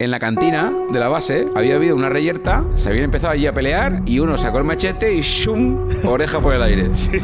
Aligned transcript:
en 0.00 0.10
la 0.10 0.18
cantina 0.18 0.72
de 0.90 0.98
la 0.98 1.08
base 1.08 1.46
había 1.54 1.76
habido 1.76 1.94
una 1.94 2.08
reyerta, 2.08 2.64
se 2.74 2.88
habían 2.88 3.04
empezado 3.04 3.32
allí 3.32 3.46
a 3.46 3.54
pelear 3.54 4.02
y 4.06 4.18
uno 4.18 4.36
sacó 4.36 4.58
el 4.58 4.64
machete 4.64 5.14
y 5.14 5.20
¡shum! 5.20 5.86
Oreja 6.04 6.40
por 6.40 6.54
el 6.54 6.62
aire. 6.62 6.90
Sí. 6.94 7.18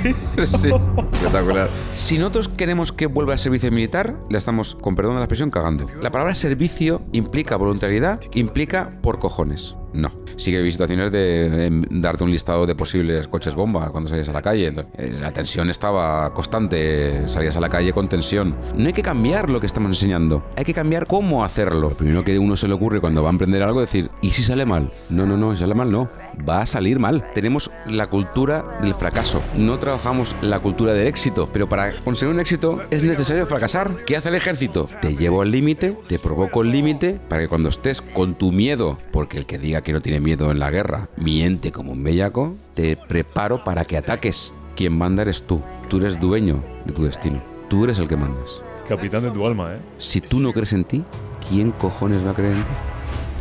sí. 0.59 0.71
Espectacular. 1.13 1.69
Si 1.95 2.19
nosotros 2.19 2.49
queremos 2.49 2.93
que 2.93 3.07
vuelva 3.07 3.33
al 3.33 3.39
servicio 3.39 3.71
militar, 3.71 4.17
le 4.29 4.39
estamos, 4.39 4.77
con 4.77 4.95
perdón 4.95 5.15
de 5.15 5.19
la 5.19 5.25
expresión, 5.25 5.51
cagando. 5.51 5.87
La 6.01 6.11
palabra 6.11 6.35
servicio 6.35 7.03
implica 7.13 7.57
voluntariedad, 7.57 8.21
implica 8.35 8.91
por 9.03 9.19
cojones. 9.19 9.75
No. 9.93 10.13
Sí 10.37 10.51
que 10.51 10.59
hay 10.59 10.73
situaciones 10.73 11.13
de 11.13 11.71
darte 11.91 12.25
un 12.25 12.31
listado 12.31 12.67
de 12.67 12.75
posibles 12.75 13.29
coches 13.29 13.55
bomba 13.55 13.91
cuando 13.91 14.09
salías 14.09 14.29
a 14.29 14.33
la 14.33 14.43
calle. 14.43 14.73
Eh, 14.97 15.13
la 15.21 15.31
tensión 15.33 15.69
estaba 15.71 16.33
constante, 16.33 17.29
salías 17.29 17.57
a 17.57 17.61
la 17.61 17.69
calle 17.69 17.93
con 17.93 18.09
tensión. 18.09 18.55
No 18.75 18.87
hay 18.87 18.93
que 18.93 19.03
cambiar 19.03 19.51
lo 19.51 19.61
que 19.61 19.67
estamos 19.67 19.91
enseñando, 19.91 20.45
hay 20.57 20.65
que 20.65 20.75
cambiar 20.75 21.07
cómo 21.07 21.45
hacerlo. 21.45 21.81
Lo 21.81 21.91
primero 21.91 22.25
que 22.25 22.39
uno 22.39 22.57
se 22.57 22.69
le 22.69 22.75
ocurre 22.75 23.01
cuando 23.01 23.23
va 23.23 23.29
a 23.31 23.33
emprender 23.33 23.63
algo 23.63 23.83
es 23.83 23.91
decir, 23.91 24.11
¿y 24.23 24.31
si 24.31 24.43
sale 24.43 24.65
mal? 24.65 24.91
No, 25.09 25.27
no, 25.27 25.37
no, 25.37 25.53
si 25.53 25.61
sale 25.61 25.75
mal 25.75 25.91
no. 25.91 26.09
Va 26.49 26.63
a 26.63 26.67
salir 26.67 26.99
mal. 26.99 27.25
Tenemos 27.35 27.71
la 27.87 28.09
cultura 28.09 28.79
del 28.81 28.95
fracaso. 28.95 29.43
No 29.57 29.79
trabajamos 29.79 30.35
la 30.43 30.59
cultura 30.61 30.93
del 30.93 31.07
éxito, 31.07 31.49
pero 31.53 31.69
para 31.69 31.93
conseguir 32.01 32.35
un 32.35 32.41
éxito 32.41 32.81
es 32.91 33.03
necesario 33.03 33.47
fracasar. 33.47 34.05
¿Qué 34.07 34.17
hace 34.17 34.29
el 34.29 34.35
ejército? 34.35 34.87
Te 35.01 35.17
llevo 35.17 35.43
al 35.43 35.51
límite, 35.51 35.97
te 36.09 36.19
provoco 36.19 36.63
el 36.63 36.71
límite 36.71 37.21
para 37.29 37.43
que 37.43 37.49
cuando 37.49 37.69
estés 37.69 38.01
con 38.03 38.35
tu 38.35 38.53
miedo, 38.53 38.99
porque 39.13 39.39
el 39.39 39.47
que 39.47 39.59
diga 39.59 39.83
que 39.83 39.93
no 39.93 40.01
tiene 40.01 40.21
miedo 40.21 40.51
en 40.51 40.59
la 40.59 40.71
guerra, 40.71 41.09
miente 41.17 41.73
como 41.73 41.93
un 41.93 42.03
bellaco, 42.03 42.57
te 42.75 42.97
preparo 42.97 43.65
para 43.65 43.85
que 43.85 43.97
ataques. 43.97 44.53
Quien 44.77 44.97
manda 44.97 45.23
eres 45.23 45.43
tú. 45.43 45.63
Tú 45.89 45.99
eres 45.99 46.21
dueño 46.21 46.63
de 46.87 46.93
tu 46.93 47.05
destino. 47.05 47.43
Tú 47.69 47.85
eres 47.85 47.99
el 47.99 48.09
que 48.09 48.17
mandas. 48.17 48.63
Capitán 48.89 49.23
de 49.23 49.31
tu 49.31 49.47
alma, 49.47 49.75
¿eh? 49.75 49.79
Si 49.99 50.21
tú 50.21 50.41
no 50.41 50.53
crees 50.53 50.73
en 50.73 50.85
ti, 50.85 51.05
¿quién 51.49 51.71
cojones 51.73 52.25
va 52.27 52.31
a 52.31 52.35
creer 52.35 52.57
en 52.57 52.65
ti? 52.65 52.71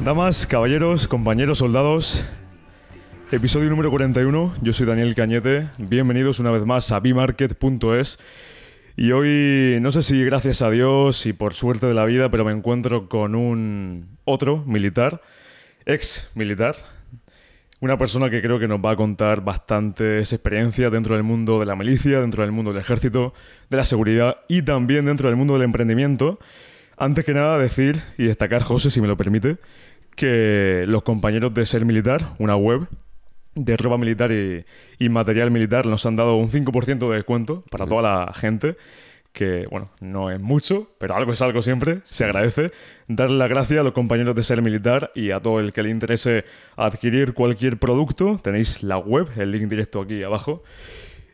Damas, 0.04 0.46
caballeros, 0.46 1.08
compañeros, 1.08 1.58
soldados. 1.58 2.26
Episodio 3.32 3.70
número 3.70 3.92
41. 3.92 4.56
Yo 4.64 4.74
soy 4.74 4.88
Daniel 4.88 5.14
Cañete. 5.14 5.68
Bienvenidos 5.78 6.40
una 6.40 6.50
vez 6.50 6.66
más 6.66 6.92
a 6.92 7.00
bmarket.es. 7.00 8.18
Y 8.98 9.12
hoy, 9.12 9.78
no 9.82 9.92
sé 9.92 10.02
si 10.02 10.26
gracias 10.26 10.64
a 10.64 10.72
Dios 10.72 11.28
y 11.28 11.34
por 11.34 11.54
suerte 11.54 11.86
de 11.86 11.94
la 11.94 12.06
vida, 12.06 12.32
pero 12.32 12.44
me 12.44 12.52
encuentro 12.52 13.08
con 13.08 13.36
un 13.36 14.18
otro 14.26 14.64
militar 14.66 15.22
ex 15.86 16.30
militar, 16.34 16.76
una 17.80 18.00
persona 18.00 18.32
que 18.32 18.42
creo 18.42 18.58
que 18.58 18.68
nos 18.68 18.80
va 18.80 18.94
a 18.94 18.96
contar 18.96 19.42
bastantes 19.44 20.34
experiencias 20.34 20.92
dentro 20.92 21.14
del 21.14 21.24
mundo 21.24 21.60
de 21.60 21.68
la 21.68 21.76
milicia, 21.76 22.22
dentro 22.22 22.42
del 22.42 22.52
mundo 22.52 22.74
del 22.74 22.82
ejército, 22.82 23.36
de 23.70 23.78
la 23.78 23.86
seguridad 23.86 24.38
y 24.48 24.64
también 24.64 25.06
dentro 25.06 25.28
del 25.28 25.38
mundo 25.38 25.54
del 25.54 25.64
emprendimiento. 25.64 26.40
Antes 26.98 27.26
que 27.26 27.36
nada 27.36 27.60
decir 27.60 28.02
y 28.18 28.24
destacar, 28.24 28.64
José, 28.64 28.90
si 28.90 29.02
me 29.02 29.08
lo 29.08 29.18
permite, 29.18 29.58
que 30.16 30.86
los 30.88 31.04
compañeros 31.04 31.54
de 31.54 31.68
Ser 31.68 31.86
Militar, 31.86 32.34
una 32.40 32.56
web 32.56 32.88
de 33.56 33.78
ropa 33.78 33.98
militar 33.98 34.32
y, 34.32 34.66
y 34.98 35.10
material 35.10 35.52
militar, 35.52 35.86
nos 35.86 36.06
han 36.06 36.16
dado 36.16 36.36
un 36.36 36.50
5% 36.50 37.10
de 37.10 37.16
descuento 37.16 37.64
para 37.70 37.86
toda 37.86 38.02
la 38.02 38.34
gente 38.34 38.78
que, 39.32 39.68
bueno, 39.70 39.90
no 40.00 40.32
es 40.32 40.40
mucho, 40.40 40.90
pero 40.98 41.16
algo 41.16 41.34
es 41.34 41.42
algo 41.42 41.62
siempre, 41.62 42.02
se 42.04 42.26
agradece. 42.26 42.72
Darle 43.08 43.38
las 43.38 43.50
gracias 43.50 43.80
a 43.80 43.84
los 43.84 43.94
compañeros 43.94 44.36
de 44.36 44.44
Ser 44.44 44.62
Militar 44.62 45.12
y 45.16 45.32
a 45.32 45.40
todo 45.40 45.60
el 45.60 45.72
que 45.72 45.84
le 45.84 45.90
interese 45.90 46.46
adquirir 46.76 47.34
cualquier 47.34 47.78
producto. 47.78 48.40
Tenéis 48.44 48.84
la 48.84 48.98
web, 48.98 49.30
el 49.38 49.52
link 49.52 49.70
directo 49.70 50.02
aquí 50.02 50.24
abajo. 50.24 50.64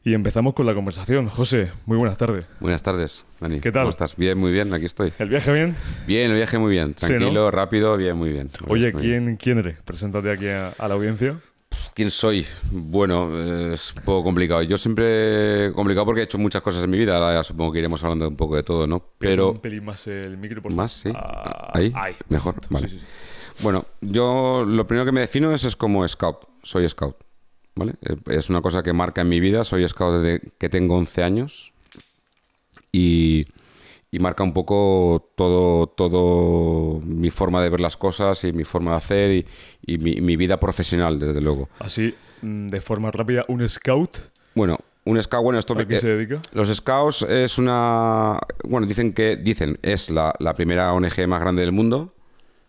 Y 0.04 0.14
empezamos 0.14 0.54
con 0.54 0.68
la 0.68 0.76
conversación. 0.76 1.30
José, 1.30 1.72
muy 1.88 1.98
buenas 1.98 2.20
tardes. 2.20 2.46
Buenas 2.60 2.84
tardes, 2.84 3.26
Dani. 3.40 3.60
¿Qué 3.60 3.72
tal? 3.72 3.84
¿Cómo 3.84 3.90
estás? 3.90 4.16
Bien, 4.16 4.38
muy 4.38 4.52
bien, 4.52 4.72
aquí 4.72 4.86
estoy. 4.86 5.12
¿El 5.18 5.30
viaje 5.30 5.52
bien? 5.52 5.76
Bien, 6.06 6.30
el 6.30 6.38
viaje 6.38 6.60
muy 6.60 6.72
bien. 6.72 6.94
Tranquilo, 6.94 7.50
rápido, 7.50 7.98
bien, 7.98 8.16
muy 8.16 8.32
bien. 8.32 8.52
Oye, 8.68 8.94
¿quién, 8.94 9.36
¿quién 9.38 9.58
eres? 9.58 9.78
Preséntate 9.84 10.30
aquí 10.30 10.48
a 10.48 10.88
la 10.88 10.94
audiencia. 10.94 11.38
¿Quién 11.94 12.12
soy? 12.12 12.46
Bueno, 12.72 13.32
es 13.74 13.94
un 13.96 14.04
poco 14.04 14.24
complicado. 14.24 14.62
Yo 14.64 14.78
siempre 14.78 15.72
complicado 15.74 16.06
porque 16.06 16.22
he 16.22 16.24
hecho 16.26 16.38
muchas 16.38 16.62
cosas 16.62 16.84
en 16.84 16.90
mi 16.90 16.98
vida. 16.98 17.16
Ahora 17.16 17.44
supongo 17.44 17.72
que 17.72 17.80
iremos 17.80 18.04
hablando 18.04 18.28
un 18.28 18.36
poco 18.36 18.56
de 18.56 18.64
todo, 18.64 18.86
¿no? 18.86 19.02
Pero 19.18 19.52
un 19.52 19.60
pelín 19.60 19.86
más 19.86 20.06
el 20.08 20.38
micro, 20.38 20.62
por 20.62 20.74
Más, 20.74 20.92
sí. 20.92 21.12
Ah, 21.16 21.72
ahí, 21.74 21.94
mejor. 22.30 22.56
Vale. 22.70 22.90
Bueno, 23.62 23.86
yo 24.02 24.66
lo 24.68 24.86
primero 24.86 25.06
que 25.06 25.12
me 25.12 25.22
defino 25.22 25.54
es, 25.54 25.64
es 25.64 25.76
como 25.76 26.06
scout. 26.08 26.48
Soy 26.64 26.88
scout, 26.90 27.16
¿vale? 27.76 27.94
Es 28.28 28.50
una 28.50 28.62
cosa 28.62 28.84
que 28.84 28.92
marca 28.92 29.22
en 29.22 29.30
mi 29.30 29.40
vida. 29.40 29.64
Soy 29.64 29.88
scout 29.88 30.22
desde 30.22 30.42
que 30.58 30.68
tengo 30.68 30.98
11 30.98 31.24
años 31.24 31.72
y 32.92 33.48
y 34.16 34.20
marca 34.20 34.44
un 34.44 34.54
poco 34.54 35.34
todo, 35.36 35.88
todo 35.88 37.02
mi 37.06 37.30
forma 37.32 37.62
de 37.62 37.70
ver 37.70 37.82
las 37.82 37.98
cosas 37.98 38.46
y 38.46 38.54
mi 38.54 38.64
forma 38.64 38.92
de 38.92 38.98
hacer 38.98 39.46
y, 39.86 39.98
mi, 39.98 40.38
vida 40.38 40.58
profesional, 40.58 41.20
desde 41.20 41.42
luego. 41.42 41.68
Así, 41.80 42.16
mm, 42.42 42.70
de 42.70 42.80
forma 42.80 43.12
rápida, 43.12 43.44
un 43.50 43.68
scout. 43.68 44.18
Bueno, 44.54 44.80
un 45.04 45.22
scout, 45.22 45.44
bueno, 45.44 45.60
esto... 45.60 45.78
¿A 45.78 45.86
qué 45.86 45.98
se 45.98 46.08
dedica? 46.08 46.42
Los 46.54 46.74
scouts 46.74 47.24
es 47.24 47.58
una... 47.58 48.40
Bueno, 48.64 48.88
dicen 48.88 49.12
que... 49.12 49.36
Dicen, 49.36 49.80
es 49.82 50.10
la, 50.10 50.32
primera 50.56 50.94
ONG 50.94 51.28
más 51.28 51.42
grande 51.42 51.64
del 51.64 51.74
mundo. 51.74 52.14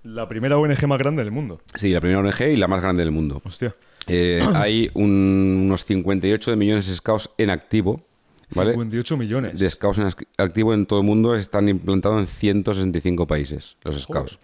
¿La 0.02 0.26
primera 0.26 0.58
ONG 0.58 0.84
más 0.88 0.98
grande 0.98 1.22
del 1.22 1.32
mundo? 1.32 1.60
Sí, 1.76 1.92
la 1.92 2.00
primera 2.00 2.18
ONG 2.18 2.40
y 2.40 2.56
la 2.56 2.66
más 2.66 2.82
grande 2.82 3.04
del 3.04 3.12
mundo. 3.12 3.40
Hostia. 3.44 3.76
Eh, 4.08 4.40
hay 4.54 4.90
unos 4.94 5.84
58 5.84 6.56
millones 6.56 6.88
de 6.88 6.94
scouts 6.96 7.30
en 7.38 7.50
activo 7.50 8.04
58 8.50 9.16
millones. 9.16 9.58
De 9.58 9.68
scouts 9.68 9.98
en 9.98 10.08
activo 10.38 10.72
en 10.72 10.86
todo 10.86 11.00
el 11.00 11.06
mundo 11.06 11.34
están 11.34 11.68
implantados 11.68 12.20
en 12.20 12.26
165 12.26 13.26
países, 13.26 13.76
los 13.82 14.00
scouts. 14.02 14.38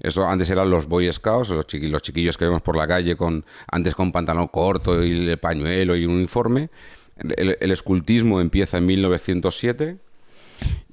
Eso 0.00 0.26
antes 0.26 0.50
eran 0.50 0.70
los 0.70 0.86
Boy 0.86 1.10
Scouts, 1.12 1.50
los, 1.50 1.66
los 1.72 2.02
chiquillos 2.02 2.36
que 2.36 2.44
vemos 2.44 2.62
por 2.62 2.76
la 2.76 2.86
calle 2.86 3.16
con 3.16 3.44
antes 3.70 3.94
con 3.94 4.12
pantalón 4.12 4.48
corto 4.48 5.02
y 5.02 5.28
el 5.28 5.38
pañuelo 5.38 5.96
y 5.96 6.04
un 6.04 6.12
uniforme. 6.12 6.70
el 7.16 7.70
escultismo 7.70 8.40
empieza 8.40 8.78
en 8.78 8.86
1907 8.86 10.05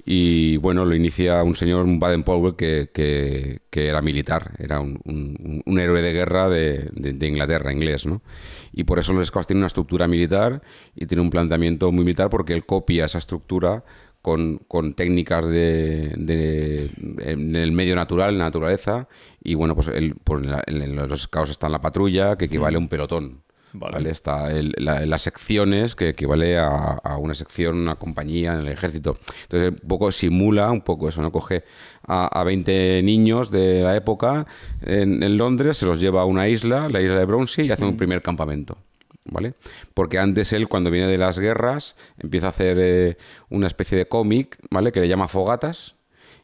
y 0.04 0.58
bueno, 0.58 0.84
lo 0.84 0.94
inicia 0.94 1.42
un 1.42 1.56
señor, 1.56 1.86
Baden-Powell, 1.86 2.56
que, 2.56 2.90
que, 2.92 3.88
era 3.88 4.02
militar, 4.02 4.52
era 4.58 4.80
un, 4.80 5.00
un, 5.04 5.78
héroe 5.78 6.02
de 6.02 6.12
guerra 6.12 6.48
de, 6.48 6.90
de, 6.92 7.26
Inglaterra, 7.26 7.72
inglés, 7.72 8.06
¿no? 8.06 8.22
Y 8.72 8.84
por 8.84 8.98
eso 8.98 9.12
los 9.12 9.28
Scouts 9.28 9.46
tienen 9.46 9.60
una 9.60 9.68
estructura 9.68 10.06
militar 10.06 10.62
y 10.94 11.06
tiene 11.06 11.22
un 11.22 11.30
planteamiento 11.30 11.90
muy 11.90 12.04
militar 12.04 12.28
porque 12.28 12.52
él 12.52 12.66
copia 12.66 13.06
esa 13.06 13.18
estructura 13.18 13.84
con, 14.24 14.56
con 14.68 14.94
técnicas 14.94 15.46
de, 15.46 16.90
en 17.18 17.56
el 17.56 17.72
medio 17.72 17.94
natural, 17.94 18.30
en 18.30 18.38
la 18.38 18.46
naturaleza, 18.46 19.06
y 19.42 19.54
bueno, 19.54 19.74
pues, 19.74 19.88
él, 19.88 20.14
pues 20.24 20.46
en, 20.66 20.96
los 20.96 21.20
Scouts 21.20 21.50
está 21.50 21.66
en 21.66 21.72
la 21.72 21.82
patrulla, 21.82 22.36
que 22.36 22.46
equivale 22.46 22.76
a 22.76 22.78
un 22.78 22.88
pelotón. 22.88 23.43
Vale. 23.76 24.08
Está 24.08 24.50
las 24.52 25.22
secciones, 25.22 25.96
que 25.96 26.10
equivale 26.10 26.56
a, 26.56 27.16
una 27.18 27.34
sección, 27.34 27.76
una 27.76 27.96
compañía 27.96 28.52
en 28.52 28.60
el 28.60 28.68
ejército. 28.68 29.18
Entonces, 29.42 29.70
un 29.82 29.88
poco 29.88 30.12
simula 30.12 30.70
un 30.70 30.82
poco 30.82 31.08
eso, 31.08 31.20
¿no? 31.22 31.32
Coge 31.32 31.64
a, 32.06 32.44
20 32.44 33.02
niños 33.02 33.50
de 33.50 33.82
la 33.82 33.96
época 33.96 34.46
en, 34.80 35.36
Londres, 35.36 35.76
se 35.76 35.86
los 35.86 35.98
lleva 35.98 36.22
a 36.22 36.24
una 36.24 36.46
isla, 36.46 36.88
la 36.88 37.00
isla 37.00 37.18
de 37.18 37.24
Brownsea, 37.24 37.64
y 37.64 37.72
hace 37.72 37.84
un 37.84 37.96
primer 37.96 38.22
campamento. 38.22 38.78
¿Vale? 39.24 39.54
Porque 39.92 40.18
antes 40.18 40.52
él, 40.52 40.68
cuando 40.68 40.90
viene 40.90 41.08
de 41.08 41.18
las 41.18 41.38
guerras, 41.38 41.96
empieza 42.18 42.46
a 42.46 42.50
hacer 42.50 42.76
eh, 42.78 43.16
una 43.48 43.66
especie 43.66 43.98
de 43.98 44.06
cómic, 44.06 44.58
¿vale? 44.70 44.92
Que 44.92 45.00
le 45.00 45.08
llama 45.08 45.26
Fogatas, 45.26 45.96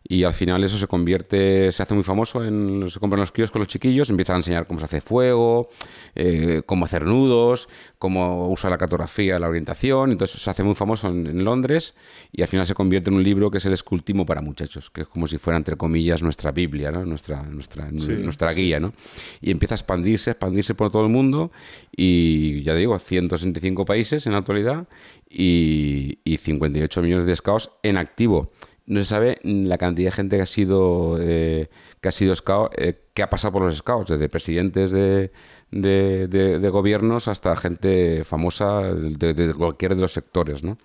y 0.03 0.25
al 0.25 0.33
final 0.33 0.65
eso 0.65 0.78
se 0.78 0.87
convierte, 0.87 1.71
se 1.72 1.83
hace 1.83 1.94
muy 1.94 2.03
famoso, 2.03 2.43
en, 2.44 2.88
se 2.91 2.99
compran 2.99 3.21
los 3.21 3.33
críos 3.33 3.50
con 3.50 3.61
los 3.61 3.69
chiquillos, 3.69 4.09
empiezan 4.09 4.34
a 4.34 4.38
enseñar 4.38 4.66
cómo 4.66 4.81
se 4.81 4.87
hace 4.87 5.00
fuego, 5.00 5.69
eh, 6.15 6.62
cómo 6.65 6.87
hacer 6.87 7.05
nudos, 7.05 7.69
cómo 7.99 8.49
usar 8.49 8.71
la 8.71 8.78
cartografía, 8.78 9.39
la 9.39 9.49
orientación, 9.49 10.10
entonces 10.10 10.41
se 10.41 10.50
hace 10.50 10.62
muy 10.62 10.75
famoso 10.75 11.09
en, 11.09 11.44
Londres 11.44 11.94
y 12.33 12.43
al 12.43 12.49
final 12.49 12.66
se 12.66 12.75
convierte 12.75 13.10
en 13.10 13.16
un 13.16 13.22
libro 13.22 13.50
que 13.50 13.59
es 13.59 13.66
el 13.66 13.72
escultismo 13.72 14.27
para 14.27 14.41
muchachos, 14.41 14.91
que 14.91 15.03
es 15.03 15.09
como 15.09 15.27
si 15.27 15.39
fuera, 15.39 15.56
entre 15.56 15.77
comillas, 15.77 16.22
nuestra 16.22 16.50
Biblia, 16.50 16.91
¿no? 16.91 17.05
nuestra, 17.05 17.43
nuestra, 17.43 17.91
nuestra 17.91 18.53
guía, 18.53 18.81
¿no? 18.81 18.92
Y 19.41 19.51
empieza 19.51 19.75
a 19.75 19.77
expandirse, 19.77 20.33
expandirse 20.33 20.75
por 20.75 20.91
todo 20.91 21.03
el 21.04 21.09
mundo 21.09 21.51
y, 21.95 22.63
ya 22.63 22.75
digo, 22.75 22.98
165 22.98 23.84
países 23.84 24.27
en 24.27 24.33
la 24.33 24.39
actualidad 24.39 24.89
y, 25.28 26.19
y 26.25 26.36
58 26.36 27.03
millones 27.03 27.27
de 27.27 27.36
scouts 27.36 27.71
en 27.83 27.97
activo 27.97 28.51
no 28.91 28.98
se 28.98 29.07
sabe 29.07 29.39
la 29.45 29.78
cantidad 29.78 30.09
de 30.09 30.16
gente 30.16 30.37
que 30.37 30.42
ha 30.42 30.47
sido 30.47 31.16
eh, 31.21 31.71
que 32.01 32.09
ha 32.09 32.13
sido 32.13 32.34
scout, 32.34 32.72
eh, 32.77 33.04
que 33.15 33.22
ha 33.22 33.31
pasado 33.31 33.53
por 33.53 33.63
los 33.63 33.77
scouts, 33.77 34.10
desde 34.10 34.28
presidentes 34.28 34.91
de, 34.91 35.31
de, 35.71 36.69
gobiernos 36.71 37.28
hasta 37.28 37.54
gente 37.54 38.25
famosa 38.25 38.83
de, 38.92 39.33
de, 39.33 39.54
cualquiera 39.54 39.95
de 39.95 40.01
los 40.01 40.13
sectores, 40.13 40.65
¿no? 40.65 40.77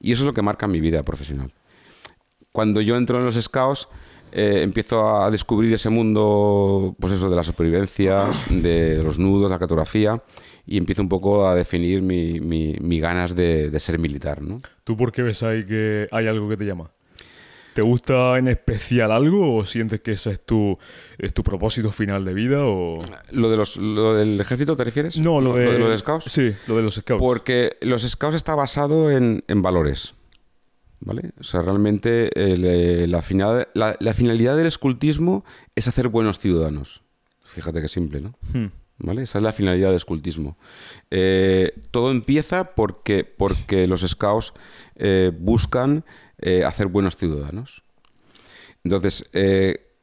Y 0.00 0.10
eso 0.10 0.24
es 0.24 0.26
lo 0.26 0.32
que 0.32 0.42
marca 0.42 0.66
mi 0.66 0.80
vida 0.80 1.04
profesional. 1.04 1.52
Cuando 2.50 2.80
yo 2.80 2.96
entro 2.96 3.18
en 3.18 3.24
los 3.24 3.36
scouts, 3.36 3.88
eh, 4.32 4.62
empiezo 4.62 5.22
a 5.22 5.30
descubrir 5.30 5.72
ese 5.72 5.90
mundo, 5.90 6.96
pues 6.98 7.12
eso, 7.12 7.30
de 7.30 7.36
la 7.36 7.44
supervivencia, 7.44 8.24
de 8.50 9.00
los 9.00 9.16
nudos, 9.16 9.48
la 9.48 9.60
cartografía, 9.60 10.20
y 10.66 10.76
empiezo 10.76 11.02
un 11.02 11.08
poco 11.08 11.46
a 11.46 11.54
definir 11.54 12.02
mi, 12.02 12.40
mi, 12.40 12.74
mi 12.80 12.98
ganas 12.98 13.36
de, 13.36 13.70
ser 13.78 14.00
militar, 14.00 14.42
¿no? 14.42 14.60
¿Tú 14.82 14.96
por 14.96 15.12
qué 15.12 15.22
ves 15.22 15.44
ahí 15.44 15.64
que 15.64 16.08
hay 16.10 16.26
algo 16.26 16.48
que 16.48 16.56
te 16.56 16.64
llama? 16.64 16.90
¿Te 17.74 17.82
gusta 17.82 18.38
en 18.38 18.46
especial 18.46 19.10
algo 19.10 19.56
o 19.56 19.66
sientes 19.66 20.00
que 20.00 20.12
ese 20.12 20.30
es 20.30 20.46
tu, 20.46 20.78
es 21.18 21.34
tu 21.34 21.42
propósito 21.42 21.90
final 21.90 22.24
de 22.24 22.32
vida? 22.32 22.64
O... 22.64 23.00
¿Lo, 23.32 23.50
de 23.50 23.56
los, 23.56 23.76
¿Lo 23.78 24.14
del 24.14 24.40
ejército 24.40 24.76
te 24.76 24.84
refieres? 24.84 25.18
No, 25.18 25.40
lo 25.40 25.54
de, 25.54 25.76
los 25.76 25.98
scouts. 26.00 26.26
Sí, 26.26 26.54
lo 26.68 26.76
de 26.76 26.82
los 26.82 26.94
scouts. 26.94 27.20
Porque 27.20 27.76
los 27.80 28.02
scouts 28.02 28.36
está 28.36 28.54
basado 28.54 29.10
en, 29.10 29.42
valores. 29.56 30.14
¿Vale? 31.00 31.32
O 31.40 31.42
sea, 31.42 31.62
realmente 31.62 32.30
eh, 32.34 33.08
la, 33.08 33.22
final, 33.22 33.68
la, 33.74 34.14
finalidad 34.14 34.56
del 34.56 34.66
escultismo 34.66 35.44
es 35.74 35.88
hacer 35.88 36.08
buenos 36.08 36.38
ciudadanos. 36.38 37.02
Fíjate 37.42 37.82
qué 37.82 37.88
simple, 37.88 38.20
¿no? 38.20 38.38
Hmm. 38.52 38.68
¿Vale? 38.98 39.22
Esa 39.22 39.38
es 39.38 39.44
la 39.44 39.52
finalidad 39.52 39.88
del 39.88 39.96
escultismo. 39.96 40.56
Eh, 41.10 41.72
todo 41.90 42.12
empieza 42.12 42.74
porque, 42.74 43.24
porque 43.24 43.88
los 43.88 44.02
scouts 44.02 44.54
eh, 44.94 45.32
buscan 45.36 46.04
eh, 46.44 46.64
hacer 46.64 46.86
buenos 46.86 47.16
ciudadanos. 47.16 47.82
Entonces, 48.84 49.30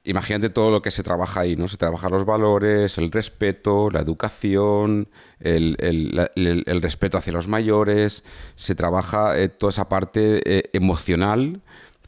imagínate 0.03 0.49
todo 0.49 0.71
lo 0.71 0.81
que 0.81 0.89
se 0.89 1.03
trabaja 1.03 1.41
ahí, 1.41 1.55
¿no? 1.55 1.67
Se 1.67 1.77
trabajan 1.77 2.11
los 2.11 2.25
valores, 2.25 2.97
el 2.97 3.11
respeto, 3.11 3.91
la 3.91 3.99
educación, 3.99 5.07
el, 5.39 5.77
el 5.79 6.81
respeto 6.81 7.19
hacia 7.19 7.31
los 7.31 7.47
mayores, 7.47 8.23
se 8.55 8.73
trabaja 8.73 9.35
toda 9.59 9.69
esa 9.69 9.87
parte 9.87 10.75
emocional 10.75 11.61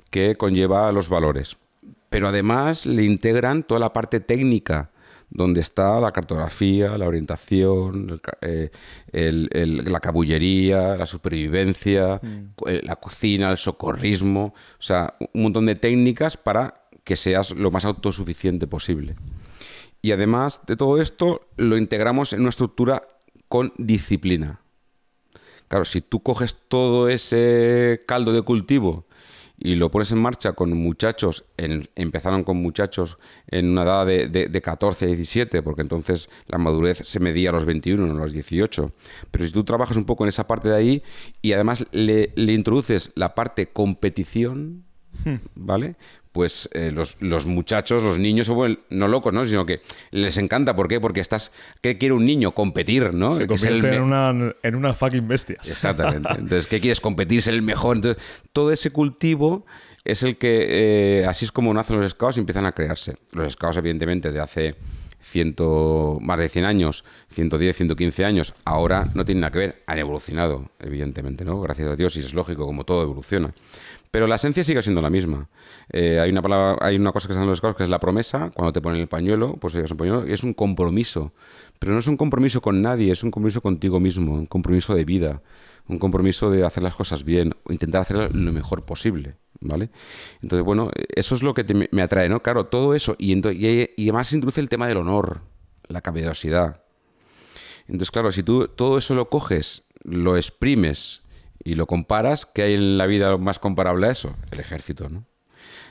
que 0.10 0.36
conlleva 0.36 0.92
los 0.92 1.10
valores. 1.10 1.58
Pero 2.10 2.28
además 2.28 2.88
le 2.88 3.04
integran 3.04 3.62
toda 3.62 3.80
la 3.80 3.94
parte 3.94 4.20
técnica 4.20 4.93
donde 5.34 5.62
está 5.62 6.00
la 6.00 6.12
cartografía, 6.12 6.96
la 6.96 7.08
orientación, 7.08 8.22
eh, 8.42 8.70
la 9.12 10.00
cabullería, 10.00 10.96
la 10.96 11.08
supervivencia, 11.08 12.22
mm. 12.22 12.68
eh, 12.68 12.82
la 12.84 12.96
cocina, 12.98 13.50
el 13.50 13.58
socorrismo, 13.58 14.54
o 14.80 14.82
sea, 14.82 15.16
un 15.34 15.42
montón 15.44 15.66
de 15.66 15.76
técnicas 15.76 16.38
para 16.38 16.76
que 17.04 17.16
seas 17.16 17.52
lo 17.52 17.72
más 17.72 17.84
autosuficiente 17.84 18.68
posible. 18.68 19.16
Y 20.04 20.12
además 20.12 20.62
de 20.68 20.78
todo 20.78 21.02
esto, 21.02 21.42
lo 21.58 21.78
integramos 21.78 22.34
en 22.34 22.42
una 22.42 22.50
estructura 22.50 23.02
con 23.48 23.74
disciplina. 23.78 24.60
Claro, 25.68 25.86
si 25.86 26.02
tú 26.02 26.22
coges 26.22 26.56
todo 26.68 27.10
ese 27.10 28.04
caldo 28.06 28.34
de 28.34 28.44
cultivo 28.44 29.08
y 29.58 29.76
lo 29.76 29.92
pones 29.92 30.12
en 30.12 30.22
marcha 30.22 30.54
con 30.54 30.74
muchachos, 30.74 31.46
empezaron 31.58 32.44
con 32.44 32.58
muchachos 32.58 33.18
en 33.48 33.70
una 33.70 33.84
edad 33.84 34.06
de, 34.06 34.28
de, 34.28 34.62
14 34.62 35.06
a 35.06 35.08
17, 35.08 35.62
porque 35.62 35.82
entonces 35.82 36.30
la 36.48 36.58
madurez 36.58 37.00
se 37.04 37.20
medía 37.20 37.50
a 37.50 37.54
los 37.54 37.66
21, 37.66 38.06
no 38.06 38.14
a 38.14 38.24
los 38.24 38.34
18. 38.34 38.92
Pero 39.32 39.46
si 39.46 39.52
tú 39.52 39.64
trabajas 39.64 39.96
un 39.96 40.06
poco 40.06 40.24
en 40.24 40.30
esa 40.30 40.48
parte 40.48 40.70
de 40.70 40.76
ahí 40.76 41.04
y 41.42 41.54
además 41.54 41.86
le, 41.92 42.32
le 42.36 42.54
introduces 42.54 43.12
la 43.16 43.36
parte 43.36 43.70
competición, 43.70 44.84
hmm. 45.24 45.36
¿vale? 45.56 45.96
Pues 46.34 46.68
eh, 46.74 46.92
los, 46.92 47.46
muchachos, 47.46 48.02
los 48.02 48.18
niños 48.18 48.52
no 48.90 49.08
locos, 49.08 49.32
¿no? 49.32 49.46
Sino 49.46 49.68
que 49.68 49.82
les 50.10 50.38
encanta. 50.38 50.76
¿Por 50.76 50.88
qué? 50.88 51.00
Porque 51.00 51.20
estás... 51.20 51.52
¿Qué 51.80 52.00
quiere 52.00 52.16
un 52.16 52.26
niño? 52.26 52.54
Competir, 52.54 53.14
¿no? 53.14 53.36
Se 53.36 53.46
convierte 53.46 53.96
en, 53.96 54.02
una, 54.02 54.54
en 54.64 54.76
una 54.76 54.96
fucking 54.96 55.28
bestia. 55.28 55.58
Exactamente. 55.64 56.28
Entonces, 56.40 56.66
¿qué 56.66 56.82
quieres? 56.82 57.00
Competir, 57.00 57.44
ser 57.44 57.54
el 57.54 57.62
mejor. 57.62 57.98
Entonces, 57.98 58.22
todo 58.52 58.72
ese 58.72 58.90
cultivo 58.90 59.66
es 60.04 60.24
el 60.24 60.38
que... 60.38 61.22
Eh, 61.22 61.26
así 61.28 61.46
es 61.46 61.52
como 61.52 61.72
nacen 61.72 62.02
los 62.02 62.12
scouts 62.12 62.38
y 62.38 62.40
empiezan 62.40 62.66
a 62.66 62.72
crearse. 62.72 63.16
Los 63.32 63.54
scouts, 63.54 63.78
evidentemente, 63.78 64.32
de 64.32 64.40
hace... 64.40 64.76
Ciento, 65.22 66.18
más 66.20 66.38
de 66.38 66.50
100 66.50 66.66
años, 66.66 67.06
110, 67.30 67.78
115 67.78 68.26
años, 68.26 68.54
ahora 68.66 69.08
no 69.16 69.24
tienen 69.24 69.40
nada 69.40 69.52
que 69.52 69.60
ver, 69.60 69.84
han 69.88 69.98
evolucionado, 69.98 70.70
evidentemente, 70.82 71.46
¿no? 71.46 71.62
Gracias 71.62 71.88
a 71.88 71.96
Dios, 71.96 72.18
y 72.18 72.20
es 72.20 72.34
lógico, 72.34 72.66
como 72.66 72.84
todo 72.84 73.04
evoluciona. 73.04 73.54
Pero 74.14 74.28
la 74.28 74.36
esencia 74.36 74.64
sigue 74.64 74.84
siendo 74.84 75.02
la 75.02 75.10
misma. 75.10 75.50
Eh, 75.92 76.20
hay, 76.20 76.30
una 76.30 76.44
palabra, 76.44 76.78
hay 76.86 76.98
una 76.98 77.12
cosa 77.12 77.28
que 77.28 77.34
se 77.34 77.40
en 77.40 77.48
los 77.48 77.58
scouts 77.58 77.76
que 77.76 77.84
es 77.84 77.90
la 77.90 78.00
promesa. 78.00 78.52
Cuando 78.54 78.72
te 78.72 78.80
ponen 78.80 79.02
el 79.02 79.08
pañuelo, 79.08 79.58
pues 79.58 79.74
es 79.74 79.90
un 79.90 79.98
pañuelo, 79.98 80.24
es 80.26 80.44
un 80.44 80.54
compromiso. 80.54 81.34
Pero 81.80 81.94
no 81.94 82.00
es 82.00 82.06
un 82.06 82.16
compromiso 82.16 82.62
con 82.62 82.84
nadie, 82.84 83.12
es 83.12 83.24
un 83.24 83.32
compromiso 83.32 83.62
contigo 83.62 84.00
mismo, 84.00 84.36
un 84.36 84.46
compromiso 84.46 84.94
de 84.94 85.04
vida, 85.04 85.42
un 85.88 85.98
compromiso 85.98 86.52
de 86.52 86.64
hacer 86.64 86.84
las 86.84 86.94
cosas 86.94 87.24
bien, 87.24 87.56
intentar 87.70 88.02
hacerlo 88.02 88.30
lo 88.32 88.52
mejor 88.52 88.86
posible. 88.86 89.34
¿Vale? 89.62 89.90
Entonces, 90.44 90.64
bueno, 90.64 90.92
eso 91.16 91.34
es 91.34 91.42
lo 91.42 91.56
que 91.56 91.88
me 91.90 92.02
atrae, 92.04 92.30
¿no? 92.30 92.44
Claro, 92.44 92.68
todo 92.68 92.94
eso. 92.94 93.16
Y, 93.18 93.34
y, 93.34 94.10
además 94.10 94.28
se 94.28 94.36
introduce 94.36 94.62
el 94.62 94.70
tema 94.70 94.86
del 94.86 94.98
honor, 94.98 95.42
la 95.88 96.02
caballerosidad. 96.02 96.84
Entonces, 97.88 98.12
claro, 98.12 98.32
si 98.32 98.44
tú 98.44 98.68
todo 98.68 99.00
eso 99.00 99.16
lo 99.16 99.32
coges, 99.32 99.86
lo 100.04 100.38
exprimes 100.38 101.23
y 101.64 101.76
lo 101.76 101.88
comparas, 101.88 102.46
¿qué 102.46 102.64
hay 102.64 102.74
en 102.76 102.98
la 102.98 103.06
vida 103.06 103.38
más 103.38 103.60
comparable 103.60 104.08
a 104.08 104.12
eso? 104.12 104.36
El 104.52 104.60
ejército, 104.60 105.10
¿no? 105.10 105.26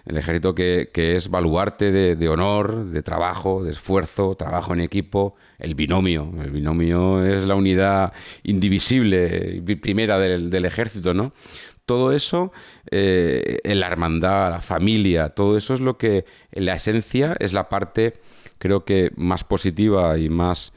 El 0.04 0.16
ejército 0.16 0.54
que, 0.54 0.90
es 0.94 1.28
baluarte 1.28 1.92
de, 1.92 2.28
honor, 2.28 2.86
de 2.86 3.02
trabajo, 3.02 3.62
de 3.62 3.70
esfuerzo, 3.70 4.34
trabajo 4.34 4.74
en 4.74 4.80
equipo, 4.80 5.36
el 5.58 5.76
binomio. 5.76 6.32
El 6.42 6.50
binomio 6.50 7.24
es 7.24 7.44
la 7.44 7.54
unidad 7.54 8.12
indivisible, 8.42 9.62
primera 9.80 10.18
del, 10.18 10.64
ejército, 10.64 11.14
¿no? 11.14 11.32
Todo 11.86 12.12
eso, 12.12 12.52
eh, 12.90 13.60
la 13.64 13.86
hermandad, 13.86 14.50
la 14.50 14.60
familia, 14.60 15.28
todo 15.28 15.56
eso 15.56 15.72
es 15.74 15.80
lo 15.80 15.98
que, 15.98 16.24
en 16.50 16.64
la 16.64 16.74
esencia, 16.74 17.36
es 17.38 17.52
la 17.52 17.68
parte, 17.68 18.14
creo 18.58 18.84
que, 18.84 19.12
más 19.16 19.44
positiva 19.44 20.18
y 20.18 20.28
más 20.28 20.72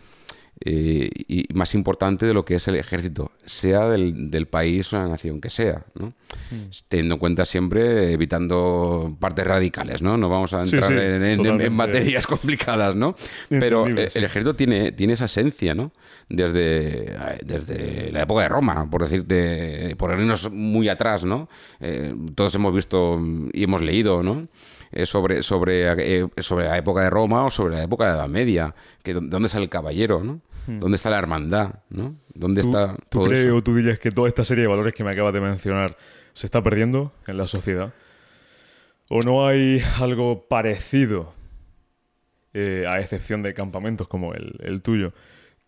eh, 0.61 1.09
y 1.27 1.47
más 1.53 1.75
importante 1.75 2.25
de 2.25 2.33
lo 2.33 2.45
que 2.45 2.55
es 2.55 2.67
el 2.69 2.75
ejército, 2.75 3.31
sea 3.43 3.89
del, 3.89 4.47
país 4.47 4.93
o 4.93 4.97
la 4.97 5.07
nación 5.07 5.41
que 5.41 5.49
sea, 5.49 5.85
¿no? 5.95 6.13
Mm. 6.51 6.69
teniendo 6.87 7.15
en 7.15 7.19
cuenta 7.19 7.43
siempre, 7.43 8.13
evitando 8.13 9.17
partes 9.19 9.45
radicales, 9.45 10.01
¿no? 10.01 10.17
No 10.17 10.29
vamos 10.29 10.53
a 10.53 10.61
entrar 10.61 10.91
en, 10.93 11.73
materias 11.73 12.25
complicadas, 12.27 12.95
¿no? 12.95 13.15
Pero 13.49 13.85
el 13.85 13.99
ejército 13.99 14.53
tiene, 14.53 14.93
tiene 14.93 15.13
esa 15.13 15.25
esencia, 15.25 15.75
¿no? 15.75 15.91
Desde, 16.29 17.17
desde 17.43 18.11
la 18.11 18.21
época 18.21 18.43
de 18.43 18.49
Roma, 18.49 18.89
por 18.89 19.03
decirte, 19.03 19.95
por 19.97 20.17
irnos 20.17 20.49
muy 20.51 20.87
atrás, 20.87 21.25
¿no? 21.25 21.49
Eh, 21.81 22.15
todos 22.33 22.55
hemos 22.55 22.73
visto 22.73 23.19
y 23.51 23.63
hemos 23.63 23.81
leído, 23.81 24.23
¿no? 24.23 24.47
Eh, 24.95 25.05
sobre, 25.05 25.43
sobre, 25.43 25.91
eh, 26.21 26.25
sobre 26.37 26.67
la 26.67 26.77
época 26.77 27.01
de 27.01 27.09
Roma 27.09 27.43
o 27.43 27.51
sobre 27.51 27.75
la 27.75 27.83
época 27.83 28.05
de 28.05 28.11
la 28.11 28.19
Edad 28.19 28.29
Media. 28.29 28.75
Que, 29.03 29.13
¿Dónde 29.13 29.47
está 29.47 29.57
el 29.57 29.67
caballero? 29.67 30.23
¿no? 30.23 30.39
Hmm. 30.67 30.79
¿Dónde 30.79 30.95
está 30.95 31.09
la 31.09 31.19
hermandad? 31.19 31.81
¿no? 31.89 32.15
¿Dónde 32.33 32.61
está 32.61 32.95
¿tú 33.09 33.25
crees 33.25 33.51
o 33.51 33.61
tú 33.61 33.75
dirías 33.75 33.99
que 33.99 34.11
toda 34.11 34.29
esta 34.29 34.45
serie 34.45 34.61
de 34.61 34.69
valores 34.69 34.93
que 34.93 35.03
me 35.03 35.11
acabas 35.11 35.33
de 35.33 35.41
mencionar 35.41 35.97
se 36.31 36.47
está 36.47 36.63
perdiendo 36.63 37.11
en 37.27 37.35
la 37.35 37.45
sociedad? 37.45 37.93
¿O 39.09 39.19
no 39.19 39.45
hay 39.45 39.83
algo 39.99 40.47
parecido, 40.47 41.33
eh, 42.53 42.85
a 42.87 43.01
excepción 43.01 43.43
de 43.43 43.53
campamentos 43.53 44.07
como 44.07 44.33
el, 44.33 44.55
el, 44.63 44.81
tuyo, 44.81 45.11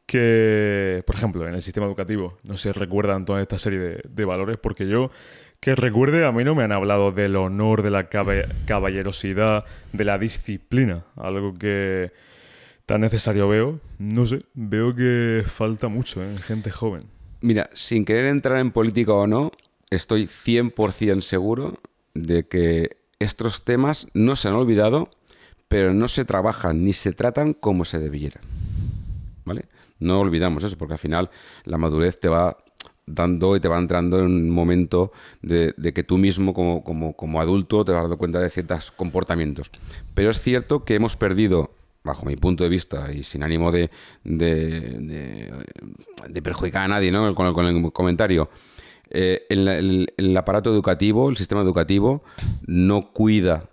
que, 0.05 1.03
por 1.05 1.17
ejemplo, 1.17 1.45
en 1.45 1.53
el 1.53 1.61
sistema 1.61 1.85
educativo 1.85 2.37
no 2.43 2.55
se 2.55 2.71
recuerdan 2.71 3.25
toda 3.25 3.41
esta 3.41 3.57
serie 3.57 3.79
de, 3.79 4.01
de 4.07 4.25
valores? 4.25 4.57
Porque 4.57 4.87
yo 4.87 5.11
que 5.59 5.75
recuerde, 5.75 6.25
a 6.25 6.31
mí 6.31 6.43
no 6.43 6.55
me 6.55 6.63
han 6.63 6.71
hablado 6.71 7.11
del 7.11 7.35
honor, 7.35 7.81
de 7.81 7.91
la 7.91 8.09
caballerosidad, 8.09 9.65
de 9.93 10.03
la 10.03 10.17
disciplina, 10.17 11.05
algo 11.15 11.53
que 11.57 12.11
tan 12.85 13.01
necesario 13.01 13.47
veo. 13.47 13.79
No 13.99 14.25
sé, 14.25 14.43
veo 14.53 14.95
que 14.95 15.43
falta 15.45 15.87
mucho 15.87 16.23
en 16.23 16.37
gente 16.37 16.71
joven. 16.71 17.03
Mira, 17.41 17.69
sin 17.73 18.05
querer 18.05 18.25
entrar 18.25 18.59
en 18.59 18.71
política 18.71 19.13
o 19.13 19.27
no, 19.27 19.51
estoy 19.89 20.25
100% 20.25 21.21
seguro 21.21 21.79
de 22.13 22.47
que 22.47 22.97
estos 23.19 23.63
temas 23.63 24.07
no 24.13 24.35
se 24.35 24.47
han 24.47 24.55
olvidado, 24.55 25.09
pero 25.67 25.93
no 25.93 26.07
se 26.07 26.25
trabajan 26.25 26.83
ni 26.83 26.93
se 26.93 27.13
tratan 27.13 27.53
como 27.53 27.85
se 27.85 27.99
debiera. 27.99 28.39
¿Vale? 29.43 29.65
No 29.99 30.19
olvidamos 30.19 30.63
eso, 30.63 30.77
porque 30.77 30.93
al 30.93 30.99
final 30.99 31.29
la 31.65 31.77
madurez 31.77 32.19
te 32.19 32.27
va 32.27 32.57
dando 33.07 33.55
y 33.55 33.59
te 33.59 33.67
va 33.67 33.79
entrando 33.79 34.19
en 34.19 34.25
un 34.25 34.49
momento 34.49 35.11
de, 35.41 35.73
que 35.95 36.03
tú 36.03 36.17
mismo 36.17 36.53
como, 36.53 36.83
como, 36.83 37.13
como, 37.13 37.41
adulto 37.41 37.83
te 37.83 37.93
vas 37.93 38.03
dando 38.03 38.17
cuenta 38.17 38.39
de 38.39 38.49
ciertos 38.49 38.91
comportamientos. 38.91 39.71
Pero 40.13 40.29
es 40.29 40.39
cierto 40.39 40.83
que 40.83 40.95
hemos 40.95 41.15
perdido, 41.15 41.71
bajo 42.03 42.25
mi 42.25 42.35
punto 42.35 42.63
de 42.63 42.69
vista 42.69 43.11
y 43.11 43.23
sin 43.23 43.43
ánimo 43.43 43.71
de, 43.71 43.89
de, 44.23 45.51
perjudicar 46.43 46.83
a 46.83 46.87
nadie 46.87 47.11
¿no? 47.11 47.33
con, 47.33 47.65
el, 47.65 47.91
comentario, 47.91 48.49
eh, 49.09 49.45
el, 49.49 50.37
aparato 50.37 50.69
educativo, 50.71 51.29
el 51.29 51.37
sistema 51.37 51.61
educativo, 51.61 52.23
no 52.65 53.13
cuida 53.13 53.69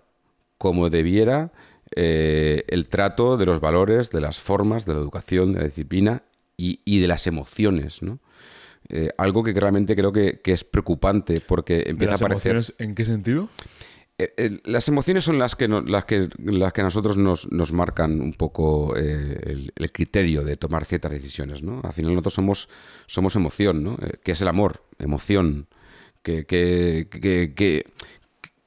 como 0.59 0.89
debiera 0.89 1.53
eh, 1.97 2.65
el 2.69 2.89
trato 2.89 3.37
de 3.37 3.47
los 3.47 3.61
valores, 3.61 4.11
de 4.11 4.21
las 4.21 4.39
formas, 4.39 4.87
de 4.87 4.95
la 4.95 5.01
educación, 5.01 5.53
de 5.53 5.59
la 5.59 5.65
disciplina 5.67 6.23
y, 6.57 6.81
y 6.85 7.01
de 7.01 7.09
las 7.09 7.27
emociones, 7.27 8.03
¿no? 8.03 8.21
Eh, 8.89 9.11
algo 9.17 9.43
que 9.43 9.53
realmente 9.53 9.97
creo 9.97 10.13
que, 10.13 10.41
es 10.45 10.65
preocupante 10.65 11.41
porque 11.41 11.85
empieza 11.87 12.15
a 12.15 12.17
aparecer. 12.17 12.61
¿En 12.79 12.95
qué 12.95 13.05
sentido? 13.05 13.49
Eh, 14.19 14.61
las 14.65 14.87
emociones 14.89 15.25
son 15.25 15.39
las 15.39 15.57
que, 15.57 15.67
las 15.67 16.05
que, 16.05 16.29
las 16.39 16.73
que 16.73 16.81
a 16.83 16.85
nosotros 16.85 17.17
nos, 17.17 17.51
nos 17.51 17.73
marcan 17.73 18.21
un 18.21 18.35
poco 18.35 18.95
eh, 18.97 19.71
el, 19.75 19.93
criterio 19.93 20.45
de 20.45 20.57
tomar 20.57 20.85
ciertas 20.85 21.11
decisiones. 21.13 21.63
¿no? 21.63 21.81
Al 21.83 21.93
final 21.93 22.13
nosotros 22.13 22.35
somos, 22.35 22.69
somos 23.07 23.35
emoción, 23.37 23.83
¿no? 23.83 23.97
que 24.23 24.33
es 24.33 24.41
el 24.41 24.49
amor, 24.49 24.83
emoción, 24.99 25.67
que, 26.23 26.45
que, 26.47 27.09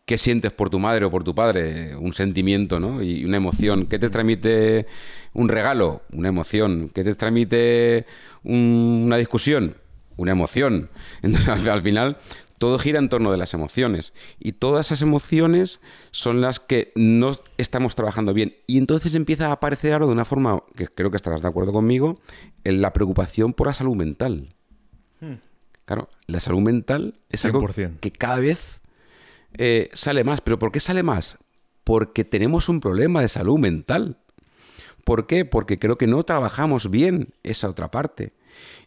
qué 0.06 0.18
sientes 0.18 0.52
por 0.52 0.70
tu 0.70 0.80
madre 0.80 1.06
o 1.06 1.12
por 1.12 1.24
tu 1.24 1.34
padre, 1.34 1.96
un 1.96 2.14
sentimiento, 2.14 2.80
¿no? 2.80 3.02
Y 3.02 3.26
una 3.26 3.38
emoción. 3.38 3.88
¿Qué 3.88 4.00
te 4.00 4.10
transmite 4.10 4.86
un 5.34 5.50
regalo? 5.50 6.02
Una 6.14 6.30
emoción. 6.30 6.90
¿Qué 6.94 7.04
te 7.04 7.14
transmite 7.16 8.06
una 8.44 9.18
discusión? 9.18 9.76
Una 10.18 10.34
emoción. 10.34 10.90
Entonces, 11.22 11.68
al 11.68 11.82
final, 11.82 12.18
todo 12.58 12.80
gira 12.80 13.00
en 13.00 13.10
torno 13.10 13.32
de 13.32 13.38
las 13.38 13.54
emociones. 13.54 14.14
Y 14.40 14.54
todas 14.54 14.88
esas 14.88 15.02
emociones 15.02 15.80
son 16.12 16.42
las 16.42 16.60
que 16.60 16.92
no 16.96 17.32
estamos 17.58 17.96
trabajando 17.96 18.34
bien. 18.34 18.54
Y 18.66 18.78
entonces 18.80 19.16
empieza 19.16 19.48
a 19.48 19.52
aparecer 19.54 19.94
algo 19.94 20.08
de 20.08 20.14
una 20.14 20.26
forma, 20.26 20.64
que 20.76 20.88
creo 20.88 21.12
que 21.12 21.18
estarás 21.18 21.42
de 21.42 21.48
acuerdo 21.48 21.72
conmigo, 21.72 22.20
en 22.64 22.82
la 22.82 22.94
preocupación 22.94 23.54
por 23.54 23.68
la 23.68 23.74
salud 23.74 23.96
mental. 23.96 24.56
Hmm. 25.20 25.36
Claro, 25.86 26.10
la 26.26 26.40
salud 26.40 26.62
mental 26.62 27.20
es 27.30 27.46
algo 27.46 27.66
que 28.02 28.12
cada 28.12 28.40
vez 28.40 28.82
eh, 29.58 29.90
sale 29.94 30.24
más. 30.24 30.42
¿Pero 30.42 30.60
por 30.60 30.72
qué 30.72 30.80
sale 30.80 31.04
más? 31.04 31.38
Porque 31.84 32.26
tenemos 32.26 32.68
un 32.70 32.82
problema 32.82 33.22
de 33.22 33.30
salud 33.30 33.58
mental. 33.58 34.18
¿Por 35.06 35.28
qué? 35.28 35.46
Porque 35.46 35.80
creo 35.80 35.98
que 35.98 36.08
no 36.08 36.24
trabajamos 36.24 36.90
bien 36.90 37.34
esa 37.44 37.70
otra 37.70 37.90
parte. 37.90 38.34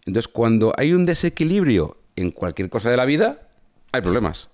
Entonces, 0.06 0.28
cuando 0.28 0.72
hay 0.76 0.92
un 0.92 1.04
desequilibrio 1.04 1.96
en 2.16 2.30
cualquier 2.30 2.70
cosa 2.70 2.90
de 2.90 2.96
la 2.96 3.04
vida, 3.04 3.48
hay 3.92 4.00
problemas. 4.00 4.48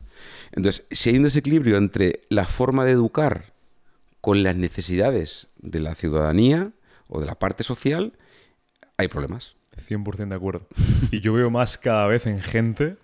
Entonces, 0.53 0.87
si 0.91 1.11
hay 1.11 1.17
un 1.17 1.25
desequilibrio 1.25 1.77
entre 1.77 2.21
la 2.29 2.45
forma 2.45 2.85
de 2.85 2.93
educar 2.93 3.53
con 4.21 4.43
las 4.43 4.57
necesidades 4.57 5.49
de 5.59 5.81
la 5.81 5.95
ciudadanía 5.95 6.73
o 7.09 7.21
de 7.21 7.27
la 7.27 7.39
parte 7.39 7.63
social, 7.63 8.13
hay 8.97 9.09
problemas. 9.09 9.57
100% 9.77 10.29
de 10.29 10.37
acuerdo. 10.37 10.67
Y 11.11 11.21
yo 11.21 11.33
veo 11.33 11.51
más 11.51 11.79
cada 11.79 12.07
vez 12.07 12.27
en 12.27 12.41
gente 12.41 12.97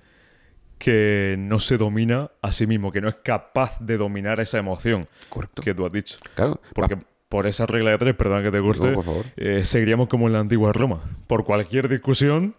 que 0.79 1.37
no 1.39 1.61
se 1.61 1.79
domina 1.79 2.33
a 2.41 2.51
sí 2.51 2.67
mismo, 2.67 2.91
que 2.91 3.01
no 3.01 3.09
es 3.09 3.15
capaz 3.23 3.79
de 3.79 3.97
dominar 3.97 4.41
esa 4.41 4.59
emoción 4.59 5.07
Correcto. 5.29 5.63
que 5.63 5.75
tú 5.75 5.87
has 5.87 5.93
dicho. 5.93 6.19
Claro. 6.35 6.61
Porque 6.75 6.99
por 7.33 7.47
esa 7.47 7.65
regla 7.65 7.93
de 7.93 7.97
tres, 7.97 8.15
perdón 8.15 8.43
que 8.43 8.51
te 8.51 8.61
guste, 8.61 8.95
eh, 9.39 9.65
seguiríamos 9.65 10.09
como 10.09 10.27
en 10.27 10.35
la 10.35 10.41
antigua 10.41 10.71
Roma. 10.75 11.01
Por 11.27 11.45
cualquier 11.45 11.89
discusión, 11.89 12.55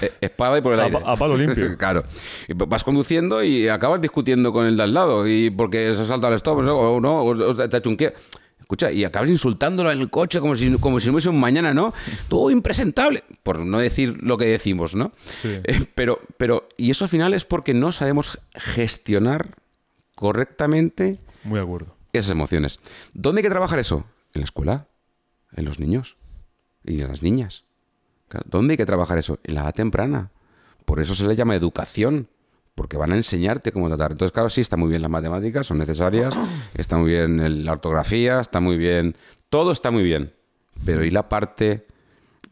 eh, 0.00 0.12
espada 0.20 0.56
y 0.56 0.60
por 0.60 0.72
el 0.74 0.78
aire. 0.78 1.00
A, 1.04 1.16
palo 1.16 1.36
limpio. 1.36 1.76
claro. 1.78 2.04
Vas 2.54 2.84
conduciendo 2.84 3.42
y 3.42 3.66
acabas 3.66 4.00
discutiendo 4.00 4.52
con 4.52 4.66
el 4.66 4.76
de 4.76 4.84
al 4.84 4.94
lado 4.94 5.26
y 5.26 5.50
porque 5.50 5.96
se 5.96 6.06
salta 6.06 6.28
al 6.28 6.34
stop 6.34 6.58
o 6.58 7.00
no, 7.00 7.24
o 7.24 7.54
te 7.56 7.74
ha 7.74 7.78
hecho 7.80 7.90
un 7.90 7.96
qué. 7.96 8.14
Escucha, 8.60 8.92
y 8.92 9.02
acabas 9.02 9.30
insultándolo 9.30 9.90
en 9.90 10.00
el 10.00 10.08
coche 10.10 10.38
como 10.38 10.54
si, 10.54 10.72
como 10.78 11.00
si 11.00 11.08
no 11.08 11.14
hubiese 11.14 11.28
un 11.28 11.40
mañana, 11.40 11.74
¿no? 11.74 11.92
Todo 12.28 12.52
impresentable, 12.52 13.24
por 13.42 13.66
no 13.66 13.80
decir 13.80 14.16
lo 14.22 14.38
que 14.38 14.44
decimos, 14.44 14.94
¿no? 14.94 15.10
Eh, 15.42 15.86
pero, 15.96 16.20
pero, 16.36 16.68
y 16.76 16.92
eso 16.92 17.04
al 17.04 17.08
final 17.08 17.34
es 17.34 17.44
porque 17.44 17.74
no 17.74 17.90
sabemos 17.90 18.38
gestionar 18.54 19.56
correctamente 20.14 21.18
Muy 21.42 21.58
de 21.58 21.64
acuerdo. 21.64 21.93
Esas 22.18 22.30
emociones. 22.30 22.80
¿Dónde 23.12 23.40
hay 23.40 23.42
que 23.44 23.50
trabajar 23.50 23.78
eso? 23.78 24.04
En 24.32 24.40
la 24.40 24.44
escuela, 24.44 24.88
en 25.52 25.64
los 25.64 25.78
niños 25.78 26.16
y 26.84 27.00
en 27.00 27.08
las 27.08 27.22
niñas. 27.22 27.64
¿Dónde 28.46 28.72
hay 28.72 28.76
que 28.76 28.86
trabajar 28.86 29.18
eso? 29.18 29.38
En 29.44 29.54
la 29.54 29.62
edad 29.62 29.74
temprana. 29.74 30.30
Por 30.84 31.00
eso 31.00 31.14
se 31.14 31.26
le 31.26 31.36
llama 31.36 31.54
educación, 31.54 32.28
porque 32.74 32.96
van 32.96 33.12
a 33.12 33.16
enseñarte 33.16 33.72
cómo 33.72 33.88
tratar. 33.88 34.12
Entonces, 34.12 34.32
claro, 34.32 34.50
sí, 34.50 34.60
está 34.60 34.76
muy 34.76 34.88
bien 34.88 35.02
las 35.02 35.10
matemáticas, 35.10 35.66
son 35.66 35.78
necesarias, 35.78 36.34
está 36.74 36.96
muy 36.96 37.10
bien 37.10 37.64
la 37.64 37.72
ortografía, 37.72 38.40
está 38.40 38.60
muy 38.60 38.76
bien, 38.76 39.16
todo 39.48 39.72
está 39.72 39.90
muy 39.90 40.02
bien. 40.02 40.34
Pero 40.84 41.04
¿y 41.04 41.10
la 41.10 41.28
parte 41.28 41.86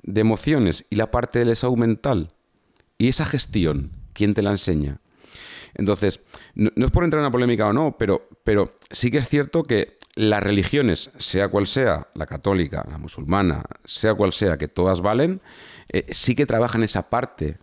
de 0.03 0.21
emociones? 0.21 0.87
¿Y 0.91 0.97
la 0.97 1.11
parte 1.11 1.41
de 1.41 1.47
la 1.47 1.55
salud 1.55 1.77
mental? 1.77 2.33
¿Y 2.99 3.09
esa 3.09 3.25
gestión? 3.25 3.91
¿Quién 4.13 4.35
te 4.35 4.43
la 4.43 4.53
enseña? 4.53 5.01
Entonces, 5.75 6.21
no, 6.55 6.71
es 6.77 6.91
por 6.91 7.05
entrar 7.05 7.21
en 7.21 7.25
una 7.25 7.33
polémica 7.33 7.69
o 7.69 7.73
no, 7.73 7.97
pero, 7.99 8.29
pero 8.45 8.75
sí 8.91 9.11
que 9.11 9.19
es 9.19 9.29
cierto 9.29 9.63
que 9.63 9.99
las 10.15 10.43
religiones, 10.43 11.11
sea 11.19 11.49
cual 11.49 11.67
sea, 11.67 12.09
la 12.15 12.27
católica, 12.27 12.85
la 12.91 12.99
musulmana, 12.99 13.63
sea 13.85 14.15
cual 14.15 14.33
sea, 14.33 14.59
que 14.59 14.69
todas 14.69 15.01
valen, 15.01 15.41
eh, 15.91 16.07
sí 16.11 16.35
que 16.35 16.47
trabajan 16.47 16.83
esa 16.83 17.09
parte. 17.09 17.59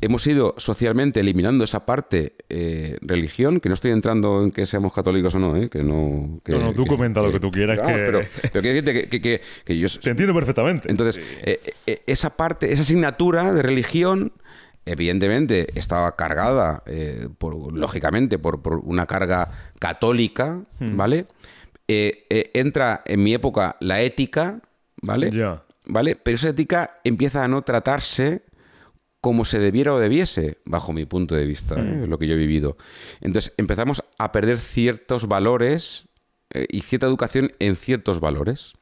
Hemos 0.00 0.26
ido 0.26 0.54
socialmente 0.58 1.20
eliminando 1.20 1.64
esa 1.64 1.86
parte 1.86 2.34
eh, 2.48 2.96
religión, 3.00 3.60
que 3.60 3.68
no 3.68 3.74
estoy 3.74 3.92
entrando 3.92 4.42
en 4.42 4.50
que 4.50 4.66
seamos 4.66 4.92
católicos 4.92 5.34
o 5.34 5.38
no, 5.38 5.56
¿eh? 5.56 5.68
que 5.68 5.82
no... 5.82 6.40
no, 6.46 6.58
no, 6.58 6.74
tú 6.74 6.84
comenta 6.86 7.22
lo 7.22 7.32
que 7.32 7.40
tú 7.40 7.50
quieras. 7.50 7.78
Pero, 7.84 8.20
pero 8.52 8.62
quiero 8.62 8.82
decirte 8.82 9.40
que, 9.64 9.78
yo... 9.78 9.88
Te 10.00 10.10
entiendo 10.10 10.34
perfectamente. 10.34 10.90
Entonces, 10.90 11.22
esa 12.06 12.36
parte, 12.36 12.72
esa 12.72 12.82
asignatura 12.82 13.52
de 13.52 13.62
religión 13.62 14.32
evidentemente 14.86 15.66
estaba 15.78 16.14
cargada, 16.16 16.82
eh, 16.86 17.28
por, 17.38 17.72
lógicamente, 17.72 18.38
por, 18.38 18.60
una 18.84 19.06
carga 19.06 19.72
católica, 19.78 20.60
hmm. 20.80 20.96
¿vale? 20.96 21.26
Eh, 21.88 22.26
eh, 22.30 22.50
entra 22.54 23.02
en 23.06 23.22
mi 23.22 23.34
época 23.34 23.76
la 23.80 24.00
ética, 24.00 24.60
¿vale? 25.02 25.30
¿Vale? 25.86 26.16
Pero 26.16 26.36
esa 26.36 26.48
ética 26.48 26.98
empieza 27.04 27.44
a 27.44 27.48
no 27.48 27.62
tratarse 27.62 28.42
como 29.20 29.44
se 29.44 29.58
debiera 29.58 29.94
o 29.94 29.98
debiese, 29.98 30.58
bajo 30.64 30.92
mi 30.92 31.06
punto 31.06 31.34
de 31.34 31.46
vista, 31.46 31.76
hmm. 31.76 32.04
lo 32.04 32.18
que 32.18 32.26
yo 32.26 32.34
he 32.34 32.38
vivido. 32.38 32.76
Entonces 33.20 33.52
empezamos 33.56 34.02
a 34.18 34.32
perder 34.32 34.58
ciertos 34.58 35.28
valores 35.28 36.08
y 36.68 36.82
cierta 36.82 37.06
educación 37.06 37.52
en 37.58 37.74
ciertos 37.74 38.20
valores. 38.20 38.74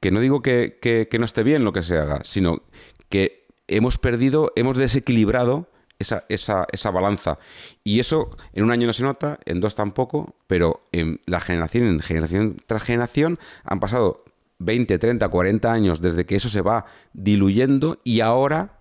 Que 0.00 0.10
no 0.10 0.20
digo 0.20 0.42
que, 0.42 0.78
que 0.80 1.18
no 1.18 1.24
esté 1.24 1.42
bien 1.42 1.62
lo 1.62 1.72
que 1.72 1.82
se 1.82 1.96
haga, 1.96 2.20
sino 2.24 2.62
que 3.08 3.43
hemos 3.68 3.98
perdido, 3.98 4.52
hemos 4.56 4.76
desequilibrado 4.76 5.68
esa, 5.98 6.24
esa, 6.28 6.66
esa, 6.72 6.90
balanza. 6.90 7.38
Y 7.82 8.00
eso 8.00 8.30
en 8.52 8.64
un 8.64 8.70
año 8.70 8.86
no 8.86 8.92
se 8.92 9.04
nota, 9.04 9.38
en 9.44 9.60
dos 9.60 9.74
tampoco, 9.74 10.34
pero 10.46 10.82
en 10.92 11.20
la 11.26 11.40
generación, 11.40 11.84
en 11.84 12.00
generación 12.00 12.56
tras 12.66 12.82
generación, 12.82 13.38
han 13.64 13.80
pasado 13.80 14.24
20, 14.58 14.98
30, 14.98 15.28
40 15.28 15.72
años 15.72 16.00
desde 16.00 16.26
que 16.26 16.36
eso 16.36 16.48
se 16.48 16.60
va 16.60 16.86
diluyendo 17.12 17.98
y 18.04 18.20
ahora 18.20 18.78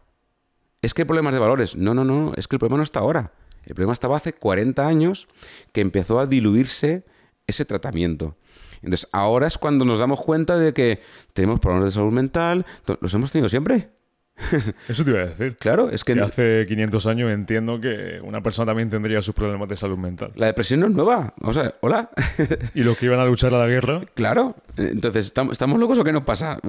es 0.82 0.94
que 0.94 1.04
hay 1.04 1.06
problemas 1.06 1.34
de 1.34 1.40
valores. 1.40 1.75
No, 1.75 1.94
no, 1.94 2.04
no, 2.04 2.34
es 2.36 2.48
que 2.48 2.56
el 2.56 2.60
problema 2.60 2.78
no 2.78 2.84
está 2.84 3.00
ahora. 3.00 3.32
El 3.66 3.75
problema 3.75 3.94
estaba 3.94 4.18
hace 4.18 4.34
40 4.34 4.86
años 4.86 5.28
que 5.72 5.82
empezó 5.82 6.20
a 6.20 6.28
diluirse 6.28 7.06
ese 7.48 7.66
tratamiento. 7.66 8.36
Entonces, 8.82 9.08
ahora 9.13 9.48
es 9.48 9.58
cuando 9.58 9.86
nos 9.86 10.00
damos 10.00 10.22
cuenta 10.22 10.58
de 10.58 10.74
que 10.74 11.02
tenemos 11.32 11.62
problemas 11.62 11.86
de 11.86 11.92
salud 11.92 12.12
mental, 12.12 12.66
los 13.00 13.13
hemos 13.13 13.32
tenido 13.32 13.48
siempre. 13.48 13.92
Eso 14.88 15.04
te 15.04 15.12
iba 15.12 15.22
a 15.22 15.25
decir. 15.28 15.56
Claro, 15.58 15.90
es 15.90 16.04
que... 16.04 16.13
hace 16.13 16.66
500 16.68 17.06
años 17.06 17.32
entiendo 17.32 17.80
que 17.80 18.20
una 18.24 18.42
persona 18.42 18.68
también 18.68 18.90
tendría 18.90 19.22
sus 19.22 19.36
problemas 19.36 19.70
de 19.70 19.75
salud 19.75 19.98
mental. 19.98 20.32
La 20.36 20.48
depresión 20.48 20.80
no 20.80 20.88
es 20.88 20.94
nueva. 20.94 21.34
O 21.42 21.54
sea, 21.54 21.74
hola. 21.82 22.10
¿Y 22.74 22.84
los 22.84 22.98
que 22.98 23.06
iban 23.06 23.20
a 23.20 23.25
luchar 23.25 23.54
a 23.54 23.60
la 23.60 23.68
guerra? 23.68 24.02
Claro. 24.13 24.56
Entonces, 24.78 25.34
¿estamos, 25.52 25.80
locos 25.80 25.98
o 26.00 26.04
qué 26.04 26.12
nos 26.12 26.24
pasa? 26.24 26.60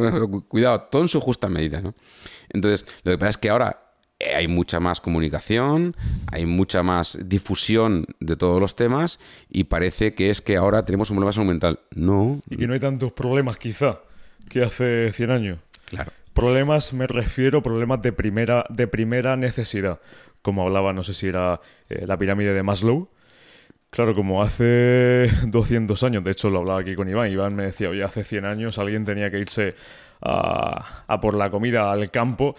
Cuidado, 0.48 0.82
todo 0.90 1.02
en 1.02 1.08
su 1.08 1.20
justa 1.20 1.48
medida, 1.48 1.80
¿no? 1.80 1.94
Entonces, 2.50 2.86
lo 3.02 3.12
que 3.12 3.18
pasa 3.18 3.30
es 3.30 3.38
que 3.38 3.50
ahora 3.50 3.80
eh, 4.18 4.34
hay 4.34 4.48
mucha 4.48 4.78
más 4.80 5.00
comunicación, 5.00 5.96
hay 6.30 6.46
mucha 6.46 6.82
más 6.82 7.18
difusión 7.24 8.06
de 8.20 8.36
todos 8.36 8.60
los 8.60 8.76
temas 8.76 9.18
y 9.48 9.64
parece 9.64 10.14
que 10.14 10.30
es 10.30 10.40
que 10.40 10.56
ahora 10.56 10.84
tenemos 10.84 11.10
un 11.10 11.16
problema 11.16 11.30
de 11.30 11.34
salud 11.34 11.48
mental. 11.48 11.80
No. 11.94 12.40
Y 12.48 12.56
que 12.56 12.66
no 12.66 12.74
hay 12.74 12.80
tantos 12.80 13.12
problemas 13.12 13.56
quizá 13.56 14.00
que 14.48 14.62
hace 14.62 15.10
100 15.12 15.30
años. 15.30 15.58
Claro. 15.86 16.12
Problemas 16.34 16.92
me 16.92 17.06
refiero 17.06 17.62
problemas 17.62 18.02
de 18.02 18.12
primera, 18.12 18.66
de 18.68 18.88
primera 18.88 19.36
necesidad. 19.36 20.00
Como 20.42 20.62
hablaba, 20.62 20.92
no 20.92 21.04
sé 21.04 21.14
si 21.14 21.28
era 21.28 21.60
eh, 21.88 22.04
la 22.06 22.18
pirámide 22.18 22.52
de 22.52 22.62
Maslow. 22.64 23.08
Claro, 23.90 24.14
como 24.14 24.42
hace 24.42 25.30
200 25.46 26.02
años, 26.02 26.24
de 26.24 26.32
hecho 26.32 26.50
lo 26.50 26.58
hablaba 26.58 26.80
aquí 26.80 26.96
con 26.96 27.08
Iván, 27.08 27.30
Iván 27.30 27.54
me 27.54 27.62
decía, 27.62 27.88
oye, 27.88 28.02
hace 28.02 28.24
100 28.24 28.44
años 28.46 28.78
alguien 28.78 29.04
tenía 29.04 29.30
que 29.30 29.38
irse 29.38 29.76
a, 30.20 31.04
a 31.06 31.20
por 31.20 31.34
la 31.34 31.50
comida 31.50 31.92
al 31.92 32.10
campo. 32.10 32.56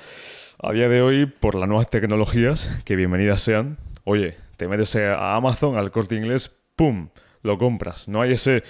A 0.64 0.72
día 0.72 0.88
de 0.88 1.02
hoy, 1.02 1.26
por 1.26 1.56
las 1.56 1.68
nuevas 1.68 1.90
tecnologías, 1.90 2.82
que 2.86 2.96
bienvenidas 2.96 3.42
sean, 3.42 3.78
oye, 4.06 4.38
te 4.56 4.70
metes 4.70 4.96
a 4.96 5.36
Amazon, 5.36 5.78
al 5.78 5.92
corte 5.92 6.16
inglés, 6.16 6.50
¡pum! 6.78 7.10
Lo 7.46 7.58
compras. 7.58 8.08
No 8.08 8.22
hay 8.22 8.34
ese, 8.34 8.64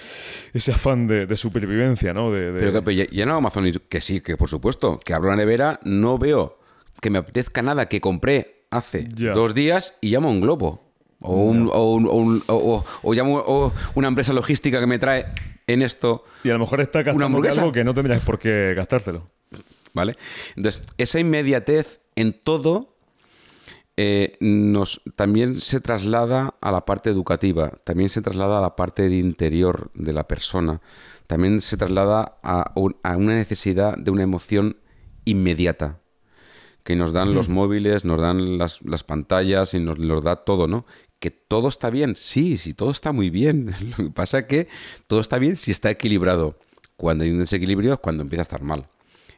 ese 0.53 0.71
afán 0.73 1.07
de, 1.07 1.35
supervivencia, 1.35 2.13
¿no? 2.13 2.31
De, 2.31 2.51
Pero 2.51 2.83
que, 2.83 3.07
ya, 3.11 3.25
no 3.25 3.35
Amazon, 3.37 3.71
que 3.89 4.01
sí, 4.01 4.21
que 4.21 4.37
por 4.37 4.49
supuesto, 4.49 4.99
que 4.99 5.13
abro 5.13 5.29
la 5.29 5.37
nevera, 5.37 5.79
no 5.83 6.17
veo 6.17 6.59
que 7.01 7.09
me 7.09 7.17
apetezca 7.17 7.61
nada 7.61 7.87
que 7.87 8.01
compré 8.01 8.65
hace 8.71 9.03
dos 9.03 9.53
días 9.53 9.95
y 10.01 10.09
llamo 10.09 10.29
a 10.29 10.31
un 10.31 10.41
globo. 10.41 10.83
O, 11.21 11.41
un, 11.43 11.71
o, 11.73 12.83
o, 13.01 13.13
llamo 13.13 13.73
una 13.95 14.07
empresa 14.07 14.31
logística 14.31 14.79
que 14.79 14.85
me 14.85 14.99
trae 14.99 15.25
en 15.65 15.81
esto. 15.81 16.23
Y 16.43 16.49
a 16.49 16.53
lo 16.53 16.59
mejor 16.59 16.81
está 16.81 17.01
gastando 17.01 17.41
algo 17.49 17.71
que 17.71 17.83
no 17.83 17.93
tendrías 17.93 18.21
por 18.21 18.37
qué 18.37 18.73
gastártelo. 18.75 19.31
¿Vale? 19.93 20.17
Entonces, 20.55 20.83
esa 20.97 21.19
inmediatez 21.19 22.01
en 22.15 22.33
todo 22.33 22.94
eh, 23.97 24.35
nos, 24.41 25.01
también 25.15 25.61
se 25.61 25.79
traslada 25.79 26.55
a 26.59 26.71
la 26.71 26.85
parte 26.85 27.09
educativa, 27.09 27.71
también 27.85 28.09
se 28.09 28.21
traslada 28.21 28.57
a 28.57 28.61
la 28.61 28.75
parte 28.75 29.07
de 29.07 29.17
interior 29.17 29.89
de 29.93 30.11
la 30.11 30.27
persona, 30.27 30.81
también 31.27 31.61
se 31.61 31.77
traslada 31.77 32.37
a, 32.43 32.73
una 32.75 33.35
necesidad 33.35 33.97
de 33.97 34.11
una 34.11 34.23
emoción 34.23 34.77
inmediata, 35.23 36.01
que 36.83 36.95
nos 36.97 37.13
dan 37.13 37.33
los 37.33 37.47
móviles, 37.49 38.05
nos 38.05 38.19
dan 38.19 38.57
las, 38.57 39.03
pantallas 39.05 39.73
y 39.73 39.79
nos, 39.79 40.23
da 40.23 40.35
todo, 40.43 40.67
¿no? 40.67 40.85
que 41.19 41.31
todo 41.31 41.69
está 41.69 41.89
bien. 41.89 42.15
Sí, 42.15 42.57
sí, 42.57 42.73
todo 42.73 42.91
está 42.91 43.11
muy 43.11 43.29
bien. 43.31 43.73
Lo 43.97 44.05
que 44.05 44.11
pasa 44.11 44.39
es 44.39 44.45
que 44.45 44.67
todo 45.07 45.21
está 45.21 45.39
bien 45.39 45.55
si 45.55 45.71
está 45.71 45.89
equilibrado. 45.89 46.59
Cuando 46.97 47.23
hay 47.23 47.31
un 47.31 47.39
desequilibrio 47.39 47.93
es 47.93 47.99
cuando 47.99 48.21
empieza 48.21 48.41
a 48.41 48.43
estar 48.43 48.61
mal. 48.61 48.87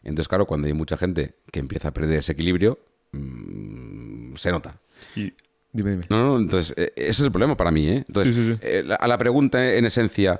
Entonces, 0.03 0.27
claro, 0.27 0.47
cuando 0.47 0.67
hay 0.67 0.73
mucha 0.73 0.97
gente 0.97 1.35
que 1.51 1.59
empieza 1.59 1.89
a 1.89 1.93
perder 1.93 2.19
ese 2.19 2.33
equilibrio, 2.33 2.79
mm, 3.13 4.16
se 4.37 4.51
nota. 4.51 4.79
Y, 5.15 5.33
dime, 5.73 5.91
dime. 5.91 6.05
No, 6.09 6.23
no, 6.25 6.37
entonces, 6.37 6.73
eh, 6.77 6.93
ese 6.95 7.09
es 7.09 7.19
el 7.21 7.31
problema 7.31 7.57
para 7.57 7.71
mí. 7.71 7.87
¿eh? 7.87 8.05
Entonces, 8.07 8.35
Sí, 8.35 8.41
sí, 8.41 8.53
sí. 8.53 8.59
eh, 8.61 8.85
a 8.99 9.07
la 9.07 9.17
pregunta, 9.17 9.73
en 9.73 9.85
esencia, 9.85 10.39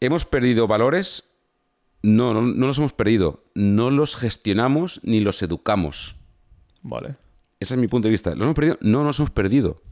¿hemos 0.00 0.24
perdido 0.24 0.66
valores? 0.66 1.24
No, 2.02 2.34
no, 2.34 2.42
no 2.42 2.66
los 2.66 2.78
hemos 2.78 2.92
perdido. 2.92 3.44
No 3.54 3.90
los 3.90 4.16
gestionamos 4.16 5.00
ni 5.02 5.20
los 5.20 5.42
educamos. 5.42 6.16
Vale. 6.82 7.16
Ese 7.58 7.74
es 7.74 7.80
mi 7.80 7.88
punto 7.88 8.06
de 8.08 8.12
vista. 8.12 8.30
¿Los 8.34 8.42
hemos 8.42 8.54
perdido? 8.54 8.78
No 8.80 9.02
los 9.02 9.18
hemos 9.18 9.30
perdido. 9.30 9.82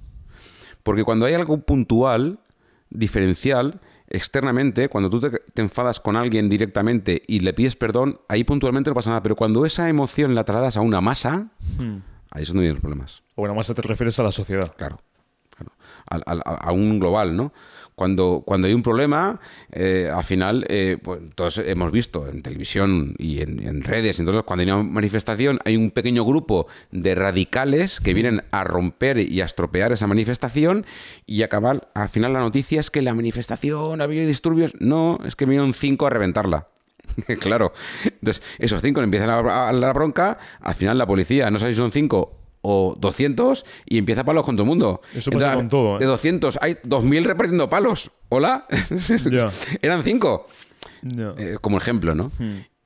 Porque 0.83 1.03
cuando 1.03 1.27
hay 1.27 1.35
algo 1.35 1.59
puntual, 1.63 2.39
diferencial, 2.91 3.81
externamente, 4.09 4.89
cuando 4.91 5.09
tú 5.11 5.19
te, 5.19 5.31
te 5.31 5.63
enfadas 5.63 5.99
con 5.99 6.15
alguien 6.15 6.49
directamente 6.49 7.23
y 7.27 7.41
le 7.41 7.53
pides 7.55 7.75
perdón, 7.75 8.21
ahí 8.29 8.45
puntualmente 8.45 8.91
no 8.91 8.95
pasa 8.95 9.11
nada. 9.11 9.23
Pero 9.23 9.35
cuando 9.35 9.65
esa 9.67 9.89
emoción 9.89 10.35
la 10.35 10.45
trasladas 10.45 10.77
a 10.77 10.83
una 10.83 11.01
masa, 11.01 11.49
ahí 12.35 12.43
es 12.43 12.49
donde 12.49 12.63
vienen 12.63 12.75
los 12.75 12.83
problemas. 12.83 13.23
O 13.37 13.43
bueno, 13.43 13.55
más 13.55 13.73
te 13.73 13.81
refieres 13.81 14.19
a 14.21 14.23
la 14.23 14.33
sociedad. 14.33 14.75
Claro. 14.77 14.99
claro. 15.57 15.73
A 16.07 16.73
un 16.73 16.99
global, 16.99 17.35
¿no? 17.35 17.53
Cuando, 17.95 18.43
cuando 18.45 18.67
hay 18.67 18.75
un 18.75 18.83
problema, 18.83 19.41
eh, 19.71 20.11
al 20.13 20.25
final, 20.25 20.67
eh, 20.69 20.99
pues, 21.01 21.21
todos 21.37 21.59
hemos 21.59 21.93
visto 21.93 22.29
en 22.29 22.43
televisión 22.43 23.15
y 23.19 23.41
en, 23.41 23.65
en 23.65 23.85
redes, 23.85 24.19
entonces 24.19 24.43
cuando 24.45 24.63
hay 24.63 24.71
una 24.71 24.83
manifestación, 24.83 25.61
hay 25.65 25.77
un 25.77 25.93
pequeño 25.93 26.25
grupo 26.25 26.67
de 26.91 27.15
radicales 27.15 28.01
que 28.01 28.13
vienen 28.13 28.43
a 28.51 28.65
romper 28.65 29.19
y 29.19 29.41
a 29.41 29.45
estropear 29.45 29.93
esa 29.93 30.09
manifestación 30.09 30.85
y 31.25 31.43
acabar, 31.43 31.89
al 31.95 32.09
final 32.09 32.33
la 32.33 32.41
noticia 32.41 32.81
es 32.81 32.91
que 32.91 33.01
la 33.01 33.15
manifestación 33.15 34.01
ha 34.01 34.05
habido 34.05 34.27
disturbios. 34.27 34.75
No, 34.81 35.21
es 35.25 35.37
que 35.37 35.45
vinieron 35.45 35.73
cinco 35.73 36.09
a 36.09 36.11
reventarla. 36.11 36.74
claro. 37.41 37.73
Entonces, 38.05 38.43
esos 38.59 38.81
cinco 38.83 39.01
le 39.01 39.05
empiezan 39.05 39.31
a, 39.31 39.69
a 39.69 39.73
la 39.73 39.93
bronca, 39.93 40.39
al 40.61 40.75
final 40.75 40.99
la 40.99 41.07
policía, 41.07 41.51
no 41.51 41.59
sabéis 41.59 41.77
si 41.77 41.83
son 41.83 41.91
cinco 41.91 42.39
o 42.67 42.97
200 42.99 43.65
y 43.85 43.99
empieza 43.99 44.25
palos 44.25 44.45
con 44.45 44.57
todo 44.57 44.63
el 44.63 44.69
mundo. 44.69 45.03
Eso 45.15 45.31
pasa 45.31 45.55
con 45.55 45.69
todo, 45.69 45.97
¿eh? 45.97 46.01
De 46.01 46.07
200 46.07 46.59
hay 46.63 46.75
2.000 46.75 47.25
repartiendo 47.25 47.69
palos. 47.69 48.11
¿Hola? 48.31 48.67
Eran 49.83 50.03
cinco. 50.03 50.49
Eh, 51.37 51.59
como 51.61 51.77
ejemplo, 51.77 52.15
¿no? 52.15 52.33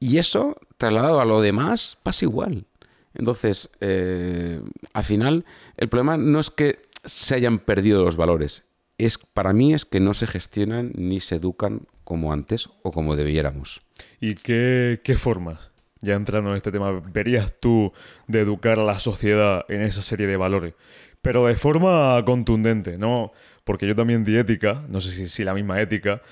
Y 0.01 0.19
eso, 0.19 0.57
trasladado 0.77 1.21
a 1.21 1.25
lo 1.25 1.41
demás, 1.41 1.97
pasa 2.03 2.25
igual. 2.25 2.67
Entonces, 3.15 3.71
eh, 3.81 4.61
al 4.93 5.05
final, 5.05 5.45
el 5.77 5.89
problema 5.89 6.17
no 6.17 6.41
es 6.41 6.51
que 6.51 6.89
se 7.05 7.37
hayan 7.37 7.59
perdido 7.59 8.05
los 8.05 8.17
valores. 8.17 8.65
Es, 8.99 9.19
para 9.19 9.53
mí 9.53 9.75
es 9.75 9.85
que 9.85 10.01
no 10.01 10.13
se 10.13 10.27
gestionan 10.27 10.91
ni 10.97 11.21
se 11.21 11.37
educan 11.37 11.83
como 12.03 12.33
antes 12.33 12.69
o 12.83 12.91
como 12.91 13.15
debiéramos. 13.15 13.83
¿Y 14.21 14.35
qué, 14.35 15.01
qué 15.03 15.17
formas, 15.17 15.71
ya 16.01 16.15
entrando 16.15 16.51
en 16.51 16.57
este 16.57 16.73
tema, 16.73 16.93
verías 16.93 17.55
tú 17.61 17.93
de 18.27 18.41
educar 18.41 18.79
a 18.79 18.85
la 18.85 18.99
sociedad 18.99 19.65
en 19.69 19.83
esa 19.83 20.03
serie 20.03 20.27
de 20.27 20.37
valores? 20.37 20.75
Pero 21.23 21.47
de 21.47 21.57
forma 21.57 22.23
contundente, 22.25 22.99
¿no? 22.99 23.33
Porque 23.65 23.87
yo 23.87 23.97
también 23.97 24.25
di 24.25 24.37
ética, 24.37 24.85
no 24.89 25.01
sé 25.01 25.11
si, 25.11 25.29
si 25.29 25.45
la 25.45 25.55
misma 25.55 25.81
ética, 25.81 26.23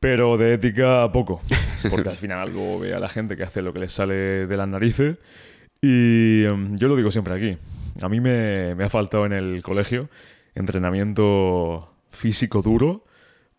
pero 0.00 0.36
de 0.36 0.54
ética 0.54 1.10
poco. 1.12 1.40
Porque 1.90 2.08
al 2.08 2.16
final 2.16 2.40
algo 2.40 2.78
ve 2.80 2.94
a 2.94 3.00
la 3.00 3.08
gente 3.08 3.36
que 3.36 3.44
hace 3.44 3.62
lo 3.62 3.72
que 3.72 3.78
les 3.80 3.92
sale 3.92 4.46
de 4.46 4.56
las 4.56 4.68
narices. 4.68 5.18
Y 5.80 6.44
em, 6.44 6.76
yo 6.76 6.88
lo 6.88 6.96
digo 6.96 7.10
siempre 7.10 7.34
aquí. 7.34 7.56
A 8.02 8.08
mí 8.08 8.20
me, 8.20 8.74
me 8.74 8.84
ha 8.84 8.88
faltado 8.88 9.26
en 9.26 9.32
el 9.32 9.62
colegio 9.62 10.08
entrenamiento 10.54 11.94
físico 12.10 12.62
duro, 12.62 13.04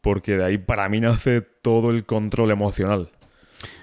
porque 0.01 0.37
de 0.37 0.45
ahí 0.45 0.57
para 0.57 0.87
mí 0.89 0.99
nace 0.99 1.41
todo 1.41 1.91
el 1.91 2.05
control 2.05 2.51
emocional. 2.51 3.09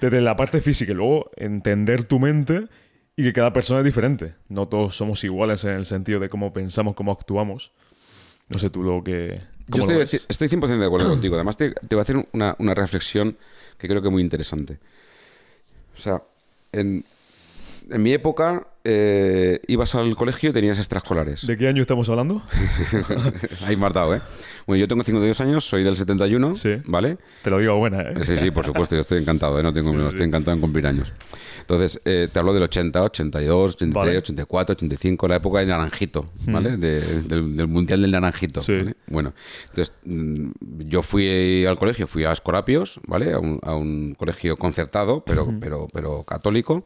Desde 0.01 0.21
la 0.21 0.37
parte 0.37 0.61
física 0.61 0.93
y 0.93 0.95
luego 0.95 1.31
entender 1.37 2.05
tu 2.05 2.19
mente 2.19 2.69
y 3.17 3.25
que 3.25 3.33
cada 3.33 3.53
persona 3.53 3.81
es 3.81 3.87
diferente. 3.87 4.35
No 4.49 4.69
todos 4.69 4.97
somos 4.97 5.23
iguales 5.25 5.65
en 5.65 5.73
el 5.73 5.87
sentido 5.87 6.21
de 6.21 6.29
cómo 6.29 6.53
pensamos, 6.53 6.95
cómo 6.95 7.13
actuamos. 7.13 7.73
No 8.49 8.59
sé 8.59 8.71
tú 8.71 8.83
lo 8.83 9.03
que... 9.03 9.39
Yo 9.69 9.81
cómo 9.81 9.87
lo 9.87 10.03
estoy, 10.03 10.19
ves. 10.19 10.27
estoy 10.29 10.49
100% 10.49 10.79
de 10.79 10.87
acuerdo 10.87 11.09
contigo. 11.09 11.35
Además, 11.35 11.57
te, 11.57 11.73
te 11.73 11.95
voy 11.95 12.01
a 12.01 12.03
hacer 12.03 12.25
una, 12.33 12.55
una 12.59 12.75
reflexión 12.75 13.37
que 13.79 13.89
creo 13.89 14.01
que 14.01 14.09
es 14.09 14.13
muy 14.13 14.23
interesante. 14.23 14.79
O 15.97 16.01
sea, 16.01 16.23
en, 16.73 17.05
en 17.91 18.03
mi 18.03 18.13
época 18.13 18.67
eh, 18.85 19.61
ibas 19.69 19.95
al 19.95 20.15
colegio 20.17 20.51
y 20.51 20.53
tenías 20.53 20.79
extraescolares. 20.79 21.47
¿De 21.47 21.57
qué 21.57 21.69
año 21.69 21.81
estamos 21.83 22.09
hablando? 22.09 22.43
Ahí 23.67 23.77
dado, 23.77 24.15
¿eh? 24.15 24.21
Bueno, 24.67 24.81
yo 24.81 24.89
tengo 24.89 25.03
52 25.05 25.41
años, 25.41 25.65
soy 25.65 25.83
del 25.85 25.97
71, 25.97 26.57
Sí. 26.57 26.77
¿vale? 26.87 27.19
Te 27.43 27.51
lo 27.51 27.59
digo 27.59 27.77
buena, 27.77 28.03
¿eh? 28.03 28.15
Sí, 28.25 28.37
sí, 28.37 28.51
por 28.51 28.65
supuesto, 28.65 28.95
yo 28.95 29.01
estoy 29.01 29.19
encantado, 29.19 29.59
¿eh? 29.59 29.63
No 29.63 29.73
tengo, 29.73 30.09
estoy 30.09 30.27
encantado 30.27 30.55
en 30.55 30.61
cumplir 30.61 30.87
años. 30.87 31.13
Entonces, 31.61 32.01
eh, 32.05 32.29
te 32.33 32.39
hablo 32.39 32.53
del 32.55 32.63
80, 32.65 33.03
82, 33.03 33.75
83, 33.75 33.95
Vale. 33.95 34.19
84, 34.19 34.73
85, 34.75 35.29
la 35.29 35.37
época 35.37 35.59
del 35.61 35.69
naranjito, 35.69 36.27
¿vale? 36.47 36.77
De- 36.77 37.01
del, 37.23 37.57
del 37.57 37.67
Mundial 37.69 38.03
del 38.03 38.11
Naranjito. 38.13 38.61
Sí. 38.61 38.77
¿vale? 38.77 38.95
Bueno, 39.09 39.33
entonces, 39.71 39.95
mm, 40.05 40.51
yo 40.89 41.03
fui 41.03 41.65
al 41.67 41.77
colegio, 41.79 42.07
fui 42.07 42.25
a 42.25 42.33
Escorapios, 42.33 43.01
¿vale? 43.07 43.33
A 43.33 43.39
un, 43.39 43.59
a 43.63 43.75
un 43.75 44.15
colegio 44.15 44.57
concertado, 44.57 45.25
pero, 45.25 45.53
pero, 45.61 45.89
pero 45.93 46.23
católico. 46.25 46.85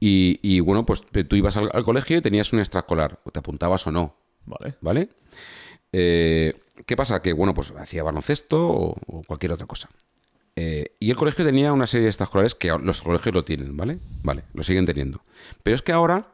Y, 0.00 0.38
y, 0.42 0.60
bueno, 0.60 0.84
pues 0.84 1.02
tú 1.28 1.36
ibas 1.36 1.56
al, 1.56 1.70
al 1.72 1.84
colegio 1.84 2.18
y 2.18 2.20
tenías 2.20 2.52
un 2.52 2.58
extraescolar, 2.58 3.20
o 3.24 3.30
te 3.30 3.38
apuntabas 3.38 3.86
o 3.86 3.90
no, 3.90 4.16
Vale. 4.46 4.74
¿vale? 4.80 5.08
Eh, 5.92 6.52
¿Qué 6.86 6.96
pasa? 6.96 7.22
Que, 7.22 7.32
bueno, 7.32 7.54
pues 7.54 7.72
hacía 7.78 8.02
baloncesto 8.02 8.68
o, 8.68 8.96
o 9.06 9.22
cualquier 9.22 9.52
otra 9.52 9.66
cosa. 9.66 9.88
Eh, 10.56 10.96
y 11.00 11.10
el 11.10 11.16
colegio 11.16 11.44
tenía 11.44 11.72
una 11.72 11.86
serie 11.86 12.04
de 12.04 12.10
extraescolares 12.10 12.54
que 12.54 12.68
los 12.68 13.02
colegios 13.02 13.34
lo 13.34 13.44
tienen, 13.44 13.76
¿vale? 13.76 13.98
Vale, 14.22 14.44
lo 14.52 14.62
siguen 14.62 14.86
teniendo. 14.86 15.20
Pero 15.62 15.74
es 15.74 15.82
que 15.82 15.92
ahora 15.92 16.28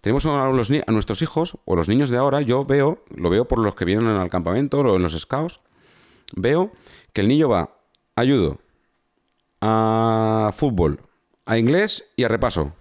tenemos 0.00 0.24
a, 0.26 0.48
los 0.48 0.70
a 0.70 0.92
nuestros 0.92 1.20
hijos 1.22 1.58
o 1.64 1.76
los 1.76 1.88
niños 1.88 2.10
de 2.10 2.16
ahora, 2.16 2.40
yo 2.40 2.64
veo, 2.64 3.04
lo 3.14 3.28
veo 3.28 3.46
por 3.46 3.58
los 3.58 3.74
que 3.74 3.84
vienen 3.84 4.06
al 4.06 4.30
campamento 4.30 4.80
o 4.80 4.96
en 4.96 5.02
los 5.02 5.18
scouts, 5.18 5.60
veo 6.34 6.72
que 7.12 7.20
el 7.20 7.28
niño 7.28 7.48
va 7.48 7.76
a 8.16 8.24
judo, 8.24 8.60
a 9.60 10.50
fútbol, 10.54 11.00
a 11.44 11.58
inglés 11.58 12.06
y 12.16 12.24
a 12.24 12.28
repaso. 12.28 12.74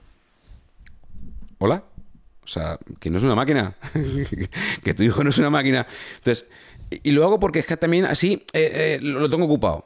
¿Hola? 1.59 1.83
O 2.43 2.47
sea, 2.47 2.79
que 2.99 3.09
no 3.09 3.17
es 3.17 3.23
una 3.23 3.35
máquina. 3.35 3.75
que 4.83 4.93
tu 4.93 5.03
hijo 5.03 5.23
no 5.23 5.29
es 5.29 5.37
una 5.37 5.49
máquina. 5.49 5.85
Entonces, 6.17 6.47
y 6.89 7.11
lo 7.11 7.23
hago 7.25 7.39
porque 7.39 7.59
es 7.59 7.65
que 7.65 7.77
también 7.77 8.05
así 8.05 8.43
eh, 8.53 8.97
eh, 8.97 8.99
lo 9.01 9.19
lo 9.19 9.29
tengo 9.29 9.45
ocupado. 9.45 9.85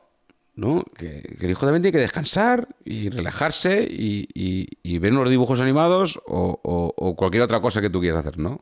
¿No? 0.56 0.84
Que, 0.96 1.24
que 1.40 1.46
el 1.46 1.50
hijo 1.52 1.66
también 1.66 1.82
tiene 1.82 1.94
que 1.98 2.02
descansar 2.04 2.68
y 2.86 3.10
relajarse 3.10 3.88
y, 3.90 4.28
y- 4.36 4.68
y 4.84 5.00
ver 5.00 5.12
unos 5.14 5.28
dibujos 5.32 5.60
animados 5.62 6.20
o, 6.28 6.60
o- 6.62 6.94
o 6.96 7.16
cualquier 7.16 7.42
otra 7.42 7.60
cosa 7.60 7.82
que 7.82 7.90
tú 7.90 8.00
quieras 8.00 8.20
hacer, 8.20 8.38
¿no? 8.38 8.62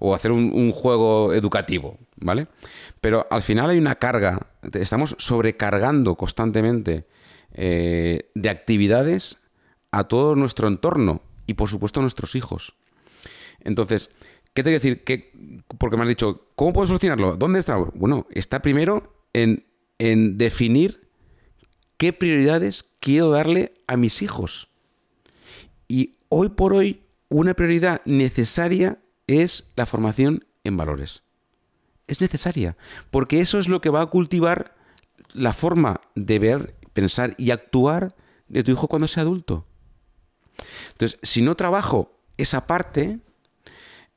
O 0.00 0.14
hacer 0.14 0.32
un, 0.32 0.52
un 0.52 0.70
juego 0.72 1.32
educativo, 1.32 1.96
¿vale? 2.16 2.46
Pero 3.00 3.26
al 3.30 3.40
final 3.40 3.70
hay 3.70 3.78
una 3.78 3.94
carga, 3.94 4.48
estamos 4.74 5.16
sobrecargando 5.18 6.14
constantemente 6.16 7.06
eh, 7.54 8.28
de 8.34 8.50
actividades 8.50 9.38
a 9.92 10.04
todo 10.04 10.34
nuestro 10.34 10.68
entorno 10.68 11.22
y 11.50 11.54
por 11.54 11.68
supuesto 11.68 12.00
nuestros 12.00 12.36
hijos. 12.36 12.74
Entonces, 13.58 14.08
¿qué 14.54 14.62
te 14.62 14.70
quiero 14.70 14.78
decir? 14.78 15.02
Que, 15.02 15.32
porque 15.78 15.96
me 15.96 16.04
has 16.04 16.08
dicho, 16.08 16.46
¿cómo 16.54 16.72
puedo 16.72 16.86
solucionarlo? 16.86 17.36
¿Dónde 17.36 17.58
está? 17.58 17.74
Bueno, 17.76 18.28
está 18.30 18.62
primero 18.62 19.26
en, 19.32 19.66
en 19.98 20.38
definir 20.38 21.10
qué 21.96 22.12
prioridades 22.12 22.84
quiero 23.00 23.30
darle 23.30 23.74
a 23.88 23.96
mis 23.96 24.22
hijos. 24.22 24.68
Y 25.88 26.18
hoy 26.28 26.50
por 26.50 26.72
hoy, 26.72 27.02
una 27.28 27.54
prioridad 27.54 28.00
necesaria 28.04 29.00
es 29.26 29.72
la 29.74 29.86
formación 29.86 30.46
en 30.62 30.76
valores. 30.76 31.24
Es 32.06 32.20
necesaria, 32.20 32.76
porque 33.10 33.40
eso 33.40 33.58
es 33.58 33.68
lo 33.68 33.80
que 33.80 33.90
va 33.90 34.02
a 34.02 34.06
cultivar 34.06 34.76
la 35.32 35.52
forma 35.52 36.00
de 36.14 36.38
ver, 36.38 36.76
pensar 36.92 37.34
y 37.38 37.50
actuar 37.50 38.14
de 38.46 38.62
tu 38.62 38.70
hijo 38.70 38.86
cuando 38.86 39.08
sea 39.08 39.24
adulto. 39.24 39.66
Entonces, 40.92 41.18
si 41.22 41.42
no 41.42 41.54
trabajo 41.56 42.12
esa 42.36 42.66
parte 42.66 43.18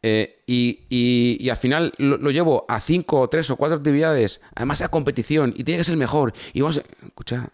eh, 0.05 0.43
y, 0.47 0.81
y- 0.89 1.37
y 1.39 1.49
al 1.49 1.55
final 1.57 1.93
lo, 1.97 2.17
lo 2.17 2.29
llevo 2.31 2.65
a 2.67 2.81
cinco 2.81 3.21
o 3.21 3.29
tres 3.29 3.49
o 3.49 3.55
cuatro 3.55 3.77
actividades, 3.77 4.41
además 4.53 4.81
a 4.81 4.89
competición 4.89 5.53
y 5.55 5.63
tiene 5.63 5.77
que 5.79 5.85
ser 5.85 5.95
mejor, 5.97 6.33
y 6.51 6.59
vamos, 6.61 6.77
a- 6.79 7.05
escucha, 7.05 7.49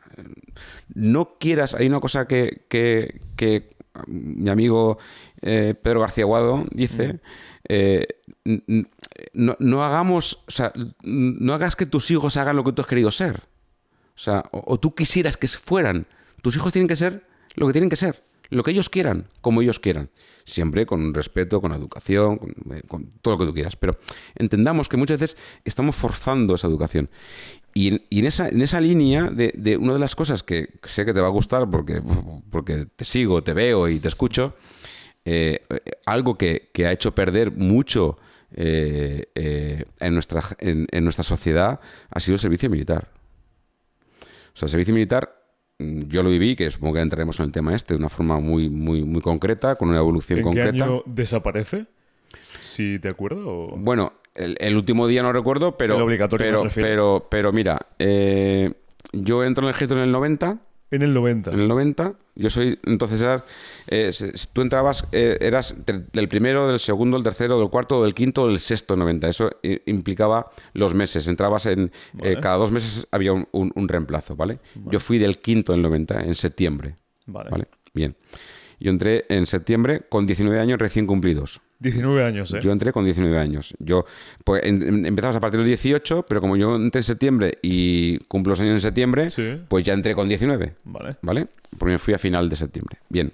no 0.95 1.36
quieras, 1.39 1.75
hay 1.75 1.88
una 1.88 1.99
cosa 1.99 2.28
que, 2.28 2.65
que- 2.69 3.21
que 3.36 3.69
mi 4.08 4.49
amigo 4.49 4.97
eh, 5.41 5.75
Pedro 5.82 5.99
García 6.02 6.25
Guado 6.25 6.65
dice, 6.71 7.19
eh, 7.67 8.06
no, 9.34 9.56
no 9.60 9.84
hagamos, 9.84 10.43
o 10.47 10.52
sea, 10.52 10.71
no 11.04 11.54
hagas 11.54 11.75
que 11.75 11.86
tus 11.86 12.10
hijos 12.12 12.36
hagan 12.38 12.56
lo 12.56 12.63
que 12.63 12.71
tú 12.71 12.82
has 12.82 12.88
querido 12.88 13.12
ser. 13.12 13.41
O 14.15 14.21
sea, 14.21 14.43
o, 14.52 14.63
o 14.73 14.80
tú 14.80 14.95
quisieras 14.95 15.38
que 15.38 15.47
fueran. 15.47 16.08
Tus 16.41 16.56
hijos 16.56 16.73
tienen 16.73 16.88
que 16.88 16.95
ser 16.95 17.25
lo 17.56 17.67
que 17.67 17.73
tienen 17.73 17.89
que 17.89 17.95
ser, 17.95 18.23
lo 18.50 18.64
que 18.64 18.72
ellos 18.72 18.90
quieran, 18.90 19.28
como 19.42 19.62
ellos 19.62 19.80
quieran. 19.80 20.10
Siempre 20.46 20.86
con 20.86 21.14
respeto, 21.14 21.62
con 21.62 21.72
educación, 21.74 22.38
con, 22.38 22.50
eh, 22.76 22.82
con 22.88 23.12
todo 23.22 23.36
lo 23.36 23.40
que 23.40 23.46
tú 23.46 23.54
quieras. 23.54 23.76
Pero 23.76 23.98
entendamos 24.36 24.90
que 24.90 24.98
muchas 24.98 25.20
veces 25.20 25.38
estamos 25.64 25.96
forzando 25.96 26.56
esa 26.56 26.68
educación. 26.68 27.10
Y 27.74 28.02
en, 28.20 28.26
esa, 28.26 28.50
en 28.50 28.62
esa 28.62 28.82
línea 28.82 29.30
de, 29.30 29.54
de 29.56 29.78
una 29.78 29.94
de 29.94 30.00
las 30.00 30.16
cosas 30.16 30.44
que 30.44 30.80
sé 30.84 31.06
que 31.06 31.14
te 31.14 31.22
va 31.22 31.28
a 31.28 31.32
gustar 31.32 31.70
porque, 31.70 32.02
porque 32.50 32.88
te 32.96 33.06
sigo, 33.06 33.44
te 33.44 33.54
veo 33.54 33.88
y 33.88 34.00
te 34.00 34.08
escucho, 34.08 34.56
eh, 35.26 35.66
algo 36.06 36.38
que, 36.38 36.72
que 36.74 36.88
ha 36.88 36.92
hecho 36.92 37.14
perder 37.14 37.52
mucho 37.52 38.18
eh, 38.56 39.28
eh, 39.36 39.84
en, 40.00 40.14
nuestra, 40.14 40.42
en, 40.58 40.88
en 40.92 41.04
nuestra 41.04 41.24
sociedad 41.24 41.80
ha 42.10 42.20
sido 42.20 42.36
el 42.36 42.40
servicio 42.40 42.70
militar. 42.70 43.08
O 44.22 44.58
sea, 44.58 44.66
el 44.66 44.72
servicio 44.72 44.94
militar 44.94 45.38
yo 45.80 46.24
lo 46.24 46.30
viví, 46.30 46.56
que 46.56 46.70
supongo 46.70 46.96
que 46.96 47.02
entraremos 47.02 47.39
en 47.39 47.46
el 47.46 47.52
tema 47.52 47.74
este 47.74 47.94
de 47.94 48.00
una 48.00 48.10
forma 48.10 48.39
muy, 48.39 48.70
muy, 48.70 49.04
muy 49.04 49.22
concreta, 49.22 49.76
con 49.76 49.89
una 49.89 50.00
evolución 50.00 50.39
¿En 50.39 50.44
concreta. 50.44 50.72
qué 50.72 50.84
año 50.84 51.04
desaparece? 51.06 51.86
Si 52.60 53.00
te 53.00 53.08
acuerdas. 53.08 53.44
O... 53.46 53.76
Bueno, 53.78 54.13
el, 54.36 54.58
el 54.60 54.76
último 54.76 55.08
día 55.08 55.24
no 55.24 55.32
recuerdo, 55.32 55.78
pero. 55.78 55.96
El 55.96 56.02
obligatorio 56.02 56.46
me 56.46 56.52
pero, 56.52 56.63
refiero. 56.63 56.88
pero, 56.89 57.28
pero 57.30 57.54
mira, 57.54 57.80
eh, 57.98 58.74
yo 59.13 59.44
entro 59.44 59.63
en 59.63 59.70
el 59.70 59.76
ejército 59.76 59.96
en 59.98 60.04
el 60.04 60.12
90. 60.12 60.58
En 60.92 61.02
el 61.02 61.13
90. 61.13 61.52
En 61.52 61.60
el 61.60 61.68
90, 61.68 62.13
yo 62.41 62.49
soy. 62.49 62.80
Entonces 62.86 63.21
eras. 63.21 63.43
eh, 63.88 64.12
tú 64.54 64.62
entrabas, 64.62 65.06
eh, 65.12 65.38
eras 65.41 65.75
del 65.86 66.08
del 66.12 66.28
primero, 66.28 66.67
del 66.67 66.80
segundo, 66.80 67.17
del 67.17 67.23
tercero, 67.23 67.60
del 67.60 67.69
cuarto, 67.69 68.04
del 68.04 68.13
quinto, 68.13 68.47
del 68.47 68.60
sexto 68.60 68.93
en 68.95 68.99
90. 69.02 69.28
Eso 69.30 69.49
eh, 69.63 69.82
implicaba 69.86 70.52
los 70.73 70.93
meses. 70.93 71.28
Entrabas 71.28 71.65
en. 71.65 71.91
eh, 72.23 72.38
cada 72.41 72.56
dos 72.58 72.71
meses 72.71 73.08
había 73.12 73.34
un, 73.34 73.47
un- 73.52 73.71
un 73.75 73.88
reemplazo, 73.88 74.36
¿vale? 74.36 74.60
Yo 74.91 74.99
fui 74.99 75.17
del 75.17 75.38
quinto 75.39 75.73
en 75.73 75.78
el 75.80 75.84
90, 75.84 76.21
en 76.21 76.36
septiembre. 76.36 76.95
Vale. 77.25 77.49
¿Vale? 77.49 77.67
Bien. 77.93 78.15
Yo 78.80 78.89
entré 78.92 79.26
en 79.30 79.46
septiembre 79.46 80.02
con 80.10 80.26
19 80.26 80.60
años 80.60 80.80
recién 80.80 81.06
cumplidos. 81.08 81.62
19 81.80 82.24
años, 82.24 82.54
¿eh? 82.54 82.60
Yo 82.62 82.72
entré 82.72 82.92
con 82.92 83.06
19 83.06 83.38
años. 83.38 83.74
Yo 83.80 84.06
pues, 84.44 84.63
en- 84.65 84.82
en- 84.84 85.06
empezamos 85.06 85.36
a 85.36 85.39
partir 85.39 85.60
del 85.60 85.68
18, 85.68 86.26
pero 86.28 86.42
como 86.42 86.58
yo 86.58 86.76
entré 86.76 87.00
en 87.00 87.04
septiembre 87.04 87.58
y 87.62 88.18
cumplo 88.26 88.52
los 88.52 88.60
años 88.60 88.74
en 88.74 88.82
septiembre, 88.82 89.30
Sí. 89.30 89.62
pues 89.68 89.86
ya 89.86 89.94
entré 89.94 90.13
con 90.15 90.28
19, 90.28 90.74
Vale. 90.84 91.15
¿vale? 91.22 91.48
Porque 91.78 91.94
me 91.94 92.00
fui 92.00 92.13
a 92.13 92.18
final 92.18 92.50
de 92.50 92.56
septiembre. 92.56 92.98
Bien. 93.10 93.32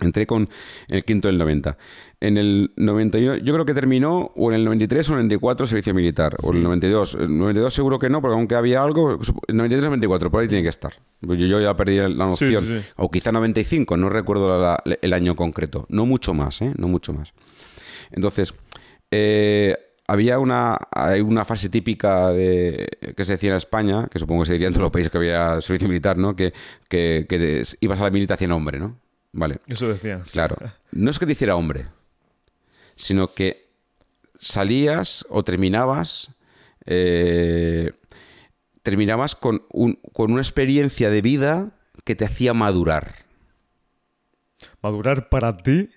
Entré 0.00 0.26
con 0.26 0.48
el 0.88 1.04
quinto 1.04 1.28
del 1.28 1.38
90. 1.38 1.76
En 2.20 2.36
el 2.36 2.72
91, 2.76 3.36
yo 3.38 3.52
creo 3.52 3.64
que 3.64 3.74
terminó 3.74 4.32
o 4.36 4.50
en 4.50 4.56
el 4.56 4.64
93 4.64 5.08
o 5.10 5.12
en 5.14 5.18
el 5.20 5.24
94 5.26 5.64
el 5.64 5.68
servicio 5.68 5.94
militar, 5.94 6.36
o 6.42 6.50
en 6.50 6.58
el 6.58 6.62
92. 6.62 7.14
El 7.20 7.36
92 7.38 7.74
seguro 7.74 7.98
que 7.98 8.08
no, 8.08 8.20
porque 8.20 8.34
aunque 8.34 8.54
había 8.54 8.82
algo, 8.82 9.18
el 9.48 9.56
93 9.56 9.82
o 9.82 9.86
94, 9.86 10.30
por 10.30 10.40
ahí 10.42 10.48
tiene 10.48 10.62
que 10.62 10.68
estar. 10.68 10.92
Yo, 11.20 11.60
ya 11.60 11.74
perdí 11.76 11.96
la 11.96 12.08
noción. 12.08 12.64
sí, 12.64 12.78
sí. 12.80 12.84
O 12.96 13.10
quizá 13.10 13.32
95, 13.32 13.96
no 13.96 14.08
recuerdo 14.08 14.56
la- 14.60 14.80
la- 14.84 14.98
el 15.02 15.12
año 15.12 15.34
concreto. 15.34 15.84
No 15.88 16.06
mucho 16.06 16.32
más, 16.34 16.60
¿eh? 16.62 16.72
No 16.76 16.86
mucho 16.88 17.12
más. 17.12 17.32
Entonces, 18.12 18.54
eh, 19.10 19.76
había 20.06 20.38
una, 20.38 20.76
hay 20.94 21.20
una 21.20 21.44
fase 21.44 21.68
típica 21.68 22.30
de, 22.30 22.88
que 23.16 23.24
se 23.24 23.32
decía 23.32 23.50
en 23.50 23.56
España, 23.56 24.08
que 24.10 24.18
supongo 24.18 24.42
que 24.42 24.46
se 24.46 24.52
diría 24.52 24.68
en 24.68 24.72
todos 24.74 24.84
los 24.84 24.92
países 24.92 25.10
que 25.12 25.18
había 25.18 25.60
servicio 25.60 25.88
militar, 25.88 26.16
¿no? 26.18 26.34
Que, 26.34 26.52
que, 26.88 27.26
que 27.28 27.62
ibas 27.80 28.00
a 28.00 28.04
la 28.04 28.10
militación 28.10 28.52
hombre, 28.52 28.78
¿no? 28.78 28.96
Vale, 29.32 29.58
Eso 29.66 29.88
decían. 29.88 30.22
claro. 30.30 30.56
No 30.90 31.10
es 31.10 31.18
que 31.18 31.26
te 31.26 31.32
hiciera 31.32 31.54
hombre, 31.56 31.84
sino 32.96 33.32
que 33.34 33.68
salías 34.38 35.24
o 35.28 35.44
terminabas, 35.44 36.30
eh, 36.86 37.92
terminabas 38.82 39.34
con, 39.34 39.62
un- 39.70 39.98
con 40.12 40.32
una 40.32 40.40
experiencia 40.40 41.10
de 41.10 41.20
vida 41.22 41.70
que 42.04 42.14
te 42.16 42.24
hacía 42.24 42.54
madurar. 42.54 43.14
Madurar 44.82 45.28
para 45.28 45.56
ti, 45.56 45.90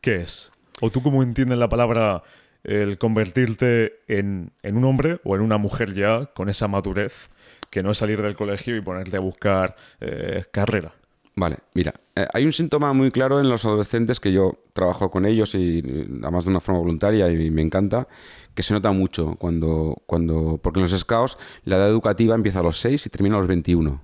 ¿qué 0.00 0.16
es? 0.22 0.52
¿O 0.80 0.90
tú 0.90 1.02
cómo 1.02 1.22
entiendes 1.22 1.58
la 1.58 1.68
palabra 1.68 2.22
el 2.62 2.98
convertirte 2.98 4.00
en, 4.08 4.52
en 4.62 4.76
un 4.76 4.84
hombre 4.84 5.20
o 5.24 5.36
en 5.36 5.42
una 5.42 5.58
mujer 5.58 5.94
ya 5.94 6.26
con 6.34 6.48
esa 6.48 6.66
madurez 6.68 7.28
que 7.70 7.82
no 7.82 7.90
es 7.90 7.98
salir 7.98 8.22
del 8.22 8.34
colegio 8.34 8.76
y 8.76 8.80
ponerte 8.80 9.16
a 9.16 9.20
buscar 9.20 9.76
eh, 10.00 10.44
carrera? 10.52 10.92
Vale, 11.36 11.58
mira, 11.74 11.92
eh, 12.14 12.26
hay 12.32 12.44
un 12.44 12.52
síntoma 12.52 12.92
muy 12.92 13.10
claro 13.10 13.40
en 13.40 13.48
los 13.48 13.64
adolescentes 13.64 14.20
que 14.20 14.32
yo 14.32 14.60
trabajo 14.72 15.10
con 15.10 15.26
ellos 15.26 15.54
y 15.56 15.82
eh, 15.84 16.06
además 16.22 16.44
de 16.44 16.50
una 16.50 16.60
forma 16.60 16.80
voluntaria 16.80 17.28
y 17.30 17.50
me 17.50 17.62
encanta, 17.62 18.06
que 18.54 18.62
se 18.62 18.72
nota 18.72 18.92
mucho 18.92 19.34
cuando, 19.36 20.00
cuando 20.06 20.60
porque 20.62 20.78
en 20.78 20.88
los 20.88 20.98
scouts 20.98 21.36
la 21.64 21.76
edad 21.76 21.88
educativa 21.88 22.36
empieza 22.36 22.60
a 22.60 22.62
los 22.62 22.78
6 22.78 23.06
y 23.06 23.10
termina 23.10 23.34
a 23.34 23.38
los 23.38 23.48
21. 23.48 24.00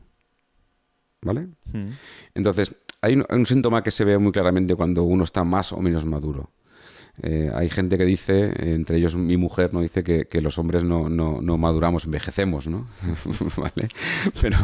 ¿Vale? 1.22 1.48
Entonces, 2.34 2.74
hay 3.02 3.14
un, 3.14 3.26
hay 3.28 3.38
un 3.38 3.46
síntoma 3.46 3.82
que 3.82 3.90
se 3.90 4.04
ve 4.04 4.18
muy 4.18 4.32
claramente 4.32 4.74
cuando 4.74 5.04
uno 5.04 5.22
está 5.22 5.44
más 5.44 5.72
o 5.72 5.80
menos 5.80 6.04
maduro. 6.04 6.50
Eh, 7.22 7.50
hay 7.54 7.68
gente 7.70 7.98
que 7.98 8.04
dice, 8.04 8.52
entre 8.74 8.96
ellos 8.96 9.14
mi 9.14 9.36
mujer, 9.36 9.74
¿no? 9.74 9.80
dice 9.80 10.02
que, 10.02 10.26
que 10.26 10.40
los 10.40 10.58
hombres 10.58 10.82
no, 10.84 11.08
no, 11.08 11.40
no 11.42 11.58
maduramos, 11.58 12.04
envejecemos, 12.04 12.66
¿no? 12.66 12.86
¿Vale? 13.56 13.88
Pero, 14.40 14.56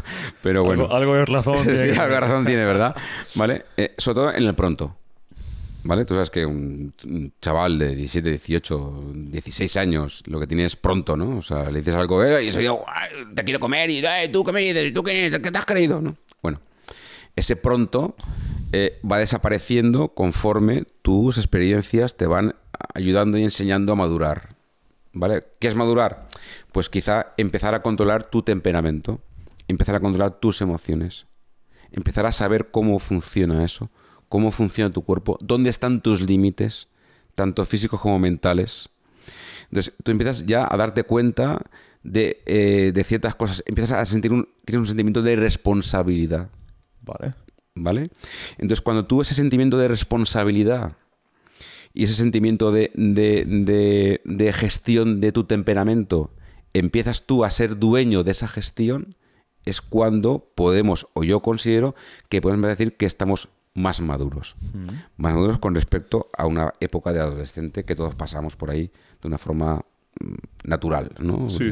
pero 0.43 0.65
bueno. 0.65 0.85
Algo, 0.85 0.95
algo 0.95 1.15
de 1.17 1.25
razón. 1.27 1.59
Sí, 1.65 1.65
tiene 1.71 1.93
que- 1.93 1.99
algo 1.99 2.15
de 2.15 2.21
razón 2.21 2.47
tiene, 2.47 2.65
¿verdad? 2.65 2.95
¿Vale? 3.35 3.65
Eh, 3.77 3.95
sobre 3.99 4.15
todo 4.15 4.35
en 4.35 4.45
el 4.45 4.55
pronto. 4.55 4.97
¿Vale? 5.85 6.05
Tú 6.05 6.15
sabes 6.15 6.31
que 6.31 6.45
un, 6.45 6.93
un 7.09 7.33
chaval 7.41 7.79
de 7.79 7.95
17, 7.95 8.29
18, 8.31 9.13
16 9.15 9.77
años 9.77 10.23
lo 10.27 10.41
que 10.41 10.49
tiene 10.49 10.65
es 10.65 10.75
pronto, 10.75 11.17
¿no? 11.17 11.39
O 11.39 11.43
sea, 11.43 11.71
le 11.71 11.79
dices 11.79 11.95
algo, 11.95 12.25
eh, 12.25 12.43
y 12.45 12.49
"Ay, 12.49 12.67
te 13.37 13.45
quiero 13.45 13.61
comer, 13.61 13.89
y 13.91 14.03
tú 14.33 14.43
qué 14.43 14.51
me 14.53 14.61
dices, 14.63 14.93
tú 14.93 15.05
qué, 15.05 15.31
qué 15.41 15.51
te 15.53 15.59
has 15.59 15.65
creído, 15.65 16.01
¿no? 16.01 16.17
Bueno, 16.43 16.61
ese 17.37 17.55
pronto 17.55 18.17
eh, 18.73 19.01
va 19.09 19.19
desapareciendo 19.19 20.09
conforme 20.09 20.85
tus 21.03 21.39
experiencias 21.39 22.17
te 22.17 22.27
van 22.27 22.57
ayudando 22.95 23.39
y 23.39 23.45
enseñando 23.45 23.93
a 23.93 23.97
madurar. 23.97 24.57
¿Vale? 25.13 25.45
¿Qué 25.61 25.69
es 25.69 25.75
madurar? 25.75 26.29
Pues 26.73 26.91
quizá 26.91 27.33
empezar 27.39 27.75
a 27.75 27.83
controlar 27.83 28.29
tu 28.29 28.43
temperamento, 28.43 29.21
empezar 29.67 29.97
a 29.97 30.01
controlar 30.01 30.41
tus 30.41 30.61
emociones, 30.61 31.27
empezar 31.91 32.27
a 32.27 32.33
saber 32.33 32.71
cómo 32.71 32.99
funciona 32.99 33.65
eso, 33.65 33.91
cómo 34.29 34.51
funciona 34.51 34.93
tu 34.93 35.03
cuerpo, 35.03 35.39
dónde 35.41 35.71
están 35.71 36.03
tus 36.03 36.21
límites, 36.21 36.89
tanto 37.35 37.65
físicos 37.65 38.01
como 38.01 38.19
mentales. 38.19 38.91
Entonces, 39.71 39.95
tú 40.05 40.11
empiezas 40.11 40.45
ya 40.45 40.69
a 40.71 40.77
darte 40.77 41.05
cuenta 41.05 41.59
de, 42.03 42.43
eh, 42.47 42.93
de 42.95 43.05
ciertas 43.05 43.35
cosas, 43.35 43.63
empiezas 43.67 43.99
a 43.99 44.05
sentir 44.07 44.33
un, 44.33 44.49
tienes 44.65 44.81
un 44.81 44.87
sentimiento 44.87 45.23
de 45.23 45.37
responsabilidad. 45.37 46.51
Vale. 47.03 47.35
¿Vale? 47.77 48.09
Entonces, 48.59 48.81
cuando 48.81 49.05
tú 49.07 49.21
ese 49.23 49.35
sentimiento 49.35 49.77
de 49.79 49.87
responsabilidad 49.89 50.97
y 51.95 52.05
ese 52.05 52.15
sentimiento 52.15 52.73
de, 52.73 52.91
de- 52.95 53.45
de- 53.47 54.21
de 54.25 54.53
gestión 54.53 55.21
de 55.21 55.31
tu 55.33 55.45
temperamento, 55.45 56.31
empiezas 56.73 57.27
tú 57.27 57.45
a 57.45 57.51
ser 57.51 57.79
dueño 57.79 58.25
de 58.25 58.31
esa 58.33 58.49
gestión, 58.49 59.15
es 59.65 59.81
cuando 59.83 60.51
podemos, 60.55 61.09
o 61.15 61.23
yo 61.25 61.41
considero 61.41 61.95
que 62.29 62.41
podemos 62.41 62.67
decir 62.69 62.97
que 62.97 63.05
estamos 63.07 63.49
más 63.75 64.01
maduros. 64.01 64.57
Más 65.19 65.35
maduros 65.35 65.59
con 65.59 65.75
respecto 65.75 66.31
a 66.37 66.47
una 66.47 66.73
época 66.81 67.13
de 67.13 67.21
adolescente 67.21 67.85
que 67.85 67.95
todos 67.95 68.15
pasamos 68.15 68.57
por 68.57 68.71
ahí 68.71 68.91
de 69.21 69.29
una 69.29 69.37
forma 69.39 69.85
mm, 70.21 70.35
natural, 70.69 71.11
¿no? 71.19 71.47
Sí. 71.49 71.65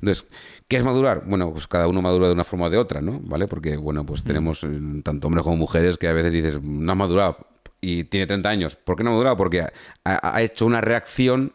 Entonces, 0.00 0.26
¿qué 0.72 0.78
es 0.78 0.84
madurar? 0.84 1.22
Bueno, 1.26 1.52
pues 1.52 1.68
cada 1.68 1.86
uno 1.86 2.02
madura 2.02 2.26
de 2.26 2.32
una 2.32 2.44
forma 2.44 2.66
o 2.66 2.70
de 2.70 2.78
otra, 2.78 3.00
¿no? 3.00 3.20
¿Vale? 3.22 3.46
Porque, 3.46 3.76
bueno, 3.76 4.04
pues 4.04 4.24
tenemos 4.24 4.64
eh, 4.64 4.68
tanto 5.04 5.28
hombres 5.28 5.44
como 5.44 5.56
mujeres 5.56 5.98
que 5.98 6.08
a 6.08 6.12
veces 6.12 6.32
dices, 6.32 6.60
no 6.62 6.90
has 6.92 6.98
madurado 6.98 7.36
y 7.80 8.04
tiene 8.04 8.26
30 8.26 8.48
años. 8.48 8.76
¿Por 8.76 8.96
qué 8.96 9.04
no 9.04 9.10
ha 9.10 9.12
madurado? 9.12 9.36
Porque 9.36 9.60
ha, 9.60 9.70
ha 10.04 10.42
hecho 10.42 10.66
una 10.66 10.80
reacción 10.80 11.52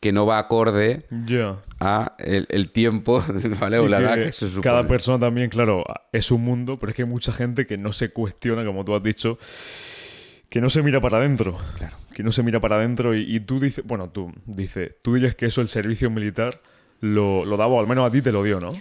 que 0.00 0.12
no 0.12 0.26
va 0.26 0.38
acorde 0.38 1.06
Ya. 1.26 1.56
a 1.80 2.12
el, 2.18 2.46
el 2.50 2.70
tiempo, 2.70 3.24
¿vale? 3.60 3.78
O 3.78 3.88
la 3.88 4.00
edad 4.00 4.14
que 4.16 4.32
se 4.32 4.48
supone. 4.48 4.62
cada 4.62 4.86
persona 4.86 5.18
también, 5.18 5.48
claro, 5.48 5.82
es 6.12 6.30
un 6.30 6.42
mundo, 6.44 6.78
pero 6.78 6.90
es 6.90 6.96
que 6.96 7.02
hay 7.02 7.08
mucha 7.08 7.32
gente 7.32 7.66
que 7.66 7.78
no 7.78 7.92
se 7.94 8.10
cuestiona, 8.10 8.64
como 8.66 8.84
tú 8.84 8.94
has 8.94 9.02
dicho, 9.02 9.38
que 10.50 10.60
no 10.60 10.68
se 10.70 10.82
mira 10.82 11.00
para 11.00 11.16
adentro. 11.18 11.56
Que 12.14 12.22
no 12.22 12.32
se 12.32 12.42
mira 12.42 12.60
para 12.60 12.76
adentro 12.76 13.14
y, 13.16 13.22
y 13.34 13.40
tú 13.40 13.58
dices, 13.60 13.84
bueno, 13.86 14.10
tú 14.10 14.30
dices, 14.46 14.94
tú 15.02 15.14
dices 15.14 15.34
que 15.34 15.46
eso 15.46 15.60
el 15.62 15.68
servicio 15.68 16.10
militar 16.10 16.60
lo, 17.04 17.44
lo 17.44 17.56
daba, 17.56 17.74
o 17.74 17.80
al 17.80 17.86
menos 17.86 18.06
a 18.06 18.10
ti 18.10 18.22
te 18.22 18.32
lo 18.32 18.42
dio, 18.42 18.60
¿no? 18.60 18.72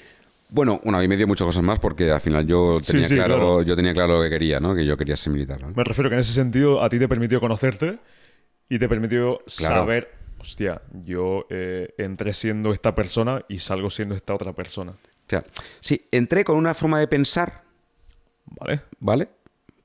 Bueno, 0.50 0.80
bueno, 0.84 1.00
a 1.00 1.02
mí 1.02 1.08
me 1.08 1.18
dio 1.18 1.28
muchas 1.28 1.46
cosas 1.46 1.64
más 1.64 1.80
porque 1.80 2.12
al 2.12 2.22
final 2.22 2.46
yo 2.46 2.80
tenía, 2.86 3.08
sí, 3.08 3.16
claro, 3.16 3.36
claro. 3.36 3.62
yo 3.64 3.76
tenía 3.76 3.94
claro 3.94 4.18
lo 4.18 4.24
que 4.24 4.30
quería, 4.30 4.60
¿no? 4.60 4.76
Que 4.76 4.86
yo 4.86 4.96
quería 4.96 5.16
ser 5.16 5.34
militar. 5.34 5.60
Me 5.76 5.84
refiero 5.84 6.10
que 6.10 6.16
en 6.16 6.20
ese 6.22 6.34
sentido 6.34 6.84
a 6.84 6.90
ti 6.90 7.00
te 7.00 7.08
permitió 7.08 7.40
conocerte 7.40 7.98
y 8.70 8.78
te 8.80 8.88
permitió 8.88 9.40
Claro. 9.58 9.76
saber, 9.76 10.12
hostia, 10.38 10.82
yo 11.06 11.48
eh, 11.50 11.94
entré 11.98 12.34
siendo 12.34 12.72
esta 12.72 12.94
persona 12.94 13.44
y 13.50 13.60
salgo 13.60 13.90
siendo 13.90 14.14
esta 14.16 14.36
otra 14.36 14.54
persona. 14.54 14.92
O 14.92 15.30
sea, 15.30 15.44
sí, 15.80 16.08
entré 16.12 16.44
con 16.44 16.56
una 16.58 16.74
forma 16.74 17.00
de 17.00 17.08
pensar 17.08 17.64
¿Vale? 18.46 18.82
¿vale? 19.00 19.30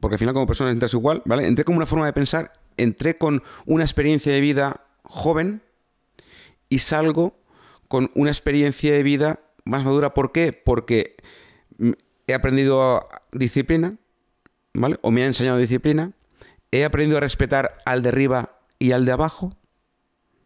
Porque 0.00 0.16
al 0.16 0.18
final 0.18 0.34
como 0.34 0.46
persona 0.46 0.70
entras 0.70 0.92
igual, 0.92 1.22
¿vale? 1.24 1.46
Entré 1.46 1.64
con 1.64 1.76
una 1.76 1.86
forma 1.86 2.06
de 2.06 2.12
pensar, 2.12 2.52
entré 2.76 3.16
con 3.16 3.42
una 3.66 3.84
experiencia 3.84 4.32
de 4.32 4.40
vida 4.40 4.84
joven 5.04 5.62
y 6.68 6.80
salgo 6.80 7.34
con 7.88 8.10
una 8.14 8.30
experiencia 8.30 8.92
de 8.92 9.02
vida 9.02 9.40
más 9.64 9.84
madura. 9.84 10.14
¿Por 10.14 10.32
qué? 10.32 10.52
Porque 10.52 11.16
he 12.26 12.34
aprendido 12.34 13.08
disciplina, 13.32 13.96
¿vale? 14.74 14.98
O 15.02 15.10
me 15.10 15.22
ha 15.22 15.26
enseñado 15.26 15.58
disciplina. 15.58 16.12
He 16.70 16.84
aprendido 16.84 17.18
a 17.18 17.20
respetar 17.20 17.78
al 17.84 18.02
de 18.02 18.10
arriba 18.10 18.60
y 18.78 18.92
al 18.92 19.04
de 19.04 19.12
abajo. 19.12 19.52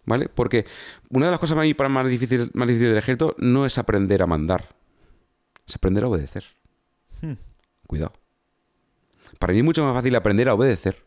¿Vale? 0.05 0.29
Porque 0.29 0.67
una 1.11 1.27
de 1.27 1.31
las 1.31 1.41
cosas 1.41 1.55
para 1.55 1.67
mí 1.67 1.75
para 1.75 1.89
más 1.89 2.09
difícil, 2.09 2.51
más 2.55 2.67
difícil 2.67 2.89
del 2.89 2.99
ejército 2.99 3.37
no 3.39 3.67
es 3.67 3.79
aprender 3.79 4.21
a 4.23 4.27
mandar, 4.27 4.69
es 5.67 5.77
aprender 5.77 6.03
a 6.03 6.09
obedecer. 6.09 6.45
Hmm. 7.21 7.35
Cuidado. 7.87 8.13
Para 9.39 9.53
mí 9.53 9.61
es 9.61 9.65
mucho 9.65 9.85
más 9.85 9.95
fácil 9.95 10.17
aprender 10.17 10.49
a 10.49 10.55
obedecer 10.55 11.05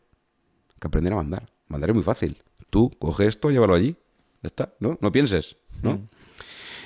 que 0.79 0.87
aprender 0.87 1.13
a 1.13 1.17
mandar. 1.17 1.51
Mandar 1.67 1.89
es 1.89 1.95
muy 1.95 2.03
fácil. 2.03 2.41
Tú 2.69 2.91
coge 2.99 3.27
esto, 3.27 3.51
llévalo 3.51 3.73
allí. 3.73 3.95
Ya 4.41 4.47
está, 4.47 4.75
¿no? 4.79 4.97
No 5.01 5.11
pienses, 5.11 5.57
¿no? 5.81 6.07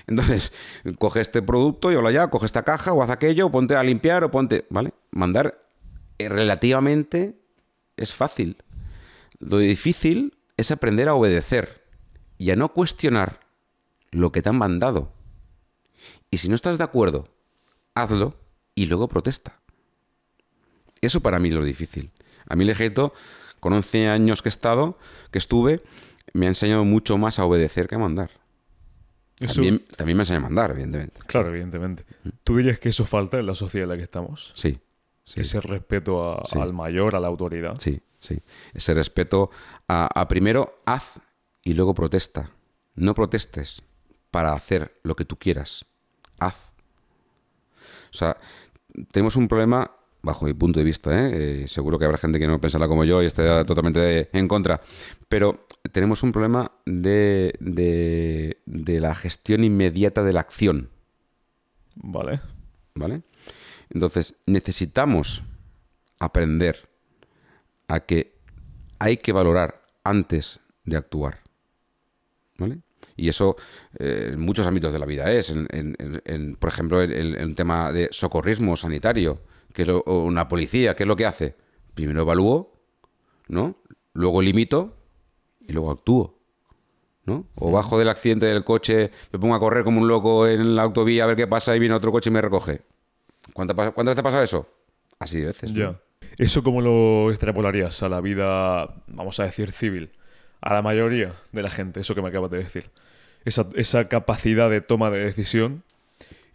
Entonces, 0.10 0.52
coge 0.98 1.22
este 1.22 1.44
producto, 1.44 1.90
llévalo 1.90 2.08
allá, 2.08 2.30
coge 2.32 2.48
esta 2.48 2.64
caja 2.64 2.94
o 2.94 3.04
haz 3.04 3.12
aquello, 3.12 3.46
o 3.46 3.52
ponte 3.52 3.76
a 3.76 3.84
limpiar 3.84 4.24
o 4.24 4.32
ponte, 4.32 4.66
¿vale? 4.72 4.92
Mandar 5.12 5.64
eh, 6.18 6.28
relativamente 6.30 7.40
es 7.96 8.16
fácil. 8.16 8.58
Lo 9.38 9.60
difícil 9.60 10.36
es 10.58 10.72
aprender 10.72 11.08
a 11.10 11.14
obedecer 11.14 11.86
y 12.40 12.50
a 12.50 12.56
no 12.56 12.74
cuestionar 12.74 13.42
lo 14.10 14.32
que 14.32 14.42
te 14.42 14.50
han 14.50 14.58
mandado. 14.58 15.14
Y 16.32 16.38
si 16.38 16.50
no 16.50 16.56
estás 16.56 16.80
de 16.80 16.86
acuerdo, 16.86 17.28
hazlo 17.94 18.36
y 18.74 18.88
luego 18.88 19.08
protesta. 19.08 19.60
Eso 21.02 21.22
para 21.22 21.40
mí 21.40 21.50
es 21.50 21.56
lo 21.56 21.64
difícil. 21.64 22.12
A 22.48 22.56
mí 22.56 22.64
el 22.64 22.72
ejército, 22.72 23.14
con 23.60 23.74
11 23.74 24.08
años 24.08 24.42
que 24.42 24.50
he 24.50 24.58
estado, 24.58 24.98
que 25.30 25.38
estuve, 25.38 25.84
me 26.34 26.48
ha 26.48 26.50
enseñado 26.50 26.84
mucho 26.84 27.20
más 27.20 27.38
a 27.38 27.46
obedecer 27.46 27.88
que 27.88 27.94
a 27.94 28.00
mandar. 28.00 28.39
Eso- 29.40 29.56
También, 29.56 29.86
también 29.96 30.18
me 30.18 30.24
enseña 30.24 30.38
a 30.40 30.42
mandar, 30.44 30.72
evidentemente. 30.72 31.20
Claro, 31.26 31.50
evidentemente. 31.50 32.04
¿Tú 32.44 32.58
dirías 32.58 32.78
que 32.80 32.90
eso 32.90 33.06
falta 33.06 33.40
en 33.40 33.46
la 33.46 33.56
sociedad 33.56 33.84
en 33.86 33.90
la 33.90 33.98
que 33.98 34.04
estamos? 34.04 34.52
Sí, 34.56 34.80
sí, 35.24 35.40
Ese 35.42 35.62
respeto 35.62 36.34
a- 36.34 36.46
Sí. 36.46 36.60
al 36.60 36.74
mayor, 36.74 37.16
a 37.16 37.20
la 37.20 37.28
autoridad. 37.28 37.76
sí, 37.80 38.02
sí. 38.20 38.42
Ese 38.74 38.94
respeto 38.94 39.50
a, 39.88 40.08
a 40.14 40.28
primero 40.28 40.82
haz 40.86 41.22
y 41.64 41.74
luego 41.74 41.94
protesta. 41.94 42.52
No 42.96 43.14
protestes 43.14 43.82
para 44.30 44.52
hacer 44.54 45.00
lo 45.04 45.16
que 45.16 45.24
tú 45.26 45.38
quieras. 45.38 45.86
Haz. 46.40 46.74
O 48.12 48.18
sea, 48.18 48.38
tenemos 49.12 49.36
un 49.38 49.48
problema, 49.48 49.92
bajo 50.22 50.46
mi 50.46 50.54
punto 50.54 50.80
de 50.80 50.84
vista, 50.84 51.12
¿eh? 51.12 51.64
Eh, 51.64 51.68
seguro 51.68 51.98
que 51.98 52.06
habrá 52.06 52.18
gente 52.18 52.40
que 52.40 52.48
no 52.48 52.60
pensará 52.60 52.88
como 52.88 53.04
yo 53.06 53.22
y 53.24 53.26
esté 53.26 53.44
totalmente 53.66 54.30
en 54.38 54.48
contra, 54.48 54.82
pero 55.28 55.66
tenemos 55.92 56.24
un 56.24 56.32
problema 56.32 56.72
de, 56.86 57.54
de, 57.60 58.62
de 58.66 59.00
la 59.00 59.16
gestión 59.16 59.64
inmediata 59.64 60.24
de 60.24 60.34
la 60.34 60.42
acción. 60.42 60.90
Vale. 61.96 62.42
¿Vale? 62.96 63.22
Entonces, 63.90 64.36
necesitamos 64.46 65.44
aprender 66.20 66.90
a 67.88 68.02
que 68.02 68.36
hay 69.00 69.18
que 69.18 69.32
valorar 69.32 69.82
antes 70.04 70.60
de 70.84 70.98
actuar. 70.98 71.40
¿Vale? 72.58 72.80
Y 73.16 73.30
eso 73.30 73.56
eh, 73.98 74.32
en 74.34 74.42
muchos 74.42 74.68
ámbitos 74.68 74.92
de 74.92 75.00
la 75.00 75.06
vida 75.06 75.32
es. 75.32 75.50
En, 75.50 75.68
en- 75.72 75.96
en- 76.00 76.22
en, 76.26 76.56
por 76.56 76.70
ejemplo, 76.70 77.02
en, 77.02 77.12
en 77.14 77.44
un 77.44 77.56
tema 77.56 77.92
de 77.94 78.10
socorrismo 78.12 78.76
sanitario, 78.76 79.42
que 79.74 79.86
lo- 79.86 80.00
o 80.06 80.24
una 80.24 80.48
policía, 80.48 80.96
¿qué 80.96 81.04
es 81.04 81.08
lo 81.08 81.16
que 81.16 81.26
hace? 81.26 81.56
Primero 81.94 82.22
evalúo, 82.22 82.72
¿no? 83.48 83.76
Luego 84.14 84.42
limito 84.42 84.96
y 85.68 85.74
luego 85.74 85.92
actúo. 85.92 86.36
¿no? 87.26 87.46
O 87.56 87.70
bajo 87.72 88.00
del 88.00 88.10
accidente 88.10 88.48
del 88.48 88.64
coche, 88.64 89.12
me 89.32 89.38
pongo 89.38 89.54
a 89.54 89.60
correr 89.60 89.84
como 89.84 90.02
un 90.02 90.08
loco 90.08 90.48
en 90.48 90.76
la 90.76 90.82
autovía 90.82 91.26
a 91.26 91.28
ver 91.28 91.36
qué 91.36 91.46
pasa 91.46 91.76
y 91.76 91.80
viene 91.80 91.94
otro 91.94 92.12
coche 92.12 92.32
y 92.32 92.34
me 92.34 92.42
recoge. 92.42 92.82
¿Cuántas, 93.54 93.76
cuántas 93.76 94.06
veces 94.06 94.20
ha 94.20 94.24
pasado 94.24 94.44
eso? 94.44 94.68
Así 95.20 95.40
de 95.40 95.46
veces. 95.48 95.72
¿no? 95.72 95.78
Ya. 95.80 96.00
¿Eso 96.40 96.64
cómo 96.64 96.82
lo 96.82 97.30
extrapolarías 97.30 98.02
a 98.02 98.10
la 98.10 98.20
vida, 98.20 98.96
vamos 99.08 99.40
a 99.40 99.44
decir, 99.44 99.72
civil? 99.72 100.10
A 100.62 100.74
la 100.74 100.82
mayoría 100.82 101.36
de 101.52 101.62
la 101.62 101.70
gente, 101.70 102.00
eso 102.00 102.16
que 102.16 102.22
me 102.24 102.30
acabas 102.30 102.50
de 102.50 102.58
decir. 102.58 102.90
Esa, 103.46 103.68
esa 103.76 104.08
capacidad 104.10 104.68
de 104.70 104.82
toma 104.82 105.12
de 105.12 105.20
decisión 105.20 105.84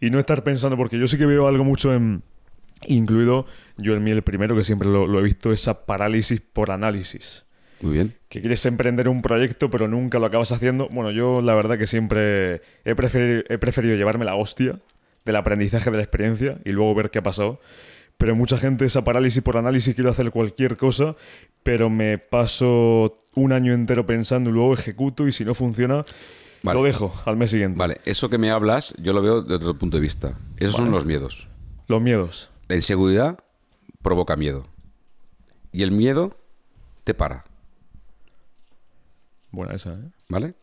y 0.01 0.09
no 0.09 0.19
estar 0.19 0.43
pensando, 0.43 0.75
porque 0.75 0.99
yo 0.99 1.07
sí 1.07 1.17
que 1.17 1.25
veo 1.25 1.47
algo 1.47 1.63
mucho 1.63 1.93
en, 1.93 2.21
incluido 2.87 3.45
yo 3.77 3.95
en 3.95 4.03
mí 4.03 4.11
el 4.11 4.21
primero, 4.21 4.55
que 4.55 4.63
siempre 4.63 4.89
lo, 4.89 5.07
lo 5.07 5.19
he 5.19 5.23
visto, 5.23 5.51
esa 5.53 5.85
parálisis 5.85 6.41
por 6.41 6.71
análisis. 6.71 7.45
Muy 7.81 7.93
bien. 7.93 8.15
Que 8.29 8.41
quieres 8.41 8.65
emprender 8.65 9.07
un 9.09 9.21
proyecto 9.21 9.69
pero 9.69 9.87
nunca 9.87 10.19
lo 10.19 10.25
acabas 10.25 10.51
haciendo. 10.51 10.87
Bueno, 10.89 11.11
yo 11.11 11.41
la 11.41 11.53
verdad 11.53 11.77
que 11.77 11.87
siempre 11.87 12.61
he 12.83 12.95
preferido, 12.95 13.43
he 13.49 13.57
preferido 13.57 13.95
llevarme 13.95 14.25
la 14.25 14.35
hostia 14.35 14.79
del 15.25 15.35
aprendizaje 15.35 15.89
de 15.91 15.97
la 15.97 16.03
experiencia 16.03 16.57
y 16.63 16.71
luego 16.71 16.95
ver 16.95 17.09
qué 17.09 17.19
ha 17.19 17.23
pasado. 17.23 17.59
Pero 18.17 18.35
mucha 18.35 18.57
gente 18.57 18.85
esa 18.85 19.03
parálisis 19.03 19.43
por 19.43 19.57
análisis 19.57 19.93
quiero 19.93 20.09
hacer 20.09 20.31
cualquier 20.31 20.77
cosa, 20.77 21.15
pero 21.63 21.89
me 21.89 22.17
paso 22.17 23.17
un 23.35 23.51
año 23.51 23.73
entero 23.73 24.05
pensando 24.05 24.49
y 24.49 24.53
luego 24.53 24.73
ejecuto 24.73 25.27
y 25.27 25.33
si 25.33 25.43
no 25.43 25.53
funciona, 25.53 26.05
Vale. 26.63 26.79
lo 26.79 26.85
dejo 26.85 27.13
al 27.25 27.35
mes 27.35 27.51
siguiente. 27.51 27.77
Vale, 27.77 27.99
eso 28.05 28.29
que 28.29 28.37
me 28.37 28.51
hablas, 28.51 28.95
yo 28.99 29.11
lo 29.11 29.21
veo 29.21 29.41
de 29.41 29.55
otro 29.55 29.77
punto 29.77 29.97
de 29.97 30.01
vista. 30.01 30.37
Esos 30.57 30.77
son 30.77 30.91
los 30.91 31.03
miedos. 31.05 31.49
Los 31.87 32.01
miedos. 32.01 32.51
La 32.67 32.75
inseguridad 32.75 33.39
provoca 34.01 34.35
miedo. 34.35 34.65
Y 35.71 35.83
el 35.83 35.91
miedo 35.91 36.37
te 37.03 37.13
para, 37.13 37.45
Buena 39.55 39.73
esa, 39.73 39.93
¿eh? 39.93 40.11
¿vale? 40.27 40.53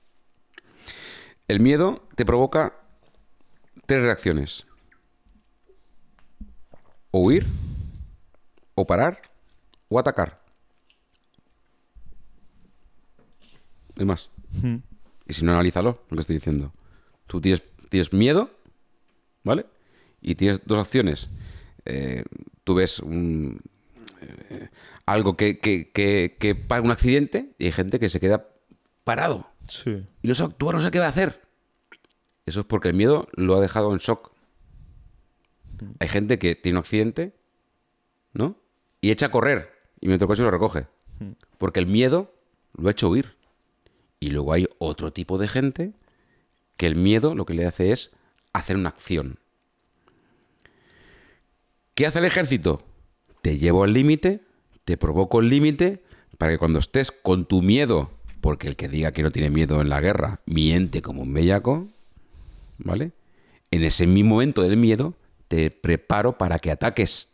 El 1.48 1.60
miedo 1.60 2.06
te 2.14 2.26
provoca 2.26 2.74
tres 3.86 4.02
reacciones. 4.02 4.66
O 7.10 7.20
huir, 7.20 7.46
o 8.74 8.86
parar, 8.86 9.22
o 9.88 9.98
atacar. 9.98 10.42
Hay 13.98 14.04
más. 14.04 14.28
Y 15.26 15.32
si 15.32 15.46
no, 15.46 15.52
analízalo, 15.52 16.02
lo 16.10 16.16
que 16.16 16.20
estoy 16.20 16.36
diciendo. 16.36 16.74
Tú 17.26 17.40
tienes, 17.40 17.62
tienes 17.88 18.12
miedo, 18.12 18.50
¿vale? 19.42 19.64
Y 20.20 20.34
tienes 20.34 20.60
dos 20.66 20.78
opciones. 20.78 21.30
Eh, 21.84 22.24
tú 22.64 22.74
ves 22.74 22.98
un, 23.00 23.60
eh, 24.20 24.68
algo 25.06 25.36
que, 25.36 25.58
que, 25.58 25.90
que, 25.90 26.36
que 26.38 26.54
pa- 26.54 26.80
un 26.80 26.90
accidente 26.90 27.50
y 27.58 27.66
hay 27.66 27.72
gente 27.72 27.98
que 27.98 28.08
se 28.10 28.20
queda 28.20 28.48
parado 29.04 29.48
Sí. 29.68 30.04
y 30.22 30.28
no 30.28 30.34
sabe 30.34 30.52
actuar, 30.52 30.74
no 30.76 30.80
sabe 30.80 30.90
qué 30.92 30.98
va 31.00 31.06
a 31.06 31.10
hacer. 31.10 31.40
Eso 32.46 32.60
es 32.60 32.66
porque 32.66 32.88
el 32.88 32.94
miedo 32.96 33.28
lo 33.32 33.56
ha 33.56 33.60
dejado 33.60 33.92
en 33.92 33.98
shock. 33.98 34.32
Hay 35.98 36.08
gente 36.08 36.38
que 36.38 36.54
tiene 36.54 36.78
un 36.78 36.80
accidente, 36.82 37.34
¿no? 38.32 38.56
Y 39.00 39.10
echa 39.10 39.26
a 39.26 39.30
correr 39.30 39.70
y 40.00 40.06
mientras 40.06 40.26
el 40.26 40.28
coche 40.28 40.42
lo 40.42 40.50
recoge. 40.50 40.86
Porque 41.58 41.80
el 41.80 41.86
miedo 41.86 42.34
lo 42.74 42.88
ha 42.88 42.92
hecho 42.92 43.08
huir. 43.10 43.36
Y 44.20 44.30
luego 44.30 44.52
hay 44.52 44.66
otro 44.78 45.12
tipo 45.12 45.38
de 45.38 45.48
gente 45.48 45.92
que 46.76 46.86
el 46.86 46.96
miedo 46.96 47.34
lo 47.34 47.44
que 47.46 47.54
le 47.54 47.66
hace 47.66 47.92
es 47.92 48.10
hacer 48.52 48.76
una 48.76 48.88
acción. 48.90 49.38
¿Qué 51.94 52.07
hace 52.07 52.18
el 52.20 52.24
ejército? 52.24 52.83
Te 53.42 53.59
llevo 53.59 53.85
al 53.85 53.92
límite, 53.92 54.40
te 54.85 54.96
provoco 54.96 55.40
el 55.40 55.48
límite 55.48 56.02
para 56.38 56.52
que 56.52 56.59
cuando 56.59 56.78
estés 56.78 57.12
con 57.12 57.44
tu 57.44 57.62
miedo, 57.62 58.11
porque 58.40 58.68
el 58.68 58.76
que 58.76 58.88
diga 58.88 59.12
que 59.12 59.22
no 59.22 59.31
tiene 59.31 59.50
miedo 59.50 59.81
en 59.81 59.88
la 59.88 60.00
guerra 60.00 60.40
miente 60.46 61.02
como 61.02 61.22
un 61.22 61.33
bellaco, 61.35 61.87
¿vale? 62.78 63.12
En 63.70 63.83
ese 63.85 64.07
mismo 64.07 64.35
momento 64.35 64.62
del 64.62 64.76
miedo 64.76 65.14
te 65.48 65.70
preparo 65.70 66.38
para 66.38 66.59
que 66.59 66.70
ataques 66.70 67.28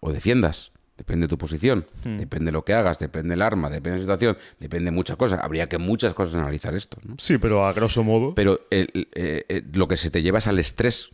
o 0.00 0.12
defiendas. 0.12 0.70
Depende 0.96 1.24
de 1.24 1.28
tu 1.28 1.38
posición, 1.38 1.86
depende 2.04 2.46
de 2.46 2.52
lo 2.52 2.64
que 2.64 2.72
hagas, 2.72 3.00
depende 3.00 3.30
del 3.30 3.42
arma, 3.42 3.68
depende 3.68 3.98
de 3.98 3.98
la 3.98 4.02
situación, 4.04 4.36
depende 4.60 4.84
de 4.86 4.90
muchas 4.92 5.16
cosas. 5.16 5.40
Habría 5.42 5.68
que 5.68 5.78
muchas 5.78 6.14
cosas 6.14 6.34
analizar 6.34 6.76
esto, 6.76 6.98
¿no? 7.04 7.16
Sí, 7.18 7.36
pero 7.38 7.66
a 7.66 7.72
grosso 7.72 8.04
modo. 8.04 8.32
Pero 8.36 8.60
el- 8.70 9.08
eh, 9.14 9.44
eh, 9.48 9.62
lo 9.72 9.88
que 9.88 9.96
se 9.96 10.10
te 10.12 10.22
lleva 10.22 10.38
es 10.38 10.46
al 10.46 10.60
estrés, 10.60 11.10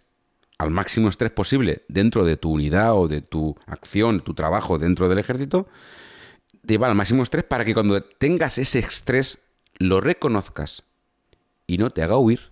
al 0.61 0.71
máximo 0.71 1.09
estrés 1.09 1.31
posible 1.31 1.85
dentro 1.89 2.23
de 2.23 2.37
tu 2.37 2.53
unidad 2.53 2.95
o 2.95 3.09
de 3.09 3.23
tu 3.23 3.57
acción, 3.67 4.21
tu 4.21 4.35
trabajo 4.35 4.79
dentro 4.79 5.09
del 5.09 5.19
ejército, 5.19 5.67
te 6.67 6.75
lleva 6.75 6.87
al 6.87 6.95
máximo 6.95 7.23
estrés 7.23 7.45
para 7.45 7.65
que 7.65 7.73
cuando 7.73 8.03
tengas 8.03 8.59
ese 8.59 8.81
estrés 8.81 9.39
lo 9.79 10.03
reconozcas 10.03 10.83
y 11.67 11.79
no 11.79 11.89
te 11.89 12.03
haga 12.03 12.19
huir 12.19 12.51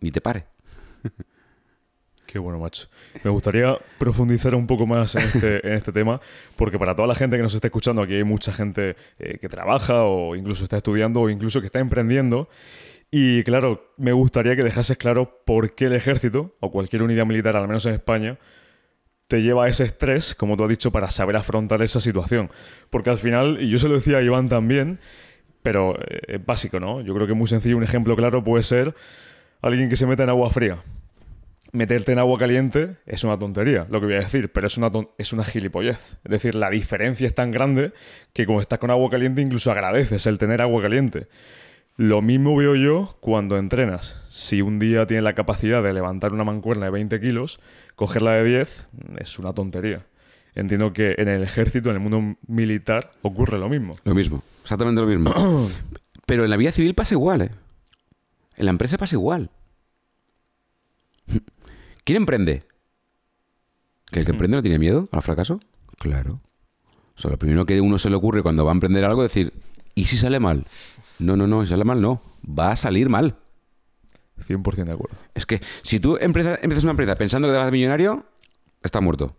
ni 0.00 0.10
te 0.10 0.22
pare. 0.22 0.46
Qué 2.26 2.38
bueno, 2.38 2.58
macho. 2.58 2.88
Me 3.22 3.30
gustaría 3.30 3.76
profundizar 3.98 4.54
un 4.54 4.66
poco 4.66 4.86
más 4.86 5.16
en 5.16 5.22
este, 5.22 5.68
en 5.68 5.74
este 5.74 5.92
tema, 5.92 6.18
porque 6.56 6.78
para 6.78 6.96
toda 6.96 7.08
la 7.08 7.14
gente 7.14 7.36
que 7.36 7.42
nos 7.42 7.52
está 7.52 7.66
escuchando, 7.66 8.00
aquí 8.00 8.14
hay 8.14 8.24
mucha 8.24 8.52
gente 8.54 8.96
eh, 9.18 9.36
que 9.38 9.50
trabaja 9.50 10.04
o 10.04 10.34
incluso 10.34 10.64
está 10.64 10.78
estudiando 10.78 11.20
o 11.20 11.28
incluso 11.28 11.60
que 11.60 11.66
está 11.66 11.78
emprendiendo. 11.78 12.48
Y 13.10 13.44
claro, 13.44 13.94
me 13.96 14.12
gustaría 14.12 14.56
que 14.56 14.62
dejases 14.62 14.96
claro 14.96 15.42
por 15.44 15.74
qué 15.74 15.86
el 15.86 15.92
ejército 15.94 16.54
o 16.60 16.70
cualquier 16.70 17.02
unidad 17.02 17.26
militar, 17.26 17.56
al 17.56 17.68
menos 17.68 17.86
en 17.86 17.94
España, 17.94 18.38
te 19.28 19.42
lleva 19.42 19.64
a 19.64 19.68
ese 19.68 19.84
estrés, 19.84 20.34
como 20.34 20.56
tú 20.56 20.64
has 20.64 20.70
dicho, 20.70 20.92
para 20.92 21.10
saber 21.10 21.36
afrontar 21.36 21.82
esa 21.82 22.00
situación. 22.00 22.50
Porque 22.90 23.10
al 23.10 23.18
final, 23.18 23.58
y 23.60 23.70
yo 23.70 23.78
se 23.78 23.88
lo 23.88 23.94
decía 23.94 24.18
a 24.18 24.22
Iván 24.22 24.48
también, 24.48 24.98
pero 25.62 25.96
eh, 26.00 26.20
es 26.28 26.44
básico, 26.44 26.80
¿no? 26.80 27.00
Yo 27.00 27.14
creo 27.14 27.26
que 27.26 27.34
muy 27.34 27.48
sencillo, 27.48 27.76
un 27.76 27.84
ejemplo 27.84 28.16
claro 28.16 28.44
puede 28.44 28.62
ser 28.62 28.94
alguien 29.62 29.88
que 29.88 29.96
se 29.96 30.06
meta 30.06 30.24
en 30.24 30.30
agua 30.30 30.50
fría 30.50 30.78
meterte 31.76 32.12
en 32.12 32.18
agua 32.18 32.38
caliente 32.38 32.96
es 33.06 33.22
una 33.24 33.38
tontería, 33.38 33.86
lo 33.90 34.00
que 34.00 34.06
voy 34.06 34.14
a 34.14 34.20
decir, 34.20 34.50
pero 34.50 34.66
es 34.66 34.76
una, 34.78 34.90
es 35.18 35.32
una 35.32 35.44
gilipollez. 35.44 36.16
Es 36.24 36.30
decir, 36.30 36.54
la 36.54 36.70
diferencia 36.70 37.26
es 37.26 37.34
tan 37.34 37.50
grande 37.50 37.92
que 38.32 38.46
como 38.46 38.60
estás 38.60 38.78
con 38.78 38.90
agua 38.90 39.10
caliente 39.10 39.42
incluso 39.42 39.70
agradeces 39.70 40.26
el 40.26 40.38
tener 40.38 40.62
agua 40.62 40.82
caliente. 40.82 41.28
Lo 41.96 42.20
mismo 42.20 42.54
veo 42.54 42.74
yo 42.74 43.16
cuando 43.20 43.56
entrenas. 43.56 44.20
Si 44.28 44.60
un 44.60 44.78
día 44.78 45.06
tienes 45.06 45.24
la 45.24 45.34
capacidad 45.34 45.82
de 45.82 45.94
levantar 45.94 46.34
una 46.34 46.44
mancuerna 46.44 46.86
de 46.86 46.90
20 46.90 47.20
kilos, 47.20 47.58
cogerla 47.94 48.32
de 48.32 48.44
10 48.44 48.88
es 49.18 49.38
una 49.38 49.54
tontería. 49.54 50.06
Entiendo 50.54 50.92
que 50.92 51.14
en 51.16 51.28
el 51.28 51.42
ejército, 51.42 51.88
en 51.88 51.96
el 51.96 52.00
mundo 52.00 52.38
militar, 52.46 53.10
ocurre 53.22 53.58
lo 53.58 53.70
mismo. 53.70 53.96
Lo 54.04 54.14
mismo, 54.14 54.42
exactamente 54.62 55.00
lo 55.00 55.06
mismo. 55.06 55.32
Pero 56.26 56.44
en 56.44 56.50
la 56.50 56.56
vida 56.58 56.72
civil 56.72 56.94
pasa 56.94 57.14
igual, 57.14 57.42
¿eh? 57.42 57.50
En 58.56 58.66
la 58.66 58.72
empresa 58.72 58.98
pasa 58.98 59.14
igual. 59.14 59.50
¿Quién 62.04 62.16
emprende? 62.16 62.64
¿Que 64.10 64.20
el 64.20 64.26
que 64.26 64.32
emprende 64.32 64.56
no 64.56 64.62
tiene 64.62 64.78
miedo 64.78 65.08
al 65.12 65.22
fracaso? 65.22 65.60
Claro. 65.98 66.40
O 67.16 67.20
sea, 67.20 67.30
lo 67.30 67.38
primero 67.38 67.64
que 67.64 67.78
a 67.78 67.82
uno 67.82 67.98
se 67.98 68.10
le 68.10 68.16
ocurre 68.16 68.42
cuando 68.42 68.64
va 68.64 68.70
a 68.70 68.74
emprender 68.74 69.04
algo 69.04 69.24
es 69.24 69.30
decir, 69.30 69.52
¿y 69.94 70.04
si 70.06 70.16
sale 70.16 70.40
mal? 70.40 70.64
No, 71.18 71.36
no, 71.36 71.46
no, 71.46 71.62
si 71.62 71.68
sale 71.68 71.84
mal 71.84 72.00
no. 72.00 72.20
Va 72.46 72.72
a 72.72 72.76
salir 72.76 73.08
mal. 73.08 73.36
100% 74.46 74.84
de 74.84 74.92
acuerdo. 74.92 75.16
Es 75.34 75.46
que 75.46 75.60
si 75.82 76.00
tú 76.00 76.18
empiezas, 76.20 76.58
una 76.82 76.90
empresa 76.90 77.16
pensando 77.16 77.48
que 77.48 77.52
te 77.52 77.56
vas 77.56 77.64
a 77.64 77.66
ser 77.66 77.72
millonario, 77.72 78.26
está 78.82 79.00
muerto. 79.00 79.36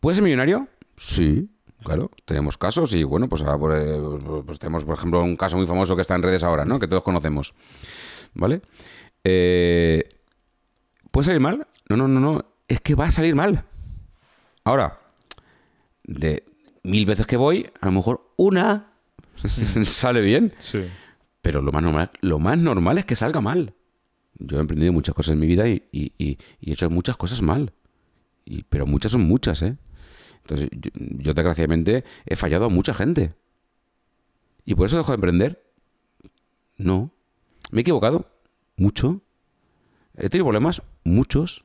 ¿Puedes 0.00 0.16
ser 0.16 0.24
millonario? 0.24 0.68
Sí, 0.96 1.50
claro. 1.82 2.10
Tenemos 2.24 2.56
casos 2.56 2.92
y 2.92 3.02
bueno, 3.04 3.28
pues, 3.28 3.42
pues, 3.42 4.44
pues, 4.46 4.58
tenemos, 4.58 4.84
por 4.84 4.94
ejemplo, 4.94 5.22
un 5.22 5.36
caso 5.36 5.56
muy 5.56 5.66
famoso 5.66 5.96
que 5.96 6.02
está 6.02 6.14
en 6.14 6.22
redes 6.22 6.44
ahora, 6.44 6.64
¿no? 6.64 6.78
Que 6.78 6.88
todos 6.88 7.02
conocemos. 7.02 7.54
¿Vale? 8.34 8.62
Eh, 9.24 10.08
¿Puede 11.10 11.26
salir 11.26 11.40
mal? 11.40 11.66
No, 11.88 11.96
no, 11.96 12.08
no, 12.08 12.20
no. 12.20 12.44
Es 12.68 12.80
que 12.80 12.94
va 12.94 13.06
a 13.06 13.12
salir 13.12 13.34
mal. 13.34 13.64
Ahora, 14.64 15.00
de 16.04 16.44
mil 16.84 17.06
veces 17.06 17.26
que 17.26 17.36
voy, 17.36 17.70
a 17.80 17.86
lo 17.86 17.92
mejor 17.92 18.32
una 18.36 18.91
sale 19.84 20.20
bien. 20.20 20.52
Sí. 20.58 20.84
Pero 21.40 21.60
lo 21.60 21.72
más 21.72 21.82
normal, 21.82 22.10
lo 22.20 22.38
más 22.38 22.58
normal 22.58 22.98
es 22.98 23.04
que 23.04 23.16
salga 23.16 23.40
mal. 23.40 23.74
Yo 24.38 24.58
he 24.58 24.60
emprendido 24.60 24.92
muchas 24.92 25.14
cosas 25.14 25.34
en 25.34 25.40
mi 25.40 25.46
vida 25.46 25.68
y, 25.68 25.82
he 25.92 26.36
hecho 26.60 26.88
muchas 26.90 27.16
cosas 27.16 27.42
mal. 27.42 27.72
Y, 28.44 28.62
pero 28.64 28.86
muchas 28.86 29.12
son 29.12 29.22
muchas, 29.22 29.62
¿eh? 29.62 29.76
Entonces, 30.42 30.68
yo, 30.72 30.90
yo, 30.94 31.34
desgraciadamente 31.34 32.04
he 32.26 32.36
fallado 32.36 32.66
a 32.66 32.68
mucha 32.68 32.94
gente. 32.94 33.34
¿Y 34.64 34.74
por 34.74 34.86
eso 34.86 34.96
dejo 34.96 35.12
de 35.12 35.16
emprender? 35.16 35.62
No. 36.76 37.12
¿Me 37.70 37.80
he 37.80 37.82
equivocado? 37.82 38.26
Mucho. 38.76 39.20
He 40.16 40.28
tenido 40.28 40.46
problemas, 40.46 40.82
muchos. 41.04 41.64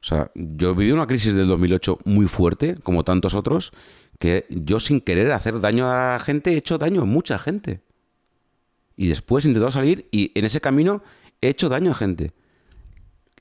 O 0.00 0.04
sea, 0.04 0.30
yo 0.34 0.74
viví 0.74 0.92
una 0.92 1.06
crisis 1.06 1.34
del 1.34 1.48
2008 1.48 1.98
muy 2.04 2.28
fuerte, 2.28 2.76
como 2.76 3.04
tantos 3.04 3.34
otros, 3.34 3.72
que 4.18 4.46
yo 4.50 4.80
sin 4.80 5.00
querer 5.00 5.30
hacer 5.32 5.60
daño 5.60 5.90
a 5.90 6.18
gente 6.18 6.52
he 6.52 6.56
hecho 6.56 6.78
daño 6.78 7.02
a 7.02 7.04
mucha 7.04 7.38
gente. 7.38 7.80
Y 8.96 9.08
después 9.08 9.44
he 9.44 9.48
intentado 9.48 9.70
salir 9.70 10.08
y 10.10 10.32
en 10.34 10.44
ese 10.44 10.60
camino 10.60 11.02
he 11.40 11.48
hecho 11.48 11.68
daño 11.68 11.92
a 11.92 11.94
gente. 11.94 12.32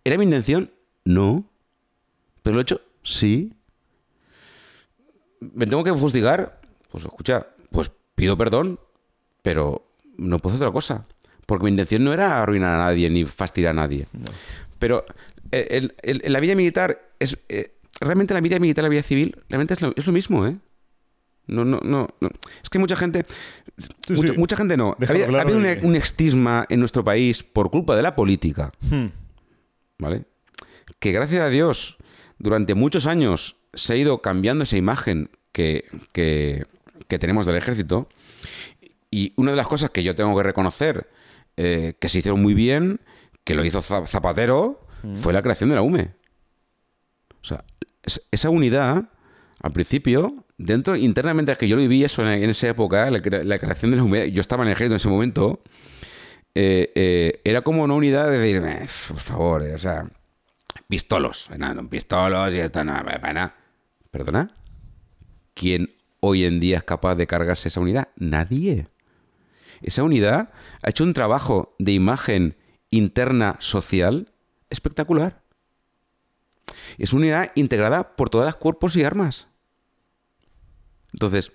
¿Era 0.04 0.18
mi 0.18 0.24
intención? 0.24 0.72
No. 1.04 1.50
¿Pero 2.44 2.56
lo 2.56 2.62
he 2.62 2.64
hecho? 2.64 2.82
Sí. 3.04 3.54
¿Me 5.40 5.66
tengo 5.66 5.84
que 5.84 5.94
fustigar? 5.96 6.62
Pues 6.92 7.06
escucha, 7.06 7.48
pues 7.72 7.92
pido 8.16 8.38
perdón, 8.38 8.80
pero 9.42 9.88
no 10.18 10.40
puedo 10.40 10.56
hacer 10.56 10.68
otra 10.68 10.74
cosa. 10.74 11.08
Porque 11.46 11.64
mi 11.64 11.72
intención 11.72 12.04
no 12.04 12.14
era 12.14 12.42
arruinar 12.42 12.76
a 12.76 12.86
nadie 12.86 13.10
ni 13.10 13.26
fastidiar 13.26 13.72
a 13.72 13.76
nadie. 13.82 14.06
Pero 14.80 15.06
en 15.52 15.94
eh, 16.02 16.30
la 16.30 16.40
vida 16.40 16.56
militar 16.56 17.14
es. 17.20 17.38
Eh, 17.50 17.74
realmente 18.00 18.34
la 18.34 18.42
vida 18.42 18.60
militar, 18.60 18.84
la 18.84 18.90
vida 18.90 19.02
civil, 19.02 19.36
realmente 19.50 19.74
es 19.74 19.82
lo, 19.82 19.94
es 19.96 20.06
lo 20.06 20.14
mismo, 20.14 20.46
¿eh? 20.46 20.58
No, 21.48 21.64
no, 21.64 21.80
no, 21.82 22.08
Es 22.62 22.70
que 22.70 22.78
mucha 22.80 22.96
gente. 22.96 23.26
mucha, 24.36 24.58
gente 24.58 24.76
no. 24.76 24.96
Había, 25.08 25.28
un, 25.82 25.96
estigma 25.96 26.66
en 26.70 26.80
nuestro 26.80 27.04
país 27.04 27.44
por 27.44 27.72
culpa 27.72 27.96
de 27.96 28.02
la 28.02 28.16
política. 28.16 28.72
Hmm. 28.82 29.08
¿Vale? 29.98 30.26
Que 31.00 31.12
gracias 31.12 31.42
a 31.42 31.50
Dios, 31.50 31.98
durante 32.38 32.76
muchos 32.76 33.08
años 33.08 33.56
se 33.74 33.94
ha 33.94 33.96
ido 33.96 34.22
cambiando 34.22 34.64
esa 34.64 34.78
imagen 34.78 35.30
que, 35.52 35.86
que, 36.12 36.66
que 37.08 37.20
tenemos 37.20 37.46
del 37.46 37.56
ejército. 37.56 38.10
Y 39.10 39.34
una 39.38 39.52
de 39.52 39.58
las 39.58 39.68
cosas 39.68 39.90
que 39.90 40.04
yo 40.04 40.16
tengo 40.16 40.36
que 40.36 40.44
reconocer 40.44 41.10
eh, 41.56 41.96
que 42.00 42.08
se 42.08 42.20
hicieron 42.20 42.42
muy 42.42 42.54
bien, 42.54 43.02
que 43.44 43.56
lo 43.56 43.66
hizo 43.66 43.82
Zapatero, 43.82 44.86
mm. 45.02 45.16
fue 45.16 45.34
la 45.34 45.42
creación 45.42 45.70
de 45.70 45.76
la 45.76 45.82
UME. 45.82 46.14
O 47.42 47.46
sea, 47.46 47.64
esa 48.32 48.50
unidad, 48.50 49.10
al 49.62 49.72
principio, 49.72 50.46
dentro, 50.58 50.96
internamente, 50.96 51.56
que 51.56 51.68
yo 51.68 51.76
lo 51.76 51.82
viví 51.82 52.04
eso 52.04 52.28
en, 52.30 52.50
esa 52.50 52.68
época, 52.68 53.10
la, 53.12 53.22
creación 53.22 53.92
de 53.92 53.98
la 53.98 54.04
UME, 54.04 54.32
yo 54.32 54.42
estaba 54.42 54.64
en 54.64 54.70
el 54.70 54.74
ejército 54.74 54.94
en 54.94 54.98
ese 54.98 55.10
momento, 55.10 55.62
eh, 56.56 56.92
eh, 56.96 57.42
era 57.44 57.62
como 57.62 57.84
una 57.84 57.94
unidad 57.94 58.30
de 58.30 58.40
decir, 58.40 58.62
por 59.08 59.20
favor, 59.20 59.62
o 59.62 59.78
sea, 59.78 60.10
pistolos, 60.88 61.50
pistolos 61.90 62.54
y 62.54 62.60
esto, 62.60 62.84
no, 62.84 62.94
para 63.04 63.56
¿Perdona? 64.12 64.52
¿Quién 65.54 65.94
hoy 66.20 66.46
en 66.46 66.60
día 66.60 66.78
es 66.78 66.84
capaz 66.84 67.16
de 67.16 67.28
cargarse 67.28 67.68
esa 67.68 67.80
unidad? 67.80 68.10
Nadie. 68.16 68.88
Esa 69.82 70.04
unidad 70.04 70.50
ha 70.82 70.90
hecho 70.90 71.04
un 71.04 71.14
trabajo 71.14 71.76
de 71.78 71.92
imagen 71.92 72.56
interna 72.90 73.58
social 73.60 74.32
espectacular. 74.70 75.42
Es 76.98 77.14
una 77.14 77.22
unidad 77.22 77.52
integrada 77.56 78.16
por 78.16 78.30
todas 78.30 78.46
las 78.46 78.56
cuerpos 78.56 78.96
y 78.96 79.04
armas. 79.04 79.48
Entonces, 81.14 81.52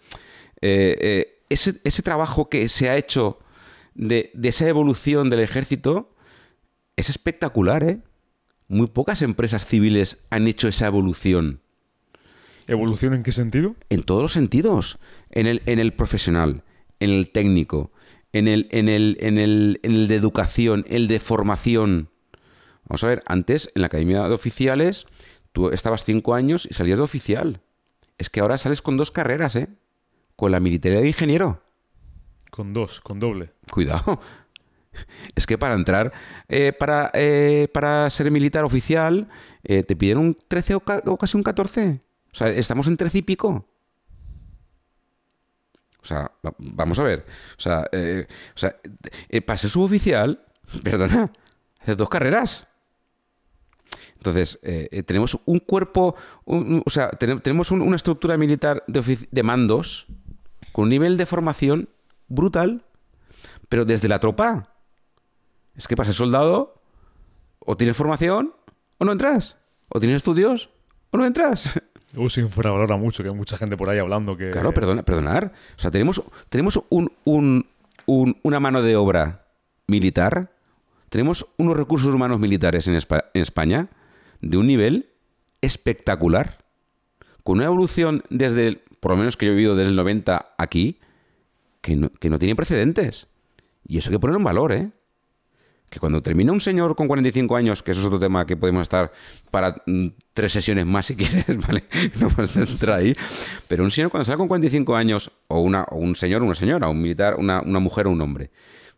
eh, 0.60 0.96
eh, 1.00 1.44
ese, 1.48 2.02
trabajo 2.02 2.48
que 2.48 2.68
se 2.68 2.88
ha 2.88 2.96
hecho 2.96 3.38
de, 3.94 4.32
esa 4.42 4.68
evolución 4.68 5.30
del 5.30 5.40
ejército 5.40 6.14
es 6.96 7.10
espectacular, 7.10 7.84
¿eh? 7.84 8.00
Muy 8.68 8.86
pocas 8.86 9.20
empresas 9.22 9.66
civiles 9.66 10.18
han 10.30 10.46
hecho 10.46 10.68
esa 10.68 10.86
evolución. 10.86 11.60
¿Evolución 12.68 13.12
en 13.12 13.22
qué 13.22 13.32
sentido? 13.32 13.76
En 13.90 14.02
todos 14.02 14.22
los 14.22 14.32
sentidos. 14.32 14.98
En 15.30 15.46
el, 15.46 15.62
en 15.66 15.78
el 15.78 15.92
profesional, 15.92 16.62
en 17.00 17.10
el 17.10 17.30
técnico, 17.30 17.92
en 18.32 18.48
el, 18.48 18.68
en 18.70 18.88
el, 18.88 19.18
en 19.20 19.36
el, 19.36 19.80
en 19.82 19.92
el 19.92 20.08
de 20.08 20.14
educación, 20.14 20.86
el 20.88 21.06
de 21.06 21.20
formación. 21.20 22.08
Vamos 22.84 23.04
a 23.04 23.08
ver, 23.08 23.22
antes 23.26 23.70
en 23.74 23.82
la 23.82 23.86
Academia 23.86 24.22
de 24.22 24.34
Oficiales 24.34 25.06
tú 25.52 25.68
estabas 25.70 26.04
cinco 26.04 26.34
años 26.34 26.66
y 26.70 26.74
salías 26.74 26.98
de 26.98 27.04
oficial. 27.04 27.60
Es 28.18 28.30
que 28.30 28.40
ahora 28.40 28.58
sales 28.58 28.82
con 28.82 28.96
dos 28.96 29.10
carreras, 29.10 29.56
¿eh? 29.56 29.68
Con 30.36 30.52
la 30.52 30.60
militar 30.60 30.92
de 30.92 31.06
ingeniero. 31.06 31.62
Con 32.50 32.72
dos, 32.72 33.00
con 33.00 33.18
doble. 33.20 33.52
Cuidado. 33.70 34.20
Es 35.34 35.46
que 35.46 35.56
para 35.56 35.74
entrar, 35.74 36.12
eh, 36.50 36.74
para, 36.74 37.10
eh, 37.14 37.66
para 37.72 38.10
ser 38.10 38.30
militar 38.30 38.62
oficial, 38.62 39.26
eh, 39.64 39.82
te 39.82 39.96
piden 39.96 40.18
un 40.18 40.34
13 40.34 40.74
o, 40.74 40.82
o, 41.06 41.16
casi 41.16 41.34
un 41.38 41.42
14. 41.42 42.02
O 42.30 42.36
sea, 42.36 42.48
estamos 42.48 42.86
en 42.88 42.98
13 42.98 43.18
y 43.18 43.22
pico. 43.22 43.66
O 46.02 46.04
sea, 46.04 46.30
vamos 46.58 46.98
a 46.98 47.04
ver. 47.04 47.24
O 47.56 47.60
sea, 47.60 47.88
eh, 47.92 48.26
o 48.54 48.58
sea 48.58 48.76
para 49.46 49.56
ser 49.56 49.70
suboficial, 49.70 50.44
perdona, 50.82 51.30
hace 51.80 51.94
dos 51.94 52.08
carreras. 52.08 52.66
Entonces, 54.22 54.60
eh, 54.62 55.02
tenemos 55.04 55.36
un 55.46 55.58
cuerpo, 55.58 56.14
o 56.44 56.90
sea, 56.90 57.10
tenemos 57.10 57.72
una 57.72 57.96
estructura 57.96 58.36
militar 58.36 58.84
de, 58.86 59.26
de, 59.28 59.42
mandos 59.42 60.06
con 60.70 60.84
un 60.84 60.90
nivel 60.90 61.16
de 61.16 61.26
formación 61.26 61.88
brutal, 62.28 62.84
pero 63.68 63.84
desde 63.84 64.06
la 64.06 64.20
tropa. 64.20 64.62
Es 65.74 65.88
que 65.88 65.96
para 65.96 66.06
ser 66.06 66.14
soldado, 66.14 66.80
o 67.58 67.76
tienes 67.76 67.96
formación 67.96 68.54
o 68.98 69.04
no 69.04 69.10
entras. 69.10 69.56
O 69.88 69.98
tienes 69.98 70.16
estudios 70.16 70.70
o 71.10 71.18
no 71.18 71.26
entras. 71.26 71.80
Uh, 72.14 72.28
se 72.28 72.42
infravalora 72.42 72.98
mucho, 72.98 73.22
que 73.22 73.30
hay 73.30 73.34
mucha 73.34 73.56
gente 73.56 73.74
por 73.74 73.88
ahí 73.88 73.98
hablando 73.98 74.36
que... 74.36 74.50
Claro, 74.50 74.74
perdona, 74.74 75.02
perdonar. 75.02 75.50
O 75.78 75.80
sea, 75.80 75.90
tenemos, 75.90 76.22
tenemos 76.50 76.78
un, 76.90 77.66
una 78.04 78.60
mano 78.60 78.82
de 78.82 78.96
obra 78.96 79.46
militar, 79.86 80.50
tenemos 81.08 81.46
unos 81.56 81.74
recursos 81.74 82.12
humanos 82.12 82.38
militares 82.38 82.86
en, 82.86 82.98
España 83.32 83.88
de 84.42 84.58
un 84.58 84.66
nivel 84.66 85.08
espectacular, 85.62 86.64
con 87.42 87.58
una 87.58 87.64
evolución 87.64 88.22
desde, 88.28 88.82
por 89.00 89.12
lo 89.12 89.16
menos 89.16 89.36
que 89.36 89.46
yo 89.46 89.52
he 89.52 89.54
vivido 89.54 89.74
desde 89.74 89.90
el 89.90 89.96
90 89.96 90.54
aquí, 90.58 90.98
que 91.80 91.96
no, 91.96 92.10
que 92.10 92.28
no 92.28 92.38
tiene 92.38 92.54
precedentes. 92.54 93.26
Y 93.86 93.98
eso 93.98 94.10
hay 94.10 94.16
que 94.16 94.20
poner 94.20 94.36
en 94.36 94.44
valor, 94.44 94.72
¿eh? 94.72 94.90
que 95.92 96.00
cuando 96.00 96.22
termina 96.22 96.52
un 96.52 96.60
señor 96.60 96.96
con 96.96 97.06
45 97.06 97.54
años, 97.54 97.82
que 97.82 97.90
eso 97.90 98.00
es 98.00 98.06
otro 98.06 98.18
tema 98.18 98.46
que 98.46 98.56
podemos 98.56 98.80
estar 98.80 99.12
para 99.50 99.82
mm, 99.86 100.06
tres 100.32 100.52
sesiones 100.52 100.86
más 100.86 101.06
si 101.06 101.14
quieres, 101.16 101.44
¿vale? 101.66 101.84
No 102.18 102.30
vamos 102.30 102.56
a 102.56 102.60
entrar 102.60 102.98
ahí. 102.98 103.12
Pero 103.68 103.84
un 103.84 103.90
señor 103.90 104.10
cuando 104.10 104.24
sale 104.24 104.38
con 104.38 104.48
45 104.48 104.96
años, 104.96 105.30
o, 105.48 105.60
una, 105.60 105.86
un 105.90 106.16
señor 106.16 106.42
o 106.42 106.46
una 106.46 106.54
señora, 106.54 106.88
un 106.88 107.00
militar, 107.00 107.36
una, 107.38 107.62
mujer 107.62 108.06
o 108.06 108.10
un 108.10 108.22
hombre, 108.22 108.50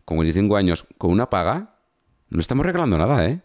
con 0.05 0.17
45 0.17 0.57
años, 0.57 0.87
con 0.97 1.11
una 1.11 1.29
paga, 1.29 1.75
No 2.31 2.41
estamos 2.41 2.65
regalando 2.65 2.97
nada, 2.97 3.27
¿eh? 3.27 3.43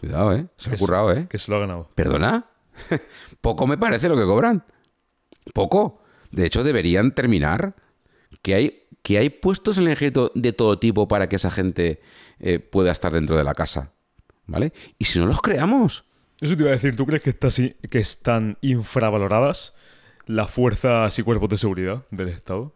Cuidado, 0.00 0.34
¿eh? 0.34 0.46
Se 0.56 0.70
lo 0.70 0.76
ha 0.76 0.78
currado, 0.78 1.12
¿eh? 1.12 1.26
Que 1.28 1.38
se 1.38 1.50
lo 1.50 1.56
ha 1.56 1.60
ganado. 1.60 1.90
¿Perdona? 1.94 2.46
Poco 3.40 3.66
me 3.66 3.78
parece 3.78 4.08
lo 4.08 4.16
que 4.16 4.24
cobran. 4.24 4.64
Poco. 5.54 6.02
De 6.30 6.44
hecho, 6.44 6.64
deberían 6.64 7.12
terminar. 7.12 7.74
Que 8.42 8.54
hay, 8.54 8.82
que 9.02 9.18
hay 9.18 9.30
puestos 9.30 9.78
en 9.78 9.84
el 9.84 9.92
ejército 9.92 10.32
de 10.34 10.52
todo 10.52 10.78
tipo 10.78 11.08
para 11.08 11.28
que 11.28 11.36
esa 11.36 11.50
gente 11.50 12.00
eh, 12.38 12.58
pueda 12.58 12.92
estar 12.92 13.12
dentro 13.12 13.36
de 13.36 13.44
la 13.44 13.54
casa. 13.54 13.92
¿Vale? 14.46 14.72
Y 14.98 15.06
si 15.06 15.18
no 15.18 15.26
los 15.26 15.40
creamos. 15.40 16.04
Eso 16.40 16.54
te 16.56 16.62
iba 16.62 16.70
a 16.70 16.74
decir, 16.74 16.94
¿tú 16.96 17.06
crees 17.06 17.22
que, 17.22 17.30
está 17.30 17.48
que 17.90 17.98
están 17.98 18.58
infravaloradas 18.60 19.74
las 20.26 20.50
fuerzas 20.50 21.18
y 21.18 21.22
cuerpos 21.22 21.48
de 21.48 21.56
seguridad 21.56 22.04
del 22.10 22.28
Estado? 22.28 22.74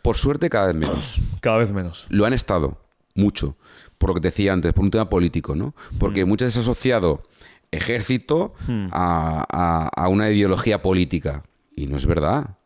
Por 0.00 0.16
suerte, 0.16 0.48
cada 0.48 0.66
vez 0.66 0.76
menos. 0.76 1.20
Cada 1.40 1.58
vez 1.58 1.70
menos. 1.70 2.06
Lo 2.08 2.24
han 2.24 2.32
estado, 2.32 2.80
mucho. 3.14 3.56
Por 3.98 4.10
lo 4.10 4.14
que 4.14 4.20
te 4.20 4.28
decía 4.28 4.52
antes, 4.52 4.72
por 4.72 4.84
un 4.84 4.90
tema 4.90 5.08
político, 5.08 5.54
¿no? 5.54 5.74
Porque 5.98 6.24
muchas 6.24 6.46
veces 6.48 6.62
asociado 6.62 7.22
ejército 7.70 8.54
a, 8.92 9.44
a- 9.50 9.88
a 10.04 10.08
una 10.08 10.30
ideología 10.30 10.82
política. 10.82 11.42
Y 11.74 11.86
no 11.86 11.96
es 11.96 12.06
verdad. 12.06 12.56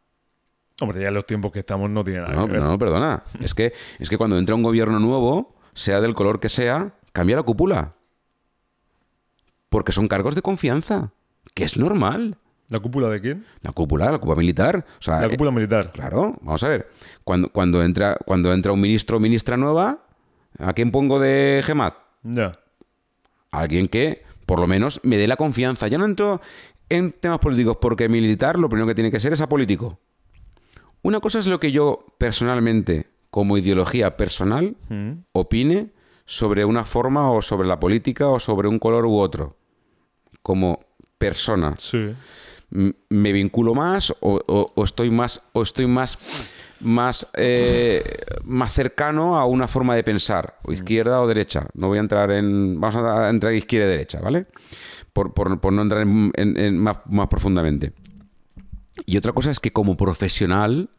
Hombre, 0.81 1.03
ya 1.03 1.09
en 1.09 1.15
los 1.15 1.27
tiempos 1.27 1.53
que 1.53 1.59
estamos 1.61 1.91
no 1.91 2.03
tiene 2.05 2.21
nada 2.21 2.35
No, 2.35 2.47
que 2.47 2.53
ver. 2.53 2.63
no, 2.63 2.79
perdona. 2.79 3.23
Es 3.41 3.55
que, 3.55 3.73
es 3.99 4.09
que 4.09 4.17
cuando 4.19 4.39
entra 4.39 4.55
un 4.55 4.63
gobierno 4.63 4.99
nuevo, 4.99 5.55
sea 5.75 6.01
del 6.01 6.15
color 6.15 6.41
que 6.41 6.49
sea, 6.49 6.95
cambia 7.13 7.37
la 7.37 7.43
cúpula. 7.43 7.95
Porque 9.69 9.93
son 9.93 10.09
cargos 10.09 10.35
de 10.35 10.43
confianza. 10.43 11.13
Que 11.55 11.65
es 11.65 11.77
normal. 11.77 12.37
¿La 12.69 12.79
cúpula 12.79 13.09
de 13.09 13.21
quién? 13.21 13.47
La 13.63 13.73
cúpula, 13.73 14.11
la 14.13 14.19
cúpula 14.19 14.37
militar. 14.39 14.85
O 14.99 15.03
sea, 15.03 15.21
La 15.21 15.27
eh, 15.27 15.31
cúpula 15.31 15.51
militar. 15.51 15.91
Claro, 15.93 16.37
vamos 16.41 16.63
a 16.63 16.69
ver. 16.69 16.89
Cuando, 17.25 17.49
cuando, 17.51 17.83
entra, 17.83 18.17
cuando 18.25 18.53
entra 18.53 18.73
un 18.73 18.81
ministro 18.81 19.17
o 19.17 19.21
ministra 19.21 19.57
nueva, 19.57 20.05
¿a 20.61 20.73
quién 20.73 20.91
pongo 20.91 21.19
de 21.19 21.63
GEMAT? 21.65 21.95
Ya. 22.23 22.53
Alguien 23.51 23.89
que, 23.89 24.23
por 24.47 24.61
lo 24.61 24.67
menos, 24.67 25.01
me 25.03 25.17
dé 25.17 25.27
la 25.27 25.37
confianza. 25.37 25.89
Ya 25.89 25.99
no 25.99 26.05
entro 26.05 26.41
en 26.89 27.13
temas 27.13 27.39
políticos, 27.39 27.79
porque 27.81 28.09
militar 28.09 28.59
lo 28.59 28.69
primero 28.69 28.87
que 28.87 28.95
tiene 28.95 29.11
que 29.11 29.21
ser 29.21 29.33
es 29.33 29.41
apolítico. 29.41 29.99
Una 31.03 31.21
cosa 31.21 31.39
es 31.39 31.47
lo 31.47 31.59
que 31.61 31.73
yo 31.73 32.05
personalmente, 32.19 33.07
como 33.31 33.57
ideología 33.57 34.17
personal, 34.17 34.77
Mm. 34.89 35.13
opine 35.33 35.91
sobre 36.27 36.65
una 36.65 36.85
forma 36.85 37.31
o 37.31 37.43
sobre 37.43 37.67
la 37.67 37.81
política 37.81 38.29
o 38.29 38.39
sobre 38.39 38.69
un 38.69 38.79
color 38.79 39.07
u 39.07 39.19
otro. 39.19 39.57
Como 40.43 40.81
persona. 41.19 41.75
Sí. 41.79 42.15
m- 42.73 42.93
me 43.09 43.33
vinculo 43.33 43.75
más 43.75 44.13
o, 44.21 44.41
o- 44.47 44.73
o 44.77 44.85
estoy 44.85 45.11
más 45.11 45.43
o 45.53 45.63
estoy 45.63 45.87
más 45.89 46.17
más 46.81 47.29
eh, 47.35 48.03
más 48.45 48.73
cercano 48.73 49.39
a 49.39 49.45
una 49.47 49.69
forma 49.69 49.95
de 49.95 50.03
pensar 50.05 50.59
o 50.65 50.73
izquierda 50.73 51.21
o 51.21 51.27
derecha. 51.27 51.67
No 51.75 51.89
voy 51.89 51.99
a 51.99 52.01
entrar 52.01 52.31
en 52.31 52.81
vamos 52.81 52.97
a 52.97 53.29
entrar 53.31 53.53
izquierda 53.55 53.87
y 53.89 53.91
derecha 53.91 54.21
vale 54.21 54.47
por, 55.13 55.35
por- 55.35 55.61
por 55.61 55.73
no 55.73 55.83
entrar 55.83 56.03
en, 56.03 56.31
en- 56.37 56.57
en 56.57 56.79
más, 56.79 56.99
más 57.11 57.27
profundamente. 57.29 57.93
Y 59.07 59.17
otra 59.17 59.33
cosa 59.33 59.51
es 59.51 59.61
que 59.61 59.71
como 59.73 59.97
profesional 59.97 60.91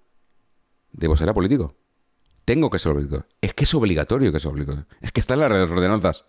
debo 0.92 1.16
ser 1.16 1.34
político 1.34 1.76
tengo 2.46 2.70
que 2.70 2.80
ser 2.80 2.94
político 2.94 3.26
es 3.40 3.54
que 3.54 3.64
es 3.66 3.74
obligatorio 3.74 4.32
que 4.32 4.40
sea 4.40 4.52
político 4.52 4.84
es 5.02 5.12
que 5.12 5.22
está 5.22 5.36
en 5.36 5.40
las 5.42 5.52
ordenanzas. 5.52 6.26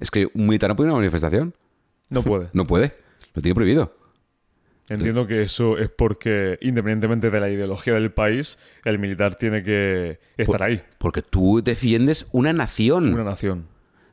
Es 0.00 0.10
que 0.10 0.26
un 0.34 0.46
militar 0.46 0.70
no 0.70 0.76
puede 0.76 0.88
ir 0.88 0.90
a 0.90 0.94
una 0.94 1.00
manifestación. 1.00 1.54
No 2.10 2.22
puede. 2.22 2.50
no 2.54 2.66
puede. 2.66 2.96
Lo 3.34 3.42
tiene 3.42 3.54
prohibido 3.54 3.96
Entiendo 4.88 5.26
que 5.26 5.42
eso 5.42 5.78
es 5.78 5.88
porque, 5.88 6.58
independientemente 6.60 7.30
de 7.30 7.40
la 7.40 7.48
ideología 7.50 7.94
del 7.94 8.12
país, 8.12 8.58
el 8.84 8.98
militar 8.98 9.34
tiene 9.36 9.62
que 9.62 10.18
estar 10.36 10.62
ahí. 10.62 10.80
Porque 10.98 11.22
tú 11.22 11.60
defiendes 11.62 12.26
una 12.32 12.52
nación, 12.52 13.12
Una 13.12 13.24
nación. 13.24 13.66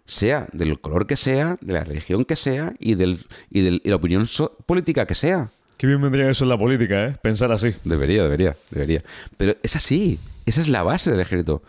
sea 0.06 0.48
del 0.52 0.80
color 0.80 1.06
que 1.06 1.16
sea, 1.16 1.58
de 1.62 1.74
la 1.74 1.84
religión 1.84 2.26
que 2.26 2.36
sea 2.36 2.74
y, 2.80 2.96
del, 2.96 3.20
y 3.52 3.62
de 3.62 3.82
la 3.84 3.96
opinión 3.96 4.26
so- 4.26 4.58
política 4.66 5.06
que 5.06 5.16
sea. 5.16 5.50
Qué 5.78 5.86
bien 5.88 6.02
vendría 6.02 6.30
eso 6.30 6.44
en 6.46 6.50
la 6.50 6.58
política, 6.58 7.06
¿eh? 7.06 7.16
Pensar 7.22 7.52
así. 7.52 7.74
Debería, 7.84 8.24
debería, 8.24 8.56
debería. 8.72 9.04
Pero 9.38 9.56
es 9.64 9.76
así, 9.76 10.18
esa 10.46 10.62
es 10.62 10.68
la 10.70 10.82
base 10.82 11.12
del 11.12 11.20
ejército. 11.20 11.62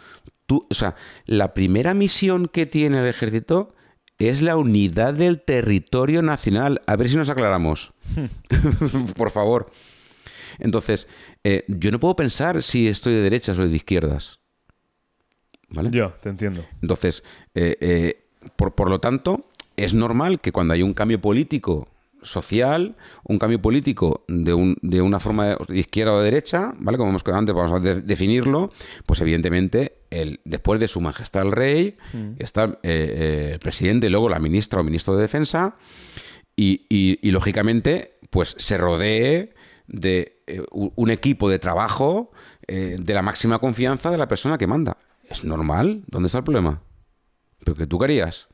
Tú, 0.47 0.67
o 0.71 0.75
sea, 0.75 0.95
la 1.27 1.53
primera 1.55 1.95
misión 1.95 2.49
que 2.49 2.65
tiene 2.67 3.01
el 3.01 3.07
ejército 3.09 3.75
es 4.29 4.43
la 4.43 4.57
unidad 4.57 5.14
del 5.14 5.41
territorio 5.41 6.22
nacional. 6.22 6.83
A 6.87 6.97
ver 6.97 7.09
si 7.09 7.16
nos 7.16 7.31
aclaramos. 7.31 7.93
Por 9.16 9.31
favor. 9.31 9.66
Entonces, 10.59 11.09
eh, 11.43 11.64
yo 11.68 11.91
no 11.91 12.01
puedo 12.01 12.16
pensar 12.16 12.62
si 12.62 12.89
estoy 12.89 13.14
de 13.14 13.22
derechas 13.22 13.59
o 13.59 13.66
de 13.66 13.75
izquierdas. 13.75 14.39
¿Vale? 15.68 15.91
Ya, 15.93 16.11
te 16.20 16.29
entiendo. 16.29 16.64
Entonces, 16.83 17.25
eh, 17.55 17.77
eh, 17.81 18.27
por, 18.57 18.75
por 18.75 18.91
lo 18.91 19.01
tanto, 19.01 19.49
es 19.77 19.95
normal 19.95 20.41
que 20.41 20.53
cuando 20.53 20.75
hay 20.75 20.83
un 20.83 20.95
cambio 20.95 21.20
político 21.20 21.89
social, 22.25 22.97
un 23.25 23.39
cambio 23.39 23.61
político 23.62 24.25
de, 24.29 24.53
un- 24.55 24.77
de 24.83 25.01
una 25.03 25.20
forma 25.20 25.57
de 25.68 25.79
izquierda 25.79 26.12
o 26.14 26.18
de 26.18 26.25
derecha, 26.25 26.72
¿vale? 26.79 26.99
Como 26.99 27.11
hemos 27.11 27.22
quedado 27.22 27.39
antes, 27.41 27.55
vamos 27.55 27.72
a 27.72 27.81
de- 27.81 28.01
definirlo, 28.03 28.70
pues 29.07 29.20
evidentemente, 29.20 29.99
el, 30.11 30.41
después 30.45 30.81
de 30.81 30.89
su 30.89 31.01
majestad 31.01 31.43
el 31.47 31.53
rey, 31.53 31.97
está 32.39 32.64
eh, 32.64 32.68
eh, 32.83 33.51
el 33.55 33.59
presidente 33.61 34.11
luego 34.11 34.29
la 34.29 34.39
ministra 34.39 34.81
o 34.81 34.85
ministro 34.85 35.14
de 35.14 35.22
defensa, 35.22 35.77
y, 36.57 36.87
y- 36.89 37.18
y, 37.22 37.31
lógicamente, 37.31 38.18
pues 38.31 38.55
se 38.59 38.77
rodee 38.79 39.55
de 39.87 40.43
eh, 40.47 40.62
un 40.72 41.11
equipo 41.11 41.49
de 41.51 41.59
trabajo 41.59 42.31
de 42.66 43.12
la 43.14 43.20
máxima 43.22 43.59
confianza 43.59 44.11
de 44.11 44.16
la 44.18 44.27
persona 44.29 44.57
que 44.57 44.66
manda. 44.66 44.97
Es 45.29 45.45
normal. 45.45 46.03
¿Dónde 46.07 46.27
está 46.29 46.39
el 46.39 46.45
problema? 46.45 46.81
¿Pero 47.64 47.77
que 47.77 47.87
tú 47.87 47.99
querías? 47.99 48.49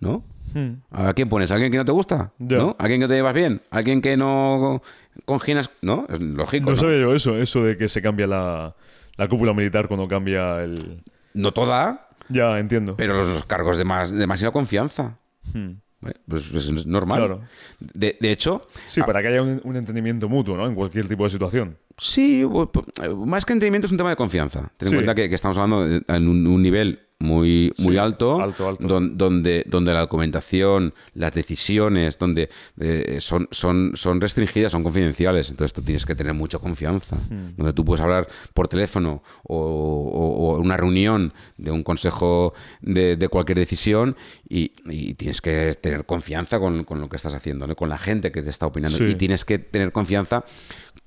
¿No? 0.00 0.24
Hmm. 0.54 0.82
¿A 0.90 1.12
quién 1.14 1.28
pones? 1.28 1.50
¿A 1.50 1.54
alguien 1.54 1.72
que 1.72 1.78
no 1.78 1.84
te 1.84 1.92
gusta? 1.92 2.32
¿No? 2.38 2.76
¿A 2.78 2.82
alguien 2.84 3.00
que 3.00 3.08
te 3.08 3.14
llevas 3.14 3.34
bien? 3.34 3.60
¿A 3.70 3.78
alguien 3.78 4.00
que 4.02 4.16
no 4.16 4.82
conginas? 5.24 5.70
No, 5.80 6.06
es 6.08 6.20
lógico. 6.20 6.66
No 6.66 6.76
¿no? 6.76 6.76
sabía 6.82 7.00
yo 7.00 7.14
eso, 7.14 7.36
eso 7.38 7.62
de 7.64 7.76
que 7.76 7.88
se 7.88 8.02
cambia 8.02 8.26
la, 8.26 8.74
la 9.16 9.28
cúpula 9.28 9.52
militar 9.54 9.88
cuando 9.88 10.06
cambia 10.08 10.60
el... 10.62 11.02
No 11.34 11.52
toda, 11.52 12.08
Ya, 12.28 12.58
entiendo. 12.58 12.96
pero 12.96 13.14
los, 13.14 13.28
los 13.28 13.46
cargos 13.46 13.78
de, 13.78 13.84
más, 13.84 14.10
de 14.10 14.26
máxima 14.26 14.50
confianza. 14.50 15.16
Hmm. 15.54 15.72
Pues, 16.00 16.14
pues 16.50 16.64
es 16.68 16.84
normal. 16.86 17.18
Claro. 17.20 17.40
De, 17.78 18.16
de 18.20 18.32
hecho, 18.32 18.62
Sí, 18.84 19.00
para 19.02 19.22
que 19.22 19.28
haya 19.28 19.40
un, 19.40 19.60
un 19.62 19.76
entendimiento 19.76 20.28
mutuo, 20.28 20.56
¿no? 20.56 20.66
En 20.66 20.74
cualquier 20.74 21.06
tipo 21.06 21.22
de 21.22 21.30
situación. 21.30 21.78
Sí, 21.96 22.42
pu- 22.42 23.24
más 23.24 23.44
que 23.44 23.52
entendimiento 23.52 23.86
es 23.86 23.92
un 23.92 23.98
tema 23.98 24.10
de 24.10 24.16
confianza. 24.16 24.72
Ten 24.76 24.88
en 24.88 24.90
Sí. 24.90 24.94
cuenta 24.96 25.14
que, 25.14 25.28
que 25.28 25.34
estamos 25.36 25.56
hablando 25.56 25.86
en 25.86 26.28
un, 26.28 26.44
un 26.48 26.60
nivel 26.60 27.01
muy, 27.22 27.72
muy 27.78 27.94
Sí, 27.94 27.98
alto, 27.98 28.40
alto, 28.40 28.68
alto. 28.68 28.86
don- 28.86 29.16
donde, 29.16 29.64
donde 29.66 29.92
la 29.92 30.00
documentación, 30.00 30.92
las 31.14 31.32
decisiones, 31.32 32.18
donde 32.18 32.50
eh, 32.80 33.18
son, 33.20 33.48
son, 33.50 33.92
son 33.94 34.20
restringidas, 34.20 34.72
son 34.72 34.82
confidenciales. 34.82 35.50
Entonces 35.50 35.72
tú 35.72 35.82
tienes 35.82 36.04
que 36.04 36.14
tener 36.14 36.34
mucha 36.34 36.58
confianza. 36.58 37.16
Hmm. 37.30 37.56
Donde 37.56 37.72
tú 37.72 37.84
puedes 37.84 38.00
hablar 38.02 38.28
por 38.54 38.68
teléfono 38.68 39.22
o, 39.44 40.56
en 40.58 40.64
una 40.66 40.76
reunión 40.76 41.32
de 41.56 41.70
un 41.70 41.82
consejo 41.82 42.54
de, 42.80 43.16
de 43.16 43.28
cualquier 43.28 43.58
decisión 43.58 44.16
y, 44.48 44.72
y 44.86 45.14
tienes 45.14 45.40
que 45.40 45.72
tener 45.80 46.04
confianza 46.04 46.58
con, 46.58 46.84
con 46.84 47.00
lo 47.00 47.08
que 47.08 47.16
estás 47.16 47.34
haciendo, 47.34 47.66
¿no? 47.66 47.76
con 47.76 47.88
la 47.88 47.98
gente 47.98 48.32
que 48.32 48.42
te 48.42 48.50
está 48.50 48.66
opinando. 48.66 48.98
Sí. 48.98 49.04
Y 49.04 49.14
tienes 49.14 49.44
que 49.44 49.58
tener 49.58 49.92
confianza 49.92 50.44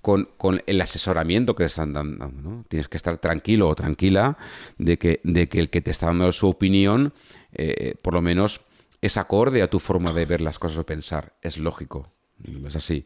con, 0.06 0.62
el 0.68 0.82
asesoramiento 0.82 1.56
que 1.56 1.64
te 1.64 1.68
están 1.68 1.94
dando. 1.94 2.28
¿no? 2.30 2.64
Tienes 2.70 2.88
que 2.88 2.96
estar 2.96 3.18
tranquilo 3.18 3.68
o 3.68 3.74
tranquila 3.74 4.38
de 4.78 5.00
que, 5.00 5.20
de 5.24 5.50
que 5.50 5.60
el 5.60 5.72
que 5.72 5.82
te 5.82 5.90
está 5.90 6.06
dando 6.06 6.32
su 6.32 6.48
opinión, 6.48 7.12
eh, 7.54 7.96
por 8.04 8.14
lo 8.14 8.22
menos, 8.22 8.62
es 9.02 9.18
acorde 9.18 9.64
a 9.64 9.68
tu 9.68 9.80
forma 9.80 10.14
de 10.14 10.26
ver 10.28 10.42
las 10.42 10.60
cosas 10.60 10.78
o 10.78 10.86
pensar. 10.86 11.34
Es 11.42 11.58
lógico. 11.58 12.12
Es 12.68 12.76
así. 12.76 13.04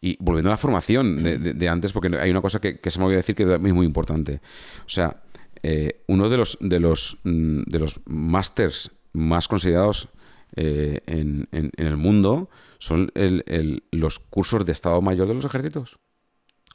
Y 0.00 0.16
volviendo 0.20 0.48
a 0.48 0.54
la 0.54 0.56
formación 0.56 1.22
de, 1.22 1.36
de- 1.38 1.68
antes, 1.68 1.92
porque 1.92 2.16
hay 2.16 2.30
una 2.30 2.40
cosa 2.40 2.60
que, 2.60 2.80
se 2.90 2.98
me 2.98 3.04
olvidó 3.04 3.18
decir 3.18 3.34
que 3.34 3.42
es 3.42 3.60
muy 3.60 3.84
importante. 3.84 4.40
O 4.86 4.88
sea, 4.88 5.22
eh, 5.62 6.02
uno 6.06 6.30
de 6.30 6.36
los, 6.38 6.56
de 6.62 6.80
los, 6.80 7.18
mm, 7.24 7.62
de 7.66 7.78
los 7.78 8.00
másters 8.06 8.90
más 9.12 9.48
considerados 9.48 10.08
eh, 10.56 11.00
en, 11.06 11.46
en- 11.52 11.72
en 11.76 11.86
el 11.86 11.98
mundo 11.98 12.48
son 12.78 13.10
el- 13.14 13.82
los 13.90 14.18
cursos 14.18 14.64
de 14.64 14.72
Estado 14.72 15.02
Mayor 15.02 15.28
de 15.28 15.34
los 15.34 15.44
ejércitos. 15.44 15.98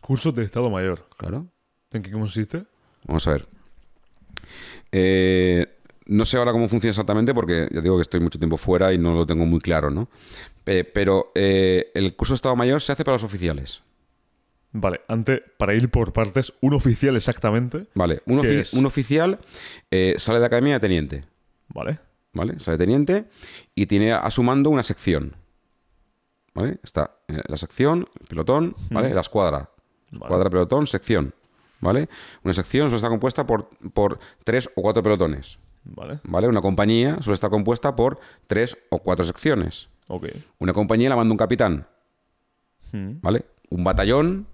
Cursos 0.05 0.33
de 0.35 0.43
Estado 0.43 0.69
Mayor. 0.69 1.07
Claro. 1.17 1.47
¿En 1.91 2.01
qué 2.01 2.11
consiste? 2.11 2.65
Vamos 3.05 3.25
a 3.27 3.31
ver. 3.31 3.47
Eh, 4.91 5.65
no 6.05 6.25
sé 6.25 6.37
ahora 6.37 6.51
cómo 6.51 6.67
funciona 6.67 6.91
exactamente 6.91 7.33
porque 7.33 7.67
ya 7.71 7.81
digo 7.81 7.95
que 7.95 8.01
estoy 8.01 8.19
mucho 8.19 8.37
tiempo 8.37 8.57
fuera 8.57 8.93
y 8.93 8.97
no 8.97 9.13
lo 9.15 9.25
tengo 9.25 9.45
muy 9.45 9.59
claro, 9.61 9.89
¿no? 9.89 10.09
Eh, 10.65 10.83
pero 10.83 11.31
eh, 11.35 11.91
el 11.93 12.15
curso 12.15 12.33
de 12.33 12.35
Estado 12.35 12.55
Mayor 12.55 12.81
se 12.81 12.91
hace 12.91 13.03
para 13.05 13.15
los 13.15 13.23
oficiales. 13.23 13.81
Vale, 14.73 15.01
antes, 15.07 15.41
para 15.57 15.73
ir 15.75 15.89
por 15.89 16.13
partes, 16.13 16.51
un 16.61 16.73
oficial 16.73 17.15
exactamente. 17.15 17.87
Vale, 17.93 18.21
un, 18.25 18.41
¿Qué 18.41 18.47
ofi- 18.49 18.59
es? 18.59 18.73
un 18.73 18.85
oficial 18.85 19.39
sale 20.17 20.39
de 20.39 20.45
academia 20.45 20.73
de 20.73 20.79
teniente, 20.79 21.23
Vale. 21.69 21.99
¿vale? 22.33 22.59
Sale 22.59 22.77
de 22.77 22.83
teniente 22.83 23.25
y 23.75 23.85
tiene 23.85 24.13
a 24.13 24.29
su 24.31 24.41
mando 24.43 24.69
una 24.71 24.83
sección. 24.83 25.35
¿Vale? 26.55 26.79
Está 26.83 27.17
la 27.47 27.57
sección, 27.57 28.07
el 28.19 28.27
pelotón, 28.27 28.75
¿vale? 28.91 29.13
La 29.13 29.21
escuadra. 29.21 29.69
Vale. 30.13 30.25
Escuadra, 30.25 30.49
pelotón, 30.49 30.87
sección. 30.87 31.33
¿Vale? 31.79 32.07
Una 32.43 32.53
sección 32.53 32.87
solo 32.87 32.95
está 32.95 33.09
compuesta 33.09 33.45
por, 33.45 33.67
por 33.93 34.17
tres 34.45 34.69
o 34.75 34.81
cuatro 34.81 35.03
pelotones. 35.03 35.59
Vale. 35.83 36.21
¿Vale? 36.23 36.47
Una 36.47 36.61
compañía 36.61 37.21
suele 37.21 37.33
estar 37.35 37.49
compuesta 37.49 37.93
por 37.95 38.19
tres 38.47 38.77
o 38.89 38.99
cuatro 38.99 39.25
secciones. 39.25 39.89
Una 40.59 40.71
compañía 40.73 41.09
la 41.09 41.15
manda 41.15 41.31
un 41.31 41.37
capitán, 41.37 41.87
Mm. 42.93 43.21
¿vale? 43.21 43.45
Un 43.69 43.83
batallón, 43.83 44.45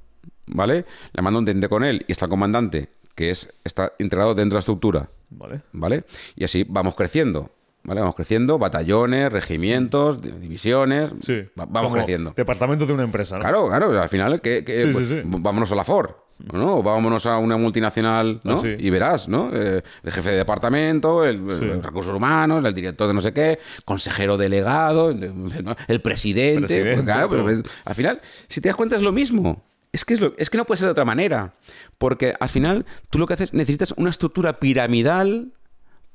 ¿vale? 0.47 0.86
Le 1.12 1.22
manda 1.22 1.39
un 1.39 1.45
teniente 1.45 1.68
con 1.68 1.84
él 1.84 2.05
y 2.07 2.12
está 2.14 2.26
el 2.26 2.30
comandante, 2.30 2.89
que 3.14 3.32
es, 3.32 3.53
está 3.66 3.91
integrado 3.99 4.34
dentro 4.34 4.55
de 4.55 4.57
la 4.57 4.60
estructura, 4.62 5.10
Vale. 5.30 5.62
¿vale? 5.74 6.05
Y 6.36 6.45
así 6.45 6.66
vamos 6.68 6.95
creciendo, 6.95 7.51
¿vale? 7.84 8.01
Vamos 8.01 8.15
creciendo, 8.15 8.57
batallones, 8.59 9.32
regimientos, 9.32 10.21
di- 10.21 10.32
divisiones, 10.32 11.11
Sí. 11.19 11.41
va- 11.59 11.65
vamos 11.65 11.84
Como 11.91 11.95
creciendo. 11.95 12.34
Departamento 12.36 12.86
de 12.86 12.93
una 12.93 13.03
empresa, 13.03 13.36
¿no? 13.36 13.41
Claro, 13.41 13.67
claro, 13.67 14.01
al 14.01 14.09
final, 14.09 14.41
que, 14.41 14.63
que, 14.63 14.80
Sí, 14.82 14.88
pues, 14.93 15.09
sí. 15.09 15.21
vámonos 15.23 15.71
a 15.71 15.75
la 15.75 15.84
Ford, 15.84 16.11
¿no? 16.53 16.77
O 16.77 16.84
vámonos 16.84 17.25
a 17.25 17.38
una 17.38 17.57
multinacional, 17.57 18.39
¿no? 18.43 18.55
Ah. 18.63 18.67
Y 18.77 18.89
verás, 18.89 19.27
¿no? 19.27 19.49
Eh, 19.53 19.82
el 20.03 20.11
jefe 20.11 20.32
de 20.32 20.38
departamento, 20.38 21.25
el, 21.25 21.82
recursos 21.84 22.13
humanos, 22.15 22.65
el 22.65 22.73
director 22.73 23.07
de 23.07 23.13
no 23.13 23.21
sé 23.21 23.34
qué, 23.34 23.59
consejero 23.86 24.38
delegado, 24.38 25.09
el 25.11 26.01
presidente. 26.01 26.59
Presidente, 26.67 26.93
pues 26.93 27.03
claro, 27.05 27.30
pero, 27.30 27.43
todo. 27.43 27.61
pues, 27.61 27.73
al 27.86 27.95
final, 27.95 28.21
si 28.47 28.61
te 28.61 28.69
das 28.69 28.75
cuenta 28.75 28.95
es 28.95 29.01
lo 29.01 29.11
mismo. 29.11 29.63
Es 29.91 30.05
que, 30.05 30.13
es, 30.13 30.21
lo- 30.21 30.34
es 30.38 30.51
que 30.51 30.57
no 30.57 30.65
puede 30.65 30.77
ser 30.77 30.86
de 30.86 30.91
otra 30.91 31.03
manera. 31.05 31.51
Porque 31.97 32.36
al 32.39 32.47
final, 32.49 32.86
tú 33.09 33.17
lo 33.17 33.25
que 33.25 33.34
haces, 33.34 33.55
necesitas 33.55 33.91
una 33.97 34.11
estructura 34.11 34.59
piramidal 34.59 35.51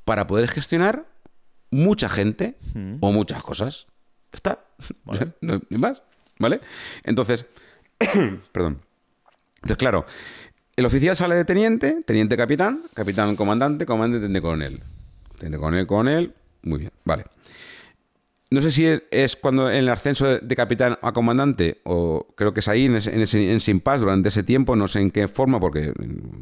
para 0.05 0.27
poder 0.27 0.47
gestionar 0.47 1.03
mucha 1.75 2.09
gente 2.09 2.57
o 3.01 3.11
muchas 3.11 3.43
cosas. 3.43 3.87
Está. 4.31 4.65
Vale. 5.03 5.33
No, 5.41 5.61
ni 5.69 5.77
más. 5.77 6.01
¿Vale? 6.39 6.59
Entonces, 7.03 7.45
perdón. 8.51 8.79
Entonces, 9.57 9.77
claro, 9.77 10.05
el 10.75 10.85
oficial 10.85 11.15
sale 11.15 11.35
de 11.35 11.45
teniente, 11.45 11.99
teniente 12.05 12.35
capitán, 12.37 12.83
capitán 12.93 13.35
comandante, 13.35 13.85
comandante 13.85 14.25
teniente 14.25 14.41
coronel. 14.41 14.83
Teniente 15.37 15.57
coronel, 15.59 15.87
coronel, 15.87 16.33
muy 16.63 16.79
bien, 16.79 16.91
vale. 17.03 17.23
No 18.51 18.61
sé 18.61 18.69
si 18.69 18.87
es 19.09 19.35
cuando 19.35 19.69
en 19.71 19.77
el 19.77 19.89
ascenso 19.89 20.27
de- 20.39 20.55
capitán 20.55 20.97
a 21.01 21.13
comandante, 21.13 21.81
o 21.83 22.27
creo 22.35 22.53
que 22.53 22.59
es 22.59 22.67
ahí, 22.67 22.85
en, 22.85 22.95
ese, 22.97 23.13
en, 23.13 23.21
ese- 23.21 23.51
en 23.51 23.59
Sin 23.59 23.79
Paz, 23.79 24.01
durante 24.01 24.29
ese 24.29 24.43
tiempo, 24.43 24.75
no 24.75 24.87
sé 24.87 24.99
en 25.01 25.09
qué 25.09 25.27
forma, 25.27 25.59
porque 25.59 25.91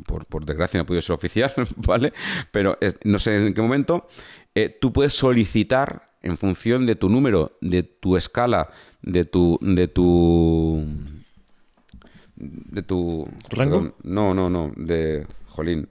por, 0.06 0.26
por 0.26 0.46
desgracia 0.46 0.78
no 0.78 0.84
he 0.84 0.86
podido 0.86 1.02
ser 1.02 1.14
oficial, 1.16 1.54
¿vale? 1.78 2.12
Pero 2.52 2.78
es- 2.82 2.98
no 3.06 3.20
sé 3.20 3.48
en 3.48 3.54
qué 3.54 3.62
momento, 3.62 4.08
eh, 4.56 4.70
tú 4.80 4.94
puedes 4.94 5.14
solicitar 5.14 6.10
en 6.22 6.38
función 6.38 6.86
de 6.86 6.96
tu 6.96 7.10
número, 7.10 7.58
de 7.62 7.84
tu 7.84 8.18
escala, 8.18 8.70
de 9.02 9.26
tu... 9.26 9.58
De 9.62 9.88
tu 9.88 10.84
de 12.36 12.82
tu... 12.82 13.28
¿Rango? 13.52 13.78
perdón, 13.78 13.96
no, 14.04 14.34
no, 14.34 14.50
no, 14.50 14.72
de... 14.76 15.26
Jolín. 15.48 15.88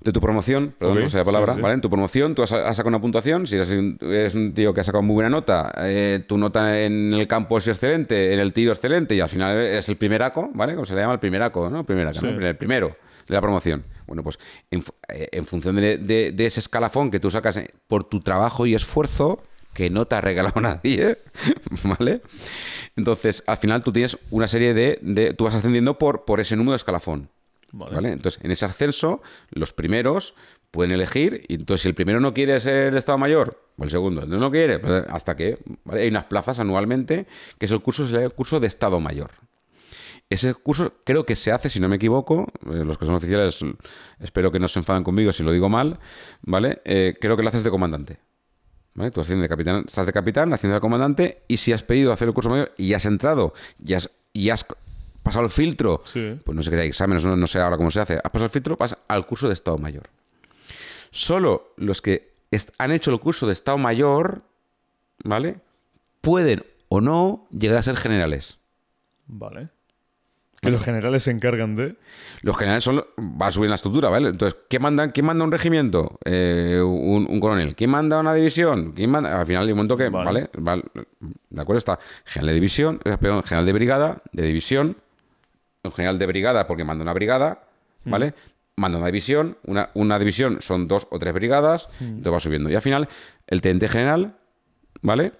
De 0.00 0.12
tu 0.12 0.20
promoción, 0.20 0.74
perdón, 0.78 0.96
Ok, 0.96 1.02
no 1.04 1.10
sé 1.10 1.18
la 1.18 1.24
palabra, 1.24 1.52
sí, 1.52 1.58
sí. 1.58 1.62
¿vale? 1.62 1.74
En 1.74 1.80
tu 1.82 1.90
promoción, 1.90 2.34
tú 2.34 2.42
has, 2.42 2.52
has 2.52 2.74
sacado 2.74 2.88
una 2.88 3.02
puntuación, 3.02 3.46
si 3.46 3.56
eres 3.56 3.68
un, 3.68 3.98
eres 4.00 4.34
un 4.34 4.54
tío 4.54 4.72
que 4.72 4.80
ha 4.80 4.84
sacado 4.84 5.02
muy 5.02 5.12
buena 5.14 5.28
nota, 5.28 5.70
eh, 5.76 6.24
tu 6.26 6.38
nota 6.38 6.80
en 6.80 7.12
el 7.12 7.28
campo 7.28 7.58
es 7.58 7.68
excelente, 7.68 8.32
en 8.32 8.40
el 8.40 8.54
tiro 8.54 8.72
excelente, 8.72 9.14
y 9.14 9.20
al 9.20 9.28
final 9.28 9.58
es 9.58 9.86
el 9.90 9.96
primeraco, 9.98 10.50
¿vale? 10.54 10.72
Como 10.74 10.86
se 10.86 10.94
le 10.94 11.02
llama 11.02 11.12
el 11.12 11.20
primeraco, 11.20 11.68
¿no? 11.68 11.84
Primeraco, 11.84 12.18
Sí. 12.20 12.26
¿no? 12.26 12.46
El 12.46 12.56
primero 12.56 12.96
de 13.30 13.36
la 13.36 13.40
promoción. 13.40 13.84
Bueno, 14.06 14.22
pues 14.22 14.38
en, 14.70 14.82
eh, 15.08 15.28
en 15.32 15.46
función 15.46 15.76
de, 15.76 15.96
de- 15.98 16.32
de 16.32 16.46
ese 16.46 16.60
escalafón 16.60 17.10
que 17.10 17.20
tú 17.20 17.30
sacas 17.30 17.56
eh, 17.56 17.70
por 17.88 18.04
tu 18.04 18.20
trabajo 18.20 18.66
y 18.66 18.74
esfuerzo, 18.74 19.42
que 19.72 19.88
no 19.88 20.04
te 20.06 20.16
ha 20.16 20.20
regalado 20.20 20.60
nadie, 20.60 21.16
¿vale? 21.84 22.20
Entonces, 22.96 23.42
al 23.46 23.56
final 23.56 23.82
tú 23.84 23.92
tienes 23.92 24.18
una 24.30 24.48
serie 24.48 24.74
de... 24.74 24.98
de- 25.00 25.32
tú 25.34 25.44
vas 25.44 25.54
ascendiendo 25.54 25.96
por, 25.98 26.24
por 26.24 26.40
ese 26.40 26.56
número 26.56 26.72
de 26.72 26.76
escalafón. 26.76 27.28
Vale. 27.72 27.94
¿Vale? 27.94 28.08
Entonces, 28.10 28.40
en 28.44 28.50
ese 28.50 28.66
ascenso, 28.66 29.22
los 29.50 29.72
primeros 29.72 30.34
pueden 30.72 30.90
elegir, 30.92 31.44
y 31.48 31.54
entonces 31.54 31.82
si 31.82 31.88
el 31.88 31.94
primero 31.94 32.18
no 32.20 32.34
quiere 32.34 32.58
ser 32.60 32.88
el 32.88 32.96
Estado 32.96 33.16
Mayor, 33.18 33.62
o 33.76 33.84
el 33.84 33.90
segundo 33.90 34.26
no, 34.26 34.50
quiere, 34.50 34.80
pues, 34.80 35.04
hasta 35.08 35.36
que 35.36 35.58
¿vale? 35.84 36.02
hay 36.02 36.08
unas 36.08 36.24
plazas 36.24 36.58
anualmente, 36.58 37.26
que 37.58 37.66
es 37.66 37.72
el 37.72 37.80
curso, 37.80 38.04
el 38.18 38.32
curso 38.32 38.58
de 38.58 38.66
Estado 38.66 38.98
Mayor. 38.98 39.30
Ese 40.30 40.54
curso 40.54 40.94
creo 41.04 41.26
que 41.26 41.34
se 41.34 41.50
hace, 41.50 41.68
si 41.68 41.80
no 41.80 41.88
me 41.88 41.96
equivoco, 41.96 42.46
eh, 42.66 42.84
los 42.84 42.96
que 42.96 43.04
son 43.04 43.16
oficiales, 43.16 43.58
espero 44.20 44.52
que 44.52 44.60
no 44.60 44.68
se 44.68 44.78
enfaden 44.78 45.02
conmigo 45.02 45.32
si 45.32 45.42
lo 45.42 45.50
digo 45.50 45.68
mal, 45.68 45.98
¿vale? 46.42 46.80
Eh, 46.84 47.16
creo 47.20 47.36
que 47.36 47.42
lo 47.42 47.48
haces 47.48 47.64
de 47.64 47.70
comandante. 47.70 48.18
¿Vale? 48.94 49.10
Tú 49.10 49.22
de 49.22 49.48
capitán, 49.48 49.84
estás 49.86 50.06
de 50.06 50.12
capitán, 50.12 50.52
haciendo 50.52 50.74
de 50.74 50.80
comandante, 50.80 51.42
y 51.48 51.56
si 51.56 51.72
has 51.72 51.82
pedido 51.82 52.12
hacer 52.12 52.28
el 52.28 52.34
curso 52.34 52.50
mayor 52.50 52.72
y 52.76 52.92
has 52.94 53.06
entrado 53.06 53.54
y 53.84 53.94
has, 53.94 54.10
y 54.32 54.50
has 54.50 54.64
pasado 55.22 55.44
el 55.44 55.50
filtro, 55.50 56.00
Sí. 56.04 56.38
pues 56.44 56.56
no 56.56 56.62
sé 56.62 56.70
qué 56.70 56.80
hay 56.80 56.88
exámenes, 56.88 57.24
no, 57.24 57.34
no 57.36 57.46
sé 57.46 57.60
ahora 57.60 57.76
cómo 57.76 57.90
se 57.90 58.00
hace, 58.00 58.14
has 58.14 58.22
pasado 58.30 58.44
el 58.44 58.50
filtro, 58.50 58.76
vas 58.76 58.96
al 59.08 59.26
curso 59.26 59.48
de 59.48 59.54
Estado 59.54 59.78
Mayor. 59.78 60.08
Solo 61.10 61.72
los 61.76 62.00
que 62.02 62.32
han 62.78 62.92
hecho 62.92 63.10
el 63.10 63.20
curso 63.20 63.46
de 63.46 63.52
Estado 63.52 63.78
Mayor, 63.78 64.42
¿vale? 65.24 65.60
Pueden 66.20 66.64
o 66.88 67.00
no 67.00 67.46
llegar 67.50 67.78
a 67.78 67.82
ser 67.82 67.96
generales. 67.96 68.58
Vale. 69.26 69.70
Que 70.60 70.70
los 70.70 70.84
generales 70.84 71.22
se 71.22 71.30
encargan 71.30 71.74
de. 71.74 71.96
Los 72.42 72.56
generales 72.56 72.84
son, 72.84 73.02
va 73.18 73.46
a 73.46 73.50
subir 73.50 73.66
en 73.66 73.70
la 73.70 73.76
estructura, 73.76 74.10
¿vale? 74.10 74.28
Entonces, 74.28 74.58
¿quién 74.68 74.82
manda, 74.82 75.10
quién 75.10 75.24
manda 75.24 75.42
un 75.42 75.52
regimiento? 75.52 76.18
Eh, 76.26 76.82
un, 76.84 77.26
un 77.30 77.40
coronel. 77.40 77.74
¿Quién 77.74 77.88
manda 77.90 78.20
una 78.20 78.34
división? 78.34 78.92
¿Quién 78.92 79.10
manda? 79.10 79.40
Al 79.40 79.46
final 79.46 79.64
hay 79.64 79.72
un 79.72 79.76
momento 79.78 79.96
que, 79.96 80.10
Vale. 80.10 80.50
¿De 81.48 81.62
acuerdo? 81.62 81.78
Está 81.78 81.98
general 82.26 82.48
de 82.48 82.54
división, 82.54 83.00
eh, 83.04 83.16
perdón, 83.18 83.42
general 83.44 83.64
de 83.64 83.72
brigada, 83.72 84.22
de 84.32 84.42
división, 84.42 84.98
un 85.82 85.92
general 85.92 86.18
de 86.18 86.26
brigada 86.26 86.66
porque 86.66 86.84
manda 86.84 87.02
una 87.02 87.14
brigada, 87.14 87.64
¿vale? 88.04 88.34
Manda 88.76 88.98
una 88.98 89.06
división, 89.06 89.56
una, 89.64 89.90
una 89.94 90.18
división 90.18 90.58
son 90.60 90.88
dos 90.88 91.06
o 91.10 91.18
tres 91.18 91.32
brigadas, 91.32 91.88
entonces 92.00 92.32
va 92.32 92.40
subiendo. 92.40 92.68
Y 92.70 92.74
al 92.74 92.82
final, 92.82 93.08
el 93.46 93.62
teniente 93.62 93.88
general, 93.88 94.36
¿vale? 95.00 95.32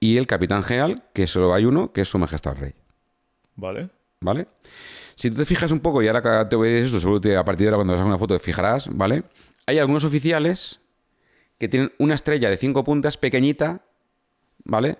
Y 0.00 0.16
el 0.16 0.26
capitán 0.26 0.62
general, 0.62 1.04
que 1.12 1.26
solo 1.26 1.52
hay 1.52 1.66
uno, 1.66 1.92
que 1.92 2.00
es 2.00 2.08
su 2.08 2.18
majestad 2.18 2.56
rey. 2.56 2.74
Vale. 3.54 3.90
¿Vale? 4.22 4.46
Si 5.14 5.30
tú 5.30 5.36
te 5.36 5.44
fijas 5.44 5.70
un 5.72 5.80
poco, 5.80 6.02
y 6.02 6.06
ahora 6.08 6.22
que 6.22 6.48
te 6.48 6.56
voy 6.56 6.68
a 6.68 6.72
decir 6.72 6.86
eso, 6.86 7.00
seguro 7.00 7.20
que 7.20 7.36
a 7.36 7.44
partir 7.44 7.64
de 7.66 7.68
ahora 7.68 7.76
cuando 7.78 7.92
veas 7.94 8.06
una 8.06 8.18
foto 8.18 8.34
te 8.38 8.40
fijarás, 8.42 8.88
¿vale? 8.88 9.24
Hay 9.66 9.78
algunos 9.78 10.04
oficiales 10.04 10.80
que 11.58 11.68
tienen 11.68 11.92
una 11.98 12.14
estrella 12.14 12.48
de 12.50 12.56
cinco 12.56 12.82
puntas 12.82 13.16
pequeñita, 13.16 13.82
¿vale? 14.64 14.98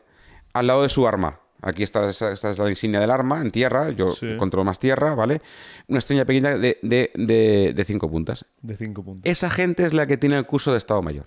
Al 0.52 0.66
lado 0.66 0.82
de 0.82 0.88
su 0.90 1.08
arma. 1.08 1.40
Aquí 1.64 1.82
está, 1.84 2.08
esta, 2.10 2.32
es 2.32 2.58
la 2.58 2.68
insignia 2.68 2.98
del 3.00 3.10
arma, 3.10 3.40
en 3.40 3.50
tierra, 3.52 3.90
yo 3.90 4.08
Sí. 4.08 4.36
controlo 4.36 4.64
más 4.64 4.78
tierra, 4.80 5.14
¿vale? 5.14 5.40
Una 5.88 5.98
estrella 6.00 6.24
pequeña 6.24 6.58
de, 6.58 6.78
de- 6.82 7.10
de- 7.14 7.72
de 7.74 7.84
cinco 7.84 8.10
puntas. 8.10 8.44
De 8.60 8.76
cinco 8.76 9.02
puntos. 9.04 9.30
Esa 9.30 9.48
gente 9.48 9.84
es 9.84 9.94
la 9.94 10.06
que 10.06 10.16
tiene 10.16 10.36
el 10.36 10.44
curso 10.46 10.72
de 10.72 10.78
Estado 10.78 11.02
Mayor, 11.02 11.26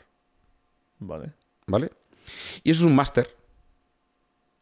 Vale. 1.00 1.32
¿vale? 1.68 1.90
Y 2.64 2.72
eso 2.72 2.82
es 2.82 2.88
un 2.88 2.96
máster. 2.96 3.34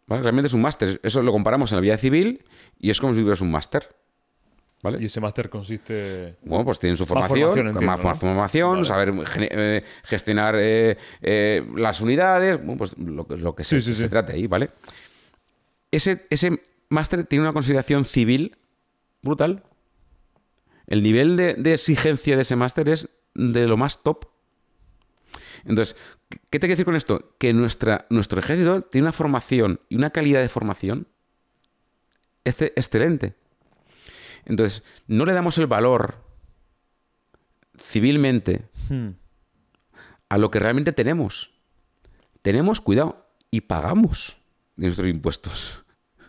¿Vale? 0.08 0.22
Realmente 0.24 0.48
es 0.48 0.54
un 0.54 0.62
máster. 0.62 1.00
Eso 1.04 1.22
lo 1.22 1.32
comparamos 1.32 1.72
en 1.72 1.78
la 1.78 1.82
vida 1.82 1.98
civil 1.98 2.44
y 2.80 2.90
es 2.90 3.00
como 3.00 3.14
si 3.14 3.20
tuvieras 3.20 3.42
un 3.42 3.52
máster. 3.52 3.88
¿Vale? 4.82 4.98
Y 5.02 5.06
ese 5.06 5.22
máster 5.22 5.50
consiste. 5.50 6.36
Bueno, 6.44 6.66
pues 6.66 6.78
tienen 6.78 6.98
su 6.98 7.04
Más 7.04 7.08
formación, 7.30 7.74
más, 7.86 8.20
formación, 8.20 8.74
Vale. 8.74 8.86
saber 8.86 9.84
gestionar 10.04 10.56
eh, 10.58 10.98
eh, 11.22 11.66
las 11.78 12.02
unidades, 12.02 12.58
bueno, 12.58 12.78
pues 12.80 12.98
lo, 12.98 13.26
que- 13.26 13.38
lo 13.38 13.56
que 13.56 13.64
se, 13.64 13.78
Sí, 13.82 13.92
sí, 13.94 13.96
se 13.98 14.04
sí. 14.04 14.10
trate 14.10 14.34
ahí, 14.34 14.46
¿vale? 14.46 14.72
Ese, 15.90 16.26
ese 16.30 16.62
máster 16.90 17.24
tiene 17.26 17.44
una 17.44 17.54
consideración 17.54 18.04
civil 18.04 18.58
brutal. 19.22 19.64
El 20.86 21.02
nivel 21.02 21.38
de, 21.38 21.54
de 21.54 21.76
exigencia 21.76 22.36
de 22.36 22.42
ese 22.42 22.58
máster 22.58 22.90
es 22.90 23.08
de 23.36 23.68
lo 23.68 23.78
más 23.78 24.04
top. 24.04 24.26
Entonces, 25.66 25.96
¿qué 26.30 26.60
te 26.60 26.68
quiero 26.68 26.74
decir 26.74 26.86
con 26.86 26.96
esto? 26.96 27.36
Que 27.40 27.54
nuestra, 27.54 28.06
nuestro 28.10 28.40
ejército 28.40 28.82
tiene 28.82 29.06
una 29.06 29.12
formación 29.14 29.80
y 29.90 29.96
una 29.96 30.10
calidad 30.10 30.42
de 30.42 30.50
formación 30.50 31.08
exce- 32.46 32.74
excelente. 32.76 33.36
Entonces, 34.46 34.84
no 35.08 35.26
le 35.26 35.34
damos 35.34 35.58
el 35.58 35.68
valor 35.68 36.18
civilmente 37.78 38.64
Hmm. 38.90 39.12
a 40.30 40.38
lo 40.38 40.52
que 40.52 40.60
realmente 40.60 40.92
tenemos. 40.92 41.52
Tenemos 42.42 42.82
cuidado 42.82 43.26
y 43.52 43.62
pagamos 43.62 44.36
de 44.76 44.88
nuestros 44.88 45.08
impuestos. 45.08 45.80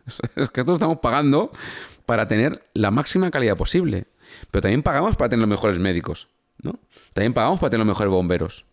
Es 0.36 0.50
que 0.50 0.62
todos 0.62 0.76
estamos 0.76 0.98
pagando 0.98 1.50
para 2.06 2.28
tener 2.28 2.62
la 2.74 2.90
máxima 2.90 3.30
calidad 3.30 3.56
posible. 3.56 4.06
Pero 4.50 4.62
también 4.62 4.82
pagamos 4.82 5.16
para 5.16 5.30
tener 5.30 5.40
los 5.40 5.48
mejores 5.48 5.78
médicos. 5.78 6.28
¿no? 6.62 6.78
También 7.14 7.32
pagamos 7.32 7.58
para 7.58 7.70
tener 7.70 7.86
los 7.86 7.94
mejores 7.96 8.10
bomberos. 8.12 8.66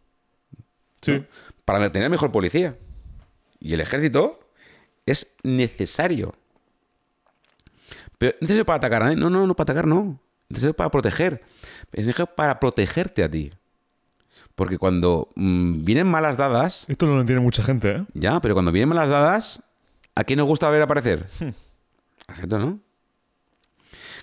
Sí. 1.01 1.25
Para 1.65 1.91
tener 1.91 2.09
mejor 2.09 2.31
policía. 2.31 2.77
Y 3.59 3.73
el 3.73 3.81
ejército 3.81 4.39
es 5.05 5.27
necesario. 5.43 6.33
Pero 8.17 8.33
¿es 8.35 8.41
necesario 8.41 8.65
para 8.65 8.77
atacar 8.77 9.01
a 9.01 9.05
nadie? 9.05 9.17
No, 9.17 9.29
no, 9.29 9.47
no 9.47 9.55
para 9.55 9.71
atacar, 9.71 9.87
no. 9.87 10.19
Es 10.49 10.55
necesario 10.55 10.75
para 10.75 10.91
proteger. 10.91 11.43
Es 11.91 12.05
necesario 12.05 12.33
para 12.35 12.59
protegerte 12.59 13.23
a 13.23 13.29
ti. 13.29 13.51
Porque 14.55 14.77
cuando 14.77 15.29
mm, 15.35 15.83
vienen 15.83 16.07
malas 16.07 16.37
dadas, 16.37 16.85
Esto 16.87 17.07
no 17.07 17.15
lo 17.15 17.21
entiende 17.21 17.43
mucha 17.43 17.63
gente, 17.63 17.91
¿eh? 17.91 18.05
ya, 18.13 18.39
pero 18.41 18.53
cuando 18.53 18.71
vienen 18.71 18.89
malas 18.89 19.09
dadas, 19.09 19.63
¿a 20.13 20.23
quién 20.23 20.37
nos 20.37 20.47
gusta 20.47 20.69
ver 20.69 20.81
aparecer? 20.81 21.25
A 22.27 22.35
gente, 22.35 22.57
¿no? 22.57 22.79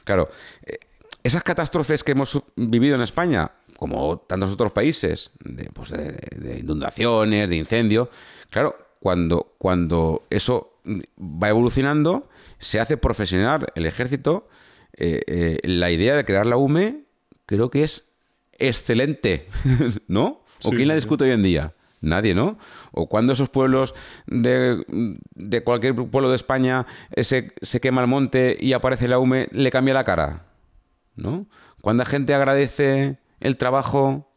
Claro, 0.05 0.29
eh, 0.65 0.79
esas 1.23 1.43
catástrofes 1.43 2.05
que 2.05 2.13
hemos 2.13 2.41
vivido 2.57 2.95
en 2.95 3.03
España, 3.03 3.51
como 3.79 4.19
tantos 4.19 4.53
otros 4.53 4.73
países, 4.73 5.31
de, 5.39 5.71
pues 5.73 5.91
de, 5.91 6.59
inundaciones, 6.59 7.49
de 7.49 7.55
incendios, 7.55 8.09
claro, 8.51 8.77
cuando, 8.99 9.55
cuando 9.57 10.27
eso 10.31 10.81
va 11.17 11.49
evolucionando, 11.49 12.29
se 12.59 12.81
hace 12.81 12.97
profesional 12.97 13.69
el 13.77 13.87
ejército, 13.87 14.49
eh, 14.97 15.23
eh, 15.29 15.59
la 15.63 15.93
idea 15.93 16.17
de 16.17 16.25
crear 16.25 16.45
la 16.45 16.57
UME 16.57 17.05
creo 17.47 17.71
que 17.71 17.85
es 17.85 18.03
excelente, 18.55 19.47
¿no? 20.09 20.45
¿O 20.65 20.71
quién 20.71 20.89
la 20.89 20.97
discute 20.97 21.23
hoy 21.23 21.31
en 21.31 21.45
día? 21.45 21.73
Nadie, 22.01 22.35
¿no? 22.35 22.59
O 22.91 23.09
cuando 23.09 23.33
esos 23.33 23.49
pueblos 23.49 23.95
de, 24.27 24.83
cualquier 25.65 25.95
pueblo 25.95 26.31
de 26.31 26.37
España 26.37 26.85
eh, 27.13 27.23
se, 27.23 27.53
se, 27.63 27.81
quema 27.81 28.01
el 28.01 28.09
monte 28.09 28.57
y 28.59 28.73
aparece 28.73 29.07
la 29.07 29.21
UME, 29.21 29.47
le 29.53 29.71
cambia 29.71 29.95
la 29.95 30.03
cara, 30.03 30.47
¿no? 31.15 31.47
Cuando 31.81 32.03
la 32.03 32.11
gente 32.11 32.35
agradece 32.35 33.19
el 33.41 33.57
trabajo 33.57 34.29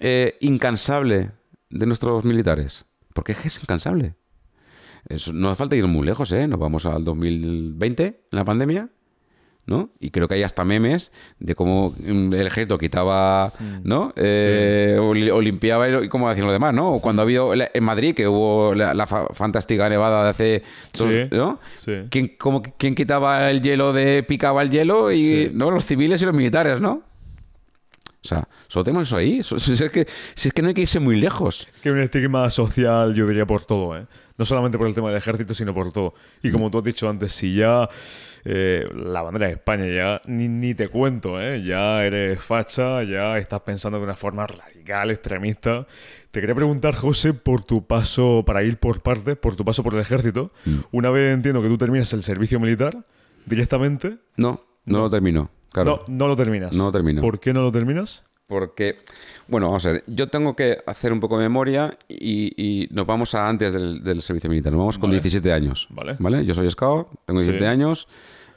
eh, 0.00 0.36
incansable 0.40 1.30
de 1.70 1.86
nuestros 1.86 2.24
militares, 2.24 2.84
porque 3.12 3.32
es 3.32 3.60
incansable. 3.60 4.14
no 5.32 5.50
hace 5.50 5.58
falta 5.58 5.76
ir 5.76 5.86
muy 5.86 6.06
lejos, 6.06 6.32
¿eh? 6.32 6.46
Nos 6.46 6.58
vamos 6.58 6.86
al 6.86 7.04
2020, 7.04 8.06
en 8.06 8.16
la 8.30 8.44
pandemia, 8.44 8.90
¿no? 9.66 9.90
Y 9.98 10.10
creo 10.10 10.28
que 10.28 10.34
hay 10.34 10.42
hasta 10.42 10.64
memes 10.64 11.10
de 11.38 11.54
cómo 11.54 11.94
el 12.06 12.34
ejército 12.34 12.76
quitaba, 12.76 13.52
mm. 13.58 13.76
¿no? 13.82 14.12
Eh, 14.16 14.98
o, 15.00 15.40
limpiaba 15.40 16.04
y 16.04 16.08
cómo 16.08 16.28
hacían 16.28 16.46
lo 16.46 16.52
demás, 16.52 16.74
¿no? 16.74 16.92
O 16.92 17.00
cuando 17.00 17.22
ha 17.22 17.24
habido 17.24 17.52
en 17.54 17.84
Madrid, 17.84 18.14
que 18.14 18.28
hubo 18.28 18.74
la, 18.74 19.06
fantástica 19.06 19.88
nevada 19.88 20.24
de 20.24 20.30
hace... 20.30 20.62
¿no? 21.30 21.60
¿Quién, 22.10 22.36
¿Quién 22.78 22.94
quitaba 22.94 23.50
el 23.50 23.62
hielo 23.62 23.92
de... 23.92 24.22
picaba 24.22 24.62
el 24.62 24.70
hielo? 24.70 25.12
y 25.12 25.50
¿no? 25.52 25.70
Los 25.70 25.86
civiles 25.86 26.20
y 26.20 26.26
los 26.26 26.36
militares, 26.36 26.80
¿no? 26.80 27.02
O 28.24 28.26
sea, 28.26 28.48
solo 28.68 28.84
tenemos 28.84 29.08
eso 29.08 29.16
ahí. 29.16 29.42
Si 29.58 29.72
es, 29.72 29.90
que, 29.90 30.06
si 30.34 30.48
es 30.48 30.54
que 30.54 30.62
no 30.62 30.68
hay 30.68 30.74
que 30.74 30.80
irse 30.80 30.98
muy 30.98 31.20
lejos. 31.20 31.68
Que 31.82 31.90
un 31.90 31.98
estigma 31.98 32.50
social, 32.50 33.14
yo 33.14 33.26
diría, 33.26 33.46
por 33.46 33.64
todo, 33.64 33.98
¿eh? 33.98 34.06
No 34.36 34.44
solamente 34.44 34.78
por 34.78 34.88
el 34.88 34.94
tema 34.94 35.08
del 35.08 35.18
ejército, 35.18 35.54
sino 35.54 35.74
por 35.74 35.92
todo. 35.92 36.14
Y 36.42 36.50
como 36.50 36.70
tú 36.70 36.78
has 36.78 36.84
dicho 36.84 37.08
antes, 37.08 37.32
si 37.32 37.54
ya 37.54 37.88
eh, 38.44 38.88
la 38.94 39.22
bandera 39.22 39.46
de 39.46 39.52
España, 39.52 39.86
ya 39.86 40.20
ni, 40.26 40.74
te 40.74 40.88
cuento, 40.88 41.40
¿eh? 41.40 41.62
Ya 41.62 42.04
eres 42.04 42.42
facha, 42.42 43.04
ya 43.04 43.38
estás 43.38 43.60
pensando 43.60 43.98
de 43.98 44.04
una 44.04 44.16
forma 44.16 44.46
radical, 44.46 45.12
extremista. 45.12 45.86
Te 46.30 46.40
quería 46.40 46.54
preguntar, 46.54 46.94
José, 46.94 47.32
por 47.32 47.62
tu 47.62 47.86
paso, 47.86 48.42
para 48.44 48.64
ir 48.64 48.78
por 48.78 49.02
parte, 49.02 49.36
por 49.36 49.54
tu 49.54 49.64
paso 49.64 49.84
por 49.84 49.94
el 49.94 50.00
ejército. 50.00 50.50
Mm. 50.64 50.78
Una 50.90 51.10
vez 51.10 51.32
entiendo 51.32 51.62
que 51.62 51.68
tú 51.68 51.78
terminas 51.78 52.12
el 52.12 52.22
servicio 52.22 52.58
militar, 52.58 53.06
directamente. 53.46 54.16
No, 54.36 54.60
no, 54.86 54.98
lo 54.98 55.10
termino. 55.10 55.50
No, 55.82 56.00
no 56.06 56.28
lo 56.28 56.36
terminas. 56.36 56.72
No 56.72 56.84
lo 56.84 56.92
termino. 56.92 57.20
¿Por 57.20 57.40
qué 57.40 57.52
no 57.52 57.62
lo 57.62 57.72
terminas? 57.72 58.22
Porque, 58.46 58.98
bueno, 59.48 59.68
vamos 59.68 59.86
a 59.86 59.92
ver, 59.92 60.04
yo 60.06 60.28
tengo 60.28 60.54
que 60.54 60.78
hacer 60.86 61.12
un 61.12 61.20
poco 61.20 61.38
de 61.38 61.44
memoria 61.44 61.96
y, 62.08 62.86
nos 62.90 63.06
vamos 63.06 63.34
a 63.34 63.48
antes 63.48 63.72
del, 63.72 64.22
servicio 64.22 64.50
militar. 64.50 64.72
Nos 64.72 64.80
vamos 64.80 64.98
con 64.98 65.10
17 65.10 65.52
años. 65.52 65.88
Vale. 65.90 66.16
¿vale? 66.18 66.44
Yo 66.44 66.54
soy 66.54 66.68
scout, 66.70 67.08
tengo 67.24 67.40
17 67.40 67.66
años. 67.66 68.06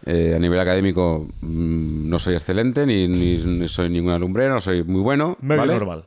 Eh, 0.06 0.34
a 0.36 0.40
nivel 0.40 0.60
académico 0.60 1.28
mm, 1.42 2.08
no 2.08 2.20
soy 2.20 2.36
excelente, 2.36 2.86
ni, 2.86 3.68
soy 3.68 3.90
ninguna 3.90 4.20
lumbrera, 4.20 4.54
no 4.54 4.62
soy 4.62 4.84
muy 4.84 5.02
bueno. 5.02 5.38
Medio 5.42 5.66
normal. 5.66 6.06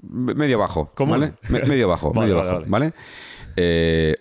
medio 0.00 0.58
bajo. 0.58 0.92
¿Cómo? 0.94 1.12
¿vale? 1.12 1.32
medio 1.48 1.88
bajo, 1.88 2.14
medio 2.14 2.36
bajo, 2.36 2.62
¿vale? 2.66 2.92
Eh, 3.56 4.14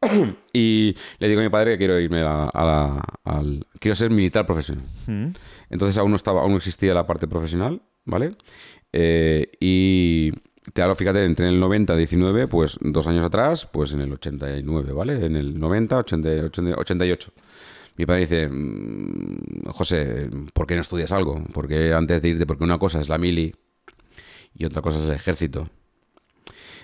y 0.52 0.94
le 1.18 1.28
digo 1.28 1.40
a 1.40 1.44
mi 1.44 1.50
padre 1.50 1.72
que 1.72 1.78
quiero 1.78 1.98
irme 1.98 2.20
a, 2.20 2.50
la, 2.54 3.02
al... 3.24 3.66
Quiero 3.78 3.94
ser 3.94 4.10
militar 4.10 4.46
profesional. 4.46 4.84
Mm. 5.06 5.28
Entonces 5.70 5.96
aún 5.96 6.10
no, 6.10 6.16
estaba, 6.16 6.42
aún 6.42 6.52
no 6.52 6.58
existía 6.58 6.92
la 6.92 7.06
parte 7.06 7.28
profesional, 7.28 7.80
¿vale? 8.04 8.36
Eh, 8.92 9.52
y 9.60 10.32
te 10.74 10.82
hablo, 10.82 10.96
fíjate, 10.96 11.24
entre 11.24 11.48
el 11.48 11.58
90 11.58 11.96
19, 11.96 12.48
pues 12.48 12.76
dos 12.80 13.06
años 13.06 13.24
atrás, 13.24 13.66
pues 13.66 13.92
en 13.92 14.00
el 14.00 14.12
89, 14.12 14.92
¿vale? 14.92 15.24
En 15.24 15.36
el 15.36 15.58
90, 15.58 15.96
88. 15.98 17.32
Mi 17.96 18.06
padre 18.06 18.20
dice, 18.22 18.48
mm, 18.48 19.68
José, 19.68 20.28
¿por 20.52 20.66
qué 20.66 20.74
no 20.74 20.80
estudias 20.80 21.12
algo? 21.12 21.42
Porque 21.52 21.94
antes 21.94 22.20
de 22.22 22.28
irte, 22.28 22.46
porque 22.46 22.64
una 22.64 22.78
cosa 22.78 23.00
es 23.00 23.08
la 23.08 23.18
mili 23.18 23.54
y 24.54 24.64
otra 24.64 24.82
cosa 24.82 24.98
es 25.00 25.08
el 25.08 25.14
ejército. 25.14 25.68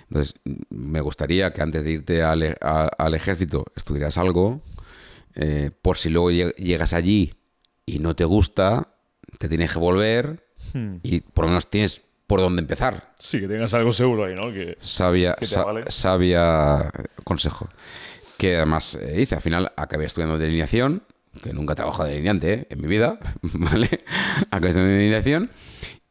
Entonces, 0.09 0.35
me 0.69 1.01
gustaría 1.01 1.51
que 1.51 1.61
antes 1.61 1.83
de 1.83 1.91
irte 1.91 2.23
al, 2.23 2.43
e, 2.43 2.55
ejército 3.13 3.65
estudiaras 3.75 4.17
algo, 4.17 4.61
eh, 5.35 5.71
por 5.81 5.97
si 5.97 6.09
luego 6.09 6.31
llegas 6.31 6.93
allí 6.93 7.33
y 7.87 7.99
no 7.99 8.15
te 8.15 8.25
gusta, 8.25 8.89
te 9.39 9.49
tienes 9.49 9.71
que 9.71 9.79
volver 9.79 10.45
hmm. 10.73 10.97
y 11.01 11.21
por 11.21 11.45
lo 11.45 11.49
menos 11.49 11.67
tienes 11.67 12.03
por 12.27 12.41
dónde 12.41 12.61
empezar. 12.61 13.13
Sí, 13.17 13.39
que 13.39 13.47
tengas 13.47 13.73
algo 13.73 13.93
seguro 13.93 14.25
ahí, 14.25 14.35
¿no? 14.35 14.51
Que, 14.51 14.77
sabia, 14.81 15.35
sabia 15.87 16.91
consejo. 17.23 17.69
Que 18.37 18.57
además 18.57 18.95
eh, 19.01 19.21
hice, 19.21 19.35
al 19.35 19.41
final 19.41 19.71
acabé 19.77 20.05
estudiando 20.05 20.37
delineación, 20.37 21.03
que 21.41 21.53
nunca 21.53 21.73
he 21.73 21.75
trabajado 21.77 22.05
de 22.05 22.11
delineante 22.11 22.53
eh, 22.53 22.67
en 22.69 22.81
mi 22.81 22.87
vida, 22.87 23.17
¿vale? 23.41 23.89
acabé 24.51 24.69
estudiando 24.69 24.93
delineación 24.93 25.49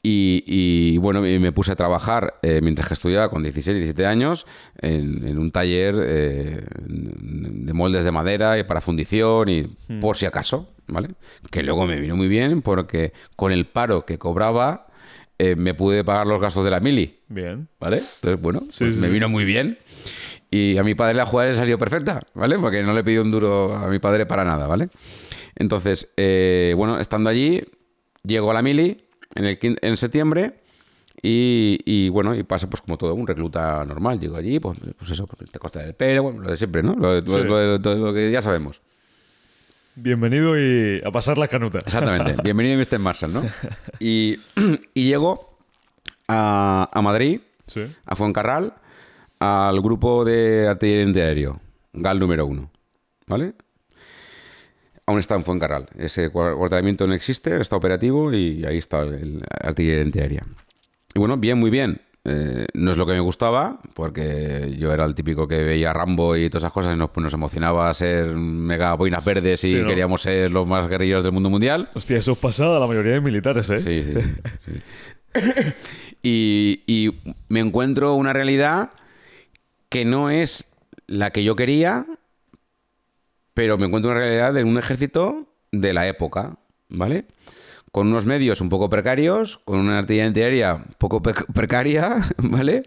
y, 0.08 0.98
bueno, 0.98 1.20
me 1.20 1.52
puse 1.52 1.72
a 1.72 1.76
trabajar 1.76 2.34
eh, 2.42 2.60
mientras 2.62 2.88
que 2.88 2.94
estudiaba 2.94 3.28
con 3.28 3.42
16, 3.42 3.76
17 3.76 4.06
años 4.06 4.46
en, 4.80 5.38
un 5.38 5.50
taller 5.50 5.96
eh, 5.98 6.64
de 6.86 7.72
moldes 7.72 8.04
de 8.04 8.12
madera 8.12 8.58
y 8.58 8.64
para 8.64 8.80
fundición 8.80 9.48
y 9.48 9.62
hmm. 9.62 10.00
por 10.00 10.16
si 10.16 10.26
acaso, 10.26 10.72
¿vale? 10.86 11.10
Que 11.50 11.62
luego 11.62 11.86
me 11.86 11.98
vino 11.98 12.14
muy 12.14 12.28
bien 12.28 12.62
porque 12.62 13.12
con 13.34 13.52
el 13.52 13.66
paro 13.66 14.06
que 14.06 14.18
cobraba 14.18 14.86
eh, 15.38 15.56
me 15.56 15.74
pude 15.74 16.04
pagar 16.04 16.26
los 16.26 16.40
gastos 16.40 16.64
de 16.64 16.70
la 16.70 16.80
mili. 16.80 17.18
Bien. 17.28 17.68
¿Vale? 17.80 17.98
Entonces, 17.98 18.40
bueno, 18.40 18.60
pues 18.60 18.96
me 18.96 19.08
vino 19.08 19.28
muy 19.28 19.44
bien. 19.44 19.78
Y 20.50 20.78
a 20.78 20.84
mi 20.84 20.94
padre 20.94 21.14
la 21.14 21.26
jugada 21.26 21.50
le 21.50 21.56
salió 21.56 21.76
perfecta, 21.78 22.20
¿vale? 22.34 22.58
Porque 22.58 22.82
no 22.82 22.94
le 22.94 23.02
pidió 23.02 23.22
un 23.22 23.32
duro 23.32 23.74
a 23.74 23.88
mi 23.88 23.98
padre 23.98 24.24
para 24.24 24.44
nada, 24.44 24.68
¿vale? 24.68 24.88
Entonces, 25.56 26.12
bueno, 26.76 27.00
estando 27.00 27.28
allí, 27.28 27.64
llego 28.22 28.52
a 28.52 28.54
la 28.54 28.62
mili 28.62 29.05
en, 29.36 29.44
el, 29.44 29.58
en 29.60 29.96
septiembre. 29.96 30.54
Y, 31.22 32.08
bueno, 32.10 32.34
y 32.34 32.42
pasa 32.42 32.68
pues 32.68 32.82
como 32.82 32.98
todo, 32.98 33.14
un 33.14 33.26
recluta 33.26 33.84
normal. 33.84 34.20
Llego 34.20 34.36
allí, 34.36 34.60
pues, 34.60 34.78
pues 34.96 35.10
eso, 35.10 35.26
pues, 35.26 35.50
te 35.50 35.58
corta 35.58 35.82
el 35.82 35.94
pelo, 35.94 36.24
bueno, 36.24 36.42
lo 36.42 36.50
de 36.50 36.56
siempre, 36.56 36.82
¿no? 36.82 36.94
Lo, 36.94 37.20
lo, 37.20 38.14
que 38.14 38.30
ya 38.30 38.42
sabemos. 38.42 38.80
Bienvenido 39.96 40.58
y 40.58 41.00
a 41.04 41.10
pasar 41.10 41.38
las 41.38 41.48
canutas. 41.48 41.82
Exactamente, 41.86 42.36
bienvenido 42.44 42.78
Mr. 42.78 42.98
Marshall, 42.98 43.32
¿no? 43.32 43.42
Y, 43.98 44.38
y 44.92 45.04
llego 45.04 45.58
a, 46.28 46.90
a 46.92 47.02
Madrid, 47.02 47.40
a 48.04 48.14
Fuencarral, 48.14 48.74
al 49.38 49.80
grupo 49.80 50.24
de 50.24 50.68
artillería 50.68 51.24
aéreo, 51.24 51.60
GAL 51.94 52.20
número 52.20 52.46
uno, 52.46 52.70
¿vale? 53.26 53.54
Aún 55.06 55.20
está 55.20 55.36
en 55.36 55.44
Fuencarral. 55.44 55.86
Ese 55.98 56.30
cuartelamiento 56.30 57.06
no 57.06 57.14
existe, 57.14 57.60
está 57.60 57.76
operativo 57.76 58.32
y 58.32 58.64
ahí 58.64 58.78
está 58.78 59.02
el 59.02 59.42
artillería 59.62 60.02
antiaérea. 60.02 60.46
Y 61.14 61.18
bueno, 61.18 61.36
bien, 61.36 61.58
muy 61.58 61.70
bien. 61.70 62.00
Eh, 62.28 62.66
no 62.74 62.90
es 62.90 62.96
lo 62.96 63.06
que 63.06 63.12
me 63.12 63.20
gustaba, 63.20 63.78
porque 63.94 64.74
yo 64.76 64.92
era 64.92 65.04
el 65.04 65.14
típico 65.14 65.46
que 65.46 65.62
veía 65.62 65.92
Rambo 65.92 66.36
y 66.36 66.50
todas 66.50 66.64
esas 66.64 66.72
cosas 66.72 66.96
y 66.96 66.98
nos, 66.98 67.10
pues 67.10 67.22
nos 67.22 67.32
emocionaba 67.32 67.94
ser 67.94 68.34
mega 68.34 68.94
boinas 68.94 69.24
verdes 69.24 69.62
y 69.62 69.84
queríamos 69.84 70.22
ser 70.22 70.50
los 70.50 70.66
más 70.66 70.88
guerrilleros 70.88 71.22
del 71.22 71.32
mundo 71.32 71.50
mundial. 71.50 71.88
Hostia, 71.94 72.18
eso 72.18 72.32
es 72.32 72.38
pasado 72.38 72.76
a 72.76 72.80
la 72.80 72.88
mayoría 72.88 73.12
de 73.12 73.20
militares, 73.20 73.70
¿eh? 73.70 73.80
Sí, 73.80 74.12
sí. 74.12 75.40
y, 76.20 76.82
y 76.88 77.14
me 77.48 77.60
encuentro 77.60 78.14
una 78.14 78.32
realidad 78.32 78.90
que 79.88 80.04
no 80.04 80.28
es 80.28 80.64
la 81.06 81.30
que 81.30 81.44
yo 81.44 81.54
quería 81.54 82.06
pero 83.56 83.78
me 83.78 83.86
encuentro 83.86 84.10
una 84.10 84.20
realidad 84.20 84.52
de 84.52 84.64
un 84.64 84.76
ejército 84.76 85.46
de 85.72 85.94
la 85.94 86.06
época, 86.06 86.58
¿vale? 86.90 87.24
Con 87.90 88.08
unos 88.08 88.26
medios 88.26 88.60
un 88.60 88.68
poco 88.68 88.90
precarios, 88.90 89.60
con 89.64 89.78
una 89.78 90.00
artillería 90.00 90.26
antiaérea 90.26 90.84
poco 90.98 91.22
precaria, 91.22 92.16
¿vale? 92.36 92.82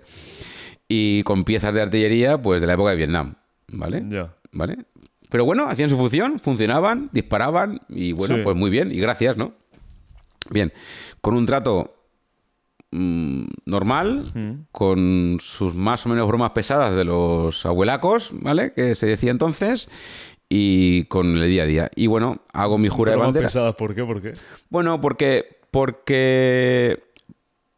Y 0.87 1.23
con 1.23 1.43
piezas 1.43 1.73
de 1.73 1.81
artillería, 1.81 2.39
pues 2.39 2.61
de 2.61 2.67
la 2.67 2.73
época 2.73 2.91
de 2.91 2.97
Vietnam, 2.97 3.33
¿vale? 3.67 4.03
Ya. 4.07 4.35
¿Vale? 4.51 4.85
Pero 5.31 5.43
bueno, 5.43 5.65
hacían 5.67 5.89
su 5.89 5.97
función, 5.97 6.37
funcionaban, 6.37 7.09
disparaban 7.13 7.79
y 7.89 8.13
bueno, 8.13 8.35
pues 8.43 8.55
muy 8.55 8.69
bien, 8.69 8.91
y 8.91 8.99
gracias, 8.99 9.37
¿no? 9.37 9.53
Bien, 10.51 10.71
con 11.19 11.33
un 11.33 11.47
trato 11.47 11.95
mm, 12.91 13.45
normal, 13.65 14.23
mm. 14.35 14.67
con 14.71 15.37
sus 15.41 15.73
más 15.73 16.05
o 16.05 16.09
menos 16.09 16.27
bromas 16.27 16.51
pesadas 16.51 16.93
de 16.93 17.05
los 17.05 17.65
abuelacos, 17.65 18.29
¿vale? 18.33 18.71
Que 18.73 18.93
se 18.93 19.07
decía 19.07 19.31
entonces, 19.31 19.89
y 20.49 21.03
con 21.05 21.37
el 21.37 21.47
día 21.47 21.63
a 21.63 21.65
día. 21.67 21.91
Y 21.95 22.07
bueno, 22.07 22.41
hago 22.51 22.77
mi 22.79 22.89
jura 22.89 23.11
de 23.11 23.17
bandera. 23.17 23.45
pesadas, 23.47 23.75
¿por 23.75 23.93
qué? 23.93 24.03
¿Por 24.03 24.21
qué? 24.21 24.33
Bueno, 24.69 24.99
porque, 24.99 25.59
porque, 25.69 27.03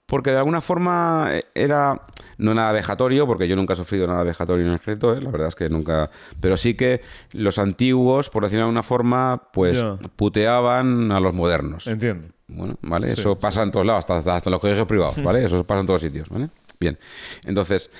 porque 0.05 0.31
de 0.31 0.37
alguna 0.37 0.61
forma 0.61 1.29
era, 1.53 2.01
No 2.37 2.53
nada 2.53 2.71
vejatorio, 2.71 3.27
porque 3.27 3.47
yo 3.47 3.57
nunca 3.57 3.73
he 3.73 3.75
sufrido 3.75 4.07
nada 4.07 4.23
vejatorio 4.23 4.65
en 4.65 4.71
el 4.71 4.93
¿eh? 4.93 5.21
la 5.21 5.29
verdad 5.29 5.49
es 5.49 5.55
que 5.55 5.69
nunca. 5.69 6.09
Pero 6.39 6.55
sí 6.55 6.73
que 6.75 7.01
los 7.33 7.59
antiguos, 7.59 8.29
por 8.29 8.43
decirlo 8.43 8.61
de 8.61 8.69
alguna 8.69 8.83
forma, 8.83 9.49
pues 9.51 9.83
puteaban 10.15 11.11
a 11.11 11.19
los 11.19 11.33
modernos. 11.33 11.87
Entiendo. 11.87 12.29
Bueno, 12.47 12.77
¿vale? 12.81 13.07
Sí, 13.07 13.13
Eso 13.19 13.39
pasa 13.39 13.63
en 13.63 13.71
todos 13.71 13.85
lados, 13.85 14.05
hasta, 14.09 14.35
hasta 14.35 14.49
en 14.49 14.51
los 14.51 14.61
colegios 14.61 14.87
privados, 14.87 15.21
¿vale? 15.23 15.45
Eso 15.45 15.63
pasa 15.63 15.81
en 15.81 15.87
todos 15.87 16.01
sitios, 16.01 16.27
¿vale? 16.29 16.49
Bien. 16.79 16.97
Entonces, 17.45 17.91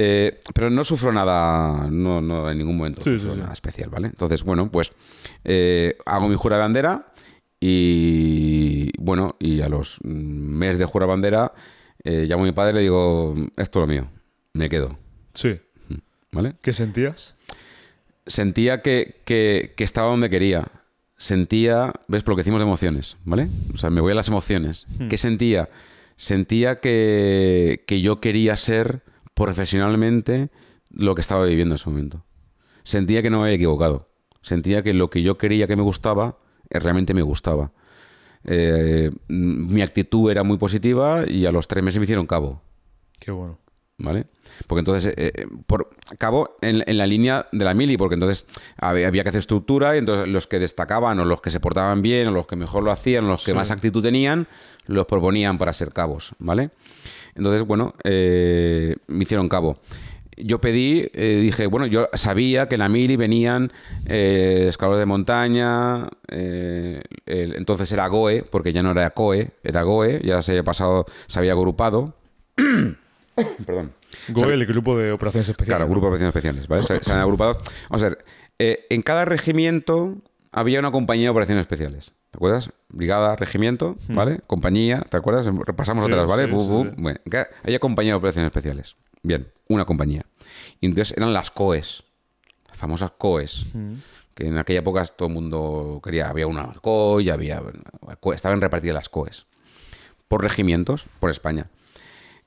eh, 0.00 0.38
pero 0.54 0.70
no 0.70 0.84
sufro 0.84 1.12
nada, 1.12 1.88
no, 1.90 2.20
no 2.20 2.48
en 2.50 2.58
ningún 2.58 2.76
momento 2.76 3.02
Sí, 3.02 3.10
sufro 3.14 3.30
sí, 3.30 3.34
sí. 3.36 3.40
nada 3.40 3.52
especial, 3.52 3.90
¿vale? 3.90 4.06
Entonces, 4.06 4.44
bueno, 4.44 4.70
pues 4.70 4.92
eh, 5.44 5.96
hago 6.06 6.28
mi 6.28 6.36
jura 6.36 6.56
de 6.56 6.62
bandera 6.62 7.12
y, 7.60 8.90
bueno, 8.98 9.36
y 9.38 9.60
a 9.62 9.68
los 9.68 9.98
mm, 10.04 10.08
meses 10.10 10.78
de 10.78 10.84
jura 10.84 11.06
de 11.06 11.10
bandera 11.10 11.52
eh, 12.04 12.26
llamo 12.28 12.44
a 12.44 12.46
mi 12.46 12.52
padre 12.52 12.72
y 12.72 12.74
le 12.76 12.80
digo, 12.82 13.34
esto 13.56 13.80
es 13.82 13.88
lo 13.88 13.92
mío, 13.92 14.08
me 14.52 14.68
quedo, 14.68 14.98
Sí. 15.34 15.58
¿vale? 16.32 16.54
¿Qué 16.62 16.72
sentías? 16.72 17.34
sentía 18.26 18.82
que, 18.82 19.22
que- 19.24 19.72
que 19.74 19.84
estaba 19.84 20.08
donde 20.10 20.28
quería. 20.28 20.68
Sentía, 21.16 21.94
¿ves? 22.08 22.22
Por 22.22 22.32
lo 22.32 22.36
que 22.36 22.40
decimos 22.40 22.60
de 22.60 22.66
emociones, 22.66 23.16
¿vale? 23.24 23.48
O 23.74 23.78
sea, 23.78 23.88
me 23.88 24.02
voy 24.02 24.12
a 24.12 24.14
las 24.14 24.28
emociones. 24.28 24.86
Hmm. 24.98 25.08
¿Qué 25.08 25.16
sentía? 25.16 25.70
Sentía 26.16 26.76
que, 26.76 27.84
que 27.86 28.02
yo 28.02 28.20
quería 28.20 28.56
ser 28.58 29.02
profesionalmente 29.38 30.50
lo 30.90 31.14
que 31.14 31.20
estaba 31.20 31.44
viviendo 31.44 31.74
en 31.74 31.76
ese 31.76 31.88
momento. 31.88 32.24
Sentía 32.82 33.22
que 33.22 33.30
no 33.30 33.38
me 33.38 33.44
había 33.44 33.56
equivocado. 33.56 34.08
Sentía 34.42 34.82
que 34.82 34.92
lo 34.94 35.10
que 35.10 35.22
yo 35.22 35.38
quería 35.38 35.68
que 35.68 35.76
me 35.76 35.82
gustaba, 35.82 36.38
eh, 36.70 36.80
realmente 36.80 37.14
me 37.14 37.22
gustaba. 37.22 37.70
Eh, 38.44 39.10
mm, 39.28 39.72
mi 39.72 39.82
actitud 39.82 40.30
era 40.30 40.42
muy 40.42 40.58
positiva 40.58 41.24
y 41.28 41.46
a 41.46 41.52
los 41.52 41.68
tres 41.68 41.84
meses 41.84 42.00
me 42.00 42.04
hicieron 42.04 42.26
cabo. 42.26 42.62
Qué 43.20 43.30
bueno. 43.30 43.58
¿Vale? 44.00 44.26
Porque 44.68 44.78
entonces, 44.78 45.12
eh, 45.16 45.32
eh, 45.34 45.46
por 45.66 45.90
cabo 46.18 46.56
en, 46.60 46.84
en 46.86 46.98
la 46.98 47.06
línea 47.06 47.48
de 47.50 47.64
la 47.64 47.74
mili, 47.74 47.96
porque 47.96 48.14
entonces 48.14 48.46
había, 48.76 49.08
había 49.08 49.24
que 49.24 49.30
hacer 49.30 49.40
estructura 49.40 49.96
y 49.96 49.98
entonces 49.98 50.28
los 50.28 50.46
que 50.46 50.60
destacaban 50.60 51.18
o 51.18 51.24
los 51.24 51.40
que 51.40 51.50
se 51.50 51.58
portaban 51.58 52.00
bien 52.00 52.28
o 52.28 52.30
los 52.30 52.46
que 52.46 52.54
mejor 52.54 52.84
lo 52.84 52.92
hacían 52.92 53.24
o 53.24 53.28
los 53.28 53.44
que 53.44 53.50
Sí. 53.50 53.56
más 53.56 53.72
actitud 53.72 54.00
tenían, 54.02 54.46
los 54.86 55.04
proponían 55.06 55.58
para 55.58 55.72
ser 55.72 55.88
cabos, 55.92 56.32
¿vale? 56.38 56.70
Entonces, 57.34 57.62
bueno, 57.66 57.94
eh, 58.04 58.94
me 59.08 59.24
hicieron 59.24 59.48
cabo. 59.48 59.78
Yo 60.36 60.60
pedí, 60.60 61.10
eh, 61.14 61.40
dije, 61.42 61.66
bueno, 61.66 61.86
yo 61.86 62.08
sabía 62.14 62.68
que 62.68 62.76
en 62.76 62.80
la 62.80 62.88
mili 62.88 63.16
venían 63.16 63.72
eh, 64.06 64.66
escaladores 64.68 65.00
de 65.02 65.06
montaña, 65.06 66.08
eh, 66.28 67.02
el- 67.26 67.56
entonces 67.56 67.90
era 67.90 68.06
GOE, 68.06 68.44
porque 68.48 68.72
ya 68.72 68.84
no 68.84 68.92
era 68.92 69.10
COE, 69.10 69.50
era 69.64 69.82
GOE, 69.82 70.20
ya 70.24 70.40
se 70.42 70.52
había 70.52 70.62
pasado, 70.62 71.06
se 71.26 71.40
había 71.40 71.50
agrupado. 71.52 72.14
Perdón. 73.66 73.92
GOE, 74.28 74.54
el 74.54 74.66
grupo 74.66 74.96
de 74.96 75.12
operaciones 75.12 75.48
especiales. 75.48 75.76
Claro, 75.78 75.90
grupo 75.90 76.06
de 76.06 76.16
operaciones 76.16 76.34
especiales, 76.34 76.68
¿vale? 76.68 76.82
Se, 76.82 77.02
se 77.04 77.12
han 77.12 77.20
agrupado. 77.20 77.58
Vamos 77.88 78.02
a 78.02 78.08
ver, 78.10 78.24
eh, 78.58 78.86
en 78.90 79.02
cada 79.02 79.24
regimiento 79.24 80.16
había 80.52 80.78
una 80.80 80.90
compañía 80.90 81.24
de 81.24 81.30
operaciones 81.30 81.62
especiales. 81.62 82.12
¿Te 82.30 82.36
acuerdas? 82.36 82.70
Brigada, 82.90 83.36
regimiento, 83.36 83.96
¿vale? 84.08 84.40
Compañía, 84.46 85.00
¿te 85.08 85.16
acuerdas? 85.16 85.46
Repasamos 85.46 86.04
Hmm. 86.04 86.06
Sí, 86.08 86.12
otras, 86.12 86.28
¿vale? 86.28 86.44
sí, 86.46 86.50
Bu- 86.54 86.60
sí, 86.62 86.68
bu- 86.70 86.90
sí. 86.90 86.94
Bueno, 86.98 87.20
había 87.64 87.78
compañía 87.78 88.12
de 88.12 88.16
operaciones 88.16 88.48
especiales. 88.48 88.96
Bien, 89.22 89.48
una 89.68 89.84
compañía. 89.86 90.22
Y 90.80 90.86
entonces 90.86 91.16
eran 91.16 91.32
las 91.32 91.50
COES, 91.50 92.04
las 92.68 92.76
famosas 92.76 93.12
COES, 93.16 93.66
Hmm. 93.74 93.94
que 94.34 94.46
en 94.46 94.58
aquella 94.58 94.80
época 94.80 95.04
todo 95.06 95.28
el 95.28 95.34
mundo 95.34 96.00
quería, 96.04 96.28
había 96.28 96.46
una 96.46 96.72
COE, 96.82 97.30
había, 97.32 97.62
estaban 98.34 98.60
repartidas 98.60 98.94
las 98.94 99.08
COES, 99.08 99.46
por 100.28 100.42
regimientos, 100.42 101.06
por 101.20 101.30
España. 101.30 101.66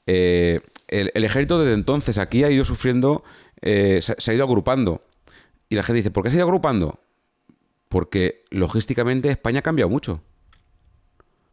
Eh, 0.08 0.62
el, 0.92 1.12
el 1.14 1.24
ejército 1.24 1.60
desde 1.60 1.74
entonces 1.74 2.18
aquí 2.18 2.44
ha 2.44 2.52
ido 2.52 2.66
sufriendo, 2.66 3.24
eh, 3.62 4.00
se, 4.02 4.16
se 4.18 4.32
ha 4.32 4.34
ido 4.34 4.44
agrupando. 4.44 5.04
Y 5.70 5.76
la 5.76 5.84
gente 5.84 5.98
dice, 5.98 6.12
¿por 6.12 6.24
qué 6.24 6.30
se 6.30 6.36
ha 6.36 6.40
ido 6.40 6.46
agrupando? 6.46 7.00
Porque 7.90 8.44
logísticamente 8.52 9.30
España 9.30 9.60
ha 9.60 9.64
cambiado 9.64 9.90
mucho. 9.90 10.22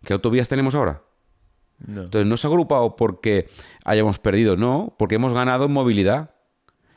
¿Qué 0.05 0.12
autovías 0.12 0.49
tenemos 0.49 0.74
ahora? 0.74 1.03
No. 1.78 2.03
Entonces 2.03 2.28
no 2.28 2.36
se 2.36 2.47
ha 2.47 2.51
agrupado 2.51 2.97
porque 2.97 3.49
hayamos 3.84 4.18
perdido, 4.18 4.57
no, 4.57 4.95
porque 4.99 5.14
hemos 5.14 5.32
ganado 5.32 5.66
en 5.66 5.72
movilidad. 5.72 6.30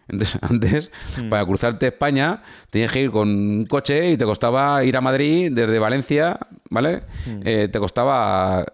Entonces, 0.08 0.40
antes, 0.50 0.92
para 1.30 1.46
cruzarte 1.46 1.88
España, 1.88 2.44
tenías 2.70 2.92
que 2.92 3.02
ir 3.02 3.12
con 3.12 3.30
un 3.30 3.66
coche 3.66 4.12
y 4.12 4.18
te 4.18 4.26
costaba 4.26 4.84
ir 4.84 4.98
a 4.98 5.02
Madrid 5.02 5.52
desde 5.52 5.80
Valencia, 5.80 6.40
¿vale? 6.70 7.04
Eh, 7.46 7.70
te 7.72 7.80
costaba 7.80 8.66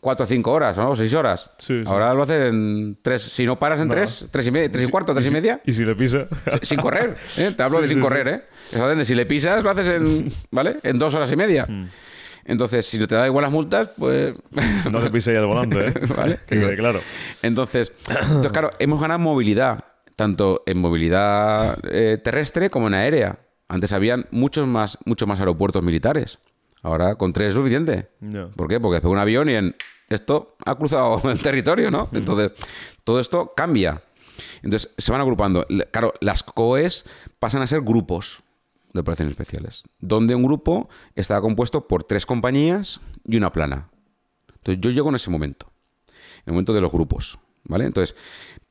cuatro 0.00 0.24
o 0.24 0.26
cinco 0.26 0.52
horas, 0.52 0.76
¿no? 0.76 0.94
Seis 0.96 1.12
horas. 1.14 1.50
Sí, 1.58 1.82
sí. 1.82 1.84
Ahora 1.86 2.12
lo 2.14 2.22
haces 2.22 2.52
en 2.52 2.98
tres. 3.02 3.22
Si 3.22 3.44
no 3.46 3.58
paras 3.58 3.80
en 3.80 3.88
No. 3.88 3.94
tres, 3.94 4.26
tres 4.30 4.46
y 4.46 4.50
media, 4.50 4.70
tres 4.72 4.88
y 4.88 4.90
cuarto, 4.90 5.14
tres 5.14 5.26
y 5.26 5.30
media. 5.30 5.60
Y 5.64 5.72
si 5.72 5.84
le 5.84 5.94
pisa. 5.94 6.26
Sin 6.62 6.78
correr, 6.80 7.16
¿eh? 7.36 7.52
te 7.56 7.62
hablo 7.62 7.78
Sí, 7.78 7.82
de 7.84 7.88
sin 7.88 8.00
correr. 8.00 8.28
¿eh? 8.28 8.42
Eso 8.72 8.88
de 8.88 9.04
si 9.04 9.14
le 9.14 9.26
pisas, 9.26 9.62
lo 9.62 9.70
haces 9.70 9.86
en, 9.88 10.28
¿vale? 10.50 10.76
En 10.82 10.98
dos 10.98 11.14
horas 11.14 11.30
y 11.32 11.36
media. 11.36 11.66
Hmm. 11.68 11.88
Entonces, 12.44 12.84
si 12.86 12.98
no 12.98 13.06
te 13.06 13.14
da 13.14 13.26
igual 13.26 13.44
las 13.44 13.52
multas, 13.52 13.90
pues... 13.96 14.34
no 14.90 15.00
le 15.00 15.10
pise 15.10 15.30
ahí 15.30 15.36
al 15.36 15.46
volante, 15.46 15.86
¿eh? 15.88 15.92
Vale. 16.16 16.40
Que 16.46 16.58
quede 16.58 16.74
claro. 16.76 17.00
Entonces, 17.42 17.92
entonces, 18.08 18.50
claro, 18.50 18.70
hemos 18.80 19.00
ganado 19.00 19.20
movilidad, 19.20 19.84
tanto 20.16 20.62
en 20.66 20.78
movilidad 20.78 21.78
eh, 21.84 22.18
terrestre 22.22 22.68
como 22.68 22.88
en 22.88 22.94
aérea. 22.94 23.38
Antes 23.68 23.92
habían 23.92 24.26
muchos 24.32 24.66
más, 24.66 24.98
muchos 25.04 25.28
más 25.28 25.38
aeropuertos 25.38 25.84
militares. 25.84 26.40
Ahora 26.82 27.14
con 27.14 27.32
tres 27.32 27.48
es 27.48 27.54
suficiente. 27.54 28.08
No. 28.20 28.50
¿Por 28.50 28.68
qué? 28.68 28.80
Porque 28.80 28.94
despega 28.96 29.12
un 29.12 29.18
avión 29.18 29.48
y 29.48 29.54
en 29.54 29.74
esto 30.08 30.56
ha 30.64 30.74
cruzado 30.76 31.22
el 31.30 31.40
territorio, 31.40 31.90
¿no? 31.90 32.08
Entonces, 32.12 32.52
todo 33.04 33.20
esto 33.20 33.52
cambia. 33.56 34.02
Entonces, 34.62 34.92
se 34.98 35.12
van 35.12 35.20
agrupando. 35.20 35.66
Claro, 35.90 36.14
las 36.20 36.42
COEs 36.42 37.04
pasan 37.38 37.62
a 37.62 37.66
ser 37.66 37.80
grupos 37.82 38.42
de 38.92 39.00
operaciones 39.00 39.32
especiales, 39.32 39.84
donde 40.00 40.34
un 40.34 40.42
grupo 40.42 40.88
está 41.14 41.40
compuesto 41.40 41.86
por 41.86 42.04
tres 42.04 42.26
compañías 42.26 43.00
y 43.24 43.36
una 43.36 43.52
plana. 43.52 43.88
Entonces, 44.48 44.80
yo 44.80 44.90
llego 44.90 45.08
en 45.08 45.14
ese 45.14 45.30
momento, 45.30 45.66
en 46.08 46.42
el 46.46 46.52
momento 46.52 46.72
de 46.74 46.80
los 46.80 46.92
grupos, 46.92 47.38
¿vale? 47.64 47.86
Entonces, 47.86 48.16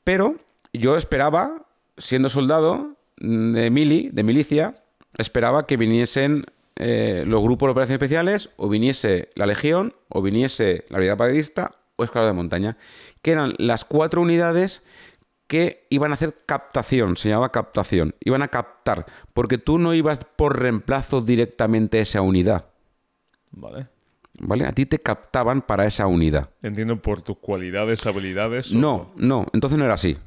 pero 0.03 0.35
yo 0.73 0.95
esperaba, 0.95 1.65
siendo 1.97 2.29
soldado 2.29 2.97
de 3.17 3.69
mili, 3.69 4.09
de 4.11 4.23
milicia, 4.23 4.83
esperaba 5.17 5.65
que 5.65 5.77
viniesen 5.77 6.45
eh, 6.81 7.23
los 7.27 7.41
grupos 7.43 7.67
de 7.67 7.71
operaciones 7.71 7.95
especiales, 8.01 8.49
o 8.57 8.67
viniese 8.67 9.29
la 9.35 9.45
Legión, 9.45 9.93
o 10.09 10.21
viniese 10.21 10.85
la 10.89 10.97
Brigada 10.97 11.17
Paracaidista, 11.17 11.75
o 11.95 12.03
Escuadrón 12.03 12.33
de 12.33 12.37
Montaña, 12.37 12.77
que 13.21 13.31
eran 13.31 13.53
las 13.59 13.85
cuatro 13.85 14.21
unidades 14.21 14.83
que 15.47 15.85
iban 15.89 16.11
a 16.11 16.13
hacer 16.15 16.33
captación, 16.45 17.17
se 17.17 17.29
llamaba 17.29 17.51
captación, 17.51 18.15
iban 18.21 18.41
a 18.41 18.47
captar, 18.47 19.05
porque 19.33 19.57
tú 19.57 19.77
no 19.77 19.93
ibas 19.93 20.19
por 20.35 20.59
reemplazo 20.59 21.21
directamente 21.21 21.99
a 21.99 22.01
esa 22.01 22.21
unidad, 22.21 22.65
Vale. 23.51 23.87
¿vale? 24.39 24.65
A 24.65 24.71
ti 24.71 24.85
te 24.85 24.99
captaban 24.99 25.61
para 25.61 25.85
esa 25.85 26.07
unidad. 26.07 26.49
Entiendo 26.61 27.01
por 27.01 27.21
tus 27.21 27.37
cualidades, 27.37 28.05
habilidades. 28.05 28.73
o- 28.73 28.77
No, 28.77 29.11
no, 29.17 29.45
entonces 29.53 29.77
no 29.77 29.85
era 29.85 29.95
así. 29.95 30.17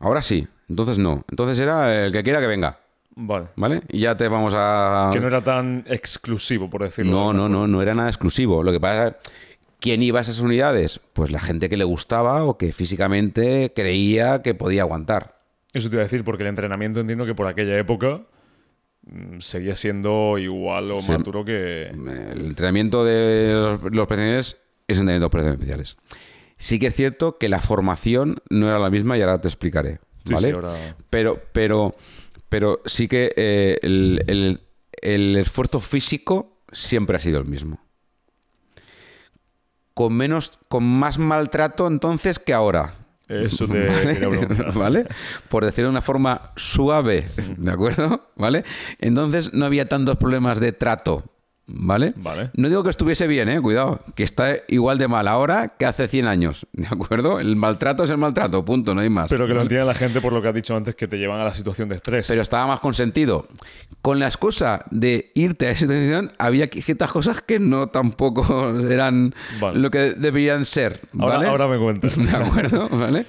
Ahora 0.00 0.20
sí, 0.22 0.46
entonces 0.68 0.98
no. 0.98 1.24
Entonces 1.30 1.58
era 1.58 2.04
el 2.06 2.12
que 2.12 2.22
quiera 2.22 2.40
que 2.40 2.46
venga, 2.46 2.78
Vale. 3.16 3.46
¿vale? 3.56 3.82
Y 3.88 4.00
ya 4.00 4.16
te 4.16 4.26
vamos 4.28 4.52
a... 4.56 5.10
Que 5.12 5.20
no 5.20 5.28
era 5.28 5.42
tan 5.42 5.84
exclusivo, 5.88 6.68
por 6.68 6.82
decirlo. 6.82 7.12
No, 7.12 7.28
de 7.32 7.38
no, 7.38 7.48
no, 7.48 7.66
no 7.66 7.80
era 7.82 7.94
nada 7.94 8.08
exclusivo. 8.08 8.62
Lo 8.62 8.72
que 8.72 8.80
pasa 8.80 9.08
es, 9.08 9.14
¿quién 9.80 10.02
iba 10.02 10.18
a 10.18 10.22
esas 10.22 10.40
unidades? 10.40 11.00
Pues 11.12 11.30
la 11.30 11.38
gente 11.40 11.68
que 11.68 11.76
le 11.76 11.84
gustaba 11.84 12.44
o 12.44 12.58
que 12.58 12.72
físicamente 12.72 13.72
creía 13.74 14.42
que 14.42 14.54
podía 14.54 14.82
aguantar. 14.82 15.38
Eso 15.72 15.88
te 15.90 15.96
iba 15.96 16.02
a 16.02 16.06
decir, 16.06 16.24
porque 16.24 16.42
el 16.42 16.48
entrenamiento 16.48 17.00
entiendo 17.00 17.26
que 17.26 17.34
por 17.34 17.46
aquella 17.46 17.78
época 17.78 18.22
mm, 19.06 19.38
seguía 19.40 19.76
siendo 19.76 20.38
igual 20.38 20.90
o 20.92 21.00
Sí. 21.00 21.12
más 21.12 21.22
duro 21.22 21.44
que. 21.44 21.88
El 21.88 22.46
entrenamiento 22.46 23.04
de 23.04 23.52
los, 23.52 24.02
operaciones 24.02 24.56
es 24.88 24.98
entrenamiento 24.98 25.20
de 25.20 25.26
operaciones 25.26 25.60
especiales. 25.60 25.96
Sí 26.56 26.78
que 26.78 26.86
es 26.88 26.94
cierto 26.94 27.38
que 27.38 27.48
la 27.48 27.60
formación 27.60 28.38
no 28.50 28.68
era 28.68 28.78
la 28.78 28.90
misma 28.90 29.18
y 29.18 29.22
ahora 29.22 29.40
te 29.40 29.48
explicaré. 29.48 29.98
Sí, 30.24 30.32
¿vale? 30.34 30.48
sí, 30.48 30.54
ahora- 30.54 30.96
Pero, 31.10 31.40
pero, 31.52 31.94
pero 32.54 32.80
sí 32.86 33.08
que 33.08 33.32
eh, 33.36 33.80
el, 33.82 34.22
el- 34.28 34.60
el 35.02 35.34
esfuerzo 35.36 35.80
físico 35.80 36.60
siempre 36.70 37.16
ha 37.16 37.18
sido 37.18 37.40
el 37.40 37.46
mismo. 37.46 37.80
Con 39.92 40.12
menos, 40.14 40.60
con 40.68 40.84
más 40.84 41.18
maltrato 41.18 41.88
entonces 41.88 42.38
que 42.38 42.54
ahora. 42.54 42.94
Eso 43.28 43.66
te. 43.66 43.88
¿Vale? 44.74 45.06
Por 45.48 45.64
decirlo 45.64 45.88
de 45.88 45.94
una 45.94 46.00
forma 46.00 46.52
suave, 46.54 47.26
¿de 47.56 47.70
acuerdo? 47.72 48.30
¿Vale? 48.36 48.64
Entonces 49.00 49.52
no 49.52 49.66
había 49.66 49.88
tantos 49.88 50.16
problemas 50.16 50.60
de 50.60 50.70
trato, 50.70 51.24
¿Vale? 51.66 52.12
Vale. 52.16 52.50
No 52.54 52.68
digo 52.68 52.82
que 52.82 52.90
estuviese 52.90 53.26
bien, 53.26 53.48
¿eh? 53.48 53.60
Cuidado, 53.60 54.00
que 54.14 54.22
está 54.22 54.56
igual 54.68 54.98
de 54.98 55.08
mal 55.08 55.26
ahora 55.28 55.68
que 55.78 55.86
hace 55.86 56.08
100 56.08 56.26
años, 56.26 56.66
¿de 56.72 56.86
acuerdo? 56.86 57.40
El 57.40 57.56
maltrato 57.56 58.04
es 58.04 58.10
el 58.10 58.18
maltrato, 58.18 58.64
punto, 58.64 58.94
no 58.94 59.00
hay 59.00 59.08
más. 59.08 59.30
Pero 59.30 59.46
que 59.46 59.54
lo 59.54 59.62
entienda 59.62 59.86
la 59.86 59.94
gente 59.94 60.20
por 60.20 60.32
lo 60.32 60.42
que 60.42 60.48
has 60.48 60.54
dicho 60.54 60.76
antes, 60.76 60.94
que 60.94 61.08
te 61.08 61.16
llevan 61.16 61.40
a 61.40 61.44
la 61.44 61.54
situación 61.54 61.88
de 61.88 61.96
estrés. 61.96 62.26
Pero 62.28 62.42
estaba 62.42 62.66
más 62.66 62.80
consentido. 62.80 63.48
Con 64.02 64.18
la 64.18 64.26
excusa 64.26 64.84
de 64.90 65.30
irte 65.34 65.66
a 65.66 65.70
esa 65.70 65.80
situación, 65.86 66.32
había 66.38 66.66
ciertas 66.66 67.10
cosas 67.10 67.40
que 67.40 67.58
no 67.58 67.86
tampoco 67.88 68.78
eran 68.90 69.34
Vale. 69.58 69.80
lo 69.80 69.90
que 69.90 70.12
deberían 70.12 70.66
ser. 70.66 71.00
ahora, 71.18 71.36
¿vale? 71.36 71.48
ahora 71.48 71.68
me 71.68 71.78
cuentas. 71.78 72.16
¿De 72.22 72.30
acuerdo? 72.30 72.88
¿Vale? 72.90 73.24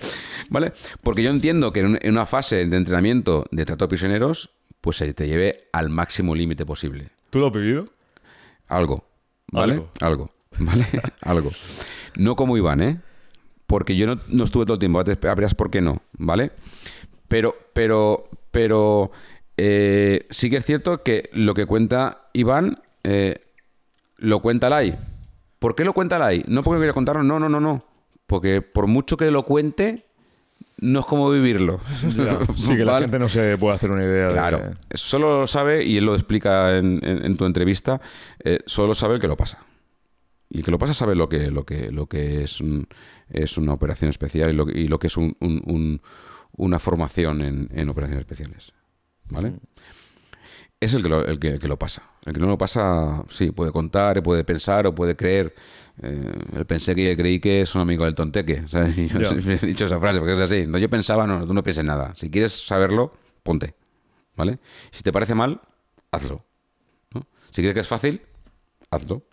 ¿Vale? 0.49 0.73
Porque 1.01 1.23
yo 1.23 1.29
entiendo 1.29 1.71
que 1.71 1.79
en 1.79 2.11
una 2.11 2.25
fase 2.25 2.65
de 2.65 2.77
entrenamiento 2.77 3.45
de 3.51 3.65
trato 3.65 3.85
de 3.85 3.89
prisioneros, 3.89 4.49
pues 4.81 4.97
se 4.97 5.13
te 5.13 5.27
lleve 5.27 5.69
al 5.71 5.89
máximo 5.89 6.35
límite 6.35 6.65
posible. 6.65 7.09
¿Tú 7.29 7.39
lo 7.39 7.47
has 7.47 7.53
vivido? 7.53 7.87
Algo. 8.67 9.05
¿Vale? 9.51 9.73
Algo. 9.73 9.89
Algo. 10.01 10.31
¿Vale? 10.59 10.85
Algo. 11.21 11.51
No 12.17 12.35
como 12.35 12.57
Iván, 12.57 12.81
¿eh? 12.81 13.01
Porque 13.67 13.95
yo 13.95 14.07
no, 14.07 14.19
no 14.29 14.43
estuve 14.43 14.65
todo 14.65 14.75
el 14.75 14.79
tiempo. 14.79 15.03
Verás 15.03 15.55
por 15.55 15.71
qué 15.71 15.81
no, 15.81 16.01
¿vale? 16.17 16.51
Pero, 17.27 17.55
pero, 17.73 18.29
pero 18.51 19.11
eh, 19.57 20.25
sí 20.29 20.49
que 20.49 20.57
es 20.57 20.65
cierto 20.65 21.01
que 21.01 21.29
lo 21.33 21.53
que 21.53 21.65
cuenta 21.65 22.27
Iván 22.33 22.81
eh, 23.03 23.41
lo 24.17 24.39
cuenta 24.39 24.69
Lai. 24.69 24.97
¿Por 25.59 25.75
qué 25.75 25.83
lo 25.83 25.93
cuenta 25.93 26.19
Lai? 26.19 26.43
No 26.47 26.63
porque 26.63 26.79
quiera 26.79 26.93
contarlo, 26.93 27.23
no, 27.23 27.39
no, 27.39 27.49
no, 27.49 27.59
no. 27.59 27.85
Porque 28.27 28.61
por 28.61 28.87
mucho 28.87 29.17
que 29.17 29.31
lo 29.31 29.43
cuente, 29.43 30.04
no 30.85 30.99
es 31.01 31.05
como 31.05 31.29
vivirlo. 31.29 31.79
Ya. 32.15 32.39
Sí, 32.55 32.75
que 32.77 32.85
la 32.85 32.93
¿Vale? 32.93 33.05
gente 33.05 33.19
no 33.19 33.29
se 33.29 33.57
puede 33.57 33.75
hacer 33.75 33.91
una 33.91 34.03
idea 34.03 34.29
Claro, 34.29 34.59
de... 34.59 34.75
solo 34.97 35.41
lo 35.41 35.47
sabe, 35.47 35.83
y 35.85 35.97
él 35.97 36.05
lo 36.05 36.13
explica 36.15 36.77
en, 36.77 36.99
en- 37.03 37.25
en 37.25 37.37
tu 37.37 37.45
entrevista, 37.45 37.99
eh, 38.43 38.59
solo 38.65 38.93
sabe 38.93 39.15
el 39.15 39.19
que 39.21 39.27
lo 39.27 39.37
pasa. 39.37 39.59
Y 40.49 40.59
el 40.59 40.63
que 40.63 40.71
lo 40.71 40.77
pasa 40.79 40.93
sabe 40.93 41.15
lo 41.15 41.27
que, 41.27 41.49
lo 41.51 41.65
que, 41.65 41.91
lo 41.91 42.07
que 42.07 42.43
es, 42.43 42.61
un- 42.61 42.87
es 43.29 43.57
una 43.57 43.73
operación 43.73 44.09
especial 44.09 44.49
y 44.51 44.53
lo, 44.53 44.65
que- 44.65 44.79
y 44.79 44.87
lo 44.87 44.99
que 44.99 45.07
es 45.07 45.17
un- 45.17 45.35
un- 45.39 45.61
un- 45.65 46.01
una 46.57 46.79
formación 46.79 47.41
en, 47.41 47.69
en 47.73 47.89
operaciones 47.89 48.21
especiales. 48.21 48.71
¿Vale? 49.29 49.53
Es 50.85 50.93
el 50.93 51.01
que, 51.01 51.09
lo, 51.09 51.25
el, 51.25 51.39
que, 51.39 51.47
el 51.47 51.59
que 51.59 51.67
lo 51.67 51.79
pasa. 51.79 52.03
El 52.25 52.33
que 52.33 52.39
no 52.39 52.45
lo 52.45 52.59
pasa, 52.59 53.23
sí, 53.31 53.49
puede 53.49 53.71
contar, 53.71 54.21
puede 54.21 54.43
pensar 54.43 54.85
o 54.85 54.93
puede 54.93 55.15
creer. 55.15 55.55
Eh, 55.99 56.31
él 56.57 56.65
pensé 56.67 56.93
que 56.93 57.17
creí 57.17 57.39
que 57.39 57.61
es 57.61 57.73
un 57.73 57.81
amigo 57.81 58.05
del 58.05 58.13
tonteque. 58.13 58.63
¿sabes? 58.69 58.95
Y 58.95 59.07
yo 59.07 59.31
he 59.31 59.57
dicho 59.57 59.85
esa 59.85 59.99
frase 59.99 60.19
porque 60.19 60.35
es 60.35 60.39
así. 60.39 60.67
No, 60.67 60.77
yo 60.77 60.87
pensaba, 60.87 61.25
no, 61.25 61.47
tú 61.47 61.55
no 61.55 61.63
pienses 61.63 61.83
nada. 61.83 62.13
Si 62.15 62.29
quieres 62.29 62.51
saberlo, 62.51 63.13
ponte. 63.41 63.73
¿Vale? 64.35 64.59
Si 64.91 65.01
te 65.01 65.11
parece 65.11 65.33
mal, 65.33 65.59
hazlo. 66.11 66.45
¿no? 67.15 67.25
Si 67.49 67.63
crees 67.63 67.73
que 67.73 67.79
es 67.79 67.87
fácil, 67.87 68.21
hazlo. 68.91 69.23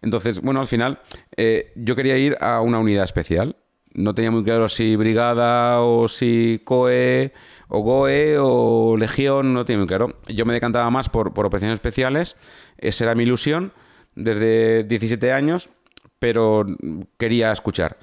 Entonces, 0.00 0.40
bueno, 0.42 0.60
al 0.60 0.68
final 0.68 1.00
eh, 1.36 1.72
yo 1.74 1.96
quería 1.96 2.16
ir 2.18 2.36
a 2.40 2.60
una 2.60 2.78
unidad 2.78 3.02
especial. 3.02 3.56
No 3.94 4.14
tenía 4.14 4.32
muy 4.32 4.42
claro 4.42 4.68
si 4.68 4.96
brigada 4.96 5.80
o 5.80 6.08
si 6.08 6.60
COE 6.64 7.32
o 7.68 7.80
GOE 7.80 8.36
o 8.38 8.96
Legión, 8.96 9.54
no 9.54 9.64
tenía 9.64 9.78
muy 9.78 9.86
claro. 9.86 10.18
Yo 10.28 10.44
me 10.44 10.52
decantaba 10.52 10.90
más 10.90 11.08
por, 11.08 11.32
por 11.32 11.46
operaciones 11.46 11.74
especiales. 11.74 12.36
Esa 12.76 13.04
era 13.04 13.14
mi 13.14 13.22
ilusión 13.22 13.72
desde 14.16 14.84
17 14.84 15.32
años, 15.32 15.70
pero 16.18 16.66
quería 17.18 17.52
escuchar. 17.52 17.98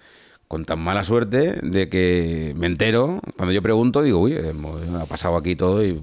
Con 0.48 0.66
tan 0.66 0.80
mala 0.80 1.04
suerte 1.04 1.60
de 1.62 1.88
que 1.88 2.54
me 2.58 2.68
entero, 2.68 3.22
cuando 3.38 3.54
yo 3.54 3.62
pregunto, 3.62 4.02
digo, 4.02 4.20
uy, 4.20 4.34
eh, 4.34 4.54
ha 5.00 5.06
pasado 5.06 5.38
aquí 5.38 5.56
todo 5.56 5.84
y 5.84 6.00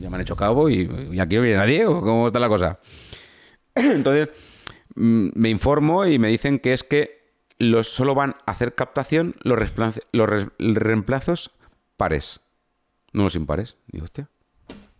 ya 0.00 0.08
me 0.08 0.16
han 0.16 0.22
hecho 0.22 0.36
cabo 0.36 0.68
y, 0.68 0.88
y 1.12 1.18
aquí 1.18 1.34
no 1.34 1.42
viene 1.42 1.56
nadie, 1.56 1.86
¿o 1.86 2.00
cómo 2.00 2.28
está 2.28 2.38
la 2.38 2.48
cosa? 2.48 2.78
Entonces, 3.74 4.28
mm, 4.94 5.30
me 5.34 5.48
informo 5.48 6.06
y 6.06 6.20
me 6.20 6.28
dicen 6.28 6.60
que 6.60 6.72
es 6.72 6.84
que 6.84 7.17
los, 7.58 7.88
solo 7.88 8.14
van 8.14 8.36
a 8.46 8.52
hacer 8.52 8.74
captación 8.74 9.34
los, 9.42 9.58
los 10.12 10.28
re- 10.28 10.48
reemplazos 10.58 11.50
pares, 11.96 12.40
no 13.12 13.24
los 13.24 13.34
impares. 13.34 13.76
Digo, 13.88 14.04
hostia, 14.04 14.28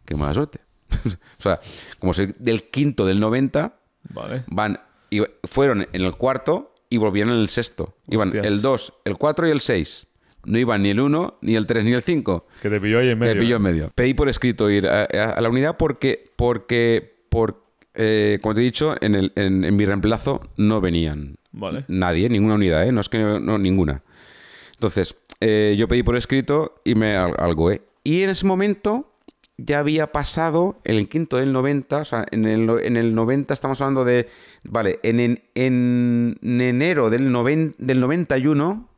qué 0.05 0.15
mala 0.17 0.35
suerte. 0.35 0.61
o 1.39 1.43
sea, 1.43 1.61
como 1.99 2.13
soy 2.15 2.35
del 2.39 2.65
quinto 2.65 3.05
del 3.07 3.21
90, 3.21 3.79
Vale. 4.11 4.45
van 4.49 4.81
y 5.11 5.21
fueron 5.45 5.87
en 5.93 6.03
el 6.03 6.13
cuarto 6.17 6.75
y 6.91 6.97
volvían 6.97 7.29
en 7.29 7.37
el 7.37 7.49
sexto. 7.49 7.97
Iban 8.09 8.29
Hostias. 8.29 8.47
el 8.47 8.63
2, 8.63 8.93
el 9.05 9.17
4 9.19 9.49
y 9.49 9.51
el 9.51 9.61
6. 9.61 10.07
No 10.47 10.57
iban 10.59 10.83
ni 10.83 10.91
el 10.91 11.01
1, 11.01 11.39
ni 11.43 11.57
el 11.57 11.67
3, 11.67 11.85
ni 11.85 11.93
el 11.93 12.03
5. 12.03 12.47
Que 12.63 12.71
te 12.71 12.81
pilló 12.81 13.01
ahí 13.01 13.11
en 13.11 13.19
medio. 13.19 13.35
Me 13.35 13.41
pilló 13.41 13.55
¿eh? 13.55 13.59
en 13.59 13.63
medio. 13.63 13.91
Pedí 13.95 14.15
por 14.15 14.29
escrito 14.29 14.71
ir 14.71 14.87
a, 14.87 15.03
a- 15.03 15.33
a 15.33 15.41
la 15.41 15.49
unidad 15.51 15.77
porque, 15.77 16.25
porque 16.37 17.25
por, 17.29 17.65
eh, 17.95 18.39
como 18.41 18.55
te 18.55 18.61
he 18.61 18.65
dicho, 18.65 18.95
en, 19.03 19.15
el, 19.15 19.33
en, 19.35 19.65
en 19.65 19.77
mi 19.77 19.85
reemplazo 19.85 20.41
no 20.57 20.81
venían 20.81 21.37
Nadie, 21.89 22.29
ninguna 22.29 22.55
unidad, 22.55 22.87
¿eh? 22.87 22.93
No 22.93 23.01
es 23.01 23.09
que 23.09 23.19
no, 23.19 23.59
ninguna. 23.59 24.03
Entonces, 24.73 25.17
eh, 25.41 25.75
yo 25.79 25.89
pedí 25.89 26.03
por 26.03 26.17
escrito 26.17 26.81
y 26.85 26.95
me 26.95 27.17
al- 27.17 27.35
algo, 27.39 27.71
¿eh? 27.71 27.83
Y 28.05 28.23
en 28.23 28.31
ese 28.31 28.47
momento 28.47 29.13
ya 29.57 29.81
había 29.81 30.13
pasado 30.13 30.81
en 30.85 30.97
el 30.97 31.09
quinto 31.09 31.37
del 31.39 31.53
90, 31.53 31.99
o 31.99 32.05
sea, 32.05 32.27
en 32.31 32.45
el, 32.47 32.69
en 32.85 32.97
el 32.97 33.15
90 33.15 33.53
estamos 33.55 33.81
hablando 33.81 34.05
de, 34.05 34.29
vale, 34.65 35.01
en, 35.03 35.19
en, 35.21 35.43
en 35.55 36.61
enero 36.61 37.11
del, 37.11 37.31
noven- 37.33 37.75
del 37.79 37.99
91, 38.01 38.89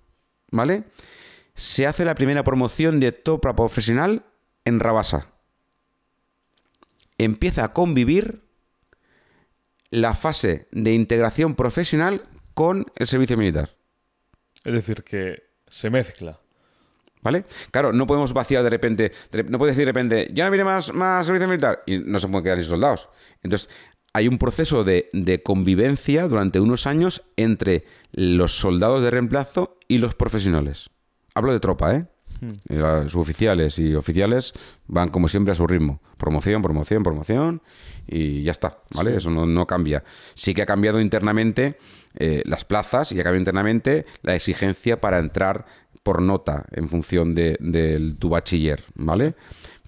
¿vale? 0.53 0.85
Se 1.55 1.87
hace 1.87 2.05
la 2.05 2.15
primera 2.15 2.45
promoción 2.45 3.01
de 3.01 3.13
Topra 3.13 3.57
Profesional 3.57 4.25
en 4.67 4.81
Rabasa. 4.81 5.29
Empieza 7.19 7.65
a 7.65 7.73
convivir 7.73 8.43
la 9.91 10.15
fase 10.15 10.69
de 10.73 10.95
integración 10.95 11.55
profesional 11.55 12.23
con 12.61 12.85
el 12.95 13.07
servicio 13.07 13.39
militar. 13.39 13.75
Es 14.67 14.75
decir, 14.75 15.03
que 15.03 15.45
se 15.67 15.89
mezcla. 15.89 16.41
¿Vale? 17.23 17.47
Claro, 17.71 17.95
no 17.95 18.07
podemos 18.07 18.35
vaciar 18.35 18.63
de 18.63 18.69
repente, 18.69 19.13
de 19.33 19.45
no 19.45 19.57
puedes 19.57 19.75
decir 19.75 19.87
de 19.87 19.93
repente, 19.93 20.31
ya 20.35 20.45
no 20.45 20.51
viene 20.51 20.65
más, 20.65 20.93
más 20.93 21.25
servicio 21.25 21.49
militar 21.49 21.83
y 21.87 22.01
no 22.01 22.21
se 22.21 22.29
pueden 22.29 22.45
quedar 22.45 22.59
sin 22.59 22.67
soldados. 22.67 23.09
Entonces, 23.43 23.71
hay 24.13 24.29
un 24.29 24.37
proceso 24.37 24.85
de, 24.85 25.09
de 25.15 25.43
convivencia 25.43 26.29
durante 26.29 26.61
unos 26.61 26.87
años 26.87 27.23
entre 27.39 27.87
los 28.13 28.53
soldados 28.53 29.03
de 29.03 29.11
reemplazo 29.11 29.79
y 29.89 29.97
los 29.97 30.15
profesionales. 30.15 30.91
Hablo 31.35 31.55
de 31.55 31.61
tropa, 31.61 31.95
¿eh? 31.95 32.09
Los 32.69 33.13
Suboficiales 33.13 33.79
y 33.79 33.95
oficiales 33.95 34.53
van 34.87 35.09
como 35.09 35.29
siempre 35.29 35.53
a 35.53 35.55
su 35.55 35.67
ritmo. 35.67 36.03
Promoción, 36.19 36.61
promoción, 36.63 37.03
promoción 37.03 37.63
y 38.07 38.43
ya 38.43 38.53
está, 38.53 38.79
¿vale? 38.95 39.17
Eso 39.17 39.31
no, 39.31 39.47
no 39.47 39.67
cambia. 39.67 40.05
Sí 40.35 40.53
que 40.53 40.63
ha 40.63 40.67
cambiado 40.67 41.01
internamente 41.01 41.79
eh, 42.15 42.43
las 42.45 42.65
plazas 42.65 43.13
y 43.13 43.19
cambiado 43.19 43.39
internamente 43.39 44.07
la 44.23 44.35
exigencia 44.35 45.01
para 45.01 45.19
entrar 45.19 45.67
por 46.03 46.23
nota 46.23 46.65
en 46.73 46.89
función 46.89 47.35
de, 47.35 48.15
tu 48.19 48.31
bachiller, 48.31 48.85
¿vale? 48.95 49.35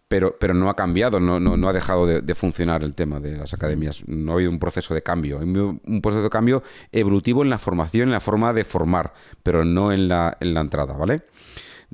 Pero, 0.08 0.36
pero 0.38 0.52
no 0.52 0.68
ha 0.68 0.76
cambiado, 0.76 1.20
no, 1.20 1.40
no, 1.40 1.56
no 1.56 1.68
ha 1.68 1.72
dejado 1.72 2.06
de, 2.06 2.34
funcionar 2.34 2.82
el 2.82 2.94
tema 2.94 3.18
de 3.18 3.38
las 3.38 3.54
academias. 3.54 4.02
No 4.06 4.32
ha 4.32 4.34
habido 4.34 4.50
un 4.50 4.58
proceso 4.58 4.92
de 4.92 5.02
cambio. 5.02 5.38
Ha 5.38 5.40
habido 5.40 5.80
un 5.84 6.02
proceso 6.02 6.22
de 6.22 6.28
cambio 6.28 6.62
evolutivo 6.92 7.42
en 7.42 7.48
la 7.48 7.58
formación, 7.58 8.08
en 8.08 8.12
la 8.12 8.20
forma 8.20 8.52
de 8.52 8.64
formar, 8.64 9.14
pero 9.42 9.64
no 9.64 9.90
en 9.90 10.08
la, 10.08 10.36
en 10.40 10.52
la 10.52 10.60
entrada, 10.60 10.92
¿vale? 10.94 11.22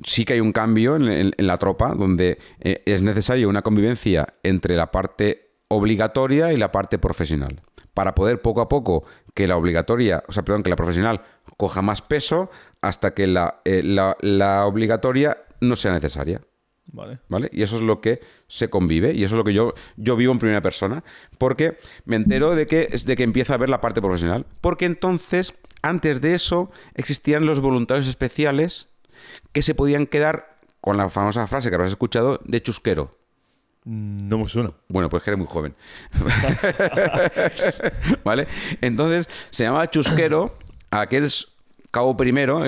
sí 0.03 0.25
que 0.25 0.33
hay 0.33 0.39
un 0.39 0.51
cambio 0.53 0.95
en 0.95 1.33
la 1.37 1.57
tropa 1.57 1.93
donde 1.93 2.39
eh, 2.61 2.83
es 2.85 3.01
necesaria 3.01 3.47
una 3.49 3.61
convivencia 3.61 4.35
entre 4.43 4.77
la 4.77 4.91
parte 4.91 5.49
obligatoria 5.67 6.53
y 6.53 6.57
la 6.57 6.71
parte 6.71 6.97
profesional 6.97 7.61
para 7.93 8.15
poder 8.15 8.41
poco 8.41 8.61
a 8.61 8.69
poco 8.69 9.03
que 9.33 9.47
la 9.47 9.57
obligatoria, 9.57 10.23
o 10.27 10.31
sea, 10.31 10.43
perdón, 10.43 10.63
que 10.63 10.69
la 10.69 10.75
profesional 10.75 11.21
coja 11.57 11.81
más 11.81 12.01
peso 12.01 12.49
hasta 12.81 13.13
que 13.13 13.27
la, 13.27 13.61
eh, 13.65 13.81
la- 13.83 14.15
la 14.21 14.65
obligatoria 14.65 15.37
no 15.61 15.75
sea 15.75 15.91
necesaria. 15.91 16.41
Vale. 16.91 17.19
¿Vale? 17.29 17.49
Y 17.53 17.61
eso 17.61 17.75
es 17.75 17.81
lo 17.83 18.01
que 18.01 18.19
se 18.47 18.69
convive 18.71 19.13
y 19.13 19.23
eso 19.23 19.35
es 19.35 19.37
lo 19.37 19.43
que 19.43 19.53
yo, 19.53 19.73
yo 19.95 20.15
vivo 20.15 20.33
en 20.33 20.39
primera 20.39 20.61
persona 20.61 21.03
porque 21.37 21.77
me 22.05 22.15
entero 22.15 22.55
de 22.55 22.65
que, 22.65 22.87
de 22.87 23.15
que 23.15 23.23
empieza 23.23 23.53
a 23.53 23.57
ver 23.57 23.69
la 23.69 23.79
parte 23.79 24.01
profesional. 24.01 24.47
Porque 24.59 24.85
entonces, 24.85 25.53
antes 25.83 26.19
de 26.19 26.33
eso, 26.33 26.71
existían 26.95 27.45
los 27.45 27.59
voluntarios 27.59 28.07
especiales 28.07 28.89
que 29.51 29.61
se 29.61 29.75
podían 29.75 30.07
quedar 30.07 30.57
con 30.81 30.97
la 30.97 31.09
famosa 31.09 31.45
frase 31.45 31.69
que 31.69 31.75
habrás 31.75 31.91
escuchado 31.91 32.39
de 32.43 32.63
chusquero. 32.63 33.18
Mm, 33.89 34.29
No 34.29 34.37
me 34.37 34.47
suena. 34.49 34.71
Bueno, 34.87 35.09
pues 35.09 35.23
que 35.23 35.31
eres 35.31 35.39
muy 35.39 35.47
joven. 35.47 35.73
¿Vale? 38.23 38.47
Entonces, 38.81 39.27
se 39.49 39.63
llamaba 39.63 39.89
chusquero 39.89 40.55
aquel 40.91 41.29
cabo 41.91 42.15
primero 42.15 42.63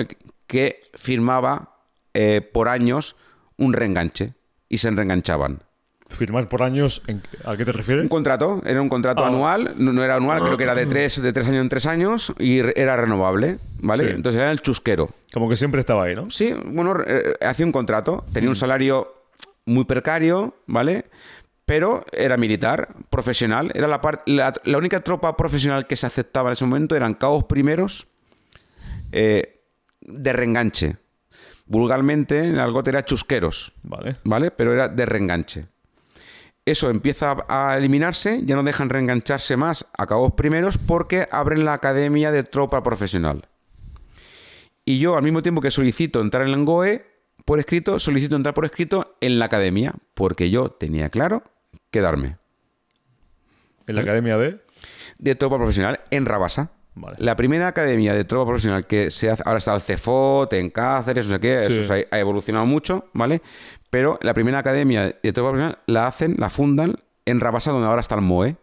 que 0.46 0.82
firmaba 0.94 1.76
eh, 2.14 2.40
por 2.40 2.68
años 2.68 3.16
un 3.56 3.72
reenganche 3.72 4.34
y 4.68 4.78
se 4.78 4.90
reenganchaban. 4.90 5.62
Firmar 6.08 6.46
por 6.48 6.62
años, 6.62 7.02
¿en- 7.06 7.22
¿a 7.44 7.56
qué 7.56 7.64
te 7.64 7.72
refieres? 7.72 8.02
Un 8.02 8.08
contrato, 8.10 8.60
era 8.66 8.82
un 8.82 8.90
contrato 8.90 9.24
Ah. 9.24 9.28
anual, 9.28 9.72
no, 9.78 9.92
no 9.94 10.04
era 10.04 10.16
anual, 10.16 10.42
creo 10.42 10.58
que 10.58 10.64
era 10.64 10.74
de 10.74 10.84
tres, 10.84 11.22
de 11.22 11.32
tres 11.32 11.48
años 11.48 11.62
en 11.62 11.68
tres 11.70 11.86
años 11.86 12.34
y 12.38 12.58
era 12.58 12.96
renovable, 12.98 13.58
¿vale? 13.80 14.08
Sí. 14.08 14.14
Entonces 14.16 14.42
era 14.42 14.50
el 14.50 14.60
chusquero. 14.60 15.08
Como 15.32 15.48
que 15.48 15.56
siempre 15.56 15.80
estaba 15.80 16.04
ahí, 16.04 16.14
¿no? 16.14 16.28
Sí, 16.28 16.52
bueno, 16.66 16.96
eh, 17.06 17.32
hacía 17.40 17.64
un 17.64 17.72
contrato, 17.72 18.26
tenía 18.34 18.50
un 18.50 18.56
salario 18.56 19.14
muy 19.66 19.84
precario, 19.84 20.56
¿vale? 20.66 21.06
pero 21.64 22.04
era 22.12 22.36
militar, 22.36 22.94
profesional. 23.08 23.70
Era 23.74 23.88
la, 23.88 24.00
la, 24.26 24.52
la 24.64 24.78
única 24.78 25.00
tropa 25.00 25.36
profesional 25.36 25.86
que 25.86 25.96
se 25.96 26.06
aceptaba 26.06 26.50
en 26.50 26.52
ese 26.52 26.64
momento 26.64 26.96
eran 26.96 27.14
cabos 27.14 27.44
primeros 27.44 28.06
eh, 29.12 29.64
de 30.00 30.32
reenganche. 30.32 30.96
Vulgarmente, 31.66 32.44
en 32.46 32.58
algo 32.58 32.82
era 32.84 33.04
chusqueros, 33.04 33.72
Vale. 33.82 34.16
¿vale? 34.24 34.50
Pero 34.50 34.74
era 34.74 34.88
de 34.88 35.06
reenganche. 35.06 35.66
Eso 36.64 36.90
empieza 36.90 37.36
a 37.48 37.76
eliminarse, 37.78 38.40
ya 38.44 38.54
no 38.54 38.62
dejan 38.62 38.88
reengancharse 38.88 39.56
más 39.56 39.86
a 39.96 40.06
cabos 40.06 40.32
primeros 40.32 40.78
porque 40.78 41.28
abren 41.30 41.64
la 41.64 41.72
academia 41.72 42.30
de 42.30 42.44
tropa 42.44 42.82
profesional. 42.82 43.48
Y 44.84 44.98
yo, 44.98 45.16
al 45.16 45.22
mismo 45.22 45.42
tiempo 45.42 45.60
que 45.60 45.70
solicito 45.70 46.20
entrar 46.20 46.46
en 46.46 46.54
el 46.54 46.64
GOE 46.64 47.11
por 47.44 47.58
escrito, 47.58 47.98
solicito 47.98 48.36
entrar 48.36 48.54
por 48.54 48.64
escrito 48.64 49.16
en 49.20 49.38
la 49.38 49.46
academia, 49.46 49.94
porque 50.14 50.50
yo 50.50 50.70
tenía 50.70 51.08
claro 51.08 51.42
quedarme 51.90 52.36
En 53.86 53.96
la 53.96 54.02
academia 54.02 54.36
de. 54.38 54.60
de 55.18 55.34
tropa 55.34 55.56
profesional 55.56 56.00
en 56.10 56.26
Rabasa. 56.26 56.70
Vale. 56.94 57.16
La 57.18 57.36
primera 57.36 57.68
academia 57.68 58.12
de 58.12 58.24
tropa 58.24 58.46
profesional 58.46 58.86
que 58.86 59.10
se 59.10 59.30
hace, 59.30 59.42
ahora 59.46 59.58
está 59.58 59.74
el 59.74 59.80
CEFOT, 59.80 60.52
en 60.52 60.68
Cáceres, 60.70 61.26
no 61.26 61.34
sé 61.36 61.40
qué, 61.40 61.58
Sí. 61.58 61.78
eso 61.80 61.94
ha 62.10 62.18
evolucionado 62.18 62.66
mucho, 62.66 63.08
¿vale? 63.14 63.40
Pero 63.90 64.18
la 64.22 64.34
primera 64.34 64.58
academia 64.58 65.06
de 65.22 65.32
tropa 65.32 65.50
profesional 65.52 65.78
la 65.86 66.06
hacen, 66.06 66.36
la 66.38 66.50
fundan 66.50 66.96
en 67.24 67.40
Rabasa, 67.40 67.70
donde 67.72 67.86
ahora 67.88 68.00
está 68.02 68.14
el 68.16 68.20
MOE. 68.20 68.56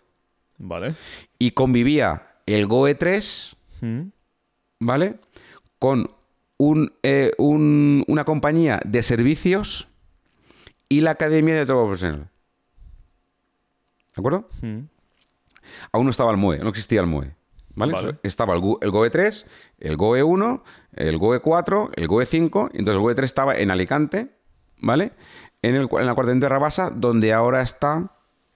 Vale. 0.59 0.93
Y 1.39 1.51
convivía 1.51 2.27
el 2.45 2.67
GOE 2.67 2.93
3, 2.95 3.55
Mm. 3.81 4.01
¿vale? 4.81 5.15
Con 5.79 6.11
un, 6.59 6.93
eh, 7.03 7.31
un- 7.37 8.03
una 8.07 8.25
compañía 8.25 8.79
de 8.85 9.01
servicios 9.01 9.87
y 10.89 10.99
la 11.01 11.11
academia 11.11 11.55
de 11.55 11.65
tropa 11.65 11.85
profesional. 11.85 12.29
¿De 14.15 14.19
acuerdo? 14.19 14.47
Mm. 14.61 14.79
Aún 15.93 16.05
no 16.05 16.11
estaba 16.11 16.31
el 16.31 16.37
MOE, 16.37 16.59
no 16.59 16.69
existía 16.69 16.99
el 17.01 17.07
MOE. 17.07 17.33
¿Vale? 17.75 17.93
Vale. 17.93 18.19
Estaba 18.23 18.53
el, 18.55 18.59
GOE 18.59 19.09
3, 19.09 19.45
el 19.79 19.95
GOE 19.95 20.21
1, 20.23 20.63
el 20.97 21.17
GOE 21.17 21.39
4, 21.39 21.91
el 21.95 22.07
GOE 22.07 22.25
5, 22.25 22.71
y 22.73 22.79
entonces 22.79 22.97
el 22.97 23.01
GOE 23.01 23.15
3 23.15 23.25
estaba 23.25 23.55
en 23.55 23.71
Alicante, 23.71 24.31
¿vale? 24.81 25.13
En, 25.61 25.75
el, 25.75 25.87
en 25.89 26.05
la 26.05 26.13
cuartenta 26.13 26.45
de 26.47 26.49
Rabasa, 26.49 26.89
donde 26.89 27.31
ahora 27.31 27.61
está 27.61 28.11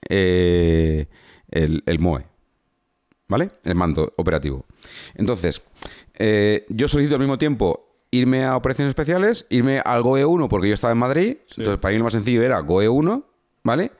eh, 0.09 1.07
el, 1.51 1.83
el 1.85 1.99
MOE, 1.99 2.25
¿vale? 3.29 3.51
El 3.63 3.75
mando 3.75 4.11
operativo. 4.17 4.65
Entonces, 5.13 5.63
eh, 6.15 6.65
yo 6.67 6.89
solicito 6.89 7.15
al 7.15 7.21
mismo 7.21 7.37
tiempo 7.37 7.92
irme 8.15 8.45
a 8.45 8.55
operaciones 8.55 8.89
especiales, 8.91 9.45
irme 9.49 9.81
al 9.83 10.03
GOE 10.03 10.23
1 10.25 10.47
porque 10.49 10.67
yo 10.67 10.73
estaba 10.73 10.93
en 10.93 10.99
Madrid, 10.99 11.37
entonces 11.57 11.77
para 11.79 11.91
mí 11.93 11.97
lo 11.97 12.03
más 12.03 12.13
sencillo 12.13 12.43
era 12.43 12.59
GOE 12.59 12.87
1, 12.87 13.23
¿vale? 13.63 13.91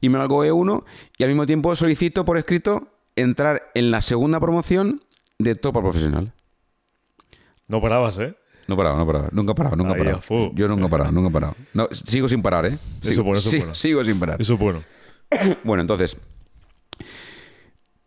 Irme 0.00 0.18
al 0.18 0.28
GOE 0.28 0.52
1 0.52 0.84
y 1.16 1.22
al 1.22 1.28
mismo 1.30 1.46
tiempo 1.46 1.74
solicito 1.74 2.24
por 2.24 2.36
escrito 2.36 2.88
entrar 3.16 3.70
en 3.74 3.90
la 3.90 4.00
segunda 4.02 4.40
promoción 4.40 5.00
de 5.38 5.54
tropa 5.54 5.80
profesional. 5.80 6.32
No 7.68 7.80
parabas, 7.80 8.18
¿eh? 8.18 8.34
No 8.68 8.76
paraba, 8.76 8.98
no 8.98 9.06
paraba, 9.06 9.28
nunca 9.32 9.52
he 9.52 9.54
parado, 9.54 9.76
nunca 9.76 9.90
he 9.90 9.94
Ahí, 9.94 9.98
parado. 10.00 10.18
a 10.18 10.22
fuego. 10.22 10.52
Yo 10.54 10.68
nunca 10.68 10.86
he 10.86 10.88
parado, 10.90 11.12
nunca 11.12 11.28
he 11.30 11.32
parado. 11.32 11.54
No, 11.74 11.88
sigo 11.92 12.28
sin 12.28 12.42
parar, 12.42 12.66
¿eh? 12.66 12.78
Sigo, 13.00 13.12
Eso 13.12 13.22
bueno, 13.24 13.38
eso 13.40 13.50
sí, 13.50 13.58
bueno. 13.58 13.74
sigo 13.74 14.04
sin 14.04 14.20
parar. 14.20 14.40
Eso 14.40 14.54
es 14.54 14.58
bueno. 14.60 14.82
Bueno, 15.64 15.80
entonces, 15.80 16.16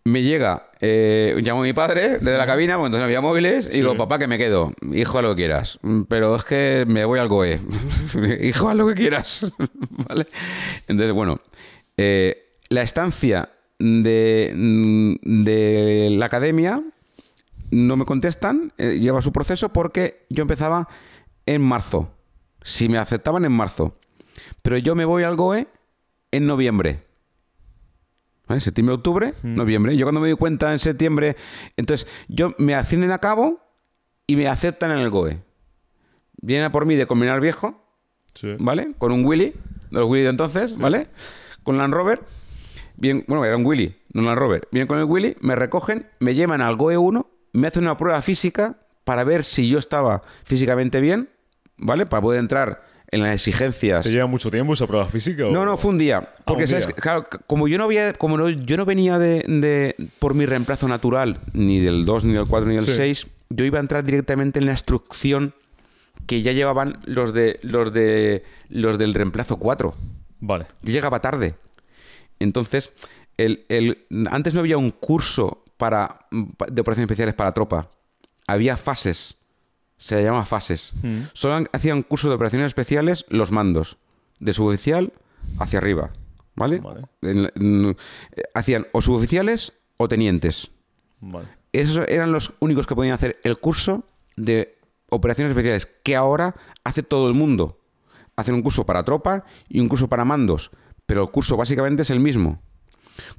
me 0.05 0.21
llega, 0.21 0.69
eh, 0.81 1.35
llamo 1.41 1.61
a 1.61 1.63
mi 1.63 1.73
padre 1.73 2.19
desde 2.19 2.37
la 2.37 2.45
cabina, 2.45 2.75
porque 2.75 2.87
entonces 2.87 3.01
no 3.01 3.05
había 3.05 3.21
móviles, 3.21 3.67
y 3.71 3.77
digo, 3.77 3.97
papá, 3.97 4.19
que 4.19 4.27
me 4.27 4.37
quedo, 4.37 4.71
hijo, 4.93 5.17
haz 5.17 5.23
lo 5.23 5.35
que 5.35 5.41
quieras, 5.41 5.79
Mm, 5.81 6.03
pero 6.03 6.35
es 6.35 6.45
que 6.45 6.85
me 6.87 7.05
voy 7.05 7.19
al 7.19 7.27
GOE, 7.27 7.59
hijo, 8.41 8.69
haz 8.69 8.75
lo 8.75 8.87
que 8.87 8.93
quieras, 8.93 9.51
¿vale? 10.07 10.27
Entonces, 10.87 11.11
bueno, 11.11 11.37
eh, 11.97 12.59
la 12.69 12.83
estancia 12.83 13.49
de, 13.79 14.53
mm, 14.55 15.43
de 15.43 16.09
la 16.11 16.27
academia 16.27 16.83
no 17.71 17.97
me 17.97 18.05
contestan, 18.05 18.73
eh, 18.77 18.99
lleva 18.99 19.23
su 19.23 19.31
proceso 19.31 19.69
porque 19.69 20.25
yo 20.29 20.43
empezaba 20.43 20.87
en 21.47 21.63
marzo, 21.63 22.11
si 22.61 22.89
me 22.89 22.99
aceptaban 22.99 23.43
en 23.43 23.51
marzo, 23.51 23.97
pero 24.61 24.77
yo 24.77 24.93
me 24.93 25.05
voy 25.05 25.23
al 25.23 25.35
GOE 25.35 25.67
en 26.31 26.45
noviembre. 26.45 27.03
¿Vale? 28.47 28.61
Septiembre, 28.61 28.95
octubre, 28.95 29.33
noviembre. 29.43 29.97
Yo 29.97 30.05
cuando 30.05 30.21
me 30.21 30.27
doy 30.27 30.37
cuenta 30.37 30.71
en 30.71 30.79
septiembre, 30.79 31.35
entonces 31.77 32.07
yo 32.27 32.51
me 32.57 32.75
ascienden 32.75 33.11
a 33.11 33.17
cabo 33.19 33.59
y 34.27 34.35
me 34.35 34.47
aceptan 34.47 34.91
en 34.91 34.99
el 34.99 35.09
GOE. 35.09 35.41
Vienen 36.41 36.65
a 36.67 36.71
por 36.71 36.85
mí 36.85 36.95
de 36.95 37.07
combinar 37.07 37.39
viejo, 37.41 37.81
Sí. 38.35 38.55
¿vale? 38.59 38.93
Con 38.97 39.11
un 39.13 39.25
Willy, 39.25 39.51
de 39.91 39.99
los 39.99 40.09
Willy 40.09 40.23
de 40.23 40.29
entonces, 40.29 40.77
¿vale? 40.77 41.07
Con 41.63 41.77
Land 41.77 41.93
Rover. 41.93 42.21
Bien, 42.97 43.23
bueno, 43.27 43.45
era 43.45 43.55
un 43.55 43.65
Willy, 43.65 43.95
no 44.13 44.21
un 44.21 44.27
Land 44.27 44.39
Rover. 44.39 44.67
Vienen 44.71 44.87
con 44.87 44.99
el 44.99 45.05
Willy, 45.05 45.35
me 45.41 45.55
recogen, 45.55 46.07
me 46.19 46.35
llevan 46.35 46.61
al 46.61 46.75
GOE 46.75 46.97
1, 46.97 47.29
me 47.53 47.67
hacen 47.67 47.83
una 47.83 47.95
prueba 47.97 48.21
física 48.21 48.77
para 49.05 49.23
ver 49.23 49.43
si 49.43 49.69
yo 49.69 49.79
estaba 49.79 50.21
físicamente 50.43 50.99
bien, 50.99 51.29
¿vale? 51.77 52.05
Para 52.05 52.21
poder 52.21 52.39
entrar 52.39 52.83
en 53.11 53.21
las 53.23 53.33
exigencias. 53.35 54.03
¿Te 54.03 54.11
lleva 54.11 54.25
mucho 54.27 54.49
tiempo 54.49 54.73
esa 54.73 54.87
prueba 54.87 55.07
física? 55.07 55.45
o- 55.45 55.51
No, 55.51 55.65
no, 55.65 55.77
fue 55.77 55.91
un 55.91 55.97
día. 55.97 56.29
Porque, 56.45 56.63
un 56.63 56.67
¿sabes? 56.69 56.87
día. 56.87 56.95
Claro, 56.95 57.27
como 57.47 57.67
yo 57.67 57.77
no 57.77 57.83
había, 57.85 58.13
como 58.13 58.37
no- 58.37 58.49
yo 58.49 58.77
no 58.77 58.85
venía 58.85 59.19
de, 59.19 59.39
de- 59.47 59.95
por 60.19 60.33
mi 60.33 60.45
reemplazo 60.45 60.87
natural, 60.87 61.39
ni 61.53 61.79
del 61.79 62.05
2, 62.05 62.23
ni 62.25 62.33
del 62.33 62.45
4, 62.47 62.69
ni 62.69 62.75
del 62.75 62.85
Sí. 62.87 62.93
6, 62.95 63.27
yo 63.49 63.65
iba 63.65 63.77
a 63.77 63.81
entrar 63.81 64.03
directamente 64.03 64.59
en 64.59 64.65
la 64.65 64.71
instrucción 64.71 65.53
que 66.25 66.41
ya 66.41 66.51
llevaban 66.53 66.99
los 67.05 67.33
de 67.33 67.59
los 67.61 67.93
de 67.93 68.43
los 68.69 68.97
del 68.97 69.13
reemplazo 69.13 69.57
4. 69.57 69.93
Vale. 70.39 70.65
Yo 70.81 70.91
llegaba 70.91 71.21
tarde. 71.21 71.55
Entonces, 72.39 72.93
el, 73.37 73.65
el- 73.69 74.05
antes 74.31 74.53
no 74.53 74.59
había 74.61 74.77
un 74.77 74.91
curso 74.91 75.63
para, 75.77 76.19
de 76.31 76.81
operaciones 76.81 77.05
especiales 77.09 77.35
para 77.35 77.53
tropa. 77.53 77.89
Había 78.47 78.77
fases. 78.77 79.35
Se 79.97 80.21
llama 80.23 80.45
fases. 80.45 80.91
Mm. 81.03 81.19
Solo 81.33 81.65
hacían 81.71 82.01
curso 82.01 82.29
de 82.29 82.35
operaciones 82.35 82.67
especiales 82.67 83.25
los 83.29 83.51
mandos. 83.51 83.97
De 84.39 84.53
suboficial 84.53 85.13
hacia 85.59 85.79
arriba. 85.79 86.11
¿Vale? 86.55 86.79
Vale. 86.79 87.01
En- 87.21 87.51
en- 87.55 87.97
hacían 88.53 88.87
o 88.93 89.01
suboficiales 89.01 89.73
o 89.97 90.07
tenientes. 90.07 90.71
Vale. 91.21 91.47
Esos 91.73 92.07
eran 92.07 92.31
los 92.31 92.53
únicos 92.59 92.87
que 92.87 92.95
podían 92.95 93.13
hacer 93.13 93.39
el 93.43 93.57
curso 93.57 94.05
de 94.37 94.77
operaciones 95.09 95.51
especiales, 95.51 95.87
que 96.03 96.15
ahora 96.15 96.55
hace 96.83 97.03
todo 97.03 97.27
el 97.27 97.33
mundo. 97.33 97.79
Hacen 98.37 98.55
un 98.55 98.61
curso 98.61 98.85
para 98.85 99.03
tropa 99.03 99.45
y 99.69 99.79
un 99.79 99.87
curso 99.87 100.07
para 100.09 100.25
mandos, 100.25 100.71
pero 101.05 101.23
el 101.23 101.31
curso 101.31 101.55
básicamente 101.57 102.01
es 102.01 102.09
el 102.09 102.19
mismo, 102.19 102.61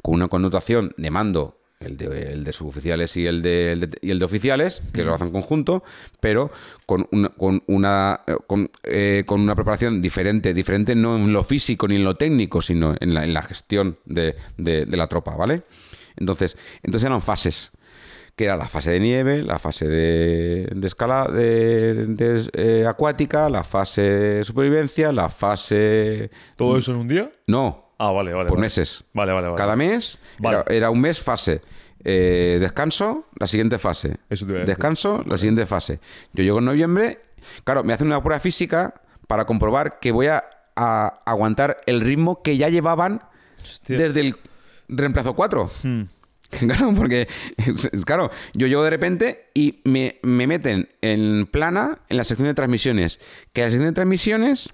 con 0.02 0.14
una 0.14 0.28
connotación 0.28 0.92
de 0.96 1.10
mando, 1.10 1.60
el 1.80 1.96
de, 1.96 2.32
el 2.32 2.44
de 2.44 2.52
suboficiales 2.52 3.16
y 3.16 3.26
el 3.26 3.42
de, 3.42 3.72
el 3.72 3.80
de- 3.80 3.98
y 4.00 4.10
el 4.10 4.18
de 4.18 4.24
oficiales, 4.24 4.80
que 4.92 5.04
lo 5.04 5.14
hacen 5.14 5.30
conjunto, 5.30 5.84
pero 6.20 6.50
con 6.86 7.06
una, 7.12 7.28
con 7.30 7.62
una, 7.66 8.20
eh, 8.26 8.34
con, 8.46 8.70
eh, 8.84 9.24
con 9.26 9.40
una 9.40 9.54
preparación 9.54 10.00
diferente, 10.00 10.54
diferente 10.54 10.94
no 10.94 11.16
en 11.16 11.32
lo 11.32 11.44
físico 11.44 11.86
ni 11.88 11.96
en 11.96 12.04
lo 12.04 12.14
técnico, 12.14 12.62
sino 12.62 12.94
en 12.98 13.12
la, 13.14 13.24
en 13.24 13.34
la 13.34 13.42
gestión 13.42 13.98
de, 14.06 14.36
de- 14.56 14.86
de 14.86 14.96
la 14.96 15.06
tropa, 15.06 15.36
¿vale? 15.36 15.62
Entonces, 16.16 16.56
entonces 16.82 17.06
eran 17.06 17.20
fases 17.20 17.72
que 18.36 18.44
era 18.44 18.56
la 18.58 18.66
fase 18.68 18.90
de 18.90 19.00
nieve, 19.00 19.42
la 19.42 19.58
fase 19.58 19.88
de, 19.88 20.68
de 20.74 20.86
escala 20.86 21.26
de, 21.26 22.06
de, 22.06 22.50
eh, 22.52 22.86
acuática, 22.86 23.48
la 23.48 23.64
fase 23.64 24.02
de 24.02 24.44
supervivencia, 24.44 25.10
la 25.10 25.30
fase... 25.30 26.30
¿Todo 26.56 26.76
eso 26.76 26.92
en 26.92 26.98
un 26.98 27.08
día? 27.08 27.32
No, 27.46 27.85
Ah, 27.98 28.10
vale, 28.10 28.32
vale. 28.32 28.48
por 28.48 28.56
vale. 28.58 28.66
meses. 28.66 29.04
Vale, 29.12 29.32
vale, 29.32 29.46
vale. 29.48 29.56
Cada 29.56 29.76
mes 29.76 30.18
Vale. 30.38 30.58
era, 30.66 30.76
era 30.76 30.90
un 30.90 31.00
mes 31.00 31.20
fase. 31.20 31.62
Eh, 32.04 32.58
descanso, 32.60 33.26
la 33.38 33.46
siguiente 33.46 33.78
fase. 33.78 34.18
Eso 34.30 34.46
te 34.46 34.52
iba 34.52 34.58
a 34.58 34.60
decir. 34.60 34.76
Descanso, 34.76 35.22
la 35.26 35.38
siguiente 35.38 35.66
fase. 35.66 36.00
Yo 36.32 36.44
llego 36.44 36.58
en 36.58 36.66
noviembre, 36.66 37.20
claro, 37.64 37.82
me 37.84 37.92
hacen 37.92 38.06
una 38.08 38.22
prueba 38.22 38.38
física 38.38 38.94
para 39.26 39.44
comprobar 39.44 39.98
que 39.98 40.12
voy 40.12 40.26
a, 40.28 40.44
a 40.76 41.22
aguantar 41.26 41.78
el 41.86 42.00
ritmo 42.00 42.42
que 42.42 42.56
ya 42.56 42.68
llevaban 42.68 43.22
Hostia. 43.60 43.98
desde 43.98 44.20
el 44.20 44.36
reemplazo 44.88 45.34
4. 45.34 45.70
Hmm. 45.82 46.02
Claro, 46.60 46.92
porque, 46.96 47.26
claro, 48.04 48.30
yo 48.54 48.68
llego 48.68 48.84
de 48.84 48.90
repente 48.90 49.48
y 49.52 49.80
me, 49.84 50.20
me 50.22 50.46
meten 50.46 50.88
en 51.00 51.44
plana 51.46 51.98
en 52.08 52.16
la 52.18 52.24
sección 52.24 52.46
de 52.46 52.54
transmisiones. 52.54 53.18
Que 53.52 53.62
la 53.62 53.70
sección 53.70 53.88
de 53.88 53.92
transmisiones 53.94 54.72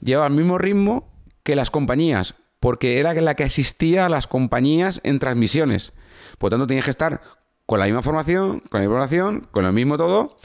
lleva 0.00 0.28
el 0.28 0.32
mismo 0.34 0.58
ritmo 0.58 1.10
que 1.42 1.56
las 1.56 1.70
compañías, 1.70 2.36
porque 2.60 2.98
era 2.98 3.14
la 3.14 3.34
que 3.34 3.44
asistía 3.44 4.06
a 4.06 4.08
las 4.08 4.26
compañías 4.26 5.00
en 5.04 5.18
transmisiones. 5.18 5.92
Por 6.38 6.50
tanto, 6.50 6.66
tenías 6.66 6.84
que 6.84 6.90
estar 6.90 7.20
con 7.66 7.78
la 7.78 7.86
misma 7.86 8.02
formación, 8.02 8.60
con 8.70 8.80
la 8.80 8.80
misma 8.80 8.94
formación, 8.94 9.46
con 9.50 9.64
lo 9.64 9.72
mismo 9.72 9.96
todo, 9.96 10.36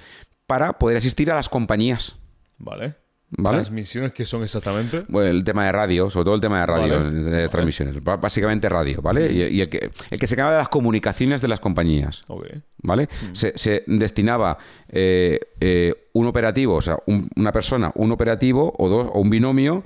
para 0.48 0.74
poder 0.74 0.98
asistir 0.98 1.32
a 1.32 1.36
las 1.36 1.50
compañías. 1.50 2.16
Vale. 2.60 2.96
¿Vale? 3.36 3.58
¿Transmisiones 3.58 4.12
qué 4.14 4.28
son 4.28 4.44
exactamente? 4.44 5.06
Bueno, 5.08 5.32
el 5.32 5.44
tema 5.44 5.66
de 5.66 5.72
radio, 5.72 6.08
sobre 6.12 6.26
todo 6.26 6.36
el 6.36 6.42
tema 6.42 6.60
de 6.60 6.66
radio, 6.68 7.00
Vale. 7.04 7.12
de, 7.12 7.50
transmisiones. 7.50 7.96
Básicamente 8.04 8.70
radio, 8.70 9.02
¿vale? 9.02 9.32
Y, 9.32 9.42
y 9.58 9.62
el, 9.62 9.70
que, 9.70 9.90
el 10.12 10.20
que 10.20 10.28
se 10.28 10.36
encarga 10.36 10.52
de 10.52 10.58
las 10.60 10.70
comunicaciones 10.70 11.42
de 11.42 11.48
las 11.48 11.60
compañías. 11.60 12.22
Ok. 12.28 12.46
¿Vale? 12.84 13.10
Se, 13.32 13.54
se 13.58 13.84
destinaba 13.88 14.60
eh, 14.88 15.40
eh, 15.60 16.10
un 16.14 16.28
operativo, 16.28 16.76
o 16.76 16.82
sea, 16.82 17.00
un- 17.08 17.28
una 17.36 17.52
persona, 17.52 17.92
un 17.96 18.12
operativo 18.12 18.72
o 18.78 18.88
dos, 18.88 19.10
o 19.12 19.20
un 19.20 19.32
binomio 19.32 19.84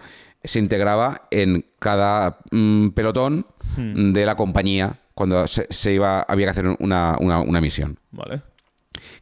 se 0.48 0.60
integraba 0.60 1.28
en 1.32 1.66
cada 1.80 2.40
mm, 2.52 2.90
pelotón 2.90 3.46
Hmm. 3.76 4.14
de 4.14 4.26
la 4.26 4.36
compañía 4.36 5.00
cuando 5.14 5.46
se, 5.48 5.68
se 5.70 5.94
iba, 5.94 6.22
había 6.22 6.48
que 6.48 6.52
hacer 6.52 6.66
una, 6.80 7.18
una- 7.20 7.42
una 7.42 7.60
misión. 7.62 8.00
Vale. 8.12 8.42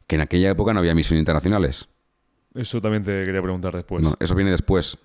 Que 0.08 0.16
en 0.16 0.22
aquella 0.22 0.52
época 0.52 0.72
no 0.72 0.80
había 0.80 0.94
misiones 0.94 1.22
internacionales. 1.22 1.88
Eso 2.54 2.80
también 2.80 3.04
te 3.04 3.26
quería 3.26 3.42
preguntar 3.42 3.76
después. 3.76 4.04
No, 4.04 4.14
eso 4.20 4.36
viene 4.36 4.52
después. 4.52 4.98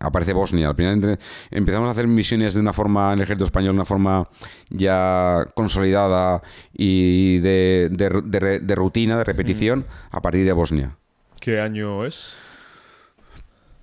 Aparece 0.00 0.32
Bosnia. 0.32 0.68
Al 0.68 0.74
final 0.74 0.94
entre- 0.94 1.18
empezamos 1.50 1.88
a 1.88 1.92
hacer 1.92 2.06
misiones 2.08 2.54
de 2.54 2.60
una 2.60 2.72
forma, 2.72 3.12
en 3.12 3.18
el 3.20 3.22
ejército 3.22 3.44
español, 3.44 3.72
de 3.74 3.78
una 3.78 3.84
forma 3.84 4.28
ya 4.68 5.46
consolidada 5.54 6.42
y 6.72 7.38
de, 7.38 7.88
de 7.90 8.74
rutina, 8.74 9.16
de 9.18 9.24
repetición, 9.24 9.86
a 10.10 10.20
partir 10.20 10.44
de 10.44 10.52
Bosnia. 10.52 10.96
¿Qué 11.40 11.60
año 11.60 12.04
es? 12.04 12.36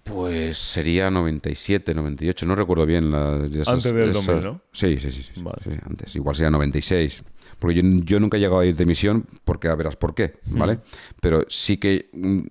Pues 0.07 0.57
sería 0.57 1.09
97, 1.11 1.93
98, 1.93 2.45
no 2.45 2.55
recuerdo 2.55 2.85
bien. 2.85 3.11
La, 3.11 3.45
esas- 3.45 3.67
Antes 3.67 3.93
del 3.93 4.09
esas- 4.11 4.25
2000, 4.25 4.43
¿no? 4.45 4.61
Sí, 4.71 4.99
sí, 4.99 5.11
sí, 5.11 5.23
sí, 5.23 5.41
Vale. 5.41 5.57
sí, 5.63 5.71
antes. 5.87 6.15
Igual 6.15 6.35
sería 6.35 6.49
96. 6.51 7.23
Porque 7.59 7.81
yo, 7.81 7.81
yo 8.03 8.19
nunca 8.19 8.37
he 8.37 8.39
llegado 8.39 8.59
a 8.59 8.65
ir 8.67 8.75
de 8.75 8.85
misión, 8.85 9.25
porque 9.43 9.67
a 9.67 9.73
verás 9.73 9.95
por 9.95 10.13
qué, 10.13 10.35
¿vale? 10.51 10.77
Pero 11.19 11.43
sí 11.47 11.77
que 11.77 12.07
mm, 12.13 12.41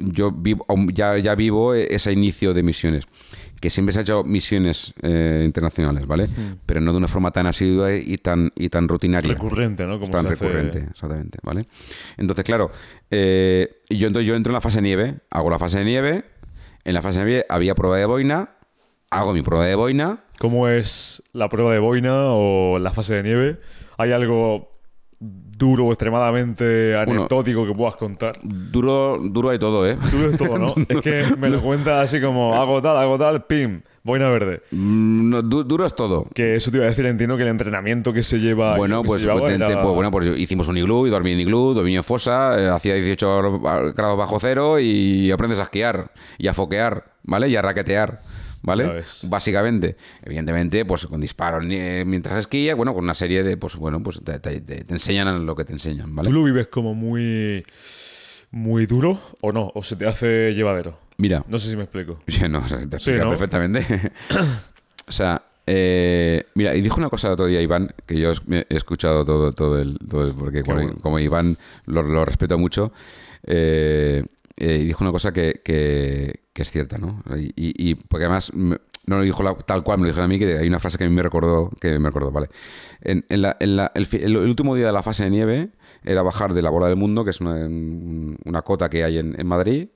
yo 0.00 0.32
vivo, 0.32 0.66
ya, 0.92 1.16
ya 1.18 1.36
vivo 1.36 1.72
ese 1.74 2.10
inicio 2.10 2.52
de 2.52 2.62
misiones. 2.64 3.04
Que 3.60 3.70
siempre 3.70 3.92
se 3.92 4.00
han 4.00 4.02
hecho 4.02 4.24
misiones 4.24 4.92
eh, 5.02 5.42
internacionales, 5.44 6.06
¿vale? 6.06 6.28
Pero 6.66 6.80
no 6.80 6.90
de 6.92 6.98
una 6.98 7.06
forma 7.08 7.30
tan 7.30 7.46
asidua 7.46 7.94
y 7.94 8.18
tan, 8.18 8.50
y 8.56 8.68
tan 8.68 8.88
rutinaria 8.88 9.32
Recurrente, 9.32 9.86
¿no? 9.86 9.98
Como 10.00 10.10
tan 10.10 10.26
se 10.26 10.32
hace- 10.32 10.44
recurrente, 10.44 10.78
exactamente, 10.90 11.38
¿vale? 11.42 11.66
Entonces, 12.16 12.44
claro, 12.44 12.70
eh, 13.10 13.80
yo, 13.88 14.08
entonces 14.08 14.26
yo 14.28 14.34
entro 14.34 14.50
en 14.50 14.54
la 14.54 14.60
fase 14.60 14.78
de 14.78 14.82
nieve, 14.82 15.14
hago 15.30 15.48
la 15.48 15.58
fase 15.58 15.78
de 15.78 15.84
nieve, 15.84 16.24
en 16.86 16.94
la 16.94 17.02
fase 17.02 17.18
de 17.18 17.24
nieve 17.26 17.46
había 17.48 17.74
prueba 17.74 17.96
de 17.96 18.06
boina, 18.06 18.50
hago 19.10 19.32
mi 19.32 19.42
prueba 19.42 19.66
de 19.66 19.74
boina, 19.74 20.20
¿Cómo 20.38 20.68
es 20.68 21.22
la 21.32 21.48
prueba 21.48 21.72
de 21.72 21.78
boina 21.78 22.26
o 22.26 22.78
la 22.78 22.92
fase 22.92 23.14
de 23.14 23.22
nieve? 23.22 23.60
¿Hay 23.96 24.12
algo 24.12 24.70
duro 25.18 25.86
o 25.86 25.92
extremadamente 25.92 26.94
anecdótico 26.96 27.66
que 27.66 27.72
puedas 27.72 27.96
contar? 27.96 28.38
duro, 28.42 29.18
duro 29.20 29.48
hay 29.48 29.58
todo, 29.58 29.88
¿eh? 29.88 29.96
Duro 30.12 30.28
es 30.28 30.36
todo, 30.36 30.58
¿no? 30.58 30.66
es 30.88 31.00
que 31.00 31.36
me 31.38 31.48
lo 31.48 31.62
cuentas 31.62 32.04
así 32.04 32.20
como 32.20 32.54
hago 32.54 32.80
tal, 32.82 32.98
hago 32.98 33.18
tal, 33.18 33.46
pim, 33.46 33.80
boina 34.06 34.28
verde. 34.30 34.62
Mm, 34.70 35.28
no, 35.30 35.42
du- 35.42 35.64
duro 35.64 35.84
es 35.84 35.94
todo. 35.94 36.26
Que 36.34 36.54
eso 36.54 36.70
te 36.70 36.78
iba 36.78 36.86
a 36.86 36.88
decir, 36.88 37.04
entiendo 37.06 37.36
que 37.36 37.42
el 37.42 37.48
entrenamiento 37.50 38.12
que 38.12 38.22
se 38.22 38.38
lleva. 38.40 38.76
Bueno, 38.76 39.02
pues, 39.02 39.20
llevaba 39.22 39.40
pues, 39.40 39.54
era- 39.54 39.82
pues, 39.82 39.94
bueno, 39.94 40.10
pues 40.10 40.38
hicimos 40.38 40.68
un 40.68 40.78
iglú 40.78 41.06
y 41.06 41.10
dormí 41.10 41.32
en 41.32 41.40
iglú, 41.40 41.74
dormí 41.74 41.96
en 41.96 42.04
fosa, 42.04 42.58
eh, 42.58 42.68
hacía 42.68 42.94
18 42.94 43.60
grados 43.94 44.16
bajo 44.18 44.38
cero 44.40 44.78
y 44.80 45.30
aprendes 45.30 45.58
a 45.58 45.64
esquiar 45.64 46.12
y 46.38 46.46
a 46.48 46.54
foquear, 46.54 47.12
¿vale? 47.24 47.48
Y 47.48 47.56
a 47.56 47.62
raquetear, 47.62 48.20
¿vale? 48.62 49.02
Básicamente, 49.24 49.96
evidentemente, 50.24 50.84
pues 50.84 51.06
con 51.06 51.20
disparos 51.20 51.64
eh, 51.68 52.04
mientras 52.06 52.38
esquías, 52.38 52.76
bueno, 52.76 52.94
con 52.94 53.04
una 53.04 53.14
serie 53.14 53.42
de, 53.42 53.56
pues 53.56 53.76
bueno, 53.76 54.02
pues 54.02 54.20
te, 54.24 54.38
te- 54.38 54.60
te- 54.60 54.84
te 54.84 54.92
enseñan 54.94 55.44
lo 55.44 55.54
que 55.56 55.64
te 55.64 55.72
enseñan, 55.72 56.14
¿vale? 56.14 56.28
¿Tú 56.28 56.32
lo 56.34 56.44
vives 56.44 56.68
como 56.68 56.94
muy. 56.94 57.64
muy 58.50 58.86
duro 58.86 59.20
o 59.42 59.52
no? 59.52 59.70
¿O 59.74 59.82
se 59.82 59.96
te 59.96 60.06
hace 60.06 60.52
llevadero? 60.54 60.98
Mira, 61.18 61.44
No 61.48 61.58
sé 61.58 61.70
si 61.70 61.76
me 61.76 61.82
explico. 61.84 62.18
No, 62.50 62.58
o 62.58 62.68
sea, 62.68 62.78
te 62.86 63.00
Sí, 63.00 63.12
perfectamente. 63.12 63.84
o 65.08 65.12
sea, 65.12 65.42
eh, 65.66 66.44
mira, 66.54 66.74
y 66.76 66.80
dijo 66.82 66.96
una 66.98 67.08
cosa 67.10 67.28
el 67.28 67.34
otro 67.34 67.46
día 67.46 67.60
Iván, 67.60 67.92
que 68.06 68.18
yo 68.18 68.32
he 68.50 68.66
escuchado 68.68 69.24
todo, 69.24 69.52
todo 69.52 69.80
el, 69.80 69.98
todo 70.08 70.22
el- 70.22 70.34
porque 70.36 70.62
como, 70.62 70.76
bueno. 70.76 70.94
como 71.02 71.18
Iván 71.18 71.56
lo, 71.86 72.02
lo 72.02 72.24
respeto 72.24 72.56
mucho, 72.58 72.92
eh, 73.44 74.22
eh, 74.56 74.78
y 74.82 74.84
dijo 74.84 75.02
una 75.04 75.12
cosa 75.12 75.32
que, 75.32 75.60
que- 75.64 76.40
que 76.52 76.62
es 76.62 76.70
cierta, 76.70 76.98
¿no? 76.98 77.22
Y, 77.36 77.52
y- 77.90 77.94
porque 77.96 78.24
además 78.24 78.52
no 78.54 78.78
lo 79.06 79.22
dijo 79.22 79.42
la- 79.42 79.54
tal 79.54 79.82
cual, 79.82 79.98
me 79.98 80.04
lo 80.06 80.12
dijo 80.12 80.22
a 80.22 80.28
mí, 80.28 80.38
que 80.38 80.56
hay 80.58 80.66
una 80.68 80.78
frase 80.78 80.98
que 80.98 81.04
a 81.04 81.08
mí 81.08 81.14
me 81.14 81.22
recordó, 81.22 81.70
que 81.80 81.98
me 81.98 82.08
recordó, 82.08 82.30
¿vale? 82.30 82.48
En, 83.02 83.24
en 83.28 83.42
la- 83.42 83.56
en 83.60 83.76
la- 83.76 83.92
el, 83.94 84.06
fi- 84.06 84.16
el- 84.18 84.36
el 84.36 84.48
último 84.48 84.74
día 84.74 84.86
de 84.86 84.92
la 84.92 85.02
fase 85.02 85.24
de 85.24 85.30
nieve 85.30 85.68
era 86.04 86.22
bajar 86.22 86.54
de 86.54 86.62
la 86.62 86.70
Bola 86.70 86.86
del 86.88 86.96
Mundo, 86.96 87.24
que 87.24 87.30
es 87.30 87.40
una, 87.40 87.66
una 88.44 88.62
cota 88.62 88.88
que 88.88 89.04
hay 89.04 89.18
en, 89.18 89.34
en 89.38 89.46
Madrid, 89.46 89.88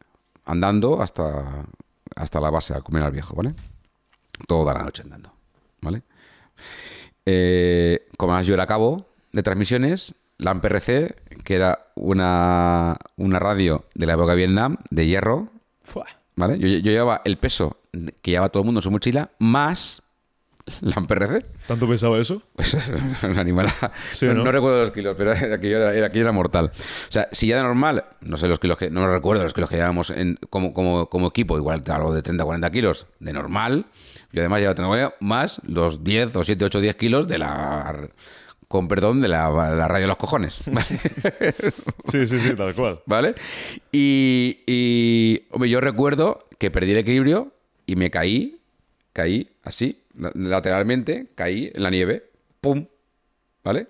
andando 0.50 1.00
hasta, 1.00 1.64
hasta 2.16 2.40
la 2.40 2.50
base, 2.50 2.74
al 2.74 2.82
comer 2.82 3.04
al 3.04 3.12
viejo, 3.12 3.34
¿vale? 3.34 3.54
Toda 4.46 4.74
la 4.74 4.82
noche 4.82 5.02
andando, 5.02 5.32
¿vale? 5.80 6.02
Eh, 7.24 8.08
como 8.16 8.32
además 8.32 8.46
yo 8.46 8.54
era 8.54 8.66
cabo 8.66 9.06
de 9.32 9.42
transmisiones, 9.42 10.14
la 10.38 10.54
MPRC, 10.54 11.42
que 11.44 11.54
era 11.54 11.86
una, 11.94 12.96
una 13.16 13.38
radio 13.38 13.84
de 13.94 14.06
la 14.06 14.14
época 14.14 14.32
de 14.32 14.36
Vietnam, 14.38 14.76
de 14.90 15.06
hierro. 15.06 15.48
¿vale? 16.34 16.56
Yo, 16.58 16.66
yo 16.66 16.90
llevaba 16.90 17.22
el 17.24 17.36
peso 17.38 17.76
que 18.22 18.30
llevaba 18.30 18.48
todo 18.48 18.62
el 18.62 18.66
mundo 18.66 18.78
en 18.78 18.82
su 18.82 18.90
mochila, 18.90 19.30
más 19.38 20.02
la 20.80 21.00
MPRC. 21.00 21.44
¿Tanto 21.66 21.88
pesaba 21.88 22.18
eso? 22.18 22.42
Pues 22.54 22.76
un 23.22 23.38
animal. 23.38 23.68
Sí, 24.12 24.26
no, 24.26 24.34
¿no? 24.34 24.44
no 24.44 24.52
recuerdo 24.52 24.80
los 24.80 24.90
kilos, 24.90 25.14
pero 25.18 25.32
aquello 25.32 25.76
era, 25.78 25.94
era- 25.94 26.06
aquello 26.06 26.22
era 26.24 26.32
mortal. 26.32 26.70
O 26.74 27.12
sea, 27.12 27.28
si 27.32 27.46
ya 27.48 27.56
de 27.56 27.62
normal, 27.62 28.04
no 28.20 28.36
sé 28.36 28.46
los 28.48 28.58
kilos 28.58 28.78
que. 28.78 28.90
No 28.90 29.06
recuerdo 29.06 29.42
los 29.42 29.54
kilos 29.54 29.68
que 29.70 29.76
llevábamos 29.76 30.10
en- 30.10 30.38
como, 30.50 30.72
como, 30.74 31.08
como 31.08 31.28
equipo, 31.28 31.56
igual 31.56 31.82
algo 31.88 32.14
de 32.14 32.22
30 32.22 32.44
40 32.44 32.70
kilos 32.70 33.06
de 33.18 33.32
normal. 33.32 33.86
Yo 34.32 34.42
además 34.42 34.60
llevaba 34.60 34.74
30 34.76 34.88
40 34.88 35.16
más 35.20 35.60
los 35.66 36.04
10 36.04 36.36
o 36.36 36.44
7, 36.44 36.64
8, 36.64 36.80
10 36.80 36.96
kilos 36.96 37.28
de 37.28 37.38
la. 37.38 38.08
Con 38.68 38.86
perdón, 38.86 39.20
de 39.20 39.26
la, 39.26 39.50
la 39.50 39.88
radio 39.88 40.02
de 40.04 40.06
los 40.08 40.16
cojones. 40.16 40.62
¿vale? 40.70 40.86
Sí, 42.06 42.24
sí, 42.28 42.38
sí, 42.38 42.54
tal 42.54 42.72
cual. 42.76 43.00
¿Vale? 43.06 43.34
Y, 43.90 44.60
y, 44.66 45.42
hombre, 45.50 45.68
yo 45.68 45.80
recuerdo 45.80 46.46
que 46.58 46.70
perdí 46.70 46.92
el 46.92 46.98
equilibrio 46.98 47.52
y 47.86 47.96
me 47.96 48.12
caí, 48.12 48.60
caí 49.12 49.48
así, 49.64 49.99
lateralmente, 50.34 51.30
caí 51.34 51.70
en 51.74 51.82
la 51.82 51.90
nieve, 51.90 52.30
¡pum! 52.60 52.86
¿Vale? 53.64 53.88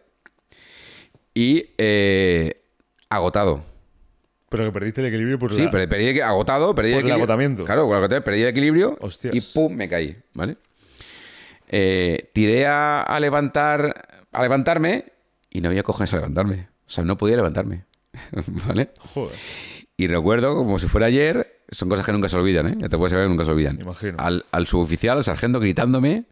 Y 1.35 1.71
eh, 1.79 2.63
agotado. 3.09 3.65
Pero 4.49 4.65
que 4.65 4.73
perdiste 4.73 5.01
el 5.01 5.07
equilibrio 5.09 5.39
por 5.39 5.55
Sí, 5.55 5.63
la- 5.63 5.71
pero 5.71 5.89
perdí 5.89 6.07
el- 6.09 6.23
agotado, 6.23 6.75
perdí 6.75 6.91
Por 6.91 6.99
el 7.01 7.05
equilibrio. 7.07 7.15
agotamiento. 7.25 7.65
Claro, 7.65 7.87
el 7.87 8.23
perdí 8.23 8.43
el 8.43 8.49
equilibrio 8.49 8.97
Hostias. 9.01 9.35
y 9.35 9.41
¡pum! 9.41 9.73
me 9.75 9.89
caí, 9.89 10.17
¿vale? 10.35 10.57
Eh, 11.69 12.31
tiré 12.33 12.67
a, 12.67 13.03
a 13.03 13.21
levantar 13.21 14.27
a 14.33 14.43
levantarme 14.43 15.05
y 15.51 15.61
no 15.61 15.69
había 15.69 15.83
cojones 15.85 16.13
a 16.13 16.17
levantarme. 16.17 16.69
O 16.87 16.91
sea, 16.91 17.05
no 17.05 17.17
podía 17.17 17.37
levantarme. 17.37 17.85
¿Vale? 18.67 18.91
Joder. 18.99 19.37
Y 20.01 20.07
recuerdo, 20.09 20.55
como 20.57 20.79
si 20.79 20.87
fuera 20.89 21.07
ayer, 21.09 21.61
son 21.71 21.89
cosas 21.91 22.07
que 22.07 22.13
nunca 22.13 22.29
se 22.31 22.37
olvidan, 22.39 22.69
¿eh? 22.69 22.75
Ya 22.79 22.89
te 22.89 22.97
puedes 22.97 23.11
saber 23.11 23.27
que 23.27 23.29
nunca 23.31 23.45
se 23.45 23.51
olvidan. 23.51 23.79
Imagino. 23.81 24.15
Al, 24.19 24.45
al 24.51 24.67
suboficial, 24.67 25.19
al 25.19 25.25
sargento, 25.25 25.61
gritándome: 25.61 26.25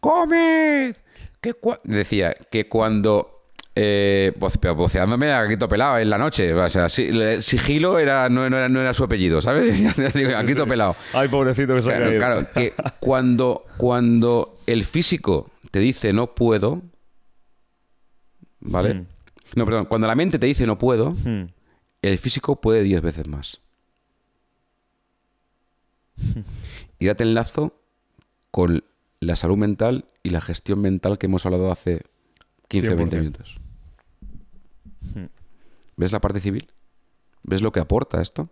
¡Comed! 0.00 0.94
Que 1.40 1.54
cua-". 1.54 1.80
Decía 1.84 2.34
que 2.50 2.68
cuando. 2.68 3.28
Eh, 3.74 4.32
voceándome 4.38 5.32
a 5.32 5.42
grito 5.44 5.66
pelado 5.66 5.96
en 5.98 6.10
la 6.10 6.18
noche. 6.18 6.52
O 6.52 6.68
sea, 6.68 6.88
le- 7.10 7.40
sigilo 7.40 7.98
era, 7.98 8.28
no, 8.28 8.48
no 8.50 8.58
era, 8.58 8.68
no 8.68 8.80
era 8.82 8.92
su 8.92 9.02
apellido, 9.02 9.40
¿sabes? 9.40 9.74
A 10.36 10.42
grito 10.42 10.66
pelado. 10.66 10.94
Ay, 11.14 11.28
pobrecito 11.28 11.74
que 11.74 11.80
se 11.82 11.90
ha 11.90 11.96
Claro, 11.96 12.04
caído. 12.10 12.20
claro, 12.20 12.46
que 12.54 12.74
cuando, 13.00 13.64
cuando 13.78 14.56
el 14.66 14.84
físico 14.84 15.50
te 15.70 15.78
dice 15.78 16.12
no 16.12 16.34
puedo, 16.34 16.82
¿vale? 18.60 18.94
Mm. 18.94 19.06
No, 19.56 19.64
perdón, 19.64 19.86
cuando 19.86 20.06
la 20.06 20.14
mente 20.14 20.38
te 20.38 20.46
dice 20.46 20.66
no 20.66 20.76
puedo, 20.78 21.12
Hmm. 21.12 21.46
El 22.02 22.18
físico 22.18 22.60
puede 22.60 22.82
10 22.82 23.02
veces 23.02 23.28
más. 23.28 23.60
Y 26.98 27.06
date 27.06 27.24
enlazo 27.24 27.80
con 28.52 28.84
la 29.18 29.34
salud 29.34 29.56
mental 29.56 30.04
y 30.22 30.30
la 30.30 30.40
gestión 30.40 30.80
mental 30.80 31.18
que 31.18 31.26
hemos 31.26 31.44
hablado 31.44 31.72
hace 31.72 32.02
15 32.68 32.92
o 32.92 32.96
20 32.96 33.16
100%. 33.16 33.18
minutos. 33.18 33.60
¿Ves 35.96 36.12
la 36.12 36.20
parte 36.20 36.38
civil? 36.38 36.70
¿Ves 37.42 37.60
lo 37.60 37.72
que 37.72 37.80
aporta 37.80 38.22
esto? 38.22 38.50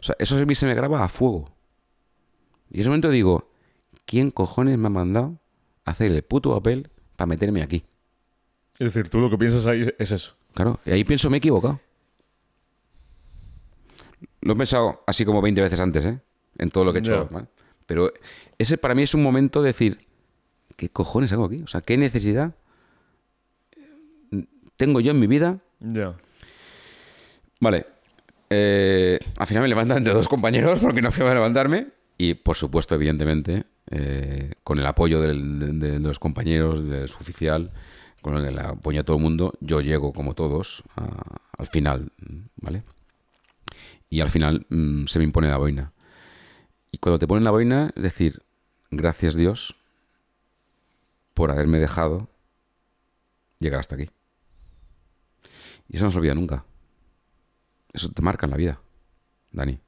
O 0.00 0.02
sea, 0.02 0.16
eso 0.18 0.38
a 0.38 0.44
mí 0.46 0.54
se 0.54 0.66
me 0.66 0.74
graba 0.74 1.04
a 1.04 1.08
fuego. 1.08 1.52
Y 2.70 2.76
en 2.76 2.80
ese 2.80 2.88
momento 2.88 3.10
digo, 3.10 3.50
¿quién 4.06 4.30
cojones 4.30 4.78
me 4.78 4.86
ha 4.86 4.90
mandado 4.90 5.38
a 5.84 5.90
hacer 5.90 6.10
el 6.10 6.22
puto 6.22 6.54
papel 6.54 6.90
para 7.16 7.26
meterme 7.26 7.62
aquí? 7.62 7.84
Es 8.80 8.92
decir, 8.92 9.08
tú 9.08 9.20
lo 9.20 9.30
que 9.30 9.38
piensas 9.38 9.66
ahí 9.66 9.82
es 9.98 10.10
eso. 10.10 10.34
Claro, 10.54 10.80
y 10.84 10.90
ahí 10.90 11.04
pienso, 11.04 11.30
me 11.30 11.36
he 11.36 11.38
equivocado. 11.38 11.78
Lo 14.40 14.54
he 14.54 14.56
pensado 14.56 15.04
así 15.06 15.24
como 15.24 15.40
20 15.42 15.60
veces 15.60 15.78
antes, 15.80 16.04
¿eh? 16.04 16.18
En 16.58 16.70
todo 16.70 16.84
lo 16.84 16.92
que 16.92 16.98
he 16.98 17.02
hecho. 17.02 17.28
Pero 17.86 18.12
ese 18.58 18.78
para 18.78 18.94
mí 18.94 19.02
es 19.02 19.14
un 19.14 19.22
momento 19.22 19.62
de 19.62 19.68
decir, 19.68 19.98
¿qué 20.76 20.88
cojones 20.88 21.32
hago 21.32 21.44
aquí? 21.44 21.62
O 21.62 21.66
sea, 21.66 21.80
¿qué 21.82 21.96
necesidad 21.96 22.54
tengo 24.76 25.00
yo 25.00 25.10
en 25.10 25.20
mi 25.20 25.26
vida? 25.26 25.58
Ya. 25.80 26.14
Vale. 27.60 27.86
eh, 28.48 29.18
al 29.36 29.46
final 29.46 29.62
me 29.62 29.68
levantan 29.68 29.98
entre 29.98 30.12
dos 30.14 30.26
compañeros 30.26 30.80
porque 30.80 31.02
no 31.02 31.12
fui 31.12 31.24
a 31.24 31.34
levantarme. 31.34 31.88
Y 32.18 32.34
por 32.34 32.56
supuesto, 32.56 32.94
evidentemente, 32.94 33.64
eh, 33.90 34.52
con 34.64 34.78
el 34.78 34.86
apoyo 34.86 35.20
del- 35.20 35.78
de, 35.78 35.92
de 35.92 35.98
los 36.00 36.18
compañeros, 36.18 36.84
del 36.88 37.04
oficial, 37.04 37.70
con 38.22 38.36
el 38.36 38.58
apoyo 38.58 39.00
de 39.00 39.04
todo 39.04 39.16
el 39.16 39.22
mundo, 39.22 39.54
yo 39.60 39.80
llego 39.80 40.12
como 40.12 40.34
todos 40.34 40.82
a- 40.96 41.36
al 41.56 41.66
final, 41.66 42.12
¿vale? 42.56 42.82
Y 44.08 44.20
al 44.20 44.28
final 44.28 44.66
mm, 44.68 45.06
se 45.06 45.18
me 45.18 45.24
impone 45.24 45.48
la 45.48 45.56
boina. 45.56 45.92
Y 46.92 46.98
cuando 46.98 47.18
te 47.18 47.26
ponen 47.26 47.44
la 47.44 47.50
boina, 47.52 47.92
es 47.94 48.02
decir, 48.02 48.42
gracias 48.90 49.34
Dios 49.34 49.76
por 51.34 51.50
haberme 51.50 51.78
dejado 51.78 52.28
llegar 53.58 53.80
hasta 53.80 53.94
aquí. 53.94 54.10
Y 55.88 55.96
eso 55.96 56.04
no 56.04 56.10
se 56.10 56.18
olvida 56.18 56.34
nunca. 56.34 56.64
Eso 57.92 58.10
te 58.10 58.22
marca 58.22 58.46
en 58.46 58.50
la 58.50 58.56
vida, 58.56 58.80
Dani. 59.52 59.78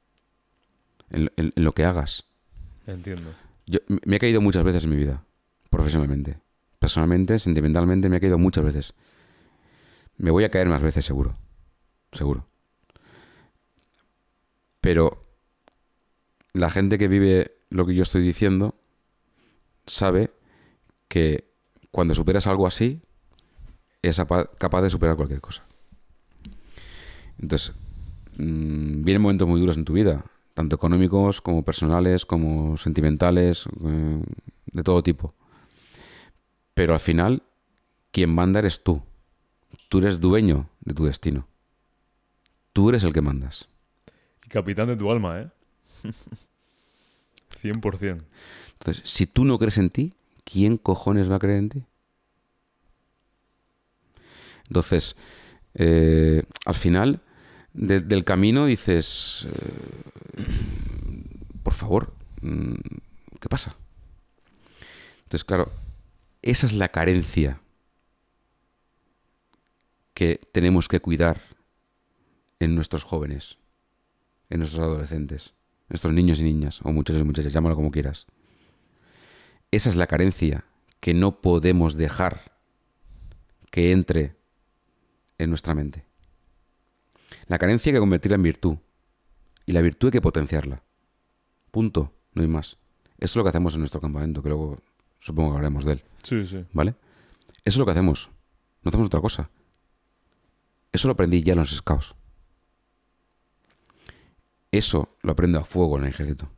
En, 1.09 1.31
en- 1.37 1.53
en 1.55 1.63
lo 1.63 1.73
que 1.73 1.85
hagas. 1.85 2.23
Entiendo. 2.87 3.33
Yo, 3.65 3.79
me 3.87 4.17
he 4.17 4.19
caído 4.19 4.41
muchas 4.41 4.63
veces 4.63 4.83
en 4.83 4.89
mi 4.89 4.97
vida, 4.97 5.23
profesionalmente. 5.69 6.37
Personalmente, 6.83 7.39
sentimentalmente, 7.39 8.09
me 8.09 8.17
he 8.17 8.19
caído 8.19 8.37
muchas 8.37 8.65
veces. 8.65 8.93
Me 10.17 10.31
voy 10.31 10.43
a 10.43 10.51
caer 10.51 10.67
más 10.67 10.81
veces, 10.81 11.05
seguro. 11.05 11.33
Seguro. 12.11 12.45
Pero 14.81 15.23
la 16.51 16.69
gente 16.69 16.97
que 16.97 17.07
vive 17.07 17.55
lo 17.69 17.85
que 17.85 17.95
yo 17.95 18.03
estoy 18.03 18.21
diciendo 18.21 18.75
sabe 19.87 20.31
que 21.07 21.45
cuando 21.89 22.15
superas 22.15 22.47
algo 22.47 22.67
así, 22.67 23.01
es 24.01 24.19
apa- 24.19 24.49
capaz 24.57 24.81
de 24.81 24.89
superar 24.89 25.15
cualquier 25.15 25.39
cosa. 25.39 25.63
Entonces, 27.39 27.71
mm, 28.35 29.05
vienen 29.05 29.21
momentos 29.21 29.47
muy 29.47 29.61
duros 29.61 29.77
en 29.77 29.85
tu 29.85 29.93
vida, 29.93 30.25
tanto 30.53 30.75
económicos 30.75 31.39
como 31.39 31.63
personales, 31.63 32.25
como 32.25 32.75
sentimentales, 32.75 33.67
eh, 33.85 34.21
de 34.65 34.83
todo 34.83 35.01
tipo. 35.01 35.33
Pero 36.73 36.93
al 36.93 36.99
final, 36.99 37.43
quien 38.11 38.33
manda 38.33 38.59
eres 38.59 38.83
tú. 38.83 39.01
Tú 39.89 39.99
eres 39.99 40.19
dueño 40.19 40.69
de 40.81 40.93
tu 40.93 41.05
destino. 41.05 41.47
Tú 42.73 42.89
eres 42.89 43.03
el 43.03 43.13
que 43.13 43.21
mandas. 43.21 43.67
Y 44.45 44.49
capitán 44.49 44.87
de 44.87 44.95
tu 44.95 45.11
alma, 45.11 45.41
¿eh? 45.41 45.49
100%. 47.61 48.23
Entonces, 48.79 49.03
si 49.09 49.25
tú 49.27 49.45
no 49.45 49.57
crees 49.59 49.77
en 49.77 49.89
ti, 49.89 50.13
¿quién 50.43 50.77
cojones 50.77 51.29
va 51.31 51.35
a 51.35 51.39
creer 51.39 51.59
en 51.59 51.69
ti? 51.69 51.85
Entonces, 54.67 55.15
eh, 55.75 56.43
al 56.65 56.75
final 56.75 57.21
de- 57.73 57.99
del 57.99 58.23
camino 58.23 58.65
dices, 58.65 59.47
eh, 59.49 60.45
por 61.63 61.73
favor, 61.73 62.13
mm, 62.41 62.73
¿qué 63.39 63.49
pasa? 63.49 63.75
Entonces, 65.23 65.43
claro, 65.43 65.71
esa 66.43 66.67
es 66.67 66.73
la 66.73 66.89
carencia 66.89 67.61
que 70.13 70.39
tenemos 70.51 70.87
que 70.87 70.99
cuidar 70.99 71.41
en 72.59 72.75
nuestros 72.75 73.03
jóvenes, 73.03 73.57
en 74.49 74.59
nuestros 74.59 74.83
adolescentes, 74.83 75.53
nuestros 75.89 76.13
niños 76.13 76.39
y 76.39 76.43
niñas, 76.43 76.81
o 76.83 76.91
muchachos 76.91 77.21
y 77.21 77.25
muchachas, 77.25 77.53
llámalo 77.53 77.75
como 77.75 77.91
quieras. 77.91 78.27
Esa 79.71 79.89
es 79.89 79.95
la 79.95 80.05
carencia 80.05 80.65
que 80.99 81.13
no 81.13 81.41
podemos 81.41 81.95
dejar 81.95 82.53
que 83.71 83.91
entre 83.91 84.35
en 85.39 85.49
nuestra 85.49 85.73
mente. 85.73 86.05
La 87.47 87.57
carencia 87.57 87.89
hay 87.89 87.95
que 87.95 87.99
convertirla 87.99 88.35
en 88.35 88.43
virtud. 88.43 88.77
Y 89.65 89.71
la 89.71 89.81
virtud 89.81 90.09
hay 90.09 90.11
que 90.11 90.21
potenciarla. 90.21 90.83
Punto. 91.71 92.13
No 92.33 92.41
hay 92.41 92.47
más. 92.47 92.77
Eso 93.17 93.31
es 93.31 93.35
lo 93.37 93.43
que 93.43 93.49
hacemos 93.49 93.73
en 93.73 93.79
nuestro 93.79 94.01
campamento, 94.01 94.43
que 94.43 94.49
luego 94.49 94.77
supongo 95.23 95.51
que 95.51 95.55
hablaremos 95.55 95.85
de 95.85 95.93
él. 95.93 96.03
Sí, 96.21 96.45
sí. 96.45 96.65
¿Vale? 96.73 96.95
Eso 97.63 97.75
es 97.75 97.77
lo 97.77 97.85
que 97.85 97.91
hacemos. 97.91 98.29
No 98.81 98.89
hacemos 98.89 99.07
otra 99.07 99.21
cosa. 99.21 99.49
Eso 100.91 101.07
lo 101.07 101.13
aprendí 101.13 101.41
ya 101.41 101.53
en 101.53 101.59
los 101.59 101.71
scouts. 101.71 102.13
Eso 104.71 105.17
lo 105.21 105.31
aprendo 105.31 105.59
a 105.59 105.65
fuego 105.65 105.97
en 105.97 106.03
el 106.03 106.09
ejército. 106.09 106.49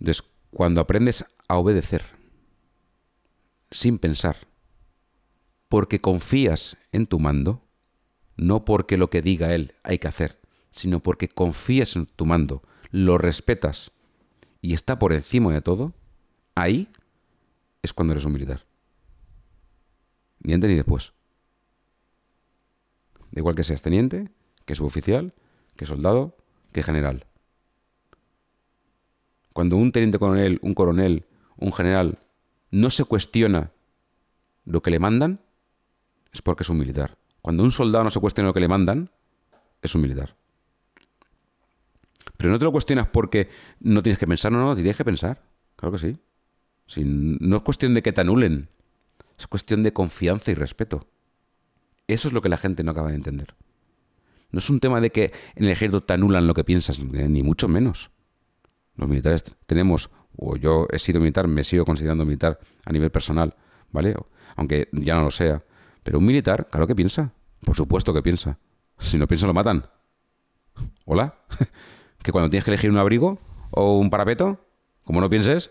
Entonces, 0.00 0.24
cuando 0.50 0.80
aprendes 0.80 1.24
a 1.46 1.58
obedecer, 1.58 2.04
sin 3.70 3.98
pensar, 3.98 4.48
porque 5.68 6.00
confías 6.00 6.78
en 6.92 7.06
tu 7.06 7.18
mando, 7.18 7.66
no 8.36 8.64
porque 8.64 8.96
lo 8.96 9.10
que 9.10 9.20
diga 9.20 9.54
él 9.54 9.74
hay 9.82 9.98
que 9.98 10.08
hacer, 10.08 10.40
sino 10.70 11.02
porque 11.02 11.28
confías 11.28 11.96
en 11.96 12.06
tu 12.06 12.24
mando, 12.24 12.62
lo 12.90 13.18
respetas 13.18 13.92
y 14.62 14.74
está 14.74 14.98
por 14.98 15.12
encima 15.12 15.52
de 15.52 15.60
todo, 15.60 15.92
ahí 16.56 16.88
es 17.82 17.92
cuando 17.92 18.12
eres 18.12 18.24
un 18.24 18.32
militar. 18.32 18.66
Ni 20.40 20.52
antes 20.52 20.68
ni 20.68 20.74
después. 20.74 21.12
Da 23.30 23.40
igual 23.40 23.54
que 23.54 23.62
seas 23.62 23.82
teniente, 23.82 24.30
que 24.64 24.74
suboficial, 24.74 25.34
que 25.76 25.86
soldado, 25.86 26.36
que 26.72 26.82
general. 26.82 27.26
Cuando 29.52 29.76
un 29.76 29.92
teniente 29.92 30.18
coronel, 30.18 30.58
un 30.62 30.74
coronel, 30.74 31.26
un 31.56 31.72
general 31.72 32.18
no 32.70 32.90
se 32.90 33.04
cuestiona 33.04 33.70
lo 34.64 34.82
que 34.82 34.90
le 34.90 34.98
mandan, 34.98 35.40
es 36.32 36.42
porque 36.42 36.64
es 36.64 36.68
un 36.68 36.78
militar. 36.78 37.16
Cuando 37.40 37.62
un 37.62 37.70
soldado 37.70 38.04
no 38.04 38.10
se 38.10 38.20
cuestiona 38.20 38.48
lo 38.48 38.54
que 38.54 38.60
le 38.60 38.68
mandan, 38.68 39.10
es 39.80 39.94
un 39.94 40.02
militar. 40.02 40.36
Pero 42.36 42.50
no 42.50 42.58
te 42.58 42.64
lo 42.64 42.72
cuestionas 42.72 43.08
porque 43.08 43.48
no 43.80 44.02
tienes 44.02 44.18
que 44.18 44.26
pensar, 44.26 44.52
no, 44.52 44.58
no, 44.58 44.74
tienes 44.74 44.96
que 44.96 45.04
pensar. 45.04 45.42
Claro 45.76 45.92
que 45.92 45.98
sí. 45.98 46.18
Si 46.86 47.02
no 47.04 47.56
es 47.56 47.62
cuestión 47.62 47.94
de 47.94 48.02
que 48.02 48.12
te 48.12 48.20
anulen, 48.20 48.68
es 49.38 49.46
cuestión 49.46 49.82
de 49.82 49.92
confianza 49.92 50.50
y 50.50 50.54
respeto. 50.54 51.06
Eso 52.06 52.28
es 52.28 52.34
lo 52.34 52.40
que 52.40 52.48
la 52.48 52.56
gente 52.56 52.84
no 52.84 52.92
acaba 52.92 53.08
de 53.08 53.16
entender. 53.16 53.54
No 54.50 54.60
es 54.60 54.70
un 54.70 54.80
tema 54.80 55.00
de 55.00 55.10
que 55.10 55.32
en 55.56 55.64
el 55.64 55.70
ejército 55.70 56.02
te 56.02 56.12
anulan 56.12 56.46
lo 56.46 56.54
que 56.54 56.64
piensas, 56.64 57.00
ni 57.00 57.42
mucho 57.42 57.68
menos. 57.68 58.10
Los 58.94 59.08
militares 59.08 59.44
tenemos, 59.66 60.10
o 60.36 60.56
yo 60.56 60.86
he 60.90 60.98
sido 60.98 61.20
militar, 61.20 61.48
me 61.48 61.64
sigo 61.64 61.84
considerando 61.84 62.24
militar 62.24 62.58
a 62.84 62.92
nivel 62.92 63.10
personal, 63.10 63.54
¿vale? 63.90 64.14
Aunque 64.54 64.88
ya 64.92 65.16
no 65.16 65.24
lo 65.24 65.30
sea. 65.30 65.64
Pero 66.02 66.18
un 66.18 66.26
militar, 66.26 66.68
claro 66.70 66.86
que 66.86 66.94
piensa. 66.94 67.32
Por 67.64 67.76
supuesto 67.76 68.14
que 68.14 68.22
piensa. 68.22 68.58
Si 68.98 69.18
no 69.18 69.26
piensa, 69.26 69.46
lo 69.46 69.52
matan. 69.52 69.86
¿Hola? 71.04 71.40
que 72.22 72.32
cuando 72.32 72.48
tienes 72.48 72.64
que 72.64 72.70
elegir 72.70 72.90
un 72.90 72.98
abrigo 72.98 73.38
o 73.70 73.98
un 73.98 74.08
parapeto, 74.08 74.64
como 75.04 75.20
no 75.20 75.28
pienses, 75.28 75.70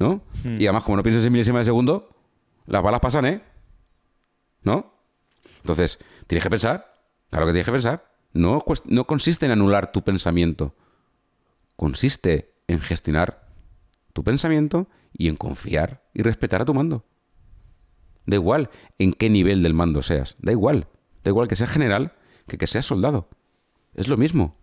¿no? 0.00 0.22
Y 0.44 0.66
además, 0.66 0.82
como 0.82 0.96
no 0.96 1.02
pienses 1.02 1.24
en 1.26 1.32
milésimas 1.32 1.60
de 1.60 1.66
segundo, 1.66 2.08
las 2.66 2.82
balas 2.82 3.00
pasan, 3.00 3.26
¿eh? 3.26 3.42
¿No? 4.62 4.94
Entonces, 5.58 5.98
tienes 6.26 6.42
que 6.42 6.50
pensar. 6.50 7.04
Claro 7.28 7.46
que 7.46 7.52
tienes 7.52 7.66
que 7.66 7.72
pensar. 7.72 8.10
No, 8.32 8.64
no 8.86 9.06
consiste 9.06 9.44
en 9.44 9.52
anular 9.52 9.92
tu 9.92 10.02
pensamiento. 10.02 10.74
Consiste 11.76 12.54
en 12.66 12.80
gestionar 12.80 13.46
tu 14.14 14.24
pensamiento 14.24 14.88
y 15.12 15.28
en 15.28 15.36
confiar 15.36 16.02
y 16.14 16.22
respetar 16.22 16.62
a 16.62 16.64
tu 16.64 16.72
mando. 16.72 17.04
Da 18.24 18.36
igual 18.36 18.70
en 18.98 19.12
qué 19.12 19.28
nivel 19.28 19.62
del 19.62 19.74
mando 19.74 20.00
seas. 20.00 20.36
Da 20.40 20.52
igual. 20.52 20.88
Da 21.24 21.30
igual 21.30 21.46
que 21.46 21.56
seas 21.56 21.70
general 21.70 22.14
que 22.48 22.56
que 22.56 22.66
seas 22.66 22.86
soldado. 22.86 23.28
Es 23.94 24.08
lo 24.08 24.16
mismo. 24.16 24.56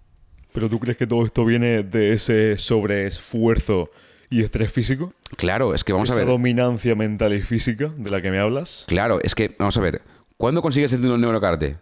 ¿Pero 0.51 0.67
tú 0.67 0.79
crees 0.79 0.97
que 0.97 1.05
todo 1.05 1.23
esto 1.23 1.45
viene 1.45 1.83
de 1.83 2.13
ese 2.13 2.57
sobreesfuerzo 2.57 3.91
y 4.29 4.43
estrés 4.43 4.71
físico? 4.71 5.13
Claro, 5.37 5.73
es 5.73 5.83
que 5.83 5.93
vamos 5.93 6.09
a 6.09 6.13
Esa 6.13 6.19
ver. 6.21 6.27
dominancia 6.29 6.95
mental 6.95 7.33
y 7.33 7.41
física 7.41 7.91
de 7.97 8.09
la 8.11 8.21
que 8.21 8.31
me 8.31 8.39
hablas. 8.39 8.85
Claro, 8.87 9.19
es 9.23 9.35
que, 9.35 9.55
vamos 9.57 9.77
a 9.77 9.81
ver. 9.81 10.01
¿Cuándo 10.37 10.61
consigues 10.61 10.91
el 10.93 11.01
negro 11.01 11.31
de 11.33 11.39
karate? 11.41 11.77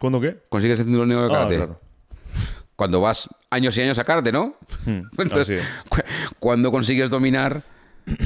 ¿Cuándo 0.00 0.20
qué? 0.20 0.38
Consigues 0.48 0.80
el 0.80 0.90
negro 0.90 1.28
de 1.28 1.34
Ah, 1.34 1.46
claro. 1.48 1.80
Cuando 2.76 3.00
vas 3.00 3.28
años 3.50 3.76
y 3.76 3.82
años 3.82 3.98
a 3.98 4.04
karate, 4.04 4.32
¿no? 4.32 4.56
Entonces, 4.86 5.62
así 5.62 5.68
cu- 5.88 6.00
¿cuándo 6.40 6.70
consigues 6.72 7.10
dominar 7.10 7.62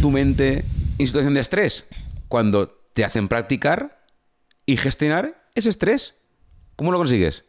tu 0.01 0.11
mente 0.11 0.65
en 0.99 1.07
situación 1.07 1.35
de 1.35 1.41
estrés? 1.41 1.85
Cuando 2.29 2.69
te 2.95 3.05
hacen 3.05 3.29
practicar 3.29 4.05
y 4.65 4.77
gestionar 4.77 5.49
ese 5.55 5.69
estrés. 5.71 6.15
¿Cómo 6.77 6.93
lo 6.93 6.99
consigues? 6.99 7.45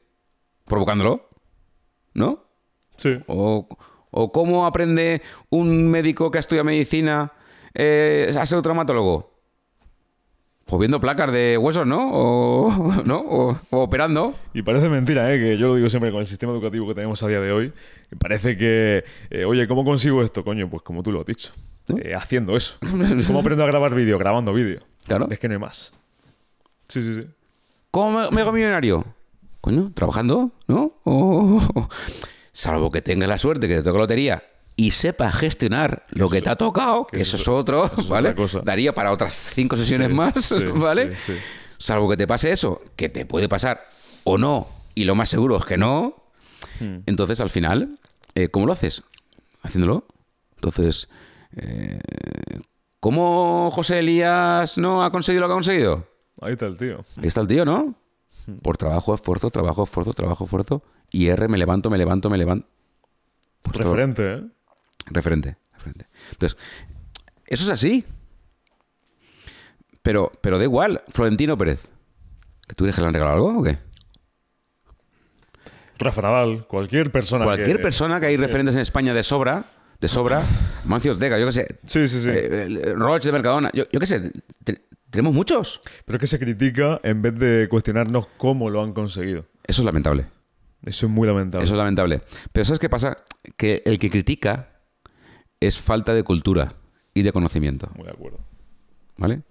Provocándolo, 0.65 1.29
¿no? 2.13 2.43
Sí. 2.97 3.19
O, 3.27 3.67
o 4.17 4.31
cómo 4.31 4.65
aprende 4.65 5.21
un 5.49 5.89
médico 5.91 6.31
que 6.31 6.39
estudia 6.39 6.63
medicina 6.63 7.31
eh, 7.73 8.35
a 8.39 8.45
ser 8.45 8.61
traumatólogo. 8.61 9.35
Pues 10.65 10.79
viendo 10.79 10.99
placas 10.99 11.31
de 11.31 11.57
huesos, 11.57 11.87
¿no? 11.87 12.09
O, 12.11 12.71
¿no? 13.05 13.19
O, 13.19 13.57
o 13.69 13.79
operando. 13.83 14.33
Y 14.53 14.63
parece 14.63 14.89
mentira, 14.89 15.33
¿eh? 15.33 15.39
que 15.39 15.57
yo 15.57 15.67
lo 15.67 15.75
digo 15.75 15.89
siempre 15.89 16.11
con 16.11 16.19
el 16.21 16.27
sistema 16.27 16.51
educativo 16.51 16.87
que 16.87 16.95
tenemos 16.95 17.21
a 17.23 17.27
día 17.27 17.39
de 17.39 17.51
hoy. 17.51 17.71
Parece 18.19 18.57
que, 18.57 19.05
eh, 19.29 19.45
oye, 19.45 19.67
¿cómo 19.67 19.85
consigo 19.85 20.21
esto? 20.23 20.43
Coño, 20.43 20.69
pues 20.69 20.81
como 20.81 21.03
tú 21.03 21.11
lo 21.11 21.21
has 21.21 21.25
dicho. 21.25 21.53
Eh, 21.97 22.13
haciendo 22.15 22.57
eso. 22.57 22.77
¿Cómo 23.27 23.39
aprendo 23.39 23.63
a 23.63 23.67
grabar 23.67 23.95
vídeo? 23.95 24.17
Grabando 24.17 24.51
vídeo. 24.51 24.79
Claro. 25.05 25.27
Es 25.31 25.39
que 25.39 25.47
no 25.47 25.53
hay 25.53 25.59
más. 25.59 25.93
Sí, 26.89 27.01
sí, 27.01 27.15
sí. 27.21 27.27
¿Cómo 27.91 28.29
me, 28.29 28.41
hago 28.41 28.51
millonario? 28.51 29.05
Coño, 29.61 29.91
trabajando, 29.93 30.51
¿no? 30.67 30.91
O- 31.05 31.59
o- 31.75 31.89
salvo 32.57 32.89
que 32.89 33.03
tengas 33.03 33.29
la 33.29 33.37
suerte 33.37 33.67
que 33.67 33.75
te 33.75 33.83
toque 33.83 33.99
lotería 33.99 34.43
y 34.75 34.89
sepas 34.91 35.35
gestionar 35.35 36.03
lo 36.09 36.27
que 36.27 36.41
te 36.41 36.49
ha 36.49 36.55
tocado, 36.55 37.05
que 37.05 37.21
eso 37.21 37.37
es 37.37 37.47
otro, 37.47 37.89
¿vale? 38.09 38.33
cosa. 38.33 38.61
Daría 38.63 38.95
para 38.95 39.11
otras 39.11 39.51
cinco 39.53 39.77
sesiones 39.77 40.07
Sí, 40.07 40.13
más, 40.15 40.33
sí, 40.43 40.63
¿vale? 40.75 41.15
sí. 41.17 41.33
Salvo 41.77 42.09
que 42.09 42.17
te 42.17 42.25
pase 42.25 42.51
eso, 42.51 42.81
que 42.95 43.09
te 43.09 43.27
puede 43.27 43.47
pasar 43.47 43.85
o 44.23 44.39
no, 44.39 44.67
y 44.95 45.03
lo 45.05 45.13
más 45.13 45.29
seguro 45.29 45.57
es 45.57 45.65
que 45.65 45.77
no. 45.77 46.15
Hmm. 46.79 46.97
Entonces, 47.05 47.39
al 47.41 47.51
final, 47.51 47.95
eh, 48.33 48.49
¿cómo 48.49 48.65
lo 48.65 48.73
haces? 48.73 49.03
haciéndolo. 49.61 50.07
Entonces, 50.55 51.07
eh, 51.55 51.99
¿cómo 52.99 53.69
José 53.71 53.99
Elías 53.99 54.79
no 54.79 55.03
ha 55.03 55.11
conseguido 55.11 55.41
lo 55.41 55.47
que 55.47 55.53
ha 55.53 55.55
conseguido? 55.55 56.07
Ahí 56.41 56.53
está 56.53 56.65
el 56.65 56.77
tío. 56.77 57.01
Ahí 57.17 57.27
está 57.27 57.41
el 57.41 57.47
tío, 57.47 57.65
¿no? 57.65 57.93
Por 58.63 58.77
trabajo, 58.77 59.13
esfuerzo, 59.13 59.51
trabajo, 59.51 59.83
esfuerzo, 59.83 60.13
trabajo, 60.13 60.45
esfuerzo. 60.45 60.81
Y 61.11 61.27
R, 61.27 61.47
me 61.47 61.57
levanto, 61.57 61.89
me 61.89 61.97
levanto, 61.97 62.29
me 62.29 62.37
levanto. 62.37 62.67
Pues 63.61 63.77
referente, 63.77 64.33
¿eh? 64.35 64.43
Referente, 65.07 65.57
referente. 65.73 66.07
Entonces, 66.31 66.57
eso 67.45 67.63
es 67.63 67.69
así. 67.69 68.03
Pero, 70.01 70.31
pero 70.41 70.57
da 70.57 70.63
igual, 70.63 71.01
Florentino 71.09 71.57
Pérez. 71.57 71.91
¿Que 72.67 72.75
tú 72.75 72.83
crees 72.83 72.95
que 72.95 73.01
le 73.01 73.07
han 73.07 73.13
regalado 73.13 73.35
algo 73.49 73.59
o 73.59 73.63
qué? 73.63 73.77
Rafa 75.99 76.21
Nadal, 76.21 76.67
cualquier 76.67 77.11
persona 77.11 77.43
Cualquier 77.45 77.77
que... 77.77 77.83
persona 77.83 78.19
que 78.19 78.27
hay 78.27 78.37
referentes 78.37 78.75
en 78.75 78.81
España 78.81 79.13
de 79.13 79.23
sobra, 79.23 79.65
de 79.99 80.07
sobra, 80.07 80.43
Mancio 80.85 81.11
Ortega, 81.13 81.39
yo 81.39 81.47
qué 81.47 81.51
sé. 81.53 81.79
Sí, 81.85 82.07
sí, 82.07 82.21
sí. 82.21 82.29
Eh, 82.31 82.93
Roche 82.95 83.29
de 83.29 83.31
Mercadona, 83.33 83.71
yo, 83.73 83.85
yo 83.91 83.99
qué 83.99 84.05
sé. 84.05 84.31
te- 84.63 84.81
tenemos 85.09 85.33
muchos. 85.33 85.81
Pero 86.05 86.19
que 86.19 86.27
se 86.27 86.37
critica 86.37 86.99
en 87.03 87.21
vez 87.21 87.33
de 87.39 87.67
cuestionarnos 87.69 88.27
cómo 88.37 88.69
lo 88.69 88.83
han 88.83 88.93
conseguido. 88.93 89.45
Eso 89.63 89.81
es 89.81 89.85
lamentable. 89.85 90.27
Eso 90.83 91.05
es 91.07 91.11
muy 91.11 91.27
lamentable. 91.27 91.65
Eso 91.65 91.73
es 91.73 91.77
lamentable. 91.77 92.21
Pero 92.51 92.65
¿sabes 92.65 92.79
qué 92.79 92.89
pasa? 92.89 93.17
Que 93.57 93.81
el 93.85 93.99
que 93.99 94.09
critica 94.09 94.69
es 95.59 95.77
falta 95.79 96.13
de 96.13 96.23
cultura 96.23 96.73
y 97.13 97.23
de 97.23 97.31
conocimiento. 97.31 97.89
Muy 97.95 98.05
de 98.05 98.11
acuerdo. 98.11 98.39
¿Vale? 99.17 99.41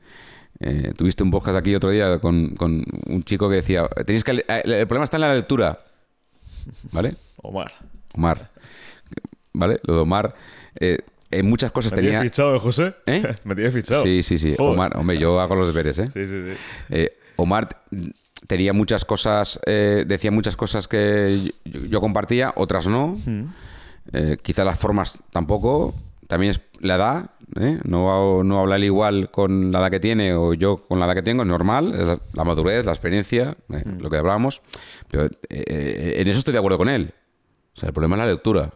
Eh, 0.60 0.92
tuviste 0.96 1.22
un 1.22 1.30
podcast 1.30 1.58
aquí 1.58 1.74
otro 1.74 1.90
día 1.90 2.18
con, 2.18 2.54
con 2.54 2.82
un 3.08 3.22
chico 3.24 3.48
que 3.48 3.56
decía, 3.56 3.88
tenéis 4.06 4.24
que 4.24 4.32
eh, 4.32 4.62
el 4.64 4.86
problema 4.86 5.04
está 5.04 5.16
en 5.16 5.20
la 5.22 5.34
lectura. 5.34 5.80
¿Vale? 6.92 7.14
Omar. 7.42 7.72
Omar. 8.14 8.48
¿Vale? 9.52 9.80
Lo 9.82 9.94
de 9.94 10.00
Omar. 10.00 10.34
eh, 10.80 10.98
en 11.30 11.48
muchas 11.48 11.72
cosas 11.72 11.92
¿Me 11.92 11.96
tenía... 12.02 12.22
fichado, 12.22 12.54
eh, 12.54 12.58
José? 12.60 12.94
¿Eh? 13.06 13.22
Me 13.44 13.54
tienes 13.56 13.74
fichado. 13.74 14.04
Sí, 14.04 14.22
sí, 14.22 14.38
sí. 14.38 14.54
Joder. 14.56 14.72
Omar, 14.74 14.96
hombre, 14.96 15.18
yo 15.18 15.40
hago 15.40 15.56
los 15.56 15.66
deberes, 15.66 15.98
¿eh? 15.98 16.06
Sí, 16.06 16.24
sí, 16.24 16.52
sí. 16.52 16.56
Eh, 16.90 17.18
Omar 17.36 17.68
tenía 18.46 18.72
muchas 18.72 19.04
cosas, 19.04 19.60
eh, 19.66 20.04
decía 20.06 20.30
muchas 20.30 20.56
cosas 20.56 20.88
que 20.88 21.52
yo, 21.64 21.80
yo 21.86 22.00
compartía, 22.00 22.52
otras 22.56 22.86
no. 22.86 23.16
Eh, 24.12 24.36
quizá 24.42 24.64
las 24.64 24.78
formas 24.78 25.18
tampoco. 25.32 25.94
También 26.28 26.50
es 26.50 26.60
la 26.80 26.96
edad. 26.96 27.30
¿eh? 27.60 27.78
No, 27.84 28.42
no 28.42 28.60
habla 28.60 28.76
él 28.76 28.84
igual 28.84 29.30
con 29.30 29.70
la 29.70 29.78
edad 29.78 29.90
que 29.92 30.00
tiene 30.00 30.34
o 30.34 30.54
yo 30.54 30.76
con 30.76 30.98
la 30.98 31.06
edad 31.06 31.14
que 31.14 31.22
tengo, 31.22 31.42
es 31.42 31.48
normal. 31.48 31.94
Es 31.94 32.06
la, 32.06 32.20
la 32.34 32.44
madurez, 32.44 32.84
la 32.84 32.92
experiencia, 32.92 33.56
eh, 33.72 33.84
lo 33.98 34.10
que 34.10 34.16
hablábamos. 34.16 34.60
Pero 35.08 35.26
eh, 35.48 36.14
en 36.18 36.26
eso 36.28 36.38
estoy 36.40 36.52
de 36.52 36.58
acuerdo 36.58 36.78
con 36.78 36.88
él. 36.88 37.14
O 37.76 37.80
sea, 37.80 37.88
el 37.88 37.92
problema 37.92 38.16
es 38.16 38.20
la 38.20 38.26
lectura. 38.26 38.72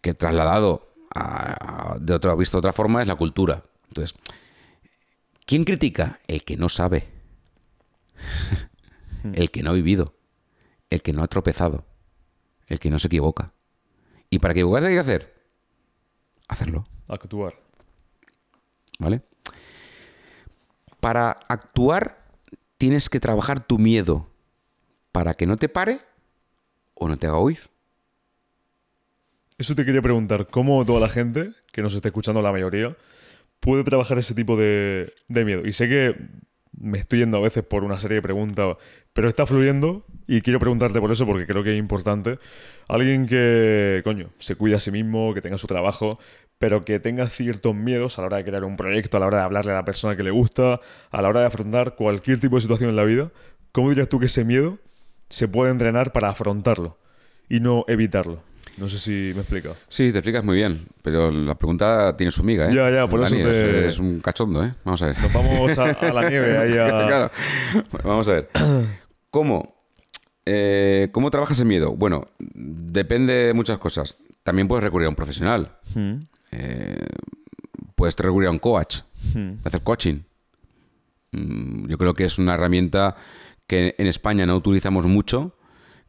Que 0.00 0.14
trasladado 0.14 0.88
a, 1.14 1.92
a- 1.94 1.98
de 1.98 2.14
otra, 2.14 2.34
visto 2.34 2.56
de 2.56 2.60
otra 2.60 2.72
forma 2.72 3.02
es 3.02 3.08
la 3.08 3.14
cultura. 3.16 3.62
Entonces, 3.88 4.14
¿quién 5.46 5.64
critica? 5.64 6.20
El 6.26 6.44
que 6.44 6.56
no 6.56 6.68
sabe. 6.68 7.04
el 9.34 9.50
que 9.50 9.62
no 9.62 9.70
ha 9.70 9.74
vivido. 9.74 10.14
El 10.90 11.02
que 11.02 11.12
no 11.12 11.22
ha 11.22 11.28
tropezado. 11.28 11.84
El 12.66 12.78
que 12.78 12.90
no 12.90 12.98
se 12.98 13.08
equivoca. 13.08 13.52
¿Y 14.30 14.38
para 14.38 14.52
equivocarse 14.52 14.88
hay 14.88 14.94
que 14.94 15.00
hacer? 15.00 15.34
Hacerlo, 16.48 16.84
Actuar. 17.08 17.54
¿vale? 18.98 19.22
Para 21.00 21.30
actuar 21.48 22.24
tienes 22.78 23.08
que 23.08 23.20
trabajar 23.20 23.66
tu 23.66 23.78
miedo 23.78 24.28
para 25.12 25.34
que 25.34 25.46
no 25.46 25.56
te 25.56 25.68
pare 25.68 26.00
o 26.94 27.08
no 27.08 27.16
te 27.16 27.26
haga 27.26 27.38
huir. 27.38 27.60
Eso 29.56 29.74
te 29.74 29.84
quería 29.84 30.02
preguntar, 30.02 30.48
¿cómo 30.48 30.84
toda 30.84 31.00
la 31.00 31.08
gente, 31.08 31.52
que 31.72 31.82
nos 31.82 31.94
está 31.94 32.08
escuchando 32.08 32.42
la 32.42 32.50
mayoría, 32.50 32.96
puede 33.60 33.84
trabajar 33.84 34.18
ese 34.18 34.34
tipo 34.34 34.56
de, 34.56 35.14
de 35.28 35.44
miedo? 35.44 35.64
Y 35.64 35.72
sé 35.72 35.88
que 35.88 36.16
me 36.78 36.98
estoy 36.98 37.20
yendo 37.20 37.36
a 37.38 37.40
veces 37.40 37.62
por 37.62 37.84
una 37.84 37.98
serie 37.98 38.16
de 38.16 38.22
preguntas, 38.22 38.76
pero 39.12 39.28
está 39.28 39.46
fluyendo 39.46 40.04
y 40.26 40.40
quiero 40.40 40.58
preguntarte 40.58 41.00
por 41.00 41.12
eso 41.12 41.26
porque 41.26 41.46
creo 41.46 41.62
que 41.62 41.72
es 41.72 41.78
importante. 41.78 42.38
Alguien 42.88 43.26
que, 43.26 44.00
coño, 44.04 44.30
se 44.38 44.56
cuida 44.56 44.76
a 44.76 44.80
sí 44.80 44.90
mismo, 44.90 45.34
que 45.34 45.40
tenga 45.40 45.58
su 45.58 45.66
trabajo, 45.66 46.18
pero 46.58 46.84
que 46.84 47.00
tenga 47.00 47.28
ciertos 47.28 47.74
miedos 47.74 48.18
a 48.18 48.22
la 48.22 48.26
hora 48.26 48.36
de 48.38 48.44
crear 48.44 48.64
un 48.64 48.76
proyecto, 48.76 49.16
a 49.16 49.20
la 49.20 49.26
hora 49.26 49.38
de 49.38 49.44
hablarle 49.44 49.72
a 49.72 49.76
la 49.76 49.84
persona 49.84 50.16
que 50.16 50.22
le 50.22 50.30
gusta, 50.30 50.80
a 51.10 51.22
la 51.22 51.28
hora 51.28 51.40
de 51.40 51.46
afrontar 51.46 51.94
cualquier 51.94 52.40
tipo 52.40 52.56
de 52.56 52.62
situación 52.62 52.90
en 52.90 52.96
la 52.96 53.04
vida. 53.04 53.30
¿Cómo 53.72 53.90
dirías 53.90 54.08
tú 54.08 54.18
que 54.18 54.26
ese 54.26 54.44
miedo 54.44 54.78
se 55.28 55.48
puede 55.48 55.70
entrenar 55.70 56.12
para 56.12 56.28
afrontarlo 56.28 56.98
y 57.48 57.60
no 57.60 57.84
evitarlo? 57.88 58.42
No 58.78 58.88
sé 58.88 58.98
si 58.98 59.10
me 59.34 59.38
he 59.38 59.40
explicado. 59.42 59.76
Sí, 59.88 60.10
te 60.10 60.18
explicas 60.18 60.44
muy 60.44 60.56
bien, 60.56 60.86
pero 61.02 61.30
la 61.30 61.54
pregunta 61.54 62.16
tiene 62.16 62.32
su 62.32 62.42
miga, 62.42 62.68
¿eh? 62.68 62.74
Ya, 62.74 62.90
ya, 62.90 63.06
por 63.08 63.20
eso 63.22 63.30
Dani, 63.34 63.44
te- 63.44 63.86
es, 63.88 63.98
un 63.98 64.18
cachondo, 64.20 64.64
¿eh? 64.64 64.74
Vamos 64.84 65.00
a 65.02 65.06
ver. 65.06 65.18
Nos 65.20 65.32
vamos 65.32 65.78
a, 65.78 65.84
a 66.08 66.12
la 66.12 66.28
nieve 66.28 66.58
ahí 66.58 66.76
a... 66.76 66.86
Claro. 67.06 67.30
Bueno, 67.92 68.08
Vamos 68.08 68.28
a 68.28 68.32
ver. 68.32 68.50
¿Cómo? 69.30 69.74
Eh, 70.44 71.08
¿Cómo 71.12 71.30
trabajas 71.30 71.58
el 71.60 71.66
miedo? 71.66 71.92
Bueno, 71.94 72.26
depende 72.38 73.32
de 73.32 73.54
muchas 73.54 73.78
cosas. 73.78 74.16
También 74.42 74.66
puedes 74.68 74.82
recurrir 74.82 75.06
a 75.06 75.08
un 75.10 75.14
profesional. 75.16 75.78
Mm, 75.94 76.14
Eh, 76.52 77.06
puedes 77.94 78.16
recurrir 78.16 78.48
a 78.48 78.50
un 78.50 78.58
coach, 78.58 78.98
mm, 79.34 79.52
hacer 79.64 79.82
coaching. 79.82 80.20
Mm, 81.32 81.86
Yo 81.88 81.98
creo 81.98 82.14
que 82.14 82.24
es 82.24 82.38
una 82.38 82.54
herramienta 82.54 83.16
que 83.66 83.94
en 83.98 84.06
España 84.06 84.46
no 84.46 84.56
utilizamos 84.56 85.06
mucho, 85.06 85.56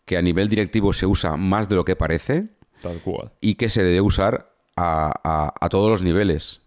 que 0.06 0.18
a 0.18 0.22
nivel 0.22 0.50
directivo 0.50 0.94
se 0.94 1.06
usa 1.06 1.36
más 1.38 1.68
de 1.70 1.76
lo 1.76 1.86
que 1.86 1.96
parece 1.96 2.50
Tal 2.86 3.02
cual. 3.02 3.32
y 3.41 3.56
que 3.56 3.70
se 3.70 3.84
debe 3.84 4.02
usar 4.02 4.52
a, 4.76 5.12
a- 5.24 5.53
a 5.60 5.70
todos 5.70 5.90
los 5.90 6.02
niveles. 6.02 6.62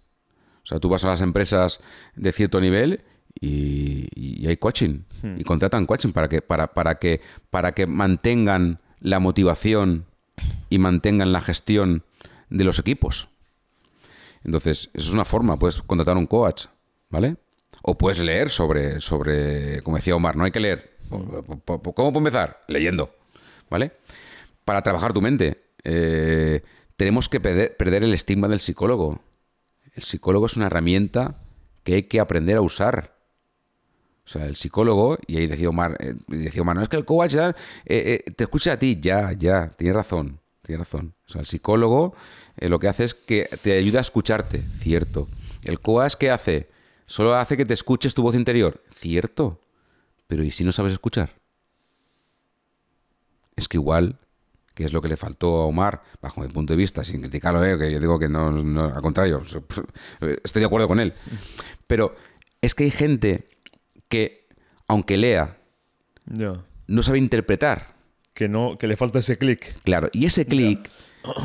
O 0.64 0.66
sea, 0.68 0.80
tú 0.80 0.88
vas 0.88 1.04
a 1.04 1.08
las 1.08 1.20
empresas 1.22 1.80
de 2.16 2.32
cierto 2.32 2.60
nivel 2.60 3.00
y, 3.40 4.08
y 4.14 4.46
hay 4.48 4.56
coaching 4.56 5.02
y 5.36 5.44
contratan 5.44 5.86
coaching 5.86 6.10
para 6.12 6.28
que, 6.28 6.42
para, 6.42 6.74
para, 6.74 6.96
que, 6.98 7.20
para 7.50 7.72
que 7.72 7.86
mantengan 7.86 8.80
la 9.00 9.18
motivación 9.20 10.04
y 10.68 10.78
mantengan 10.78 11.32
la 11.32 11.40
gestión 11.40 12.02
de 12.50 12.64
los 12.64 12.78
equipos. 12.78 13.28
Entonces, 14.44 14.90
eso 14.94 15.08
es 15.08 15.14
una 15.14 15.24
forma, 15.24 15.58
puedes 15.58 15.80
contratar 15.82 16.16
un 16.16 16.26
coach, 16.26 16.66
¿vale? 17.10 17.36
O 17.82 17.96
puedes 17.96 18.18
leer 18.18 18.50
sobre, 18.50 19.00
sobre 19.00 19.80
como 19.82 19.96
decía 19.96 20.16
Omar, 20.16 20.36
no 20.36 20.44
hay 20.44 20.50
que 20.50 20.60
leer. 20.60 20.96
¿Cómo 21.08 21.82
puedo 21.94 22.18
empezar? 22.18 22.62
Leyendo, 22.68 23.14
¿vale? 23.70 23.92
Para 24.64 24.82
trabajar 24.82 25.12
tu 25.12 25.20
mente, 25.22 25.62
eh, 25.90 26.62
tenemos 26.96 27.28
que 27.28 27.40
perder, 27.40 28.04
el 28.04 28.12
estigma 28.12 28.48
del 28.48 28.60
psicólogo. 28.60 29.20
El 29.94 30.02
psicólogo 30.02 30.46
es 30.46 30.56
una 30.56 30.66
herramienta 30.66 31.40
que 31.84 31.94
hay 31.94 32.02
que 32.02 32.20
aprender 32.20 32.56
a 32.56 32.60
usar. 32.60 33.16
O 34.26 34.28
sea, 34.28 34.44
el 34.44 34.56
psicólogo, 34.56 35.16
y 35.26 35.38
ahí 35.38 35.46
decía 35.46 35.70
Omar, 35.70 35.96
eh, 36.00 36.14
no 36.28 36.82
es 36.82 36.88
que 36.88 36.96
el 36.96 37.04
coach 37.06 37.34
eh, 37.36 37.54
eh, 37.86 38.30
te 38.32 38.44
escucha 38.44 38.72
a 38.72 38.78
ti, 38.78 38.98
ya, 39.00 39.32
ya, 39.32 39.68
tienes 39.68 39.96
razón, 39.96 40.40
tienes 40.62 40.86
razón. 40.86 41.14
O 41.26 41.30
sea, 41.30 41.40
el 41.40 41.46
psicólogo 41.46 42.14
lo 42.56 42.78
que 42.78 42.88
hace 42.88 43.04
es 43.04 43.14
que 43.14 43.48
te 43.62 43.78
ayuda 43.78 44.00
a 44.00 44.02
escucharte, 44.02 44.60
cierto. 44.60 45.28
El 45.64 45.80
coach, 45.80 46.14
¿qué 46.14 46.30
hace? 46.30 46.68
Solo 47.06 47.36
hace 47.36 47.56
que 47.56 47.64
te 47.64 47.74
escuches 47.74 48.12
tu 48.12 48.22
voz 48.22 48.34
interior, 48.34 48.82
cierto. 48.90 49.62
Pero 50.26 50.42
¿y 50.42 50.50
si 50.50 50.64
no 50.64 50.72
sabes 50.72 50.92
escuchar? 50.92 51.36
Es 53.56 53.68
que 53.68 53.78
igual, 53.78 54.18
que 54.78 54.84
es 54.84 54.92
lo 54.92 55.02
que 55.02 55.08
le 55.08 55.16
faltó 55.16 55.56
a 55.56 55.64
Omar, 55.64 56.04
bajo 56.22 56.40
mi 56.40 56.46
punto 56.46 56.72
de 56.72 56.76
vista, 56.76 57.02
sin 57.02 57.20
criticarlo, 57.20 57.64
eh, 57.64 57.76
que 57.76 57.90
yo 57.90 57.98
digo 57.98 58.16
que 58.16 58.28
no, 58.28 58.52
no, 58.52 58.84
al 58.84 59.02
contrario, 59.02 59.42
estoy 60.44 60.60
de 60.60 60.66
acuerdo 60.66 60.86
con 60.86 61.00
él. 61.00 61.14
Pero 61.88 62.14
es 62.60 62.76
que 62.76 62.84
hay 62.84 62.92
gente 62.92 63.44
que, 64.08 64.46
aunque 64.86 65.16
lea, 65.16 65.58
no 66.86 67.02
sabe 67.02 67.18
interpretar. 67.18 67.96
Que, 68.34 68.48
no, 68.48 68.76
que 68.78 68.86
le 68.86 68.96
falta 68.96 69.18
ese 69.18 69.36
clic. 69.36 69.82
Claro, 69.82 70.10
y 70.12 70.26
ese 70.26 70.46
clic 70.46 70.88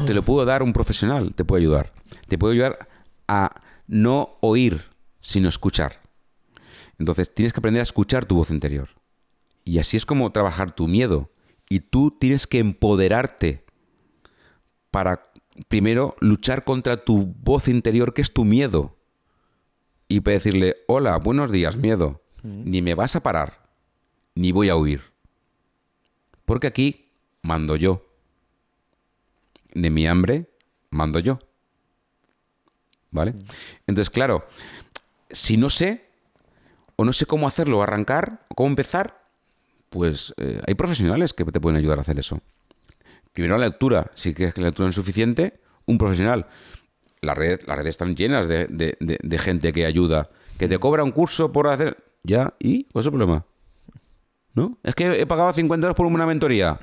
te 0.06 0.14
lo 0.14 0.22
puedo 0.22 0.46
dar 0.46 0.62
un 0.62 0.72
profesional, 0.72 1.34
te 1.34 1.44
puede 1.44 1.64
ayudar. 1.64 1.92
Te 2.28 2.38
puede 2.38 2.54
ayudar 2.54 2.88
a 3.28 3.64
no 3.88 4.38
oír, 4.42 4.92
sino 5.22 5.50
escuchar. 5.50 6.02
Entonces 7.00 7.34
tienes 7.34 7.52
que 7.52 7.62
aprender 7.62 7.80
a 7.80 7.82
escuchar 7.82 8.26
tu 8.26 8.36
voz 8.36 8.52
interior. 8.52 8.90
Y 9.66 9.80
así 9.80 9.98
es 9.98 10.06
como 10.06 10.32
trabajar 10.32 10.70
tu 10.70 10.88
miedo. 10.88 11.32
Y 11.74 11.80
tú 11.80 12.12
tienes 12.12 12.46
que 12.46 12.60
empoderarte 12.60 13.66
para, 14.92 15.32
primero, 15.70 16.16
luchar 16.20 16.66
contra 16.66 17.04
tu 17.04 17.34
voz 17.40 17.68
interior, 17.68 18.14
que 18.14 18.22
es 18.22 18.32
tu 18.32 18.46
miedo. 18.46 18.96
Y 20.08 20.20
decirle, 20.20 20.76
hola, 20.88 21.18
buenos 21.18 21.52
días, 21.52 21.76
miedo. 21.76 22.22
Ni 22.44 22.84
me 22.84 22.94
vas 22.94 23.16
a 23.16 23.24
parar, 23.24 23.72
ni 24.36 24.52
voy 24.52 24.70
a 24.70 24.76
huir. 24.76 25.02
Porque 26.46 26.68
aquí 26.68 27.10
mando 27.42 27.76
yo. 27.76 28.06
De 29.74 29.90
mi 29.90 30.06
hambre 30.06 30.52
mando 30.92 31.18
yo. 31.18 31.40
¿Vale? 33.10 33.34
Entonces, 33.88 34.12
claro, 34.12 34.46
si 35.32 35.58
no 35.58 35.72
sé, 35.72 36.06
o 36.98 37.04
no 37.04 37.14
sé 37.14 37.26
cómo 37.26 37.48
hacerlo, 37.48 37.82
arrancar, 37.82 38.46
o 38.50 38.54
cómo 38.54 38.70
empezar, 38.70 39.23
pues 39.94 40.34
eh, 40.38 40.60
hay 40.68 40.74
profesionales 40.74 41.34
que 41.34 41.46
te 41.46 41.62
pueden 41.62 41.78
ayudar 41.78 42.00
a 42.00 42.02
hacer 42.02 42.18
eso. 42.20 42.40
Primero 43.32 43.58
la 43.58 43.66
lectura, 43.68 44.12
si 44.16 44.34
crees 44.34 44.54
que 44.54 44.62
la 44.62 44.68
lectura 44.68 44.86
no 44.88 44.90
es 44.90 44.96
suficiente, 44.96 45.60
un 45.86 45.98
profesional. 45.98 46.48
La 47.22 47.34
red, 47.36 47.62
las 47.68 47.78
redes 47.78 47.92
están 47.92 48.16
llenas 48.16 48.48
de, 48.48 48.68
de- 48.68 48.98
de- 49.00 49.20
de 49.22 49.38
gente 49.38 49.72
que 49.72 49.86
ayuda, 49.86 50.30
que 50.58 50.68
te 50.68 50.78
cobra 50.80 51.04
un 51.04 51.12
curso 51.12 51.52
por 51.52 51.68
hacer... 51.68 51.98
Ya, 52.24 52.54
¿y? 52.60 52.86
¿Cuál 52.86 53.02
es 53.02 53.06
el 53.06 53.12
problema? 53.12 53.46
¿No? 54.56 54.78
Es 54.84 54.96
que 54.96 55.20
he 55.22 55.26
pagado 55.26 55.52
50 55.54 55.86
euros 55.88 55.96
por 55.98 56.06
una 56.06 56.26
mentoría. 56.26 56.80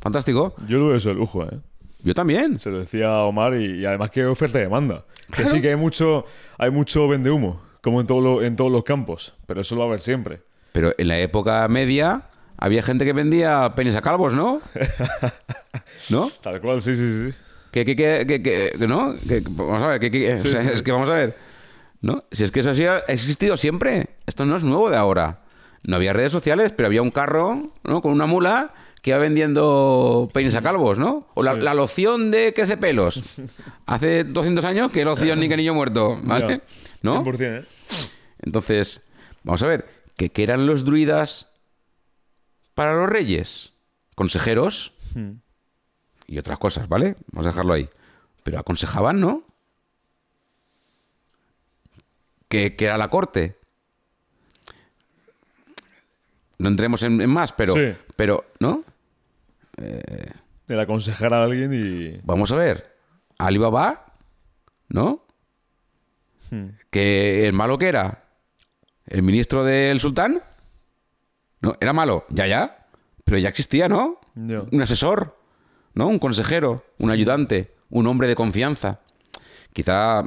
Fantástico. 0.00 0.54
Yo 0.68 0.78
lo 0.78 0.88
veo 0.88 0.96
eso 0.96 1.08
de 1.10 1.14
lujo, 1.14 1.44
¿eh? 1.44 1.58
Yo 2.02 2.12
también. 2.14 2.58
Se 2.58 2.70
lo 2.70 2.80
decía 2.80 3.08
a 3.08 3.22
Omar 3.24 3.54
y, 3.54 3.80
y 3.80 3.86
además 3.86 4.10
que 4.10 4.20
hay 4.20 4.26
oferta 4.26 4.58
y 4.58 4.62
demanda. 4.62 5.04
Que 5.34 5.46
sí 5.46 5.60
que 5.62 5.70
hay 5.70 5.76
mucho, 5.76 6.26
hay 6.58 6.70
mucho 6.70 7.08
vende 7.08 7.30
humo, 7.30 7.60
como 7.80 8.00
en, 8.00 8.06
todo 8.06 8.20
lo- 8.20 8.42
en 8.42 8.56
todos 8.56 8.70
los 8.70 8.84
campos, 8.84 9.34
pero 9.46 9.62
eso 9.62 9.74
lo 9.74 9.80
va 9.80 9.86
a 9.86 9.88
haber 9.88 10.00
siempre. 10.00 10.42
Pero 10.72 10.92
en 10.98 11.08
la 11.08 11.18
época 11.18 11.66
media 11.68 12.24
había 12.56 12.82
gente 12.82 13.04
que 13.04 13.12
vendía 13.12 13.74
penes 13.74 13.96
a 13.96 14.00
calvos, 14.02 14.34
¿no? 14.34 14.60
¿No? 16.10 16.30
Tal 16.42 16.60
cual, 16.60 16.82
sí, 16.82 16.94
sí, 16.96 17.30
sí. 17.30 17.38
Que, 17.70 17.84
que, 17.84 17.96
que, 17.96 18.42
que, 18.42 18.86
no, 18.86 19.14
vamos 19.50 19.82
a 19.82 19.86
ver, 19.88 20.00
que, 20.00 20.10
que- 20.10 20.34
o 20.34 20.38
sea, 20.38 20.62
sí. 20.62 20.70
es 20.74 20.82
que 20.82 20.92
vamos 20.92 21.10
a 21.10 21.14
ver, 21.14 21.36
¿no? 22.02 22.22
Si 22.30 22.44
es 22.44 22.52
que 22.52 22.60
eso 22.60 22.70
así 22.70 22.84
ha 22.84 22.98
existido 23.08 23.56
siempre, 23.56 24.10
esto 24.26 24.44
no 24.44 24.56
es 24.56 24.62
nuevo 24.64 24.90
de 24.90 24.96
ahora. 24.96 25.40
No 25.82 25.96
había 25.96 26.12
redes 26.12 26.32
sociales, 26.32 26.72
pero 26.74 26.86
había 26.86 27.02
un 27.02 27.10
carro, 27.10 27.66
¿no? 27.82 28.00
Con 28.00 28.12
una 28.12 28.26
mula 28.26 28.72
que 29.02 29.10
iba 29.10 29.18
vendiendo 29.18 30.30
peines 30.32 30.54
a 30.54 30.62
calvos, 30.62 30.96
¿no? 30.98 31.26
O 31.34 31.42
la, 31.42 31.54
Sí. 31.56 31.60
la 31.60 31.74
loción 31.74 32.30
de 32.30 32.54
crece 32.54 32.76
pelos. 32.76 33.22
Hace 33.86 34.24
200 34.24 34.64
años 34.64 34.90
que 34.92 35.04
loción 35.04 35.40
ni 35.40 35.48
que 35.48 35.56
niño 35.56 35.74
muerto, 35.74 36.16
¿vale? 36.22 36.62
¿No? 37.02 37.22
100%, 37.24 37.40
¿eh? 37.40 37.64
Entonces, 38.40 39.02
vamos 39.42 39.62
a 39.62 39.66
ver, 39.66 39.86
¿qué, 40.16 40.30
qué 40.30 40.42
eran 40.44 40.66
los 40.66 40.84
druidas 40.84 41.48
para 42.74 42.94
los 42.94 43.08
reyes? 43.08 43.72
Consejeros 44.14 44.92
Hmm. 45.14 45.34
y 46.26 46.38
otras 46.38 46.58
cosas, 46.58 46.88
¿vale? 46.88 47.16
Vamos 47.32 47.46
a 47.46 47.50
dejarlo 47.50 47.72
ahí. 47.74 47.88
Pero 48.42 48.58
aconsejaban, 48.58 49.20
¿no? 49.20 49.44
Que, 52.48 52.76
que 52.76 52.84
era 52.86 52.98
la 52.98 53.08
corte. 53.08 53.56
No 56.58 56.68
entremos 56.68 57.02
en, 57.02 57.20
en 57.20 57.30
más, 57.30 57.52
pero, 57.52 57.74
Sí. 57.74 57.96
pero, 58.16 58.44
¿no? 58.60 58.84
El 59.76 60.80
aconsejar 60.80 61.34
a 61.34 61.42
alguien 61.44 61.72
y... 61.72 62.20
Vamos 62.24 62.52
a 62.52 62.56
ver. 62.56 62.96
Alibaba, 63.38 64.06
¿no? 64.88 65.24
Hmm. 66.50 66.68
Que 66.90 67.46
el 67.46 67.52
malo 67.52 67.76
que 67.78 67.88
era, 67.88 68.24
el 69.06 69.22
ministro 69.22 69.64
del 69.64 70.00
sultán, 70.00 70.42
no, 71.64 71.76
era 71.80 71.92
malo, 71.92 72.24
ya, 72.28 72.46
ya, 72.46 72.86
pero 73.24 73.38
ya 73.38 73.48
existía, 73.48 73.88
¿no? 73.88 74.20
Un 74.36 74.82
asesor, 74.82 75.36
¿no? 75.94 76.08
Un 76.08 76.18
consejero, 76.18 76.84
un 76.98 77.10
ayudante, 77.10 77.74
un 77.90 78.06
hombre 78.06 78.28
de 78.28 78.34
confianza. 78.34 79.00
Quizá 79.72 80.22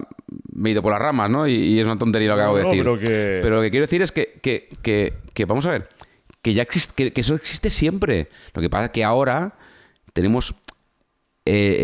me 0.53 0.69
he 0.69 0.71
ido 0.73 0.81
por 0.81 0.91
las 0.91 1.01
ramas, 1.01 1.29
¿no? 1.29 1.47
Y, 1.47 1.53
y 1.53 1.79
es 1.79 1.85
una 1.85 1.97
tontería 1.97 2.29
lo 2.29 2.35
que 2.35 2.41
No, 2.41 2.43
acabo 2.43 2.57
de 2.57 2.63
no, 2.63 2.69
decir. 2.69 2.83
pero 2.83 2.99
que- 2.99 3.39
Pero 3.41 3.55
lo 3.57 3.61
que 3.61 3.71
quiero 3.71 3.85
decir 3.85 4.01
es 4.01 4.11
que, 4.11 4.39
que- 4.41 4.69
que- 4.81 5.13
que, 5.33 5.45
vamos 5.45 5.65
a 5.65 5.71
ver, 5.71 5.89
que 6.41 6.53
ya 6.53 6.63
existe, 6.63 6.93
que, 6.95 7.13
que 7.13 7.21
eso 7.21 7.35
existe 7.35 7.69
siempre. 7.69 8.29
Lo 8.53 8.61
que 8.61 8.69
pasa 8.69 8.85
es 8.85 8.91
que 8.91 9.03
ahora 9.03 9.57
tenemos 10.13 10.55
eh, 11.45 11.77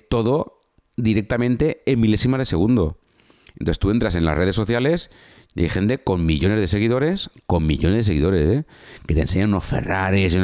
eh, 0.00 0.06
todo 0.08 0.60
directamente 0.96 1.82
en 1.86 2.00
milésimas 2.00 2.38
de 2.38 2.46
segundo. 2.46 2.98
Entonces 3.58 3.78
tú 3.78 3.90
entras 3.90 4.14
en 4.14 4.24
las 4.24 4.36
redes 4.36 4.56
sociales 4.56 5.10
y 5.54 5.62
hay 5.62 5.68
gente 5.68 5.98
con 5.98 6.24
millones 6.24 6.60
de 6.60 6.68
seguidores, 6.68 7.30
con 7.46 7.66
millones 7.66 7.98
de 7.98 8.04
seguidores, 8.04 8.60
¿eh? 8.60 8.64
que 9.06 9.14
te 9.14 9.20
enseñan 9.20 9.50
unos 9.50 9.64
Ferraris, 9.64 10.36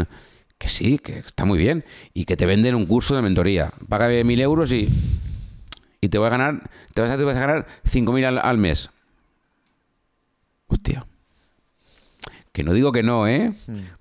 que 0.59 0.69
sí, 0.69 0.99
que 0.99 1.19
está 1.19 1.45
muy 1.45 1.59
bien, 1.59 1.85
y 2.15 2.25
que 2.25 2.37
te 2.37 2.47
venden 2.47 2.75
un 2.75 2.87
curso 2.87 3.17
de 3.17 3.23
mentoría. 3.23 3.73
Págame 3.89 4.25
mil 4.25 4.41
euros 4.41 4.73
y, 4.73 4.89
y 6.01 6.09
te 6.09 6.19
voy 6.19 6.27
a 6.27 6.31
ganar, 6.31 6.71
te 6.95 7.01
vas 7.01 7.11
a, 7.11 7.17
te 7.17 7.25
vas 7.25 7.37
a 7.37 7.41
ganar 7.41 7.67
cinco 7.85 8.13
mil 8.13 8.25
al, 8.25 8.39
al 8.39 8.59
mes. 8.59 8.91
Hostia. 10.67 11.07
Que 12.53 12.63
no 12.63 12.73
digo 12.73 12.93
que 12.93 13.03
no, 13.03 13.27
¿eh? 13.27 13.53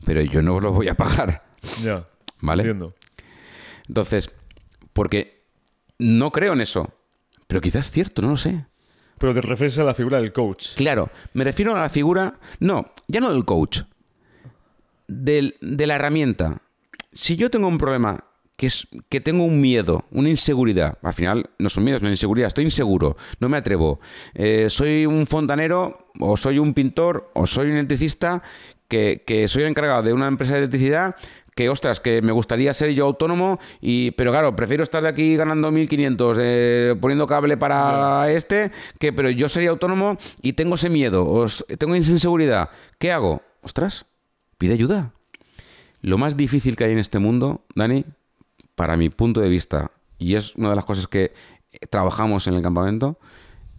Pero 0.06 0.22
yo 0.22 0.42
no 0.42 0.60
los 0.60 0.74
voy 0.74 0.88
a 0.88 0.96
pagar. 0.96 1.46
Ya. 1.84 2.08
Vale. 2.42 2.64
Entiendo. 2.64 2.96
Entonces, 3.88 4.32
porque 4.94 5.46
no 6.00 6.32
creo 6.32 6.54
en 6.54 6.62
eso. 6.62 6.94
Pero 7.48 7.62
quizás 7.62 7.86
es 7.86 7.92
cierto, 7.92 8.22
no 8.22 8.30
lo 8.30 8.38
sé. 8.38 8.66
Pero 9.18 9.34
te 9.34 9.42
refieres 9.42 9.78
a 9.80 9.84
la 9.84 9.94
figura 9.94 10.20
del 10.20 10.32
coach. 10.34 10.76
Claro, 10.76 11.10
me 11.34 11.44
refiero 11.44 11.76
a 11.76 11.80
la 11.82 11.90
figura, 11.90 12.36
no, 12.60 12.86
ya 13.08 13.20
no 13.20 13.32
del 13.34 13.46
coach, 13.46 13.82
del- 15.08 15.56
de 15.62 15.88
la 15.88 15.96
herramienta. 15.96 16.62
Si 17.14 17.36
yo 17.36 17.50
tengo 17.50 17.68
un 17.68 17.78
problema, 17.78 18.24
que 18.56 18.68
es 18.68 18.88
que 19.10 19.22
tengo 19.22 19.44
un 19.46 19.62
miedo, 19.62 20.06
una 20.12 20.30
inseguridad, 20.30 20.98
al 21.02 21.14
final 21.14 21.50
no 21.60 21.70
son 21.70 21.84
miedos, 21.84 22.00
es 22.00 22.04
una 22.04 22.12
inseguridad, 22.12 22.48
estoy 22.48 22.64
inseguro, 22.66 23.16
no 23.40 23.50
me 23.50 23.58
atrevo, 23.58 24.00
eh, 24.34 24.68
soy 24.70 25.06
un 25.06 25.28
fontanero, 25.28 26.10
o 26.20 26.36
soy 26.38 26.60
un 26.60 26.74
pintor, 26.74 27.30
o 27.34 27.46
soy 27.46 27.68
un 27.68 27.74
electricista, 27.78 28.42
que, 28.88 29.24
que 29.26 29.48
soy 29.48 29.64
el 29.64 29.70
encargado 29.70 30.02
de 30.02 30.14
una 30.14 30.28
empresa 30.28 30.54
de 30.54 30.60
electricidad, 30.60 31.16
que 31.58 31.70
ostras, 31.70 32.00
que 32.00 32.22
me 32.22 32.32
gustaría 32.32 32.72
ser 32.76 32.92
yo 32.92 33.06
autónomo, 33.06 33.60
y, 33.82 34.12
pero 34.12 34.30
claro, 34.30 34.56
prefiero 34.56 34.84
estar 34.84 35.02
de 35.02 35.10
aquí 35.10 35.36
ganando 35.36 35.72
1.500, 35.72 36.38
eh, 36.40 36.96
poniendo 37.02 37.26
cable 37.26 37.58
para 37.58 38.32
este, 38.32 38.72
que 39.00 39.12
pero 39.12 39.32
yo 39.32 39.50
sería 39.50 39.72
autónomo 39.72 40.20
y 40.44 40.54
tengo 40.54 40.76
ese 40.76 40.90
miedo, 40.90 41.28
os, 41.28 41.66
tengo 41.80 41.96
esa 41.96 42.12
inseguridad. 42.12 42.70
¿Qué 43.00 43.12
hago? 43.12 43.42
Ostras, 43.64 44.06
pide 44.60 44.74
ayuda. 44.74 45.14
Lo 46.02 46.20
más 46.20 46.38
difícil 46.38 46.76
que 46.76 46.84
hay 46.84 46.92
en 46.92 47.00
este 47.00 47.18
mundo, 47.18 47.66
Dani, 47.74 48.06
para 48.76 48.96
mi 48.96 49.10
punto 49.10 49.42
de 49.42 49.50
vista, 49.50 49.90
y 50.20 50.36
es 50.36 50.56
una 50.58 50.70
de 50.70 50.76
las 50.76 50.86
cosas 50.86 51.08
que 51.08 51.34
trabajamos 51.90 52.46
en 52.46 52.54
el 52.54 52.62
campamento, 52.62 53.18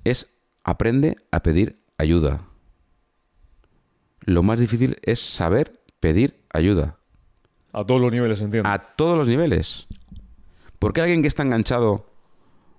es 0.02 0.26
aprende 0.64 1.16
a 1.30 1.44
pedir 1.44 1.78
ayuda. 1.96 2.40
Lo 4.22 4.42
más 4.42 4.58
difícil 4.58 4.98
es 5.02 5.20
saber 5.20 5.80
pedir 6.00 6.44
ayuda. 6.52 6.97
A 7.80 7.84
todos 7.84 8.00
los 8.00 8.10
niveles, 8.12 8.40
entiendo. 8.40 8.68
A 8.68 8.78
todos 8.78 9.16
los 9.16 9.28
niveles. 9.28 9.86
Porque 10.78 11.00
alguien 11.00 11.22
que 11.22 11.28
está 11.28 11.42
enganchado 11.42 12.06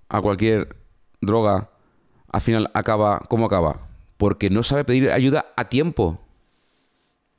a 0.08 0.20
cualquier 0.20 0.76
droga, 1.20 1.70
al 2.28 2.40
final 2.40 2.70
acaba, 2.74 3.20
¿cómo 3.28 3.46
acaba? 3.46 3.88
Porque 4.16 4.50
no 4.50 4.62
sabe 4.62 4.84
pedir 4.84 5.10
ayuda 5.10 5.46
a 5.56 5.64
tiempo. 5.68 6.20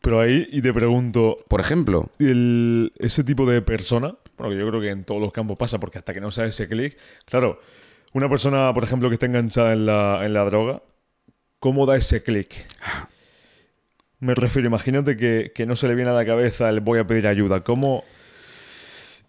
Pero 0.01 0.19
ahí, 0.19 0.47
y 0.51 0.61
te 0.61 0.73
pregunto, 0.73 1.37
Por 1.47 1.61
ejemplo, 1.61 2.09
el- 2.17 2.91
ese 2.97 3.23
tipo 3.23 3.45
de 3.45 3.61
persona, 3.61 4.15
bueno, 4.37 4.53
que 4.55 4.59
yo 4.59 4.67
creo 4.67 4.81
que 4.81 4.89
en 4.89 5.03
todos 5.03 5.21
los 5.21 5.31
campos 5.31 5.57
pasa, 5.57 5.79
porque 5.79 5.99
hasta 5.99 6.13
que 6.13 6.21
no 6.21 6.31
sea 6.31 6.45
ese 6.45 6.67
clic, 6.67 6.97
claro, 7.25 7.59
una 8.13 8.27
persona, 8.27 8.73
por 8.73 8.83
ejemplo, 8.83 9.09
que 9.09 9.13
está 9.15 9.27
enganchada 9.27 9.73
en 9.73 9.85
la, 9.85 10.25
en 10.25 10.33
la 10.33 10.43
droga, 10.45 10.81
¿cómo 11.59 11.85
da 11.85 11.95
ese 11.97 12.23
clic? 12.23 12.65
Me 14.21 14.33
refiero, 14.35 14.67
imagínate 14.67 15.17
que, 15.17 15.51
que 15.53 15.65
no 15.65 15.75
se 15.75 15.87
le 15.87 15.95
viene 15.95 16.11
a 16.11 16.13
la 16.13 16.25
cabeza 16.25 16.69
el 16.69 16.79
voy 16.79 16.99
a 16.99 17.05
pedir 17.07 17.27
ayuda. 17.27 17.63
¿Cómo...? 17.63 18.03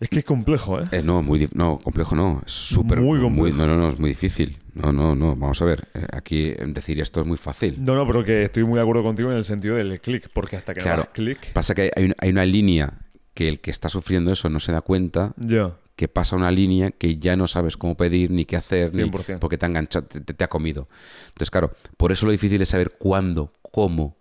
Es 0.00 0.08
que 0.08 0.18
es 0.18 0.24
complejo, 0.24 0.80
¿eh? 0.80 0.84
Eh, 0.90 1.02
no, 1.04 1.22
muy 1.22 1.48
no, 1.54 1.78
complejo 1.78 2.16
no, 2.16 2.42
es 2.44 2.52
súper 2.52 3.00
Muy 3.00 3.20
complejo. 3.20 3.56
no, 3.56 3.66
no, 3.68 3.76
no, 3.76 3.88
es 3.90 4.00
muy 4.00 4.10
difícil. 4.10 4.58
No, 4.74 4.92
no, 4.92 5.14
no, 5.14 5.36
vamos 5.36 5.62
a 5.62 5.64
ver, 5.64 5.86
eh, 5.94 6.04
aquí 6.12 6.46
eh, 6.48 6.56
decir 6.66 7.00
esto 7.00 7.20
es 7.20 7.26
muy 7.26 7.36
fácil. 7.36 7.76
No, 7.78 7.94
no, 7.94 8.04
pero 8.04 8.24
que 8.24 8.42
estoy 8.42 8.64
muy 8.64 8.76
de 8.76 8.82
acuerdo 8.82 9.04
contigo 9.04 9.30
en 9.30 9.36
el 9.36 9.44
sentido 9.44 9.76
del 9.76 10.00
clic, 10.00 10.28
porque 10.34 10.56
hasta 10.56 10.74
que 10.74 10.80
no 10.80 10.84
Claro. 10.86 11.02
das 11.04 11.12
clic... 11.12 11.52
Pasa 11.52 11.76
que 11.76 11.92
hay 11.94 12.04
una, 12.06 12.14
hay 12.18 12.30
una 12.30 12.44
línea 12.44 12.98
que 13.32 13.48
el 13.48 13.60
que 13.60 13.70
está 13.70 13.88
sufriendo 13.88 14.32
eso 14.32 14.50
no 14.50 14.58
se 14.58 14.72
da 14.72 14.80
cuenta 14.80 15.34
Ya. 15.36 15.76
que 15.94 16.08
pasa 16.08 16.34
una 16.34 16.50
línea 16.50 16.90
que 16.90 17.18
ya 17.18 17.36
no 17.36 17.46
sabes 17.46 17.76
cómo 17.76 17.96
pedir 17.96 18.32
ni 18.32 18.44
qué 18.44 18.56
hacer 18.56 18.92
ni 18.92 19.04
100%. 19.04 19.38
porque 19.38 19.56
te 19.56 19.66
ha 19.66 19.68
enganchado, 19.68 20.04
te, 20.06 20.20
te- 20.20 20.34
te 20.34 20.42
ha 20.42 20.48
comido. 20.48 20.88
Entonces, 21.28 21.50
claro, 21.52 21.74
por 21.96 22.10
eso 22.10 22.26
lo 22.26 22.32
difícil 22.32 22.60
es 22.60 22.70
saber 22.70 22.90
cuándo, 22.98 23.52
cómo 23.70 24.16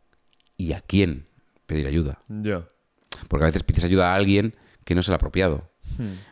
y 0.61 0.73
a 0.73 0.81
quién 0.81 1.27
pedir 1.65 1.87
ayuda. 1.87 2.19
Ya. 2.29 2.67
Porque 3.27 3.43
a 3.45 3.47
veces 3.47 3.63
pides 3.63 3.83
ayuda 3.83 4.11
a 4.13 4.15
alguien 4.15 4.55
que 4.85 4.95
no 4.95 5.01
es 5.01 5.07
el 5.07 5.13
apropiado. 5.15 5.69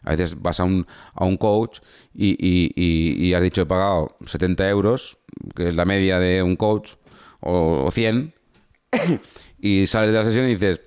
A 0.04 0.12
veces 0.12 0.42
vas 0.42 0.60
a 0.60 0.64
un, 0.64 0.88
a 1.14 1.26
un 1.26 1.36
coach 1.36 1.80
y, 2.14 2.30
y- 2.40 2.72
y- 2.76 3.28
y 3.28 3.34
has 3.34 3.42
dicho 3.44 3.62
he 3.62 3.66
pagado 3.66 4.18
70 4.26 4.68
euros, 4.70 5.18
que 5.56 5.64
es 5.64 5.76
la 5.76 5.86
media 5.86 6.18
de 6.18 6.42
un 6.42 6.56
coach, 6.56 6.94
o, 7.42 7.84
o 7.86 7.92
100, 7.92 8.34
y 9.60 9.86
sales 9.88 10.12
de 10.12 10.18
la 10.18 10.26
sesión 10.26 10.46
y 10.46 10.50
dices, 10.50 10.82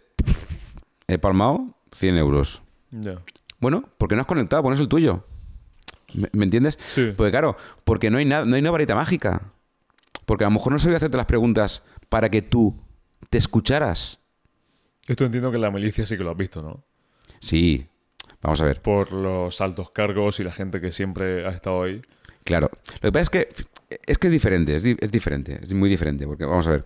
he 1.07 1.19
palmado 1.19 1.77
100 1.95 2.17
euros. 2.17 2.63
Ya. 2.91 3.21
Bueno, 3.61 3.85
porque 3.99 4.15
no 4.17 4.23
has 4.23 4.27
conectado, 4.27 4.63
pones 4.63 4.81
el 4.81 4.89
tuyo. 4.89 5.25
¿Me, 6.15 6.29
me 6.33 6.45
entiendes? 6.45 6.79
Sí. 6.85 7.13
Porque 7.17 7.31
claro, 7.31 7.57
porque 7.85 8.11
no 8.11 8.19
hay, 8.19 8.25
nada, 8.25 8.45
no 8.45 8.55
hay 8.57 8.61
una 8.63 8.71
varita 8.71 8.95
mágica. 8.95 9.53
Porque 10.27 10.45
a 10.45 10.49
lo 10.49 10.53
mejor 10.53 10.73
no 10.73 10.79
sabía 10.79 10.97
hacerte 10.97 11.17
las 11.17 11.27
preguntas 11.27 11.83
para 12.09 12.31
que 12.31 12.43
tú 12.43 12.81
te 13.31 13.39
escucharas. 13.39 14.19
Esto 15.07 15.25
entiendo 15.25 15.51
que 15.51 15.57
en 15.57 15.63
la 15.63 15.71
milicia 15.71 16.07
sí 16.07 16.17
que 16.17 16.25
lo 16.25 16.31
has 16.31 16.37
visto, 16.37 16.63
¿no? 16.63 16.85
Sí, 17.41 17.87
vamos 18.41 18.61
a 18.61 18.65
ver. 18.65 18.81
Por 18.83 19.13
los 19.13 19.61
altos 19.61 19.91
cargos 19.91 20.39
y 20.41 20.45
la 20.45 20.53
gente 20.53 20.81
que 20.81 20.93
siempre 20.93 21.47
ha 21.47 21.51
estado 21.51 21.83
ahí. 21.83 22.03
Claro. 22.45 22.71
Lo 23.01 23.09
que 23.09 23.13
pasa 23.13 23.23
es 23.23 23.31
que 23.31 23.49
es 24.07 24.19
que 24.19 24.27
es 24.29 24.33
diferente, 24.33 24.75
es, 24.77 24.83
di- 24.83 24.97
es 25.01 25.11
diferente, 25.11 25.61
es 25.63 25.73
muy 25.75 25.89
diferente, 25.91 26.27
porque 26.27 26.45
vamos 26.45 26.67
a 26.67 26.71
ver. 26.71 26.85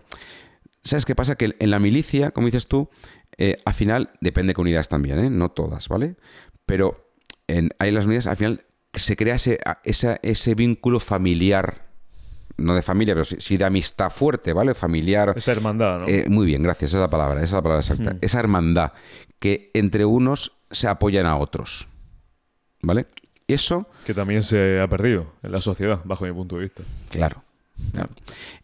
¿Sabes 0.82 1.04
qué 1.04 1.14
pasa? 1.14 1.36
Que 1.36 1.56
en 1.58 1.70
la 1.70 1.78
milicia, 1.78 2.30
como 2.30 2.46
dices 2.46 2.66
tú, 2.68 2.88
eh, 3.38 3.56
al 3.64 3.74
final, 3.74 4.10
depende 4.20 4.50
de 4.50 4.54
qué 4.54 4.60
unidades 4.60 4.88
también, 4.88 5.18
¿eh? 5.18 5.30
no 5.30 5.50
todas, 5.50 5.88
¿vale? 5.88 6.16
Pero 6.64 7.10
en, 7.48 7.70
hay 7.78 7.90
las 7.90 8.04
unidades, 8.06 8.26
al 8.26 8.36
final, 8.36 8.64
se 8.94 9.16
crea 9.16 9.36
ese 9.84 10.54
vínculo 10.54 11.00
familiar, 11.00 11.85
no 12.58 12.74
de 12.74 12.82
familia, 12.82 13.14
pero 13.14 13.24
sí, 13.24 13.36
sí 13.38 13.56
de 13.56 13.64
amistad 13.64 14.10
fuerte, 14.10 14.52
¿vale? 14.52 14.74
Familiar. 14.74 15.34
Esa 15.36 15.52
hermandad, 15.52 16.00
¿no? 16.00 16.08
Eh, 16.08 16.26
muy 16.28 16.46
bien, 16.46 16.62
gracias, 16.62 16.90
esa 16.90 16.98
es 16.98 17.02
la 17.02 17.10
palabra, 17.10 17.36
esa 17.38 17.44
es 17.44 17.52
la 17.52 17.62
palabra 17.62 17.80
exacta. 17.80 18.16
Esa 18.20 18.40
hermandad 18.40 18.92
que 19.38 19.70
entre 19.74 20.04
unos 20.04 20.52
se 20.70 20.88
apoyan 20.88 21.26
a 21.26 21.36
otros, 21.36 21.88
¿vale? 22.82 23.06
Eso, 23.48 23.86
que 24.04 24.14
también 24.14 24.42
se 24.42 24.80
ha 24.80 24.88
perdido 24.88 25.32
en 25.42 25.52
la 25.52 25.60
sociedad, 25.60 26.00
bajo 26.04 26.24
mi 26.24 26.32
punto 26.32 26.56
de 26.56 26.62
vista. 26.62 26.82
claro. 27.10 27.42
claro. 27.92 28.10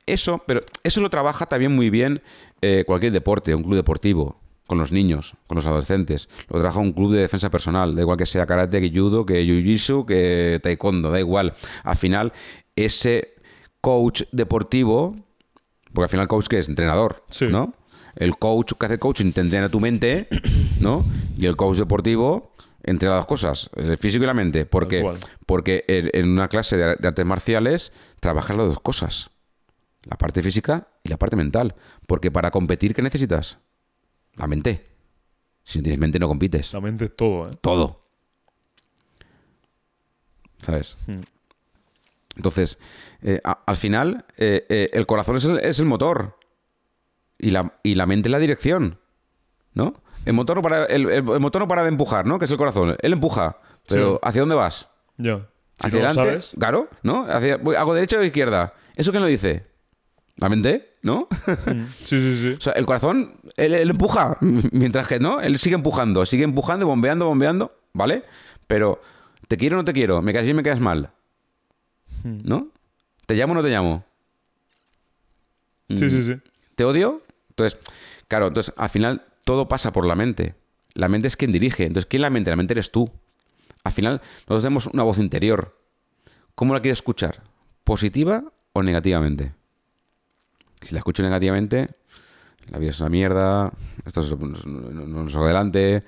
Eso, 0.07 0.43
pero 0.47 0.61
eso 0.83 1.01
lo 1.01 1.11
trabaja 1.11 1.47
también 1.47 1.73
muy 1.73 1.89
bien 1.89 2.23
eh, 2.61 2.83
cualquier 2.85 3.13
deporte, 3.13 3.55
un 3.55 3.63
club 3.63 3.77
deportivo, 3.77 4.41
con 4.67 4.79
los 4.79 4.91
niños, 4.91 5.35
con 5.47 5.57
los 5.57 5.67
adolescentes. 5.67 6.29
Lo 6.49 6.59
trabaja 6.59 6.81
un 6.81 6.93
club 6.93 7.13
de 7.13 7.21
defensa 7.21 7.51
personal, 7.51 7.95
da 7.95 8.03
igual 8.03 8.17
que 8.17 8.27
sea 8.27 8.47
karate, 8.47 8.81
que 8.81 8.91
judo, 8.91 9.27
que 9.27 9.45
jiu-jitsu, 9.45 10.07
que 10.07 10.61
taekwondo, 10.63 11.11
da 11.11 11.21
igual. 11.21 11.55
Al 11.85 11.97
final, 11.97 12.33
ese 12.75 13.32
coach 13.83 14.23
deportivo, 14.33 15.15
porque 15.93 16.05
al 16.05 16.09
final 16.09 16.29
coach 16.29 16.47
que 16.47 16.59
es 16.59 16.69
entrenador, 16.71 17.23
Sí. 17.29 17.49
¿no? 17.49 17.75
El 18.17 18.37
coach 18.39 18.73
que 18.79 18.87
hace 18.87 18.99
coaching 18.99 19.33
te 19.33 19.43
entrena 19.43 19.69
tu 19.69 19.81
mente, 19.81 20.29
¿no? 20.81 21.05
Y 21.37 21.45
el 21.47 21.57
coach 21.57 21.77
deportivo 21.79 22.53
entrena 22.83 23.17
las 23.17 23.27
cosas, 23.27 23.71
el 23.77 23.97
físico 23.99 24.25
y 24.25 24.27
la 24.27 24.35
mente. 24.35 24.65
Porque, 24.67 25.01
cual. 25.03 25.19
porque 25.47 25.85
en, 25.89 26.29
una 26.31 26.49
clase 26.49 26.77
de, 26.77 26.97
de 26.97 27.09
artes 27.09 27.27
marciales 27.27 27.93
trabajas 28.21 28.57
las 28.57 28.67
dos 28.69 28.81
cosas. 28.81 29.31
La 30.05 30.17
parte 30.19 30.43
física 30.43 30.89
y 31.05 31.09
la 31.11 31.17
parte 31.17 31.37
mental. 31.37 31.75
Porque 32.07 32.31
para 32.31 32.51
competir, 32.51 32.95
¿qué 32.95 33.03
necesitas? 33.03 33.59
La 34.35 34.47
mente. 34.47 34.87
Si 35.65 35.79
no 35.79 35.85
tienes 35.85 36.01
mente, 36.01 36.19
no 36.19 36.27
compites. 36.29 36.73
La 36.73 36.81
mente 36.81 37.05
es 37.05 37.15
todo, 37.17 37.47
¿eh? 37.47 37.51
Todo. 37.61 38.01
¿Sabes? 40.59 40.97
Hmm. 41.07 41.21
Entonces, 42.37 42.79
eh, 43.23 43.41
a- 43.45 43.63
al 43.67 43.77
final, 43.77 44.25
eh, 44.39 44.67
eh, 44.69 44.91
el 44.93 45.07
corazón 45.07 45.37
es 45.37 45.45
el, 45.45 45.59
es 45.59 45.79
el 45.79 45.87
motor. 45.87 46.39
Y 47.39 47.51
la, 47.51 47.75
y 47.83 47.95
la 47.97 48.07
mente 48.07 48.29
es 48.29 48.33
la 48.33 48.39
dirección. 48.39 48.99
¿No? 49.75 49.95
El 50.25 50.35
motor, 50.35 50.57
no 50.57 50.63
para, 50.63 50.85
el, 50.85 51.09
el- 51.11 51.23
motor 51.23 51.61
no 51.63 51.69
para 51.69 51.83
de 51.83 51.89
empujar, 51.89 52.27
¿no? 52.27 52.39
Que 52.39 52.45
es 52.45 52.51
el 52.51 52.57
corazón. 52.59 52.97
Él 53.01 53.13
empuja. 53.13 53.59
Pero 53.89 54.13
Sí. 54.15 54.19
¿hacia 54.23 54.43
dónde 54.43 54.55
vas? 54.55 54.89
Ya. 55.17 55.49
Si 55.81 55.87
¿Hacia 55.89 55.99
adelante? 55.99 56.15
sabes, 56.31 56.53
Claro, 56.59 56.89
¿no? 57.03 57.25
Hacia, 57.29 57.57
voy- 57.57 57.75
¿Hago 57.77 57.95
derecha 57.95 58.19
o 58.19 58.23
izquierda? 58.23 58.75
¿Eso 58.95 59.11
quién 59.11 59.23
lo 59.23 59.29
dice? 59.29 59.67
¿La 60.37 60.49
mente? 60.49 60.97
¿No? 61.03 61.27
mm, 61.67 61.85
sí, 62.05 62.21
sí, 62.21 62.37
sí. 62.41 62.55
O 62.57 62.61
sea, 62.61 62.75
el 62.75 62.87
corazón, 62.87 63.33
él, 63.57 63.75
él 63.75 63.91
empuja, 63.91 64.37
mientras 64.73 65.09
que 65.09 65.19
no, 65.19 65.41
él 65.41 65.59
sigue 65.59 65.75
empujando, 65.75 66.25
sigue 66.27 66.45
empujando, 66.45 66.87
bombeando, 66.87 67.27
bombeando, 67.27 67.75
¿vale? 67.93 68.23
Pero, 68.69 69.01
¿te 69.49 69.57
quiero 69.57 69.77
o 69.77 69.81
no 69.81 69.85
te 69.85 69.93
quiero? 69.93 70.23
¿Me 70.23 70.33
caes 70.33 70.45
bien 70.45 70.57
o 70.57 70.59
me 70.59 70.63
caes 70.63 70.79
mal? 70.81 71.11
¿No? 72.25 72.69
¿Te 73.27 73.35
llamo 73.35 73.53
o 73.53 73.57
no 73.57 73.63
te 73.63 73.69
llamo? 73.71 74.05
Sí, 75.89 75.97
sí, 76.11 76.25
sí. 76.25 76.41
¿Te 76.75 76.85
odio? 76.85 77.23
Entonces, 77.51 77.79
claro, 78.29 78.49
entonces 78.49 78.73
al 78.77 78.89
final 78.89 79.23
todo 79.45 79.69
pasa 79.69 79.93
por 79.93 80.07
la 80.07 80.15
mente. 80.15 80.55
La 80.95 81.09
mente 81.09 81.27
es 81.29 81.37
quien 81.37 81.53
dirige. 81.53 81.85
Entonces, 81.85 82.07
¿quién 82.07 82.21
es 82.21 82.23
la 82.23 82.31
mente? 82.31 82.51
La 82.51 82.57
mente 82.57 82.75
eres 82.75 82.91
tú. 82.91 83.11
Al 83.85 83.93
final, 83.93 84.21
nosotros 84.41 84.63
tenemos 84.63 84.87
una 84.87 85.03
voz 85.03 85.19
interior. 85.19 85.77
¿Cómo 86.55 86.75
la 86.75 86.81
quieres 86.81 86.99
escuchar? 86.99 87.43
¿Positiva 87.85 88.45
o 88.73 88.83
negativamente? 88.83 89.53
Si 90.81 90.93
la 90.95 90.99
escucho 90.99 91.23
negativamente, 91.23 91.91
la 92.71 92.79
vida 92.79 92.91
es 92.91 93.01
una 93.01 93.09
mierda, 93.09 93.73
esto 94.05 94.21
es- 94.21 94.31
no, 94.39 94.47
no, 95.07 95.25
no 95.25 95.45
adelante, 95.45 96.05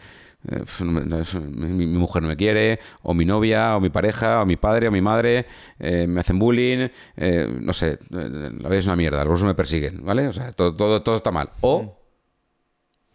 eh, 0.50 1.40
mi, 1.40 1.86
mujer 1.86 2.22
no 2.22 2.28
me 2.28 2.36
quiere, 2.36 2.78
o 3.02 3.14
mi 3.14 3.24
novia, 3.24 3.76
o 3.76 3.80
mi 3.80 3.90
pareja, 3.90 4.42
o 4.42 4.46
mi 4.46 4.56
padre, 4.56 4.88
o 4.88 4.90
mi 4.90 5.00
madre, 5.00 5.46
eh, 5.78 6.06
me 6.06 6.20
hacen 6.20 6.38
bullying, 6.38 6.88
eh, 7.16 7.48
no 7.60 7.72
sé, 7.72 7.92
eh, 7.92 7.98
la 8.10 8.68
vida 8.68 8.78
es 8.78 8.86
una 8.86 8.96
mierda, 8.96 9.24
los 9.24 9.42
me 9.42 9.54
persiguen, 9.54 10.04
¿vale? 10.04 10.28
O 10.28 10.32
sea, 10.32 10.52
todo, 10.52 10.74
todo, 10.74 11.02
todo 11.02 11.14
está 11.14 11.30
mal. 11.30 11.50
O 11.60 11.98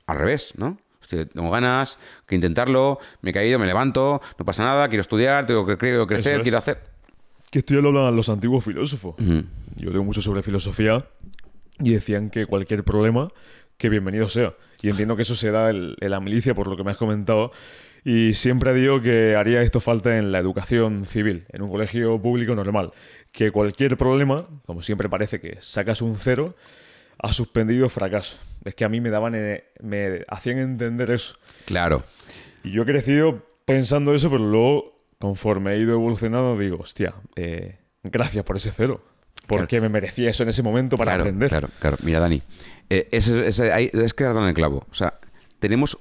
al 0.07 0.17
revés, 0.17 0.53
¿no? 0.57 0.79
Hostia, 1.01 1.25
tengo 1.27 1.49
ganas, 1.49 1.97
que 2.25 2.35
intentarlo, 2.35 2.99
me 3.21 3.29
he 3.29 3.33
caído, 3.33 3.59
me 3.59 3.67
levanto, 3.67 4.21
no 4.37 4.45
pasa 4.45 4.63
nada, 4.63 4.89
quiero 4.89 5.01
estudiar, 5.01 5.45
tengo 5.45 5.65
que 5.65 5.77
quiero 5.77 6.07
crecer, 6.07 6.37
es. 6.37 6.43
quiero 6.43 6.57
hacer. 6.57 6.81
Que 7.51 7.59
esto 7.59 7.73
ya 7.73 7.81
lo 7.81 7.89
hablan 7.89 8.15
los 8.15 8.29
antiguos 8.29 8.63
filósofos. 8.63 9.15
Ujú. 9.19 9.43
Yo 9.75 9.91
leo 9.91 10.03
mucho 10.03 10.21
sobre 10.21 10.43
filosofía 10.43 11.07
y 11.79 11.93
decían 11.93 12.29
que 12.29 12.45
cualquier 12.45 12.83
problema, 12.83 13.29
que 13.79 13.89
bienvenido 13.89 14.27
sea. 14.27 14.53
Y 14.81 14.89
entiendo 14.89 15.15
que 15.15 15.23
eso 15.23 15.35
se 15.35 15.51
da 15.51 15.69
en, 15.71 15.95
la 15.99 16.19
milicia, 16.19 16.53
por 16.53 16.67
lo 16.67 16.75
que 16.75 16.83
me 16.83 16.91
has 16.91 16.97
comentado. 16.97 17.51
Y 18.03 18.33
siempre 18.33 18.73
digo 18.73 19.01
que 19.01 19.35
haría 19.35 19.61
esto 19.61 19.79
falta 19.79 20.17
en 20.17 20.31
la 20.31 20.39
educación 20.39 21.05
civil, 21.05 21.45
en 21.49 21.61
un 21.61 21.71
colegio 21.71 22.21
público 22.21 22.53
normal. 22.55 22.91
Que 23.31 23.51
cualquier 23.51 23.97
problema, 23.97 24.45
como 24.65 24.81
siempre 24.81 25.07
parece 25.07 25.39
que 25.39 25.57
sacas 25.61 26.01
un 26.01 26.17
cero, 26.17 26.55
ha 27.19 27.31
suspendido 27.31 27.87
fracaso. 27.87 28.37
Es 28.65 28.75
que 28.75 28.83
a 28.83 28.89
mí 28.89 28.99
me 28.99 29.09
daban, 29.09 29.33
eh, 29.35 29.63
me 29.81 30.25
hacían 30.27 30.57
entender 30.57 31.09
eso. 31.11 31.37
Claro. 31.65 32.03
Y 32.63 32.71
yo 32.71 32.83
he 32.83 32.85
crecido 32.85 33.45
pensando 33.63 34.13
eso, 34.13 34.29
pero 34.29 34.43
luego, 34.43 35.05
conforme 35.19 35.73
he 35.73 35.79
ido 35.79 35.93
evolucionando, 35.93 36.57
digo, 36.57 36.79
hostia, 36.81 37.15
eh, 37.37 37.77
gracias 38.03 38.43
por 38.43 38.57
ese 38.57 38.71
cero. 38.71 39.05
Porque 39.47 39.81
me 39.81 39.89
merecía 39.89 40.29
eso 40.29 40.43
en 40.43 40.49
ese 40.49 40.61
momento 40.61 40.95
para 40.95 41.13
claro, 41.13 41.23
aprender. 41.23 41.49
Claro, 41.49 41.69
claro. 41.79 41.97
Mira, 42.03 42.19
Dani, 42.19 42.39
eh, 42.89 43.07
ese- 43.11 43.47
ese- 43.47 43.71
ahí- 43.71 43.89
es 43.93 44.13
que 44.13 44.23
en 44.25 44.37
el 44.37 44.53
clavo. 44.53 44.85
O 44.91 44.93
sea, 44.93 45.19
tenemos 45.59 45.97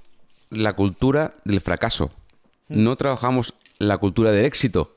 la 0.51 0.73
cultura 0.75 1.35
del 1.45 1.61
fracaso. 1.61 2.11
Mm. 2.69 2.83
No 2.85 2.97
trabajamos 2.97 3.55
la 3.79 3.99
cultura 3.99 4.31
del 4.33 4.45
éxito. 4.45 4.95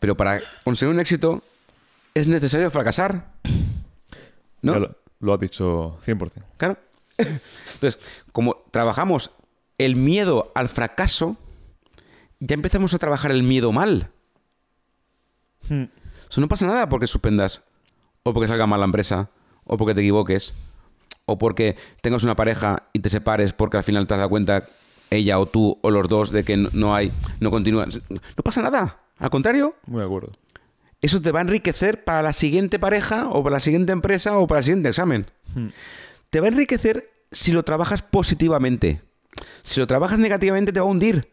Pero 0.00 0.16
para 0.16 0.40
conseguir 0.64 0.94
un 0.94 1.00
éxito 1.00 1.42
es 2.14 2.28
necesario 2.28 2.70
fracasar. 2.70 3.32
¿No? 4.62 4.78
Lo, 4.78 4.96
lo 5.20 5.34
has 5.34 5.40
dicho 5.40 5.98
100%. 6.04 6.42
Claro. 6.56 6.76
Entonces, 7.18 7.98
como 8.32 8.56
trabajamos 8.70 9.30
el 9.78 9.96
miedo 9.96 10.52
al 10.54 10.68
fracaso, 10.68 11.36
ya 12.40 12.54
empezamos 12.54 12.92
a 12.94 12.98
trabajar 12.98 13.30
el 13.30 13.42
miedo 13.42 13.72
mal. 13.72 14.10
O 15.70 16.32
sea, 16.32 16.40
no 16.40 16.48
pasa 16.48 16.66
nada 16.66 16.88
porque 16.88 17.06
suspendas, 17.06 17.62
o 18.22 18.32
porque 18.32 18.48
salga 18.48 18.66
mal 18.66 18.80
la 18.80 18.86
empresa, 18.86 19.30
o 19.66 19.76
porque 19.76 19.94
te 19.94 20.00
equivoques, 20.00 20.54
o 21.26 21.38
porque 21.38 21.76
tengas 22.00 22.22
una 22.22 22.36
pareja 22.36 22.84
y 22.92 23.00
te 23.00 23.08
separes 23.10 23.52
porque 23.52 23.76
al 23.76 23.82
final 23.84 24.06
te 24.06 24.14
has 24.14 24.18
dado 24.18 24.30
cuenta 24.30 24.64
ella 25.10 25.38
o 25.38 25.46
tú 25.46 25.78
o 25.82 25.90
los 25.90 26.08
dos 26.08 26.30
de 26.30 26.44
que 26.44 26.56
no, 26.56 26.68
no 26.72 26.94
hay, 26.94 27.12
no 27.40 27.50
continúan. 27.50 27.90
No 28.08 28.42
pasa 28.44 28.62
nada. 28.62 29.00
Al 29.18 29.30
contrario, 29.30 29.74
Muy 29.86 30.00
de 30.00 30.06
acuerdo. 30.06 30.32
eso 31.00 31.20
te 31.22 31.32
va 31.32 31.40
a 31.40 31.42
enriquecer 31.42 32.04
para 32.04 32.22
la 32.22 32.32
siguiente 32.32 32.78
pareja 32.78 33.28
o 33.28 33.42
para 33.42 33.56
la 33.56 33.60
siguiente 33.60 33.92
empresa 33.92 34.36
o 34.38 34.46
para 34.46 34.58
el 34.60 34.64
siguiente 34.64 34.88
examen. 34.88 35.26
Te 36.30 36.40
va 36.40 36.46
a 36.46 36.50
enriquecer 36.50 37.10
si 37.32 37.52
lo 37.52 37.62
trabajas 37.64 38.02
positivamente. 38.02 39.00
Si 39.62 39.80
lo 39.80 39.86
trabajas 39.86 40.18
negativamente 40.18 40.72
te 40.72 40.80
va 40.80 40.86
a 40.86 40.88
hundir. 40.88 41.30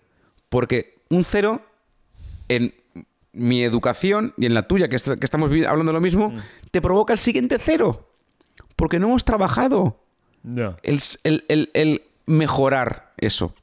Porque 0.50 1.00
un 1.10 1.24
cero 1.24 1.62
en 2.50 2.74
mi 3.32 3.64
educación 3.64 4.34
y 4.38 4.46
en 4.46 4.54
la 4.54 4.68
tuya, 4.68 4.88
que, 4.88 4.96
est- 4.98 5.18
que 5.20 5.26
estamos 5.26 5.50
hablando 5.68 5.92
de 5.92 5.94
lo 5.94 6.02
mismo, 6.02 6.34
te 6.72 6.82
provoca 6.82 7.14
el 7.14 7.20
siguiente 7.20 7.58
cero. 7.60 8.10
Porque 8.76 9.00
no 9.00 9.08
hemos 9.08 9.24
trabajado 9.26 10.00
el, 10.84 11.02
el- 11.24 11.44
el- 11.48 11.70
el 11.74 12.02
mejorar 12.26 13.12
eso. 13.18 13.54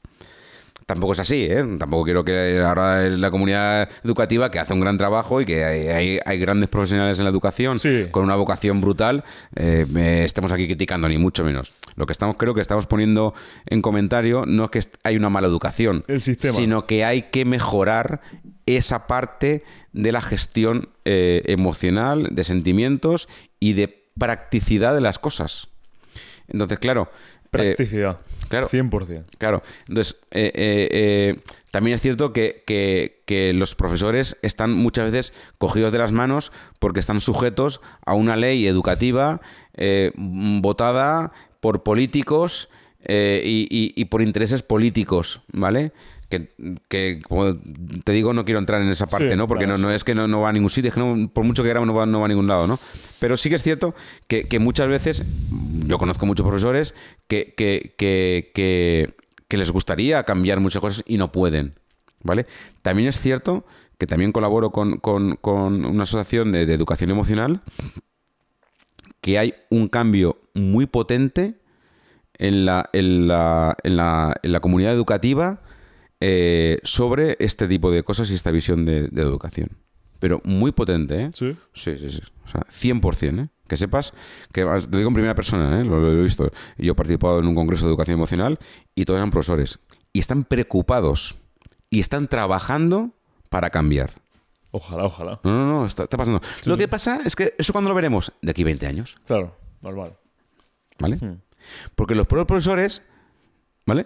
Tampoco 0.87 1.13
es 1.13 1.19
así, 1.19 1.45
¿eh? 1.45 1.63
Tampoco 1.79 2.03
quiero 2.03 2.25
que 2.25 2.59
ahora 2.59 3.03
la 3.09 3.31
comunidad 3.31 3.87
educativa, 4.03 4.51
que 4.51 4.59
hace 4.59 4.73
un 4.73 4.81
gran 4.81 4.97
trabajo 4.97 5.39
y 5.39 5.45
que 5.45 5.63
hay, 5.63 5.87
hay- 5.87 6.19
hay 6.25 6.37
grandes 6.39 6.67
profesionales 6.69 7.17
en 7.19 7.23
la 7.25 7.31
educación 7.31 7.79
Sí. 7.79 8.07
con 8.11 8.23
una 8.25 8.35
vocación 8.35 8.81
brutal, 8.81 9.23
eh, 9.55 9.85
me 9.89 10.25
estemos 10.25 10.51
aquí 10.51 10.65
criticando, 10.65 11.07
ni 11.07 11.17
mucho 11.17 11.45
menos. 11.45 11.71
Lo 11.95 12.05
que 12.07 12.11
estamos, 12.11 12.35
creo 12.35 12.53
que 12.53 12.59
estamos 12.61 12.87
poniendo 12.87 13.33
en 13.67 13.81
comentario 13.81 14.43
no 14.45 14.65
es 14.65 14.69
que 14.71 14.81
hay 15.03 15.15
una 15.15 15.29
mala 15.29 15.47
educación, 15.47 16.03
El 16.07 16.21
sistema. 16.21 16.53
sino 16.55 16.85
que 16.87 17.05
hay 17.05 17.23
que 17.23 17.45
mejorar 17.45 18.19
esa 18.65 19.07
parte 19.07 19.63
de 19.93 20.11
la 20.11 20.21
gestión 20.21 20.89
eh, 21.05 21.41
emocional, 21.45 22.27
de 22.31 22.43
sentimientos 22.43 23.29
y 23.61 23.73
de 23.73 24.00
practicidad 24.17 24.93
de 24.93 25.01
las 25.01 25.19
cosas. 25.19 25.67
Entonces, 26.47 26.79
claro. 26.79 27.09
eh, 27.13 27.47
Practicidad. 27.49 28.19
claro. 28.49 28.67
100%. 28.69 29.23
Claro, 29.37 29.63
entonces 29.87 30.15
eh, 30.31 30.51
eh, 30.55 30.87
eh, 30.91 31.39
también 31.71 31.95
es 31.95 32.01
cierto 32.01 32.31
que, 32.33 32.63
que- 32.65 33.21
que 33.25 33.53
los 33.53 33.75
profesores 33.75 34.37
están 34.41 34.73
muchas 34.73 35.11
veces 35.11 35.33
cogidos 35.57 35.91
de 35.93 35.97
las 35.99 36.11
manos 36.11 36.51
porque 36.79 36.99
están 36.99 37.21
sujetos 37.21 37.79
a 38.05 38.13
una 38.13 38.35
ley 38.35 38.67
educativa 38.67 39.39
eh, 39.75 40.11
votada 40.15 41.31
por 41.59 41.83
políticos 41.83 42.69
eh, 43.03 43.41
y, 43.45 43.67
y- 43.69 43.93
y 43.95 44.05
por 44.05 44.21
intereses 44.21 44.63
políticos, 44.63 45.41
¿vale? 45.51 45.91
Que, 46.31 46.49
que, 46.87 47.21
como 47.27 47.57
te 48.03 48.11
digo, 48.11 48.33
no 48.33 48.43
quiero 48.45 48.59
entrar 48.59 48.81
en 48.81 48.89
esa 48.89 49.05
parte, 49.05 49.29
Sí, 49.29 49.35
¿no? 49.35 49.47
Porque 49.47 49.65
claro, 49.65 49.77
no, 49.77 49.89
no 49.89 49.93
es 49.93 50.03
que 50.03 50.15
no, 50.15 50.27
no 50.27 50.41
va 50.41 50.49
a 50.49 50.53
ningún 50.53 50.71
sitio, 50.71 50.87
es 50.89 50.95
que 50.95 50.99
no- 50.99 51.29
por 51.29 51.43
mucho 51.43 51.61
que 51.61 51.69
queramos 51.69 51.85
no 51.85 51.93
va, 51.93 52.05
no 52.07 52.21
va 52.21 52.25
a 52.25 52.29
ningún 52.29 52.47
lado, 52.47 52.65
¿no? 52.65 52.79
Pero 53.19 53.37
sí 53.37 53.49
que 53.49 53.55
es 53.55 53.63
cierto 53.63 53.93
que, 54.27 54.47
que 54.47 54.57
muchas 54.57 54.87
veces, 54.87 55.23
yo 55.85 55.99
conozco 55.99 56.25
muchos 56.25 56.43
profesores 56.47 56.95
que, 57.27 57.53
que, 57.55 57.93
que, 57.97 58.51
que, 58.55 59.13
que 59.47 59.57
les 59.57 59.69
gustaría 59.69 60.23
cambiar 60.23 60.59
muchas 60.59 60.81
cosas 60.81 61.03
y 61.05 61.17
no 61.17 61.31
pueden. 61.31 61.75
¿Vale? 62.23 62.45
También 62.81 63.09
es 63.09 63.19
cierto 63.19 63.65
que 63.97 64.07
también 64.07 64.31
colaboro 64.31 64.71
con, 64.71 64.99
una 65.43 66.03
asociación 66.03 66.51
de, 66.51 66.61
educación 66.63 67.11
emocional, 67.11 67.61
que 69.21 69.37
hay 69.37 69.53
un 69.69 69.89
cambio 69.89 70.39
muy 70.55 70.87
potente 70.87 71.55
en 72.39 72.65
la, 72.65 72.89
en 72.93 73.27
la, 73.27 73.77
en 73.83 73.97
la, 73.97 74.35
en 74.41 74.51
la 74.53 74.59
comunidad 74.59 74.93
educativa 74.93 75.61
eh, 76.21 76.79
sobre 76.83 77.35
este 77.39 77.67
tipo 77.67 77.89
de 77.91 78.03
cosas 78.03 78.29
y 78.29 78.35
esta 78.35 78.51
visión 78.51 78.85
de, 78.85 79.05
educación. 79.15 79.69
Pero 80.19 80.39
muy 80.43 80.71
potente, 80.71 81.23
¿eh? 81.23 81.29
Sí. 81.33 81.57
Sí, 81.73 81.97
sí, 81.97 82.11
sí. 82.11 82.21
O 82.45 82.47
sea, 82.47 82.61
100%, 82.69 83.43
¿eh? 83.43 83.49
Que 83.67 83.75
sepas, 83.75 84.13
que 84.53 84.63
te 84.63 84.97
digo 84.97 85.07
en 85.07 85.13
primera 85.15 85.33
persona, 85.33 85.81
¿eh? 85.81 85.83
lo, 85.83 86.11
he 86.11 86.21
visto. 86.21 86.51
Yo 86.77 86.91
he 86.91 86.95
participado 86.95 87.39
en 87.39 87.47
un 87.47 87.55
congreso 87.55 87.85
de 87.85 87.89
educación 87.89 88.15
emocional 88.15 88.59
y 88.93 89.05
todos 89.05 89.17
eran 89.17 89.31
profesores. 89.31 89.79
Y 90.13 90.19
están 90.19 90.43
preocupados 90.43 91.37
y 91.89 91.99
están 91.99 92.27
trabajando 92.27 93.11
para 93.49 93.71
cambiar. 93.71 94.13
Ojalá, 94.71 95.05
ojalá. 95.05 95.39
No, 95.43 95.51
no, 95.51 95.65
no, 95.73 95.85
está, 95.85 96.07
pasando. 96.07 96.39
Lo 96.65 96.77
que 96.77 96.87
pasa 96.87 97.21
es 97.25 97.35
que 97.35 97.55
eso 97.57 97.73
cuando 97.73 97.89
lo 97.89 97.95
veremos, 97.95 98.31
de 98.41 98.51
aquí 98.51 98.63
20 98.63 98.85
años. 98.85 99.17
Claro, 99.25 99.55
normal. 99.81 100.17
¿Vale? 100.99 101.15
Hmm. 101.15 101.41
Porque 101.95 102.13
los 102.13 102.27
propios 102.27 102.47
profesores, 102.47 103.01
¿vale? 103.85 104.05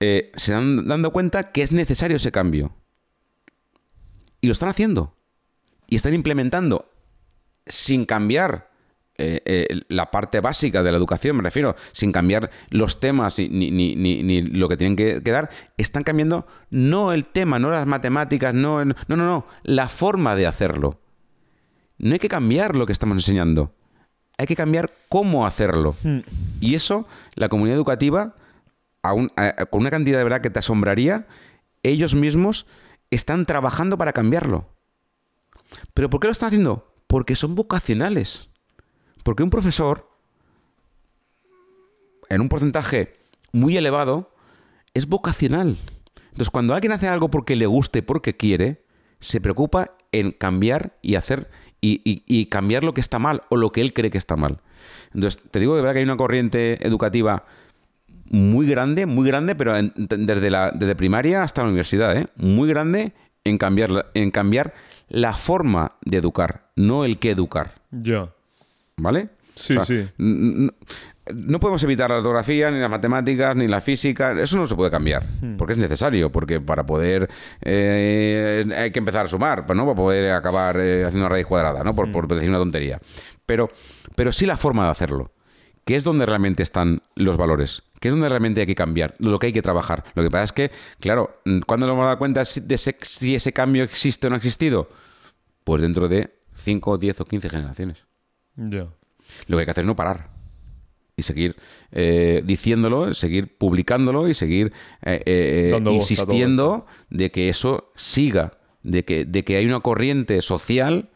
Eh, 0.00 0.30
se 0.36 0.52
están 0.52 0.86
dando 0.86 1.12
cuenta 1.12 1.52
que 1.52 1.62
es 1.62 1.72
necesario 1.72 2.16
ese 2.16 2.32
cambio. 2.32 2.74
Y 4.40 4.46
lo 4.46 4.52
están 4.52 4.68
haciendo. 4.68 5.14
Y 5.88 5.96
están 5.96 6.14
implementando 6.14 6.90
sin 7.66 8.04
cambiar 8.04 8.68
eh, 9.20 9.42
eh, 9.46 9.80
la 9.88 10.12
parte 10.12 10.38
básica 10.38 10.84
de 10.84 10.92
la 10.92 10.96
educación, 10.96 11.36
me 11.36 11.42
refiero, 11.42 11.74
sin 11.90 12.12
cambiar 12.12 12.50
los 12.70 13.00
temas 13.00 13.36
ni, 13.38 13.70
ni, 13.72 14.42
lo 14.42 14.68
que 14.68 14.76
tienen 14.76 14.94
que, 14.94 15.20
dar, 15.20 15.50
están 15.76 16.04
cambiando 16.04 16.46
no 16.70 17.12
el 17.12 17.24
tema, 17.24 17.58
no 17.58 17.68
las 17.72 17.84
matemáticas, 17.84 18.54
no, 18.54 18.84
no, 18.84 18.94
no, 19.08 19.16
no, 19.16 19.44
la 19.64 19.88
forma 19.88 20.36
de 20.36 20.46
hacerlo. 20.46 21.00
No 21.98 22.12
hay 22.12 22.20
que 22.20 22.28
cambiar 22.28 22.76
lo 22.76 22.86
que 22.86 22.92
estamos 22.92 23.16
enseñando, 23.16 23.74
hay 24.36 24.46
que 24.46 24.54
cambiar 24.54 24.92
cómo 25.08 25.46
hacerlo. 25.46 25.96
Hmm. 26.04 26.20
Y 26.60 26.76
eso, 26.76 27.04
la 27.34 27.48
comunidad 27.48 27.76
educativa, 27.76 28.36
con 29.12 29.80
una 29.80 29.90
cantidad 29.90 30.18
de 30.18 30.24
verdad 30.24 30.40
que 30.40 30.50
te 30.50 30.58
asombraría, 30.58 31.26
ellos 31.82 32.14
mismos 32.14 32.66
están 33.10 33.46
trabajando 33.46 33.96
para 33.98 34.12
cambiarlo. 34.12 34.68
¿Pero 35.94 36.10
por 36.10 36.20
qué 36.20 36.28
lo 36.28 36.32
están 36.32 36.48
haciendo? 36.48 36.92
Porque 37.06 37.36
son 37.36 37.54
vocacionales. 37.54 38.48
Porque 39.22 39.42
un 39.42 39.50
profesor, 39.50 40.08
en 42.28 42.40
un 42.40 42.48
porcentaje 42.48 43.16
muy 43.52 43.76
elevado, 43.76 44.32
es 44.94 45.06
vocacional. 45.06 45.76
Entonces, 46.30 46.50
cuando 46.50 46.74
alguien 46.74 46.92
hace 46.92 47.08
algo 47.08 47.30
porque 47.30 47.56
le 47.56 47.66
guste, 47.66 48.02
porque 48.02 48.36
quiere, 48.36 48.84
se 49.20 49.40
preocupa 49.40 49.90
en 50.12 50.32
cambiar 50.32 50.96
y 51.02 51.16
hacer 51.16 51.50
y, 51.80 52.46
cambiar 52.46 52.84
lo 52.84 52.94
que 52.94 53.00
está 53.00 53.18
mal 53.18 53.42
o 53.50 53.56
lo 53.56 53.70
que 53.70 53.80
él 53.80 53.92
cree 53.92 54.10
que 54.10 54.18
está 54.18 54.36
mal. 54.36 54.60
Entonces, 55.14 55.42
te 55.50 55.60
digo 55.60 55.76
de 55.76 55.82
verdad 55.82 55.94
que 55.94 55.98
hay 56.00 56.04
una 56.04 56.16
corriente 56.16 56.86
educativa 56.86 57.44
muy 58.30 58.66
grande, 58.66 59.06
muy 59.06 59.26
grande, 59.26 59.54
pero 59.54 59.74
desde, 59.96 60.50
la, 60.50 60.70
desde 60.72 60.94
primaria 60.94 61.42
hasta 61.42 61.62
la 61.62 61.68
universidad, 61.68 62.16
¿eh? 62.16 62.26
muy 62.36 62.68
grande 62.68 63.12
en 63.44 63.58
cambiar, 63.58 64.10
en 64.14 64.30
cambiar 64.30 64.74
la 65.08 65.32
forma 65.32 65.92
de 66.02 66.18
educar, 66.18 66.70
no 66.76 67.04
el 67.04 67.18
que 67.18 67.30
educar. 67.30 67.74
Ya. 67.90 68.30
¿Vale? 68.96 69.28
Sí, 69.54 69.76
sí. 69.84 70.08
No 70.18 71.60
podemos 71.60 71.82
evitar 71.82 72.08
la 72.10 72.18
ortografía, 72.18 72.70
ni 72.70 72.78
las 72.78 72.90
matemáticas, 72.90 73.54
ni 73.54 73.68
la 73.68 73.80
física. 73.80 74.32
Eso 74.40 74.56
no 74.56 74.66
se 74.66 74.74
puede 74.74 74.90
cambiar. 74.90 75.24
Hmm. 75.42 75.56
Porque 75.56 75.74
es 75.74 75.78
necesario. 75.78 76.30
Porque 76.32 76.60
para 76.60 76.86
poder. 76.86 77.28
Eh, 77.60 78.64
hay 78.74 78.90
que 78.90 78.98
empezar 78.98 79.26
a 79.26 79.28
sumar, 79.28 79.66
pues, 79.66 79.76
¿no? 79.76 79.84
Para 79.84 79.96
poder 79.96 80.32
acabar 80.32 80.78
eh, 80.80 81.04
haciendo 81.04 81.26
una 81.26 81.34
raíz 81.34 81.46
cuadrada, 81.46 81.84
¿no? 81.84 81.94
Por, 81.94 82.10
por, 82.12 82.26
hmm. 82.26 82.34
decir 82.34 82.48
una 82.48 82.58
tontería. 82.58 83.00
Pero, 83.44 83.70
pero 84.14 84.32
sí 84.32 84.46
la 84.46 84.56
forma 84.56 84.84
de 84.84 84.90
hacerlo. 84.90 85.30
Que 85.88 85.96
es 85.96 86.04
donde 86.04 86.26
realmente 86.26 86.62
están 86.62 87.00
los 87.14 87.38
valores. 87.38 87.82
Que 87.98 88.08
es 88.08 88.12
donde 88.12 88.28
realmente 88.28 88.60
hay 88.60 88.66
que 88.66 88.74
cambiar. 88.74 89.14
Lo 89.20 89.38
que 89.38 89.46
hay 89.46 89.52
que 89.54 89.62
trabajar. 89.62 90.04
Lo 90.14 90.22
que 90.22 90.30
pasa 90.30 90.44
es 90.44 90.52
que, 90.52 90.70
claro, 91.00 91.40
¿cuándo 91.66 91.86
nos 91.86 91.94
vamos 91.94 92.04
a 92.04 92.08
dar 92.08 92.18
cuenta 92.18 92.42
de 92.44 92.76
si 92.76 93.34
ese 93.34 93.54
cambio 93.54 93.84
existe 93.84 94.26
o 94.26 94.30
no 94.30 94.34
ha 94.34 94.36
existido? 94.36 94.90
Pues 95.64 95.80
dentro 95.80 96.06
de 96.06 96.34
5, 96.52 96.98
10 96.98 97.20
o 97.22 97.24
15 97.24 97.48
generaciones. 97.48 98.04
Ya. 98.56 98.88
Lo 99.46 99.56
que 99.56 99.60
hay 99.60 99.64
que 99.64 99.70
hacer 99.70 99.84
es 99.84 99.86
no 99.86 99.96
parar. 99.96 100.28
Y 101.16 101.22
seguir 101.22 101.56
eh, 101.90 102.42
diciéndolo, 102.44 103.14
seguir 103.14 103.56
publicándolo 103.56 104.28
y 104.28 104.34
seguir 104.34 104.74
eh, 105.00 105.22
eh, 105.24 105.80
insistiendo 105.90 106.84
de 107.08 107.30
que 107.30 107.48
eso 107.48 107.92
siga, 107.94 108.58
de 108.82 109.06
que, 109.06 109.24
de 109.24 109.42
que 109.42 109.56
hay 109.56 109.64
una 109.64 109.80
corriente 109.80 110.42
social 110.42 111.08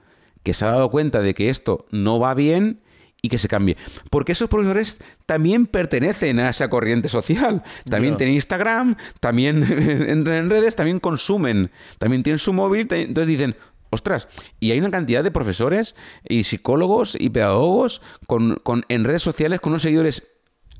que 0.42 0.54
se 0.54 0.64
ha 0.64 0.70
dado 0.70 0.90
cuenta 0.90 1.20
de 1.20 1.34
que 1.34 1.50
esto 1.50 1.84
no 1.90 2.18
va 2.18 2.32
bien 2.32 2.80
y 3.22 3.28
que 3.28 3.38
se 3.38 3.48
cambie. 3.48 3.76
Porque 4.10 4.32
esos 4.32 4.48
profesores 4.48 4.98
también 5.26 5.66
pertenecen 5.66 6.40
a 6.40 6.50
esa 6.50 6.68
corriente 6.68 7.08
social. 7.08 7.62
También 7.88 8.16
tienen 8.16 8.34
Instagram, 8.34 8.96
también 9.20 9.62
entran 10.08 10.36
en 10.36 10.50
redes, 10.50 10.74
también 10.74 10.98
consumen, 10.98 11.70
también 11.98 12.24
tienen 12.24 12.40
su 12.40 12.52
móvil. 12.52 12.88
Entonces 12.90 13.28
dicen, 13.28 13.56
Ostras, 13.94 14.26
y 14.58 14.70
hay 14.70 14.78
una 14.78 14.90
cantidad 14.90 15.22
de 15.22 15.30
profesores 15.30 15.94
y 16.26 16.44
psicólogos 16.44 17.14
y 17.14 17.28
pedagogos 17.28 18.00
con, 18.26 18.56
en 18.88 19.04
redes 19.04 19.20
sociales 19.22 19.60
con 19.60 19.72
unos 19.72 19.82
seguidores 19.82 20.26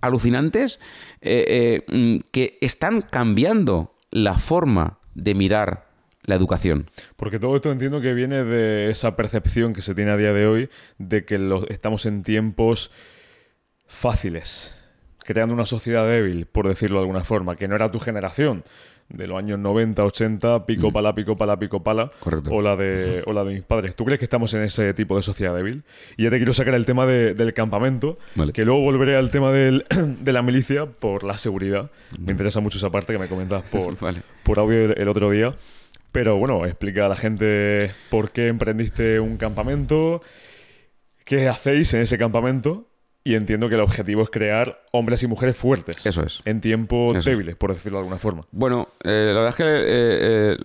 alucinantes 0.01 0.81
eh, 1.21 1.85
eh, 1.87 1.95
mm, 1.95 2.31
que 2.31 2.57
están 2.63 3.03
cambiando 3.03 3.95
la 4.11 4.39
forma 4.39 4.99
de 5.15 5.35
mirar 5.35 5.92
la 6.25 6.35
educación. 6.35 6.89
Porque 7.17 7.39
todo 7.39 7.57
esto 7.57 7.73
entiendo 7.73 8.01
que 8.01 8.15
viene 8.15 8.45
de 8.45 8.91
esa 8.91 9.17
percepción 9.17 9.73
que 9.73 9.83
se 9.83 9.95
tiene 9.95 10.11
a 10.13 10.17
día 10.17 10.33
de 10.33 10.47
hoy 10.47 10.69
de 10.99 11.25
que 11.25 11.41
estamos 11.69 12.07
en 12.07 12.23
tiempos 12.23 12.91
fáciles, 13.87 14.75
creando 15.19 15.55
una 15.55 15.67
sociedad 15.67 16.07
débil, 16.07 16.47
por 16.47 16.69
decirlo 16.69 16.99
de 16.99 17.03
alguna 17.03 17.25
forma, 17.25 17.57
que 17.57 17.69
no 17.69 17.75
era 17.75 17.91
tu 17.91 17.99
generación 17.99 18.65
de 19.09 19.27
los 19.27 19.39
años 19.39 19.59
90, 19.59 20.05
80, 20.05 20.67
pico 20.67 20.91
mm. 20.91 20.93
pala, 20.93 21.15
pico 21.15 21.37
pala, 21.37 21.59
pico 21.59 21.83
pala, 21.83 22.11
o 22.49 22.63
la, 22.63 22.77
de, 22.77 23.23
o 23.27 23.33
la 23.33 23.45
de 23.45 23.55
mis 23.55 23.63
padres. 23.63 23.95
¿Tú 23.95 24.05
crees 24.05 24.19
que 24.19 24.25
estamos 24.25 24.55
en 24.55 24.63
ese 24.63 24.95
tipo 24.95 25.17
de 25.17 25.23
sociedad 25.23 25.55
débil? 25.55 25.85
Y 26.17 26.25
ya 26.25 26.31
te 26.31 26.37
quiero 26.37 26.55
sacar 26.55 26.75
el 26.75 26.87
tema 26.87 27.05
del 27.07 27.53
campamento, 27.53 28.19
que 28.55 28.65
luego 28.65 28.81
volveré 28.81 29.17
al 29.17 29.31
tema 29.31 29.53
de 29.53 30.33
la 30.33 30.43
milicia 30.43 30.87
por 30.87 31.25
la 31.25 31.37
seguridad. 31.37 31.91
Me 32.19 32.33
interesa 32.33 32.61
mucho 32.61 32.79
esa 32.79 32.91
parte 32.91 33.13
que 33.13 33.19
me 33.19 33.29
comentas 33.29 33.63
por, 33.71 33.97
por 34.43 34.59
audio 34.59 34.95
el 34.95 35.09
otro 35.09 35.31
día. 35.31 35.55
Pero 36.13 36.37
bueno, 36.37 36.67
explica 36.67 37.07
a 37.07 37.09
la 37.09 37.17
gente 37.17 37.91
por 38.11 38.31
qué 38.31 38.49
emprendiste 38.49 39.19
un 39.19 39.39
campamento, 39.39 40.23
qué 41.25 41.49
hacéis 41.49 41.95
en 41.95 42.03
ese 42.03 42.19
campamento 42.19 42.93
y 43.25 43.37
entiendo 43.37 43.69
que 43.69 43.77
el 43.77 43.81
objetivo 43.81 44.23
es 44.23 44.31
crear 44.31 44.83
hombres 44.91 45.23
y 45.23 45.27
mujeres 45.27 45.57
fuertes. 45.57 46.05
Eso 46.05 46.23
es. 46.23 46.41
En 46.45 46.61
tiempos 46.61 47.25
débiles, 47.25 47.57
por 47.57 47.73
decirlo 47.73 47.99
de 47.99 48.01
alguna 48.01 48.19
forma. 48.19 48.45
Bueno, 48.51 48.89
eh, 49.05 49.33
la 49.33 49.41
verdad 49.41 49.49
es 49.51 49.57
que 49.57 49.65
eh, 49.65 49.83
eh, 49.87 50.57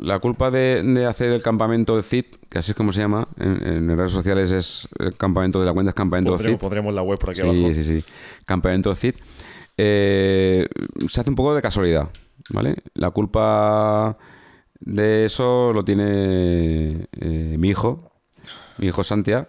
la 0.00 0.18
culpa 0.18 0.50
de, 0.50 1.06
hacer 1.08 1.30
el 1.30 1.40
campamento 1.40 1.96
de 1.96 2.02
CIT, 2.02 2.36
que 2.48 2.58
así 2.58 2.72
es 2.72 2.76
como 2.76 2.92
se 2.92 3.00
llama, 3.00 3.28
en, 3.38 3.96
redes 3.96 4.12
sociales 4.12 4.50
es 4.50 4.88
el 4.98 5.16
campamento 5.16 5.60
de 5.60 5.66
la 5.66 5.72
cuenta, 5.72 5.90
es 5.90 5.94
campamento 5.94 6.36
de 6.36 6.44
CIT. 6.44 6.58
Pondremos 6.58 6.92
la 6.92 7.02
web 7.02 7.18
por 7.18 7.30
aquí 7.30 7.40
sí, 7.40 7.46
abajo. 7.46 7.72
Sí, 7.72 7.84
sí, 7.84 8.04
Campamento 8.44 8.90
de 8.90 8.96
CIT. 8.96 9.16
se 9.76 11.20
hace 11.20 11.30
un 11.30 11.36
poco 11.36 11.54
de 11.54 11.62
casualidad, 11.62 12.08
¿vale? 12.50 12.74
La 12.94 13.10
culpa 13.10 14.18
de 14.80 15.24
eso 15.24 15.72
lo 15.72 15.84
tiene 15.84 17.06
mi 17.12 17.68
hijo, 17.68 18.10
mi 18.78 18.88
hijo 18.88 19.04
Santiago 19.04 19.48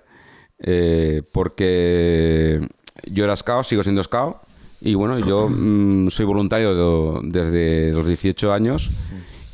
eh, 0.64 1.24
porque 1.32 2.62
yo 3.06 3.24
era 3.24 3.36
scout, 3.36 3.66
sigo 3.66 3.84
siendo 3.84 4.04
scout, 4.04 4.38
y 4.80 4.94
bueno, 4.94 5.20
yo 5.20 5.50
mm, 5.50 6.10
soy 6.10 6.26
voluntario 6.26 7.20
desde 7.24 7.92
los 7.92 8.08
18 8.08 8.54
años, 8.54 8.90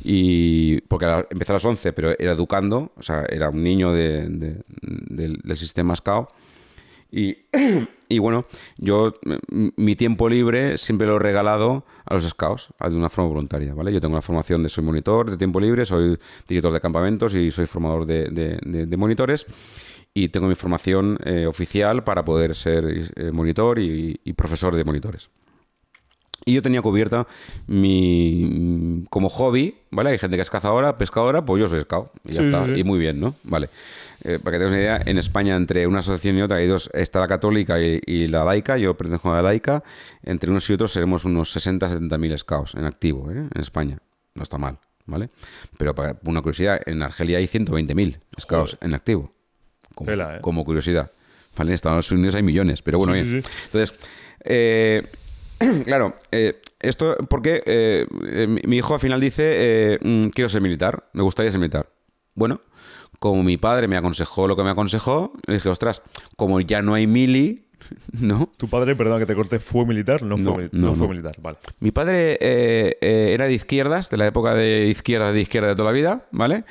y 0.04 0.80
porque 0.82 1.06
empecé 1.30 1.52
a 1.52 1.54
los 1.54 1.64
11, 1.64 1.92
pero 1.92 2.14
era 2.18 2.32
educando, 2.32 2.92
o 2.96 3.02
sea, 3.02 3.24
era 3.28 3.50
un 3.50 3.62
niño 3.62 3.92
del, 3.92 4.62
sistema 5.56 5.96
scout. 5.96 6.28
Y, 8.10 8.20
bueno, 8.20 8.46
yo 8.78 9.12
mi 9.50 9.94
tiempo 9.94 10.30
libre 10.30 10.78
siempre 10.78 11.06
lo 11.06 11.16
he 11.16 11.18
regalado 11.18 11.84
a 12.06 12.14
los 12.14 12.26
scouts 12.26 12.68
de 12.80 12.96
una 12.96 13.10
forma 13.10 13.28
voluntaria, 13.28 13.74
¿vale? 13.74 13.92
Yo 13.92 14.00
tengo 14.00 14.14
una 14.14 14.22
formación 14.22 14.62
de 14.62 14.70
soy 14.70 14.82
monitor 14.82 15.30
de 15.30 15.36
tiempo 15.36 15.60
libre, 15.60 15.84
soy 15.84 16.18
director 16.48 16.72
de 16.72 16.80
campamentos 16.80 17.34
y 17.34 17.50
soy 17.50 17.66
formador 17.66 18.06
de, 18.06 18.30
de 18.30 18.96
monitores 18.96 19.44
y 20.14 20.28
tengo 20.28 20.48
mi 20.48 20.54
formación 20.54 21.18
eh, 21.24 21.46
oficial 21.46 22.02
para 22.02 22.24
poder 22.24 22.54
ser 22.54 23.10
eh, 23.14 23.30
monitor 23.30 23.78
y, 23.78 24.18
profesor 24.36 24.74
de 24.74 24.84
monitores. 24.84 25.30
Y 26.48 26.54
yo 26.54 26.62
tenía 26.62 26.80
cubierta 26.80 27.26
mi 27.66 29.04
como 29.10 29.28
hobby, 29.28 29.74
¿vale? 29.90 30.08
Hay 30.08 30.18
gente 30.18 30.36
que 30.36 30.42
es 30.42 30.48
cazadora, 30.48 30.96
pescadora, 30.96 31.44
pues 31.44 31.60
yo 31.60 31.68
soy 31.68 31.82
scout. 31.82 32.08
Y 32.24 32.32
ya 32.32 32.42
está. 32.42 32.66
Y 32.74 32.84
muy 32.84 32.98
bien, 32.98 33.20
¿no? 33.20 33.34
Vale. 33.42 33.68
Eh, 34.24 34.38
para 34.42 34.56
que 34.56 34.58
tengas 34.64 34.72
una 34.72 34.80
idea, 34.80 35.02
en 35.04 35.18
España, 35.18 35.56
entre 35.56 35.86
una 35.86 35.98
asociación 35.98 36.38
y 36.38 36.42
otra, 36.42 36.56
hay 36.56 36.66
dos, 36.66 36.88
está 36.94 37.20
la 37.20 37.28
católica 37.28 37.78
y, 37.78 38.28
la 38.28 38.46
laica. 38.46 38.78
Yo 38.78 38.96
pertenezco 38.96 39.30
a 39.30 39.34
la 39.34 39.42
laica. 39.42 39.84
Entre 40.22 40.50
unos 40.50 40.70
y 40.70 40.72
otros 40.72 40.90
seremos 40.90 41.26
unos 41.26 41.52
60, 41.52 41.86
70 41.86 42.16
mil 42.16 42.38
scouts 42.38 42.74
en 42.76 42.86
activo, 42.86 43.30
En 43.30 43.50
España. 43.60 43.98
No 44.34 44.42
está 44.42 44.56
mal. 44.56 44.78
¿vale? 45.04 45.28
Pero 45.76 45.94
para 45.94 46.18
una 46.24 46.40
curiosidad, 46.40 46.80
en 46.86 47.02
Argelia 47.02 47.36
hay 47.36 47.44
120.000 47.44 48.20
scouts 48.40 48.78
en 48.80 48.94
activo. 48.94 49.34
Como, 49.94 50.08
Tela, 50.08 50.36
¿eh? 50.36 50.40
como 50.40 50.64
curiosidad. 50.64 51.12
¿Vale? 51.58 51.72
En 51.72 51.74
Estados 51.74 52.10
Unidos 52.10 52.36
hay 52.36 52.42
millones, 52.42 52.80
pero 52.80 52.96
bueno, 52.96 53.12
bien. 53.12 53.42
Entonces, 53.66 53.98
eh, 54.44 55.06
claro, 55.84 56.16
eh, 56.30 56.60
esto 56.80 57.16
porque 57.28 57.62
eh, 57.66 58.06
eh, 58.26 58.46
mi, 58.46 58.76
hijo 58.76 58.94
al 58.94 59.00
final 59.00 59.20
dice, 59.20 59.94
eh, 59.94 59.98
mm, 60.00 60.28
quiero 60.28 60.48
ser 60.48 60.62
militar, 60.62 61.08
me 61.12 61.22
gustaría 61.22 61.50
ser 61.50 61.60
militar. 61.60 61.90
Bueno, 62.34 62.60
como 63.18 63.42
mi 63.42 63.56
padre 63.56 63.88
me 63.88 63.96
aconsejó 63.96 64.46
lo 64.46 64.56
que 64.56 64.62
me 64.62 64.70
aconsejó, 64.70 65.32
le 65.46 65.54
dije, 65.54 65.68
ostras, 65.68 66.02
como 66.36 66.60
ya 66.60 66.82
no 66.82 66.94
hay 66.94 67.06
mili, 67.06 67.67
¿no? 68.20 68.50
Tu 68.56 68.68
padre, 68.68 68.96
perdón 68.96 69.20
que 69.20 69.26
te 69.26 69.34
corte, 69.34 69.58
fue 69.58 69.86
militar, 69.86 70.22
no, 70.22 70.36
No, 70.36 70.54
fue, 70.54 70.68
no, 70.72 70.88
no 70.88 70.94
fue 70.94 71.08
militar, 71.08 71.34
vale. 71.40 71.58
Mi 71.80 71.90
padre 71.90 72.38
eh, 72.40 72.98
eh, 73.00 73.30
era 73.32 73.46
de 73.46 73.54
izquierdas, 73.54 74.10
de 74.10 74.16
la 74.16 74.26
época 74.26 74.54
de 74.54 74.86
izquierdas, 74.86 75.32
de 75.32 75.40
izquierda 75.40 75.68
de 75.68 75.76
toda 75.76 75.90
la 75.90 75.92
vida, 75.92 76.26
¿vale? 76.30 76.64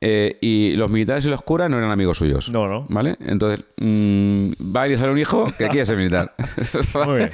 Eh, 0.00 0.38
y 0.40 0.72
los 0.76 0.90
militares 0.90 1.24
y 1.26 1.28
los 1.28 1.42
curas 1.42 1.68
no 1.70 1.76
eran 1.76 1.90
amigos 1.90 2.18
suyos. 2.18 2.48
No, 2.50 2.66
no. 2.68 2.86
¿Vale? 2.88 3.16
Entonces, 3.20 3.66
mm, 3.76 4.52
va 4.74 4.86
y 4.86 4.90
le 4.90 4.98
sale 4.98 5.12
un 5.12 5.18
hijo 5.18 5.46
que 5.58 5.68
quiere 5.68 5.84
ser 5.84 5.96
militar. 5.96 6.34
Muy 7.06 7.16
bien. 7.18 7.30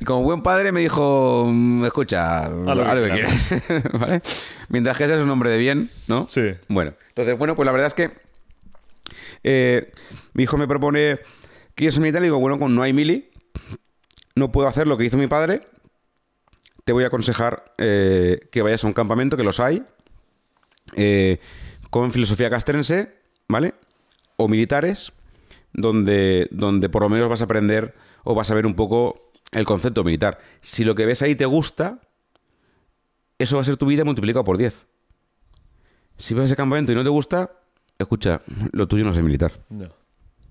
Y 0.00 0.04
como 0.04 0.22
buen 0.22 0.42
padre 0.42 0.72
me 0.72 0.80
dijo, 0.80 1.48
mm, 1.50 1.84
escucha, 1.84 2.48
lo 2.48 2.74
lo 2.74 2.84
que 2.84 3.08
que 3.08 3.10
quieras. 3.10 3.92
¿Vale? 3.98 4.22
Mientras 4.68 4.98
que 4.98 5.06
seas 5.06 5.22
un 5.24 5.30
hombre 5.30 5.50
de 5.50 5.58
bien, 5.58 5.88
¿no? 6.08 6.26
Sí. 6.28 6.42
Bueno, 6.68 6.92
entonces, 7.08 7.38
bueno, 7.38 7.54
pues 7.54 7.64
la 7.64 7.72
verdad 7.72 7.86
es 7.86 7.94
que 7.94 8.10
mi 10.34 10.42
hijo 10.42 10.56
me 10.56 10.66
propone 10.66 11.18
que 11.74 11.90
ser 11.90 12.00
militar 12.00 12.22
y 12.22 12.26
digo, 12.26 12.38
bueno, 12.38 12.58
como 12.58 12.70
no 12.70 12.82
hay 12.82 12.92
mili, 12.92 13.30
no 14.34 14.52
puedo 14.52 14.68
hacer 14.68 14.86
lo 14.86 14.96
que 14.96 15.04
hizo 15.04 15.16
mi 15.16 15.26
padre, 15.26 15.66
te 16.84 16.92
voy 16.92 17.04
a 17.04 17.08
aconsejar 17.08 17.74
eh, 17.78 18.48
que 18.52 18.62
vayas 18.62 18.84
a 18.84 18.86
un 18.86 18.92
campamento, 18.92 19.36
que 19.36 19.44
los 19.44 19.60
hay, 19.60 19.82
eh, 20.94 21.40
con 21.90 22.12
filosofía 22.12 22.50
castrense, 22.50 23.14
¿vale? 23.48 23.74
O 24.36 24.48
militares, 24.48 25.12
donde, 25.72 26.48
donde 26.50 26.88
por 26.88 27.02
lo 27.02 27.08
menos 27.08 27.28
vas 27.28 27.40
a 27.40 27.44
aprender 27.44 27.94
o 28.22 28.34
vas 28.34 28.50
a 28.50 28.54
ver 28.54 28.66
un 28.66 28.74
poco 28.74 29.30
el 29.52 29.64
concepto 29.64 30.04
militar. 30.04 30.38
Si 30.60 30.84
lo 30.84 30.94
que 30.94 31.06
ves 31.06 31.22
ahí 31.22 31.34
te 31.34 31.46
gusta, 31.46 32.00
eso 33.38 33.56
va 33.56 33.62
a 33.62 33.64
ser 33.64 33.76
tu 33.76 33.86
vida 33.86 34.04
multiplicado 34.04 34.44
por 34.44 34.58
10. 34.58 34.86
Si 36.18 36.34
vas 36.34 36.42
a 36.42 36.44
ese 36.46 36.56
campamento 36.56 36.92
y 36.92 36.94
no 36.94 37.02
te 37.02 37.08
gusta, 37.08 37.50
escucha, 37.98 38.42
lo 38.72 38.86
tuyo 38.86 39.04
no 39.04 39.10
es 39.10 39.16
ser 39.16 39.24
militar. 39.24 39.52
No. 39.70 39.88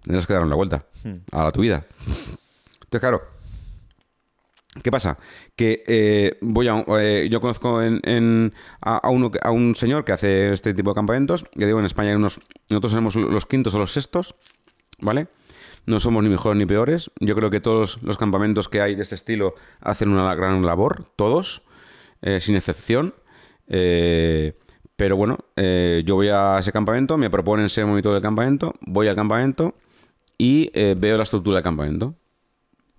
Tendrás 0.03 0.27
que 0.27 0.33
dar 0.33 0.43
una 0.43 0.55
vuelta 0.55 0.85
a 1.31 1.43
la 1.43 1.51
tu 1.51 1.61
vida. 1.61 1.85
Entonces, 2.05 2.99
claro, 2.99 3.21
¿qué 4.83 4.91
pasa? 4.91 5.17
Que 5.55 5.83
eh, 5.87 6.37
voy 6.41 6.67
a, 6.67 6.83
eh, 6.99 7.27
yo 7.31 7.39
conozco 7.39 7.81
en, 7.81 7.99
en- 8.03 8.53
a, 8.81 8.97
a 8.97 9.09
uno, 9.09 9.31
que- 9.31 9.39
a 9.41 9.51
un 9.51 9.75
señor 9.75 10.03
que 10.05 10.11
hace 10.11 10.51
este 10.53 10.73
tipo 10.73 10.91
de 10.91 10.95
campamentos. 10.95 11.45
Que 11.57 11.65
digo, 11.65 11.79
en 11.79 11.85
España 11.85 12.09
hay 12.09 12.15
unos, 12.15 12.39
nosotros 12.69 12.91
somos 12.91 13.15
los 13.15 13.45
quintos 13.45 13.73
o 13.75 13.79
los 13.79 13.91
sextos, 13.91 14.35
¿vale? 14.99 15.27
No 15.85 15.99
somos 15.99 16.23
ni 16.23 16.29
mejores 16.29 16.57
ni 16.57 16.65
peores. 16.65 17.11
Yo 17.19 17.35
creo 17.35 17.49
que 17.49 17.59
todos 17.59 18.01
los 18.03 18.17
campamentos 18.17 18.69
que 18.69 18.81
hay 18.81 18.95
de 18.95 19.03
este 19.03 19.15
estilo 19.15 19.55
hacen 19.81 20.09
una 20.09 20.33
gran 20.35 20.65
labor, 20.65 21.05
todos, 21.15 21.63
eh, 22.21 22.39
sin 22.39 22.55
excepción. 22.55 23.13
Eh, 23.67 24.57
pero 24.95 25.17
bueno, 25.17 25.39
yo 25.57 26.15
voy 26.15 26.29
a 26.29 26.57
ese 26.59 26.71
campamento, 26.71 27.17
me 27.17 27.29
proponen 27.29 27.67
ser 27.69 27.85
monitor 27.85 28.13
del 28.13 28.21
campamento, 28.21 28.75
voy 28.81 29.07
al 29.07 29.15
campamento 29.15 29.75
y 30.43 30.69
eh, 30.73 30.95
veo 30.97 31.15
la 31.17 31.23
estructura 31.23 31.55
del 31.57 31.63
campamento. 31.63 32.15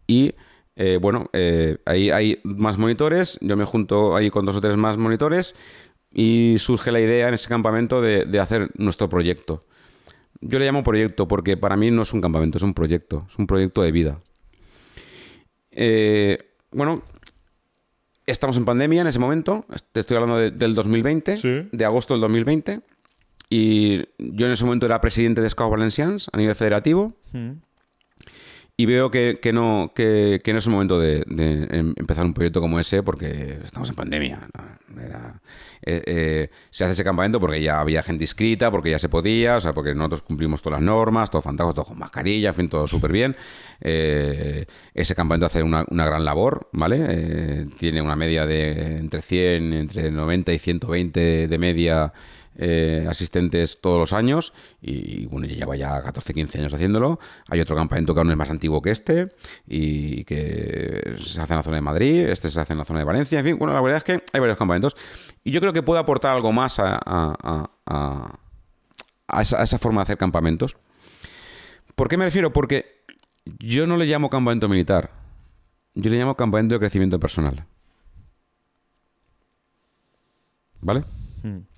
Y 0.07 0.33
eh, 0.77 0.99
bueno, 1.01 1.29
eh, 1.33 1.77
ahí 1.85 2.11
hay 2.11 2.41
más 2.43 2.79
monitores, 2.79 3.39
yo 3.43 3.57
me 3.57 3.65
junto 3.65 4.17
ahí 4.17 4.31
con 4.31 4.47
dos 4.47 4.57
o 4.57 4.61
tres 4.61 4.77
más 4.77 4.97
monitores 4.97 5.55
y 6.11 6.57
surge 6.59 6.91
la 6.91 7.01
idea 7.01 7.29
en 7.29 7.35
ese 7.35 7.49
campamento 7.49 8.01
de, 8.01 8.25
de 8.25 8.41
hacer 8.41 8.71
nuestro 8.79 9.09
proyecto. 9.09 9.67
Yo 10.41 10.59
le 10.59 10.65
llamo 10.65 10.83
proyecto 10.83 11.27
porque 11.29 11.57
para 11.57 11.77
mí 11.77 11.91
no 11.91 12.03
es 12.03 12.13
un 12.13 12.21
campamento, 12.21 12.57
es 12.59 12.63
un 12.65 12.73
proyecto, 12.75 13.27
es 13.31 13.39
un 13.39 13.47
proyecto 13.47 13.83
de 13.83 13.93
vida. 13.93 14.21
Eh, 15.71 16.39
bueno, 16.73 17.03
estamos 18.27 18.57
en 18.57 18.65
pandemia 18.65 19.03
en 19.03 19.07
ese 19.07 19.19
momento, 19.19 19.65
te 19.93 20.01
estoy 20.01 20.17
hablando 20.17 20.39
de- 20.39 20.51
del 20.51 20.75
2020, 20.75 21.37
Sí. 21.37 21.69
de 21.71 21.85
agosto 21.85 22.15
del 22.15 22.21
2020, 22.23 22.81
y 23.51 23.99
yo 24.19 24.47
en 24.47 24.53
ese 24.53 24.65
momento 24.65 24.87
era 24.87 25.01
presidente 25.01 25.41
de 25.41 25.49
Scouts 25.51 25.71
Valencians 25.71 26.29
a 26.33 26.39
nivel 26.39 26.55
federativo, 26.55 27.15
Mm. 27.33 27.51
y 28.77 28.87
veo 28.87 29.11
que, 29.11 29.39
que 29.41 29.53
no, 29.53 29.93
que, 29.95 30.41
que 30.43 30.53
no 30.53 30.59
es 30.59 30.67
el 30.67 30.73
momento 30.73 30.99
de, 30.99 31.23
de 31.29 31.69
em- 31.71 31.95
empezar 31.97 32.25
un 32.25 32.35
proyecto 32.35 32.61
como 32.61 32.81
ese 32.81 33.03
porque 33.05 33.59
estamos 33.65 33.89
en 33.89 33.95
pandemia. 33.95 34.49
¿no? 34.53 35.01
Era- 35.03 35.41
eh, 35.87 36.03
eh, 36.07 36.49
se 36.71 36.85
hace 36.85 36.93
ese 36.93 37.05
campamento 37.05 37.39
porque 37.39 37.61
ya 37.63 37.79
había 37.79 38.03
gente 38.03 38.25
inscrita, 38.25 38.71
porque 38.71 38.91
ya 38.91 38.99
se 38.99 39.09
podía, 39.11 39.59
o 39.59 39.61
sea, 39.61 39.75
porque 39.75 39.95
nosotros 39.95 40.23
cumplimos 40.23 40.63
todas 40.63 40.81
las 40.81 40.87
normas, 40.87 41.31
todo 41.31 41.43
fantástico, 41.43 41.75
todo 41.75 41.85
con 41.85 41.99
mascarilla, 41.99 42.49
en 42.49 42.55
fin, 42.55 42.69
todo 42.71 42.89
súper 42.89 43.13
bien. 43.13 43.37
Eh, 43.83 44.65
ese 44.95 45.15
campamento 45.15 45.47
hace 45.47 45.63
una, 45.63 45.85
una 45.91 46.07
gran 46.07 46.25
labor, 46.25 46.69
¿vale? 46.73 47.05
Eh, 47.09 47.67
tiene 47.79 48.01
una 48.01 48.17
media 48.17 48.47
de 48.47 48.97
entre 48.97 49.21
100, 49.23 49.73
entre 49.75 50.11
90 50.11 50.53
y 50.55 50.59
120 50.59 51.49
de 51.49 51.59
media 51.59 52.13
eh, 52.57 53.07
asistentes 53.09 53.81
todos 53.81 53.99
los 53.99 54.13
años 54.13 54.53
y, 54.81 55.27
bueno, 55.27 55.47
ya 55.47 55.55
lleva 55.55 55.77
ya 55.77 56.03
14, 56.03 56.33
15 56.35 56.59
años 56.59 56.75
haciéndolo. 56.75 57.19
Hay 57.49 57.61
otro 57.61 57.75
campamento 57.75 58.15
que 58.15 58.21
aún 58.21 58.31
es 58.31 58.37
más 58.37 58.51
antiguo 58.51 58.81
que 58.81 58.91
este 58.91 59.35
y 59.67 60.25
que 60.25 61.17
se 61.21 61.41
hace 61.41 61.53
en 61.53 61.59
la 61.59 61.63
zona 61.63 61.77
de 61.77 61.83
Madrid, 61.83 62.29
este 62.29 62.49
se 62.49 62.61
hace 62.61 62.73
en 62.73 62.79
la 62.79 62.85
zona 62.85 63.01
de 63.01 63.05
Valencia, 63.05 63.39
en 63.39 63.45
fin, 63.45 63.59
bueno, 63.59 63.75
la 63.75 63.81
verdad 63.81 63.99
es 63.99 64.05
que 64.05 64.25
hay 64.33 64.41
varios 64.41 64.57
campamentos 64.57 64.97
y 65.43 65.51
yo 65.51 65.61
creo 65.61 65.73
que 65.73 65.83
puede 65.83 66.01
aportar 66.01 66.35
algo 66.35 66.53
más 66.53 66.79
a, 66.79 67.69
esa, 69.41 69.79
forma 69.79 70.01
de 70.01 70.03
hacer 70.05 70.19
campamentos. 70.19 70.77
¿Por 71.95 72.09
qué 72.09 72.17
me 72.17 72.25
refiero? 72.25 72.53
Porque 72.53 73.05
yo 73.59 73.87
no 73.87 73.97
le 73.97 74.07
llamo 74.07 74.31
campamento 74.31 74.69
militar, 74.69 75.11
yo 75.95 76.11
le 76.11 76.19
llamo 76.19 76.37
campamento 76.37 76.75
de 76.75 76.79
crecimiento 76.79 77.19
personal. 77.19 77.67
¿Vale? 80.81 81.03
Mm. 81.43 81.74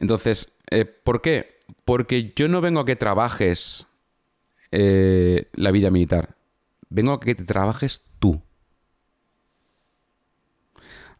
Entonces, 0.00 0.52
eh, 0.70 0.86
¿por 0.86 1.20
qué? 1.20 1.60
Porque 1.84 2.32
yo 2.34 2.48
no 2.48 2.60
vengo 2.60 2.80
a 2.80 2.86
que 2.86 2.96
trabajes 2.96 3.86
eh, 4.72 5.48
la 5.52 5.70
vida 5.70 5.90
militar. 5.90 6.36
Vengo 6.88 7.12
a 7.12 7.20
que 7.20 7.34
te 7.34 7.44
trabajes 7.44 8.02
tú. 8.18 8.42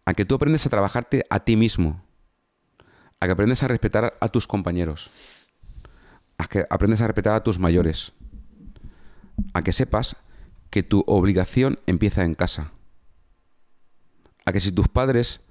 A 0.04 0.14
que 0.14 0.24
tú 0.24 0.34
aprendes 0.34 0.66
a 0.66 0.70
trabajarte 0.70 1.24
a 1.30 1.40
ti 1.40 1.56
mismo. 1.56 2.02
A 3.20 3.26
que 3.26 3.32
aprendes 3.32 3.62
a 3.62 3.68
respetar 3.68 4.16
a 4.18 4.28
tus 4.28 4.46
compañeros. 4.46 5.10
A 6.38 6.46
que 6.46 6.64
aprendes 6.70 7.02
a 7.02 7.06
respetar 7.06 7.34
a 7.34 7.44
tus 7.44 7.58
mayores. 7.58 8.12
A 9.52 9.62
que 9.62 9.72
sepas 9.72 10.16
que 10.70 10.82
tu 10.82 11.04
obligación 11.06 11.78
empieza 11.86 12.24
en 12.24 12.34
casa. 12.34 12.72
A 14.46 14.52
que 14.52 14.60
si 14.60 14.72
tus 14.72 14.88
padres 14.88 15.42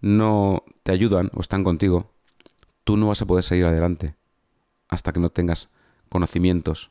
no 0.00 0.64
te 0.84 0.92
ayudan 0.92 1.30
o 1.34 1.40
están 1.40 1.64
contigo, 1.64 2.17
tú 2.88 2.96
no 2.96 3.08
vas 3.08 3.20
a 3.20 3.26
poder 3.26 3.44
seguir 3.44 3.66
adelante 3.66 4.14
hasta 4.88 5.12
que 5.12 5.20
no 5.20 5.28
tengas 5.28 5.68
conocimientos. 6.08 6.90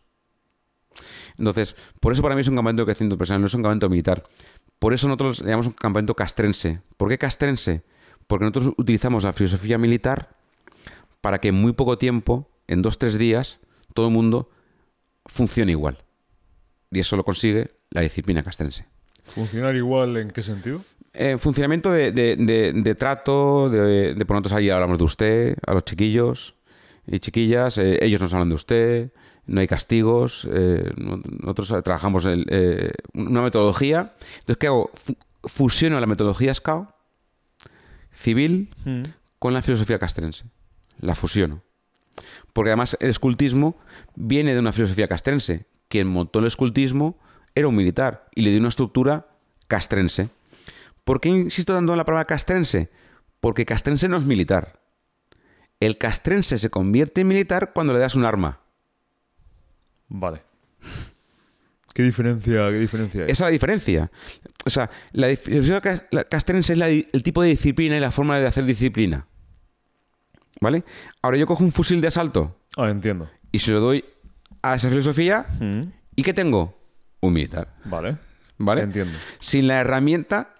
Entonces, 1.40 1.76
por 1.99 2.14
eso 2.14 2.22
para 2.22 2.36
mí 2.36 2.41
es 2.41 2.48
un 2.48 2.56
campamento 2.56 2.84
de 2.84 2.86
crecimiento 2.86 3.18
personal, 3.18 3.41
no 3.41 3.48
es 3.48 3.53
un 3.56 3.64
campamento 3.64 3.90
militar. 3.90 4.22
Por 4.78 4.94
eso 4.94 5.07
nosotros 5.07 5.40
le 5.40 5.48
llamamos 5.48 5.65
un 5.65 5.74
campamento 5.74 6.14
castrense. 6.14 6.82
¿Por 6.98 7.10
qué 7.10 7.18
castrense? 7.18 7.82
Porque 8.28 8.45
nosotros 8.45 8.76
utilizamos 8.78 9.24
la 9.24 9.34
filosofía 9.34 9.80
militar 9.80 10.36
para 11.19 11.40
que 11.40 11.48
en 11.48 11.56
muy 11.56 11.72
poco 11.72 11.98
tiempo, 11.98 12.48
en 12.68 12.84
dos, 12.84 12.99
tres 12.99 13.18
días, 13.18 13.60
todo 13.95 14.10
el 14.10 14.14
mundo 14.14 14.52
funcione 15.26 15.72
igual. 15.72 15.98
Y 16.91 16.99
eso 16.99 17.18
lo 17.18 17.24
consigue 17.24 17.72
la 17.90 18.02
disciplina 18.02 18.44
castrense. 18.44 18.86
¿Funcionar 19.24 19.76
igual 19.76 20.15
en 20.18 20.30
qué 20.30 20.44
sentido? 20.44 20.84
Eh, 21.19 21.38
funcionamiento 21.38 21.91
de, 21.91 22.11
de- 22.11 22.35
de- 22.35 22.73
de 22.73 22.95
trato, 22.95 23.69
de, 23.69 24.14
por 24.26 24.35
nosotros 24.35 24.53
ahí 24.53 24.69
hablamos 24.69 24.98
de 24.98 25.03
usted, 25.03 25.57
a 25.65 25.73
los 25.73 25.84
chiquillos 25.84 26.56
y 27.07 27.19
chiquillas, 27.19 27.77
eh, 27.77 27.99
ellos 28.02 28.22
nos 28.22 28.34
hablan 28.34 28.49
de 28.49 28.56
usted, 28.56 29.11
no 29.45 29.60
hay 29.61 29.68
castigos, 29.68 30.48
eh, 30.52 30.91
no- 30.98 31.22
nosotros 31.39 31.69
trabajamos 31.84 32.26
el, 32.26 32.45
eh, 32.49 32.91
una 33.14 33.41
metodología. 33.41 34.14
Entonces, 34.39 34.57
¿qué 34.57 34.68
hago? 34.68 34.91
Fu- 34.94 35.15
fusiono 35.44 35.99
la 35.99 36.06
metodología 36.07 36.53
SCAO 36.53 36.94
civil 38.11 38.69
Mm. 38.85 39.03
con 39.39 39.53
la 39.53 39.61
filosofía 39.61 39.99
castrense. 39.99 40.45
La 40.99 41.15
fusiono. 41.15 41.61
Porque 42.53 42.69
además 42.72 42.98
el 42.99 43.10
escultismo 43.10 43.77
viene 44.15 44.53
de 44.53 44.60
una 44.60 44.72
filosofía 44.73 45.07
castrense. 45.07 45.65
Quien 45.88 46.07
montó 46.07 46.39
el 46.39 46.45
escultismo 46.48 47.18
era 47.56 47.68
un 47.68 47.76
militar 47.76 48.27
y 48.35 48.41
le 48.41 48.49
dio 48.49 48.60
una 48.60 48.69
estructura 48.69 49.27
castrense. 49.68 50.30
¿Por 51.07 51.21
qué 51.21 51.29
insisto 51.29 51.73
tanto 51.73 51.93
en 51.93 51.97
la 51.97 52.03
palabra 52.03 52.25
castrense? 52.25 52.89
Porque 53.39 53.65
castrense 53.65 54.09
no 54.09 54.17
es 54.17 54.25
militar. 54.25 54.81
El 55.79 55.97
castrense 55.97 56.57
se 56.57 56.69
convierte 56.69 57.21
en 57.21 57.29
militar 57.29 57.71
cuando 57.73 57.93
le 57.93 57.99
das 57.99 58.15
un 58.15 58.25
arma. 58.25 58.59
Vale. 60.09 60.41
¿Qué 61.93 62.03
diferencia, 62.03 62.67
qué 62.67 62.77
diferencia 62.79 63.21
hay? 63.23 63.31
Esa 63.31 63.45
es 63.45 63.47
la 63.47 63.47
diferencia. 63.47 64.11
O 64.65 64.69
sea, 64.69 64.89
la 65.13 65.29
la 66.11 66.23
castrense 66.25 66.73
es 66.73 66.79
la 66.79 66.89
el 66.89 67.23
tipo 67.23 67.41
de 67.41 67.51
disciplina 67.51 67.95
y 67.95 68.01
la 68.01 68.11
forma 68.11 68.38
de 68.38 68.45
hacer 68.45 68.65
disciplina. 68.65 69.27
¿Vale? 70.59 70.84
Ahora 71.21 71.38
yo 71.38 71.47
cojo 71.47 71.63
un 71.63 71.71
fusil 71.71 72.01
de 72.01 72.07
asalto 72.07 72.59
Ah, 72.75 72.89
entiendo. 72.89 73.29
y 73.53 73.59
se 73.59 73.71
lo 73.71 73.79
doy 73.79 74.03
a 74.61 74.75
esa 74.75 74.89
filosofía. 74.89 75.45
Mm, 75.61 75.84
¿Y 76.17 76.23
qué 76.23 76.34
tengo? 76.34 76.77
Un 77.21 77.31
militar. 77.31 77.73
Vale. 77.85 78.17
¿Vale? 78.57 78.81
Entiendo. 78.81 79.17
Sin 79.39 79.67
la 79.69 79.79
herramienta, 79.79 80.53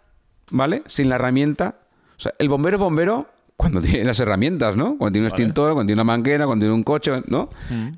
¿vale? 0.52 0.84
Sin 0.88 1.10
la 1.10 1.16
herramienta. 1.16 1.76
O 2.18 2.20
sea, 2.20 2.34
el 2.40 2.50
bombero 2.50 2.78
es 2.78 2.82
bombero 2.82 3.28
cuando 3.56 3.82
tiene 3.82 4.06
las 4.06 4.20
herramientas, 4.20 4.76
¿no? 4.76 4.98
Cuando 4.98 5.14
tiene 5.14 5.28
un 5.28 5.32
Vale. 5.32 5.44
extintor, 5.44 5.74
cuando 5.74 5.88
tiene 5.90 6.02
una 6.02 6.12
manguera, 6.12 6.46
cuando 6.46 6.64
tiene 6.64 6.76
un 6.76 6.84
coche, 6.84 7.12
¿no? 7.28 7.50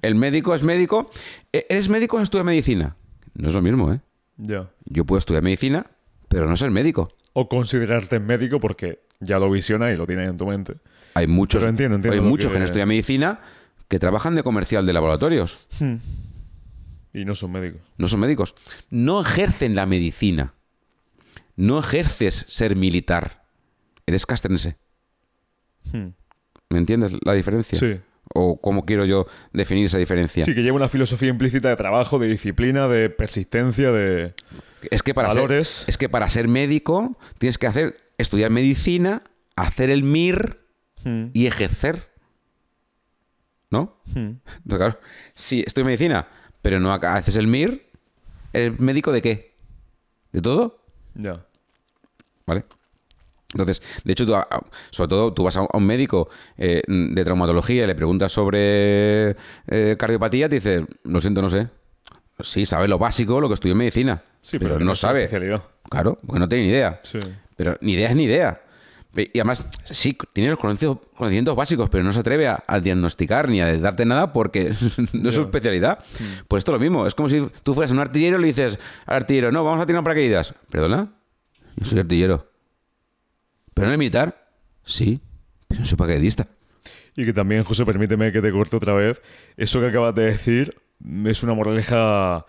El 0.01 0.15
médico 0.15 0.55
es 0.55 0.63
médico. 0.63 1.09
E- 1.53 1.65
¿Eres 1.69 1.89
médico 1.89 2.17
o 2.17 2.21
estudias 2.21 2.45
medicina? 2.45 2.95
No 3.35 3.47
es 3.49 3.53
lo 3.53 3.61
mismo, 3.61 3.93
¿eh? 3.93 3.99
Ya. 4.37 4.69
Yo 4.85 5.05
puedo 5.05 5.17
estudiar 5.19 5.43
medicina, 5.43 5.85
pero 6.27 6.47
no 6.47 6.55
ser 6.57 6.71
médico. 6.71 7.09
O 7.33 7.47
considerarte 7.49 8.19
médico 8.19 8.59
porque 8.59 8.99
ya 9.19 9.37
lo 9.39 9.51
visiona 9.51 9.91
y 9.91 9.97
lo 9.97 10.07
tienes 10.07 10.29
en 10.29 10.37
tu 10.37 10.45
mente. 10.45 10.75
Hay 11.13 11.27
muchos, 11.27 11.59
Pero 11.61 11.69
entiendo, 11.71 11.95
entiendo 11.97 12.21
hay 12.21 12.27
muchos 12.27 12.47
que... 12.47 12.53
que- 12.53 12.59
no 12.59 12.65
estudian 12.65 12.87
medicina 12.87 13.39
que 13.87 13.99
trabajan 13.99 14.35
de 14.35 14.43
comercial 14.43 14.85
de 14.85 14.93
laboratorios. 14.93 15.67
Y 17.13 17.25
no 17.25 17.35
son 17.35 17.51
médicos. 17.51 17.81
No 17.97 18.07
son 18.07 18.19
médicos. 18.19 18.55
No 18.89 19.19
ejercen 19.21 19.75
la 19.75 19.85
medicina. 19.85 20.53
No 21.59 21.77
ejerces 21.79 22.45
ser 22.47 22.75
militar. 22.77 23.45
Eres 24.05 24.25
castrense. 24.25 24.77
Hmm. 25.91 26.09
¿Me 26.69 26.77
entiendes 26.77 27.11
la 27.21 27.33
diferencia? 27.33 27.77
Sí. 27.77 27.99
¿O 28.33 28.61
cómo 28.61 28.85
quiero 28.85 29.03
yo 29.05 29.25
definir 29.51 29.85
esa 29.85 29.97
diferencia? 29.97 30.45
Sí, 30.45 30.55
que 30.55 30.61
lleva 30.63 30.77
una 30.77 30.87
filosofía 30.87 31.29
implícita 31.29 31.67
de 31.69 31.75
trabajo, 31.75 32.17
de 32.17 32.27
disciplina, 32.27 32.87
de 32.87 33.09
persistencia, 33.09 33.91
de... 33.91 34.35
Es 34.89 35.03
que 35.03 35.13
para 35.13 35.27
Valores. 35.29 35.67
ser, 35.67 35.89
es 35.89 35.97
que 35.97 36.07
para 36.07 36.29
ser 36.29 36.47
médico 36.47 37.17
tienes 37.39 37.57
que 37.57 37.67
hacer 37.67 37.97
estudiar 38.17 38.51
medicina, 38.51 39.23
hacer 39.55 39.89
el 39.89 40.03
MIR 40.03 40.59
Hmm. 41.03 41.27
y 41.33 41.45
ejercer. 41.47 42.09
¿No? 43.71 44.01
Hmm. 44.13 44.39
Entonces, 44.63 44.77
claro, 44.77 44.99
si 45.35 45.61
estudio 45.61 45.85
medicina, 45.85 46.27
pero 46.61 46.79
no 46.79 46.91
haces 46.93 47.35
el 47.37 47.47
MIR, 47.47 47.85
¿eres 48.53 48.79
médico 48.79 49.11
de 49.11 49.21
qué? 49.21 49.55
¿De 50.31 50.41
todo? 50.41 50.83
Ya. 51.15 51.45
¿Vale? 52.49 52.65
Entonces, 53.53 53.81
de 54.03 54.11
hecho, 54.13 54.25
tú, 54.27 54.33
sobre 54.91 55.07
todo, 55.07 55.33
tú 55.33 55.43
vas 55.43 55.57
a 55.57 55.61
un- 55.71 55.85
médico 55.85 56.29
eh, 56.57 56.81
de 56.87 57.23
traumatología 57.23 57.83
y 57.83 57.87
le 57.87 57.95
preguntas 57.95 58.31
sobre 58.31 59.35
eh, 59.67 59.95
cardiopatía, 59.97 60.47
te 60.49 60.55
dice, 60.55 60.85
lo 61.03 61.19
siento, 61.19 61.41
no 61.41 61.49
sé. 61.49 61.67
Sí, 62.41 62.65
sabe 62.65 62.87
lo 62.87 62.97
básico, 62.99 63.41
lo 63.41 63.47
que 63.47 63.55
estudió 63.55 63.71
en 63.73 63.79
medicina. 63.79 64.21
Sí, 64.41 64.59
pero, 64.59 64.75
pero 64.75 64.85
no 64.85 64.93
sabe. 64.95 65.27
Claro, 65.89 66.17
porque 66.25 66.39
no 66.39 66.47
tiene 66.47 66.65
ni 66.65 66.69
idea. 66.69 66.99
Sí. 67.03 67.19
Pero 67.55 67.75
ni 67.81 67.93
idea 67.93 68.09
es 68.09 68.15
ni 68.15 68.23
idea. 68.23 68.61
Y 69.15 69.39
además, 69.39 69.65
sí, 69.89 70.15
tiene 70.33 70.51
los 70.51 70.59
conocimientos, 70.59 71.55
básicos, 71.55 71.89
pero 71.89 72.03
no 72.03 72.13
se 72.13 72.19
atreve 72.19 72.47
a, 72.47 72.63
a 72.67 72.79
diagnosticar 72.79 73.49
ni 73.49 73.59
a 73.61 73.75
darte 73.79 74.05
nada 74.05 74.31
porque 74.31 74.73
no 75.13 75.29
es 75.29 75.35
su 75.35 75.41
especialidad. 75.41 75.97
Pues 76.47 76.61
esto 76.61 76.71
es 76.71 76.73
lo 76.75 76.79
mismo. 76.79 77.07
Es 77.07 77.15
como 77.15 77.27
si 77.29 77.45
tú 77.63 77.73
fueras 77.73 77.91
un 77.91 77.99
artillero 77.99 78.37
y 78.37 78.41
le 78.41 78.47
dices 78.47 78.77
al 79.07 79.15
artillero, 79.17 79.51
no, 79.51 79.63
vamos 79.63 79.81
a 79.81 79.85
tirar 79.87 79.99
un 79.99 80.03
paracaídas. 80.05 80.53
¿Perdona? 80.69 81.11
Yo 81.79 81.85
soy 81.85 81.99
artillero. 81.99 82.51
¿Pero 83.73 83.85
no 83.87 83.91
eres 83.91 83.99
militar? 83.99 84.51
Sí, 84.83 85.21
pero 85.67 85.79
no 85.81 85.85
soy 85.85 85.97
paracaidista. 85.97 86.47
Y 87.15 87.25
que 87.25 87.33
también, 87.33 87.63
José, 87.63 87.85
permíteme 87.85 88.31
que 88.31 88.41
te 88.41 88.51
corte 88.51 88.75
otra 88.75 88.93
vez. 88.93 89.21
Eso 89.57 89.79
que 89.79 89.87
acabas 89.87 90.13
de 90.15 90.23
decir 90.23 90.75
es 91.25 91.43
una 91.43 91.53
moraleja 91.53 92.45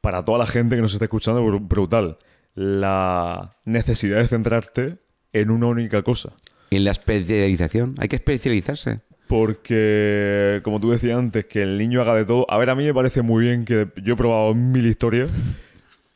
para 0.00 0.22
toda 0.24 0.38
la 0.38 0.46
gente 0.46 0.76
que 0.76 0.82
nos 0.82 0.92
está 0.92 1.06
escuchando 1.06 1.42
bru- 1.42 1.66
brutal. 1.66 2.18
La 2.54 3.56
necesidad 3.64 4.18
de 4.18 4.28
centrarte 4.28 4.98
en 5.32 5.50
una 5.50 5.66
única 5.66 6.02
cosa. 6.02 6.32
En 6.70 6.84
la 6.84 6.90
especialización, 6.90 7.94
hay 7.98 8.08
que 8.08 8.16
especializarse. 8.16 9.00
Porque, 9.26 10.60
como 10.62 10.80
tú 10.80 10.90
decías 10.90 11.18
antes, 11.18 11.46
que 11.46 11.62
el 11.62 11.78
niño 11.78 12.00
haga 12.02 12.14
de 12.14 12.24
todo. 12.24 12.46
A 12.50 12.58
ver, 12.58 12.70
a 12.70 12.74
mí 12.74 12.84
me 12.84 12.92
parece 12.94 13.22
muy 13.22 13.44
bien 13.46 13.64
que 13.64 13.88
yo 14.02 14.14
he 14.14 14.16
probado 14.16 14.54
mil 14.54 14.84
historias, 14.86 15.30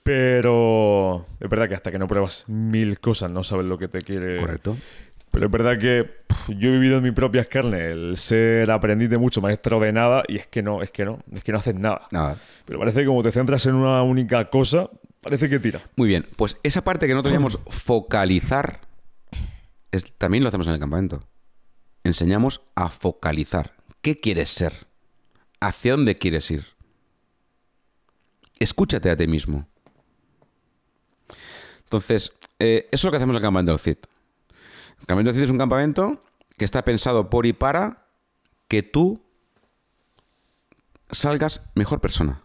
pero 0.09 1.27
es 1.39 1.51
verdad 1.51 1.69
que 1.69 1.75
hasta 1.75 1.93
que 1.93 1.99
no 1.99 2.09
pruebas 2.09 2.45
mil 2.49 2.99
cosas 2.99 3.31
no 3.31 3.45
sabes 3.45 3.67
lo 3.67 3.77
que 3.77 3.89
te 3.89 4.01
quiere. 4.01 4.41
Correcto. 4.41 4.75
Pero 5.31 5.45
es 5.45 5.53
verdad 5.53 5.79
que 5.79 6.05
pff, 6.05 6.49
yo 6.57 6.71
he 6.71 6.73
vivido 6.73 6.97
en 6.97 7.03
mis 7.03 7.13
propias 7.13 7.47
carnes 7.47 7.93
el 7.93 8.17
ser 8.17 8.71
aprendiz 8.71 9.11
de 9.11 9.19
mucho, 9.19 9.43
maestro 9.43 9.79
de 9.81 9.93
nada, 9.93 10.23
y 10.27 10.37
es 10.39 10.47
que 10.47 10.63
no, 10.63 10.83
es 10.83 10.91
que 10.91 11.05
no, 11.05 11.19
es 11.35 11.45
que 11.45 11.53
no 11.53 11.59
haces 11.59 11.75
nada. 11.75 12.09
Nada. 12.11 12.37
Pero 12.65 12.79
parece 12.79 13.01
que 13.01 13.07
como 13.07 13.23
te 13.23 13.31
centras 13.33 13.67
en 13.67 13.75
una 13.75 14.03
única 14.03 14.49
cosa, 14.49 14.89
parece 15.21 15.51
que 15.51 15.59
tira. 15.59 15.83
Muy 15.97 16.09
bien, 16.09 16.25
pues 16.37 16.57
esa 16.63 16.83
parte 16.83 17.07
que 17.07 17.13
nosotros 17.13 17.35
llamamos 17.35 17.59
focalizar, 17.69 18.81
es- 19.93 20.11
también 20.17 20.43
lo 20.43 20.49
hacemos 20.49 20.67
en 20.69 20.73
el 20.73 20.81
campamento. 20.81 21.23
Enseñamos 22.03 22.63
a 22.75 22.89
focalizar. 22.89 23.75
¿Qué 24.01 24.17
quieres 24.17 24.49
ser? 24.49 24.73
¿Hacia 25.61 25.93
dónde 25.93 26.15
quieres 26.17 26.51
ir? 26.51 26.65
Escúchate 28.59 29.11
a 29.11 29.17
ti 29.17 29.27
mismo. 29.27 29.67
Entonces, 31.89 32.33
eh, 32.59 32.87
eso 32.93 33.01
es 33.01 33.05
lo 33.05 33.11
que 33.13 33.17
hacemos 33.17 33.33
en 33.33 33.37
el 33.37 33.43
campamento 33.43 33.73
del 33.73 33.79
CID. 33.79 33.97
El 35.01 35.07
campamento 35.07 35.29
del 35.33 35.35
CID 35.37 35.45
es 35.45 35.51
un 35.51 35.57
campamento 35.59 36.23
que 36.59 36.67
está 36.67 36.85
pensado 36.85 37.31
por 37.31 37.47
y 37.47 37.55
para 37.55 38.05
que 38.69 38.83
tú 38.83 39.23
salgas 41.11 41.63
mejor 41.75 42.03
persona. 42.03 42.43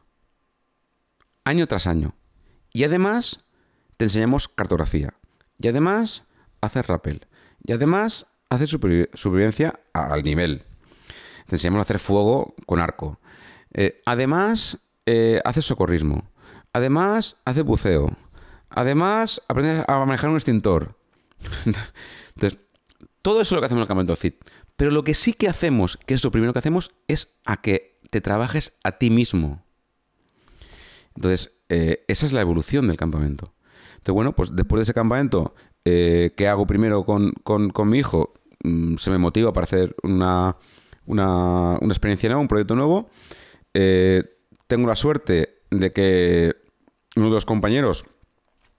Año 1.43 1.67
tras 1.67 1.87
año. 1.87 2.15
Y 2.71 2.85
además 2.85 3.41
te 3.97 4.05
enseñamos 4.05 4.47
cartografía. 4.47 5.13
Y 5.59 5.67
además 5.67 6.23
hacer 6.61 6.87
rappel. 6.87 7.27
Y 7.65 7.73
además 7.73 8.25
supervi- 8.49 9.09
supervivencia 9.13 9.77
al 9.91 10.23
nivel. 10.23 10.63
Te 11.47 11.55
enseñamos 11.55 11.79
a 11.79 11.81
hacer 11.81 11.99
fuego 11.99 12.55
con 12.65 12.79
arco. 12.79 13.19
Eh, 13.73 14.01
además 14.05 14.77
eh, 15.05 15.41
haces 15.43 15.65
socorrismo. 15.65 16.29
Además 16.71 17.35
haces 17.43 17.65
buceo. 17.65 18.15
Además 18.73 19.41
aprendes 19.47 19.85
a 19.87 19.99
manejar 20.05 20.29
un 20.29 20.35
extintor. 20.35 20.95
Entonces, 22.35 22.59
todo 23.21 23.41
eso 23.41 23.49
es 23.49 23.51
lo 23.55 23.59
que 23.61 23.65
hacemos 23.67 23.79
en 23.79 23.83
el 23.83 23.87
campamento 23.87 24.15
CID. 24.15 24.33
Pero 24.75 24.91
lo 24.91 25.03
que 25.03 25.13
sí 25.13 25.33
que 25.33 25.47
hacemos, 25.47 25.97
que 26.05 26.13
es 26.15 26.23
lo 26.23 26.31
primero 26.31 26.51
que 26.53 26.59
hacemos, 26.59 26.91
es 27.07 27.33
a 27.45 27.61
que 27.61 27.99
te 28.09 28.21
trabajes 28.21 28.73
a 28.83 28.93
ti 28.93 29.09
mismo. 29.11 29.63
Entonces, 31.15 31.51
eh, 31.69 32.03
esa 32.07 32.25
es 32.25 32.33
la 32.33 32.41
evolución 32.41 32.87
del 32.87 32.97
campamento. 32.97 33.53
Entonces, 33.91 34.13
bueno, 34.13 34.33
pues 34.35 34.55
después 34.55 34.79
de 34.79 34.83
ese 34.83 34.93
campamento, 34.93 35.53
eh, 35.85 36.31
¿qué 36.35 36.47
hago 36.47 36.65
primero 36.65 37.05
con, 37.05 37.31
con- 37.43 37.69
con 37.69 37.89
mi 37.89 37.99
hijo? 37.99 38.33
Mm, 38.63 38.95
se 38.97 39.11
me 39.11 39.17
motiva 39.17 39.53
para 39.53 39.65
hacer 39.65 39.95
una, 40.03 40.57
una, 41.05 41.77
una 41.79 41.93
experiencia 41.93 42.29
nueva, 42.29 42.41
un 42.41 42.47
proyecto 42.47 42.75
nuevo. 42.75 43.09
Eh, 43.73 44.23
tengo 44.67 44.87
la 44.87 44.95
suerte 44.95 45.61
de 45.69 45.91
que 45.91 46.55
uno 47.15 47.27
de 47.27 47.31
los 47.33 47.45
compañeros 47.45 48.05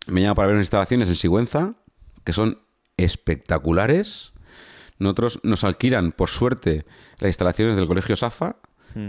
me 0.07 0.21
llama 0.23 0.35
para 0.35 0.47
ver 0.49 0.55
unas 0.57 0.65
instalaciones 0.65 1.09
en 1.09 1.15
Sigüenza, 1.15 1.75
que 2.25 2.33
son 2.33 2.59
espectaculares. 2.97 4.33
Nosotros 4.99 5.41
nos 5.43 5.65
alquilan, 5.65 6.13
por 6.13 6.29
suerte, 6.31 6.85
las 7.19 7.29
instalaciones 7.29 7.77
del 7.77 7.87
Colegio 7.87 8.17
Safa, 8.17 8.57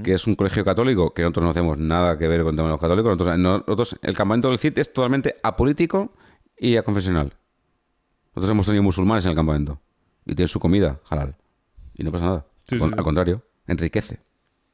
que 0.04 0.14
es 0.16 0.26
un 0.26 0.34
colegio 0.34 0.66
católico 0.66 1.14
que 1.14 1.22
nosotros 1.22 1.44
no 1.44 1.52
hacemos 1.52 1.78
nada 1.78 2.18
que 2.18 2.28
ver 2.28 2.42
con 2.44 2.56
temas 2.56 2.70
de 2.70 2.72
los 2.72 2.80
católicos. 2.82 3.12
Nosotros, 3.20 3.38
nosotros- 3.68 3.96
el 4.02 4.16
campamento 4.16 4.50
del 4.50 4.58
CID 4.58 4.80
es 4.80 4.92
totalmente 4.92 5.36
apolítico 5.44 6.12
y 6.58 6.78
aconfesional. 6.78 7.34
Nosotros 8.30 8.50
hemos 8.50 8.66
tenido 8.66 8.82
musulmanes 8.82 9.26
en 9.26 9.30
el 9.32 9.36
campamento 9.36 9.80
y 10.26 10.34
tienen 10.34 10.48
su 10.48 10.60
comida 10.60 11.00
halal. 11.08 11.36
Y 11.96 12.04
no 12.04 12.12
pasa 12.12 12.26
nada. 12.26 12.46
Sí, 12.68 12.76
al, 12.82 12.90
sí. 12.90 12.96
al 12.98 13.04
contrario, 13.04 13.44
enriquece. 13.68 14.20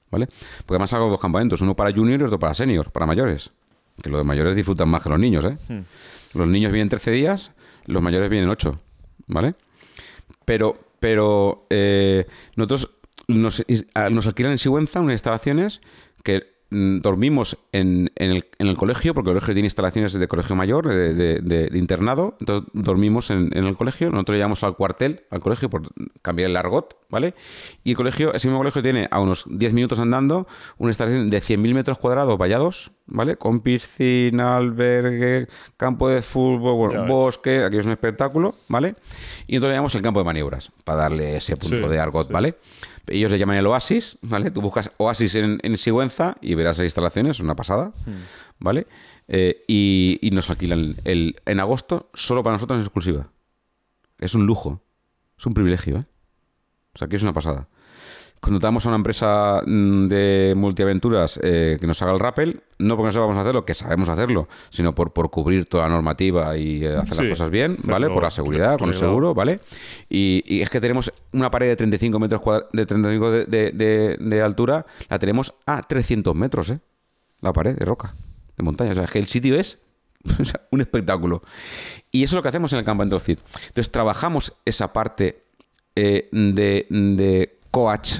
¿Vale? 0.09 0.27
Porque 0.27 0.75
además 0.75 0.93
hago 0.93 1.09
dos 1.09 1.19
campamentos, 1.19 1.61
uno 1.61 1.75
para 1.75 1.91
junior 1.93 2.19
y 2.21 2.23
otro 2.23 2.39
para 2.39 2.53
senior, 2.53 2.89
para 2.91 3.05
mayores. 3.05 3.51
Que 4.01 4.09
los 4.09 4.25
mayores 4.25 4.55
disfrutan 4.55 4.89
más 4.89 5.03
que 5.03 5.09
los 5.09 5.19
niños, 5.19 5.45
¿eh? 5.45 5.83
Los 6.33 6.47
niños 6.47 6.71
vienen 6.71 6.89
13 6.89 7.11
días, 7.11 7.51
los 7.85 8.01
mayores 8.01 8.29
vienen 8.29 8.49
8, 8.49 8.79
¿vale? 9.27 9.55
Pero, 10.45 10.77
pero 10.99 11.65
eh, 11.69 12.25
nosotros 12.55 12.91
nos, 13.27 13.63
alquilan 14.27 14.53
en 14.53 14.57
Sigüenza 14.57 14.99
unas 15.01 15.13
instalaciones 15.13 15.81
que 16.23 16.43
mm, 16.69 16.99
dormimos 17.01 17.57
en, 17.71 18.11
en 18.15 18.31
el, 18.31 18.45
en 18.59 18.67
el 18.67 18.77
colegio, 18.77 19.13
porque 19.13 19.29
el 19.29 19.35
colegio 19.35 19.53
tiene 19.53 19.67
instalaciones 19.67 20.13
de 20.13 20.27
colegio 20.27 20.55
mayor, 20.55 20.87
de, 20.87 21.13
de- 21.13 21.39
de- 21.41 21.67
de 21.69 21.77
internado, 21.77 22.35
entonces 22.39 22.69
dormimos 22.73 23.29
en, 23.29 23.49
en 23.55 23.65
el 23.65 23.75
colegio, 23.75 24.09
nosotros 24.09 24.35
llegamos 24.35 24.63
al 24.63 24.75
cuartel, 24.75 25.23
al 25.29 25.39
colegio, 25.41 25.69
por 25.69 25.89
cambiar 26.21 26.49
el 26.49 26.57
argot, 26.57 26.95
¿vale? 27.11 27.35
Y 27.83 27.91
el 27.91 27.97
colegio, 27.97 28.33
ese 28.33 28.47
mismo 28.47 28.59
colegio 28.59 28.81
tiene 28.81 29.07
a 29.11 29.19
unos 29.19 29.45
10 29.47 29.73
minutos 29.73 29.99
andando 29.99 30.47
una 30.77 30.89
instalación 30.89 31.29
de 31.29 31.39
100.000 31.39 31.73
metros 31.73 31.99
cuadrados 31.99 32.37
vallados, 32.39 32.91
¿vale? 33.05 33.35
Con 33.35 33.59
piscina, 33.59 34.57
albergue, 34.57 35.47
campo 35.77 36.09
de 36.09 36.21
fútbol, 36.23 36.75
bueno, 36.87 37.05
bosque, 37.05 37.63
aquí 37.63 37.77
es 37.77 37.85
un 37.85 37.91
espectáculo, 37.91 38.55
¿vale? 38.69 38.95
Y 39.45 39.55
entonces 39.55 39.69
le 39.71 39.75
llamamos 39.75 39.93
el 39.95 40.01
campo 40.01 40.19
de 40.21 40.25
maniobras, 40.25 40.71
para 40.83 41.01
darle 41.03 41.35
ese 41.37 41.55
punto 41.57 41.81
Sí, 41.83 41.87
de 41.87 41.99
argot, 41.99 42.27
sí. 42.27 42.33
¿vale? 42.33 42.55
Ellos 43.07 43.29
le 43.29 43.37
llaman 43.37 43.57
el 43.57 43.65
oasis, 43.67 44.17
¿vale? 44.21 44.51
Tú 44.51 44.61
buscas 44.61 44.91
oasis 44.97 45.35
en, 45.35 45.59
en 45.63 45.77
Sigüenza 45.77 46.37
y 46.39 46.55
verás 46.55 46.77
las 46.77 46.85
instalaciones, 46.85 47.39
una 47.41 47.55
pasada, 47.55 47.91
¿vale? 48.59 48.87
Eh, 49.27 49.63
y, 49.67 50.17
y 50.21 50.31
nos 50.31 50.49
alquilan 50.49 50.95
el, 51.03 51.35
en 51.45 51.59
agosto 51.59 52.09
solo 52.13 52.41
para 52.43 52.55
nosotros 52.55 52.77
en 52.77 52.83
exclusiva. 52.83 53.27
Es 54.19 54.33
un 54.35 54.45
lujo, 54.45 54.81
es 55.37 55.45
un 55.45 55.53
privilegio, 55.53 55.97
¿eh? 55.97 56.05
O 56.93 56.97
sea, 56.97 57.05
aquí 57.07 57.15
es 57.15 57.23
una 57.23 57.33
pasada. 57.33 57.67
Contratamos 58.39 58.83
a 58.85 58.89
una 58.89 58.95
empresa 58.95 59.61
mm, 59.67 60.07
de 60.07 60.53
multiaventuras 60.57 61.39
eh, 61.43 61.77
que 61.79 61.85
nos 61.85 62.01
haga 62.01 62.11
el 62.13 62.19
rappel, 62.19 62.63
no 62.79 62.95
porque 62.97 63.09
no 63.09 63.11
sepamos 63.11 63.37
hacerlo, 63.37 63.65
que 63.65 63.75
sabemos 63.75 64.09
hacerlo, 64.09 64.47
sino 64.71 64.95
por, 64.95 65.13
por 65.13 65.29
cubrir 65.29 65.67
toda 65.67 65.83
la 65.83 65.89
normativa 65.89 66.57
y 66.57 66.83
eh, 66.83 66.97
hacer 66.97 67.13
Sí, 67.13 67.21
las 67.21 67.29
cosas 67.37 67.51
bien, 67.51 67.77
¿vale? 67.83 68.07
Por 68.09 68.23
la 68.23 68.31
seguridad, 68.31 68.79
con 68.79 68.89
el 68.89 68.95
seguro, 68.95 69.35
¿vale? 69.35 69.59
Y, 70.09 70.43
y 70.47 70.61
es 70.63 70.71
que 70.71 70.81
tenemos 70.81 71.13
una 71.33 71.51
pared 71.51 71.67
de 71.67 71.75
35 71.75 72.17
metros 72.19 72.41
cuadra- 72.41 72.65
de 72.73 72.85
35 72.87 73.31
de, 73.31 73.45
de- 73.45 73.71
de- 73.73 74.17
de 74.19 74.41
altura, 74.41 74.87
la 75.07 75.19
tenemos 75.19 75.53
a 75.67 75.83
300 75.83 76.33
metros, 76.33 76.71
¿eh? 76.71 76.79
La 77.41 77.53
pared 77.53 77.75
de 77.77 77.85
roca, 77.85 78.15
de 78.57 78.63
montaña. 78.63 78.91
O 78.93 78.95
sea, 78.95 79.03
es 79.03 79.11
que 79.11 79.19
el 79.19 79.27
sitio 79.27 79.59
es 79.59 79.77
un 80.71 80.81
espectáculo. 80.81 81.43
Y 82.11 82.23
eso 82.23 82.31
es 82.33 82.37
lo 82.37 82.41
que 82.41 82.49
hacemos 82.49 82.73
en 82.73 82.79
el 82.79 82.85
campamento 82.85 83.19
CID. 83.19 83.37
Entonces, 83.67 83.91
trabajamos 83.91 84.53
esa 84.65 84.93
parte 84.93 85.43
eh, 85.95 86.29
de, 86.31 86.85
de 86.89 87.59
coach 87.71 88.19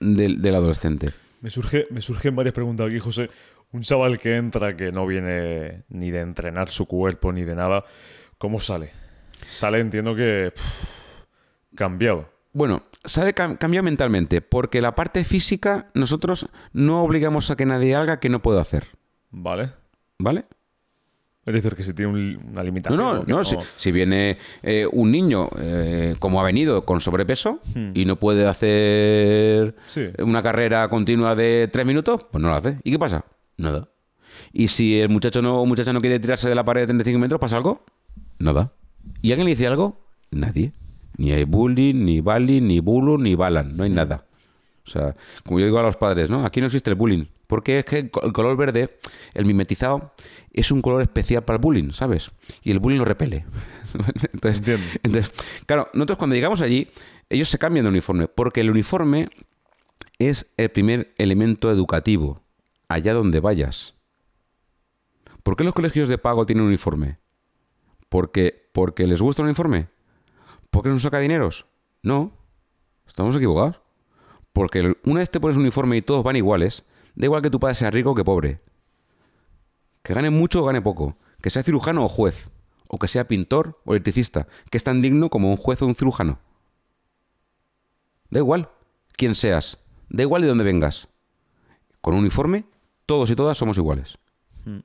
del, 0.00 0.40
del 0.42 0.54
adolescente. 0.54 1.10
Me, 1.40 1.50
surge, 1.50 1.86
me 1.90 2.00
surgen 2.00 2.34
varias 2.36 2.54
preguntas 2.54 2.88
aquí, 2.88 2.98
José. 2.98 3.30
Un 3.72 3.82
chaval 3.82 4.18
que 4.18 4.36
entra 4.36 4.76
que 4.76 4.92
no 4.92 5.06
viene 5.06 5.82
ni 5.88 6.10
de 6.10 6.20
entrenar 6.20 6.68
su 6.70 6.86
cuerpo 6.86 7.32
ni 7.32 7.42
de 7.44 7.54
nada, 7.56 7.84
¿cómo 8.38 8.60
sale? 8.60 8.92
Sale, 9.48 9.80
entiendo 9.80 10.14
que 10.14 10.52
pff, 10.54 11.24
cambiado. 11.74 12.30
Bueno, 12.52 12.84
sale 13.04 13.34
cam- 13.34 13.58
cambia 13.58 13.82
mentalmente, 13.82 14.40
porque 14.42 14.80
la 14.80 14.94
parte 14.94 15.24
física 15.24 15.90
nosotros 15.94 16.46
no 16.72 17.02
obligamos 17.02 17.50
a 17.50 17.56
que 17.56 17.66
nadie 17.66 17.96
haga 17.96 18.20
que 18.20 18.28
no 18.28 18.40
pueda 18.42 18.60
hacer. 18.60 18.86
¿Vale? 19.32 19.72
¿Vale? 20.18 20.44
Es 21.46 21.52
decir, 21.52 21.74
que 21.74 21.82
si 21.82 21.92
tiene 21.92 22.10
un- 22.12 22.40
una 22.52 22.60
No, 22.60 22.62
limitación. 22.62 22.98
no, 23.00 23.20
o 23.20 23.24
que 23.24 23.32
no. 23.32 23.44
Si, 23.44 23.56
si 23.76 23.92
viene 23.92 24.38
eh, 24.62 24.86
un 24.90 25.10
niño, 25.10 25.50
eh, 25.58 26.14
como 26.18 26.40
ha 26.40 26.44
venido, 26.44 26.84
con 26.86 27.00
sobrepeso 27.02 27.60
y 27.92 28.04
no 28.06 28.16
puede 28.16 28.46
hacer 28.46 29.74
Sí. 29.86 30.06
una 30.18 30.42
carrera 30.42 30.88
continua 30.88 31.34
de 31.36 31.68
tres 31.72 31.84
minutos, 31.86 32.24
pues 32.30 32.40
no 32.42 32.48
lo 32.48 32.54
hace. 32.54 32.76
¿Y 32.82 32.90
qué 32.92 32.98
pasa? 32.98 33.24
Nada. 33.58 33.88
¿Y 34.52 34.68
si 34.68 35.00
el 35.00 35.08
muchacho 35.10 35.42
no, 35.42 35.60
o 35.60 35.66
muchacha 35.66 35.92
no 35.92 36.00
quiere 36.00 36.18
tirarse 36.18 36.48
de 36.48 36.54
la 36.54 36.64
pared 36.64 36.82
de 36.82 36.86
35 36.86 37.18
metros, 37.18 37.40
pasa 37.40 37.56
algo? 37.56 37.84
Nada. 38.38 38.72
¿Y 39.20 39.30
alguien 39.32 39.44
le 39.44 39.50
dice 39.52 39.66
algo? 39.66 40.00
Nadie. 40.30 40.72
Ni 41.16 41.30
hay 41.32 41.44
bullying, 41.44 42.04
ni 42.04 42.20
bullying, 42.20 42.62
ni 42.62 42.80
bulo, 42.80 43.18
ni 43.18 43.34
balan. 43.34 43.76
No 43.76 43.84
hay 43.84 43.90
nada. 43.90 44.24
O 44.86 44.90
sea, 44.90 45.14
como 45.44 45.60
yo 45.60 45.66
digo 45.66 45.78
a 45.78 45.82
los 45.82 45.96
padres, 45.96 46.28
¿no? 46.30 46.44
Aquí 46.44 46.60
no 46.60 46.66
existe 46.66 46.90
el 46.90 46.96
bullying. 46.96 47.24
Porque 47.46 47.78
es 47.80 47.84
que 47.84 47.98
el 47.98 48.10
co- 48.10 48.22
el 48.22 48.32
color 48.32 48.56
verde, 48.56 48.98
el 49.34 49.44
mimetizado, 49.44 50.12
es 50.52 50.70
un 50.70 50.80
color 50.80 51.02
especial 51.02 51.44
para 51.44 51.56
el 51.56 51.60
bullying, 51.60 51.92
¿sabes? 51.92 52.30
Y 52.62 52.70
el 52.70 52.78
bullying 52.78 52.98
lo 52.98 53.04
repele. 53.04 53.44
entonces, 54.32 54.58
Entiendo. 54.58 54.84
entonces, 55.02 55.32
claro, 55.66 55.88
nosotros 55.94 56.18
cuando 56.18 56.34
llegamos 56.36 56.62
allí, 56.62 56.88
ellos 57.28 57.48
se 57.48 57.58
cambian 57.58 57.84
de 57.84 57.90
uniforme. 57.90 58.28
Porque 58.28 58.60
el 58.62 58.70
uniforme 58.70 59.28
es 60.18 60.52
el 60.56 60.70
primer 60.70 61.12
elemento 61.18 61.70
educativo, 61.70 62.42
allá 62.88 63.12
donde 63.14 63.40
vayas. 63.40 63.94
¿Por 65.42 65.56
qué 65.56 65.64
los 65.64 65.74
colegios 65.74 66.08
de 66.08 66.18
pago 66.18 66.46
tienen 66.46 66.64
uniforme? 66.64 67.18
¿Porque, 68.08 68.70
porque 68.72 69.06
les 69.06 69.20
gusta 69.20 69.42
el 69.42 69.46
uniforme? 69.46 69.88
¿Porque 70.70 70.88
no 70.88 70.98
saca 70.98 71.18
dineros? 71.18 71.66
No, 72.02 72.32
estamos 73.06 73.36
equivocados. 73.36 73.80
Porque 74.52 74.96
una 75.04 75.20
vez 75.20 75.30
te 75.30 75.40
pones 75.40 75.56
un 75.56 75.62
uniforme 75.64 75.96
y 75.96 76.02
todos 76.02 76.22
van 76.24 76.36
iguales, 76.36 76.84
da 77.14 77.26
igual 77.26 77.42
que 77.42 77.50
tu 77.50 77.60
padre 77.60 77.74
sea 77.74 77.90
rico 77.90 78.14
que 78.14 78.24
pobre. 78.24 78.60
Que 80.02 80.14
gane 80.14 80.30
mucho 80.30 80.62
o 80.62 80.66
gane 80.66 80.82
poco. 80.82 81.16
Que 81.40 81.50
sea 81.50 81.62
cirujano 81.62 82.04
o 82.04 82.08
juez. 82.08 82.50
O 82.88 82.98
que 82.98 83.08
sea 83.08 83.26
pintor 83.26 83.80
o 83.84 83.92
electricista. 83.92 84.46
Que 84.70 84.76
es 84.78 84.84
tan 84.84 85.00
digno 85.02 85.30
como 85.30 85.50
un 85.50 85.56
juez 85.56 85.80
o 85.82 85.86
un 85.86 85.94
cirujano. 85.94 86.38
Da 88.30 88.38
igual 88.40 88.68
quién 89.16 89.34
seas. 89.34 89.78
Da 90.08 90.22
igual 90.22 90.42
de 90.42 90.48
dónde 90.48 90.64
vengas. 90.64 91.08
Con 92.00 92.14
un 92.14 92.20
uniforme, 92.20 92.64
todos 93.06 93.30
y 93.30 93.36
todas 93.36 93.56
somos 93.56 93.78
iguales. 93.78 94.18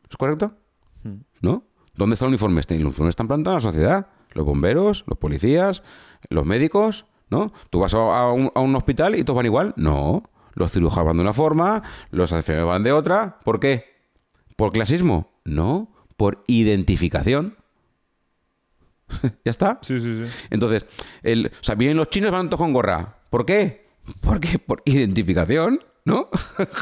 ¿Es 0.09 0.17
correcto? 0.17 0.55
¿No? 1.41 1.63
¿Dónde 1.95 2.13
está 2.13 2.25
el 2.25 2.29
uniforme? 2.29 2.61
Este- 2.61 2.75
El 2.75 2.85
uniforme 2.85 3.09
está 3.09 3.23
implantado 3.23 3.55
en 3.55 3.63
la 3.63 3.69
sociedad. 3.71 4.07
Los 4.33 4.45
bomberos, 4.45 5.03
los 5.07 5.17
policías, 5.17 5.83
los 6.29 6.45
médicos, 6.45 7.05
¿no? 7.29 7.51
Tú 7.69 7.79
vas 7.79 7.93
a 7.93 8.31
un, 8.31 8.51
a 8.53 8.59
un 8.61 8.75
hospital 8.75 9.15
y 9.15 9.23
todos 9.23 9.37
van 9.37 9.45
igual. 9.47 9.73
No. 9.75 10.23
Los 10.59 10.73
cirujanos 10.73 11.07
van 11.07 11.15
de 11.15 11.21
una 11.21 11.31
forma, 11.31 11.81
los 12.11 12.33
enfermeros 12.33 12.67
van 12.67 12.83
de 12.83 12.91
otra. 12.91 13.39
¿Por 13.45 13.61
qué? 13.61 13.85
¿Por 14.57 14.73
clasismo? 14.73 15.31
No. 15.45 15.89
Por 16.17 16.43
identificación. 16.47 17.55
¿Ya 19.23 19.49
está? 19.49 19.79
Sí, 19.81 20.01
sí, 20.01 20.25
sí. 20.25 20.31
Entonces, 20.49 20.85
el, 21.23 21.47
o 21.47 21.63
sea, 21.63 21.75
vienen 21.75 21.95
los 21.95 22.09
chinos 22.09 22.31
van 22.31 22.49
todos 22.49 22.59
con 22.59 22.73
gorra. 22.73 23.19
¿Por 23.29 23.45
qué? 23.45 23.87
Porque 24.19 24.59
por 24.59 24.81
identificación, 24.83 25.79
¿no? 26.03 26.27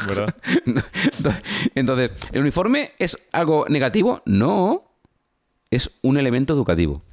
¿Verdad? 0.08 0.34
Entonces, 1.76 2.10
¿el 2.32 2.40
uniforme 2.40 2.94
es 2.98 3.16
algo 3.30 3.64
negativo? 3.68 4.22
No. 4.26 4.90
Es 5.70 5.92
un 6.02 6.18
elemento 6.18 6.52
educativo. 6.52 7.04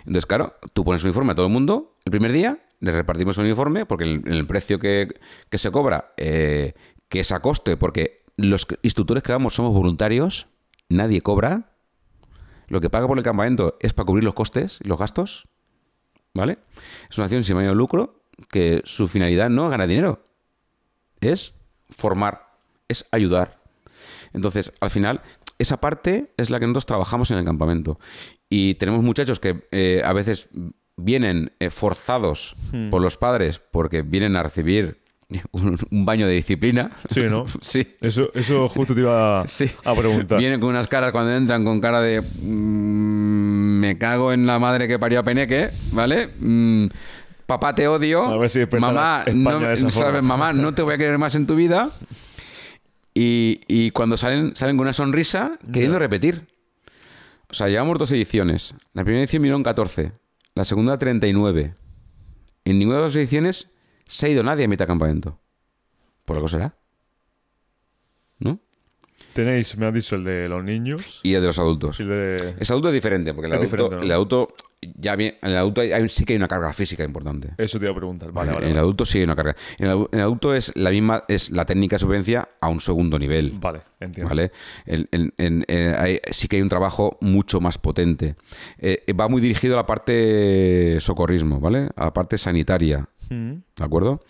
Entonces, 0.00 0.26
claro, 0.26 0.54
tú 0.72 0.84
pones 0.84 1.02
un 1.02 1.08
uniforme 1.08 1.32
a 1.32 1.34
todo 1.34 1.46
el 1.46 1.52
mundo 1.52 1.96
el 2.04 2.12
primer 2.12 2.30
día, 2.30 2.64
le 2.82 2.90
repartimos 2.90 3.38
el 3.38 3.44
uniforme, 3.44 3.86
porque 3.86 4.04
el, 4.04 4.22
el 4.26 4.46
precio 4.46 4.80
que, 4.80 5.08
que 5.48 5.58
se 5.58 5.70
cobra, 5.70 6.12
eh, 6.16 6.74
que 7.08 7.20
es 7.20 7.30
a 7.30 7.40
coste, 7.40 7.76
porque 7.76 8.24
los 8.36 8.66
instructores 8.82 9.22
que 9.22 9.30
vamos 9.30 9.54
somos 9.54 9.72
voluntarios, 9.72 10.48
nadie 10.88 11.20
cobra. 11.20 11.76
Lo 12.66 12.80
que 12.80 12.90
paga 12.90 13.06
por 13.06 13.16
el 13.16 13.24
campamento 13.24 13.76
es 13.80 13.92
para 13.92 14.06
cubrir 14.06 14.24
los 14.24 14.34
costes 14.34 14.80
y 14.82 14.88
los 14.88 14.98
gastos. 14.98 15.48
¿Vale? 16.34 16.58
Es 17.08 17.18
una 17.18 17.26
acción 17.26 17.44
sin 17.44 17.56
de 17.58 17.74
lucro 17.74 18.24
que 18.50 18.82
su 18.84 19.06
finalidad 19.06 19.48
no 19.48 19.66
es 19.66 19.70
ganar 19.70 19.86
dinero, 19.86 20.26
es 21.20 21.54
formar, 21.90 22.48
es 22.88 23.06
ayudar. 23.12 23.62
Entonces, 24.32 24.72
al 24.80 24.90
final, 24.90 25.20
esa 25.58 25.76
parte 25.76 26.32
es 26.36 26.50
la 26.50 26.58
que 26.58 26.66
nosotros 26.66 26.86
trabajamos 26.86 27.30
en 27.30 27.38
el 27.38 27.44
campamento. 27.44 28.00
Y 28.48 28.74
tenemos 28.74 29.02
muchachos 29.04 29.38
que 29.38 29.68
eh, 29.70 30.02
a 30.04 30.12
veces 30.14 30.48
vienen 30.96 31.52
eh, 31.60 31.70
forzados 31.70 32.54
por 32.90 33.00
los 33.02 33.16
padres 33.16 33.60
porque 33.70 34.02
vienen 34.02 34.36
a 34.36 34.42
recibir 34.42 35.00
un, 35.52 35.78
un 35.90 36.04
baño 36.04 36.26
de 36.26 36.34
disciplina. 36.34 36.92
Sí, 37.10 37.22
¿no? 37.22 37.46
sí. 37.60 37.94
Eso, 38.00 38.30
eso 38.34 38.68
justo 38.68 38.94
te 38.94 39.00
iba 39.00 39.40
a, 39.42 39.46
Sí. 39.48 39.70
a 39.84 39.94
preguntar. 39.94 40.38
Vienen 40.38 40.60
con 40.60 40.70
unas 40.70 40.88
caras 40.88 41.12
cuando 41.12 41.34
entran 41.34 41.64
con 41.64 41.80
cara 41.80 42.00
de 42.00 42.20
mm, 42.20 43.78
me 43.80 43.98
cago 43.98 44.32
en 44.32 44.46
la 44.46 44.58
madre 44.58 44.86
que 44.88 44.98
parió 44.98 45.20
a 45.20 45.22
Peneque, 45.22 45.70
¿vale? 45.92 46.28
Mm, 46.38 46.86
papá 47.46 47.74
te 47.74 47.88
odio. 47.88 48.24
A 48.24 48.36
ver 48.38 48.48
si 48.50 48.60
mamá, 48.78 49.24
no, 49.32 49.58
de 49.60 49.74
esa 49.74 49.90
¿sabes? 49.90 49.94
forma. 49.94 50.22
mamá, 50.22 50.52
no 50.52 50.72
te 50.74 50.82
voy 50.82 50.94
a 50.94 50.98
querer 50.98 51.18
más 51.18 51.34
en 51.34 51.46
tu 51.46 51.54
vida. 51.56 51.90
Y, 53.14 53.60
y 53.68 53.90
cuando 53.90 54.16
salen, 54.16 54.56
salen 54.56 54.76
con 54.76 54.84
una 54.86 54.94
sonrisa 54.94 55.58
queriendo 55.72 55.98
repetir. 55.98 56.46
O 57.50 57.54
sea, 57.54 57.68
llevamos 57.68 57.98
dos 57.98 58.10
ediciones. 58.12 58.74
La 58.94 59.04
primera 59.04 59.22
edición 59.22 59.42
vinieron 59.42 59.62
14, 59.62 60.12
la 60.54 60.64
segunda 60.64 60.98
39. 60.98 61.74
En 62.64 62.78
ninguna 62.78 62.98
de 62.98 63.04
las 63.04 63.16
ediciones 63.16 63.70
se 64.06 64.26
ha 64.26 64.28
ido 64.30 64.42
nadie 64.42 64.64
a 64.64 64.68
mitad 64.68 64.84
de 64.84 64.88
campamento. 64.88 65.40
Por 66.24 66.36
algo 66.36 66.48
será. 66.48 66.76
¿No? 68.38 68.60
Tenéis, 69.32 69.76
me 69.76 69.86
has 69.86 69.94
dicho, 69.94 70.16
el 70.16 70.24
de 70.24 70.48
los 70.48 70.62
niños 70.62 71.20
Y 71.22 71.34
el 71.34 71.40
de 71.40 71.46
los 71.46 71.58
adultos. 71.58 71.98
y 72.00 72.02
el 72.02 72.08
de... 72.08 72.36
El 72.58 72.66
adulto 72.68 72.88
es 72.88 72.94
diferente, 72.94 73.32
porque 73.34 73.46
el 73.48 73.52
Es 73.54 73.58
adulto, 73.58 73.76
diferente, 73.76 73.96
¿no? 73.96 74.02
el 74.02 74.12
adulto 74.12 74.54
ya 74.96 75.14
bien, 75.16 75.36
en 75.42 75.50
el 75.50 75.56
adulto 75.56 75.80
hay- 75.80 75.92
hay- 75.92 76.08
sí 76.08 76.24
que 76.24 76.32
hay 76.32 76.36
una 76.36 76.48
carga 76.48 76.72
física 76.72 77.04
importante. 77.04 77.50
Eso 77.58 77.78
te 77.78 77.84
iba 77.86 77.92
a 77.92 77.96
preguntar. 77.96 78.32
Vale, 78.32 78.52
vale. 78.52 78.66
en 78.66 78.72
el 78.72 78.78
adulto 78.78 79.04
sí 79.04 79.18
hay 79.18 79.24
una 79.24 79.36
carga. 79.36 79.54
En 79.78 79.86
el, 79.86 79.92
adu- 79.92 80.08
en 80.12 80.18
el 80.18 80.24
adulto 80.24 80.54
es 80.54 80.72
la 80.74 80.90
misma, 80.90 81.24
es 81.28 81.50
la 81.50 81.64
técnica 81.64 81.96
de 81.96 82.00
supervivencia 82.00 82.48
a 82.60 82.68
un 82.68 82.80
segundo 82.80 83.18
nivel. 83.18 83.52
Vale, 83.60 83.82
entiendo. 84.00 84.28
¿Vale? 84.28 84.50
En- 84.86 85.08
en- 85.38 85.64
en- 85.68 85.94
hay- 85.94 86.20
sí 86.30 86.48
que 86.48 86.56
hay 86.56 86.62
un 86.62 86.68
trabajo 86.68 87.16
mucho 87.20 87.60
más 87.60 87.78
potente. 87.78 88.34
Eh, 88.78 89.04
va 89.18 89.28
muy 89.28 89.40
dirigido 89.40 89.74
a 89.74 89.76
la 89.76 89.86
parte 89.86 90.98
socorrismo, 91.00 91.60
¿vale? 91.60 91.88
A 91.96 92.04
la 92.06 92.12
parte 92.12 92.36
sanitaria. 92.38 93.08
Mm. 93.30 93.52
¿De 93.76 93.84
acuerdo? 93.84 94.20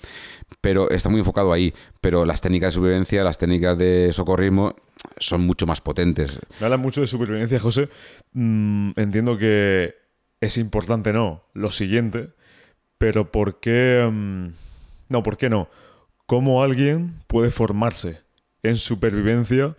Pero 0.61 0.91
está 0.91 1.09
muy 1.09 1.21
enfocado 1.21 1.53
ahí. 1.53 1.73
Pero 2.01 2.25
las 2.25 2.41
técnicas 2.41 2.69
de 2.69 2.75
supervivencia, 2.77 3.25
las 3.25 3.39
técnicas 3.39 3.79
de 3.79 4.11
socorrismo 4.13 4.77
son 5.19 5.41
mucho 5.47 5.67
más 5.67 5.81
potentes. 5.81 6.39
Me 6.61 6.67
hablas 6.67 6.79
mucho 6.81 7.01
de 7.01 7.07
supervivencia, 7.07 7.59
José. 7.59 7.89
Mm, 8.35 8.91
entiendo 8.97 9.37
que 9.39 9.95
es 10.43 10.59
importante, 10.59 11.13
¿no? 11.15 11.45
Lo 11.55 11.71
siguiente. 11.71 12.31
Pero 12.99 13.33
¿por 13.33 13.59
qué... 13.61 14.07
mm, 14.11 14.49
no, 15.09 15.23
¿por 15.23 15.37
qué 15.39 15.49
no? 15.49 15.69
¿Cómo 16.27 16.63
alguien 16.63 17.15
puede 17.27 17.51
formarse 17.51 18.21
en 18.63 18.77
supervivencia? 18.77 19.75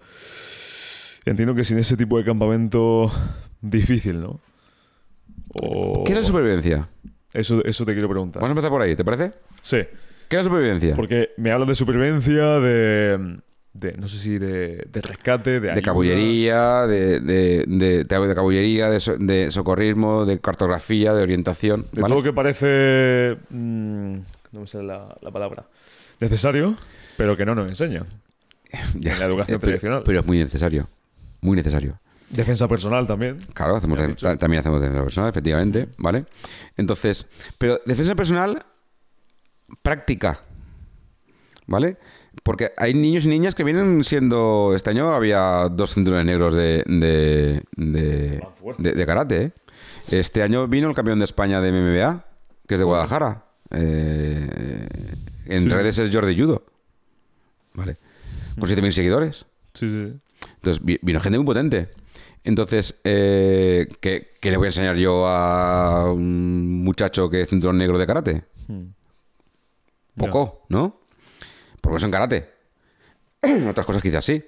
Entiendo 1.26 1.56
que 1.56 1.64
sin 1.64 1.78
ese 1.78 1.96
tipo 1.96 2.18
de 2.18 2.26
campamento 2.26 3.10
difícil, 3.62 4.20
¿no? 4.22 4.42
O- 5.54 6.04
¿Qué 6.04 6.12
es 6.14 6.20
la 6.20 6.26
supervivencia? 6.26 6.90
Eso, 7.34 7.64
eso 7.64 7.86
te 7.86 7.94
quiero 7.94 8.10
preguntar. 8.10 8.42
Vamos 8.42 8.50
a 8.52 8.54
empezar 8.60 8.72
por 8.72 8.82
ahí, 8.82 8.96
¿te 8.96 9.06
parece? 9.06 9.32
Sí, 9.62 9.78
¿Qué 10.30 10.38
es 10.38 10.40
la 10.40 10.44
supervivencia? 10.44 10.96
porque 10.96 11.30
me 11.38 11.52
hablas 11.52 11.68
de 11.70 11.76
supervivencia, 11.76 12.60
de... 12.60 13.40
de 13.74 13.94
no 13.94 14.08
sé 14.08 14.20
si 14.20 14.38
de, 14.38 14.86
de 14.92 15.02
rescate, 15.02 15.52
de 15.52 15.60
de 15.62 15.72
ayuda. 15.72 15.82
cabullería, 15.82 16.86
de, 16.88 17.20
de, 17.20 17.66
de, 17.68 18.04
de- 18.04 18.28
de 18.28 18.36
cabullería, 18.36 18.90
de, 18.90 19.00
so- 19.00 19.18
de 19.18 19.50
socorrismo, 19.52 20.26
de 20.26 20.40
cartografía, 20.40 21.14
de 21.14 21.24
orientación. 21.24 21.88
De 21.92 22.02
¿vale? 22.02 22.14
todo 22.14 22.24
que 22.24 22.34
parece 22.34 23.38
mm, 23.50 24.14
no 24.52 24.60
me 24.62 24.68
sale 24.68 24.84
la, 24.86 25.18
la 25.22 25.32
palabra. 25.32 25.66
Necesario, 26.20 26.78
pero 27.18 27.36
que 27.36 27.46
no 27.46 27.56
nos 27.56 27.68
enseñan. 27.68 28.06
Ya, 28.96 29.14
En 29.14 29.20
la 29.20 29.26
educación 29.26 29.58
eh, 29.58 29.60
tradicional. 29.60 30.04
Pero 30.06 30.20
es 30.22 30.26
muy 30.26 30.38
necesario. 30.40 30.88
Muy 31.42 31.56
necesario. 31.58 32.00
Defensa 32.30 32.68
personal 32.68 33.06
también. 33.06 33.38
Claro, 33.54 33.76
hacemos 33.76 34.00
también 34.40 34.60
hacemos 34.60 34.82
defensa 34.82 35.04
personal, 35.04 35.30
efectivamente, 35.30 35.88
¿vale? 35.98 36.26
Entonces, 36.78 37.26
pero 37.60 37.80
defensa 37.86 38.16
personal 38.16 38.66
práctica, 39.84 40.40
¿vale? 41.68 41.98
Porque 42.42 42.72
hay 42.78 42.94
niños 42.94 43.26
y 43.26 43.30
niñas 43.30 43.54
que 43.56 43.64
vienen 43.64 44.04
siendo... 44.04 44.74
Este 44.76 44.90
año 44.90 45.14
había 45.16 45.70
dos 45.70 45.94
cinturones 45.94 46.26
negros 46.26 46.54
de, 46.54 46.84
de, 46.88 47.62
de, 47.78 48.42
de- 48.80 48.92
de 48.94 49.06
karate, 49.06 49.42
¿eh? 49.44 49.52
Este 50.10 50.42
año 50.42 50.68
vino 50.68 50.90
el 50.90 50.96
campeón 50.96 51.20
de 51.20 51.26
España 51.26 51.62
de 51.62 51.72
MMA, 51.72 52.26
que 52.68 52.74
es 52.76 52.80
de 52.80 52.84
Guadalajara. 52.84 53.46
Eh, 53.72 54.48
en 55.46 55.62
Sí. 55.62 55.70
redes 55.70 55.98
es 56.00 56.14
Jordi 56.14 56.38
Judo, 56.40 56.64
¿vale? 57.74 57.98
Con 58.60 58.68
7.000 58.70 58.92
seguidores. 58.92 59.46
Sí, 59.74 59.90
sí. 59.90 60.20
Entonces, 60.56 60.84
vi- 60.84 61.00
vino 61.02 61.20
gente 61.20 61.38
muy 61.38 61.46
potente. 61.46 61.90
Entonces, 62.44 63.00
eh, 63.06 63.88
¿qué, 64.02 64.34
qué 64.42 64.52
le 64.52 64.58
voy 64.58 64.66
a 64.66 64.70
enseñar 64.70 64.96
yo 64.98 65.28
a 65.28 66.12
un 66.12 66.84
muchacho 66.84 67.30
que 67.30 67.42
es 67.42 67.50
cinturón 67.50 67.78
negro 67.78 67.98
de 67.98 68.06
karate? 68.08 68.44
Hmm. 68.68 68.88
Poco, 70.18 70.66
¿no? 70.70 71.00
Porque 71.84 71.98
eso 71.98 72.06
en 72.06 72.12
karate. 72.14 72.50
Otras 73.70 73.86
cosas 73.86 74.02
quizás 74.02 74.24
sí. 74.24 74.42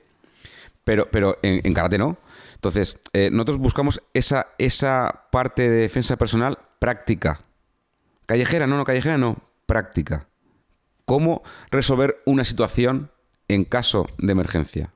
Pero, 0.86 1.10
pero 1.12 1.38
en, 1.44 1.60
en 1.64 1.74
karate 1.74 1.98
no. 1.98 2.18
Entonces, 2.54 3.00
eh, 3.14 3.30
nosotros 3.32 3.58
buscamos 3.58 4.02
esa, 4.14 4.48
esa 4.58 5.26
parte 5.32 5.70
de 5.70 5.78
defensa 5.82 6.16
personal 6.16 6.58
práctica. 6.80 7.42
Callejera, 8.26 8.68
no, 8.68 8.78
no, 8.78 8.86
callejera 8.86 9.18
no. 9.18 9.38
Práctica. 9.66 10.28
¿Cómo 11.06 11.44
resolver 11.72 12.22
una 12.26 12.44
situación 12.46 13.12
en 13.48 13.66
caso 13.66 14.08
de 14.18 14.32
emergencia? 14.32 14.94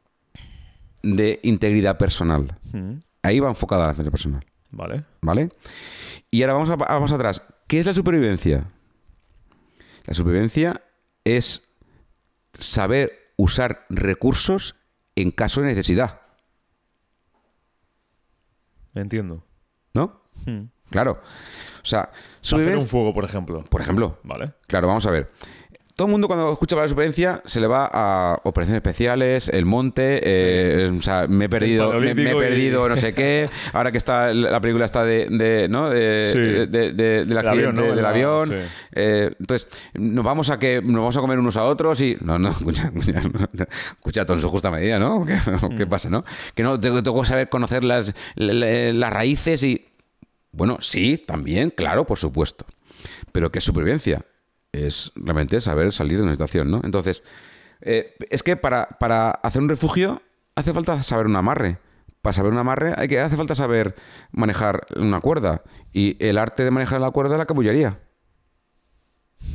De 1.03 1.39
integridad 1.43 1.97
personal. 1.97 2.57
Hmm. 2.71 2.99
Ahí 3.21 3.39
va 3.39 3.49
enfocada 3.49 3.83
la 3.83 3.89
defensa 3.89 4.11
personal. 4.11 4.45
Vale. 4.71 5.03
¿Vale? 5.21 5.49
Y 6.31 6.41
ahora 6.43 6.53
vamos, 6.53 6.69
a- 6.69 6.75
vamos 6.77 7.11
atrás. 7.11 7.41
¿Qué 7.67 7.79
es 7.79 7.85
la 7.85 7.93
supervivencia? 7.93 8.63
La 10.05 10.13
supervivencia 10.13 10.81
es 11.23 11.68
saber 12.53 13.33
usar 13.37 13.85
recursos 13.89 14.75
en 15.15 15.31
caso 15.31 15.61
de 15.61 15.67
necesidad. 15.67 16.21
Entiendo. 18.93 19.43
¿No? 19.93 20.21
Hmm. 20.45 20.65
Claro. 20.89 21.21
O 21.81 21.85
sea, 21.85 22.11
Hacer 22.41 22.77
un 22.77 22.87
fuego, 22.87 23.13
por 23.13 23.23
ejemplo. 23.23 23.63
Por 23.65 23.81
ejemplo, 23.81 24.19
Vale. 24.23 24.53
Claro, 24.67 24.87
vamos 24.87 25.05
a 25.05 25.11
ver. 25.11 25.31
Todo 25.99 26.07
el 26.07 26.11
mundo 26.11 26.27
cuando 26.27 26.49
escucha 26.53 26.75
hablar 26.77 26.85
de 26.85 26.91
supervivencia 26.91 27.41
se 27.43 27.59
le 27.59 27.67
va 27.67 27.89
a 27.91 28.39
operaciones 28.45 28.77
especiales, 28.77 29.49
el 29.49 29.65
monte, 29.65 30.21
eh, 30.23 30.89
o 30.97 31.01
sea, 31.01 31.27
me 31.27 31.43
he 31.45 31.49
perdido, 31.49 31.91
me, 31.99 32.13
me 32.15 32.21
he 32.31 32.33
y- 32.33 32.37
perdido 32.39 32.87
no 32.87 32.95
sé 32.95 33.13
qué, 33.13 33.49
ahora 33.73 33.91
que 33.91 33.97
está 33.97 34.33
la 34.33 34.61
película 34.61 34.85
está 34.85 35.03
de, 35.03 35.25
de, 35.29 35.67
¿no? 35.69 35.89
de, 35.89 36.23
Sí. 36.31 36.39
del 36.71 37.01
El 37.01 37.37
accidente 37.37 37.49
avión, 37.49 37.75
¿no? 37.75 37.81
del 37.93 38.01
La- 38.01 38.09
avión. 38.11 38.47
sí. 38.47 38.55
Eh, 38.93 39.31
entonces, 39.41 39.67
nos 39.93 40.23
vamos 40.23 40.49
a 40.49 40.57
que 40.57 40.81
nos 40.81 40.95
vamos 41.01 41.17
a 41.17 41.19
comer 41.19 41.37
unos 41.37 41.57
a 41.57 41.65
otros 41.65 41.99
y 41.99 42.15
no, 42.21 42.39
no, 42.39 42.49
escucha, 42.57 42.91
escucha, 43.97 44.25
todo 44.25 44.35
en 44.37 44.41
su 44.41 44.47
justa 44.49 44.71
medida, 44.71 44.99
¿no? 44.99 45.25
¿Qué, 45.27 45.37
qué 45.77 45.85
Mm. 45.85 45.89
pasa, 45.89 46.09
no? 46.09 46.23
Que 46.55 46.63
no 46.63 46.79
tengo, 46.79 47.03
que 47.03 47.27
saber 47.27 47.49
conocer 47.49 47.83
las, 47.83 48.13
la- 48.35 48.93
las 48.93 49.11
raíces 49.13 49.63
y 49.63 49.85
bueno, 50.53 50.77
sí, 50.79 51.21
también, 51.27 51.71
claro, 51.71 52.05
por 52.05 52.17
supuesto. 52.17 52.65
Pero 53.33 53.51
¿qué 53.51 53.59
es 53.59 53.65
supervivencia? 53.65 54.21
Es 54.71 55.11
realmente 55.15 55.61
saber 55.61 55.93
salir 55.93 56.17
de 56.17 56.23
una 56.23 56.31
situación, 56.33 56.69
¿no? 56.69 56.81
Entonces, 56.83 57.23
eh, 57.81 58.15
es 58.29 58.43
que 58.43 58.55
para, 58.55 58.87
para 58.99 59.31
hacer 59.31 59.61
un 59.61 59.69
refugio 59.69 60.21
hace 60.55 60.73
falta 60.73 61.01
saber 61.01 61.25
un 61.25 61.35
amarre. 61.35 61.79
Para 62.21 62.33
saber 62.33 62.51
un 62.51 62.57
amarre 62.59 62.93
hay 62.97 63.07
que, 63.07 63.19
hace 63.19 63.37
falta 63.37 63.55
saber 63.55 63.95
manejar 64.31 64.85
una 64.95 65.21
cuerda. 65.21 65.63
Y 65.93 66.23
el 66.23 66.37
arte 66.37 66.63
de 66.63 66.71
manejar 66.71 67.01
la 67.01 67.11
cuerda 67.11 67.35
es 67.35 67.39
la 67.39 67.45
cabullería. 67.45 67.99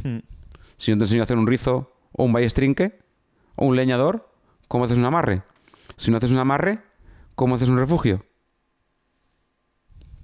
Hmm. 0.02 0.20
Si 0.78 0.90
no 0.90 0.98
te 0.98 1.04
enseño 1.04 1.22
a 1.22 1.24
hacer 1.24 1.36
un 1.36 1.46
rizo 1.46 1.92
o 2.12 2.24
un 2.24 2.32
ballestrinque 2.32 2.98
o 3.56 3.66
un 3.66 3.76
leñador, 3.76 4.30
¿cómo 4.68 4.84
haces 4.84 4.98
un 4.98 5.04
amarre? 5.04 5.42
Si 5.96 6.10
no 6.10 6.16
haces 6.16 6.32
un 6.32 6.38
amarre, 6.38 6.80
¿cómo 7.34 7.54
haces 7.54 7.68
un 7.68 7.78
refugio? 7.78 8.24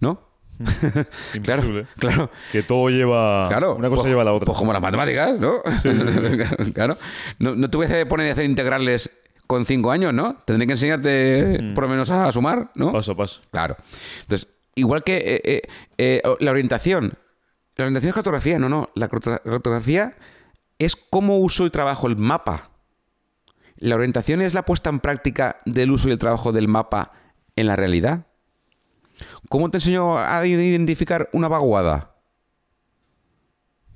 ¿No? 0.01 0.30
Claro, 1.43 1.87
claro. 1.99 2.31
Que 2.53 2.63
todo 2.63 2.89
lleva. 2.91 3.47
Claro. 3.49 3.77
Una 3.77 3.89
cosa 3.89 4.03
pues- 4.03 4.11
lleva 4.11 4.23
a 4.23 4.25
la 4.25 4.33
otra. 4.33 4.47
Pues 4.47 4.59
como 4.59 4.73
las 4.73 4.83
matemáticas, 4.83 5.39
¿no? 5.39 5.63
claro. 6.75 6.97
No, 7.39 7.55
no 7.55 7.71
te 7.71 7.77
voy 7.77 7.87
a 7.87 8.09
poner 8.09 8.29
a 8.29 8.33
hacer 8.33 8.45
integrales 8.45 9.11
con 9.47 9.65
cinco 9.65 9.91
años, 9.91 10.15
¿no? 10.15 10.37
Tendré 10.45 10.67
que 10.67 10.73
enseñarte 10.75 11.73
por 11.75 11.85
lo 11.85 11.91
menos 11.91 12.11
a 12.11 12.31
sumar, 12.33 12.71
¿no? 12.75 12.93
Paso 12.93 13.13
a 13.13 13.17
paso. 13.17 13.41
Claro. 13.51 13.77
Entonces, 14.23 14.49
igual 14.75 15.03
que 15.03 15.17
eh, 15.17 15.41
eh, 15.45 15.63
eh, 15.99 16.23
la 16.41 16.51
orientación. 16.51 17.15
La 17.77 17.85
orientación 17.85 18.11
es 18.11 18.15
cartografía, 18.15 18.59
no, 18.59 18.69
no. 18.69 18.91
La 18.95 19.09
carto- 19.09 19.41
cartografía 19.43 20.13
es 20.79 20.95
cómo 20.97 21.39
uso 21.39 21.67
y 21.67 21.71
trabajo 21.71 22.07
el 22.07 22.17
mapa. 22.17 22.71
La 23.77 23.95
orientación 23.97 24.43
es 24.43 24.53
la 24.55 24.65
puesta 24.65 24.91
en 24.91 25.01
práctica 25.01 25.57
del 25.65 25.91
uso 25.91 26.09
y 26.09 26.13
el 26.13 26.19
trabajo 26.19 26.53
del 26.53 26.69
mapa 26.69 27.13
en 27.57 27.67
la 27.67 27.77
realidad. 27.77 28.27
¿Cómo 29.49 29.71
te 29.71 29.79
enseño 29.79 30.19
a 30.19 30.47
identificar 30.47 31.29
una 31.33 31.49
vaguada? 31.49 32.15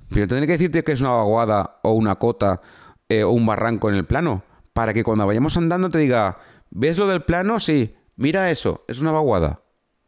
Pero 0.09 0.27
tendré 0.27 0.47
que 0.47 0.53
decirte 0.53 0.83
que 0.83 0.91
es 0.91 1.01
una 1.01 1.11
vaguada 1.11 1.79
o 1.83 1.91
una 1.91 2.15
cota 2.15 2.61
eh, 3.09 3.23
o 3.23 3.31
un 3.31 3.45
barranco 3.45 3.89
en 3.89 3.95
el 3.95 4.05
plano 4.05 4.43
para 4.73 4.93
que 4.93 5.03
cuando 5.03 5.25
vayamos 5.25 5.55
andando 5.57 5.89
te 5.89 5.99
diga, 5.99 6.37
¿ves 6.69 6.97
lo 6.97 7.07
del 7.07 7.23
plano? 7.23 7.59
Sí, 7.59 7.95
mira 8.17 8.51
eso, 8.51 8.83
es 8.87 8.99
una 8.99 9.11
vaguada. 9.11 9.61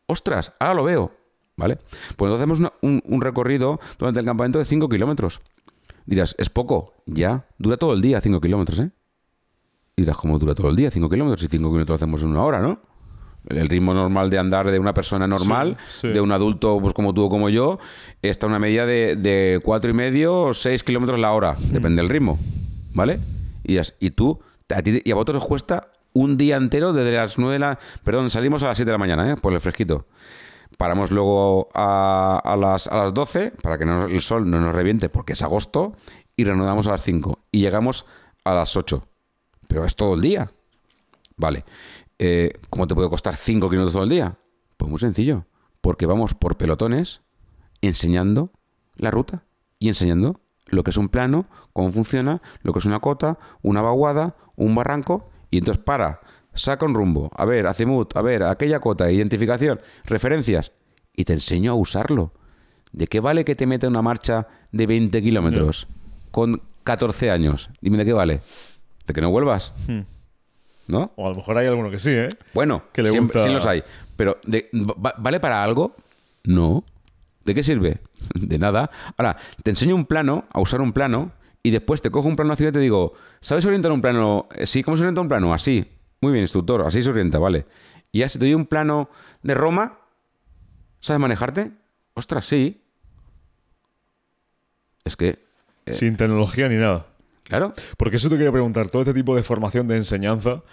Ostras, 0.07 0.51
ahora 0.59 0.73
lo 0.73 0.83
veo. 0.83 1.11
¿Vale? 1.55 1.77
Pues 2.15 2.31
entonces 2.31 2.41
hacemos 2.41 2.71
un, 2.81 3.21
recorrido 3.21 3.79
durante 3.97 4.19
el 4.19 4.25
campamento 4.27 4.59
de 4.59 4.65
5 4.65 4.87
kilómetros. 4.89 5.41
Dirás, 6.05 6.35
es 6.37 6.51
poco. 6.51 6.93
Ya, 7.07 7.47
dura 7.57 7.77
todo 7.77 7.93
el 7.93 8.01
día 8.01 8.21
5 8.21 8.39
kilómetros, 8.39 8.79
¿eh? 8.79 8.91
Dirás, 9.95 10.17
¿cómo 10.17 10.37
dura 10.37 10.53
todo 10.53 10.69
el 10.69 10.75
día 10.75 10.91
5 10.91 11.09
kilómetros? 11.09 11.41
Y 11.43 11.47
5 11.47 11.67
kilómetros 11.67 11.95
hacemos 11.95 12.21
en 12.21 12.29
una 12.29 12.43
hora, 12.43 12.59
¿no? 12.59 12.79
El 13.49 13.69
ritmo 13.69 13.93
normal 13.93 14.29
de 14.29 14.37
andar 14.39 14.69
de 14.71 14.79
una 14.79 14.93
persona 14.93 15.27
normal, 15.27 15.77
Sí, 15.89 16.01
sí. 16.01 16.07
de 16.09 16.21
un 16.21 16.31
adulto 16.31 16.79
pues 16.81 16.93
como 16.93 17.13
tú 17.13 17.23
o 17.25 17.29
como 17.29 17.49
yo, 17.49 17.79
está 18.21 18.47
una 18.47 18.59
media 18.59 18.85
de, 18.85 19.15
de 19.15 19.59
cuatro 19.63 19.89
y 19.89 19.93
medio 19.93 20.41
o 20.41 20.53
6 20.53 20.83
kilómetros 20.83 21.17
la 21.19 21.31
hora. 21.33 21.55
Depende 21.71 22.01
del 22.01 22.09
ritmo, 22.09 22.37
¿vale? 22.93 23.19
Y, 23.63 23.77
y 23.99 24.11
tú, 24.11 24.39
a 24.73 24.81
ti, 24.81 25.01
y 25.03 25.11
a 25.11 25.15
vosotros 25.15 25.43
os 25.43 25.47
cuesta 25.47 25.91
un 26.13 26.35
día 26.37 26.57
entero 26.57 26.93
desde 26.93 27.11
las 27.15 27.37
9 27.37 27.53
de 27.53 27.59
la... 27.59 27.79
Perdón, 28.03 28.29
salimos 28.29 28.63
a 28.63 28.67
las 28.67 28.77
7 28.77 28.87
de 28.87 28.91
la 28.93 28.97
mañana, 28.97 29.31
¿eh? 29.31 29.35
Por 29.35 29.53
el 29.53 29.61
fresquito. 29.61 30.07
Paramos 30.77 31.11
luego 31.11 31.69
a, 31.73 32.41
a 32.43 32.55
las, 32.57 32.87
a 32.87 32.97
las 32.97 33.13
12 33.13 33.51
para 33.61 33.77
que 33.77 33.85
no- 33.85 34.05
el 34.05 34.21
sol 34.21 34.49
no 34.49 34.59
nos 34.59 34.75
reviente 34.75 35.09
porque 35.09 35.33
es 35.33 35.41
agosto 35.41 35.95
y 36.35 36.43
reanudamos 36.43 36.87
a 36.87 36.91
las 36.91 37.01
5 37.03 37.39
y 37.51 37.61
llegamos 37.61 38.05
a 38.43 38.53
las 38.53 38.75
8. 38.75 39.03
Pero 39.67 39.85
es 39.85 39.95
todo 39.95 40.15
el 40.15 40.21
día. 40.21 40.51
Vale. 41.35 41.65
Eh, 42.19 42.53
¿Cómo 42.69 42.87
te 42.87 42.95
puede 42.95 43.09
costar 43.09 43.35
5 43.35 43.69
kilómetros 43.69 43.93
todo 43.93 44.03
el 44.03 44.09
día? 44.09 44.37
Pues 44.77 44.89
muy 44.89 44.99
sencillo. 44.99 45.45
Porque 45.81 46.05
vamos 46.05 46.33
por 46.33 46.57
pelotones 46.57 47.21
enseñando 47.81 48.51
la 48.95 49.11
ruta 49.11 49.43
y 49.79 49.87
enseñando 49.89 50.41
lo 50.65 50.83
que 50.83 50.89
es 50.89 50.97
un 50.97 51.09
plano, 51.09 51.45
cómo 51.73 51.91
funciona, 51.91 52.41
lo 52.61 52.73
que 52.73 52.79
es 52.79 52.85
una 52.85 52.99
cota, 52.99 53.37
una 53.61 53.81
vaguada, 53.81 54.35
un 54.55 54.75
barranco. 54.75 55.29
Y 55.49 55.59
entonces 55.59 55.83
para, 55.83 56.21
saca 56.53 56.85
un 56.85 56.93
rumbo, 56.93 57.29
a 57.35 57.45
ver, 57.45 57.67
azimut, 57.67 58.15
a 58.17 58.21
ver, 58.21 58.43
aquella 58.43 58.79
cota, 58.79 59.11
identificación, 59.11 59.79
referencias. 60.05 60.71
Y 61.13 61.25
te 61.25 61.33
enseño 61.33 61.71
a 61.71 61.75
usarlo. 61.75 62.33
¿De 62.91 63.07
qué 63.07 63.19
vale 63.19 63.45
que 63.45 63.55
te 63.55 63.65
meta 63.65 63.87
una 63.87 64.01
marcha 64.01 64.47
de 64.71 64.87
20 64.87 65.21
kilómetros 65.21 65.87
con 66.31 66.61
14 66.83 67.31
años? 67.31 67.69
Dime 67.81 67.97
de 67.97 68.05
qué 68.05 68.13
vale. 68.13 68.41
De 69.05 69.13
que 69.13 69.21
no 69.21 69.29
vuelvas, 69.31 69.73
Hmm. 69.87 70.01
¿No? 70.87 71.11
O 71.15 71.25
a 71.25 71.29
lo 71.29 71.35
mejor 71.35 71.57
hay 71.57 71.67
alguno 71.67 71.89
que 71.91 71.99
sí, 71.99 72.11
¿eh? 72.11 72.29
Bueno, 72.53 72.83
Que 72.93 73.03
le 73.03 73.11
siempre- 73.11 73.39
gusta- 73.39 73.47
sí 73.49 73.53
los 73.53 73.65
hay. 73.65 73.83
Pero, 74.15 74.37
de- 74.45 74.69
va- 74.73 75.15
¿vale 75.17 75.39
para 75.39 75.63
algo? 75.63 75.95
No. 76.43 76.83
¿De 77.45 77.53
qué 77.55 77.63
sirve? 77.63 77.99
De 78.35 78.57
nada. 78.57 78.89
Ahora, 79.17 79.37
te 79.63 79.69
enseño 79.69 79.95
un 79.95 80.05
plano, 80.05 80.45
a 80.51 80.59
usar 80.59 80.81
un 80.81 80.91
plano, 80.93 81.31
y 81.63 81.71
después 81.71 82.01
te 82.01 82.09
cojo 82.11 82.27
un 82.27 82.35
plano 82.35 82.55
ciudad 82.55 82.71
y 82.71 82.73
te 82.73 82.79
digo, 82.79 83.13
¿sabes 83.41 83.65
orientar 83.65 83.91
un 83.91 84.01
plano? 84.01 84.47
Eh, 84.55 84.65
Sí, 84.67 84.83
¿cómo 84.83 84.95
se 84.97 85.03
orienta 85.03 85.21
un 85.21 85.27
plano? 85.29 85.53
Así. 85.53 85.85
Muy 86.21 86.31
bien, 86.31 86.43
instructor, 86.43 86.81
así 86.85 87.03
se 87.03 87.09
orienta, 87.09 87.37
vale. 87.39 87.65
Y 88.11 88.19
ya 88.19 88.29
si 88.29 88.39
te 88.39 88.45
doy 88.45 88.53
un 88.53 88.65
plano 88.65 89.09
de 89.43 89.53
Roma, 89.53 89.99
¿sabes 91.01 91.19
manejarte? 91.19 91.71
Ostras, 92.15 92.45
sí. 92.45 92.81
Es 95.03 95.15
que, 95.15 95.45
Eh. 95.85 95.93
Sin 95.93 96.17
tecnología 96.17 96.67
ni 96.67 96.75
nada. 96.75 97.05
Claro, 97.47 97.73
Porque 97.97 98.17
eso 98.17 98.29
te 98.29 98.35
quería 98.35 98.51
preguntar, 98.51 98.89
todo 98.89 99.01
este 99.01 99.13
tipo 99.13 99.35
de 99.35 99.43
formación 99.43 99.87
de 99.87 99.97
enseñanza, 99.97 100.63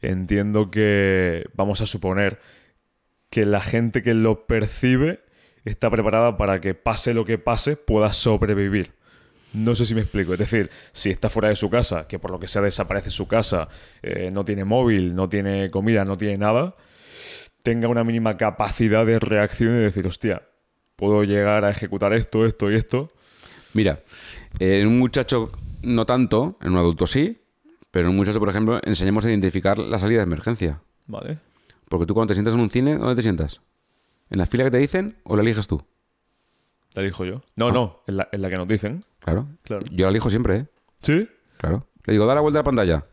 entiendo 0.00 0.70
que 0.70 1.46
vamos 1.54 1.80
a 1.80 1.86
suponer 1.86 2.40
que 3.30 3.46
la 3.46 3.60
gente 3.60 4.02
que 4.02 4.14
lo 4.14 4.46
percibe 4.46 5.20
está 5.64 5.90
preparada 5.90 6.36
para 6.36 6.60
que 6.60 6.74
pase 6.74 7.14
lo 7.14 7.24
que 7.24 7.38
pase 7.38 7.76
pueda 7.76 8.12
sobrevivir. 8.12 8.92
No 9.52 9.74
sé 9.74 9.86
si 9.86 9.94
me 9.94 10.00
explico. 10.00 10.32
Es 10.32 10.38
decir, 10.38 10.70
si 10.92 11.10
está 11.10 11.28
fuera 11.30 11.48
de 11.48 11.56
su 11.56 11.70
casa, 11.70 12.06
que 12.08 12.18
por 12.18 12.30
lo 12.30 12.40
que 12.40 12.48
sea 12.48 12.62
desaparece 12.62 13.10
su 13.10 13.28
casa, 13.28 13.68
eh, 14.02 14.30
no 14.32 14.44
tiene 14.44 14.64
móvil, 14.64 15.14
no 15.14 15.28
tiene 15.28 15.70
comida, 15.70 16.04
no 16.04 16.16
tiene 16.16 16.38
nada, 16.38 16.74
tenga 17.62 17.88
una 17.88 18.04
mínima 18.04 18.36
capacidad 18.36 19.06
de 19.06 19.18
reacción 19.18 19.76
y 19.76 19.80
decir, 19.80 20.06
hostia, 20.06 20.42
puedo 20.96 21.24
llegar 21.24 21.64
a 21.64 21.70
ejecutar 21.70 22.12
esto, 22.12 22.46
esto 22.46 22.70
y 22.70 22.76
esto. 22.76 23.12
Mira, 23.74 24.00
en 24.58 24.86
un 24.86 24.98
muchacho 24.98 25.50
no 25.82 26.06
tanto, 26.06 26.58
en 26.62 26.72
un 26.72 26.78
adulto 26.78 27.06
sí, 27.06 27.42
pero 27.90 28.06
en 28.06 28.10
un 28.12 28.16
muchacho, 28.16 28.38
por 28.40 28.48
ejemplo, 28.48 28.80
enseñamos 28.84 29.24
a 29.26 29.30
identificar 29.30 29.78
la 29.78 29.98
salida 29.98 30.18
de 30.18 30.24
emergencia. 30.24 30.80
Vale. 31.06 31.38
Porque 31.88 32.06
tú 32.06 32.14
cuando 32.14 32.28
te 32.30 32.34
sientas 32.34 32.54
en 32.54 32.60
un 32.60 32.70
cine, 32.70 32.96
¿dónde 32.96 33.14
te 33.16 33.22
sientas? 33.22 33.60
¿En 34.30 34.38
la 34.38 34.46
fila 34.46 34.64
que 34.64 34.70
te 34.70 34.78
dicen 34.78 35.18
o 35.24 35.36
la 35.36 35.42
eliges 35.42 35.66
tú? 35.66 35.82
La 36.94 37.02
elijo 37.02 37.24
yo. 37.24 37.42
No, 37.56 37.70
no, 37.70 38.00
en 38.06 38.16
la, 38.16 38.28
en 38.32 38.40
la 38.42 38.48
que 38.50 38.56
nos 38.56 38.68
dicen. 38.68 39.04
Claro. 39.20 39.46
Claro. 39.62 39.84
Yo 39.90 40.06
la 40.06 40.10
elijo 40.10 40.30
siempre, 40.30 40.56
¿eh? 40.56 40.66
¿Sí? 41.02 41.28
Claro. 41.58 41.86
Le 42.04 42.12
digo, 42.14 42.26
da 42.26 42.34
la 42.34 42.40
vuelta 42.40 42.58
a 42.58 42.62
la 42.62 42.64
pantalla. 42.64 43.04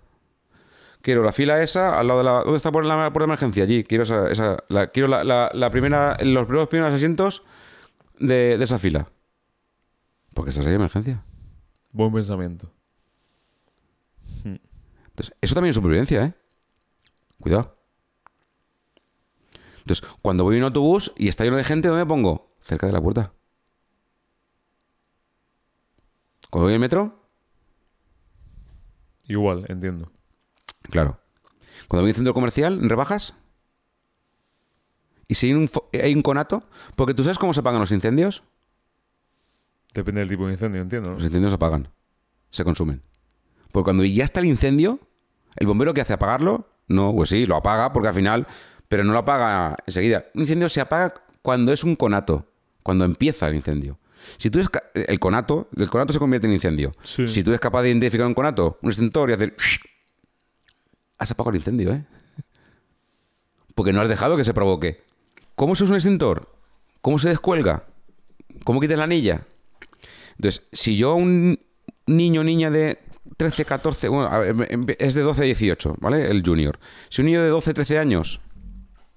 Quiero 1.02 1.24
la 1.24 1.32
fila 1.32 1.62
esa 1.64 1.98
al 1.98 2.08
lado 2.08 2.20
de 2.20 2.26
la. 2.26 2.32
¿Dónde 2.44 2.58
está 2.58 2.72
por 2.72 2.84
la, 2.84 3.12
por 3.14 3.22
la 3.22 3.26
emergencia? 3.26 3.64
Allí. 3.64 3.84
Quiero 3.86 4.04
esa. 4.04 4.30
esa- 4.30 4.64
la, 4.68 4.88
quiero 4.88 5.08
la, 5.08 5.24
la- 5.24 5.50
la 5.54 5.70
primera. 5.70 6.18
Los 6.24 6.46
primeros, 6.46 6.68
primeros 6.68 6.94
asientos 6.94 7.44
de, 8.20 8.58
de 8.58 8.64
esa 8.64 8.78
fila. 8.80 9.08
Porque 10.34 10.50
estás 10.50 10.66
ahí 10.66 10.72
de 10.72 10.76
emergencia. 10.76 11.24
Buen 11.91 12.11
pensamiento. 12.14 12.72
Entonces, 14.45 15.36
eso 15.41 15.53
también 15.53 15.72
es 15.72 15.76
supervivencia, 15.76 16.24
¿eh? 16.24 16.34
Cuidado. 17.41 17.78
Entonces, 19.80 20.07
cuando 20.22 20.44
voy 20.44 20.56
en 20.56 20.61
un 20.61 20.66
autobús 20.68 21.11
y 21.18 21.28
está 21.28 21.44
lleno 21.44 21.57
de 21.57 21.64
gente, 21.64 21.88
¿dónde 21.88 22.03
me 22.06 22.07
pongo? 22.10 22.48
Cerca 22.61 22.88
de 22.88 22.94
la 22.94 23.02
puerta. 23.02 23.34
Cuando 26.49 26.66
voy 26.66 26.72
en 26.72 26.76
el 26.76 26.80
metro, 26.82 27.16
Igual, 29.28 29.66
entiendo. 29.70 30.11
Claro. 30.90 31.20
Cuando 31.88 32.02
voy 32.02 32.10
a 32.10 32.11
un 32.11 32.16
centro 32.16 32.34
comercial, 32.34 32.80
en 32.82 32.90
rebajas. 32.90 33.36
Y 35.28 35.36
si 35.36 35.48
hay 35.48 35.53
un, 35.53 35.68
fo- 35.68 35.88
hay 35.94 36.16
un 36.16 36.24
conato, 36.24 36.64
porque 36.95 37.14
tú 37.14 37.24
sabes 37.24 37.38
cómo 37.38 37.53
se 37.53 37.60
apagan 37.60 37.80
los 37.80 37.91
incendios. 37.91 38.44
Depende 39.94 40.22
del 40.22 40.30
tipo 40.30 40.45
de 40.48 40.53
incendio, 40.53 40.82
entiendo. 40.82 41.10
¿no? 41.10 41.16
Los 41.16 41.24
incendios 41.24 41.52
se 41.52 41.56
apagan, 41.56 41.88
se 42.52 42.64
consumen. 42.64 43.02
Porque 43.72 43.86
cuando 43.86 44.03
ya 44.06 44.24
está 44.24 44.40
el 44.40 44.45
incendio, 44.45 44.99
el 45.56 45.68
bombero 45.68 45.94
que 45.94 46.02
hace 46.02 46.14
apagarlo, 46.14 46.68
no, 46.88 47.14
pues 47.14 47.30
sí, 47.30 47.45
lo 47.45 47.56
apaga 47.56 47.91
porque 47.94 48.07
al 48.10 48.16
final, 48.16 48.48
pero 48.88 49.03
no 49.03 49.14
lo 49.14 49.20
apaga 49.20 49.76
enseguida. 49.86 50.26
Un 50.34 50.41
incendio 50.41 50.70
se 50.70 50.82
apaga 50.82 51.14
cuando 51.41 51.72
es 51.74 51.84
un 51.84 51.95
conato, 51.95 52.45
cuando 52.84 53.06
empieza 53.06 53.48
el 53.48 53.56
incendio. 53.56 53.98
Si 54.38 54.49
tú 54.49 54.60
eres 54.60 54.70
ca- 54.70 54.84
el 54.94 55.20
conato, 55.20 55.70
el 55.78 55.90
conato 55.90 56.14
se 56.14 56.20
convierte 56.20 56.48
en 56.48 56.53
incendio. 56.53 56.91
Sí. 57.03 57.30
Si 57.30 57.44
tú 57.44 57.52
eres 57.52 57.60
capaz 57.61 57.84
de 57.84 57.90
identificar 57.90 58.28
un 58.28 58.34
conato, 58.34 58.78
un 58.82 58.90
extintor 58.90 59.30
y 59.30 59.34
hacer 59.34 59.56
has 61.18 61.32
apagado 61.32 61.52
el 61.52 61.57
incendio, 61.57 61.91
¿eh? 61.94 62.06
Porque 63.76 63.94
no 63.94 64.02
has 64.02 64.10
dejado 64.10 64.36
que 64.38 64.44
se 64.44 64.53
provoque. 64.53 65.03
¿Cómo 65.56 65.76
se 65.76 65.84
usa 65.84 65.94
un 65.94 65.98
extintor? 65.98 66.53
¿Cómo 67.02 67.18
se 67.20 67.30
descuelga? 67.30 67.84
¿Cómo 68.66 68.80
quitas 68.80 68.98
la 68.98 69.03
anilla? 69.06 69.45
Entonces, 70.40 70.64
si 70.72 70.95
yo 70.98 71.11
a 71.11 71.16
un 71.16 71.60
niño 72.07 72.41
o 72.41 72.44
niña 72.45 72.72
de 72.72 72.98
13, 73.38 73.66
14, 73.66 74.07
bueno, 74.07 74.28
a 74.30 74.40
ver, 74.40 74.72
em- 74.72 74.86
es 74.98 75.14
de 75.14 75.22
12 75.22 75.41
a 75.41 75.45
18, 75.45 75.95
¿vale? 75.99 76.32
El 76.32 76.41
junior. 76.45 76.80
Si 77.10 77.22
un 77.22 77.26
niño 77.28 77.44
de 77.44 77.49
12, 77.49 77.74
13 77.74 77.99
años 77.99 78.40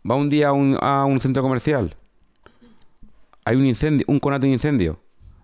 va 0.08 0.16
un 0.16 0.28
día 0.28 0.48
a 0.48 0.52
un, 0.52 0.76
a 0.80 1.04
un 1.04 1.20
centro 1.20 1.42
comercial, 1.42 1.96
hay 3.44 3.56
un 3.56 3.66
incendio, 3.66 4.04
un 4.08 4.18
conato 4.18 4.46
de 4.46 4.52
incendio, 4.52 5.00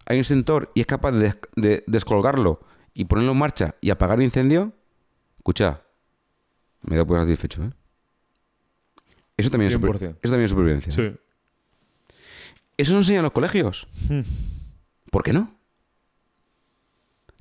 hay 0.06 0.16
un 0.16 0.20
extintor 0.20 0.70
y 0.74 0.80
es 0.80 0.86
capaz 0.86 1.12
de, 1.12 1.18
des- 1.20 1.36
de 1.56 1.84
descolgarlo 1.86 2.60
y 2.92 3.04
ponerlo 3.04 3.32
en 3.32 3.38
marcha 3.38 3.76
y 3.80 3.90
apagar 3.90 4.18
el 4.18 4.24
incendio, 4.24 4.72
escucha, 5.38 5.82
me 6.82 6.96
da 6.96 7.04
por 7.04 7.20
satisfecho, 7.20 7.62
¿eh? 7.64 7.70
Eso 9.36 9.50
también, 9.50 9.68
es 9.68 9.74
super- 9.74 9.92
100%. 9.96 10.16
eso 10.22 10.32
también 10.32 10.44
es 10.44 10.50
supervivencia. 10.50 10.92
Sí. 10.92 11.16
Eso 12.76 12.92
no 12.92 12.98
enseñan 12.98 13.20
en 13.20 13.24
los 13.24 13.32
colegios. 13.32 13.86
Hmm. 14.08 14.20
¿Por 15.10 15.22
qué 15.22 15.32
no? 15.32 15.56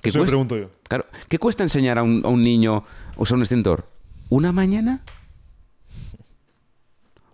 ¿Qué 0.00 0.10
Eso 0.10 0.18
me 0.18 0.22
cuesta? 0.22 0.30
pregunto 0.30 0.56
yo. 0.56 0.70
Claro, 0.88 1.06
¿qué 1.28 1.38
cuesta 1.38 1.62
enseñar 1.62 1.98
a 1.98 2.02
un, 2.02 2.22
a 2.24 2.28
un 2.28 2.42
niño 2.42 2.84
a 3.16 3.20
usar 3.20 3.36
un 3.36 3.42
extintor? 3.42 3.88
¿Una 4.28 4.52
mañana? 4.52 5.02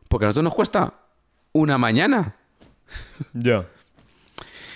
Porque 0.09 0.27
a 0.27 0.29
nosotros 0.29 0.45
nos 0.45 0.55
cuesta 0.55 0.95
una 1.53 1.77
mañana. 1.79 2.37
Ya. 3.33 3.67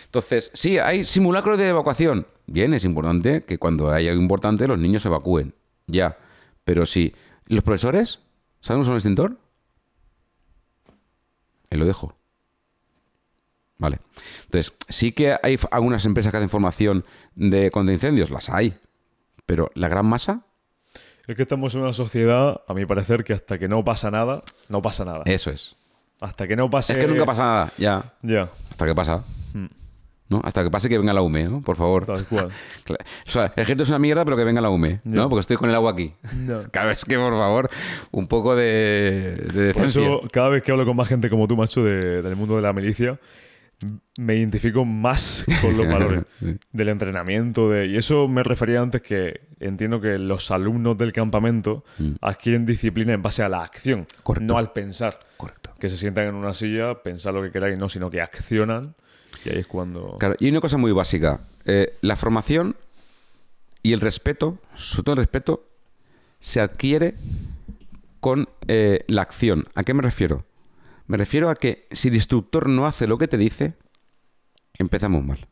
Entonces, 0.06 0.50
sí, 0.54 0.78
hay 0.78 1.04
simulacros 1.04 1.58
de 1.58 1.68
evacuación. 1.68 2.26
Bien, 2.46 2.72
es 2.74 2.84
importante 2.84 3.44
que 3.44 3.58
cuando 3.58 3.90
haya 3.90 4.10
algo 4.10 4.22
importante 4.22 4.66
los 4.66 4.78
niños 4.78 5.02
se 5.02 5.08
evacúen. 5.08 5.54
Ya. 5.86 6.18
Pero 6.64 6.86
sí, 6.86 7.14
¿y 7.46 7.54
los 7.54 7.62
profesores? 7.64 8.20
¿Saben 8.60 8.82
usar 8.82 8.92
un 8.92 8.96
extintor? 8.98 9.38
Ahí 11.70 11.78
lo 11.78 11.84
dejo. 11.86 12.16
Vale. 13.78 13.98
Entonces, 14.44 14.74
sí 14.88 15.12
que 15.12 15.36
hay 15.42 15.58
algunas 15.70 16.04
empresas 16.04 16.30
que 16.32 16.36
hacen 16.36 16.50
formación 16.50 17.04
de 17.34 17.70
contra 17.70 17.92
incendios, 17.92 18.30
las 18.30 18.48
hay. 18.48 18.74
Pero 19.46 19.70
la 19.74 19.88
gran 19.88 20.04
masa, 20.06 20.42
Es 21.26 21.36
que 21.36 21.42
estamos 21.42 21.74
en 21.74 21.82
una 21.82 21.94
sociedad, 21.94 22.60
a 22.66 22.74
mi 22.74 22.86
parecer, 22.86 23.22
que 23.24 23.34
hasta 23.34 23.58
que 23.58 23.68
no 23.68 23.84
pasa 23.84 24.10
nada, 24.10 24.42
no 24.68 24.82
pasa 24.82 25.04
nada. 25.04 25.22
eso 25.26 25.50
es. 25.50 25.76
Hasta 26.20 26.48
que 26.48 26.56
no 26.56 26.68
pase. 26.68 26.94
Es 26.94 26.98
que 26.98 27.06
nunca 27.06 27.24
pasa 27.24 27.42
nada, 27.42 27.72
ya. 27.78 28.12
Ya, 28.22 28.48
Hasta 28.70 28.86
que 28.86 28.94
pasa. 28.94 29.22
¿No? 30.30 30.42
Hasta 30.44 30.62
que 30.62 30.70
pase 30.70 30.90
que 30.90 30.98
venga 30.98 31.14
la 31.14 31.22
UME, 31.22 31.44
¿no? 31.44 31.62
Por 31.62 31.76
favor. 31.76 32.04
tal 32.04 32.26
cual. 32.26 32.50
O 33.26 33.30
sea, 33.30 33.44
el 33.56 33.62
ejército 33.62 33.84
es 33.84 33.88
una 33.88 33.98
mierda, 33.98 34.24
pero 34.26 34.36
que 34.36 34.44
venga 34.44 34.60
la 34.60 34.68
UME, 34.68 35.00
¿no? 35.04 35.28
Porque 35.30 35.40
estoy 35.40 35.56
con 35.56 35.70
el 35.70 35.74
agua 35.74 35.92
aquí. 35.92 36.12
Cada 36.70 36.88
vez 36.88 37.02
que, 37.04 37.16
por 37.16 37.32
favor, 37.32 37.70
un 38.10 38.26
poco 38.26 38.54
de, 38.54 39.36
de 39.54 39.72
Por 39.72 39.86
eso, 39.86 40.20
cada 40.30 40.50
vez 40.50 40.62
que 40.62 40.70
hablo 40.72 40.84
con 40.84 40.96
más 40.96 41.08
gente 41.08 41.30
como 41.30 41.48
tú, 41.48 41.56
macho, 41.56 41.82
de- 41.82 42.20
del 42.20 42.36
mundo 42.36 42.56
de 42.56 42.62
la 42.62 42.74
milicia, 42.74 43.18
me 44.18 44.34
identifico 44.36 44.84
más 44.84 45.44
con 45.62 45.76
los 45.76 45.86
valores 45.92 46.24
Sí. 46.40 46.56
del 46.72 46.88
entrenamiento. 46.88 47.70
De, 47.70 47.86
y 47.86 47.96
eso 47.96 48.26
me 48.28 48.42
refería 48.42 48.80
antes 48.80 49.02
que 49.02 49.40
entiendo 49.60 50.00
que 50.00 50.18
los 50.18 50.50
alumnos 50.50 50.98
del 50.98 51.12
campamento 51.12 51.84
adquieren 52.20 52.66
disciplina 52.66 53.12
en 53.12 53.22
base 53.22 53.42
a 53.42 53.48
la 53.48 53.62
acción, 53.62 54.00
Mm. 54.00 54.22
Correcto. 54.22 54.52
no 54.52 54.58
al 54.58 54.72
pensar. 54.72 55.18
Correcto. 55.36 55.70
Que 55.78 55.88
se 55.88 55.96
sientan 55.96 56.26
en 56.26 56.34
una 56.34 56.54
silla, 56.54 57.02
pensar 57.02 57.34
lo 57.34 57.42
que 57.42 57.50
queráis, 57.52 57.78
no, 57.78 57.88
sino 57.88 58.10
que 58.10 58.20
accionan. 58.20 58.94
Y 59.44 59.50
ahí 59.50 59.58
es 59.58 59.66
cuando. 59.66 60.16
Claro, 60.18 60.34
y 60.40 60.48
una 60.50 60.60
cosa 60.60 60.76
muy 60.78 60.90
básica. 60.92 61.40
Eh, 61.64 61.96
la 62.00 62.16
formación 62.16 62.74
y 63.82 63.92
el 63.92 64.00
respeto, 64.00 64.58
sobre 64.74 65.04
todo 65.04 65.12
el 65.14 65.18
respeto, 65.18 65.64
se 66.40 66.60
adquiere 66.60 67.14
con 68.20 68.48
eh, 68.66 69.04
la 69.06 69.22
acción. 69.22 69.66
¿A 69.76 69.84
qué 69.84 69.94
me 69.94 70.02
refiero? 70.02 70.44
Me 71.08 71.16
refiero 71.16 71.48
a 71.48 71.56
que 71.56 71.88
si 71.90 72.08
el 72.08 72.14
instructor 72.14 72.68
no 72.68 72.86
hace 72.86 73.06
lo 73.06 73.16
que 73.16 73.28
te 73.28 73.38
dice, 73.38 73.74
empezamos 74.74 75.24
mal. 75.24 75.48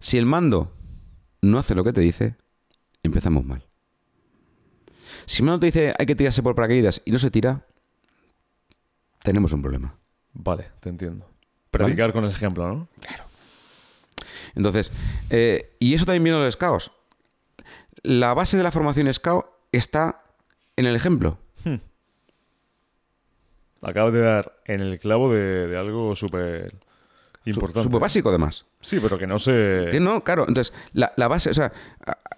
Si 0.00 0.16
el 0.16 0.24
mando 0.24 0.72
no 1.42 1.58
hace 1.58 1.74
lo 1.74 1.84
que 1.84 1.92
te 1.92 2.00
dice, 2.00 2.36
empezamos 3.02 3.44
mal. 3.44 3.66
Si 5.26 5.42
el 5.42 5.46
mando 5.46 5.60
te 5.60 5.66
dice 5.66 5.94
hay 5.98 6.06
que 6.06 6.16
tirarse 6.16 6.42
por 6.42 6.54
paracaídas 6.54 7.02
y 7.04 7.12
no 7.12 7.18
se 7.18 7.30
tira, 7.30 7.66
tenemos 9.22 9.52
un 9.52 9.60
problema. 9.60 9.94
Vale, 10.32 10.70
te 10.80 10.88
entiendo. 10.88 11.28
Predicar 11.70 12.12
con 12.14 12.24
el 12.24 12.30
ejemplo, 12.30 12.66
¿no? 12.66 12.88
Entonces, 14.54 14.90
eh, 15.28 15.76
y 15.80 15.92
eso 15.92 16.06
también 16.06 16.24
viene 16.24 16.38
de 16.38 16.44
los 16.46 16.54
scouts. 16.54 16.90
La 18.02 18.32
base 18.32 18.56
de 18.56 18.62
la 18.62 18.70
formación 18.70 19.12
scout 19.12 19.44
está 19.70 20.24
en 20.76 20.86
el 20.86 20.96
ejemplo. 20.96 21.41
Acabas 23.82 24.12
de 24.12 24.20
dar 24.20 24.54
en 24.66 24.80
el 24.80 24.98
clavo 24.98 25.32
de, 25.32 25.66
de 25.66 25.76
algo 25.76 26.14
súper 26.16 26.72
importante. 27.44 27.82
Súper 27.82 28.00
básico, 28.00 28.28
además. 28.28 28.64
Sí, 28.80 28.98
pero 29.02 29.18
que 29.18 29.26
no 29.26 29.38
se. 29.40 29.88
Que 29.90 29.98
no, 29.98 30.22
claro. 30.22 30.44
Entonces, 30.46 30.72
la, 30.92 31.12
la 31.16 31.26
base, 31.26 31.50
o 31.50 31.54
sea, 31.54 31.72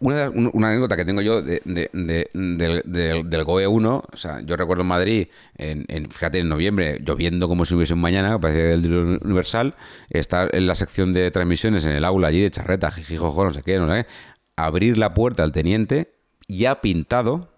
una, 0.01 0.31
una 0.31 0.69
anécdota 0.71 0.97
que 0.97 1.05
tengo 1.05 1.21
yo 1.21 1.43
de- 1.43 1.61
de- 1.67 1.91
de- 1.93 2.31
del, 2.33 2.83
del- 2.87 3.29
del 3.29 3.45
GOE 3.45 3.67
1, 3.67 4.05
o 4.11 4.17
sea, 4.17 4.41
yo 4.41 4.57
recuerdo 4.57 4.81
en 4.83 4.89
Madrid, 4.89 5.29
en, 5.59 5.85
en- 5.89 6.11
fíjate, 6.11 6.39
en 6.39 6.49
noviembre, 6.49 6.99
lloviendo 7.05 7.49
como 7.49 7.67
si 7.67 7.75
hubiese 7.75 7.93
un 7.93 8.01
mañana, 8.01 8.41
parecía 8.41 8.73
el 8.73 9.19
universal, 9.23 9.75
estar 10.09 10.55
en 10.55 10.67
la 10.67 10.75
sección 10.75 11.13
de 11.13 11.31
transmisiones 11.31 11.85
en 11.85 11.93
el 11.93 12.05
aula 12.07 12.29
allí 12.29 12.41
de 12.41 12.51
charreta, 12.51 12.91
jijijojo, 12.91 13.45
no 13.45 13.53
sé 13.53 13.63
qué, 13.63 13.79
no 13.79 13.87
sé 13.95 14.05
qué, 14.05 14.09
abrir 14.57 14.97
la 14.97 15.13
puerta 15.13 15.43
al 15.43 15.53
teniente, 15.53 16.15
ya 16.49 16.81
pintado, 16.81 17.51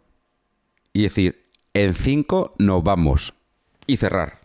y 0.92 1.02
decir, 1.04 1.44
en 1.74 1.94
5 1.94 2.54
nos 2.58 2.82
vamos. 2.82 3.34
Y 3.86 3.96
cerrar. 3.96 4.40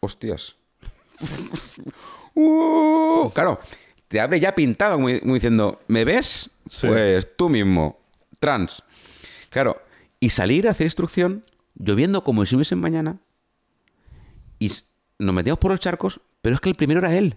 Hostias. 0.00 0.56
Uh, 2.34 3.30
claro, 3.34 3.60
te 4.08 4.18
abre 4.18 4.40
ya 4.40 4.54
pintado, 4.54 4.96
como, 4.96 5.08
diciendo, 5.08 5.82
¿me 5.88 6.04
ves? 6.04 6.50
Sí. 6.68 6.86
Pues 6.86 7.36
tú 7.36 7.48
mismo, 7.50 7.98
trans. 8.40 8.82
Claro, 9.50 9.82
y 10.18 10.30
salir 10.30 10.66
a 10.66 10.70
hacer 10.70 10.86
instrucción, 10.86 11.42
lloviendo 11.74 12.24
como 12.24 12.46
si 12.46 12.54
hubiese 12.54 12.74
mañana, 12.74 13.18
y 14.58 14.72
nos 15.18 15.34
metíamos 15.34 15.58
por 15.58 15.72
los 15.72 15.80
charcos, 15.80 16.20
pero 16.40 16.54
es 16.54 16.60
que 16.60 16.70
el 16.70 16.74
primero 16.74 17.00
era 17.00 17.14
él. 17.14 17.36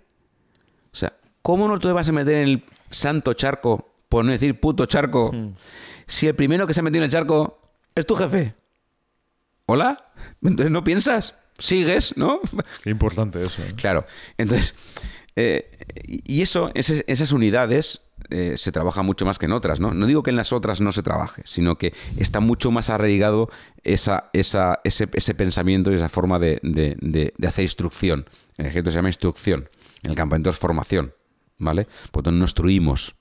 O 0.94 0.96
sea, 0.96 1.14
¿cómo 1.42 1.68
no 1.68 1.80
te 1.80 1.92
vas 1.92 2.08
a 2.08 2.12
meter 2.12 2.36
en 2.36 2.48
el 2.48 2.64
santo 2.90 3.34
charco, 3.34 3.94
por 4.08 4.24
no 4.24 4.32
decir 4.32 4.60
puto 4.60 4.86
charco, 4.86 5.32
si 6.08 6.28
el 6.28 6.36
primero 6.36 6.68
que 6.68 6.74
se 6.74 6.80
ha 6.80 6.84
metido 6.84 7.04
en 7.04 7.06
el 7.06 7.12
charco 7.12 7.60
es 7.96 8.06
tu 8.06 8.16
jefe? 8.16 8.56
¿Hola? 9.66 10.12
Entonces 10.42 10.72
no 10.72 10.84
piensas, 10.84 11.36
sigues, 11.58 12.18
¿no? 12.18 12.40
Qué 12.84 12.90
importante 12.90 13.42
eso. 13.42 13.62
¿eh? 13.64 13.74
Claro. 13.76 14.06
Entonces, 14.38 14.76
eh, 15.36 15.70
y 16.06 16.42
eso, 16.42 16.72
ese- 16.76 17.04
esas 17.08 17.32
unidades 17.32 18.02
eh, 18.30 18.56
se 18.58 18.72
trabaja 18.72 19.04
mucho 19.04 19.26
más 19.26 19.38
que 19.38 19.46
en 19.46 19.52
otras, 19.52 19.80
¿no? 19.80 19.94
No 19.94 20.08
digo 20.08 20.24
que 20.24 20.32
en 20.32 20.36
las 20.36 20.52
otras 20.54 20.82
no 20.82 20.92
se 20.92 21.04
trabaje, 21.04 21.44
sino 21.46 21.78
que 21.78 21.94
está 22.18 22.40
mucho 22.40 22.72
más 22.72 22.90
arraigado 22.90 23.50
esa, 23.84 24.30
esa, 24.34 24.80
ese, 24.84 25.08
ese 25.14 25.36
pensamiento 25.36 25.92
y 25.92 25.96
esa 25.96 26.10
forma 26.10 26.40
de, 26.40 26.60
de- 26.64 26.96
de- 27.00 27.34
de 27.38 27.48
hacer 27.48 27.64
instrucción. 27.64 28.26
En 28.58 28.66
el 28.66 28.72
ejército 28.72 28.92
se 28.92 28.96
llama 28.98 29.10
instrucción, 29.10 29.70
en 30.04 30.10
el 30.12 30.16
campamento 30.16 30.50
es 30.50 30.58
formación, 30.58 31.14
¿vale? 31.60 31.86
Por 32.12 32.22
lo 32.22 32.24
tanto, 32.24 32.38
no 32.40 32.46
instruimos. 32.46 33.16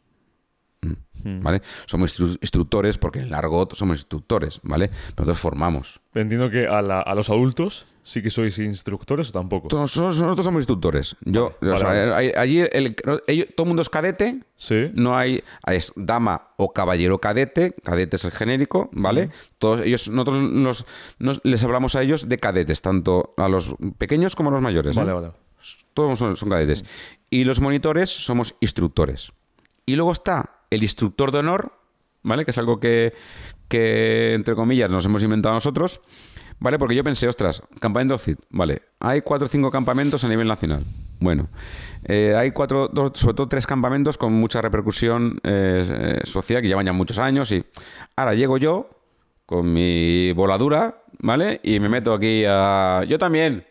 Mm, 0.81 1.41
¿Vale? 1.43 1.63
Somos 1.87 2.15
instru- 2.19 2.39
instructores 2.41 2.99
porque 2.99 3.19
en 3.21 3.27
el 3.27 3.35
argot 3.35 3.75
somos 3.75 3.99
instructores, 3.99 4.61
¿vale? 4.63 4.89
Pero 4.89 5.27
nosotros 5.27 5.39
formamos. 5.41 6.01
Entiendo 6.15 6.51
que 6.51 6.67
a, 6.67 6.83
la- 6.83 7.01
a 7.01 7.15
los 7.15 7.31
adultos 7.31 7.87
sí 8.07 8.21
que 8.23 8.29
sois 8.31 8.59
instructores 8.61 9.31
o 9.31 9.33
tampoco. 9.33 9.69
Nosotros 9.75 10.15
somos 10.45 10.61
instructores. 10.61 11.17
Yo, 11.25 11.57
Vale, 11.61 11.73
o 11.73 11.77
sea, 11.79 11.89
vale. 11.89 12.15
hay- 12.15 12.33
allí 12.37 12.59
el- 12.61 12.95
ellos- 13.27 13.49
todo 13.57 13.65
el 13.65 13.69
mundo 13.69 13.81
es 13.83 13.89
cadete, 13.89 14.45
Sí. 14.57 14.91
no 14.95 15.17
hay 15.17 15.43
es 15.67 15.91
dama 15.97 16.49
o 16.59 16.73
caballero 16.73 17.19
cadete, 17.19 17.73
cadete 17.83 18.17
es 18.17 18.25
el 18.27 18.31
genérico, 18.31 18.91
¿vale? 18.93 19.31
Todos 19.59 19.81
ellos 19.81 20.09
nosotros 20.11 20.37
nos- 20.53 20.85
nos- 21.19 21.41
les 21.45 21.65
hablamos 21.65 21.97
a 21.97 22.03
ellos 22.03 22.29
de 22.29 22.39
cadetes, 22.39 22.83
tanto 22.83 23.33
a 23.39 23.49
los 23.49 23.75
pequeños 23.99 24.37
como 24.37 24.51
a 24.51 24.53
los 24.53 24.63
mayores. 24.63 24.95
¿eh? 24.97 25.01
Vale, 25.01 25.13
vale. 25.15 25.33
Todos 25.95 26.19
son, 26.19 26.37
son 26.37 26.51
cadetes. 26.51 26.85
Y 27.31 27.45
los 27.45 27.61
monitores 27.61 28.11
somos 28.11 28.55
instructores. 28.61 29.33
Y 29.87 29.97
luego 29.97 30.13
está 30.13 30.61
el 30.71 30.83
instructor 30.83 31.33
de 31.33 31.39
honor, 31.39 31.73
¿vale? 32.23 32.45
Que 32.45 32.51
es 32.51 32.59
algo 32.59 32.79
que, 32.81 33.15
que, 33.69 34.35
entre 34.35 34.55
comillas, 34.55 34.91
nos 34.91 35.05
hemos 35.07 35.23
inventado 35.23 35.55
nosotros, 35.55 36.01
¿vale? 36.65 36.79
Porque 36.79 36.95
yo 36.95 37.05
pensé, 37.05 37.29
ostras, 37.29 37.63
campamento 37.79 38.17
CID, 38.17 38.39
¿vale? 38.49 38.81
Hay 38.99 39.21
cuatro 39.21 39.45
o 39.45 39.49
cinco 39.49 39.71
campamentos 39.71 40.25
a 40.25 40.29
nivel 40.29 40.49
nacional. 40.49 40.83
Bueno, 41.21 41.49
eh, 42.05 42.35
hay 42.35 42.53
cuatro, 42.53 42.89
dos, 42.89 43.13
sobre 43.15 43.35
todo 43.35 43.49
tres 43.49 43.67
campamentos 43.67 44.17
con 44.17 44.33
mucha 44.33 44.63
repercusión 44.63 45.39
eh, 45.45 45.85
eh, 45.87 46.21
social 46.25 46.63
que 46.63 46.69
llevan 46.69 46.87
ya 46.87 46.95
muchos 46.95 47.19
años 47.19 47.53
y 47.53 47.67
ahora 48.17 48.33
llego 48.35 48.57
yo 48.57 48.89
con 49.45 49.75
mi 49.75 50.33
voladura, 50.33 51.03
¿vale? 51.19 51.61
Y 51.63 51.81
me 51.81 51.91
meto 51.91 52.15
aquí 52.15 52.45
a... 52.49 53.05
Yo 53.07 53.19
también. 53.19 53.67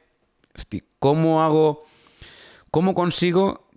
¿Cómo 0.99 1.41
hago... 1.41 1.85
¿Cómo 2.69 2.93
consigo 2.93 3.69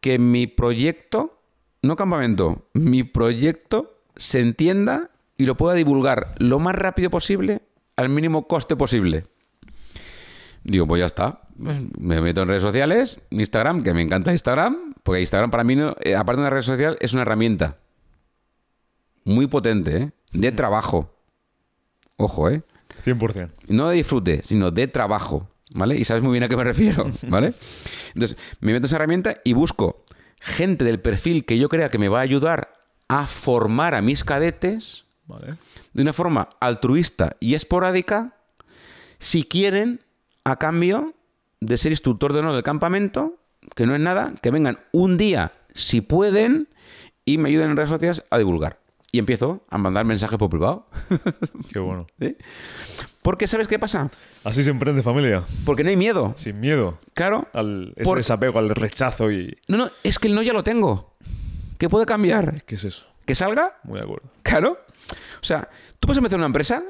que 0.00 0.20
mi 0.20 0.46
proyecto, 0.46 1.40
no 1.82 1.96
campamento, 1.96 2.68
mi 2.74 3.02
proyecto 3.02 3.96
se 4.14 4.38
entienda 4.40 5.10
y 5.36 5.46
lo 5.46 5.56
pueda 5.56 5.74
divulgar 5.74 6.34
lo 6.38 6.60
más 6.60 6.76
rápido 6.76 7.10
posible 7.10 7.62
al 8.00 8.08
mínimo 8.08 8.46
coste 8.46 8.76
posible? 8.76 9.24
Digo, 10.64 10.86
pues 10.86 11.00
ya 11.00 11.06
está. 11.06 11.40
Me 11.56 12.20
meto 12.20 12.42
en 12.42 12.48
redes 12.48 12.62
sociales, 12.62 13.20
Instagram, 13.30 13.82
que 13.82 13.92
me 13.94 14.02
encanta 14.02 14.32
Instagram, 14.32 14.94
porque 15.02 15.20
Instagram 15.20 15.50
para 15.50 15.64
mí, 15.64 15.76
no- 15.76 15.94
eh, 16.00 16.14
aparte 16.16 16.40
de 16.40 16.46
una 16.46 16.50
red 16.50 16.62
social, 16.62 16.96
es 17.00 17.12
una 17.12 17.22
herramienta 17.22 17.78
muy 19.24 19.46
potente, 19.46 19.96
¿eh? 19.96 20.10
de 20.32 20.52
trabajo. 20.52 21.14
Ojo, 22.16 22.48
¿eh? 22.50 22.62
100%. 23.04 23.50
no 23.68 23.88
de 23.88 23.96
disfrute, 23.96 24.42
sino 24.44 24.70
de 24.70 24.86
trabajo, 24.86 25.48
¿vale? 25.74 25.96
Y 25.96 26.04
sabes 26.04 26.22
muy 26.22 26.32
bien 26.32 26.42
a 26.44 26.48
qué 26.48 26.56
me 26.56 26.64
refiero, 26.64 27.08
¿vale? 27.28 27.52
Entonces, 28.14 28.36
me 28.60 28.72
meto 28.72 28.78
en 28.78 28.84
esa 28.86 28.96
herramienta 28.96 29.36
y 29.44 29.54
busco 29.54 30.04
gente 30.40 30.84
del 30.84 31.00
perfil 31.00 31.44
que 31.46 31.58
yo 31.58 31.68
crea 31.68 31.88
que 31.88 31.98
me 31.98 32.08
va 32.08 32.18
a 32.18 32.22
ayudar 32.22 32.72
a 33.08 33.26
formar 33.26 33.94
a 33.94 34.02
mis 34.02 34.22
cadetes 34.24 35.04
Vale. 35.26 35.54
De 35.92 36.02
una 36.02 36.12
forma 36.12 36.48
altruista 36.60 37.36
y 37.40 37.54
esporádica, 37.54 38.36
si 39.18 39.44
quieren, 39.44 40.00
a 40.44 40.56
cambio 40.56 41.14
de 41.60 41.76
ser 41.76 41.92
instructor 41.92 42.32
de 42.32 42.38
honor 42.40 42.54
del 42.54 42.62
campamento, 42.62 43.36
que 43.74 43.86
no 43.86 43.94
es 43.94 44.00
nada, 44.00 44.32
que 44.42 44.50
vengan 44.50 44.78
un 44.92 45.16
día, 45.18 45.52
si 45.74 46.00
pueden, 46.00 46.68
y 47.24 47.38
me 47.38 47.48
ayuden 47.50 47.70
en 47.70 47.76
redes 47.76 47.90
sociales 47.90 48.24
a 48.30 48.38
divulgar. 48.38 48.78
Y 49.12 49.18
empiezo 49.18 49.64
a 49.68 49.76
mandar 49.76 50.04
mensajes 50.04 50.38
por 50.38 50.48
privado. 50.48 50.86
Qué 51.72 51.78
bueno. 51.80 52.06
¿Sí? 52.20 52.36
Porque, 53.22 53.46
¿sabes 53.48 53.66
qué 53.68 53.78
pasa? 53.78 54.08
Así 54.44 54.62
se 54.62 54.70
emprende 54.70 55.02
familia. 55.02 55.42
Porque 55.66 55.82
no 55.84 55.90
hay 55.90 55.96
miedo. 55.96 56.32
Sin 56.36 56.58
miedo 56.60 56.96
Claro. 57.12 57.48
al 57.52 57.92
ese 57.96 58.04
Por- 58.04 58.16
desapego, 58.16 58.58
al 58.60 58.70
rechazo 58.70 59.30
y... 59.30 59.58
No, 59.68 59.76
no, 59.76 59.90
es 60.04 60.18
que 60.18 60.28
el 60.28 60.34
no 60.34 60.42
ya 60.42 60.52
lo 60.54 60.62
tengo. 60.64 61.16
¿Qué 61.76 61.88
puede 61.90 62.06
cambiar? 62.06 62.62
¿Qué 62.64 62.76
es 62.76 62.84
eso? 62.84 63.08
¿Que 63.26 63.34
salga? 63.34 63.78
Muy 63.82 63.98
de 63.98 64.04
acuerdo. 64.04 64.30
Claro. 64.42 64.78
O 65.40 65.44
sea, 65.44 65.68
tú 65.98 66.06
puedes 66.06 66.18
empezar 66.18 66.38
una 66.38 66.46
empresa 66.46 66.82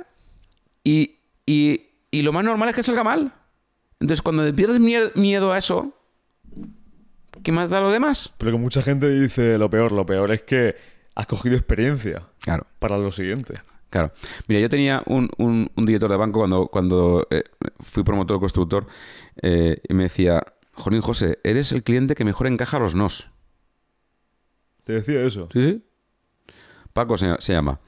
y, 0.85 1.19
y- 1.47 1.83
y 2.11 2.23
lo 2.23 2.33
más 2.33 2.45
normal 2.45 2.69
es 2.71 2.75
que 2.75 2.83
salga 2.83 3.05
mal. 3.05 3.33
Entonces, 4.01 4.23
cuando 4.23 4.51
pierdes 4.55 4.81
mie- 4.81 5.13
miedo 5.15 5.53
a 5.53 5.59
eso, 5.59 5.95
¿qué 7.43 7.53
más 7.53 7.71
da 7.71 7.81
lo 7.81 7.91
demás? 7.91 8.33
Pero 8.39 8.53
que 8.53 8.59
mucha 8.59 8.83
gente 8.83 9.09
dice 9.09 9.59
lo 9.59 9.71
peor. 9.71 9.93
Lo 9.93 10.07
peor 10.07 10.33
es 10.33 10.43
que 10.43 10.77
has 11.15 11.27
cogido 11.27 11.57
experiencia 11.57 12.27
Claro. 12.41 12.67
para 12.79 12.99
lo 12.99 13.13
siguiente. 13.13 13.61
Claro. 13.91 14.13
Mira, 14.47 14.61
yo 14.61 14.69
tenía 14.69 15.03
un, 15.07 15.29
un- 15.39 15.71
un 15.75 15.87
director 15.87 16.11
de 16.11 16.17
banco 16.17 16.39
cuando, 16.41 16.67
cuando 16.69 17.27
eh, 17.31 17.43
fui 17.81 18.03
promotor 18.05 18.39
constructor 18.41 18.87
eh, 19.43 19.81
y 19.89 19.95
me 19.95 20.05
decía, 20.05 20.43
Jolín 20.73 21.01
José, 21.03 21.39
eres 21.45 21.73
el 21.73 21.83
cliente 21.83 22.15
que 22.15 22.25
mejor 22.25 22.47
encaja 22.47 22.79
los 22.79 22.95
nos. 22.95 23.29
Te 24.85 24.95
decía 24.95 25.23
eso. 25.23 25.49
Sí, 25.53 25.61
sí. 25.63 25.85
Paco 26.93 27.19
se, 27.19 27.35
se 27.41 27.53
llama. 27.53 27.79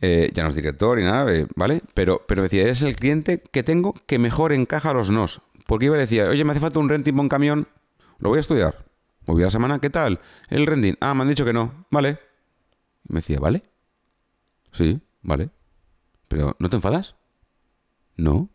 Eh, 0.00 0.30
ya 0.34 0.42
no 0.42 0.50
es 0.50 0.54
director 0.54 1.00
y 1.00 1.04
nada, 1.04 1.32
eh, 1.34 1.46
¿vale? 1.56 1.82
Pero, 1.94 2.22
pero 2.28 2.42
decía, 2.42 2.62
eres 2.62 2.82
el 2.82 2.96
cliente 2.96 3.40
que 3.40 3.62
tengo 3.62 3.94
que 4.06 4.18
mejor 4.18 4.52
encaja 4.52 4.92
los 4.92 5.10
nos. 5.10 5.40
Porque 5.66 5.86
iba 5.86 5.96
y 5.96 6.00
decía, 6.00 6.28
oye, 6.28 6.44
me 6.44 6.52
hace 6.52 6.60
falta 6.60 6.78
un 6.78 6.88
renting 6.88 7.18
un 7.18 7.28
camión, 7.28 7.68
lo 8.18 8.28
voy 8.28 8.38
a 8.38 8.40
estudiar. 8.40 8.86
Voy 9.26 9.42
a 9.42 9.46
la 9.46 9.50
semana, 9.50 9.80
¿qué 9.80 9.90
tal? 9.90 10.20
El 10.48 10.66
renting. 10.66 10.94
Ah, 11.00 11.12
me 11.14 11.22
han 11.22 11.28
dicho 11.28 11.44
que 11.44 11.52
no. 11.52 11.86
Vale. 11.90 12.18
Me 13.08 13.16
decía, 13.16 13.40
¿vale? 13.40 13.62
Sí, 14.72 15.00
vale. 15.22 15.50
Pero, 16.28 16.54
¿no 16.60 16.70
te 16.70 16.76
enfadas? 16.76 17.16
No. 18.16 18.48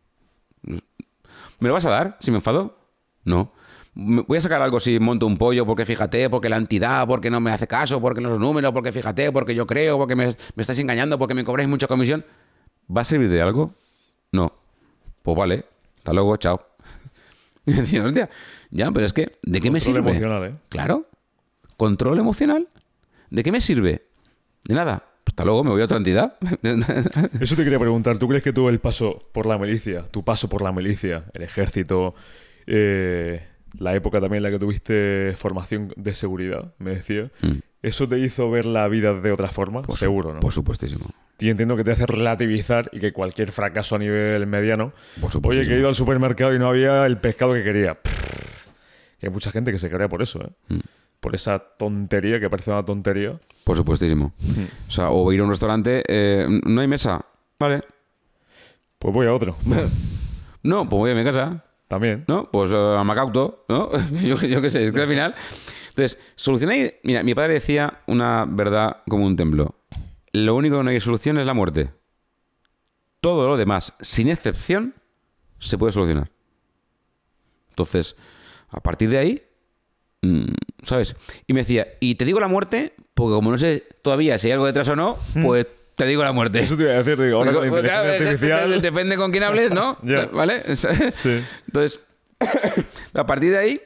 ¿Me 0.62 1.68
lo 1.68 1.74
vas 1.74 1.86
a 1.86 1.92
dar 1.92 2.18
si 2.22 2.32
me 2.32 2.38
enfado? 2.38 2.80
No. 3.26 3.54
Voy 3.94 4.38
a 4.38 4.42
sacar 4.42 4.62
algo 4.62 4.80
si 4.80 5.00
monto 5.00 5.28
un 5.28 5.38
pollo 5.38 5.66
porque 5.66 5.86
fíjate, 5.86 6.30
porque 6.30 6.48
la 6.48 6.58
entidad, 6.58 7.06
porque 7.08 7.30
no 7.30 7.42
me 7.42 7.52
hace 7.52 7.68
caso, 7.68 8.00
porque 8.00 8.22
los 8.22 8.40
números, 8.40 8.72
porque 8.72 8.92
fíjate, 8.92 9.32
porque 9.32 9.54
yo 9.54 9.68
creo, 9.68 9.98
porque 9.98 10.16
me, 10.16 10.28
me 10.28 10.62
estáis 10.62 10.80
engañando, 10.80 11.20
porque 11.20 11.34
me 11.34 11.44
cobráis 11.44 11.68
mucha 11.68 11.88
comisión. 11.88 12.26
¿Va 12.96 13.02
a 13.02 13.04
servir 13.04 13.30
de 13.30 13.42
algo? 13.42 13.74
No. 14.32 14.54
Pues 15.24 15.38
vale. 15.38 15.66
Hasta 15.98 16.14
luego, 16.14 16.36
chao. 16.38 16.60
Y 17.66 17.74
decía, 17.74 18.04
hostia, 18.04 18.28
ya, 18.72 18.92
pero 18.92 19.06
es 19.06 19.14
que, 19.14 19.32
¿de 19.44 19.62
qué 19.62 19.70
me 19.70 19.80
Control 19.80 19.96
sirve? 19.96 20.10
emocional, 20.10 20.44
¿eh? 20.46 20.56
Claro. 20.70 21.06
¿Control 21.78 22.18
emocional? 22.18 22.68
¿De 23.30 23.44
qué 23.44 23.52
me 23.52 23.62
sirve? 23.62 24.08
De 24.66 24.74
nada. 24.74 25.06
Pues 25.24 25.34
hasta 25.34 25.46
luego, 25.46 25.64
me 25.64 25.70
voy 25.70 25.82
a 25.82 25.86
otra 25.86 25.98
entidad. 25.98 26.38
Eso 27.40 27.56
te 27.56 27.64
quería 27.64 27.78
preguntar. 27.78 28.18
¿Tú 28.18 28.28
crees 28.28 28.42
que 28.44 28.52
tú 28.52 28.68
el 28.68 28.80
paso 28.80 29.30
por 29.32 29.46
la 29.46 29.60
milicia, 29.60 30.02
tu 30.04 30.26
paso 30.26 30.50
por 30.50 30.64
la 30.64 30.72
milicia, 30.72 31.26
el 31.34 31.44
ejército, 31.44 32.16
eh, 32.66 33.48
la 33.78 33.96
época 33.96 34.20
también 34.20 34.38
en 34.38 34.44
la 34.44 34.52
que 34.52 34.60
tuviste 34.60 35.34
formación 35.38 35.94
de 35.96 36.14
seguridad, 36.14 36.74
me 36.78 36.92
decía, 36.92 37.32
eso 37.82 38.08
te 38.08 38.20
hizo 38.20 38.50
ver 38.52 38.66
la 38.66 38.88
vida 38.88 39.14
de 39.14 39.32
otra 39.32 39.50
forma? 39.50 39.82
Seguro, 39.94 40.34
¿no? 40.34 40.40
Por 40.40 40.54
supuestísimo. 40.54 41.06
Y 41.40 41.50
entiendo 41.50 41.76
que 41.76 41.84
te 41.84 41.92
hace 41.92 42.06
relativizar 42.06 42.90
y 42.94 43.00
que 43.00 43.14
cualquier 43.14 43.52
fracaso 43.52 43.96
a 43.96 44.00
nivel 44.00 44.46
mediano. 44.46 44.94
Por 45.20 45.48
Oye, 45.48 45.66
que 45.68 45.74
he 45.74 45.80
ido 45.80 45.88
al 45.88 45.96
supermercado 45.96 46.54
y 46.54 46.60
no 46.60 46.68
había 46.68 47.06
el 47.08 47.18
pescado 47.18 47.54
que 47.54 47.64
quería. 47.64 47.96
Prrr. 47.96 48.12
Que 49.20 49.28
hay 49.28 49.34
mucha 49.34 49.50
gente 49.52 49.72
que 49.72 49.80
se 49.80 49.90
crea 49.90 50.08
por 50.08 50.22
eso, 50.22 50.40
¿eh? 50.44 50.50
Mm. 50.68 50.80
Por 51.20 51.36
esa 51.36 51.60
tontería 51.60 52.40
que 52.40 52.50
parece 52.50 52.72
una 52.72 52.84
tontería. 52.84 53.40
Por 53.64 53.78
supuestísimo. 53.78 54.34
O 54.88 54.92
sea, 54.92 55.10
o 55.10 55.32
ir 55.32 55.40
a 55.40 55.44
un 55.44 55.50
restaurante, 55.50 56.04
eh, 56.08 56.48
no 56.66 56.82
hay 56.82 56.88
mesa. 56.88 57.26
Vale. 57.60 57.82
Pues 58.98 59.14
voy 59.14 59.28
a 59.28 59.34
otro. 59.34 59.56
No, 60.64 60.88
pues 60.88 61.00
voy 61.00 61.10
a 61.10 61.16
mi 61.16 61.24
casa. 61.24 61.64
También. 61.92 62.24
¿no? 62.30 62.50
Pues 62.50 62.72
eh, 62.72 62.78
a 62.78 63.04
Macauto, 63.04 63.66
¿no? 63.68 63.92
yo, 64.24 64.36
yo 64.36 64.62
qué 64.62 64.70
sé, 64.70 64.86
es 64.86 64.94
que 64.94 65.02
al 65.02 65.10
final... 65.10 65.36
Entonces, 65.90 66.18
solucionáis... 66.36 66.94
Mira, 67.04 67.22
mi 67.22 67.36
padre 67.36 67.56
decía 67.56 68.00
una 68.08 68.46
verdad 68.48 69.00
como 69.10 69.26
un 69.26 69.36
templo. 69.36 69.76
Lo 70.32 70.56
único 70.56 70.78
que 70.78 70.84
no 70.86 70.90
hay 70.90 71.02
solución 71.02 71.38
es 71.38 71.46
la 71.46 71.54
muerte. 71.54 71.90
Todo 73.20 73.46
lo 73.46 73.58
demás, 73.58 73.94
sin 74.00 74.30
excepción, 74.30 74.96
se 75.60 75.78
puede 75.78 75.92
solucionar. 75.92 76.32
Entonces, 77.72 78.16
a 78.70 78.80
partir 78.80 79.10
de 79.10 79.18
ahí, 79.18 79.44
mm, 80.22 80.46
¿sabes? 80.84 81.14
Y 81.46 81.52
me 81.52 81.60
decía, 81.60 81.90
y 82.00 82.16
te 82.16 82.24
digo 82.24 82.40
la 82.40 82.48
muerte, 82.48 82.94
porque 83.14 83.34
como 83.34 83.52
no 83.52 83.58
sé 83.58 83.84
todavía 84.02 84.40
si 84.40 84.48
hay 84.48 84.54
algo 84.54 84.66
detrás 84.66 84.88
o 84.88 84.96
no, 84.96 85.18
pues 85.42 85.68
te 85.96 86.06
digo 86.06 86.24
la 86.24 86.32
muerte. 86.32 86.60
Eso 86.62 86.76
te 86.78 86.84
iba 86.84 86.92
a 86.94 87.04
decir, 87.04 87.20
digo, 87.22 87.38
ahora 87.38 87.54
con 87.54 87.64
la 87.64 87.70
Pues, 87.70 87.84
inteligencia 87.84 88.26
artificial. 88.28 88.82
Depende 88.82 89.18
con 89.18 89.32
quién 89.32 89.44
hables, 89.44 89.72
¿no? 89.72 89.98
¿Vale? 90.34 90.64
Sí. 90.76 91.44
Entonces, 91.68 92.02
a 93.14 93.26
partir 93.26 93.52
de 93.52 93.58
ahí, 93.58 93.82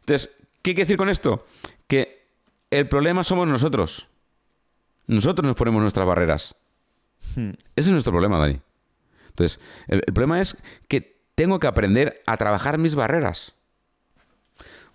entonces, 0.00 0.30
¿qué 0.62 0.72
quiere 0.74 0.82
decir 0.82 0.96
con 0.96 1.08
esto? 1.08 1.46
que 1.86 2.24
el 2.70 2.86
problema 2.88 3.24
somos 3.24 3.48
nosotros. 3.48 4.06
Nosotros 5.08 5.44
nos 5.44 5.56
ponemos 5.56 5.82
nuestras 5.82 6.06
barreras. 6.06 6.54
Hmm. 7.34 7.50
Ese 7.74 7.88
es 7.88 7.88
nuestro 7.88 8.12
problema, 8.12 8.38
Dani. 8.38 8.60
Entonces, 9.30 9.58
el, 9.88 10.04
el 10.06 10.12
problema 10.14 10.40
es 10.40 10.56
que 10.86 11.18
tengo 11.34 11.58
que 11.58 11.66
aprender 11.66 12.22
a 12.26 12.36
trabajar 12.36 12.78
mis 12.78 12.94
barreras. 12.94 13.54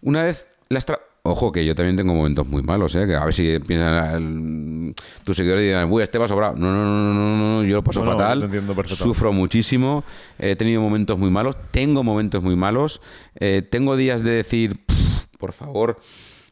Una 0.02 0.24
vez 0.24 0.48
las 0.70 0.88
tra- 0.88 1.02
Ojo, 1.28 1.52
que 1.52 1.66
yo 1.66 1.74
también 1.74 1.96
tengo 1.96 2.14
momentos 2.14 2.46
muy 2.48 2.62
malos, 2.62 2.94
¿eh? 2.94 3.08
Que 3.08 3.16
a 3.16 3.26
ver 3.26 3.34
si 3.34 3.58
piensan 3.60 4.94
tus 5.24 5.36
seguidores 5.36 5.64
y 5.64 5.68
dirán, 5.70 5.92
uy, 5.92 6.04
este 6.04 6.20
va 6.20 6.28
sobrado. 6.28 6.56
No, 6.56 6.72
no, 6.72 6.86
no, 6.86 7.14
no, 7.14 7.38
no, 7.62 7.64
yo 7.64 7.78
lo 7.78 7.84
paso 7.84 8.06
No, 8.06 8.12
fatal. 8.12 8.44
entiendo 8.44 8.76
sufro 8.88 9.34
muchísimo. 9.34 10.04
He 10.38 10.56
tenido 10.56 10.82
momentos 10.82 11.18
muy 11.18 11.32
malos. 11.32 11.56
Tengo 11.72 12.04
momentos 12.04 12.44
muy 12.44 12.56
malos. 12.56 13.02
eh, 13.40 13.64
tengo 13.64 13.96
días 13.98 14.24
de 14.24 14.32
decir, 14.32 14.86
"Pff, 14.86 15.26
por 15.40 15.52
favor. 15.54 16.00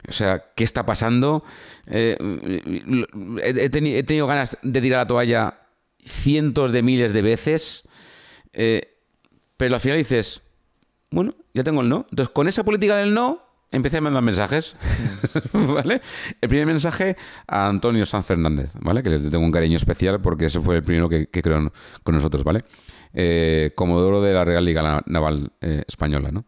O 0.08 0.12
sea, 0.12 0.44
¿qué 0.56 0.64
está 0.64 0.84
pasando? 0.84 1.44
Eh, 1.86 2.16
he, 3.44 3.50
he 3.50 3.70
teni- 3.70 3.94
he 3.94 4.02
tenido 4.02 4.26
ganas 4.26 4.58
de 4.62 4.80
tirar 4.80 5.02
la 5.02 5.06
toalla 5.06 5.60
cientos 6.04 6.72
de 6.72 6.82
miles 6.82 7.12
de 7.12 7.22
veces. 7.22 7.84
eh, 8.52 8.82
pero 9.56 9.76
al 9.76 9.80
final 9.80 9.98
dices, 9.98 10.42
bueno, 11.12 11.36
ya 11.54 11.62
tengo 11.62 11.80
el 11.80 11.88
no. 11.88 12.06
Entonces, 12.10 12.32
con 12.34 12.48
esa 12.48 12.64
política 12.64 12.96
del 12.96 13.14
no, 13.14 13.40
empecé 13.74 13.98
a 13.98 14.00
mandar 14.00 14.22
mensajes. 14.22 14.76
¿Vale? 15.52 16.00
El 16.40 16.48
primer 16.48 16.66
mensaje 16.66 17.16
a 17.46 17.68
Antonio 17.68 18.06
San 18.06 18.24
Fernández, 18.24 18.72
¿vale? 18.80 19.02
Que 19.02 19.10
le 19.10 19.18
tengo 19.30 19.44
un 19.44 19.52
cariño 19.52 19.76
especial 19.76 20.20
porque 20.20 20.46
ese 20.46 20.60
fue 20.60 20.76
el 20.76 20.82
primero 20.82 21.08
que, 21.08 21.26
que 21.26 21.42
creó 21.42 21.72
con 22.02 22.14
nosotros, 22.14 22.44
¿vale? 22.44 22.60
Eh, 23.12 23.72
Comodoro 23.76 24.20
de 24.22 24.32
la 24.32 24.44
Real 24.44 24.64
Liga 24.64 24.82
Na- 24.82 25.02
Naval 25.06 25.52
eh, 25.60 25.84
Española, 25.86 26.30
¿no? 26.32 26.44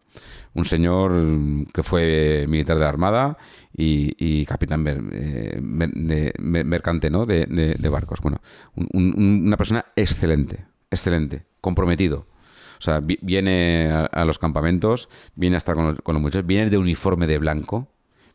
Un 0.53 0.65
señor 0.65 1.13
que 1.73 1.83
fue 1.83 2.45
militar 2.47 2.77
de 2.77 2.83
la 2.83 2.89
Armada 2.89 3.37
y, 3.71 4.43
capitán 4.45 4.83
eh, 5.13 5.59
mercante, 5.61 7.09
¿no? 7.09 7.25
De, 7.25 7.45
de- 7.45 7.75
de 7.75 7.89
barcos. 7.89 8.19
Bueno, 8.21 8.41
un- 8.75 9.43
una 9.45 9.55
persona 9.57 9.85
excelente, 9.95 10.65
excelente, 10.89 11.45
comprometido. 11.61 12.25
O 12.77 12.81
sea, 12.81 12.99
vi- 12.99 13.19
viene 13.21 13.89
a, 13.91 14.05
a 14.05 14.25
los 14.25 14.39
campamentos, 14.39 15.09
viene 15.35 15.55
a 15.55 15.59
estar 15.59 15.75
con 15.75 15.87
los, 15.87 15.95
con 16.01 16.13
los 16.15 16.21
muchachos, 16.21 16.45
viene 16.47 16.69
de 16.69 16.77
uniforme 16.77 17.27
de 17.27 17.37
blanco, 17.37 17.87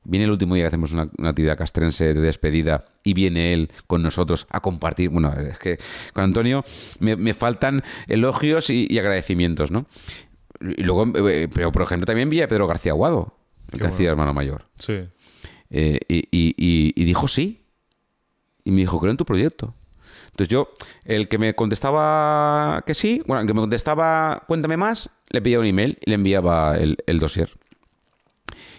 viene 0.05 0.25
el 0.25 0.33
último 0.33 0.55
día 0.55 0.65
que 0.65 0.69
hacemos 0.69 0.93
una, 0.93 1.09
una 1.19 1.29
actividad 1.31 1.57
castrense 1.57 2.13
de 2.13 2.21
despedida 2.21 2.85
y 3.05 3.15
viene 3.15 3.53
él 3.53 3.71
con 3.87 4.03
nosotros 4.03 4.47
a 4.51 4.61
compartir. 4.61 5.11
Bueno, 5.11 5.33
es 5.33 5.59
que 5.59 5.79
con 6.13 6.25
Antonio 6.25 6.65
me, 6.99 7.15
me 7.17 7.35
faltan 7.35 7.83
elogios 8.09 8.69
y, 8.71 8.87
y 8.91 8.99
agradecimientos, 8.99 9.71
¿no? 9.71 9.87
Y 10.61 10.83
luego, 10.85 11.07
eh, 11.29 11.49
pero 11.53 11.73
por 11.73 11.83
ejemplo, 11.83 12.07
también 12.07 12.31
vi 12.31 12.41
a 12.43 12.49
Pedro 12.49 12.67
García 12.67 12.93
Aguado, 12.93 13.37
el 13.73 13.79
que 13.79 13.87
hacía 13.87 14.11
hermano 14.11 14.33
mayor. 14.35 14.67
Sí. 14.75 14.95
Eh, 15.71 15.99
y, 16.09 16.19
y- 16.31 16.55
y- 16.57 16.93
y 16.95 17.05
dijo 17.05 17.27
sí. 17.29 17.65
Y 18.65 18.71
me 18.71 18.79
dijo, 18.79 19.01
creo 19.01 19.11
en 19.11 19.17
tu 19.17 19.25
proyecto. 19.25 19.75
Entonces 20.33 20.49
yo, 20.49 20.71
el 21.05 21.29
que 21.29 21.39
me 21.39 21.55
contestaba 21.55 22.83
que 22.87 22.95
sí, 22.95 23.23
bueno, 23.27 23.43
el 23.43 23.47
que 23.47 23.55
me 23.55 23.61
contestaba 23.61 24.45
cuéntame 24.47 24.77
más, 24.77 25.11
le 25.29 25.43
pedía 25.43 25.61
un 25.61 25.67
email 25.67 25.99
y 26.01 26.11
le 26.11 26.15
enviaba 26.15 26.77
el, 26.79 26.97
el 27.07 27.19
dossier. 27.19 27.51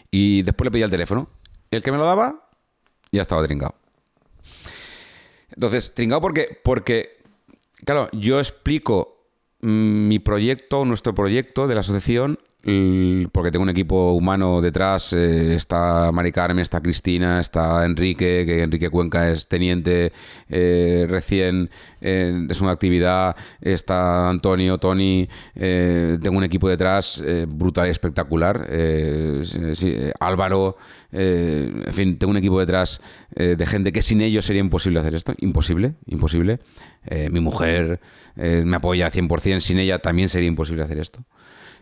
Y 0.10 0.42
después 0.42 0.66
le 0.66 0.72
pedía 0.72 0.86
el 0.86 0.92
teléfono. 0.92 1.30
El 1.70 1.82
que 1.82 1.92
me 1.92 1.98
lo 1.98 2.06
daba, 2.06 2.50
ya 3.12 3.22
estaba 3.22 3.46
trincado. 3.46 3.76
Entonces, 5.52 5.94
trincado 5.94 6.22
porque, 6.22 6.60
porque 6.64 7.18
claro, 7.86 8.10
yo 8.12 8.40
explico 8.40 9.28
mm, 9.62 10.08
mi 10.08 10.20
proyecto, 10.20 10.86
nuestro 10.86 11.14
proyecto 11.14 11.68
de 11.68 11.76
la 11.76 11.82
asociación, 11.82 12.40
porque 12.64 13.52
tengo 13.52 13.64
un 13.64 13.70
equipo 13.70 14.14
humano 14.14 14.62
detrás, 14.62 15.12
eh, 15.12 15.54
está 15.54 16.14
Mari 16.14 16.32
Carmen, 16.32 16.60
está 16.60 16.80
Cristina, 16.80 17.42
está 17.42 17.86
Enrique, 17.86 18.46
que 18.46 18.64
Enrique 18.64 18.90
Cuenca 18.90 19.30
es 19.30 19.48
teniente 19.48 20.14
eh, 20.48 21.06
recién 21.10 21.70
eh, 22.00 22.34
de 22.48 22.54
su 22.54 22.68
actividad, 22.70 23.36
está 23.60 24.30
Antonio, 24.30 24.78
Tony, 24.78 25.28
eh, 25.56 26.18
tengo 26.22 26.38
un 26.38 26.46
equipo 26.46 26.70
detrás 26.70 27.22
brutal 27.50 27.88
y 27.88 27.92
espectacular, 27.92 28.66
Álvaro, 30.22 30.78
en 31.12 31.94
fin, 31.94 32.18
tengo 32.18 32.32
un 32.32 32.38
equipo 32.38 32.60
detrás 32.60 33.02
de 33.36 33.66
gente 33.66 33.92
que 33.92 34.02
sin 34.02 34.22
ellos 34.22 34.46
sería 34.46 34.62
imposible 34.62 35.02
hacer 35.02 35.16
esto, 35.16 35.34
imposible, 35.40 35.96
imposible. 36.06 36.60
Mi 37.30 37.42
mujer 37.42 38.00
me 38.36 38.76
apoya 38.76 39.10
100%, 39.10 39.60
sin 39.60 39.80
ella 39.80 40.00
también 40.00 40.30
sería 40.30 40.48
imposible 40.48 40.84
hacer 40.84 41.00
esto. 41.00 41.26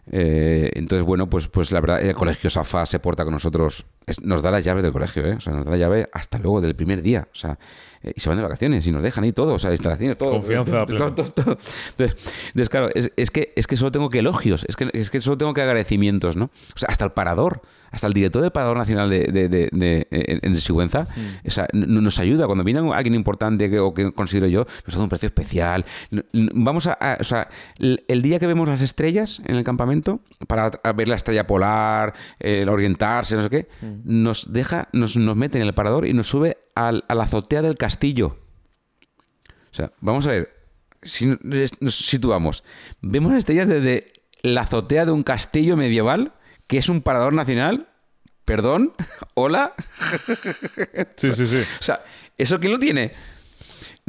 Eh, 0.09 0.71
entonces, 0.73 1.05
bueno, 1.05 1.29
pues, 1.29 1.47
pues 1.47 1.71
la 1.71 1.79
verdad, 1.79 2.01
el 2.01 2.15
colegio 2.15 2.49
Safa 2.49 2.85
se 2.85 2.99
porta 2.99 3.23
con 3.23 3.33
nosotros, 3.33 3.85
nos 4.23 4.41
da 4.41 4.51
las 4.51 4.63
llaves 4.63 4.83
del 4.83 4.91
colegio, 4.91 5.25
¿eh? 5.25 5.35
O 5.35 5.41
sea, 5.41 5.53
nos 5.53 5.65
da 5.65 5.71
la 5.71 5.77
llave 5.77 6.09
hasta 6.11 6.39
luego 6.39 6.61
del 6.61 6.75
primer 6.75 7.01
día, 7.01 7.27
o 7.31 7.35
sea, 7.35 7.59
eh, 8.03 8.13
y 8.15 8.19
se 8.19 8.29
van 8.29 8.37
de 8.37 8.43
vacaciones 8.43 8.85
y 8.87 8.91
nos 8.91 9.03
dejan 9.03 9.23
ahí 9.23 9.31
todo, 9.33 9.53
o 9.55 9.59
sea, 9.59 9.71
instalaciones, 9.71 10.17
todo. 10.17 10.31
Confianza 10.31 10.71
todo, 10.71 10.85
plena. 10.85 11.15
todo, 11.15 11.31
todo. 11.31 11.57
Entonces, 11.97 12.33
entonces, 12.47 12.69
claro, 12.69 12.89
es, 12.95 13.11
es 13.15 13.31
que, 13.31 13.53
es 13.55 13.67
que 13.67 13.77
solo 13.77 13.91
tengo 13.91 14.09
que 14.09 14.19
elogios, 14.19 14.65
es 14.67 14.75
que, 14.75 14.89
es 14.93 15.09
que 15.09 15.21
solo 15.21 15.37
tengo 15.37 15.53
que 15.53 15.61
agradecimientos, 15.61 16.35
¿no? 16.37 16.45
O 16.75 16.77
sea, 16.77 16.89
hasta 16.89 17.05
el 17.05 17.11
parador, 17.11 17.61
hasta 17.91 18.07
el 18.07 18.13
director 18.13 18.41
del 18.41 18.51
Parador 18.51 18.77
Nacional 18.77 19.09
de, 19.09 19.25
de, 19.25 19.49
de- 19.49 19.69
de- 19.71 20.07
en, 20.11 20.39
en 20.43 20.55
Sigüenza, 20.61 21.07
Mm. 21.15 21.47
o 21.47 21.51
sea, 21.51 21.67
nos 21.73 22.19
ayuda. 22.19 22.45
Cuando 22.45 22.63
viene 22.63 22.79
alguien 22.93 23.15
importante 23.15 23.69
que, 23.69 23.79
o 23.79 23.93
que 23.93 24.11
considero 24.13 24.47
yo, 24.47 24.65
nos 24.85 24.95
da 24.95 25.01
un 25.03 25.09
precio 25.09 25.27
especial. 25.27 25.83
Vamos 26.33 26.87
a, 26.87 26.93
a- 26.93 27.17
o 27.19 27.23
sea, 27.23 27.49
el, 27.79 28.03
el 28.07 28.21
día 28.21 28.39
que 28.39 28.47
vemos 28.47 28.67
las 28.67 28.81
estrellas 28.81 29.41
en 29.45 29.55
el 29.55 29.63
campamento, 29.63 30.21
para 30.47 30.71
ver 30.95 31.07
la 31.07 31.15
estrella 31.15 31.45
polar, 31.47 32.13
el 32.39 32.69
orientarse, 32.69 33.35
no 33.35 33.43
sé 33.43 33.49
qué, 33.49 33.67
Mm. 33.81 34.23
nos 34.23 34.51
deja, 34.53 34.87
nos, 34.93 35.17
nos 35.17 35.35
mete 35.35 35.59
en 35.59 35.65
el 35.65 35.73
parador 35.73 36.05
y 36.07 36.13
nos 36.13 36.27
sube 36.27 36.57
al- 36.75 37.03
a 37.07 37.15
la 37.15 37.23
azotea 37.23 37.61
del 37.61 37.77
castillo. 37.77 38.37
O 39.71 39.73
sea, 39.73 39.91
vamos 40.01 40.27
a 40.27 40.31
ver, 40.31 40.53
si 41.03 41.37
nos 41.79 41.95
situamos, 41.95 42.63
vemos 43.01 43.31
las 43.31 43.39
estrellas 43.39 43.67
desde 43.67 44.11
la 44.41 44.61
azotea 44.61 45.05
de 45.05 45.11
un 45.11 45.23
castillo 45.23 45.77
medieval, 45.77 46.33
que 46.67 46.77
es 46.77 46.89
un 46.89 47.01
parador 47.01 47.33
nacional. 47.33 47.87
Perdón, 48.45 48.93
hola. 49.35 49.73
Sí, 51.15 51.33
sí, 51.33 51.45
sí. 51.45 51.63
O 51.79 51.83
sea, 51.83 52.03
¿eso 52.37 52.59
quién 52.59 52.73
lo 52.73 52.79
tiene? 52.79 53.11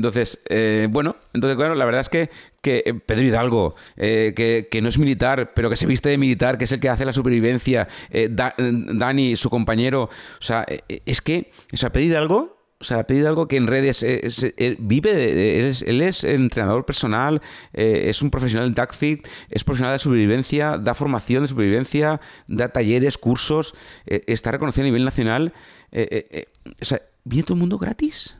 Entonces, 0.02 0.40
eh, 0.48 0.88
bueno, 0.90 1.14
entonces, 1.32 1.56
claro, 1.56 1.76
la 1.76 1.84
verdad 1.84 2.00
es 2.00 2.08
que, 2.08 2.28
que 2.60 2.82
eh, 2.84 2.92
Pedro 2.94 3.22
Hidalgo, 3.22 3.76
eh, 3.96 4.32
que, 4.34 4.66
que 4.68 4.82
no 4.82 4.88
es 4.88 4.98
militar, 4.98 5.52
pero 5.54 5.70
que 5.70 5.76
se 5.76 5.86
viste 5.86 6.08
de 6.08 6.18
militar, 6.18 6.58
que 6.58 6.64
es 6.64 6.72
el 6.72 6.80
que 6.80 6.88
hace 6.88 7.04
la 7.04 7.12
supervivencia, 7.12 7.86
eh, 8.10 8.28
eh, 8.36 8.52
Dani, 8.94 9.36
su 9.36 9.48
compañero, 9.48 10.10
o 10.40 10.42
sea, 10.42 10.66
es 10.88 11.20
que, 11.20 11.52
o 11.72 11.76
sea, 11.76 11.92
Pedro 11.92 12.06
Hidalgo, 12.06 12.58
o 12.80 12.82
sea, 12.82 13.06
Pedro 13.06 13.20
Hidalgo 13.20 13.46
que 13.46 13.56
en 13.56 13.68
redes 13.68 14.02
es- 14.02 14.52
vive, 14.80 15.68
él 15.86 16.02
es, 16.02 16.24
entrenador 16.24 16.84
personal, 16.84 17.40
es 17.72 18.22
un 18.22 18.30
profesional 18.32 18.66
en 18.66 18.74
TACFIT, 18.74 19.24
es 19.50 19.62
profesional 19.62 19.94
de 19.94 20.00
supervivencia, 20.00 20.78
da 20.78 20.94
formación 20.94 21.44
de 21.44 21.48
supervivencia, 21.48 22.20
da 22.48 22.70
talleres, 22.70 23.18
cursos, 23.18 23.72
está 24.04 24.50
reconocido 24.50 24.82
a 24.82 24.86
nivel 24.86 25.04
nacional. 25.04 25.52
o 25.92 26.84
sea, 26.84 27.02
¿viene 27.22 27.44
todo 27.44 27.54
el 27.54 27.60
mundo 27.60 27.78
gratis? 27.78 28.36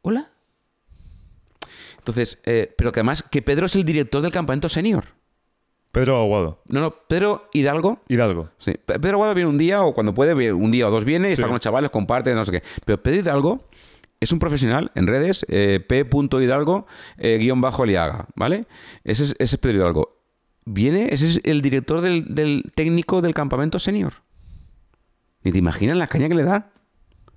¿Hola? 0.00 0.30
Entonces, 2.06 2.38
eh, 2.44 2.72
pero 2.78 2.92
que 2.92 3.00
además 3.00 3.24
que 3.24 3.42
Pedro 3.42 3.66
es 3.66 3.74
el 3.74 3.82
director 3.84 4.22
del 4.22 4.30
campamento 4.30 4.68
senior. 4.68 5.06
Pedro 5.90 6.20
Aguado. 6.20 6.62
No, 6.68 6.80
no, 6.80 6.90
Pedro 7.08 7.48
Hidalgo. 7.52 8.00
Hidalgo. 8.06 8.50
Sí, 8.58 8.74
Pe- 8.74 9.00
Pedro 9.00 9.14
Aguado 9.16 9.34
viene 9.34 9.50
un 9.50 9.58
día 9.58 9.82
o 9.82 9.92
cuando 9.92 10.14
puede, 10.14 10.52
un 10.52 10.70
día 10.70 10.86
o 10.86 10.90
dos 10.92 11.04
viene, 11.04 11.30
está 11.32 11.42
Sí. 11.42 11.46
con 11.46 11.54
los 11.54 11.60
chavales, 11.60 11.90
comparte, 11.90 12.32
no 12.32 12.44
sé 12.44 12.52
qué. 12.52 12.62
Pero 12.84 13.02
Pedro 13.02 13.18
Hidalgo 13.20 13.68
es 14.20 14.30
un 14.30 14.38
profesional 14.38 14.92
en 14.94 15.08
redes, 15.08 15.44
eh, 15.48 15.80
p.hidalgo, 15.80 16.86
eh, 17.18 17.38
guion 17.38 17.60
bajo 17.60 17.84
Liaga, 17.84 18.26
¿vale? 18.36 18.66
Ese 19.02 19.24
es, 19.24 19.30
ese 19.40 19.56
es 19.56 19.60
Pedro 19.60 19.78
Hidalgo. 19.78 20.20
Viene, 20.64 21.08
ese 21.12 21.26
es 21.26 21.40
el 21.42 21.60
director 21.60 22.02
del, 22.02 22.34
del 22.36 22.70
técnico 22.76 23.20
del 23.20 23.34
campamento 23.34 23.80
senior. 23.80 24.12
Ni 25.42 25.50
te 25.50 25.58
imaginas 25.58 25.96
la 25.96 26.06
caña 26.06 26.28
que 26.28 26.34
le 26.34 26.44
da. 26.44 26.70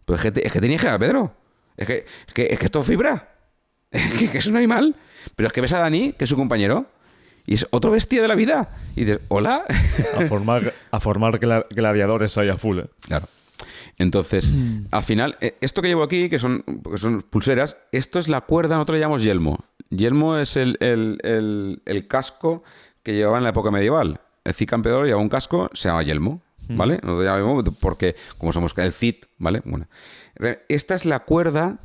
Pues 0.06 0.24
es 0.24 0.32
que, 0.32 0.42
es 0.46 0.54
que 0.54 0.62
tenía 0.62 0.78
que 0.78 0.88
a 0.90 1.00
Pedro. 1.00 1.34
Es 1.78 1.88
que, 1.88 2.06
es 2.28 2.34
que, 2.36 2.48
es 2.52 2.60
que 2.60 2.66
es 2.66 2.72
todo 2.72 2.84
fibra. 2.84 3.36
Es 4.22 4.32
que, 4.32 4.38
es 4.38 4.48
un 4.48 4.58
animal. 4.58 4.96
Pero 5.36 5.48
es 5.48 5.54
que 5.54 5.62
ves 5.62 5.74
a 5.74 5.80
Dani, 5.80 6.14
que 6.14 6.24
es 6.26 6.30
su 6.30 6.36
compañero, 6.36 6.86
y 7.46 7.56
es 7.56 7.68
otro 7.72 7.92
bestia 7.92 8.22
de 8.22 8.28
la 8.28 8.36
vida. 8.36 8.70
Y 8.96 9.06
dices, 9.06 9.22
hola. 9.28 9.64
A 10.18 10.26
formar, 10.28 10.74
a 10.92 11.00
formar 11.00 11.40
gla- 11.40 11.66
gladiadores 11.70 12.38
ahí 12.38 12.50
a 12.50 12.58
full. 12.58 12.80
eh. 12.80 12.86
Claro. 13.02 13.28
Entonces, 13.98 14.54
al 14.92 15.04
final, 15.04 15.38
eh, 15.42 15.58
esto 15.60 15.82
que 15.82 15.90
llevo 15.90 16.04
aquí, 16.04 16.30
que 16.30 16.40
son, 16.40 16.64
que 16.90 16.98
son 16.98 17.22
pulseras, 17.22 17.76
esto 17.92 18.18
es 18.20 18.28
la 18.30 18.42
cuerda, 18.42 18.76
nosotros 18.76 18.96
le 18.96 19.02
llamamos 19.02 19.24
yelmo. 19.24 19.66
Yelmo 19.90 20.38
es 20.38 20.56
el, 20.56 20.78
el- 20.80 21.18
el- 21.24 21.82
el 21.86 22.08
casco 22.08 22.64
que 23.04 23.14
llevaba 23.14 23.38
en 23.40 23.44
la 23.44 23.50
época 23.50 23.72
medieval. 23.72 24.22
El 24.46 24.54
Cid 24.54 24.68
campeador 24.70 25.06
llevaba 25.06 25.22
un 25.22 25.30
casco, 25.30 25.70
se 25.74 25.90
llama 25.90 26.04
yelmo, 26.04 26.42
¿vale? 26.70 27.00
Nosotros 27.04 27.26
llamamos 27.26 27.64
porque, 27.82 28.16
como 28.38 28.54
somos 28.54 28.74
el 28.78 28.94
Cid, 28.94 29.16
¿vale? 29.38 29.62
Bueno. 29.66 29.88
Esta 30.70 30.96
es 30.96 31.04
la 31.06 31.20
cuerda 31.20 31.80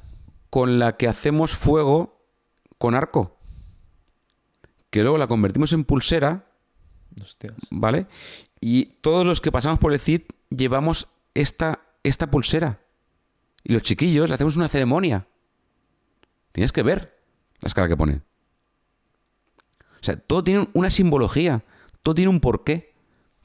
con 0.55 0.79
la 0.79 0.97
que 0.97 1.09
hacemos 1.09 1.53
fuego 1.53 2.29
con 2.79 2.95
arco. 2.95 3.37
Que 4.91 5.03
luego 5.03 5.19
la 5.19 5.27
convertimos 5.27 5.73
en 5.73 5.83
pulsera 5.83 6.47
Hostias. 7.21 7.57
¿vale? 7.73 8.07
Y 8.61 8.85
todos 9.01 9.27
los 9.27 9.41
que 9.41 9.51
pasamos 9.51 9.81
por 9.81 9.93
el 9.93 9.99
CID 9.99 10.21
llevamos 10.51 11.09
esta 11.35 11.81
esta 12.05 12.31
pulsera. 12.31 12.79
Y 13.65 13.73
los 13.73 13.83
chiquillos 13.83 14.29
le 14.29 14.37
hacemos 14.37 14.57
una 14.57 14.69
ceremonia. 14.69 15.27
Tienes 16.53 16.71
que 16.71 16.85
ver 16.85 17.21
la 17.59 17.67
escala 17.67 17.89
que 17.89 17.97
ponen. 17.97 18.23
O 19.95 20.05
sea, 20.05 20.17
todo 20.17 20.45
tiene 20.45 20.69
una 20.73 20.91
simbología, 20.91 21.65
todo 22.05 22.15
tiene 22.15 22.31
un 22.31 22.39
porqué, 22.39 22.95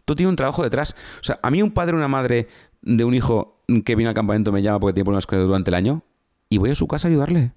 todo 0.05 0.15
tiene 0.15 0.29
un 0.29 0.35
trabajo 0.35 0.61
detrás. 0.61 0.95
O 1.21 1.23
sea, 1.23 1.39
a 1.41 1.49
mí 1.49 1.63
un 1.63 1.71
padre 1.71 1.93
o 1.93 1.97
una 1.97 2.07
madre 2.07 2.49
de 2.83 3.03
un 3.03 3.15
hijo 3.15 3.63
que 3.83 3.95
viene 3.95 4.09
al 4.09 4.15
campamento 4.15 4.51
me 4.51 4.61
llama 4.61 4.79
porque 4.79 4.93
tiene 4.93 5.05
problemas 5.05 5.25
durante 5.47 5.71
el 5.71 5.75
año 5.75 6.03
y 6.49 6.57
voy 6.57 6.71
a 6.71 6.75
su 6.75 6.87
casa 6.87 7.07
a 7.07 7.11
ayudarle. 7.11 7.53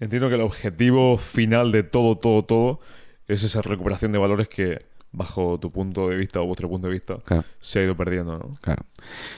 Entiendo 0.00 0.28
que 0.28 0.34
el 0.34 0.40
objetivo 0.40 1.16
final 1.18 1.70
de 1.70 1.84
todo, 1.84 2.18
todo, 2.18 2.44
todo 2.44 2.80
es 3.28 3.44
esa 3.44 3.62
recuperación 3.62 4.10
de 4.10 4.18
valores 4.18 4.48
que, 4.48 4.86
bajo 5.12 5.58
tu 5.60 5.70
punto 5.70 6.08
de 6.08 6.16
vista 6.16 6.40
o 6.40 6.46
vuestro 6.46 6.68
punto 6.68 6.88
de 6.88 6.94
vista, 6.94 7.18
se 7.60 7.78
ha 7.78 7.84
ido 7.84 7.96
perdiendo, 7.96 8.36
¿no? 8.36 8.58
Claro. 8.60 8.84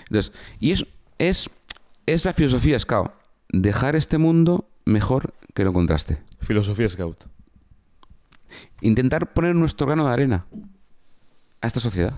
Entonces, 0.09 0.33
y 0.59 0.73
es, 0.73 0.87
es 1.19 1.51
esa 2.07 2.33
filosofía 2.33 2.78
Scout, 2.78 3.12
dejar 3.51 3.97
este 3.97 4.16
mundo 4.16 4.66
mejor 4.87 5.35
que 5.53 5.62
lo 5.62 5.70
encontraste. 5.70 6.19
Filosofía 6.41 6.89
Scout. 6.89 7.24
Intentar 8.81 9.35
poner 9.35 9.55
nuestro 9.55 9.87
grano 9.87 10.07
de 10.07 10.12
arena 10.12 10.47
a 11.61 11.66
esta 11.66 11.81
sociedad. 11.81 12.15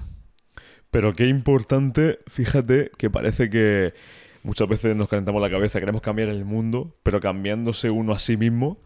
Pero 0.90 1.12
qué 1.14 1.26
importante, 1.26 2.20
fíjate 2.28 2.90
que 2.96 3.10
parece 3.10 3.50
que 3.50 3.94
muchas 4.42 4.68
veces 4.68 4.96
nos 4.96 5.08
calentamos 5.08 5.40
la 5.40 5.50
cabeza, 5.50 5.80
queremos 5.80 6.02
cambiar 6.02 6.28
el 6.28 6.44
mundo, 6.44 6.96
pero 7.02 7.20
cambiándose 7.20 7.90
uno 7.90 8.12
a 8.12 8.18
sí 8.18 8.36
mismo. 8.36 8.78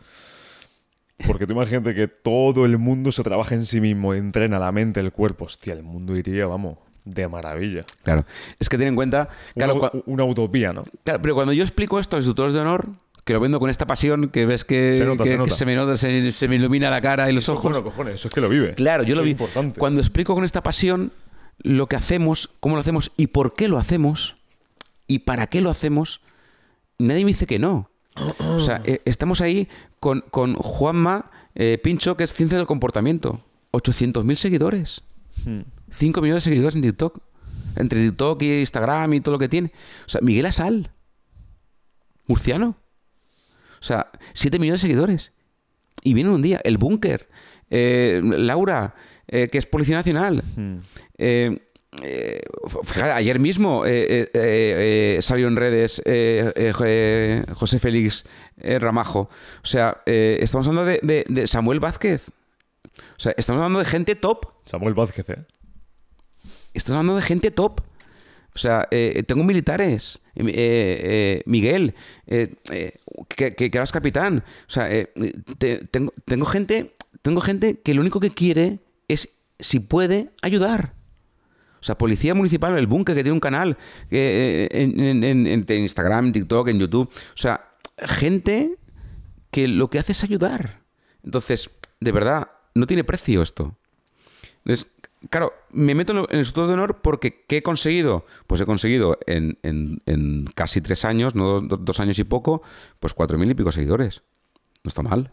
Porque 1.27 1.47
tú 1.47 1.53
imagínate 1.53 1.95
que 1.95 2.09
todo 2.09 2.65
el 2.65 2.79
mundo 2.79 3.13
se 3.13 3.23
trabaja 3.23 3.55
en 3.55 3.65
sí 3.65 3.81
mismo, 3.81 4.15
entrena 4.15 4.59
la 4.59 4.73
mente, 4.73 5.01
el 5.01 5.13
cuerpo. 5.13 5.45
Hostia, 5.45 5.73
el 5.73 5.83
mundo 5.83 6.17
iría, 6.17 6.47
vamos, 6.47 6.79
de 7.05 7.29
maravilla. 7.29 7.83
Claro. 8.03 8.25
Es 8.59 8.69
que 8.69 8.79
ten 8.79 8.89
en 8.89 8.95
cuenta. 8.97 9.29
una, 10.07 10.25
utopía, 10.25 10.73
¿no? 10.73 10.83
Claro, 11.05 11.23
pero 11.23 11.35
cuando 11.35 11.53
yo 11.53 11.63
explico 11.63 12.01
esto 12.01 12.17
a 12.17 12.19
los 12.19 12.27
instructores 12.27 12.55
de 12.55 12.61
honor, 12.61 12.89
que 13.25 13.33
lo 13.33 13.41
vendo 13.41 13.61
con 13.61 13.71
esta 13.71 13.87
pasión, 13.87 14.31
que 14.31 14.47
ves 14.47 14.65
que 14.65 14.97
se, 14.97 15.05
me 15.05 15.77
nota, 15.77 15.97
se, 15.97 16.49
me 16.49 16.57
ilumina 16.57 16.91
la 16.91 17.01
cara 17.01 17.31
y 17.31 17.33
los 17.33 17.49
ojos. 17.49 17.65
Bueno, 17.65 17.85
cojones, 17.85 18.15
eso 18.17 18.29
es 18.29 18.35
que 18.35 18.41
lo 18.41 18.49
vive. 18.49 18.75
Claro, 18.75 19.05
yo 19.05 19.15
lo 19.15 19.23
vi. 19.23 19.37
Cuando 19.79 20.01
explico 20.01 20.35
con 20.35 20.45
esta 20.45 20.63
pasión 20.63 21.13
lo 21.59 21.87
que 21.87 21.97
hacemos, 21.97 22.51
cómo 22.59 22.75
lo 22.75 22.81
hacemos 22.81 23.13
y 23.17 23.29
por 23.29 23.55
qué 23.55 23.69
lo 23.69 23.79
hacemos 23.79 24.35
y 25.07 25.21
para 25.21 25.47
qué 25.47 25.61
lo 25.61 25.71
hacemos, 25.71 26.21
nadie 26.99 27.25
me 27.25 27.29
dice 27.29 27.47
que 27.47 27.59
no. 27.59 27.91
O 28.41 28.61
sea, 28.61 28.83
eh, 28.85 29.01
estamos 29.05 29.41
ahí 29.41 29.69
con, 30.01 30.21
con 30.31 30.55
Juanma 30.55 31.31
eh, 31.55 31.79
Pincho, 31.83 32.17
que 32.17 32.25
es 32.25 32.33
Ciencia 32.33 32.59
del 32.59 32.67
Comportamiento. 32.67 33.43
800.000 33.73 34.35
seguidores. 34.37 35.03
5 35.91 36.21
hmm. 36.21 36.23
millones 36.23 36.45
de 36.45 36.51
seguidores 36.51 36.75
en 36.75 36.83
TikTok. 36.83 37.21
Entre 37.77 38.05
TikTok 38.05 38.43
y 38.43 38.61
Instagram 38.61 39.15
y 39.15 39.21
todo 39.21 39.33
lo 39.33 39.39
que 39.39 39.49
tiene. 39.49 39.73
O 40.07 40.11
sea, 40.11 40.21
Miguel 40.21 40.47
Asal. 40.47 40.91
Murciano. 42.27 42.77
O 43.81 43.85
sea, 43.85 44.11
7 44.35 44.59
millones 44.59 44.83
de 44.83 44.89
seguidores. 44.89 45.33
Y 46.03 46.15
viene 46.15 46.31
un 46.31 46.43
día. 46.43 46.61
El 46.65 46.77
Búnker. 46.79 47.29
Eh, 47.71 48.21
Laura, 48.23 48.95
que 49.27 49.51
es 49.53 49.65
Policía 49.65 49.97
Nacional. 49.97 50.43
Hmm. 50.57 50.77
Ayer 53.15 53.39
mismo 53.39 53.85
salió 53.85 55.49
en 55.49 55.57
redes 55.57 56.03
José 57.55 57.79
Félix 57.79 58.25
Ramajo. 58.57 59.29
O 59.63 59.67
sea, 59.67 60.03
estamos 60.07 60.67
hablando 60.69 60.91
de, 60.91 61.47
Samuel 61.47 61.81
Vázquez. 61.81 62.31
O 63.17 63.21
sea, 63.21 63.35
estamos 63.37 63.59
hablando 63.61 63.79
de 63.79 63.85
gente 63.85 64.15
top. 64.15 64.47
Samuel 64.65 64.95
Vázquez, 64.95 65.31
¿eh? 65.31 65.45
Estamos 66.75 66.99
hablando 66.99 67.17
de 67.17 67.23
gente 67.23 67.51
top. 67.51 67.81
O 68.55 68.59
sea, 68.59 68.89
tengo 69.27 69.45
militares. 69.45 70.19
Miguel, 70.35 71.95
que, 72.27 73.55
que, 73.55 73.71
eras 73.73 73.93
capitán. 73.93 74.45
O 74.67 74.71
sea, 74.71 74.89
tengo, 75.91 76.13
tengo, 76.25 76.47
gente, 76.47 76.95
tengo 77.23 77.41
gente 77.41 77.81
que 77.81 77.95
lo 77.95 78.01
único 78.01 78.21
que 78.21 78.31
quiere 78.31 78.81
es, 79.09 79.29
si 79.61 79.81
puede, 79.81 80.31
ayudar. 80.43 81.02
O 81.83 81.85
sea, 81.85 81.99
Policía 81.99 82.33
Municipal, 82.33 82.79
el 82.79 82.87
Búnker, 82.87 83.17
que 83.17 83.25
tiene 83.25 83.35
un 83.35 83.41
canal 83.41 83.77
eh, 84.09 84.69
en, 84.71 85.25
en, 85.25 85.67
Instagram, 85.69 86.27
en 86.27 86.33
TikTok, 86.33 86.69
en 86.69 86.79
YouTube. 86.79 87.11
O 87.11 87.37
sea, 87.37 87.75
gente 87.99 88.79
que 89.51 89.67
lo 89.67 89.91
que 89.91 89.99
hace 89.99 90.13
es 90.13 90.23
ayudar. 90.23 90.83
Entonces, 91.25 91.71
de 91.99 92.13
verdad, 92.13 92.53
no 92.77 92.87
tiene 92.87 93.03
precio 93.03 93.43
esto. 93.43 93.77
Entonces, 94.59 94.93
claro, 95.29 95.53
me 95.73 95.97
meto 95.97 96.13
en 96.13 96.19
el 96.31 96.39
Instituto 96.39 96.69
de 96.69 96.75
Honor 96.75 97.01
porque 97.03 97.45
¿qué 97.49 97.57
he 97.57 97.63
conseguido? 97.65 98.27
Pues 98.47 98.61
he 98.61 98.65
conseguido 98.65 99.19
en, 99.27 100.47
casi 100.55 100.81
tres 100.83 101.05
años, 101.05 101.35
no 101.35 101.61
dos, 101.61 101.99
años 101.99 102.17
y 102.21 102.25
poco, 102.25 102.63
pues 103.01 103.13
cuatro 103.13 103.39
mil 103.39 103.51
y 103.51 103.55
pico 103.55 103.73
seguidores. 103.73 104.23
No 104.85 104.89
está 104.89 105.03
mal 105.03 105.33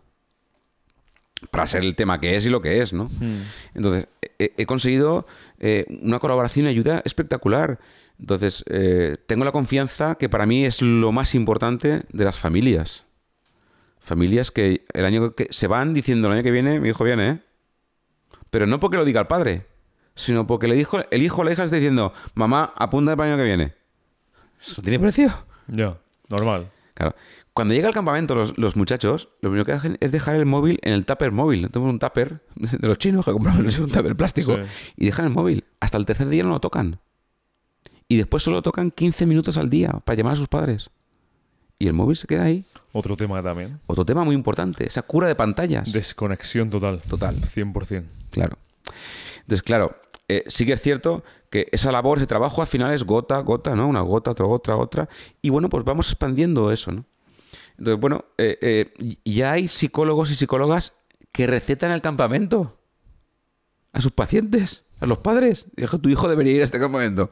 para 1.51 1.67
ser 1.67 1.83
el 1.83 1.95
tema 1.95 2.19
que 2.19 2.35
es 2.35 2.45
y 2.45 2.49
lo 2.49 2.61
que 2.61 2.81
es, 2.81 2.93
¿no? 2.93 3.05
Hmm. 3.05 3.41
Entonces, 3.73 4.07
he, 4.37 4.65
conseguido 4.65 5.25
eh, 5.59 5.85
una 6.01 6.19
colaboración 6.19 6.65
y 6.65 6.69
ayuda 6.69 7.01
espectacular. 7.05 7.79
Entonces, 8.19 8.63
eh, 8.67 9.17
tengo 9.27 9.45
la 9.45 9.51
confianza 9.51 10.15
que 10.15 10.29
para 10.29 10.45
mí 10.45 10.65
es 10.65 10.81
lo 10.81 11.11
más 11.11 11.35
importante 11.35 12.03
de 12.11 12.25
las 12.25 12.37
familias. 12.37 13.05
Familias 13.99 14.51
que 14.51 14.85
el 14.93 15.05
año 15.05 15.35
que 15.35 15.47
se 15.51 15.67
van 15.67 15.93
diciendo 15.93 16.27
el 16.27 16.35
año 16.35 16.43
que 16.43 16.51
viene, 16.51 16.79
mi 16.79 16.89
hijo 16.89 17.03
viene, 17.03 17.29
¿eh? 17.29 17.39
Pero 18.49 18.65
no 18.65 18.79
porque 18.79 18.97
lo 18.97 19.05
diga 19.05 19.21
el 19.21 19.27
padre, 19.27 19.65
sino 20.15 20.47
porque 20.47 20.67
le 20.67 20.75
dijo, 20.75 20.99
el 21.11 21.21
hijo 21.21 21.41
o 21.41 21.43
la 21.43 21.51
hija 21.51 21.63
está 21.63 21.75
diciendo, 21.75 22.13
mamá, 22.33 22.73
apunta 22.75 23.15
para 23.15 23.27
el 23.27 23.33
año 23.33 23.43
que 23.43 23.47
viene. 23.47 23.73
¿Eso 24.61 24.81
tiene 24.81 24.99
precio? 24.99 25.31
Ya, 25.67 25.97
normal. 26.29 26.69
Claro. 26.93 27.15
Cuando 27.53 27.73
llega 27.73 27.87
al 27.87 27.93
campamento 27.93 28.35
los, 28.35 28.75
muchachos, 28.75 29.29
lo 29.41 29.49
primero 29.49 29.65
que 29.65 29.73
hacen 29.73 29.97
es 29.99 30.11
dejar 30.11 30.35
el 30.35 30.45
móvil 30.45 30.79
en 30.81 30.93
el 30.93 31.05
tupper 31.05 31.31
móvil. 31.31 31.69
Tenemos 31.69 31.91
un 31.91 31.99
tupper 31.99 32.41
de 32.55 32.87
los 32.87 32.97
chinos 32.97 33.25
que 33.25 33.31
compramos 33.31 33.77
un 33.79 33.89
tupper 33.89 34.15
plástico 34.15 34.57
y 34.95 35.05
dejan 35.05 35.25
el 35.25 35.31
móvil. 35.31 35.65
Hasta 35.79 35.97
el 35.97 36.05
tercer 36.05 36.29
día 36.29 36.43
no 36.43 36.49
lo 36.49 36.59
tocan. 36.59 36.99
Y 38.07 38.17
después 38.17 38.43
solo 38.43 38.61
tocan 38.61 38.91
15 38.91 39.25
minutos 39.25 39.57
al 39.57 39.69
día 39.69 39.91
para 40.03 40.17
llamar 40.17 40.33
a 40.33 40.37
sus 40.37 40.47
padres. 40.47 40.89
Y 41.77 41.87
el 41.87 41.93
móvil 41.93 42.17
se 42.17 42.27
queda 42.27 42.43
ahí. 42.43 42.65
Otro 42.91 43.15
tema 43.15 43.41
también. 43.41 43.79
Otro 43.87 44.05
tema 44.05 44.23
muy 44.23 44.35
importante, 44.35 44.85
esa 44.85 45.01
cura 45.01 45.27
de 45.27 45.35
pantallas. 45.35 45.93
Desconexión 45.93 46.69
total. 46.69 47.01
Total. 47.01 47.35
100%. 47.39 48.03
Claro. 48.31 48.57
Entonces, 49.41 49.63
claro, 49.63 49.95
eh, 50.27 50.43
sí 50.47 50.65
que 50.65 50.73
es 50.73 50.81
cierto 50.81 51.23
que 51.49 51.67
esa 51.71 51.91
labor, 51.91 52.17
ese 52.17 52.27
trabajo 52.27 52.61
al 52.61 52.67
final 52.67 52.93
es 52.93 53.03
gota, 53.03 53.39
gota, 53.39 53.75
¿no? 53.75 53.87
Una 53.87 54.01
gota, 54.01 54.31
otra, 54.31 54.45
otra, 54.45 54.75
otra. 54.75 55.09
Y 55.41 55.49
bueno, 55.49 55.69
pues 55.69 55.83
vamos 55.83 56.09
expandiendo 56.09 56.71
eso, 56.71 56.91
¿no? 56.91 57.05
Entonces, 57.79 57.99
bueno, 58.01 58.25
eh, 58.37 58.57
eh, 58.61 59.17
ya 59.23 59.53
hay 59.53 59.69
psicólogos 59.69 60.29
y 60.31 60.35
psicólogas 60.35 60.93
que 61.31 61.47
recetan 61.47 61.91
el 61.91 62.01
campamento 62.01 62.77
a 63.93 64.01
sus 64.01 64.11
pacientes, 64.11 64.85
a 64.99 65.05
los 65.05 65.19
padres. 65.19 65.67
Dijo, 65.77 65.97
tu 65.97 66.09
hijo 66.09 66.27
debería 66.27 66.53
ir 66.53 66.61
a 66.61 66.65
este 66.65 66.77
campamento. 66.77 67.31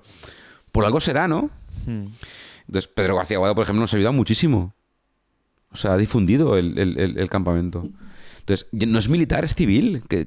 Por 0.71 0.85
algo 0.85 1.01
será, 1.01 1.27
¿no? 1.27 1.49
Hmm. 1.85 2.05
Entonces, 2.65 2.87
Pedro 2.87 3.17
García 3.17 3.37
Guado, 3.37 3.55
por 3.55 3.63
ejemplo, 3.63 3.81
nos 3.81 3.93
ha 3.93 3.97
ayudado 3.97 4.13
muchísimo. 4.13 4.73
O 5.71 5.75
sea, 5.75 5.93
ha 5.93 5.97
difundido 5.97 6.57
el, 6.57 7.27
campamento. 7.29 7.89
Entonces, 8.47 8.67
no 8.71 8.97
es 8.97 9.09
militar, 9.09 9.43
es 9.43 9.55
civil. 9.55 10.03
Que, 10.07 10.25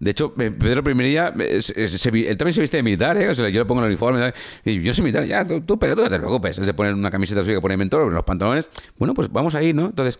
de 0.00 0.10
hecho, 0.10 0.32
Pedro 0.32 0.82
Primería, 0.82 1.28
él 1.36 2.36
también 2.38 2.54
se 2.54 2.60
viste 2.62 2.78
de 2.78 2.82
militar, 2.82 3.18
¿eh? 3.18 3.34
Yo 3.34 3.44
le 3.44 3.64
pongo 3.66 3.82
el 3.82 3.88
uniforme. 3.88 4.32
Y 4.64 4.82
yo 4.82 4.94
soy 4.94 5.04
militar, 5.04 5.26
ya, 5.26 5.46
tú, 5.46 5.78
Pedro, 5.78 6.04
no 6.04 6.08
te 6.08 6.18
preocupes. 6.18 6.56
Se 6.56 6.72
pone 6.72 6.94
una 6.94 7.10
camiseta 7.10 7.42
suya 7.42 7.56
que 7.56 7.60
pone 7.60 7.76
mentor, 7.76 8.10
los 8.10 8.24
pantalones. 8.24 8.66
Bueno, 8.96 9.12
pues 9.12 9.30
vamos 9.30 9.54
ahí, 9.54 9.74
¿no? 9.74 9.86
Entonces, 9.88 10.18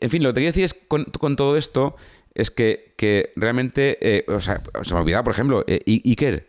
en 0.00 0.08
fin, 0.08 0.22
lo 0.22 0.30
que 0.30 0.40
quiero 0.40 0.48
decir 0.48 0.64
es 0.64 0.74
con, 0.88 1.04
todo 1.36 1.58
esto 1.58 1.96
es 2.32 2.50
que, 2.50 3.34
realmente, 3.36 3.98
eh, 4.00 4.24
o 4.26 4.40
sea, 4.40 4.62
se 4.82 4.94
me 4.94 5.00
ha 5.00 5.02
olvidado, 5.02 5.24
por 5.24 5.34
ejemplo, 5.34 5.64
eh, 5.66 5.82
Iker, 5.86 6.48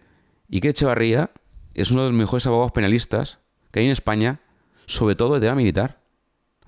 Iker 0.49 0.71
Echevarría 0.71 1.31
es 1.73 1.91
uno 1.91 2.03
de 2.03 2.11
los 2.11 2.17
mejores 2.17 2.47
abogados 2.47 2.71
penalistas 2.71 3.39
que 3.71 3.81
hay 3.81 3.87
en 3.87 3.91
España, 3.91 4.39
sobre 4.85 5.15
todo 5.15 5.33
de 5.33 5.41
tema 5.41 5.55
militar. 5.55 6.00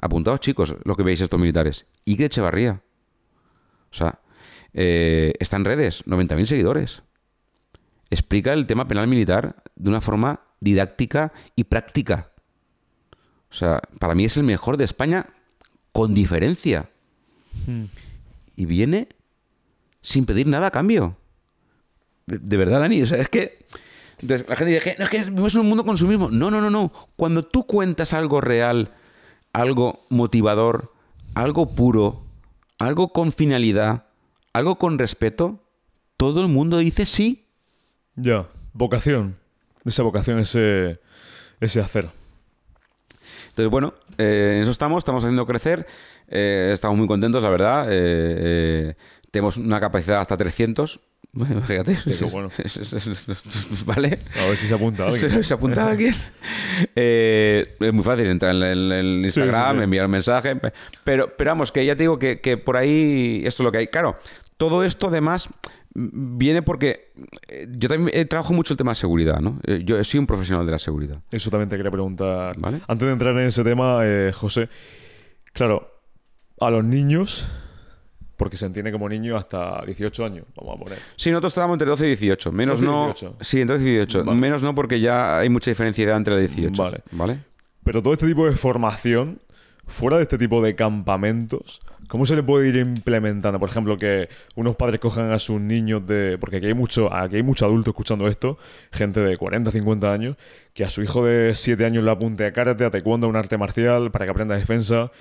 Apuntados, 0.04 0.42
chicos, 0.42 0.76
lo 0.84 0.98
que 0.98 1.04
veis 1.04 1.22
estos 1.22 1.40
militares. 1.40 1.86
Iker 2.06 2.26
Echevarría. 2.26 2.82
O 3.90 3.96
sea, 3.96 4.20
eh, 4.74 5.32
está 5.40 5.56
en 5.56 5.64
redes, 5.64 6.04
90.000 6.06 6.46
seguidores. 6.46 7.04
Explica 8.10 8.52
el 8.52 8.68
tema 8.68 8.86
penal 8.86 9.08
militar 9.08 9.64
de 9.78 9.90
una 9.90 10.02
forma 10.02 10.42
didáctica 10.60 11.32
y 11.56 11.64
práctica. 11.64 12.34
O 13.50 13.54
sea, 13.54 13.82
para 13.98 14.14
mí 14.14 14.26
es 14.26 14.36
el 14.36 14.44
mejor 14.44 14.76
de 14.76 14.84
España 14.84 15.26
con 15.94 16.14
diferencia. 16.14 16.90
Hmm. 17.66 17.86
Y 18.58 18.66
viene 18.66 19.08
sin 20.02 20.26
pedir 20.26 20.48
nada 20.48 20.68
a 20.68 20.72
cambio. 20.72 21.16
De, 22.26 22.58
verdad, 22.58 22.82
Dani. 22.82 23.04
O 23.04 23.06
sea, 23.06 23.20
es 23.20 23.30
que. 23.30 23.66
Entonces, 24.20 24.50
la 24.50 24.58
gente 24.58 24.74
dice, 24.74 24.96
no, 25.00 25.06
es 25.06 25.10
que 25.10 25.24
vivimos 25.24 25.56
en 25.56 25.62
un 25.62 25.70
mundo 25.70 25.86
consumismo. 25.86 26.30
No, 26.30 26.52
no, 26.52 26.60
no, 26.60 26.70
no. 26.70 26.92
Cuando 27.16 27.44
tú 27.44 27.66
cuentas 27.66 28.14
algo 28.14 28.42
real 28.42 28.92
algo 29.54 30.06
motivador, 30.10 30.92
algo 31.36 31.74
puro, 31.76 32.24
algo 32.80 33.14
con 33.14 33.32
finalidad, 33.32 34.08
algo 34.52 34.78
con 34.78 35.00
respeto, 35.00 35.64
todo 36.18 36.42
el 36.42 36.48
mundo 36.48 36.80
dice 36.80 37.06
sí. 37.06 37.48
Ya. 38.16 38.48
vocación. 38.74 39.38
Esa 39.86 40.04
vocación, 40.04 40.40
ese, 40.40 41.00
ese 41.60 41.80
hacer. 41.80 42.10
Entonces, 43.50 43.70
bueno, 43.70 43.94
eh, 44.18 44.54
en 44.56 44.62
eso 44.62 44.72
estamos, 44.72 45.00
estamos 45.00 45.24
haciendo 45.24 45.46
crecer, 45.46 45.86
eh, 46.28 46.72
estamos 46.74 46.98
muy 46.98 47.08
contentos, 47.08 47.42
la 47.44 47.50
verdad. 47.50 47.88
Eh, 47.90 48.96
tenemos 49.30 49.58
una 49.58 49.80
capacidad 49.80 50.22
hasta 50.22 50.38
300. 50.38 51.00
Bueno, 51.34 51.61
fíjate. 51.61 51.97
bueno. 52.31 52.49
¿Vale? 53.85 54.19
A 54.39 54.45
ver 54.45 54.57
si 54.57 54.68
se 54.68 54.76
apunta 54.76 55.07
alguien. 55.07 55.43
¿Se 55.43 55.53
apunta 55.53 55.88
alguien? 55.88 56.14
es 56.95 57.93
muy 57.93 58.03
fácil 58.03 58.27
entrar 58.27 58.55
en 58.55 58.64
el, 58.64 59.22
Instagram, 59.26 59.81
enviar 59.81 60.05
un 60.05 60.11
mensaje. 60.11 60.55
Pero, 61.03 61.35
pero 61.35 61.51
vamos, 61.51 61.72
que 61.72 61.85
ya 61.85 61.95
te 61.95 62.03
digo 62.03 62.19
que, 62.19 62.39
que 62.39 62.57
por 62.57 62.77
ahí 62.77 63.43
esto 63.45 63.64
es 63.64 63.65
lo 63.65 63.72
que 63.72 63.80
hay. 63.80 63.88
Claro, 63.88 64.18
todo 64.57 64.84
esto 64.84 65.07
además 65.07 65.49
viene 65.95 66.61
porque 66.61 67.11
eh, 67.47 67.68
yo 67.69 67.88
también 67.88 68.27
trabajo 68.27 68.53
mucho 68.53 68.73
el 68.73 68.77
tema 68.77 68.91
de 68.91 68.95
seguridad, 68.95 69.39
¿no? 69.39 69.60
Eh, 69.65 69.81
yo 69.85 70.03
soy 70.03 70.19
un 70.19 70.27
profesional 70.27 70.65
de 70.65 70.72
la 70.72 70.80
seguridad. 70.80 71.22
Eso 71.31 71.49
también 71.49 71.69
te 71.69 71.77
quería 71.77 71.91
preguntar. 71.91 72.55
Antes 72.88 73.07
de 73.07 73.11
entrar 73.11 73.35
en 73.38 73.47
ese 73.47 73.64
tema, 73.64 73.99
eh, 74.03 74.31
José, 74.34 74.69
claro, 75.53 76.01
a 76.60 76.69
los 76.72 76.84
niños, 76.84 77.47
porque 78.38 78.57
se 78.57 78.65
entiende 78.65 78.91
como 78.91 79.07
niño 79.07 79.38
hasta 79.38 79.84
18 79.85 80.26
años, 80.26 80.45
vamos 80.55 80.76
a 80.76 80.84
poner. 80.84 80.99
Sí, 81.15 81.30
nosotros 81.30 81.51
estábamos 81.51 81.76
entre 81.76 81.89
12 81.89 82.05
y 82.05 82.10
18. 82.10 82.51
Menos 82.51 82.81
no. 82.81 83.14
Sí, 83.41 83.61
entre 83.61 83.77
12 83.77 83.89
y 83.89 83.93
18. 83.93 84.26
Menos 84.34 84.64
no 84.64 84.76
porque 84.76 84.99
ya 84.99 85.39
hay 85.39 85.49
mucha 85.49 85.72
diferencia 85.72 86.03
de 86.03 86.10
edad 86.10 86.18
entre 86.18 86.34
la 86.34 86.39
18. 86.39 86.81
Vale. 86.81 87.01
¿Vale? 87.11 87.39
Pero 87.84 88.01
todo 88.01 88.14
este 88.14 88.27
tipo 88.27 88.49
de 88.49 88.55
formación, 88.55 89.39
fuera 89.85 90.18
de 90.18 90.23
este 90.23 90.38
tipo 90.38 90.61
de 90.61 90.76
campamentos, 90.76 91.81
¿Cómo 92.14 92.26
se 92.26 92.35
le 92.35 92.43
puede 92.43 92.69
ir 92.69 92.76
implementando? 92.76 93.60
Por 93.60 93.69
ejemplo, 93.69 93.97
que 93.97 94.30
unos 94.55 94.76
padres 94.76 94.99
cojan 94.99 95.31
a 95.31 95.39
sus 95.39 95.60
niños 95.60 96.05
de. 96.05 96.38
Porque 96.39 96.57
aquí 96.57 96.68
hay 96.68 96.73
mucho, 96.73 97.14
aquí 97.14 97.38
hay 97.38 97.43
mucho 97.43 97.65
adulto 97.65 97.91
escuchando 97.91 98.27
esto, 98.27 98.57
gente 98.91 99.22
de 99.22 99.38
40, 99.38 99.72
50 99.72 100.14
años, 100.14 100.35
que 100.73 100.84
a 100.84 100.89
su 100.89 101.01
hijo 101.01 101.26
de 101.26 101.55
7 101.55 101.85
años 101.85 102.03
le 102.03 102.11
apunte 102.11 102.45
a 102.45 102.53
karate, 102.53 102.85
a 102.85 102.91
taekwondo, 102.91 103.27
a 103.27 103.30
un 103.30 103.35
arte 103.35 103.57
marcial, 103.57 104.11
para 104.11 104.26
que 104.26 104.31
aprenda 104.31 104.55
defensa. 104.55 105.11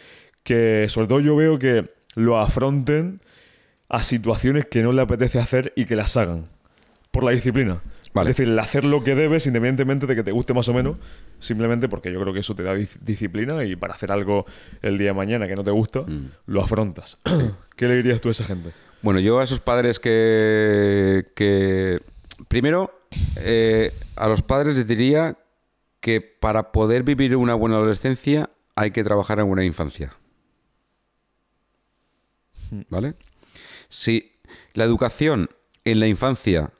Que 0.42 0.86
sobre 0.88 1.08
todo 1.08 1.20
yo 1.20 1.36
veo 1.36 1.58
que 1.58 1.88
lo 2.14 2.38
afronten 2.38 3.20
a 3.88 4.02
situaciones 4.02 4.66
que 4.66 4.82
no 4.82 4.92
le 4.92 5.02
apetece 5.02 5.38
hacer 5.38 5.72
y 5.76 5.84
que 5.84 5.96
las 5.96 6.16
hagan. 6.16 6.48
Por 7.10 7.24
la 7.24 7.32
disciplina. 7.32 7.82
Es 8.14 8.24
decir, 8.24 8.48
el 8.48 8.58
hacer 8.58 8.84
lo 8.84 9.02
que 9.02 9.14
debes, 9.14 9.46
independientemente 9.46 10.06
de 10.06 10.14
que 10.14 10.22
te 10.22 10.32
guste 10.32 10.52
más 10.52 10.68
o 10.68 10.74
menos, 10.74 10.96
simplemente 11.38 11.88
porque 11.88 12.12
yo 12.12 12.20
creo 12.20 12.34
que 12.34 12.40
eso 12.40 12.54
te 12.54 12.62
da 12.62 12.74
disciplina 12.74 13.64
y 13.64 13.74
para 13.74 13.94
hacer 13.94 14.12
algo 14.12 14.44
el 14.82 14.98
día 14.98 15.08
de 15.08 15.14
mañana 15.14 15.48
que 15.48 15.56
no 15.56 15.64
te 15.64 15.70
gusta, 15.70 16.02
mm. 16.02 16.30
lo 16.46 16.62
afrontas. 16.62 17.18
¿Qué 17.76 17.88
le 17.88 17.96
dirías 17.96 18.20
tú 18.20 18.28
a 18.28 18.32
esa 18.32 18.44
gente? 18.44 18.72
Bueno, 19.00 19.18
yo 19.18 19.40
a 19.40 19.44
esos 19.44 19.60
padres 19.60 19.98
que. 19.98 21.26
que 21.34 22.00
primero, 22.48 22.92
eh, 23.36 23.92
a 24.16 24.28
los 24.28 24.42
padres 24.42 24.76
les 24.76 24.86
diría 24.86 25.38
que 26.00 26.20
para 26.20 26.70
poder 26.70 27.02
vivir 27.04 27.34
una 27.36 27.54
buena 27.54 27.76
adolescencia 27.76 28.50
hay 28.76 28.90
que 28.90 29.02
trabajar 29.04 29.40
en 29.40 29.46
una 29.46 29.64
infancia. 29.64 30.12
¿Vale? 32.88 33.14
Si 33.88 34.32
la 34.74 34.84
educación 34.84 35.50
en 35.84 36.00
la 36.00 36.06
infancia 36.06 36.72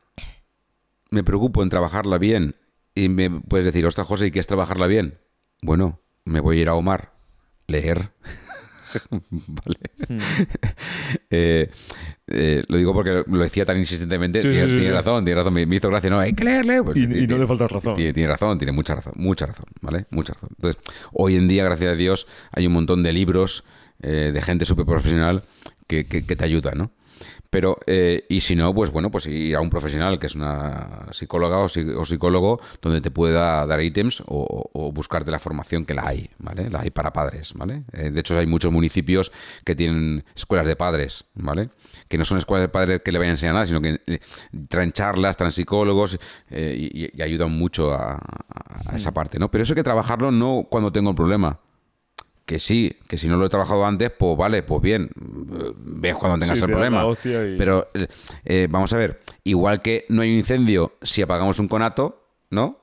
me 1.11 1.23
preocupo 1.23 1.63
en 1.63 1.69
trabajarla 1.69 2.19
bien 2.19 2.57
y 2.95 3.09
me 3.09 3.31
puedes 3.31 3.67
decir, 3.67 3.87
ostras, 3.87 4.07
José, 4.07 4.27
¿y 4.27 4.31
quieres 4.31 4.47
trabajarla 4.47 4.87
bien? 4.87 5.19
Bueno, 5.63 6.01
me 6.25 6.41
voy 6.41 6.59
a 6.59 6.63
ir 6.63 6.69
a 6.69 6.75
Omar, 6.75 7.13
leer. 7.67 8.11
vale. 9.31 9.79
Eh, 11.31 11.71
eh, 12.27 12.63
lo 12.69 12.77
digo 12.77 12.93
porque 12.93 13.25
lo 13.27 13.39
decía 13.39 13.65
tan 13.65 13.79
insistentemente. 13.79 14.41
tiene, 14.41 14.91
razón, 14.91 15.25
tiene 15.25 15.39
razón. 15.41 15.55
Me, 15.55 15.63
hizo 15.63 15.89
gracia, 15.89 16.11
no, 16.11 16.19
hay 16.19 16.33
que 16.33 16.45
leerle. 16.45 16.83
Pues 16.83 16.99
y, 16.99 17.27
no 17.27 17.39
le 17.39 17.47
falta 17.47 17.69
razón. 17.69 17.95
Tiene, 17.95 18.27
razón, 18.27 18.59
tiene 18.59 18.73
mucha 18.73 18.95
razón, 18.95 19.15
mucha 19.17 19.47
razón, 19.47 19.67
¿vale? 19.81 20.07
Mucha 20.11 20.35
razón. 20.35 20.51
Entonces, 20.57 20.83
hoy 21.13 21.37
en 21.37 21.49
día, 21.49 21.65
gracias 21.65 21.93
a 21.93 21.97
Dios, 21.97 22.27
hay 22.53 22.67
un 22.67 22.73
montón 22.73 23.03
de 23.03 23.13
libros 23.13 23.65
eh, 24.03 24.31
de 24.33 24.43
gente 24.43 24.65
súper 24.65 24.85
profesional 24.85 25.43
que, 25.87 26.05
que, 26.07 26.37
te 26.37 26.45
ayuda, 26.45 26.73
¿no? 26.75 26.93
Pero, 27.51 27.79
eh, 27.87 28.25
y 28.31 28.41
si 28.41 28.57
no, 28.57 28.75
pues 28.75 28.91
bueno, 28.91 29.11
pues 29.11 29.27
ir 29.27 29.55
a 29.57 29.61
un 29.61 29.69
profesional 29.69 30.19
que 30.19 30.27
es 30.27 30.35
una 30.35 31.09
psicóloga 31.13 31.59
o, 31.59 31.69
psicólogo 31.69 32.61
donde 32.81 33.03
te 33.03 33.11
pueda 33.11 33.67
dar 33.67 33.83
ítems 33.83 34.23
o, 34.27 34.91
buscarte 34.95 35.31
la 35.31 35.39
formación 35.39 35.85
que 35.85 35.93
la 35.93 36.07
hay, 36.07 36.31
¿vale? 36.39 36.71
La 36.71 36.81
hay 36.81 36.91
para 36.91 37.13
padres, 37.13 37.53
¿vale? 37.55 37.85
Eh, 37.93 38.11
de 38.11 38.21
hecho, 38.21 38.39
hay 38.39 38.47
muchos 38.47 38.73
municipios 38.73 39.33
que 39.65 39.77
tienen 39.77 40.25
escuelas 40.35 40.67
de 40.67 40.77
padres, 40.77 41.25
¿vale? 41.35 41.69
Que 42.09 42.17
no 42.17 42.25
son 42.25 42.39
escuelas 42.39 42.65
de 42.65 42.69
padres 42.71 43.03
que 43.05 43.13
le 43.13 43.19
vayan 43.19 43.33
a 43.33 43.35
enseñar 43.35 43.55
nada, 43.55 43.67
sino 43.67 43.83
que 43.83 44.01
eh, 44.07 44.21
traen 44.71 44.93
charlas, 44.93 45.37
traen 45.37 45.53
psicólogos 45.53 46.19
y, 46.51 47.23
ayudan 47.23 47.53
mucho 47.53 47.93
a, 47.93 48.15
a 48.15 48.97
esa 48.97 49.11
mm. 49.11 49.15
parte, 49.15 49.39
¿no? 49.39 49.51
Pero 49.51 49.63
eso 49.63 49.75
hay 49.75 49.77
que 49.77 49.85
trabajarlo 49.85 50.33
no 50.33 50.67
cuando 50.71 50.91
tengo 50.91 51.11
un 51.11 51.17
problema, 51.17 51.61
que 52.47 52.59
sí, 52.59 52.97
que 53.09 53.19
si 53.19 53.29
no 53.29 53.37
lo 53.37 53.47
he 53.47 53.49
trabajado 53.49 53.87
antes, 53.87 54.11
pues 54.11 54.37
vale, 54.37 54.63
pues 54.63 54.83
bien, 54.83 55.11
ves 55.15 56.17
cuando 56.17 56.39
tengas 56.39 56.61
el 56.61 56.71
problema. 56.71 57.05
Pero 57.23 57.89
eh, 58.45 58.69
vamos 58.71 58.93
a 58.93 58.97
ver, 58.97 59.21
igual 59.45 59.83
que 59.83 60.07
no 60.09 60.23
hay 60.23 60.33
un 60.33 60.39
incendio 60.39 60.97
si 61.03 61.23
apagamos 61.23 61.59
un 61.59 61.69
conato, 61.69 62.27
¿no? 62.51 62.81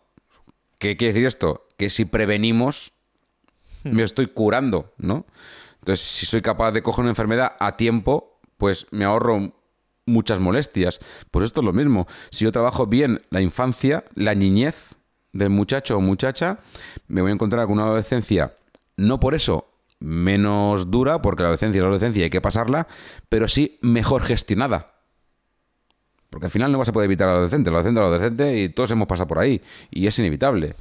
¿Qué 0.78 0.96
quiere 0.96 1.14
decir 1.14 1.28
esto? 1.28 1.68
Que 1.78 1.90
si 1.90 2.06
prevenimos, 2.06 2.94
hmm. 3.84 3.96
me 3.96 4.04
estoy 4.04 4.28
curando, 4.28 4.94
¿no? 4.98 5.26
Entonces, 5.80 6.06
si 6.06 6.26
soy 6.26 6.42
capaz 6.42 6.72
de 6.72 6.82
coger 6.82 7.02
una 7.02 7.12
enfermedad 7.12 7.56
a 7.60 7.76
tiempo, 7.76 8.40
pues 8.58 8.88
me 8.92 9.06
ahorro 9.06 9.54
muchas 10.06 10.40
molestias. 10.40 11.00
Pues 11.32 11.46
esto 11.46 11.62
es 11.62 11.66
lo 11.66 11.74
mismo. 11.74 12.08
Si 12.32 12.46
yo 12.46 12.52
trabajo 12.52 12.88
bien 12.88 13.22
la 13.30 13.42
infancia, 13.42 14.04
la 14.16 14.36
niñez 14.36 14.96
del 15.32 15.50
muchacho 15.50 15.98
o 15.98 16.02
muchacha, 16.02 16.60
me 17.08 17.22
voy 17.22 17.32
a 17.32 17.34
encontrar 17.34 17.66
con 17.66 17.74
una 17.74 17.84
adolescencia 17.84 18.54
no 19.00 19.20
por 19.20 19.36
eso 19.36 19.66
menos 20.00 20.92
dura, 20.92 21.22
porque 21.22 21.44
la 21.44 21.48
adolescencia 21.48 21.80
es 21.80 21.82
la 21.82 21.88
adolescencia 21.88 22.24
hay 22.24 22.30
que 22.30 22.42
pasarla, 22.42 22.88
pero 23.28 23.48
sí 23.48 23.80
mejor 23.82 24.22
gestionada. 24.22 24.94
Porque 26.30 26.46
al 26.46 26.52
final 26.52 26.72
no 26.72 26.78
vas 26.78 26.90
a 26.90 26.94
poder 26.94 27.06
evitar 27.08 27.28
al 27.28 27.36
adolescente, 27.36 27.70
el 27.70 27.76
adolescente 27.76 28.00
es 28.00 28.04
el 28.04 28.14
adolescente 28.14 28.60
y 28.60 28.70
todos 28.70 28.92
hemos 28.92 29.08
pasado 29.08 29.28
por 29.28 29.40
ahí 29.40 29.62
y 29.90 30.08
es 30.08 30.18
inevitable. 30.20 30.76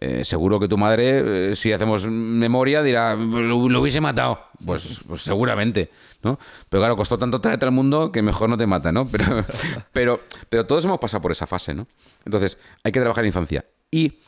Eh, 0.00 0.24
seguro 0.24 0.58
que 0.58 0.68
tu 0.68 0.78
madre, 0.78 1.50
eh, 1.50 1.54
si 1.54 1.70
hacemos 1.70 2.06
memoria, 2.06 2.82
dirá, 2.82 3.14
lo, 3.14 3.56
hubiese 3.56 4.00
matado. 4.00 4.40
Pues, 4.64 5.02
pues, 5.06 5.22
seguramente, 5.22 5.90
¿no? 6.22 6.38
Pero 6.70 6.80
claro, 6.80 6.96
costó 6.96 7.18
tanto 7.18 7.40
traerte 7.40 7.66
al 7.66 7.72
mundo 7.72 8.10
que 8.10 8.22
mejor 8.22 8.48
no 8.48 8.56
te 8.56 8.66
mata, 8.66 8.90
¿no? 8.90 9.06
Pero, 9.06 9.44
pero, 9.92 10.20
pero 10.48 10.66
todos 10.66 10.84
hemos 10.86 10.98
pasado 10.98 11.20
por 11.20 11.32
esa 11.32 11.46
fase, 11.46 11.74
¿no? 11.74 11.86
Entonces, 12.24 12.58
hay 12.84 12.92
que 12.92 13.00
trabajar 13.00 13.24
en 13.24 13.28
infancia. 13.28 13.64
Y 13.90 14.18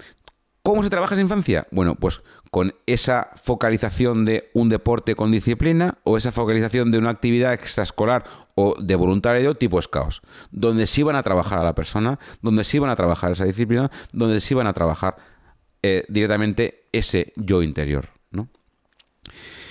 ¿Cómo 0.66 0.82
se 0.82 0.88
trabaja 0.88 1.14
esa 1.14 1.20
infancia? 1.20 1.66
Bueno, 1.72 1.94
pues 1.94 2.22
con 2.55 2.73
esa 2.86 3.31
focalización 3.34 4.24
de 4.24 4.49
un 4.55 4.68
deporte 4.68 5.16
con 5.16 5.33
disciplina 5.33 5.99
o 6.05 6.16
esa 6.16 6.31
focalización 6.31 6.92
de 6.92 6.99
una 6.99 7.10
actividad 7.10 7.52
extraescolar 7.52 8.23
o 8.55 8.76
de 8.78 8.94
voluntario 8.94 9.57
tipo 9.57 9.83
scouts, 9.83 10.23
donde 10.52 10.86
sí 10.86 11.02
van 11.02 11.16
a 11.16 11.24
trabajar 11.24 11.58
a 11.58 11.65
la 11.65 11.74
persona, 11.74 12.20
donde 12.42 12.62
sí 12.62 12.78
van 12.78 12.91
a 12.91 12.94
trabajar 12.94 13.33
esa 13.33 13.44
disciplina, 13.44 13.91
donde 14.12 14.41
sí 14.41 14.55
van 14.55 14.68
a 14.68 14.73
trabajar 14.73 15.16
eh, 15.83 16.05
directamente 16.08 16.86
ese 16.92 17.33
yo 17.34 17.60
interior. 17.60 18.10
¿no? 18.31 18.49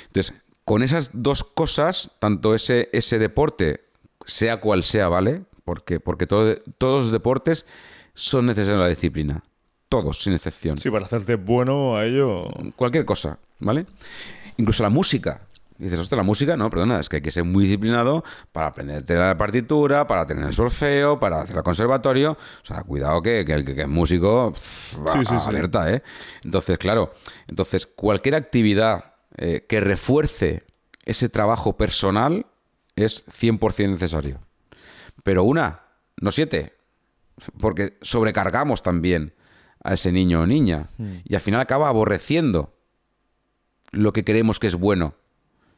Entonces, 0.08 0.34
con 0.66 0.84
esas 0.84 1.12
dos 1.14 1.46
cosas, 1.46 2.12
tanto 2.20 2.54
ese, 2.54 2.90
ese 2.92 3.18
deporte, 3.18 3.86
sea 4.26 4.60
cual 4.60 4.84
sea, 4.84 5.08
¿vale? 5.08 5.46
Porque, 5.64 6.02
porque 6.02 6.28
todos 6.28 6.60
los 6.82 7.14
deportes 7.14 7.66
son 8.14 8.46
necesarios 8.46 8.82
la 8.82 8.90
disciplina 8.90 9.42
todos, 9.94 10.24
sin 10.24 10.34
excepción. 10.34 10.76
Sí, 10.76 10.90
para 10.90 11.06
hacerte 11.06 11.36
bueno 11.36 11.96
a 11.96 12.06
ello. 12.06 12.48
Cualquier 12.76 13.06
cosa, 13.06 13.38
¿vale? 13.60 13.86
Incluso 14.58 14.82
la 14.82 14.90
música. 14.90 15.42
dices, 15.78 16.00
hostia, 16.00 16.16
la 16.16 16.24
música, 16.24 16.58
no, 16.58 16.68
perdona, 16.72 17.00
es 17.00 17.10
que 17.10 17.18
hay 17.18 17.22
que 17.22 17.30
ser 17.30 17.44
muy 17.44 17.66
disciplinado 17.66 18.24
para 18.52 18.66
aprenderte 18.68 19.14
la 19.14 19.38
partitura, 19.38 20.08
para 20.08 20.26
tener 20.26 20.46
el 20.46 20.54
solfeo, 20.54 21.20
para 21.20 21.42
hacer 21.42 21.58
el 21.58 21.62
conservatorio. 21.62 22.32
O 22.32 22.66
sea, 22.66 22.82
cuidado 22.82 23.22
que, 23.22 23.42
el 23.42 23.64
que, 23.64 23.84
es 23.84 23.88
músico, 23.88 24.52
sí, 24.56 25.26
sí, 25.28 25.36
alerta, 25.46 25.92
¿eh? 25.92 26.02
Entonces, 26.44 26.80
claro, 26.80 27.14
entonces 27.48 27.86
cualquier 27.86 28.34
actividad 28.34 29.14
eh, 29.38 29.64
que 29.70 29.80
refuerce 29.80 30.64
ese 31.06 31.30
trabajo 31.30 31.78
personal 31.78 32.48
es 32.96 33.28
100% 33.28 33.90
necesario. 33.90 34.40
Pero 35.22 35.44
una, 35.44 35.82
no 36.20 36.32
siete, 36.32 36.74
porque 37.60 38.00
sobrecargamos 38.02 38.82
también 38.82 39.36
a 39.84 39.94
ese 39.94 40.12
niño 40.12 40.42
o 40.42 40.48
niña. 40.48 40.88
Hmm. 40.98 41.18
Y 41.26 41.36
al 41.36 41.42
final 41.42 41.62
acaba 41.62 41.90
aborreciendo 41.90 42.74
lo 43.92 44.14
que 44.14 44.24
creemos 44.24 44.60
que 44.60 44.68
es 44.68 44.76
bueno. 44.76 45.14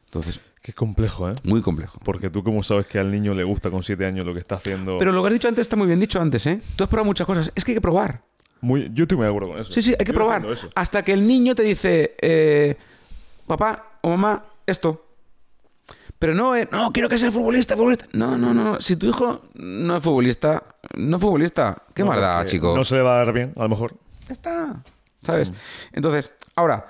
Entonces. 0.06 0.40
Qué 0.62 0.72
complejo, 0.72 1.30
¿eh? 1.30 1.34
Muy 1.44 1.62
complejo. 1.62 2.00
Porque 2.04 2.28
tú, 2.28 2.42
como 2.42 2.62
sabes 2.62 2.86
que 2.86 2.98
al 2.98 3.10
niño 3.10 3.34
le 3.34 3.44
gusta 3.44 3.70
con 3.70 3.82
siete 3.82 4.04
años 4.04 4.26
lo 4.26 4.32
que 4.32 4.40
está 4.40 4.56
haciendo. 4.56 4.98
Pero 4.98 5.12
lo 5.12 5.22
que 5.22 5.28
has 5.28 5.34
dicho 5.34 5.48
antes 5.48 5.62
está 5.62 5.76
muy 5.76 5.86
bien 5.86 6.00
dicho 6.00 6.20
antes, 6.20 6.44
¿eh? 6.46 6.60
Tú 6.74 6.82
has 6.82 6.90
probado 6.90 7.04
muchas 7.04 7.26
cosas. 7.26 7.52
Es 7.54 7.64
que 7.64 7.72
hay 7.72 7.76
que 7.76 7.80
probar. 7.80 8.22
Muy, 8.60 8.90
yo 8.92 9.04
estoy 9.04 9.16
muy 9.16 9.24
de 9.24 9.30
acuerdo 9.30 9.50
con 9.50 9.60
eso. 9.60 9.72
Sí, 9.72 9.82
sí, 9.82 9.94
hay 9.96 10.04
que 10.04 10.12
probar. 10.12 10.44
Hasta 10.74 11.02
que 11.02 11.12
el 11.12 11.26
niño 11.26 11.54
te 11.54 11.62
dice, 11.62 12.16
eh, 12.20 12.76
papá 13.46 13.98
o 14.00 14.08
mamá, 14.10 14.44
esto. 14.66 15.05
Pero 16.18 16.34
no, 16.34 16.56
eh, 16.56 16.68
no, 16.72 16.92
quiero 16.92 17.08
que 17.08 17.18
sea 17.18 17.30
futbolista, 17.30 17.76
futbolista. 17.76 18.06
No, 18.12 18.38
no, 18.38 18.54
no. 18.54 18.80
Si 18.80 18.96
tu 18.96 19.06
hijo 19.06 19.42
no 19.54 19.96
es 19.96 20.02
futbolista, 20.02 20.62
no 20.94 21.16
es 21.16 21.22
futbolista. 21.22 21.82
¿Qué 21.94 22.02
No, 22.02 22.08
más 22.08 22.20
da, 22.20 22.38
porque 22.38 22.52
chico? 22.52 22.76
No 22.76 22.84
se 22.84 22.96
le 22.96 23.02
va 23.02 23.14
a 23.14 23.24
dar 23.24 23.32
bien, 23.32 23.52
a 23.56 23.62
lo 23.62 23.68
mejor. 23.68 23.96
Ya 24.26 24.32
está. 24.32 24.82
¿Sabes? 25.20 25.52
Entonces, 25.92 26.32
ahora, 26.54 26.86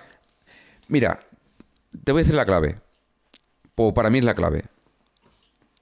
mira, 0.89 1.21
te 2.05 2.13
voy 2.13 2.21
a 2.21 2.23
decir 2.23 2.35
la 2.35 2.45
clave. 2.47 2.81
O 3.75 3.93
para 3.93 4.11
mí 4.11 4.19
es 4.19 4.25
la 4.25 4.35
clave. 4.35 4.65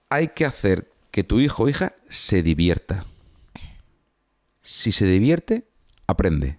Hay 0.09 0.29
que 0.29 0.45
hacer 0.47 0.91
que 1.11 1.23
tu 1.23 1.39
hijo 1.41 1.65
o 1.65 1.69
hija 1.69 1.95
se 2.09 2.43
divierta. 2.43 3.05
Si 4.63 4.91
se 4.91 5.05
divierte, 5.07 5.69
aprende. 6.07 6.57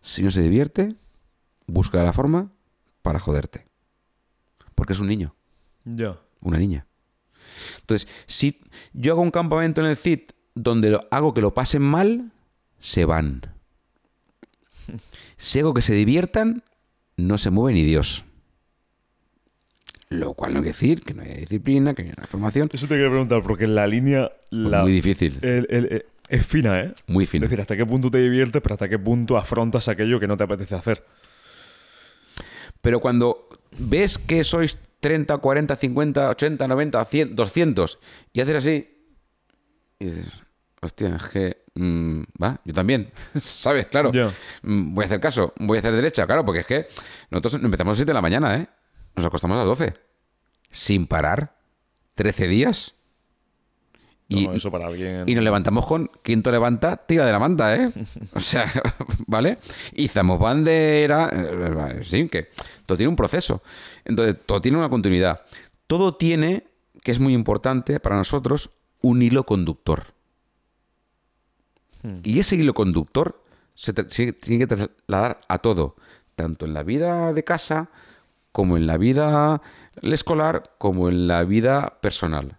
Si 0.00 0.22
no 0.22 0.30
se 0.30 0.42
divierte, 0.42 0.94
busca 1.66 2.02
la 2.02 2.12
forma 2.12 2.50
para 3.02 3.18
joderte. 3.18 3.66
Porque 4.82 4.94
es 4.94 4.98
un 4.98 5.06
niño, 5.06 5.32
Ya. 5.84 6.18
una 6.40 6.58
niña. 6.58 6.88
Entonces, 7.82 8.08
si 8.26 8.60
yo 8.92 9.12
hago 9.12 9.22
un 9.22 9.30
campamento 9.30 9.80
en 9.80 9.86
el 9.86 9.96
CID 9.96 10.22
donde 10.56 10.90
lo- 10.90 11.06
hago 11.12 11.32
que 11.34 11.40
lo 11.40 11.54
pasen 11.54 11.82
mal, 11.82 12.32
se 12.80 13.04
van. 13.04 13.42
Si 15.36 15.60
hago 15.60 15.72
que 15.72 15.82
se 15.82 15.94
diviertan, 15.94 16.64
no 17.16 17.38
se 17.38 17.50
mueve 17.50 17.74
ni 17.78 17.84
Dios. 17.84 18.24
Lo 20.08 20.34
cual 20.34 20.52
no 20.54 20.58
quiere 20.62 20.72
decir 20.72 21.00
que 21.02 21.14
no 21.14 21.22
haya 21.22 21.36
disciplina, 21.36 21.94
que 21.94 22.02
no 22.02 22.10
haya 22.18 22.26
formación. 22.26 22.68
Eso 22.72 22.88
te 22.88 22.96
quiero 22.96 23.10
preguntar, 23.10 23.40
porque 23.44 23.68
la 23.68 23.86
línea 23.86 24.32
la, 24.50 24.82
muy 24.82 24.90
difícil, 24.90 25.38
el- 25.42 25.68
el- 25.70 25.92
el- 25.92 26.06
es 26.28 26.44
fina, 26.44 26.80
¿eh? 26.80 26.92
muy 27.06 27.22
Es 27.24 27.30
fino. 27.30 27.44
decir, 27.44 27.60
hasta 27.60 27.76
qué 27.76 27.86
punto 27.86 28.10
te 28.10 28.18
diviertes, 28.18 28.60
pero 28.60 28.74
hasta 28.74 28.88
qué 28.88 28.98
punto 28.98 29.36
afrontas 29.36 29.86
aquello 29.86 30.18
que 30.18 30.26
no 30.26 30.36
te 30.36 30.42
apetece 30.42 30.74
hacer. 30.74 31.04
Pero 32.80 32.98
cuando 32.98 33.41
ves 33.78 34.18
que 34.18 34.44
sois 34.44 34.78
30, 35.00 35.38
40, 35.38 35.76
50, 35.76 36.30
80, 36.30 36.68
90, 36.68 37.04
100, 37.04 37.36
200 37.36 37.98
y 38.32 38.40
haces 38.40 38.56
así 38.56 38.88
y 39.98 40.04
dices, 40.06 40.26
hostia, 40.80 41.16
es 41.16 41.28
que 41.28 41.64
mm, 41.74 42.22
va, 42.42 42.60
yo 42.64 42.72
también, 42.72 43.10
¿sabes? 43.40 43.86
Claro. 43.86 44.12
Ya. 44.12 44.32
Mm, 44.62 44.94
Voy 44.94 45.02
a 45.04 45.06
hacer 45.06 45.20
caso, 45.20 45.52
voy 45.58 45.78
a 45.78 45.80
hacer 45.80 45.94
derecha, 45.94 46.26
claro, 46.26 46.44
porque 46.44 46.60
es 46.60 46.66
que 46.66 46.86
nosotros 47.30 47.54
empezamos 47.62 47.90
a 47.90 47.92
las 47.92 47.98
7 47.98 48.10
de 48.10 48.14
la 48.14 48.22
mañana, 48.22 48.56
¿eh? 48.56 48.68
Nos 49.14 49.26
acostamos 49.26 49.56
a 49.56 49.58
las 49.64 49.66
12. 49.78 49.94
Sin 50.70 51.06
parar. 51.06 51.56
13 52.14 52.46
días. 52.48 52.94
Y, 54.32 54.46
no, 54.46 54.52
eso 54.52 54.70
para 54.70 54.86
alguien. 54.86 55.24
y 55.26 55.34
nos 55.34 55.44
levantamos 55.44 55.86
con 55.86 56.10
quinto 56.22 56.50
levanta, 56.50 56.96
tira 56.96 57.26
de 57.26 57.32
la 57.32 57.38
manta, 57.38 57.74
¿eh? 57.74 57.90
O 58.34 58.40
sea, 58.40 58.70
¿vale? 59.26 59.58
Izamos 59.94 60.38
bandera, 60.38 61.30
eh, 61.32 62.00
sí, 62.04 62.28
que 62.28 62.48
todo 62.86 62.96
tiene 62.96 63.10
un 63.10 63.16
proceso. 63.16 63.62
Entonces, 64.04 64.36
todo 64.46 64.60
tiene 64.60 64.78
una 64.78 64.88
continuidad. 64.88 65.40
Todo 65.86 66.14
tiene, 66.14 66.66
que 67.02 67.10
es 67.10 67.20
muy 67.20 67.34
importante 67.34 68.00
para 68.00 68.16
nosotros, 68.16 68.70
un 69.00 69.22
hilo 69.22 69.44
conductor. 69.44 70.06
Y 72.24 72.40
ese 72.40 72.56
hilo 72.56 72.74
conductor 72.74 73.44
se 73.74 73.92
tiene 73.92 74.58
que 74.58 74.66
trasladar 74.66 75.40
a 75.46 75.58
todo, 75.58 75.94
tanto 76.34 76.66
en 76.66 76.74
la 76.74 76.82
vida 76.82 77.32
de 77.32 77.44
casa, 77.44 77.90
como 78.50 78.76
en 78.76 78.86
la 78.86 78.98
vida 78.98 79.62
escolar, 80.02 80.64
como 80.78 81.08
en 81.08 81.28
la 81.28 81.44
vida 81.44 81.98
personal. 82.00 82.58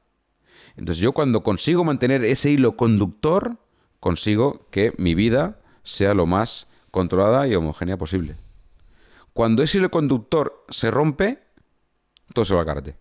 Entonces 0.76 1.02
yo 1.02 1.11
cuando 1.11 1.43
consigo 1.43 1.84
mantener 1.84 2.24
ese 2.24 2.50
hilo 2.50 2.76
conductor, 2.76 3.58
consigo 4.00 4.68
que 4.72 4.93
mi 4.98 5.16
vida 5.16 5.60
sea 5.84 6.14
lo 6.14 6.26
más 6.26 6.68
controlada 6.92 7.48
y 7.48 7.56
homogénea 7.56 7.98
posible. 7.98 8.35
Cuando 9.34 9.64
ese 9.64 9.77
hilo 9.77 9.90
conductor 9.90 10.66
se 10.69 10.92
rompe, 10.92 11.40
todo 12.34 12.45
se 12.45 12.53
va 12.53 12.61
al 12.61 12.66
carete. 12.66 12.95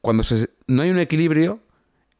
Cuando 0.00 0.24
no 0.66 0.82
hay 0.82 0.90
un 0.90 0.98
equilibrio 0.98 1.60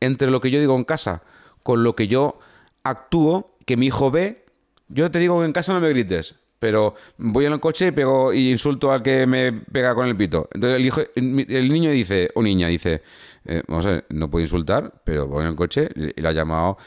entre 0.00 0.30
lo 0.30 0.40
que 0.40 0.50
yo 0.50 0.60
digo 0.60 0.76
en 0.76 0.84
casa 0.84 1.22
con 1.62 1.82
lo 1.82 1.94
que 1.94 2.08
yo 2.08 2.38
actúo, 2.82 3.56
que 3.66 3.76
mi 3.76 3.86
hijo 3.86 4.10
ve, 4.10 4.44
yo 4.88 5.10
te 5.10 5.18
digo 5.18 5.38
que 5.40 5.46
en 5.46 5.52
casa 5.52 5.72
no 5.72 5.80
me 5.80 5.88
grites, 5.88 6.34
pero 6.58 6.94
voy 7.18 7.46
en 7.46 7.52
el 7.52 7.60
coche 7.60 7.88
y 7.88 7.90
pego 7.92 8.32
y 8.32 8.50
insulto 8.50 8.92
al 8.92 9.02
que 9.02 9.26
me 9.26 9.52
pega 9.52 9.94
con 9.94 10.06
el 10.06 10.16
pito. 10.16 10.48
Entonces 10.52 10.78
el 10.78 10.86
hijo, 10.86 11.00
el 11.14 11.68
niño 11.68 11.90
dice, 11.90 12.30
o 12.34 12.42
niña 12.42 12.68
dice, 12.68 13.02
eh, 13.44 13.62
vamos 13.68 13.86
a 13.86 13.90
ver, 13.90 14.06
no 14.10 14.30
puedo 14.30 14.42
insultar, 14.42 14.92
pero 15.04 15.26
voy 15.26 15.42
en 15.42 15.48
el 15.50 15.56
coche 15.56 15.88
y 15.94 16.20
le 16.20 16.28
ha 16.28 16.32
llamado, 16.32 16.78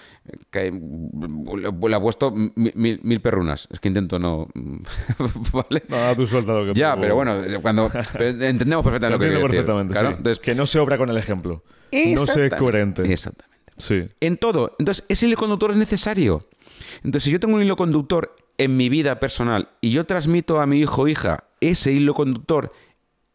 que, 0.49 0.71
le 0.71 1.95
ha 1.95 1.99
puesto 2.01 2.31
mil, 2.31 2.53
mil- 2.75 2.99
mil 3.03 3.19
perrunas. 3.21 3.67
Es 3.71 3.79
que 3.79 3.87
intento 3.89 4.19
no, 4.19 4.47
¿vale? 5.53 5.83
Tú 6.15 6.27
suelta 6.27 6.53
lo 6.53 6.65
que 6.73 6.79
Ya, 6.79 6.95
tú- 6.95 7.01
pero 7.01 7.15
bueno, 7.15 7.35
cuando 7.61 7.89
pero 8.13 8.25
entendemos 8.29 8.83
perfectamente 8.83 9.17
lo 9.17 9.19
que 9.19 9.25
Entiendo 9.25 9.47
quiero 9.49 9.65
perfectamente. 9.65 9.93
Sí. 9.99 10.05
entonces, 10.17 10.39
que 10.39 10.55
no 10.55 10.67
se 10.67 10.79
obra 10.79 10.97
con 10.97 11.09
el 11.09 11.17
ejemplo. 11.17 11.63
No 11.91 12.25
se 12.25 12.47
es 12.47 12.53
coherente. 12.55 13.11
Exactamente. 13.11 13.55
Sí. 13.77 14.07
En 14.21 14.37
todo. 14.37 14.75
Entonces, 14.79 15.05
ese 15.09 15.27
hilo 15.27 15.35
conductor 15.37 15.71
es 15.71 15.77
necesario. 15.77 16.47
Entonces, 17.03 17.23
si 17.23 17.31
yo 17.31 17.39
tengo 17.39 17.55
un 17.55 17.63
hilo 17.63 17.75
conductor 17.75 18.35
en 18.57 18.77
mi 18.77 18.87
vida 18.89 19.19
personal 19.19 19.67
y 19.81 19.91
yo 19.91 20.05
transmito 20.05 20.61
a 20.61 20.65
mi 20.65 20.79
hijo 20.79 21.01
o 21.03 21.07
hija 21.09 21.43
ese 21.59 21.91
hilo 21.91 22.13
conductor 22.13 22.71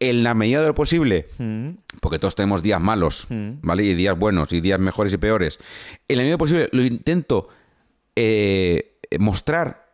en 0.01 0.23
la 0.23 0.33
medida 0.33 0.59
de 0.61 0.67
lo 0.67 0.75
posible, 0.75 1.27
Mm. 1.37 1.69
porque 2.01 2.17
todos 2.19 2.35
tenemos 2.35 2.61
días 2.63 2.81
malos, 2.81 3.27
¿vale? 3.29 3.83
Y 3.83 3.93
días 3.93 4.17
buenos, 4.17 4.51
y 4.51 4.59
días 4.59 4.79
mejores 4.79 5.13
y 5.13 5.17
peores. 5.17 5.59
En 6.07 6.17
la 6.17 6.23
medida 6.23 6.31
de 6.31 6.33
lo 6.33 6.37
posible 6.39 6.69
lo 6.73 6.83
intento 6.83 7.47
eh, 8.15 8.97
mostrar. 9.19 9.89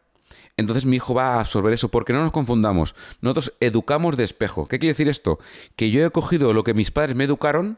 Entonces 0.55 0.85
mi 0.85 0.95
hijo 0.95 1.13
va 1.13 1.35
a 1.35 1.39
absorber 1.41 1.73
eso, 1.73 1.89
porque 1.89 2.13
no 2.13 2.23
nos 2.23 2.31
confundamos. 2.31 2.95
Nosotros 3.21 3.53
educamos 3.59 4.17
de 4.17 4.23
espejo. 4.23 4.65
¿Qué 4.65 4.79
quiere 4.79 4.91
decir 4.93 5.07
esto? 5.09 5.37
Que 5.75 5.91
yo 5.91 6.03
he 6.03 6.09
cogido 6.09 6.51
lo 6.53 6.63
que 6.63 6.73
mis 6.73 6.89
padres 6.89 7.15
me 7.15 7.25
educaron, 7.25 7.77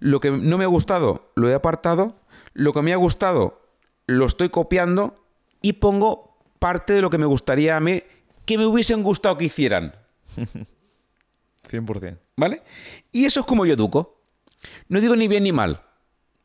lo 0.00 0.20
que 0.20 0.30
no 0.32 0.58
me 0.58 0.64
ha 0.64 0.68
gustado 0.68 1.30
lo 1.36 1.48
he 1.48 1.54
apartado, 1.54 2.16
lo 2.54 2.72
que 2.72 2.82
me 2.82 2.92
ha 2.92 2.96
gustado 2.96 3.62
lo 4.06 4.26
estoy 4.26 4.48
copiando 4.50 5.14
y 5.62 5.74
pongo 5.74 6.36
parte 6.58 6.92
de 6.92 7.00
lo 7.00 7.08
que 7.08 7.18
me 7.18 7.26
gustaría 7.26 7.76
a 7.76 7.80
mí 7.80 8.02
que 8.44 8.58
me 8.58 8.66
hubiesen 8.66 9.02
gustado 9.04 9.38
que 9.38 9.44
hicieran. 9.46 9.94
100%. 11.70 12.18
¿Vale? 12.36 12.62
Y 13.10 13.24
eso 13.24 13.40
es 13.40 13.46
como 13.46 13.66
yo 13.66 13.74
educo. 13.74 14.20
No 14.88 15.00
digo 15.00 15.16
ni 15.16 15.28
bien 15.28 15.44
ni 15.44 15.52
mal. 15.52 15.82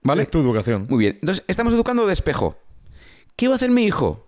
¿Vale? 0.03 0.24
Es 0.24 0.32
tu 0.32 0.40
educación. 0.40 0.88
Muy 0.90 0.99
bien. 0.99 1.17
Entonces, 1.22 1.43
estamos 1.48 1.74
educando 1.74 2.06
de 2.06 2.14
espejo. 2.14 2.57
¿Qué 3.35 3.48
va 3.48 3.56
a 3.56 3.57
hacer 3.57 3.69
mi 3.69 3.85
hijo? 3.85 4.25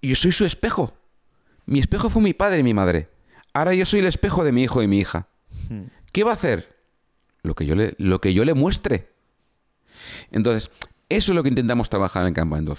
Yo 0.00 0.16
soy 0.16 0.32
su 0.32 0.44
espejo. 0.44 0.96
Mi 1.66 1.80
espejo 1.80 2.08
fue 2.08 2.22
mi 2.22 2.32
padre 2.32 2.60
y 2.60 2.62
mi 2.62 2.74
madre. 2.74 3.08
Ahora 3.52 3.74
yo 3.74 3.84
soy 3.84 4.00
el 4.00 4.06
espejo 4.06 4.44
de 4.44 4.52
mi 4.52 4.62
hijo 4.62 4.82
y 4.82 4.86
mi 4.86 4.98
hija. 4.98 5.28
¿Qué 6.12 6.24
va 6.24 6.30
a 6.30 6.34
hacer? 6.34 6.76
Lo 7.42 7.54
que 7.54 7.66
yo 7.66 7.74
le, 7.74 7.94
lo 7.98 8.20
que 8.20 8.32
yo 8.32 8.44
le 8.44 8.54
muestre. 8.54 9.12
Entonces, 10.30 10.70
eso 11.08 11.32
es 11.32 11.36
lo 11.36 11.42
que 11.42 11.48
intentamos 11.48 11.90
trabajar 11.90 12.22
en 12.22 12.28
el 12.28 12.34
campamento. 12.34 12.74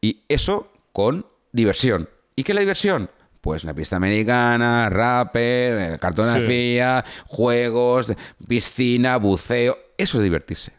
Y 0.00 0.24
eso 0.28 0.72
con 0.92 1.26
diversión. 1.52 2.08
¿Y 2.34 2.44
qué 2.44 2.52
es 2.52 2.56
la 2.56 2.60
diversión? 2.60 3.10
Pues 3.46 3.62
la 3.62 3.74
pista 3.74 3.94
americana, 3.94 4.90
rapper, 4.90 5.78
eh, 5.78 5.98
cartografía, 6.00 7.04
juegos, 7.28 8.12
piscina, 8.48 9.18
buceo. 9.18 9.78
Eso 9.96 10.18
es 10.18 10.24
divertirse. 10.24 10.72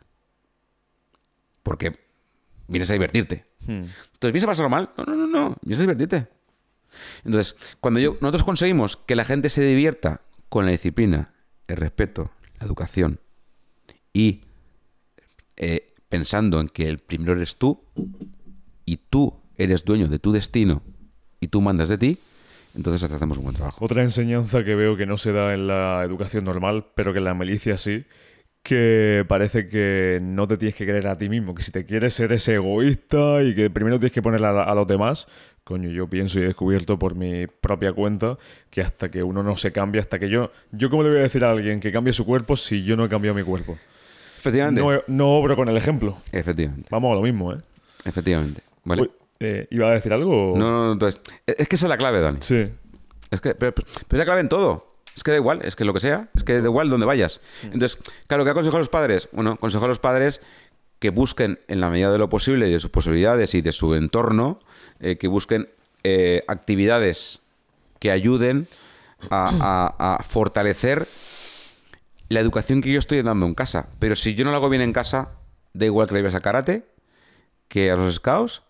Porque 1.63 1.97
vienes 2.67 2.89
a 2.89 2.93
divertirte. 2.95 3.45
Entonces, 3.65 4.33
¿vienes 4.33 4.43
a 4.43 4.47
pasarlo 4.47 4.69
mal? 4.69 4.89
No, 4.97 5.05
no, 5.05 5.15
no, 5.15 5.27
no. 5.27 5.55
Vienes 5.61 5.79
a 5.79 5.83
divertirte. 5.83 6.27
Entonces, 7.23 7.55
cuando 7.79 8.01
yo, 8.01 8.17
nosotros 8.19 8.43
conseguimos 8.43 8.97
que 8.97 9.15
la 9.15 9.23
gente 9.23 9.47
se 9.47 9.63
divierta 9.63 10.19
con 10.49 10.65
la 10.65 10.71
disciplina, 10.71 11.31
el 11.69 11.77
respeto, 11.77 12.31
la 12.59 12.65
educación 12.65 13.21
y 14.11 14.41
eh, 15.55 15.87
pensando 16.09 16.59
en 16.59 16.67
que 16.67 16.89
el 16.89 16.99
primero 16.99 17.31
eres 17.31 17.55
tú 17.55 17.81
y 18.83 18.97
tú 18.97 19.39
eres 19.55 19.85
dueño 19.85 20.09
de 20.09 20.19
tu 20.19 20.33
destino 20.33 20.83
y 21.39 21.47
tú 21.47 21.61
mandas 21.61 21.87
de 21.87 21.97
ti, 21.97 22.19
entonces 22.77 23.11
hacemos 23.11 23.37
un 23.37 23.43
buen 23.43 23.55
trabajo. 23.55 23.83
Otra 23.83 24.03
enseñanza 24.03 24.63
que 24.63 24.75
veo 24.75 24.95
que 24.95 25.05
no 25.05 25.17
se 25.17 25.33
da 25.33 25.53
en 25.53 25.67
la 25.67 26.03
educación 26.05 26.45
normal, 26.45 26.85
pero 26.95 27.11
que 27.11 27.19
en 27.19 27.25
la 27.25 27.33
milicia 27.33 27.77
sí, 27.77 28.05
que 28.63 29.25
parece 29.27 29.67
que 29.67 30.19
no 30.21 30.47
te 30.47 30.57
tienes 30.57 30.75
que 30.75 30.85
creer 30.85 31.07
a 31.07 31.17
ti 31.17 31.27
mismo, 31.27 31.55
que 31.55 31.63
si 31.63 31.71
te 31.71 31.85
quieres 31.85 32.19
eres 32.19 32.47
egoísta 32.47 33.43
y 33.43 33.55
que 33.55 33.69
primero 33.69 33.99
tienes 33.99 34.13
que 34.13 34.21
poner 34.21 34.45
a, 34.45 34.63
a 34.63 34.75
los 34.75 34.87
demás. 34.87 35.27
Coño, 35.63 35.89
yo 35.89 36.07
pienso 36.07 36.39
y 36.39 36.43
he 36.43 36.45
descubierto 36.45 36.97
por 36.97 37.15
mi 37.15 37.47
propia 37.47 37.91
cuenta 37.91 38.37
que 38.69 38.81
hasta 38.81 39.11
que 39.11 39.21
uno 39.21 39.43
no 39.43 39.57
se 39.57 39.73
cambia, 39.73 40.01
hasta 40.01 40.17
que 40.17 40.29
yo... 40.29 40.51
¿Yo 40.71 40.89
cómo 40.89 41.03
le 41.03 41.09
voy 41.09 41.17
a 41.19 41.23
decir 41.23 41.43
a 41.43 41.51
alguien 41.51 41.81
que 41.81 41.91
cambie 41.91 42.13
su 42.13 42.25
cuerpo 42.25 42.55
si 42.55 42.83
yo 42.85 42.95
no 42.95 43.03
he 43.03 43.09
cambiado 43.09 43.35
mi 43.35 43.43
cuerpo? 43.43 43.77
Efectivamente. 44.39 44.79
No, 44.79 45.01
no 45.07 45.31
obro 45.31 45.57
con 45.57 45.67
el 45.67 45.75
ejemplo. 45.75 46.19
Efectivamente. 46.31 46.87
Vamos 46.89 47.11
a 47.11 47.15
lo 47.15 47.21
mismo, 47.21 47.51
¿eh? 47.53 47.57
Efectivamente. 48.05 48.61
Vale. 48.85 49.01
Uy, 49.01 49.11
eh, 49.39 49.67
¿Iba 49.69 49.89
a 49.89 49.93
decir 49.93 50.13
algo? 50.13 50.53
o- 50.53 50.57
No, 50.57 50.71
no, 50.71 50.85
no, 50.87 50.93
entonces, 50.93 51.21
es 51.45 51.67
que 51.67 51.75
esa 51.75 51.85
es 51.85 51.89
la 51.89 51.97
clave, 51.97 52.21
Dani. 52.21 52.37
Sí. 52.41 52.69
Es 53.29 53.41
que, 53.41 53.55
pero, 53.55 53.73
pero 53.73 53.85
es 54.11 54.17
la 54.17 54.25
clave 54.25 54.41
en 54.41 54.49
todo. 54.49 54.87
Es 55.15 55.23
que 55.23 55.31
da 55.31 55.37
igual, 55.37 55.61
es 55.63 55.75
que 55.75 55.83
lo 55.83 55.93
que 55.93 55.99
sea, 55.99 56.29
es 56.35 56.43
que 56.43 56.61
da 56.61 56.65
igual 56.65 56.89
donde 56.89 57.05
vayas. 57.05 57.41
Entonces, 57.63 57.97
claro, 58.27 58.43
¿qué 58.43 58.51
aconsejo 58.51 58.75
a 58.75 58.79
los 58.79 58.89
padres? 58.89 59.29
Bueno, 59.31 59.53
aconsejo 59.53 59.85
a 59.85 59.87
los 59.87 59.99
padres 59.99 60.41
que 60.99 61.09
busquen 61.09 61.59
en 61.67 61.81
la 61.81 61.89
medida 61.89 62.11
de 62.11 62.19
lo 62.19 62.29
posible 62.29 62.67
y 62.67 62.71
de 62.71 62.79
sus 62.79 62.91
posibilidades 62.91 63.53
y 63.55 63.61
de 63.61 63.71
su 63.71 63.95
entorno, 63.95 64.59
eh, 64.99 65.17
que 65.17 65.27
busquen 65.27 65.69
eh, 66.03 66.43
actividades 66.47 67.41
que 67.99 68.11
ayuden 68.11 68.67
a, 69.31 70.23
fortalecer 70.27 71.07
la 72.29 72.39
educación 72.39 72.81
que 72.81 72.91
yo 72.91 72.99
estoy 72.99 73.21
dando 73.21 73.45
en 73.45 73.55
casa. 73.55 73.89
Pero 73.99 74.15
si 74.15 74.35
yo 74.35 74.45
no 74.45 74.51
lo 74.51 74.57
hago 74.57 74.69
bien 74.69 74.81
en 74.81 74.93
casa, 74.93 75.31
da 75.73 75.85
igual 75.85 76.07
que 76.07 76.13
le 76.15 76.21
veas 76.21 76.35
a 76.35 76.41
karate, 76.41 76.85
que 77.67 77.89
a 77.91 77.95
los 77.95 78.15
scouts, 78.15 78.61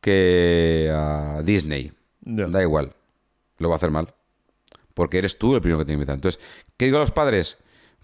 que 0.00 0.92
a 0.94 1.42
Disney. 1.42 1.92
Da 2.20 2.62
igual. 2.62 2.94
Lo 3.58 3.68
va 3.68 3.74
a 3.74 3.78
hacer 3.78 3.90
mal. 3.90 4.14
Porque 4.94 5.18
eres 5.18 5.38
tú 5.38 5.54
el 5.54 5.60
primero 5.60 5.78
que 5.78 5.84
tiene 5.84 5.98
que 5.98 6.02
empezar. 6.02 6.16
Entonces, 6.16 6.40
¿qué 6.76 6.86
digo 6.86 6.98
a 6.98 7.00
los 7.00 7.12
padres? 7.12 7.58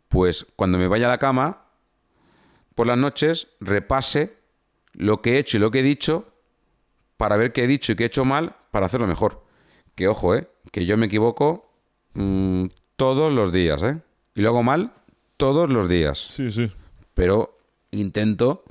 Pues 0.08 0.46
cuando 0.56 0.78
me 0.78 0.88
vaya 0.88 1.06
a 1.06 1.10
la 1.10 1.18
cama, 1.18 1.66
por 2.74 2.86
las 2.86 2.98
noches, 2.98 3.48
repase 3.60 4.36
lo 4.92 5.22
que 5.22 5.34
he 5.34 5.38
hecho 5.38 5.56
y 5.56 5.60
lo 5.60 5.70
que 5.70 5.80
he 5.80 5.82
dicho 5.82 6.26
para 7.16 7.36
ver 7.36 7.52
qué 7.52 7.64
he 7.64 7.66
dicho 7.66 7.92
y 7.92 7.96
qué 7.96 8.04
he 8.04 8.06
hecho 8.06 8.24
mal 8.24 8.56
para 8.70 8.86
hacerlo 8.86 9.06
mejor. 9.06 9.44
Que 9.94 10.08
ojo, 10.08 10.34
¿eh? 10.34 10.48
Que 10.72 10.86
yo 10.86 10.96
me 10.96 11.06
equivoco 11.06 11.70
mm, 12.14 12.66
todos 12.96 13.32
los 13.32 13.52
días, 13.52 13.82
¿eh? 13.82 14.00
Y 14.34 14.42
lo 14.42 14.48
hago 14.50 14.62
mal 14.62 14.92
todos 15.36 15.70
los 15.70 15.88
días. 15.88 16.18
Sí, 16.18 16.50
sí. 16.50 16.72
Pero 17.14 17.58
intento 17.90 18.64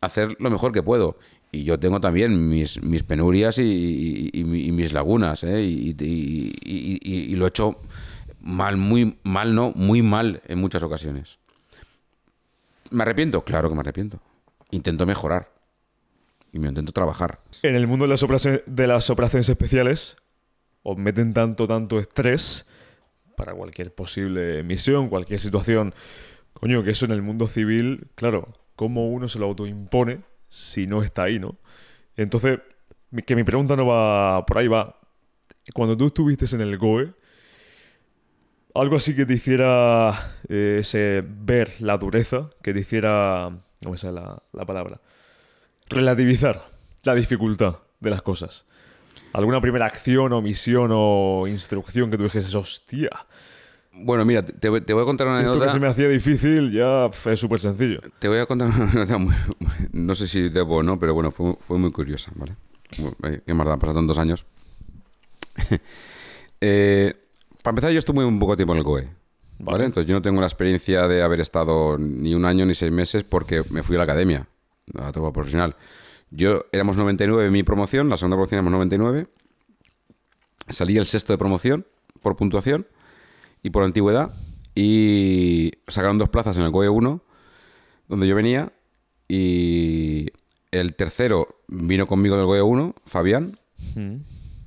hacer 0.00 0.36
lo 0.40 0.50
mejor 0.50 0.72
que 0.72 0.82
puedo. 0.82 1.16
Y 1.52 1.64
yo 1.64 1.78
tengo 1.78 2.00
también 2.00 2.48
mis, 2.48 2.80
mis 2.82 3.02
penurias 3.02 3.58
y, 3.58 4.30
mis 4.44 4.92
lagunas, 4.92 5.42
¿eh? 5.42 5.62
y, 5.62 7.34
lo 7.34 7.44
he 7.44 7.48
hecho 7.48 7.80
mal, 8.40 8.76
muy 8.76 9.18
mal, 9.24 9.54
no, 9.54 9.72
muy 9.74 10.02
mal 10.02 10.42
en 10.46 10.60
muchas 10.60 10.82
ocasiones. 10.82 11.38
¿Me 12.90 13.02
arrepiento? 13.02 13.44
Claro 13.44 13.68
que 13.68 13.74
me 13.74 13.80
arrepiento. 13.80 14.20
Intento 14.70 15.06
mejorar. 15.06 15.52
Y 16.52 16.58
me 16.58 16.68
intento 16.68 16.92
trabajar. 16.92 17.40
En 17.62 17.74
el 17.74 17.86
mundo 17.86 18.04
de 18.04 18.10
las 18.10 18.22
operaciones, 18.22 18.62
de 18.66 18.86
las 18.86 19.10
operaciones 19.10 19.48
especiales, 19.48 20.16
os 20.82 20.96
meten 20.96 21.32
tanto, 21.32 21.66
tanto 21.66 21.98
estrés 21.98 22.66
para 23.36 23.54
cualquier 23.54 23.94
posible 23.94 24.62
misión, 24.62 25.08
cualquier 25.08 25.40
situación. 25.40 25.94
Coño, 26.52 26.82
que 26.82 26.90
eso 26.90 27.04
en 27.06 27.12
el 27.12 27.22
mundo 27.22 27.46
civil, 27.46 28.08
claro, 28.14 28.52
cómo 28.76 29.08
uno 29.08 29.28
se 29.28 29.38
lo 29.38 29.46
autoimpone 29.46 30.29
si 30.50 30.86
no 30.86 31.02
está 31.02 31.22
ahí, 31.22 31.38
¿no? 31.38 31.56
Entonces, 32.16 32.58
que 33.24 33.36
mi 33.36 33.44
pregunta 33.44 33.76
no 33.76 33.86
va 33.86 34.44
por 34.44 34.58
ahí, 34.58 34.68
va. 34.68 35.00
Cuando 35.72 35.96
tú 35.96 36.08
estuviste 36.08 36.44
en 36.54 36.60
el 36.60 36.76
GOE, 36.76 37.14
algo 38.74 38.96
así 38.96 39.16
que 39.16 39.24
te 39.24 39.34
hiciera 39.34 40.36
eh, 40.48 41.22
ver 41.26 41.70
la 41.80 41.96
dureza, 41.96 42.50
que 42.62 42.74
te 42.74 42.80
hiciera, 42.80 43.56
¿cómo 43.82 43.94
es 43.94 44.04
la, 44.04 44.42
la 44.52 44.66
palabra? 44.66 45.00
Relativizar 45.88 46.70
la 47.04 47.14
dificultad 47.14 47.78
de 48.00 48.10
las 48.10 48.22
cosas. 48.22 48.66
¿Alguna 49.32 49.60
primera 49.60 49.86
acción 49.86 50.32
o 50.32 50.42
misión 50.42 50.90
o 50.92 51.46
instrucción 51.46 52.10
que 52.10 52.16
tú 52.16 52.24
dijeses, 52.24 52.54
hostia? 52.54 53.10
Bueno, 54.02 54.24
mira, 54.24 54.44
te, 54.44 54.68
voy 54.68 54.80
a 54.80 55.04
contar 55.04 55.26
una 55.26 55.36
anécdota. 55.36 55.58
Esto 55.58 55.66
que 55.66 55.72
se 55.72 55.80
me 55.80 55.88
hacía 55.88 56.08
difícil 56.08 56.72
ya 56.72 57.10
es 57.30 57.40
súper 57.40 57.60
sencillo. 57.60 58.00
Te 58.18 58.28
voy 58.28 58.38
a 58.38 58.46
contar 58.46 58.68
una 58.68 58.76
anécdota, 58.92 59.18
no 59.92 60.14
sé 60.14 60.26
si 60.26 60.48
debo 60.48 60.76
o 60.76 60.82
no, 60.82 60.98
pero 60.98 61.14
bueno, 61.14 61.30
fue, 61.30 61.56
fue 61.60 61.78
muy 61.78 61.90
curiosa, 61.90 62.32
¿vale? 62.34 62.56
Qué 63.46 63.54
más 63.54 63.66
da, 63.66 63.76
pasaron 63.76 64.06
dos 64.06 64.18
años. 64.18 64.46
eh, 66.60 67.14
para 67.62 67.72
empezar, 67.72 67.92
yo 67.92 67.98
estuve 67.98 68.24
un 68.24 68.38
poco 68.38 68.56
tiempo 68.56 68.72
en 68.72 68.78
el 68.78 68.84
COE. 68.84 69.20
¿vale? 69.60 69.84
Entonces 69.84 70.08
yo 70.08 70.14
no 70.14 70.22
tengo 70.22 70.40
la 70.40 70.46
experiencia 70.46 71.06
de 71.06 71.22
haber 71.22 71.40
estado 71.40 71.98
ni 71.98 72.34
un 72.34 72.44
año 72.44 72.66
ni 72.66 72.74
seis 72.74 72.90
meses 72.90 73.24
porque 73.24 73.62
me 73.70 73.82
fui 73.82 73.96
a 73.96 73.98
la 73.98 74.04
academia, 74.04 74.48
a 74.94 75.02
la 75.02 75.12
tropa 75.12 75.32
profesional. 75.32 75.76
Yo 76.30 76.64
éramos 76.72 76.96
99 76.96 77.46
en 77.46 77.52
mi 77.52 77.62
promoción, 77.62 78.08
la 78.08 78.16
segunda 78.16 78.36
promoción 78.36 78.58
éramos 78.58 78.72
99. 78.72 79.26
Salí 80.68 80.96
el 80.96 81.06
sexto 81.06 81.32
de 81.32 81.38
promoción 81.38 81.86
por 82.22 82.36
puntuación 82.36 82.86
y 83.62 83.70
por 83.70 83.82
antigüedad. 83.84 84.30
Y 84.74 85.72
sacaron 85.88 86.18
dos 86.18 86.28
plazas 86.28 86.56
en 86.56 86.64
el 86.64 86.72
COE 86.72 86.88
1, 86.88 87.22
donde 88.08 88.26
yo 88.26 88.34
venía. 88.34 88.72
Y 89.28 90.30
el 90.70 90.94
tercero 90.94 91.60
vino 91.68 92.06
conmigo 92.06 92.36
del 92.36 92.46
COE 92.46 92.62
1, 92.62 92.94
Fabián. 93.04 93.58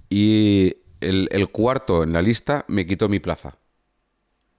Y 0.10 0.76
el, 1.02 1.48
cuarto 1.50 2.04
en 2.04 2.14
la 2.14 2.22
lista 2.22 2.66
me 2.68 2.86
quitó 2.86 3.10
mi 3.10 3.20
plaza. 3.20 3.58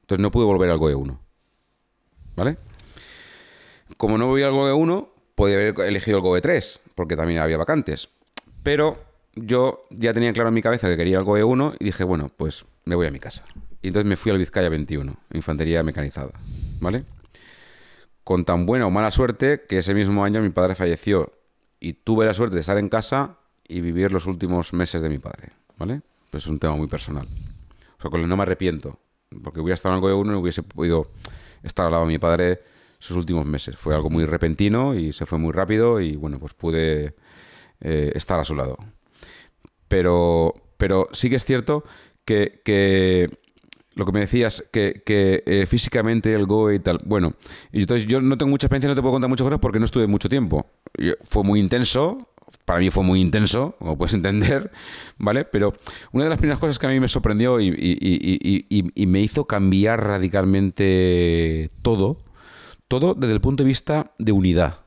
Entonces 0.03 0.23
no 0.23 0.31
pude 0.31 0.45
volver 0.45 0.71
al 0.71 0.79
GOE 0.79 0.95
1. 0.95 1.21
¿Vale? 2.37 2.59
Como 3.97 4.19
no 4.19 4.27
voy 4.27 4.43
al 4.43 4.53
GOE 4.53 4.73
1, 4.73 5.09
podía 5.35 5.57
haber 5.57 5.81
elegido 5.81 6.19
el 6.19 6.23
GOE 6.23 6.41
3, 6.41 6.81
porque 6.95 7.17
también 7.17 7.41
había 7.41 7.57
vacantes. 7.57 8.09
Pero 8.63 9.03
yo 9.35 9.85
ya 9.91 10.13
tenía 10.13 10.33
claro 10.33 10.49
en 10.49 10.55
mi 10.55 10.63
cabeza 10.63 10.89
que 10.89 10.97
quería 10.97 11.19
el 11.19 11.25
GOE 11.25 11.45
1 11.45 11.75
y 11.79 11.85
dije, 11.85 12.05
bueno, 12.05 12.31
pues 12.37 12.67
me 12.85 12.95
voy 12.95 13.07
a 13.07 13.11
mi 13.11 13.21
casa. 13.21 13.45
Y 13.85 13.89
entonces 13.89 14.09
me 14.09 14.17
fui 14.17 14.33
al 14.33 14.39
Vizcaya 14.39 14.71
21, 14.71 15.15
infantería 15.35 15.83
mecanizada. 15.83 16.33
¿Vale? 16.81 17.05
Con 18.25 18.47
tan 18.47 18.65
buena 18.65 18.87
o 18.87 18.91
mala 18.91 19.11
suerte 19.11 19.67
que 19.69 19.77
ese 19.77 19.93
mismo 19.93 20.25
año 20.25 20.41
mi 20.41 20.49
padre 20.49 20.75
falleció 20.75 21.35
y 21.81 21.93
tuve 21.93 22.25
la 22.25 22.33
suerte 22.33 22.55
de 22.55 22.63
estar 22.63 22.79
en 22.79 22.89
casa 22.89 23.37
y 23.69 23.83
vivir 23.83 24.11
los 24.11 24.25
últimos 24.25 24.73
meses 24.73 25.03
de 25.03 25.11
mi 25.11 25.19
padre. 25.19 25.51
¿Vale? 25.77 26.01
es 26.33 26.47
un 26.47 26.59
tema 26.59 26.75
muy 26.77 26.87
personal. 26.87 27.27
O 27.99 28.01
sea, 28.01 28.11
con 28.11 28.23
el 28.23 28.27
no 28.29 28.39
me 28.39 28.45
arrepiento, 28.45 28.99
porque 29.43 29.61
hubiera 29.61 29.75
estado 29.75 29.95
en 29.95 29.97
el 29.97 30.01
GOE 30.01 30.15
1 30.15 30.33
y 30.33 30.37
hubiese 30.37 30.63
podido 30.63 31.11
estar 31.63 31.85
al 31.85 31.93
lado 31.93 32.07
de 32.07 32.13
mi 32.13 32.19
padre 32.19 32.63
sus 32.99 33.19
últimos 33.19 33.45
meses. 33.45 33.77
Fue 33.77 33.95
algo 33.95 34.09
muy 34.09 34.25
repentino 34.25 34.95
y 34.95 35.13
se 35.13 35.27
fue 35.27 35.37
muy 35.37 35.53
rápido 35.53 36.01
y 36.01 36.17
bueno, 36.17 36.39
pues 36.39 36.55
pude 36.55 37.15
eh, 37.83 38.13
estar 38.15 38.41
a 38.41 38.47
su 38.47 38.55
lado. 38.55 38.79
Pero, 39.89 40.55
pero 40.79 41.11
sí 41.13 41.29
que 41.29 41.37
es 41.37 41.45
cierto 41.45 41.85
que, 42.25 43.31
lo 43.95 44.05
que 44.05 44.13
me 44.13 44.21
decías, 44.21 44.65
que, 44.73 45.03
eh, 45.07 45.67
físicamente 45.67 46.33
el 46.35 46.47
GOE 46.47 46.77
y 46.77 46.79
tal. 46.81 46.99
Bueno, 47.05 47.35
y 47.73 47.81
entonces 47.81 48.07
yo 48.07 48.21
no 48.21 48.37
tengo 48.37 48.51
mucha 48.51 48.67
experiencia, 48.67 48.89
no 48.89 48.95
te 48.95 49.03
puedo 49.03 49.13
contar 49.13 49.29
muchas 49.29 49.45
cosas 49.45 49.61
porque 49.61 49.79
no 49.79 49.85
estuve 49.85 50.07
mucho 50.07 50.29
tiempo. 50.29 50.67
fue 51.25 51.43
muy 51.43 51.61
intenso, 51.61 52.29
para 52.65 52.81
mí 52.81 52.91
fue 52.91 53.05
muy 53.05 53.21
intenso, 53.21 53.77
como 53.79 53.97
puedes 53.97 54.15
entender, 54.15 54.71
¿vale? 55.19 55.45
Pero 55.45 55.75
una 56.13 56.25
de 56.25 56.31
las 56.31 56.39
primeras 56.39 56.61
cosas 56.61 56.79
que 56.79 56.87
a 56.87 56.91
mí 56.91 57.01
me 57.01 57.09
sorprendió 57.09 57.61
y, 57.61 59.07
me 59.07 59.21
hizo 59.21 59.47
cambiar 59.47 60.05
radicalmente 60.05 61.71
todo, 61.83 62.19
todo 62.89 63.15
desde 63.15 63.35
el 63.35 63.41
punto 63.41 63.63
de 63.63 63.69
vista 63.69 64.13
de 64.19 64.33
unidad, 64.33 64.81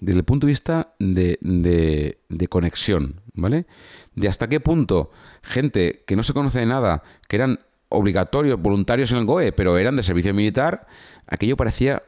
desde 0.00 0.18
el 0.18 0.24
punto 0.24 0.46
de 0.46 0.52
vista 0.52 0.94
de, 0.98 2.18
conexión, 2.48 3.20
¿vale? 3.34 3.66
De 4.14 4.28
hasta 4.28 4.48
qué 4.48 4.60
punto 4.60 5.10
gente 5.42 6.04
que 6.06 6.16
no 6.16 6.22
se 6.22 6.34
conoce 6.34 6.60
de 6.60 6.66
nada, 6.66 7.02
que 7.28 7.36
eran 7.36 7.60
obligatorios, 7.94 8.60
voluntarios 8.60 9.12
en 9.12 9.18
el 9.18 9.24
GOE, 9.24 9.52
pero 9.52 9.78
eran 9.78 9.96
de 9.96 10.02
servicio 10.02 10.34
militar, 10.34 10.86
aquello 11.26 11.56
parecía 11.56 12.02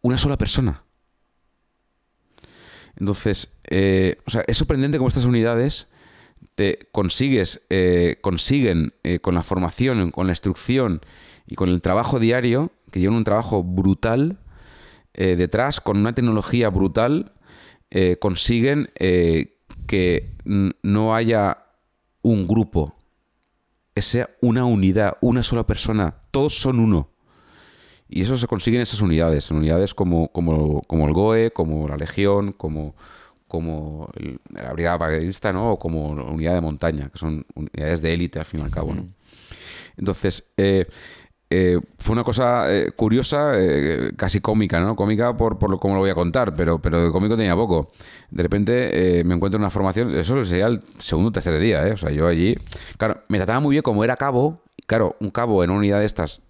una 0.00 0.18
sola 0.18 0.36
persona. 0.36 0.84
Entonces, 2.96 3.48
eh, 3.64 4.18
o 4.26 4.30
sea, 4.30 4.44
es 4.46 4.58
sorprendente 4.58 4.98
cómo 4.98 5.08
estas 5.08 5.24
unidades 5.24 5.88
te 6.54 6.88
consigues, 6.92 7.62
eh, 7.70 8.18
consiguen 8.20 8.94
eh, 9.02 9.18
con 9.18 9.34
la 9.34 9.42
formación, 9.42 10.10
con 10.10 10.26
la 10.26 10.32
instrucción 10.32 11.00
y 11.46 11.56
con 11.56 11.68
el 11.68 11.82
trabajo 11.82 12.20
diario, 12.20 12.70
que 12.90 13.00
llevan 13.00 13.16
un 13.16 13.24
trabajo 13.24 13.62
brutal 13.62 14.38
detrás, 15.16 15.80
con 15.80 15.98
una 15.98 16.12
tecnología 16.12 16.70
brutal, 16.70 17.34
consiguen 18.18 18.90
que 19.86 20.34
no 20.82 21.14
haya 21.14 21.66
un 22.20 22.48
grupo, 22.48 22.96
que 23.94 24.02
sea 24.02 24.30
una 24.40 24.64
unidad, 24.64 25.16
una 25.20 25.42
sola 25.42 25.64
persona, 25.66 26.16
todos 26.30 26.54
son 26.54 26.80
uno. 26.80 27.10
Y 28.08 28.22
eso 28.22 28.36
se 28.36 28.46
consigue 28.46 28.76
en 28.76 28.82
esas 28.82 29.00
unidades, 29.00 29.50
en 29.50 29.58
unidades 29.58 29.94
como, 29.94 30.28
como, 30.28 30.82
como 30.82 31.06
el 31.06 31.14
GOE, 31.14 31.50
como 31.52 31.88
la 31.88 31.96
Legión, 31.96 32.52
como, 32.52 32.94
como 33.48 34.10
la 34.50 34.72
Brigada 34.72 34.98
Paracaidista, 34.98 35.52
¿no? 35.52 35.72
O 35.72 35.78
como 35.78 36.08
unidad 36.08 36.54
de 36.54 36.60
montaña, 36.60 37.08
que 37.10 37.18
son 37.18 37.46
unidades 37.54 38.02
de 38.02 38.12
élite 38.12 38.38
al 38.40 38.44
fin 38.44 38.60
y 38.60 38.62
al 38.64 38.70
cabo, 38.70 38.94
¿no? 38.94 39.08
Entonces, 39.96 40.44
eh, 40.56 40.86
eh, 41.56 41.80
fue 41.98 42.14
una 42.14 42.24
cosa 42.24 42.72
eh, 42.74 42.92
curiosa, 42.96 43.52
casi 44.16 44.40
cómica, 44.40 44.80
¿no? 44.80 44.96
Cómica 44.96 45.36
por, 45.36 45.58
por 45.58 45.70
lo, 45.70 45.78
como 45.78 45.94
lo 45.94 46.00
voy 46.00 46.10
a 46.10 46.14
contar, 46.14 46.54
pero, 46.54 46.80
pero 46.80 47.04
de 47.04 47.12
cómico 47.12 47.36
tenía 47.36 47.54
poco. 47.54 47.88
De 48.30 48.42
repente 48.42 49.22
me 49.24 49.34
encuentro 49.34 49.56
en 49.56 49.62
una 49.62 49.70
formación, 49.70 50.14
eso 50.14 50.44
sería 50.44 50.66
el 50.66 50.80
segundo 50.98 51.28
o 51.28 51.32
tercer 51.32 51.58
día, 51.60 51.86
¿eh? 51.86 51.92
O 51.92 51.96
sea, 51.96 52.10
yo 52.10 52.26
allí, 52.26 52.56
claro, 52.96 53.22
me 53.28 53.38
trataba 53.38 53.60
muy 53.60 53.74
bien 53.74 53.82
como 53.82 54.04
era 54.04 54.16
cabo, 54.16 54.62
claro, 54.86 55.16
un 55.20 55.28
cabo 55.28 55.62
en 55.64 55.70
una 55.70 55.78
unidad 55.78 56.00
de 56.00 56.06
estas 56.06 56.42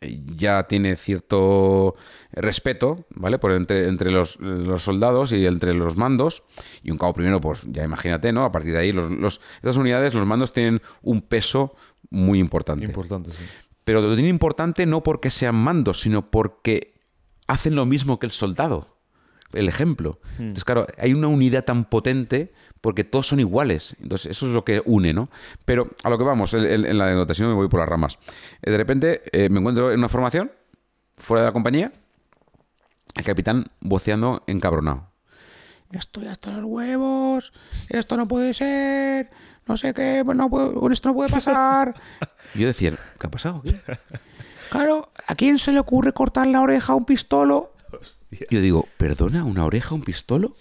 ya 0.00 0.64
tiene 0.64 0.96
cierto 0.96 1.94
respeto, 2.32 3.06
¿vale? 3.10 3.38
Por 3.38 3.52
entre, 3.52 3.88
entre 3.88 4.10
los, 4.10 4.38
soldados 4.78 5.32
y 5.32 5.46
entre 5.46 5.74
los 5.74 5.96
mandos. 5.96 6.42
Y 6.82 6.90
un 6.90 6.98
cabo 6.98 7.12
primero, 7.12 7.40
pues 7.40 7.62
ya 7.66 7.84
imagínate, 7.84 8.32
¿no? 8.32 8.44
A 8.44 8.52
partir 8.52 8.72
de 8.72 8.78
ahí, 8.78 8.92
los, 8.92 9.40
estas 9.56 9.76
unidades, 9.76 10.14
los 10.14 10.26
mandos 10.26 10.52
tienen 10.52 10.80
un 11.02 11.20
peso 11.20 11.74
muy 12.10 12.38
importante. 12.38 12.84
Importante, 12.84 13.30
sí. 13.30 13.44
Pero 13.84 14.00
lo 14.00 14.14
tienen 14.14 14.30
importante 14.34 14.86
no 14.86 15.02
porque 15.02 15.30
sean 15.30 15.54
mandos, 15.56 16.00
sino 16.00 16.30
porque 16.30 16.94
hacen 17.46 17.74
lo 17.74 17.86
mismo 17.86 18.18
que 18.18 18.26
el 18.26 18.32
soldado. 18.32 18.96
el 19.52 19.68
ejemplo. 19.68 20.20
Entonces, 20.38 20.62
claro, 20.64 20.86
hay 20.96 21.12
una 21.12 21.26
unidad 21.26 21.64
tan 21.64 21.84
potente 21.84 22.52
porque 22.80 23.02
todos 23.02 23.26
son 23.26 23.40
iguales. 23.40 23.96
Entonces, 24.00 24.30
eso 24.30 24.46
es 24.46 24.52
lo 24.52 24.64
que 24.64 24.80
une, 24.84 25.12
¿no? 25.12 25.28
Pero 25.64 25.88
a 26.04 26.08
lo 26.10 26.18
que 26.18 26.22
vamos, 26.24 26.54
en, 26.54 26.64
en- 26.66 26.86
en 26.86 26.96
la 26.98 27.08
anotación 27.10 27.48
me 27.48 27.54
voy 27.56 27.66
por 27.68 27.80
las 27.80 27.88
ramas. 27.88 28.16
Eh, 28.62 28.70
de 28.70 28.76
repente 28.76 29.22
eh, 29.32 29.48
me 29.48 29.58
encuentro 29.58 29.90
en 29.90 29.98
una 29.98 30.08
formación, 30.08 30.52
fuera 31.16 31.42
de 31.42 31.48
la 31.48 31.52
compañía, 31.52 31.90
el 33.16 33.24
capitán 33.24 33.66
voceando 33.80 34.44
encabronado. 34.46 35.08
Estoy 35.90 36.28
hasta 36.28 36.52
los 36.52 36.62
huevos, 36.64 37.52
esto 37.88 38.16
no 38.16 38.28
puede 38.28 38.54
ser, 38.54 39.30
no 39.70 39.76
sé 39.76 39.94
qué, 39.94 40.22
no 40.34 40.50
puedo- 40.50 40.90
esto 40.90 41.08
no 41.10 41.14
puede 41.14 41.30
pasar. 41.30 41.94
Yo 42.54 42.66
decía, 42.66 42.90
¿qué 43.18 43.26
ha 43.26 43.30
pasado? 43.30 43.62
Claro, 44.70 45.10
¿a 45.26 45.34
quién 45.34 45.58
se 45.58 45.72
le 45.72 45.78
ocurre 45.78 46.12
cortar 46.12 46.46
la 46.46 46.60
oreja 46.60 46.92
a 46.92 46.96
un 46.96 47.04
pistolo? 47.04 47.72
Yo 48.50 48.60
digo, 48.60 48.88
¿perdona? 48.96 49.44
¿Una 49.44 49.64
oreja 49.64 49.90
a 49.90 49.94
un 49.94 50.02
pistolo? 50.02 50.54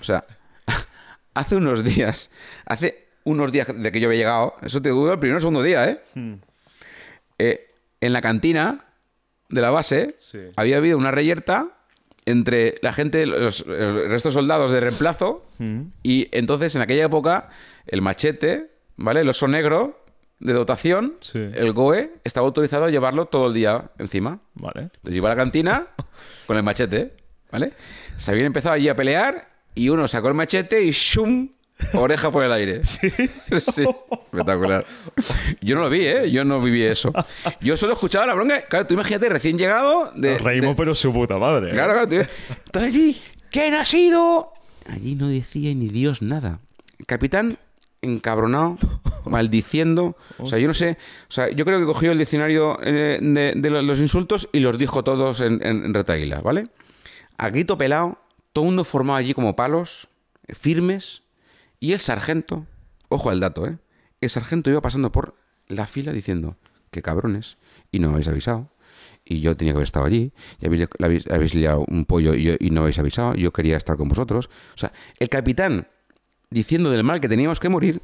O 0.00 0.04
sea, 0.04 0.24
hace 1.34 1.56
unos 1.56 1.82
días, 1.84 2.30
hace 2.64 3.08
unos 3.24 3.50
días 3.52 3.68
de 3.74 3.90
que 3.92 4.00
yo 4.00 4.08
había 4.08 4.18
llegado, 4.18 4.54
eso 4.62 4.80
te 4.82 4.88
digo 4.90 5.10
el 5.12 5.18
primer 5.18 5.36
o 5.38 5.40
segundo 5.40 5.62
día, 5.62 5.88
¿eh? 5.88 6.00
Eh, 7.38 7.70
en 8.00 8.12
la 8.12 8.20
cantina 8.20 8.84
de 9.48 9.60
la 9.60 9.70
base 9.70 10.16
Sí. 10.18 10.38
había 10.56 10.76
habido 10.78 10.98
una 10.98 11.10
reyerta 11.10 11.75
entre 12.26 12.74
la 12.82 12.92
gente, 12.92 13.24
los, 13.24 13.60
el 13.66 14.10
resto 14.10 14.28
de 14.28 14.32
soldados 14.34 14.72
de 14.72 14.80
reemplazo, 14.80 15.46
y 16.02 16.28
entonces 16.32 16.74
en 16.76 16.82
aquella 16.82 17.04
época 17.06 17.48
el 17.86 18.02
machete, 18.02 18.70
¿vale? 18.96 19.20
El 19.20 19.28
oso 19.28 19.46
negro 19.48 20.02
de 20.40 20.52
dotación, 20.52 21.14
Sí. 21.20 21.38
el 21.54 21.72
GOE, 21.72 22.12
estaba 22.24 22.46
autorizado 22.46 22.84
a 22.84 22.90
llevarlo 22.90 23.26
todo 23.26 23.46
el 23.48 23.54
día 23.54 23.90
encima. 23.98 24.40
Vale. 24.54 24.82
Entonces 24.82 25.14
iba 25.16 25.30
a 25.30 25.34
la 25.34 25.42
cantina 25.42 25.86
con 26.46 26.56
el 26.56 26.62
machete, 26.62 27.14
¿vale? 27.50 27.72
Se 28.16 28.32
habían 28.32 28.46
empezado 28.46 28.74
allí 28.74 28.88
a 28.88 28.96
pelear 28.96 29.48
y 29.74 29.88
uno 29.88 30.06
sacó 30.08 30.28
el 30.28 30.34
machete 30.34 30.82
y 30.82 30.90
¡shum! 30.90 31.48
Oreja 31.94 32.30
por 32.30 32.44
el 32.44 32.52
aire. 32.52 32.80
Sí. 32.84 33.08
espectacular. 34.32 34.84
Yo 35.60 35.74
no 35.76 35.82
lo 35.82 35.90
vi, 35.90 36.00
¿eh? 36.06 36.30
Yo 36.30 36.44
no 36.44 36.60
viví 36.60 36.82
eso. 36.82 37.12
Yo 37.60 37.76
solo 37.76 37.92
escuchaba 37.94 38.26
la 38.26 38.34
bronca. 38.34 38.62
Claro, 38.66 38.86
tú 38.86 38.94
imagínate, 38.94 39.28
recién 39.28 39.58
llegado 39.58 40.10
de... 40.14 40.32
Nos 40.32 40.42
reímos, 40.42 40.70
de- 40.70 40.74
pero 40.76 40.94
su 40.94 41.12
puta 41.12 41.38
madre. 41.38 41.70
¿eh? 41.70 41.72
Claro, 41.72 41.92
claro. 41.92 42.08
tío. 42.08 42.22
Entonces 42.66 42.92
allí, 42.94 43.22
¿quién 43.50 43.74
ha 43.74 43.84
sido? 43.84 44.52
Allí 44.90 45.14
no 45.14 45.28
decía 45.28 45.74
ni 45.74 45.88
Dios 45.88 46.22
nada. 46.22 46.60
Capitán 47.06 47.58
encabronado, 48.02 48.76
maldiciendo. 49.26 50.16
O 50.38 50.46
sea, 50.46 50.58
yo 50.58 50.68
no 50.68 50.74
sé. 50.74 50.96
O 51.28 51.32
sea, 51.32 51.50
yo 51.50 51.64
creo 51.64 51.78
que 51.80 51.86
cogió 51.86 52.12
el 52.12 52.18
diccionario 52.18 52.78
eh, 52.82 53.18
de, 53.20 53.52
de 53.56 53.70
lo- 53.70 53.82
los 53.82 54.00
insultos 54.00 54.48
y 54.52 54.60
los 54.60 54.78
dijo 54.78 55.02
todos 55.04 55.40
en, 55.40 55.64
en, 55.66 55.84
en 55.84 55.94
retaíla, 55.94 56.40
¿vale? 56.40 56.64
A 57.38 57.50
grito 57.50 57.76
pelado, 57.76 58.18
todo 58.52 58.64
el 58.64 58.68
mundo 58.70 58.84
formado 58.84 59.18
allí 59.18 59.34
como 59.34 59.54
palos, 59.56 60.08
eh, 60.46 60.54
firmes. 60.54 61.22
Y 61.80 61.92
el 61.92 62.00
sargento, 62.00 62.66
ojo 63.08 63.30
al 63.30 63.40
dato, 63.40 63.66
¿eh? 63.66 63.78
El 64.20 64.30
sargento 64.30 64.70
iba 64.70 64.80
pasando 64.80 65.12
por 65.12 65.34
la 65.68 65.86
fila 65.86 66.12
diciendo, 66.12 66.56
qué 66.90 67.02
cabrones, 67.02 67.58
y 67.92 67.98
no 67.98 68.08
me 68.08 68.14
habéis 68.14 68.28
avisado. 68.28 68.70
Y 69.24 69.40
yo 69.40 69.56
tenía 69.56 69.72
que 69.72 69.78
haber 69.78 69.86
estado 69.86 70.06
allí, 70.06 70.32
y 70.60 70.66
habéis, 70.66 70.88
habéis, 71.02 71.26
habéis 71.30 71.54
liado 71.54 71.84
un 71.88 72.04
pollo 72.06 72.34
y, 72.34 72.44
yo- 72.44 72.54
y 72.58 72.70
no 72.70 72.76
me 72.76 72.80
habéis 72.86 72.98
avisado, 72.98 73.34
yo 73.34 73.52
quería 73.52 73.76
estar 73.76 73.96
con 73.96 74.08
vosotros. 74.08 74.48
O 74.74 74.78
sea, 74.78 74.92
el 75.18 75.28
capitán 75.28 75.88
diciendo 76.50 76.90
del 76.90 77.02
mal 77.02 77.20
que 77.20 77.28
teníamos 77.28 77.58
que 77.60 77.68
morir, 77.68 78.00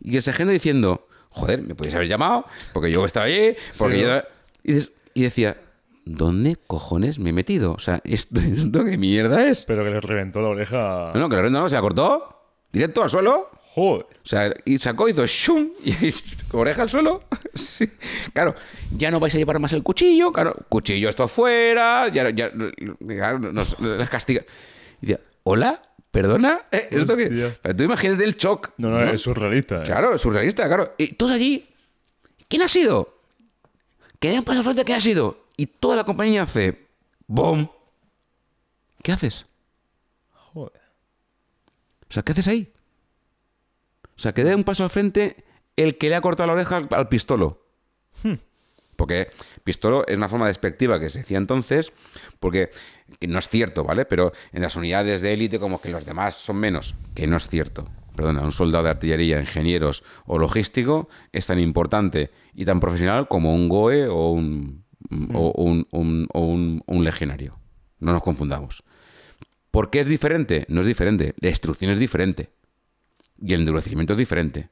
y 0.00 0.16
el 0.16 0.22
sargento 0.22 0.52
diciendo, 0.52 1.06
joder, 1.30 1.62
me 1.62 1.74
podéis 1.74 1.94
haber 1.94 2.08
llamado, 2.08 2.44
porque 2.72 2.90
yo 2.90 3.06
estaba 3.06 3.26
allí, 3.26 3.54
porque 3.78 3.96
Sí, 3.96 4.02
yo... 4.02 4.08
¿no? 4.16 4.22
Y, 4.64 4.72
des- 4.74 4.92
y 5.14 5.22
decía, 5.22 5.56
¿dónde 6.04 6.56
cojones 6.66 7.18
me 7.20 7.30
he 7.30 7.32
metido? 7.32 7.72
O 7.72 7.78
sea, 7.78 8.00
¿esto, 8.04 8.40
esto 8.40 8.84
qué 8.84 8.98
mierda 8.98 9.48
es? 9.48 9.64
Pero 9.64 9.84
que 9.84 9.90
le 9.90 10.00
reventó 10.00 10.42
la 10.42 10.48
oreja. 10.48 11.12
No, 11.14 11.20
no, 11.20 11.28
que 11.28 11.36
no, 11.36 11.48
no, 11.50 11.68
se 11.70 11.76
la 11.76 11.80
cortó, 11.80 12.35
directo 12.72 13.02
al 13.02 13.10
suelo, 13.10 13.50
Joder. 13.74 14.06
o 14.06 14.26
sea, 14.26 14.54
y 14.64 14.78
sacó, 14.78 15.08
hizo 15.08 15.26
shum, 15.26 15.70
y 15.84 15.92
oreja 16.52 16.82
al 16.82 16.90
suelo. 16.90 17.22
Sí. 17.54 17.90
Claro, 18.34 18.54
ya 18.94 19.10
no 19.10 19.18
vais 19.18 19.34
a 19.34 19.38
llevar 19.38 19.58
más 19.58 19.72
el 19.72 19.82
cuchillo, 19.82 20.30
claro, 20.30 20.54
cuchillo 20.68 21.08
esto 21.08 21.26
fuera, 21.26 22.08
ya, 22.08 22.28
ya 22.28 22.50
claro, 22.98 23.38
nos, 23.38 23.80
nos 23.80 24.08
castiga. 24.10 24.42
Y 25.00 25.06
decía, 25.06 25.20
¿hola? 25.42 25.80
¿Perdona? 26.10 26.62
¿Eh? 26.70 26.88
¿Esto. 26.90 27.14
Pero 27.16 27.76
Tú 27.76 27.82
imagínate 27.82 28.24
el 28.24 28.36
shock. 28.36 28.70
No, 28.78 28.90
no, 28.90 29.02
es 29.10 29.20
surrealista. 29.22 29.82
¿eh? 29.82 29.84
Claro, 29.84 30.14
es 30.14 30.20
surrealista, 30.20 30.66
claro. 30.66 30.94
Y 30.98 31.08
todos 31.14 31.32
allí, 31.32 31.68
¿quién 32.48 32.62
ha 32.62 32.68
sido? 32.68 33.14
Que 34.18 34.30
dé 34.30 34.38
un 34.38 34.44
paso 34.44 34.58
al 34.58 34.64
frente, 34.64 34.84
¿quién 34.84 34.98
ha 34.98 35.00
sido? 35.00 35.44
Y 35.56 35.66
toda 35.66 35.96
la 35.96 36.04
compañía 36.04 36.42
hace, 36.42 36.86
¡bom! 37.26 37.68
¿Qué 39.02 39.12
haces? 39.12 39.46
O 42.08 42.12
sea, 42.12 42.22
¿qué 42.22 42.32
haces 42.32 42.48
ahí? 42.48 42.72
O 44.16 44.18
sea, 44.18 44.32
que 44.32 44.44
dé 44.44 44.54
un 44.54 44.64
paso 44.64 44.84
al 44.84 44.90
frente 44.90 45.44
el 45.76 45.98
que 45.98 46.08
le 46.08 46.14
ha 46.14 46.20
cortado 46.20 46.46
la 46.46 46.52
oreja 46.54 46.76
al, 46.76 46.88
al 46.90 47.08
pistolo. 47.08 47.66
Porque 48.96 49.28
pistolo 49.62 50.06
es 50.06 50.16
una 50.16 50.28
forma 50.28 50.46
despectiva 50.46 50.98
que 50.98 51.10
se 51.10 51.18
decía 51.18 51.36
entonces, 51.36 51.92
porque 52.40 52.70
que 53.20 53.26
no 53.26 53.38
es 53.38 53.48
cierto, 53.48 53.84
¿vale? 53.84 54.06
Pero 54.06 54.32
en 54.52 54.62
las 54.62 54.74
unidades 54.76 55.20
de 55.20 55.34
élite 55.34 55.58
como 55.58 55.80
que 55.82 55.90
los 55.90 56.06
demás 56.06 56.34
son 56.34 56.56
menos, 56.56 56.94
que 57.14 57.26
no 57.26 57.36
es 57.36 57.46
cierto. 57.48 57.84
Perdona, 58.16 58.40
un 58.40 58.52
soldado 58.52 58.84
de 58.84 58.90
artillería, 58.90 59.38
ingenieros 59.38 60.02
o 60.24 60.38
logístico 60.38 61.10
es 61.32 61.46
tan 61.46 61.58
importante 61.60 62.30
y 62.54 62.64
tan 62.64 62.80
profesional 62.80 63.28
como 63.28 63.54
un 63.54 63.68
GOE 63.68 64.06
o 64.08 64.30
un, 64.30 64.86
o 65.34 65.50
un- 65.62 65.86
un- 65.90 66.26
o 66.32 66.40
un- 66.40 66.82
un 66.86 67.04
legionario. 67.04 67.58
No 67.98 68.14
nos 68.14 68.22
confundamos. 68.22 68.82
¿Por 69.76 69.90
qué 69.90 70.00
es 70.00 70.08
diferente? 70.08 70.64
No 70.70 70.80
es 70.80 70.86
diferente. 70.86 71.34
La 71.38 71.50
instrucción 71.50 71.90
es 71.90 71.98
diferente. 71.98 72.48
Y 73.38 73.52
el 73.52 73.60
endurecimiento 73.60 74.14
es 74.14 74.18
diferente. 74.18 74.70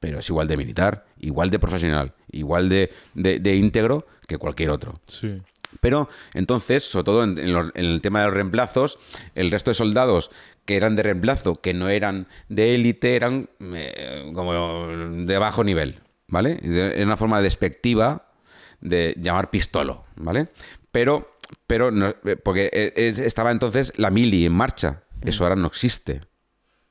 Pero 0.00 0.18
es 0.18 0.28
igual 0.28 0.48
de 0.48 0.56
militar, 0.56 1.06
igual 1.20 1.50
de 1.50 1.60
profesional, 1.60 2.14
igual 2.32 2.68
de, 2.68 2.90
de- 3.14 3.38
de 3.38 3.54
íntegro 3.54 4.08
que 4.26 4.38
cualquier 4.38 4.70
otro. 4.70 5.00
Sí. 5.06 5.40
Pero 5.80 6.08
entonces, 6.34 6.82
sobre 6.82 7.04
todo 7.04 7.22
en, 7.22 7.38
en 7.38 7.52
los- 7.52 7.70
en 7.76 7.84
el 7.84 8.00
tema 8.00 8.18
de 8.22 8.24
los 8.26 8.34
reemplazos, 8.34 8.98
el 9.36 9.52
resto 9.52 9.70
de 9.70 9.74
soldados 9.76 10.32
que 10.64 10.74
eran 10.74 10.96
de 10.96 11.04
reemplazo, 11.04 11.60
que 11.60 11.72
no 11.72 11.88
eran 11.88 12.26
de 12.48 12.74
élite, 12.74 13.14
eran 13.14 13.50
eh, 13.60 14.32
como 14.34 14.88
de 14.88 15.38
bajo 15.38 15.62
nivel, 15.62 16.00
¿vale? 16.26 16.58
Era 16.62 17.04
una 17.06 17.16
forma 17.16 17.40
despectiva 17.40 18.32
de 18.80 19.14
llamar 19.16 19.50
pistolo, 19.50 20.06
¿vale? 20.16 20.48
Pero, 20.90 21.29
pero 21.66 21.90
no- 21.90 22.14
eh, 22.24 22.36
porque 22.36 22.70
eh, 22.72 23.14
estaba 23.24 23.50
entonces 23.50 23.92
la 23.96 24.10
mili 24.10 24.46
en 24.46 24.52
marcha, 24.52 25.02
eso 25.24 25.44
ahora 25.44 25.56
no 25.56 25.66
existe, 25.66 26.20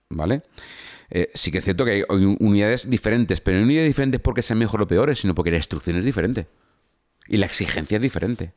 ¿vale? 0.10 0.44
Eh, 1.12 1.32
sí 1.34 1.52
que 1.52 1.58
es 1.60 1.64
cierto 1.66 1.86
que 1.86 1.92
hay 1.92 2.04
unidades 2.40 2.90
diferentes, 2.90 3.42
pero 3.42 3.58
no 3.58 3.64
unidades 3.64 3.88
diferentes 3.90 4.20
porque 4.22 4.42
sean 4.44 4.60
mejor 4.60 4.82
o 4.82 4.88
peores, 4.88 5.20
sino 5.20 5.34
porque 5.34 5.50
la 5.52 5.58
instrucción 5.58 5.96
es 5.98 6.06
diferente. 6.06 6.48
Y 7.28 7.38
la 7.38 7.46
exigencia 7.48 7.96
es 7.98 8.02
diferente. 8.02 8.54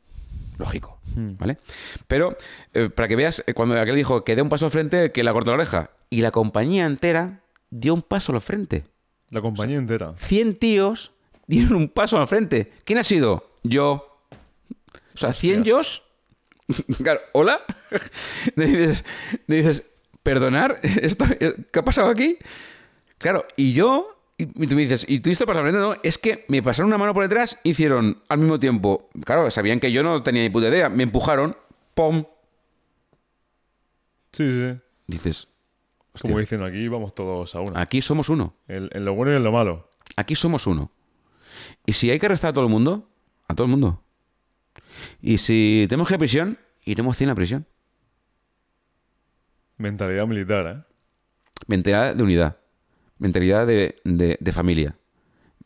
Lógico. 0.59 1.01
¿Vale? 1.17 1.59
Pero, 2.07 2.37
eh, 2.75 2.91
para 2.91 3.09
que 3.09 3.17
veas, 3.17 3.43
cuando 3.55 3.79
aquel 3.81 3.97
dijo 3.97 4.23
que 4.25 4.37
dé 4.37 4.43
un 4.43 4.49
paso 4.51 4.67
al 4.67 4.71
frente, 4.71 5.13
que 5.13 5.25
la 5.25 5.33
cortó 5.33 5.51
la 5.51 5.57
oreja. 5.57 5.91
Y 6.11 6.21
la 6.21 6.31
compañía 6.31 6.85
entera 6.87 7.41
dio 7.71 7.95
un 7.95 8.03
paso 8.03 8.33
al 8.33 8.41
frente. 8.43 8.85
La 9.31 9.41
compañía 9.41 9.79
entera. 9.79 10.15
100 10.17 10.57
tíos 10.59 11.13
dieron 11.47 11.75
un 11.75 11.89
paso 11.89 12.19
al 12.21 12.29
frente. 12.29 12.71
¿Quién 12.85 12.99
ha 12.99 13.05
sido? 13.05 13.51
Yo. 13.63 14.12
O 15.15 15.19
sea, 15.19 15.33
100 15.33 15.65
yo. 15.65 15.81
claro, 17.03 17.21
¿hola? 17.33 17.63
Le 18.57 18.67
dices, 18.67 19.05
le 19.47 19.57
dices, 19.57 19.85
perdonar, 20.23 20.79
¿Esto, 20.83 21.25
¿qué 21.39 21.79
ha 21.79 21.85
pasado 21.85 22.09
aquí? 22.09 22.39
Claro, 23.19 23.45
y 23.57 23.73
yo, 23.73 24.17
y 24.39 24.47
tú 24.47 24.75
me 24.75 24.83
dices, 24.83 25.05
¿y 25.09 25.21
tú 25.21 25.29
al 25.31 25.65
frente? 25.65 25.79
No, 25.79 25.97
es 26.03 26.19
que 26.19 26.45
me 26.49 26.63
pasaron 26.63 26.89
una 26.89 26.99
mano 26.99 27.15
por 27.15 27.23
detrás, 27.25 27.59
hicieron 27.63 28.23
al 28.29 28.39
mismo 28.39 28.59
tiempo. 28.59 29.09
Claro, 29.25 29.51
sabían 29.51 29.79
que 29.81 29.93
yo 29.93 30.03
no 30.03 30.23
tenía 30.23 30.43
ni 30.43 30.51
puta 30.51 30.69
idea. 30.69 30.89
Me 30.89 31.03
empujaron, 31.05 31.57
¡pum! 31.95 32.25
Sí, 34.33 34.45
sí. 34.51 34.81
Dices, 35.07 35.49
Como 36.21 36.39
dicen 36.39 36.63
aquí, 36.63 36.89
vamos 36.89 37.15
todos 37.15 37.55
a 37.55 37.61
una. 37.61 37.81
aquí 37.81 38.01
somos 38.03 38.29
uno. 38.29 38.55
El- 38.67 38.91
en 38.93 39.05
lo 39.05 39.15
bueno 39.15 39.33
y 39.33 39.37
en 39.37 39.45
lo 39.45 39.53
malo. 39.53 39.91
Aquí 40.17 40.35
somos 40.35 40.67
uno. 40.67 40.91
Y 41.87 41.93
si 41.93 42.11
hay 42.11 42.19
que 42.19 42.27
arrestar 42.27 42.51
a 42.51 42.53
todo 42.53 42.65
el 42.65 42.71
mundo, 42.71 43.09
a 43.49 43.55
todo 43.55 43.67
el 43.67 43.71
mundo. 43.71 44.03
Y 45.21 45.39
si 45.39 45.87
tenemos 45.89 46.09
que 46.09 46.15
ir 46.15 46.17
a 46.17 46.19
prisión, 46.19 46.59
iremos 46.85 47.17
100 47.17 47.31
a 47.31 47.35
prisión. 47.35 47.67
Mentalidad 49.79 50.27
militar, 50.27 50.67
¿eh? 50.67 50.95
Mentalidad 51.67 52.15
de 52.15 52.23
unidad. 52.23 52.57
Mentalidad 53.19 53.67
de, 53.67 54.01
de- 54.05 54.37
de 54.41 54.53
familia. 54.53 54.97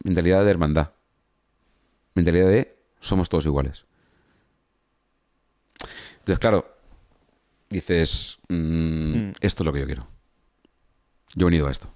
Mentalidad 0.05 0.45
de 0.45 0.51
hermandad. 0.51 0.93
Mentalidad 2.15 2.49
de 2.49 2.77
somos 3.01 3.29
todos 3.29 3.47
iguales. 3.47 3.85
Entonces, 6.19 6.39
claro, 6.39 6.67
dices, 7.69 8.39
mm, 8.49 9.31
esto 9.41 9.63
es 9.63 9.67
lo 9.67 9.73
que 9.73 9.81
yo 9.81 9.87
quiero. 9.87 10.09
Yo 11.35 11.47
he 11.47 11.51
venido 11.51 11.69
a 11.69 11.71
esto. 11.71 11.89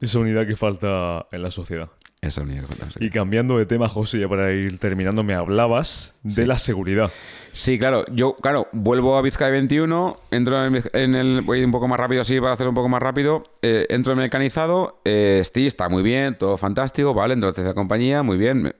Esa 0.00 0.18
unidad 0.18 0.46
que 0.46 0.56
falta 0.56 1.26
en 1.32 1.42
la 1.42 1.50
sociedad. 1.50 1.90
Es. 2.26 2.96
Y 3.00 3.10
cambiando 3.10 3.58
de 3.58 3.66
tema, 3.66 3.88
José, 3.88 4.20
ya 4.20 4.28
para 4.28 4.52
ir 4.52 4.78
terminando, 4.78 5.22
me 5.22 5.34
hablabas 5.34 6.14
de 6.22 6.46
la 6.46 6.58
seguridad. 6.58 7.10
Sí, 7.52 7.78
claro. 7.78 8.04
Yo, 8.12 8.36
claro, 8.36 8.68
vuelvo 8.72 9.16
a 9.16 9.22
Vizcaya 9.22 9.50
21, 9.50 10.16
entro 10.30 10.66
en 10.66 10.74
el, 10.76 10.90
en 10.92 11.14
el- 11.14 11.40
Voy 11.40 11.64
un 11.64 11.72
poco 11.72 11.88
más 11.88 11.98
rápido 11.98 12.20
así 12.20 12.38
para 12.38 12.52
hacerlo 12.52 12.70
un 12.70 12.74
poco 12.74 12.88
más 12.90 13.02
rápido. 13.02 13.42
eh, 13.62 13.86
entro 13.88 14.12
en 14.12 14.18
mecanizado, 14.18 15.00
eh, 15.06 15.42
está 15.66 15.88
muy 15.88 16.02
bien, 16.02 16.36
todo 16.36 16.56
fantástico, 16.58 17.14
¿vale? 17.14 17.32
Entro 17.34 17.52
en 17.56 17.64
la 17.64 17.72
compañía, 17.74 18.22
muy 18.22 18.36
bien. 18.36 18.74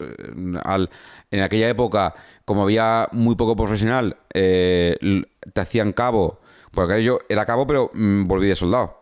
eh, 0.00 0.58
al- 0.62 0.90
en 1.32 1.40
aquella 1.40 1.68
época, 1.68 2.14
como 2.44 2.62
había 2.62 3.08
muy 3.12 3.34
poco 3.34 3.56
profesional, 3.56 4.16
eh, 4.32 4.94
te 5.52 5.60
hacían 5.60 5.92
cabo, 5.92 6.40
porque 6.72 7.02
yo 7.02 7.18
era 7.28 7.44
cabo, 7.46 7.66
pero 7.66 7.90
mm, 7.94 8.26
volví 8.28 8.46
de 8.46 8.54
soldado. 8.56 8.99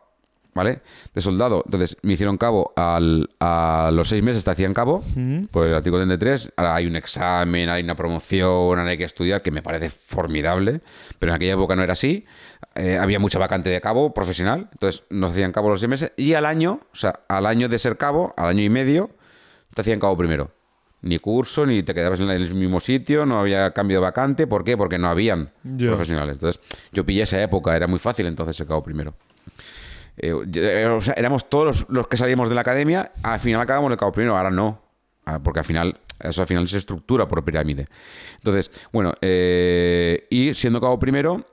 ¿Vale? 0.55 0.81
De 1.15 1.21
soldado. 1.21 1.63
Entonces 1.65 1.97
me 2.03 2.15
hicieron 2.15 2.37
cabo 2.37 2.73
al- 2.75 3.29
a 3.39 3.91
los 3.93 4.09
seis 4.09 4.25
meses, 4.25 4.43
te 4.45 4.51
hacían 4.51 4.75
cabo 4.75 5.05
por 5.53 5.67
el 5.69 5.75
artículo 5.75 5.99
33. 6.05 6.53
Ahora 6.57 6.75
hay 6.75 6.87
un 6.87 6.97
examen, 6.97 7.69
hay 7.69 7.83
una 7.85 7.95
promoción, 7.95 8.49
ahora 8.79 8.85
hay 8.87 8.99
que 8.99 9.05
estudiar, 9.05 9.41
que 9.41 9.53
me 9.53 9.63
parece 9.63 9.89
formidable. 9.89 10.81
Pero 11.21 11.31
en 11.33 11.37
aquella 11.37 11.53
época 11.53 11.77
no 11.77 11.83
era 11.85 11.93
así. 11.93 12.25
Eh, 12.75 12.99
había 12.99 13.21
mucha 13.21 13.39
vacante 13.39 13.71
de 13.71 13.81
cabo 13.81 14.13
profesional. 14.13 14.69
Entonces 14.73 15.05
nos 15.11 15.31
hacían 15.31 15.53
cabo 15.53 15.71
los 15.71 15.79
seis 15.81 15.91
meses. 15.91 16.13
Y 16.17 16.35
al 16.35 16.45
año, 16.45 16.81
o 16.93 16.97
sea, 16.97 17.21
al 17.29 17.47
año 17.47 17.69
de 17.69 17.79
ser 17.79 17.97
cabo, 17.97 18.35
al 18.37 18.49
año 18.49 18.63
y 18.63 18.69
medio, 18.71 19.11
te 19.75 19.83
hacían 19.83 20.01
cabo 20.01 20.17
primero. 20.17 20.51
Ni 21.03 21.21
curso, 21.21 21.65
ni 21.67 21.85
te 21.85 21.95
quedabas 21.95 22.19
en 22.19 22.31
el 22.31 22.53
mismo 22.55 22.81
sitio, 22.81 23.25
no 23.25 23.39
había 23.39 23.71
cambio 23.73 23.99
de 23.99 24.03
vacante. 24.03 24.49
¿Por 24.49 24.65
qué? 24.65 24.77
Porque 24.77 24.99
no 24.99 25.07
habían 25.09 25.53
profesionales. 25.91 26.33
Entonces, 26.33 26.61
yo 26.91 27.07
pillé 27.07 27.23
esa 27.23 27.41
época, 27.41 27.77
era 27.77 27.87
muy 27.87 28.01
fácil 28.01 28.27
entonces 28.27 28.57
ser 28.57 28.67
cabo 28.67 28.83
primero. 28.83 29.15
Eh, 30.19 30.35
eh, 30.55 30.87
o 30.87 31.01
sea, 31.01 31.15
éramos 31.15 31.49
todos 31.49 31.65
los, 31.65 31.87
los 31.89 32.09
que 32.09 32.17
salíamos 32.17 32.49
de 32.49 32.55
la 32.55 32.63
academia, 32.63 33.13
al 33.23 33.41
final 33.41 33.61
acabamos 33.61 33.91
el 33.91 33.97
cabo 33.99 34.13
primero, 34.13 34.37
ahora 34.37 34.51
no. 34.51 34.81
Ah, 35.25 35.39
Porque 35.43 35.61
al 35.61 35.65
final, 35.67 35.99
eso 36.21 36.41
al 36.41 36.47
final 36.47 36.69
se 36.69 36.79
estructura 36.79 37.29
por 37.29 37.45
pirámide. 37.45 37.87
Entonces, 38.37 38.71
bueno, 38.93 39.13
eh, 39.21 40.27
y 40.31 40.55
siendo 40.55 40.81
cabo 40.81 40.99
primero, 40.99 41.45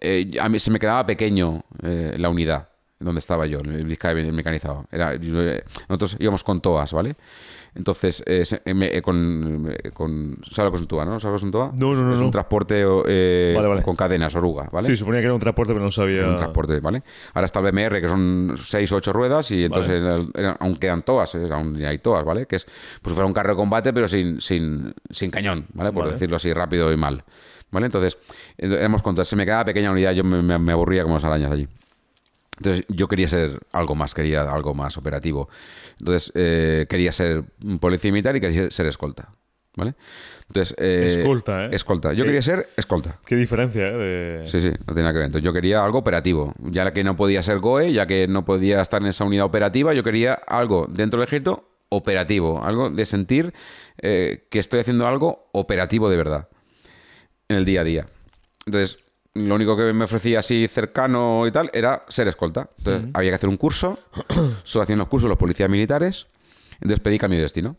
eh, 0.00 0.30
a 0.40 0.48
mí 0.48 0.58
se 0.58 0.70
me 0.70 0.78
quedaba 0.78 1.06
pequeño 1.06 1.62
eh, 1.82 2.14
la 2.18 2.28
unidad 2.28 2.68
donde 3.00 3.20
estaba 3.20 3.46
yo, 3.46 3.60
el 3.60 3.84
mecanizado. 4.32 4.86
Era, 4.90 5.14
eh, 5.14 5.64
nosotros 5.88 6.16
íbamos 6.18 6.42
con 6.42 6.60
toas, 6.60 6.92
¿vale? 6.92 7.14
Entonces, 7.74 8.22
eh, 8.26 8.44
se- 8.44 8.56
eh, 8.64 8.90
eh, 8.94 9.02
con, 9.02 9.70
eh, 9.70 9.90
con. 9.92 10.38
¿Sabes 10.50 10.66
lo 10.66 10.70
que 10.70 10.76
es 10.76 10.82
un 10.82 10.88
toa, 10.88 11.04
no? 11.04 11.20
¿Sabes 11.20 11.24
lo 11.24 11.30
que 11.32 11.36
es 11.36 11.42
un? 11.42 11.50
No, 11.78 11.94
no, 11.94 12.02
no, 12.04 12.12
Es 12.14 12.20
no. 12.20 12.26
un 12.26 12.30
transporte 12.32 12.82
eh, 13.06 13.52
Vale, 13.54 13.68
vale. 13.68 13.82
con 13.82 13.94
cadenas, 13.96 14.34
oruga, 14.34 14.68
¿vale? 14.72 14.86
Sí, 14.88 14.96
suponía 14.96 15.20
que 15.20 15.26
era 15.26 15.34
un 15.34 15.40
transporte, 15.40 15.72
pero 15.72 15.84
no 15.84 15.90
sabía. 15.90 16.26
un 16.26 16.36
transporte, 16.36 16.80
¿vale? 16.80 17.02
Ahora 17.34 17.44
está 17.46 17.60
el 17.60 17.66
BMR, 17.72 18.00
que 18.00 18.08
son 18.08 18.54
6 18.60 18.90
o 18.92 18.96
8 18.96 19.12
ruedas, 19.12 19.50
y 19.50 19.64
entonces 19.64 19.92
el- 20.02 20.30
era- 20.34 20.56
aún 20.60 20.76
quedan 20.76 21.02
toas, 21.02 21.34
¿eh? 21.34 21.46
aún 21.50 21.76
hay 21.84 21.98
toas, 21.98 22.24
¿vale? 22.24 22.46
Que 22.46 22.56
es 22.56 22.66
pues 23.02 23.14
fuera 23.14 23.26
un 23.26 23.32
carro 23.34 23.50
de 23.50 23.56
combate, 23.56 23.92
pero 23.92 24.08
sin, 24.08 24.40
sin, 24.40 24.94
sin 25.10 25.30
cañón, 25.30 25.66
¿vale? 25.74 25.92
Por 25.92 26.10
decirlo 26.10 26.36
así 26.36 26.52
rápido 26.52 26.92
y 26.92 26.96
mal. 26.96 27.22
¿Vale? 27.70 27.84
Entonces, 27.86 28.16
eh, 28.56 28.66
éramos 28.78 29.02
contados. 29.02 29.28
Se 29.28 29.36
me 29.36 29.44
quedaba 29.44 29.66
pequeña 29.66 29.92
unidad, 29.92 30.12
yo 30.12 30.24
me, 30.24 30.40
me- 30.42 30.58
me 30.58 30.72
aburría 30.72 31.02
como 31.02 31.16
las 31.16 31.24
arañas 31.24 31.52
allí. 31.52 31.68
Entonces 32.58 32.84
yo 32.88 33.08
quería 33.08 33.28
ser 33.28 33.60
algo 33.72 33.94
más, 33.94 34.14
quería 34.14 34.42
algo 34.42 34.74
más 34.74 34.96
operativo. 34.96 35.48
Entonces 35.98 36.32
eh, 36.34 36.86
quería 36.88 37.12
ser 37.12 37.44
policía 37.80 38.12
militar 38.12 38.36
y 38.36 38.40
quería 38.40 38.70
ser, 38.70 38.86
escolta. 38.86 39.30
¿Vale? 39.76 39.94
Entonces, 40.48 40.74
eh, 40.76 41.18
Escolta, 41.20 41.66
¿eh? 41.66 41.68
Escolta. 41.70 42.12
Yo 42.12 42.24
quería 42.24 42.42
ser 42.42 42.68
escolta. 42.76 43.20
Qué 43.24 43.36
diferencia, 43.36 43.86
¿eh? 43.86 43.92
De... 43.92 44.48
Sí, 44.48 44.60
sí, 44.60 44.72
no 44.88 44.94
tenía 44.94 45.12
que 45.12 45.18
ver. 45.18 45.26
Entonces 45.26 45.44
yo 45.44 45.52
quería 45.52 45.84
algo 45.84 45.98
operativo. 45.98 46.52
Ya 46.58 46.92
que 46.92 47.04
no 47.04 47.14
podía 47.14 47.44
ser 47.44 47.60
GOE, 47.60 47.92
ya 47.92 48.06
que 48.08 48.26
no 48.26 48.44
podía 48.44 48.80
estar 48.80 49.00
en 49.02 49.08
esa 49.08 49.24
unidad 49.24 49.44
operativa, 49.44 49.94
yo 49.94 50.02
quería 50.02 50.34
algo 50.34 50.88
dentro 50.90 51.20
del 51.20 51.28
ejército 51.28 51.68
operativo. 51.90 52.64
Algo 52.64 52.90
de 52.90 53.06
sentir 53.06 53.54
eh, 53.98 54.48
que 54.50 54.58
estoy 54.58 54.80
haciendo 54.80 55.06
algo 55.06 55.48
operativo 55.52 56.10
de 56.10 56.16
verdad. 56.16 56.48
En 57.48 57.58
el 57.58 57.64
día 57.64 57.82
a 57.82 57.84
día. 57.84 58.06
Entonces, 58.66 58.98
lo 59.38 59.54
único 59.54 59.76
que 59.76 59.92
me 59.92 60.04
ofrecía 60.04 60.40
así 60.40 60.66
cercano 60.68 61.46
y 61.46 61.52
tal 61.52 61.70
era 61.72 62.04
ser 62.08 62.28
escolta. 62.28 62.68
Entonces 62.78 63.10
había 63.14 63.30
que 63.30 63.36
hacer 63.36 63.48
un 63.48 63.56
curso. 63.56 63.98
Solo 64.64 64.82
hacían 64.82 64.98
los 64.98 65.08
cursos 65.08 65.28
los 65.28 65.38
policías 65.38 65.70
militares. 65.70 66.26
Entonces 66.74 67.00
pedí 67.00 67.18
cambio 67.18 67.38
de 67.38 67.44
destino. 67.44 67.76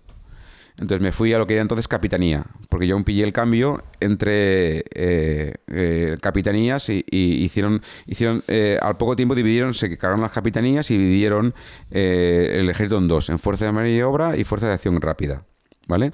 Entonces 0.80 1.02
me 1.02 1.12
fui 1.12 1.34
a 1.34 1.38
lo 1.38 1.46
que 1.46 1.54
era 1.54 1.62
entonces 1.62 1.90
capitanía, 1.90 2.46
porque 2.70 2.88
yo 2.88 2.96
aún 2.96 3.04
pillé 3.04 3.26
el 3.26 3.34
cambio 3.34 3.84
entre 4.00 4.86
eh, 4.94 5.56
eh, 5.68 6.18
capitanías 6.22 6.88
y, 6.90 7.04
y 7.12 7.44
hicieron, 7.44 7.82
hicieron 8.08 8.44
eh, 8.48 8.80
al 8.82 8.96
poco 8.96 9.18
tiempo 9.18 9.36
dividieron, 9.36 9.74
se 9.74 9.90
cargaron 9.98 10.22
las 10.22 10.32
capitanías 10.32 10.90
y 10.90 10.98
dividieron 10.98 11.54
eh, 11.92 12.60
el 12.62 12.70
ejército 12.70 12.98
en 12.98 13.10
dos, 13.10 13.30
en 13.30 13.40
fuerza 13.40 13.66
de 13.66 13.74
maniobra 13.74 14.38
y 14.38 14.46
fuerza 14.46 14.68
de 14.68 14.74
acción 14.74 15.02
rápida, 15.02 15.44
¿vale? 15.90 16.14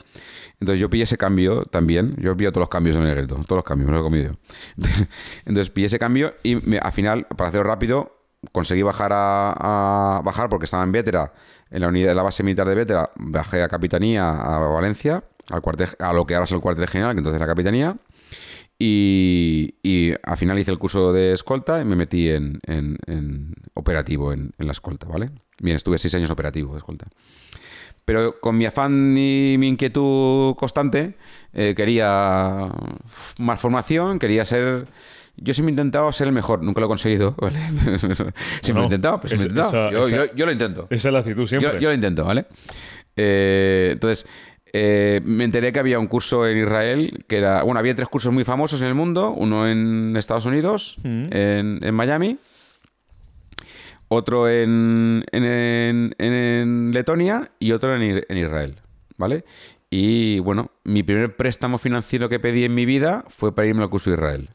Entonces 0.59 0.79
yo 0.79 0.89
pillé 0.89 1.03
ese 1.03 1.17
cambio 1.17 1.61
también, 1.65 2.15
yo 2.17 2.35
pillé 2.35 2.49
todos 2.51 2.61
los 2.63 2.69
cambios 2.69 2.95
en 2.95 3.03
el 3.03 3.09
ejército, 3.11 3.35
todos 3.35 3.57
los 3.57 3.63
cambios, 3.63 3.87
me 3.87 3.93
lo 3.95 3.99
he 3.99 4.03
comido. 4.03 4.37
Entonces 5.45 5.69
pillé 5.69 5.85
ese 5.87 5.99
cambio 5.99 6.33
y 6.41 6.55
me- 6.55 6.79
al 6.79 6.91
final, 6.91 7.27
para 7.37 7.49
hacerlo 7.49 7.67
rápido, 7.67 8.11
conseguí 8.51 8.81
bajar 8.81 9.11
a, 9.13 10.21
bajar 10.23 10.49
porque 10.49 10.65
estaba 10.65 10.83
en 10.83 10.91
Vétera, 10.91 11.33
en 11.69 11.81
la 11.81 11.87
unidad 11.89 12.09
de 12.09 12.15
la 12.15 12.23
base 12.23 12.41
militar 12.43 12.67
de 12.67 12.75
Vétera, 12.75 13.11
bajé 13.17 13.61
a 13.63 13.67
Capitanía 13.67 14.29
a 14.31 14.59
Valencia, 14.59 15.23
al 15.51 15.61
cuartel, 15.61 15.89
a 15.99 16.13
lo 16.13 16.25
que 16.25 16.35
ahora 16.35 16.45
es 16.45 16.51
el 16.51 16.59
cuartel 16.61 16.87
general, 16.87 17.13
que 17.13 17.19
entonces 17.19 17.39
era 17.39 17.47
Capitanía, 17.47 17.97
y, 18.77 19.75
y 19.83 20.13
al 20.23 20.37
final 20.37 20.59
hice 20.59 20.71
el 20.71 20.77
curso 20.79 21.11
de 21.13 21.33
escolta 21.33 21.81
y 21.81 21.85
me 21.85 21.95
metí 21.95 22.29
en 22.29 22.59
operativo 23.73 24.33
en, 24.33 24.51
en 24.57 24.65
la 24.65 24.71
escolta, 24.73 25.07
¿vale? 25.07 25.31
Bien, 25.59 25.75
estuve 25.77 25.97
seis 25.97 26.13
años 26.15 26.29
operativo 26.31 26.73
de 26.73 26.79
escolta. 26.79 27.07
Pero 28.05 28.39
con 28.39 28.55
mi 28.57 28.65
afán 28.65 29.15
y 29.17 29.55
mi 29.57 29.67
inquietud 29.67 30.55
constante, 30.55 31.15
eh, 31.53 31.73
quería 31.75 32.69
más 33.39 33.59
formación, 33.59 34.19
quería 34.19 34.45
ser... 34.45 34.85
Yo 35.37 35.53
siempre 35.53 35.71
he 35.71 35.73
intentado 35.73 36.11
ser 36.13 36.27
el 36.27 36.33
mejor, 36.33 36.63
nunca 36.63 36.79
lo 36.79 36.85
he 36.85 36.89
conseguido, 36.89 37.35
¿vale? 37.41 37.59
siempre 38.61 38.73
lo 38.75 38.81
he 38.81 38.83
intentado, 38.85 39.19
pues 39.19 39.31
siempre 39.31 39.47
he 39.47 39.49
intentado. 39.49 39.89
esa- 39.89 39.91
yo, 39.91 40.01
esa- 40.07 40.15
yo- 40.27 40.35
yo 40.35 40.45
lo 40.45 40.51
intento. 40.51 40.87
Esa 40.89 41.09
es 41.09 41.13
la 41.13 41.19
actitud 41.19 41.45
siempre. 41.47 41.73
Yo, 41.73 41.79
yo 41.79 41.89
lo 41.89 41.95
intento, 41.95 42.23
¿vale? 42.23 42.45
Eh, 43.17 43.89
entonces, 43.93 44.27
eh, 44.71 45.21
me 45.25 45.43
enteré 45.43 45.71
que 45.73 45.79
había 45.79 45.99
un 45.99 46.07
curso 46.07 46.47
en 46.47 46.57
Israel, 46.57 47.25
que 47.27 47.37
era... 47.37 47.63
Bueno, 47.63 47.79
había 47.79 47.95
tres 47.95 48.07
cursos 48.07 48.31
muy 48.33 48.43
famosos 48.43 48.81
en 48.81 48.87
el 48.87 48.93
mundo, 48.95 49.31
uno 49.31 49.67
en 49.67 50.15
Estados 50.15 50.45
Unidos, 50.45 50.97
Mm. 51.03 51.27
en, 51.31 51.79
en 51.81 51.95
Miami, 51.95 52.37
otro 54.15 54.49
en, 54.49 55.23
en, 55.31 56.13
en- 56.17 56.91
Letonia 56.93 57.51
y 57.59 57.71
otro 57.71 57.95
en, 57.95 58.23
en 58.27 58.37
Israel, 58.37 58.75
¿vale? 59.17 59.45
Y 59.89 60.39
bueno, 60.39 60.71
mi 60.83 61.03
primer 61.03 61.35
préstamo 61.35 61.77
financiero 61.77 62.27
que 62.27 62.39
pedí 62.39 62.65
en 62.65 62.73
mi 62.75 62.85
vida 62.85 63.23
fue 63.27 63.53
para 63.53 63.67
irme 63.67 63.83
al 63.83 63.89
curso 63.89 64.09
de 64.09 64.15
Israel, 64.17 64.49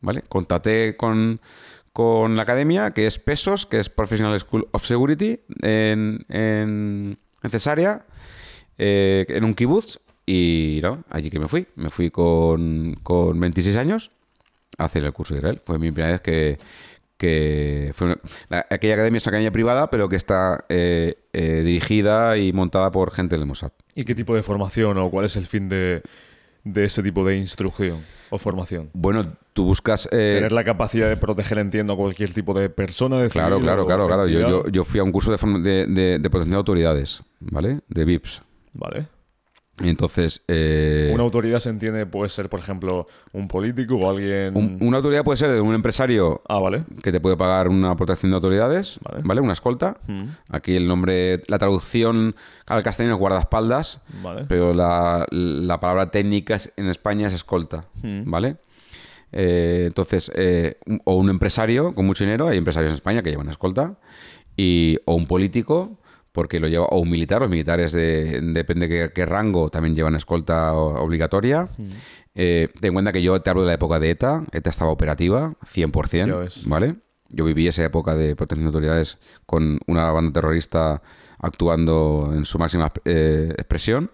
¿vale? 0.00 0.22
Contacté 0.28 0.96
con, 0.96 1.40
con 1.92 2.36
la 2.36 2.42
academia, 2.42 2.90
que 2.92 3.06
es 3.06 3.18
PESOS, 3.18 3.66
que 3.66 3.78
es 3.78 3.88
Professional 3.88 4.38
School 4.40 4.68
of 4.72 4.84
Security, 4.84 5.40
en, 5.62 6.24
en, 6.28 7.18
en 7.42 7.50
eh, 8.78 9.26
en 9.28 9.44
un 9.44 9.54
kibutz, 9.54 9.98
y 10.26 10.80
no, 10.82 11.04
allí 11.08 11.30
que 11.30 11.38
me 11.38 11.48
fui. 11.48 11.66
Me 11.74 11.88
fui 11.90 12.10
con, 12.10 12.94
con 13.02 13.40
26 13.40 13.76
años 13.76 14.10
a 14.76 14.84
hacer 14.84 15.04
el 15.04 15.12
curso 15.12 15.34
de 15.34 15.38
Israel. 15.40 15.60
Fue 15.64 15.78
mi 15.78 15.90
primera 15.90 16.12
vez 16.12 16.20
que... 16.20 16.58
que 17.18 17.90
fue 17.94 18.06
una- 18.06 18.18
la- 18.48 18.66
aquella 18.70 18.94
academia 18.94 19.18
es 19.18 19.26
una 19.26 19.30
academia 19.32 19.50
privada, 19.52 19.90
pero 19.90 20.08
que 20.08 20.16
está 20.16 20.64
eh, 20.70 21.16
eh, 21.34 21.62
dirigida 21.64 22.38
y 22.38 22.52
montada 22.54 22.90
por 22.90 23.10
gente 23.12 23.36
del 23.36 23.44
Mossad. 23.46 23.72
¿Y 23.94 24.04
qué 24.04 24.14
tipo 24.14 24.34
de 24.34 24.42
formación 24.42 24.96
o 24.98 25.10
cuál 25.10 25.26
es 25.26 25.36
el 25.36 25.44
fin 25.46 25.68
de, 25.68 26.02
de 26.64 26.84
ese 26.84 27.02
tipo 27.02 27.24
de 27.26 27.36
instrucción 27.36 27.98
o 28.30 28.38
formación? 28.38 28.88
Bueno, 28.94 29.24
tú 29.52 29.64
buscas... 29.64 30.06
eh, 30.12 30.34
Tener 30.36 30.52
la 30.52 30.64
capacidad 30.64 31.08
de 31.08 31.16
proteger, 31.16 31.58
entiendo, 31.58 31.92
a 31.92 31.96
cualquier 31.96 32.32
tipo 32.32 32.54
de 32.58 32.70
persona, 32.70 33.20
de 33.20 33.28
Claro, 33.28 33.58
claro, 33.60 33.84
claro, 33.84 34.06
claro. 34.06 34.26
Yo, 34.28 34.40
yo, 34.48 34.68
yo 34.68 34.84
fui 34.84 35.00
a 35.00 35.02
un 35.04 35.10
curso 35.12 35.30
de, 35.36 35.58
de, 35.60 35.86
de- 35.86 36.18
de 36.18 36.30
protección 36.30 36.50
de 36.52 36.56
autoridades, 36.56 37.22
¿vale? 37.40 37.80
De 37.88 38.04
VIPs. 38.04 38.42
Vale. 38.74 39.08
Entonces... 39.82 40.42
eh, 40.48 41.10
Una 41.14 41.22
autoridad 41.22 41.60
se 41.60 41.70
entiende, 41.70 42.04
puede 42.06 42.28
ser, 42.30 42.48
por 42.48 42.60
ejemplo, 42.60 43.06
un 43.32 43.48
político 43.48 43.96
o 43.96 44.10
alguien... 44.10 44.56
un- 44.56 44.78
una 44.80 44.96
autoridad 44.98 45.24
puede 45.24 45.36
ser 45.36 45.50
de 45.50 45.60
un 45.60 45.74
empresario 45.74 46.42
Ah, 46.48 46.58
vale. 46.58 46.84
que 47.02 47.12
te 47.12 47.20
puede 47.20 47.36
pagar 47.36 47.68
una 47.68 47.96
protección 47.96 48.30
de 48.30 48.36
autoridades, 48.36 48.98
Vale. 49.02 49.22
¿vale? 49.24 49.40
Una 49.40 49.52
escolta. 49.52 49.96
Mm, 50.06 50.24
Aquí 50.50 50.76
el 50.76 50.86
nombre, 50.88 51.42
la 51.48 51.58
traducción 51.58 52.34
al 52.66 52.82
castellano 52.82 53.14
es 53.14 53.20
guardaespaldas, 53.20 54.00
Vale. 54.22 54.44
pero 54.48 54.74
la, 54.74 55.26
la 55.30 55.80
palabra 55.80 56.10
técnica 56.10 56.58
en 56.76 56.86
España 56.88 57.28
es 57.28 57.34
escolta, 57.34 57.84
Mm. 58.02 58.30
¿vale? 58.30 58.56
Eh, 59.32 59.84
entonces, 59.88 60.32
eh, 60.34 60.78
o 61.04 61.14
un 61.16 61.28
empresario 61.28 61.94
con 61.94 62.06
mucho 62.06 62.24
dinero, 62.24 62.48
hay 62.48 62.56
empresarios 62.58 62.90
en 62.92 62.94
España 62.94 63.22
que 63.22 63.30
llevan 63.30 63.48
escolta, 63.48 63.98
y, 64.56 64.98
o 65.04 65.14
un 65.14 65.26
político, 65.26 65.98
porque 66.38 66.60
lo 66.60 66.68
lleva, 66.68 66.86
o 66.86 67.00
un 67.00 67.10
militar, 67.10 67.40
los 67.40 67.50
militares, 67.50 67.90
de, 67.90 68.40
depende 68.40 68.88
qué, 68.88 69.10
qué 69.12 69.26
rango, 69.26 69.70
también 69.70 69.96
llevan 69.96 70.14
escolta 70.14 70.72
obligatoria. 70.72 71.66
Eh, 72.36 72.68
ten 72.80 72.90
en 72.90 72.92
cuenta 72.92 73.10
que 73.10 73.22
yo 73.22 73.42
te 73.42 73.50
hablo 73.50 73.62
de 73.62 73.66
la 73.66 73.74
época 73.74 73.98
de 73.98 74.10
ETA, 74.10 74.44
ETA 74.52 74.70
estaba 74.70 74.92
operativa, 74.92 75.54
100%, 75.64 76.26
Ya 76.28 76.36
ves. 76.36 76.62
¿vale? 76.68 76.94
yo 77.30 77.44
viví 77.44 77.66
esa 77.66 77.84
época 77.84 78.14
de 78.14 78.36
protección 78.36 78.66
de 78.66 78.68
autoridades 78.68 79.18
con 79.46 79.80
una 79.88 80.12
banda 80.12 80.32
terrorista 80.32 81.02
actuando 81.40 82.30
en 82.32 82.44
su 82.44 82.56
máxima 82.60 82.92
eh, 83.04 83.52
expresión. 83.58 84.12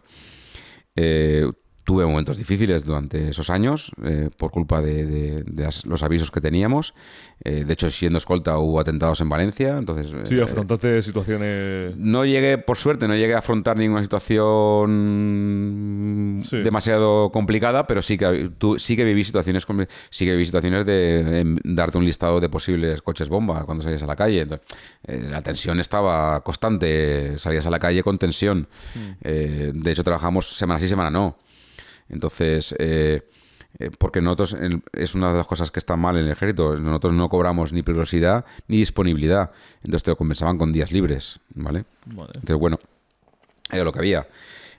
Eh, 0.97 1.47
tuve 1.85 2.05
momentos 2.07 2.37
difíciles 2.39 2.85
durante 2.85 3.29
esos 3.29 3.51
años 3.51 3.93
eh, 4.03 4.31
por 4.37 4.51
culpa 4.51 4.81
de, 4.81 5.45
los 5.85 6.03
avisos 6.03 6.31
que 6.31 6.41
teníamos. 6.41 6.95
Eh, 7.45 7.65
de 7.65 7.73
hecho, 7.75 7.91
siendo 7.91 8.17
escolta 8.17 8.57
hubo 8.59 8.81
atentados 8.81 9.21
en 9.21 9.29
Valencia. 9.29 9.77
Entonces, 9.77 10.07
sí, 10.25 10.41
afrontaste 10.41 11.03
situaciones... 11.03 11.95
No 11.97 12.25
llegué, 12.25 12.57
por 12.57 12.79
suerte, 12.79 13.07
no 13.07 13.15
llegué 13.15 13.35
a 13.35 13.39
afrontar 13.39 13.77
ninguna 13.77 14.03
situación 14.03 14.83
demasiado 16.51 17.31
complicada, 17.31 17.87
pero 17.87 18.01
sí 18.01 18.17
que, 18.17 18.51
tú, 18.57 18.79
sí 18.79 18.97
que 18.97 19.05
viví 19.05 19.23
situaciones, 19.25 19.67
sí 20.09 20.25
que 20.25 20.33
viví 20.33 20.47
situaciones 20.47 20.87
de 20.87 21.59
darte 21.65 21.99
un 21.99 22.07
listado 22.07 22.41
de 22.41 22.49
posibles 22.49 23.03
coches 23.03 23.29
bomba 23.29 23.65
cuando 23.67 23.85
salías 23.85 24.03
a 24.03 24.07
la 24.07 24.17
calle. 24.17 24.47
la 25.07 25.43
tensión 25.43 25.79
estaba 25.81 26.43
constante, 26.43 27.39
salías 27.39 27.67
a 27.67 27.71
la 27.71 27.79
calle 27.79 28.03
con 28.03 28.17
tensión. 28.17 28.69
Mm. 28.95 29.29
de 29.83 29.93
hecho, 29.93 30.03
trabajamos 30.03 30.49
semana 30.57 30.81
sí, 30.81 30.89
semana 30.89 31.11
no. 31.11 31.37
Entonces, 32.09 32.75
eh, 32.79 33.29
eh, 33.79 33.91
porque 33.99 34.21
nosotros, 34.21 34.57
es 34.93 35.15
una 35.15 35.33
de 35.33 35.39
las 35.39 35.47
cosas 35.47 35.71
que 35.71 35.81
está 35.81 35.97
mal 35.97 36.17
en 36.17 36.27
el 36.27 36.33
ejército, 36.33 36.77
nosotros 36.77 37.13
no 37.13 37.29
cobramos 37.29 37.73
ni 37.73 37.83
peligrosidad 37.83 38.45
ni 38.69 38.77
disponibilidad, 38.79 39.51
entonces 39.83 40.05
te 40.05 40.11
lo 40.13 40.17
compensaban 40.17 40.59
con 40.59 40.73
días 40.73 40.93
libres, 40.93 41.41
¿vale? 41.55 41.85
Entonces, 42.07 42.57
bueno, 42.57 42.79
era 43.71 43.85
lo 43.85 43.93
que 43.93 43.99
había. 43.99 44.29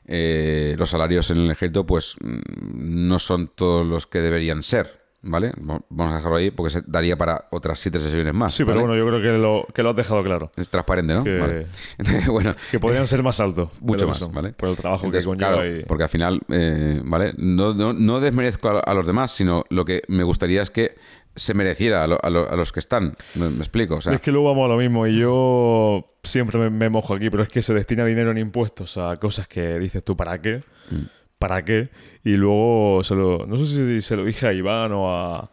Eh, 0.07 0.75
los 0.77 0.91
salarios 0.91 1.31
en 1.31 1.37
el 1.37 1.51
ejército, 1.51 1.85
pues, 1.85 2.15
mm, 2.21 3.07
no 3.07 3.19
son 3.19 3.47
todos 3.47 3.85
los 3.85 4.07
que 4.07 4.21
deberían 4.21 4.63
ser. 4.63 5.04
¿Vale? 5.25 5.51
Vamos 5.57 6.13
a 6.13 6.15
dejarlo 6.15 6.37
ahí 6.37 6.51
porque 6.51 6.71
se 6.71 6.83
daría 6.85 7.17
para 7.17 7.47
otras 7.51 7.79
siete 7.79 7.99
sesiones 7.99 8.33
más. 8.33 8.53
Sí, 8.53 8.63
pero 8.63 8.79
bueno, 8.79 8.95
yo 8.95 9.05
creo 9.07 9.21
que 9.21 9.37
lo, 9.37 9.67
que 9.73 9.83
lo 9.83 9.89
has 9.89 9.95
dejado 9.95 10.23
claro. 10.23 10.51
Es 10.55 10.69
transparente, 10.69 11.13
¿no? 11.13 11.23
Que, 11.23 11.65
bueno, 12.27 12.53
que 12.71 12.79
podrían 12.79 13.07
ser 13.07 13.23
más 13.23 13.39
altos. 13.39 13.81
Mucho 13.81 14.07
más, 14.07 14.31
¿vale? 14.31 14.53
Por 14.53 14.69
el 14.69 14.77
trabajo 14.77 15.09
que 15.11 15.23
conlleva. 15.23 15.61
Porque 15.87 16.03
al 16.03 16.09
final, 16.09 16.41
eh, 16.49 17.01
¿vale? 17.03 17.33
No, 17.37 17.73
no, 17.73 18.19
desmerezco 18.19 18.81
a, 18.85 18.93
los 18.93 19.05
demás, 19.05 19.31
sino 19.31 19.65
lo 19.69 19.83
que 19.83 20.03
me 20.07 20.23
gustaría 20.23 20.61
es 20.61 20.69
que 20.69 20.95
se 21.35 21.53
mereciera 21.53 22.03
a, 22.03 22.29
los 22.29 22.71
que 22.71 22.79
están. 22.79 23.15
¿Me, 23.33 23.47
explico? 23.47 23.99
Es 23.99 24.21
que 24.21 24.31
luego 24.31 24.49
vamos 24.49 24.65
a 24.65 24.73
lo 24.73 24.77
mismo 24.77 25.07
y 25.07 25.19
yo 25.19 26.13
siempre 26.23 26.69
me, 26.69 26.89
mojo 26.89 27.15
aquí, 27.15 27.29
pero 27.29 27.43
es 27.43 27.49
que 27.49 27.61
se 27.61 27.73
destina 27.73 28.05
dinero 28.05 28.31
en 28.31 28.37
impuestos 28.37 28.97
a 28.97 29.17
cosas 29.17 29.47
que 29.47 29.79
dices 29.79 30.03
tú, 30.03 30.15
¿para 30.15 30.39
qué? 30.39 30.61
Mm. 30.91 31.24
¿Para 31.39 31.63
qué? 31.63 31.89
Y 32.23 32.37
luego, 32.37 33.03
se 33.03 33.15
lo, 33.15 33.45
no 33.45 33.57
sé 33.57 33.65
si 33.65 34.01
se 34.01 34.15
lo 34.15 34.23
dije 34.25 34.47
a 34.47 34.53
Iván 34.53 34.91
o 34.91 35.13
a, 35.13 35.49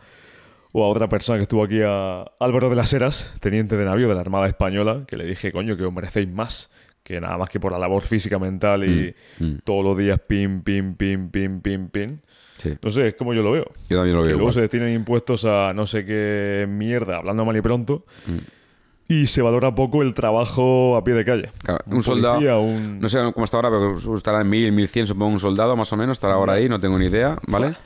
o 0.72 0.84
a 0.84 0.88
otra 0.88 1.08
persona 1.08 1.38
que 1.38 1.42
estuvo 1.42 1.64
aquí, 1.64 1.80
a 1.84 2.24
Álvaro 2.40 2.70
de 2.70 2.76
las 2.76 2.92
Heras, 2.92 3.32
teniente 3.40 3.76
de 3.76 3.84
navío 3.84 4.08
de 4.08 4.14
la 4.14 4.20
Armada 4.20 4.46
Española, 4.46 5.04
que 5.06 5.16
le 5.16 5.24
dije, 5.26 5.52
coño, 5.52 5.76
que 5.76 5.84
os 5.84 5.92
merecéis 5.92 6.32
más 6.32 6.70
que 7.02 7.20
nada 7.20 7.36
más 7.36 7.50
que 7.50 7.58
por 7.58 7.72
la 7.72 7.80
labor 7.80 8.02
física, 8.02 8.38
mental 8.38 8.84
y 8.84 9.12
mm, 9.40 9.44
mm. 9.44 9.58
todos 9.64 9.84
los 9.84 9.98
días 9.98 10.20
pim, 10.20 10.62
pim, 10.62 10.94
pim, 10.94 11.30
pim, 11.30 11.60
pim, 11.60 11.88
pim. 11.88 12.18
Sí. 12.58 12.76
No 12.80 12.90
sé, 12.92 13.08
es 13.08 13.14
como 13.14 13.34
yo 13.34 13.42
lo 13.42 13.50
veo. 13.50 13.72
Yo 13.90 13.96
también 13.96 14.14
lo 14.14 14.22
veo. 14.22 14.30
Que 14.30 14.36
luego 14.36 14.52
se 14.52 14.60
destinan 14.60 14.88
impuestos 14.90 15.44
a 15.44 15.70
no 15.74 15.84
sé 15.88 16.04
qué 16.04 16.64
mierda, 16.68 17.16
hablando 17.16 17.44
mal 17.44 17.56
y 17.56 17.60
pronto. 17.60 18.06
Mm 18.26 18.61
y 19.08 19.26
se 19.26 19.42
valora 19.42 19.74
poco 19.74 20.02
el 20.02 20.14
trabajo 20.14 20.96
a 20.96 21.04
pie 21.04 21.14
de 21.14 21.24
calle. 21.24 21.50
un, 21.86 22.02
soldado, 22.02 22.40
no 22.40 23.08
sé 23.08 23.18
cómo 23.34 23.44
está 23.44 23.58
ahora, 23.58 23.70
pero 23.70 24.16
estará 24.16 24.40
en 24.40 24.48
1000, 24.48 24.72
1100, 24.72 25.06
supongo 25.08 25.32
un 25.32 25.40
soldado 25.40 25.76
más 25.76 25.92
o 25.92 25.96
menos, 25.96 26.16
estará 26.16 26.34
ahora 26.34 26.54
ahí, 26.54 26.68
no 26.68 26.80
tengo 26.80 26.98
ni 26.98 27.06
idea, 27.06 27.38
¿vale? 27.46 27.76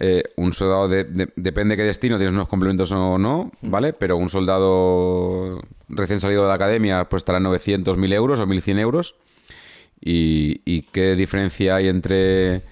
Eh, 0.00 0.22
un 0.36 0.52
soldado, 0.52 0.88
de, 0.88 1.04
depende 1.34 1.72
de 1.72 1.76
qué 1.78 1.82
destino, 1.82 2.18
tienes 2.18 2.32
unos 2.32 2.46
complementos 2.46 2.92
o 2.92 3.18
no, 3.18 3.50
¿vale? 3.62 3.92
Pero 3.92 4.16
un 4.16 4.28
soldado 4.28 5.60
recién 5.88 6.20
salido 6.20 6.42
de 6.42 6.48
la 6.48 6.54
academia, 6.54 7.08
pues 7.08 7.22
estará 7.22 7.38
en 7.38 7.44
900, 7.44 7.96
1000 7.96 8.12
euros 8.12 8.40
o 8.40 8.46
1100 8.46 8.78
euros. 8.78 9.16
Y, 10.00 10.82
qué 10.92 11.16
diferencia 11.16 11.76
hay 11.76 11.88
entre 11.88 12.62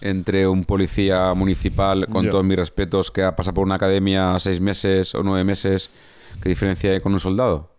entre 0.00 0.48
un 0.48 0.64
policía 0.64 1.32
municipal, 1.34 2.08
con 2.08 2.28
todos 2.28 2.44
mis 2.44 2.56
respetos, 2.56 3.12
que 3.12 3.22
ha 3.22 3.36
pasado 3.36 3.54
por 3.54 3.64
una 3.64 3.76
academia 3.76 4.36
seis 4.40 4.60
meses 4.60 5.14
o 5.14 5.22
nueve 5.22 5.44
meses 5.44 5.90
¿Qué 6.40 6.48
diferencia 6.48 6.90
hay 6.90 7.00
con 7.00 7.12
un 7.12 7.20
soldado? 7.20 7.72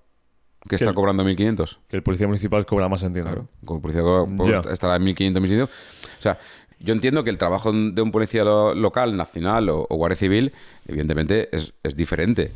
Que, 0.69 0.75
está 0.75 0.93
cobrando 0.93 1.23
1.500. 1.23 1.80
Que 1.90 1.98
el 1.98 2.03
policía 2.03 2.27
municipal 2.27 2.65
cobra 2.65 2.88
más, 2.88 3.03
entiendo. 3.03 3.32
Claro, 3.32 3.48
como 3.65 3.77
el 3.77 3.82
policía 3.82 4.72
estará 4.72 4.95
en 4.95 5.03
1.500, 5.03 5.33
1.600. 5.33 5.64
O 5.64 6.22
sea, 6.22 6.40
yo 6.80 6.93
entiendo 6.93 7.23
que 7.23 7.30
el 7.30 7.38
trabajo 7.38 7.72
de 7.72 8.01
un 8.01 8.11
policía 8.11 8.43
local, 8.43 9.17
nacional 9.17 9.69
o, 9.69 9.88
guardia 9.90 10.15
civil, 10.15 10.53
evidentemente 10.88 11.49
es, 11.51 11.73
diferente. 11.95 12.51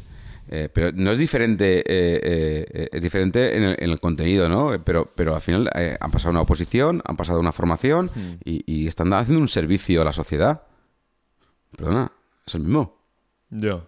Eh, 0.50 0.70
pero 0.72 0.92
no 0.94 1.12
es 1.12 1.18
diferente, 1.18 1.80
eh, 1.80 2.64
eh, 2.74 2.90
es 2.92 3.02
diferente 3.02 3.58
en 3.58 3.76
el, 3.78 4.00
contenido, 4.00 4.48
¿no? 4.48 4.82
Pero, 4.84 5.12
pero 5.14 5.36
al 5.36 5.42
final 5.42 5.70
han 6.00 6.12
pasado 6.12 6.32
una 6.32 6.42
oposición, 6.42 7.02
han 7.04 7.18
pasado 7.18 7.40
una 7.40 7.52
formación 7.52 8.10
hmm. 8.14 8.34
y, 8.46 8.64
y, 8.66 8.88
están 8.88 9.12
haciendo 9.12 9.42
un 9.42 9.50
servicio 9.50 10.02
a 10.02 10.06
la 10.06 10.14
sociedad. 10.14 10.64
Perdona, 11.76 12.12
es 12.46 12.56
el 12.56 12.62
mismo. 12.62 12.98
Ya. 13.50 13.82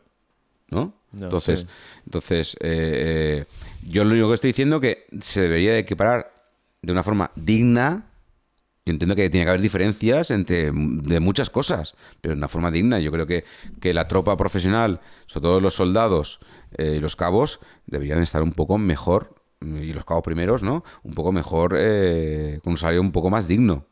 ¿No? 0.70 0.99
Entonces, 1.14 1.66
entonces 2.06 2.56
eh, 2.60 3.44
eh, 3.44 3.46
yo 3.88 4.04
lo 4.04 4.12
único 4.12 4.28
que 4.28 4.36
estoy 4.36 4.50
diciendo 4.50 4.78
es 4.78 4.82
que 4.82 5.06
se 5.22 5.42
debería 5.42 5.74
de 5.74 5.80
equiparar 5.80 6.32
de 6.82 6.92
una 6.92 7.04
forma 7.04 7.32
digna. 7.36 8.06
Yo 8.86 8.94
entiendo 8.94 9.16
que 9.16 9.30
tiene 9.30 9.46
que 9.46 9.50
haber 9.50 9.62
diferencias 9.62 10.32
entre 10.32 10.72
de 10.72 11.20
muchas 11.20 11.50
cosas, 11.50 11.96
pero 12.22 12.34
de 12.34 12.40
una 12.40 12.48
forma 12.48 12.72
digna. 12.72 13.00
Yo 13.00 13.12
creo 13.12 13.28
que, 13.28 13.44
que 13.80 13.94
la 13.94 14.08
tropa 14.08 14.36
profesional, 14.38 15.02
sobre 15.26 15.44
todo 15.44 15.60
los 15.60 15.76
soldados 15.76 16.40
eh, 16.78 16.96
y 16.98 17.00
los 17.00 17.16
cabos, 17.16 17.60
deberían 17.86 18.22
estar 18.22 18.42
un 18.42 18.54
poco 18.54 18.78
mejor, 18.78 19.36
y 19.62 19.92
los 19.94 20.06
cabos 20.06 20.24
primeros, 20.24 20.64
¿no? 20.64 20.84
Un 21.04 21.14
poco 21.14 21.32
mejor, 21.32 21.72
con 22.64 22.72
un 22.72 22.78
salario 22.78 23.02
un 23.02 23.12
poco 23.12 23.30
más 23.30 23.48
digno. 23.48 23.89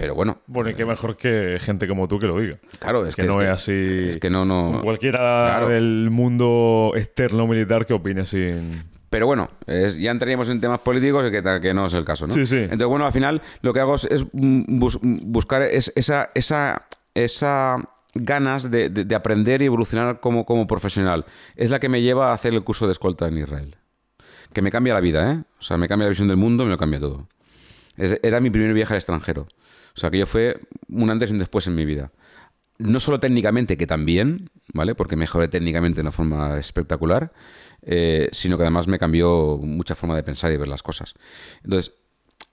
Pero 0.00 0.14
bueno. 0.14 0.38
Bueno, 0.46 0.70
y 0.70 0.74
qué 0.74 0.86
mejor 0.86 1.14
que 1.14 1.58
gente 1.60 1.86
como 1.86 2.08
tú 2.08 2.18
que 2.18 2.26
lo 2.26 2.40
diga. 2.40 2.56
Claro, 2.78 3.06
es 3.06 3.14
que, 3.14 3.24
no 3.24 3.42
es, 3.42 3.50
así. 3.50 4.08
Es 4.12 4.16
que 4.16 4.30
no, 4.30 4.46
no. 4.46 4.80
Cualquiera 4.82 5.66
del 5.66 6.08
mundo 6.10 6.92
externo 6.96 7.46
militar 7.46 7.84
que 7.84 7.92
opine 7.92 8.24
sin. 8.24 8.82
Pero 9.10 9.26
bueno, 9.26 9.50
ya 9.66 10.10
entraríamos 10.10 10.48
en 10.48 10.58
temas 10.58 10.80
políticos 10.80 11.30
que, 11.30 11.42
que 11.60 11.74
no 11.74 11.84
es 11.84 11.92
el 11.92 12.06
caso, 12.06 12.26
¿no? 12.26 12.32
Sí, 12.32 12.46
sí. 12.46 12.56
Entonces, 12.56 12.86
bueno, 12.86 13.04
al 13.04 13.12
final 13.12 13.42
lo 13.60 13.74
que 13.74 13.80
hago 13.80 13.96
es 13.96 14.24
buscar 14.32 15.62
esa, 15.62 16.30
esa, 16.34 16.86
esa 17.12 17.76
ganas 18.14 18.70
de, 18.70 19.06
aprender 19.14 19.60
y 19.60 19.66
evolucionar 19.66 20.20
como, 20.20 20.46
como 20.46 20.66
profesional. 20.66 21.26
Es 21.56 21.68
la 21.68 21.78
que 21.78 21.90
me 21.90 22.00
lleva 22.00 22.30
a 22.30 22.32
hacer 22.32 22.54
el 22.54 22.64
curso 22.64 22.86
de 22.86 22.92
escolta 22.92 23.28
en 23.28 23.36
Israel. 23.36 23.76
Que 24.54 24.62
me 24.62 24.70
cambia 24.70 24.94
la 24.94 25.00
vida, 25.00 25.30
¿eh? 25.30 25.42
O 25.58 25.62
sea, 25.62 25.76
me 25.76 25.88
cambia 25.88 26.06
la 26.06 26.10
visión 26.10 26.28
del 26.28 26.38
mundo, 26.38 26.64
me 26.64 26.70
lo 26.70 26.78
cambia 26.78 27.00
todo. 27.00 27.28
Era 27.98 28.40
mi 28.40 28.48
primer 28.48 28.72
viaje 28.72 28.94
al 28.94 28.98
extranjero. 28.98 29.46
O 29.96 30.00
sea, 30.00 30.10
que 30.10 30.18
yo 30.18 30.26
fue 30.26 30.60
un 30.88 31.10
antes 31.10 31.30
y 31.30 31.32
un 31.32 31.38
después 31.38 31.66
en 31.66 31.74
mi 31.74 31.84
vida. 31.84 32.12
No 32.78 32.98
solo 33.00 33.20
técnicamente, 33.20 33.76
que 33.76 33.86
también, 33.86 34.50
¿vale? 34.72 34.94
Porque 34.94 35.16
mejoré 35.16 35.48
técnicamente 35.48 35.96
de 35.96 36.02
una 36.02 36.12
forma 36.12 36.58
espectacular, 36.58 37.32
eh, 37.82 38.28
sino 38.32 38.56
que 38.56 38.62
además 38.62 38.86
me 38.86 38.98
cambió 38.98 39.58
mucha 39.62 39.94
forma 39.94 40.16
de 40.16 40.22
pensar 40.22 40.52
y 40.52 40.56
ver 40.56 40.68
las 40.68 40.82
cosas. 40.82 41.14
Entonces, 41.62 41.92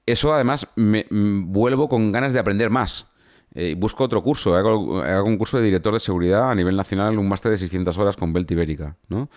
eso 0.05 0.33
además 0.33 0.67
me 0.75 1.05
mm, 1.09 1.51
vuelvo 1.51 1.87
con 1.87 2.11
ganas 2.11 2.33
de 2.33 2.39
aprender 2.39 2.69
más. 2.69 3.07
Eh, 3.55 3.75
busco 3.77 4.03
otro 4.03 4.21
curso, 4.21 4.55
hago, 4.55 5.01
hago, 5.01 5.27
un 5.27 5.37
curso 5.37 5.57
de 5.57 5.63
director 5.63 5.93
de 5.93 5.99
seguridad 5.99 6.51
a 6.51 6.55
nivel 6.55 6.75
nacional, 6.75 7.17
un 7.17 7.27
máster 7.29 7.51
de 7.51 7.57
600 7.57 7.97
horas 7.97 8.17
con 8.17 8.33
Belt 8.33 8.51
Ibérica, 8.51 8.97
¿no? 9.07 9.29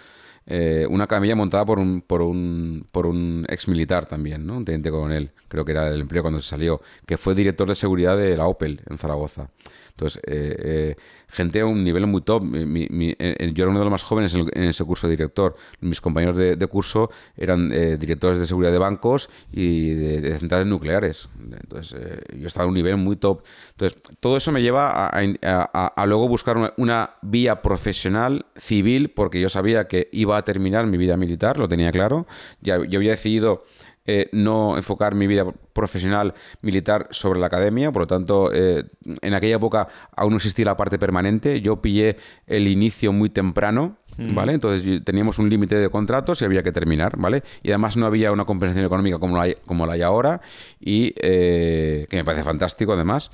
Eh, 0.52 0.84
una 0.90 1.06
camilla 1.06 1.36
montada 1.36 1.64
por 1.64 1.78
un, 1.78 2.02
por 2.02 2.22
un, 2.22 2.84
por 2.90 3.06
un 3.06 3.46
ex 3.48 3.68
militar 3.68 4.06
también, 4.06 4.44
¿no? 4.44 4.56
un 4.56 4.64
teniente 4.64 4.90
coronel, 4.90 5.30
creo 5.46 5.64
que 5.64 5.70
era 5.70 5.86
el 5.86 6.00
empleo 6.00 6.22
cuando 6.22 6.42
se 6.42 6.48
salió, 6.48 6.80
que 7.06 7.16
fue 7.16 7.36
director 7.36 7.68
de 7.68 7.76
seguridad 7.76 8.16
de 8.16 8.36
la 8.36 8.48
Opel 8.48 8.80
en 8.90 8.98
Zaragoza. 8.98 9.48
Entonces, 9.90 10.20
eh, 10.26 10.56
eh, 10.58 10.96
gente 11.30 11.60
a 11.60 11.66
un 11.66 11.84
nivel 11.84 12.06
muy 12.06 12.22
top. 12.22 12.44
Eh, 12.54 13.52
yo 13.54 13.64
era 13.64 13.70
uno 13.70 13.78
de 13.78 13.84
los 13.84 13.90
más 13.90 14.02
jóvenes 14.02 14.34
en, 14.34 14.64
ese 14.64 14.84
curso 14.84 15.06
de 15.06 15.12
director. 15.16 15.56
Mis 15.80 16.00
compañeros 16.00 16.36
de, 16.36 16.66
curso 16.66 17.10
eran 17.36 17.70
directores 17.98 18.38
de 18.38 18.46
seguridad 18.46 18.72
de 18.72 18.78
bancos 18.78 19.28
y 19.52 19.94
de, 19.94 20.38
centrales 20.38 20.66
nucleares. 20.66 21.28
Entonces, 21.60 22.00
yo 22.36 22.46
estaba 22.46 22.64
a 22.64 22.68
un 22.68 22.74
nivel 22.74 22.96
muy 22.96 23.16
top. 23.16 23.42
Entonces, 23.72 24.00
todo 24.20 24.36
eso 24.36 24.52
me 24.52 24.62
lleva 24.62 25.08
a, 25.08 26.06
luego 26.06 26.28
buscar 26.28 26.74
una, 26.76 27.10
vía 27.22 27.62
profesional, 27.62 28.46
civil, 28.56 29.10
porque 29.10 29.40
yo 29.40 29.48
sabía 29.48 29.88
que 29.88 30.08
iba 30.12 30.36
a 30.36 30.44
terminar 30.44 30.86
mi 30.86 30.96
vida 30.96 31.16
militar, 31.16 31.58
lo 31.58 31.68
tenía 31.68 31.90
claro. 31.90 32.26
Ya, 32.60 32.78
yo 32.84 32.98
había 32.98 33.12
decidido 33.12 33.64
eh, 34.12 34.28
no 34.32 34.76
enfocar 34.76 35.14
mi 35.14 35.28
vida 35.28 35.44
profesional 35.72 36.34
militar 36.62 37.06
sobre 37.12 37.38
la 37.38 37.46
academia, 37.46 37.92
por 37.92 38.02
lo 38.02 38.06
tanto, 38.08 38.50
eh, 38.52 38.82
en 39.22 39.34
aquella 39.34 39.54
época 39.54 39.86
aún 40.16 40.30
no 40.30 40.38
existía 40.38 40.64
la 40.64 40.76
parte 40.76 40.98
permanente, 40.98 41.60
yo 41.60 41.80
pillé 41.80 42.16
el 42.48 42.66
inicio 42.66 43.12
muy 43.12 43.30
temprano, 43.30 43.98
¿vale? 44.18 44.54
Entonces 44.54 45.04
teníamos 45.04 45.38
un 45.38 45.48
límite 45.48 45.76
de 45.76 45.88
contratos 45.90 46.42
y 46.42 46.44
había 46.44 46.64
que 46.64 46.72
terminar, 46.72 47.16
¿vale? 47.18 47.44
Y 47.62 47.68
además 47.68 47.96
no 47.96 48.04
había 48.04 48.32
una 48.32 48.46
compensación 48.46 48.84
económica 48.84 49.20
como 49.20 49.36
la 49.36 49.44
hay, 49.44 49.54
como 49.64 49.86
la 49.86 49.92
hay 49.92 50.02
ahora, 50.02 50.40
y 50.80 51.14
eh, 51.22 52.08
que 52.10 52.16
me 52.16 52.24
parece 52.24 52.42
fantástico 52.42 52.94
además, 52.94 53.30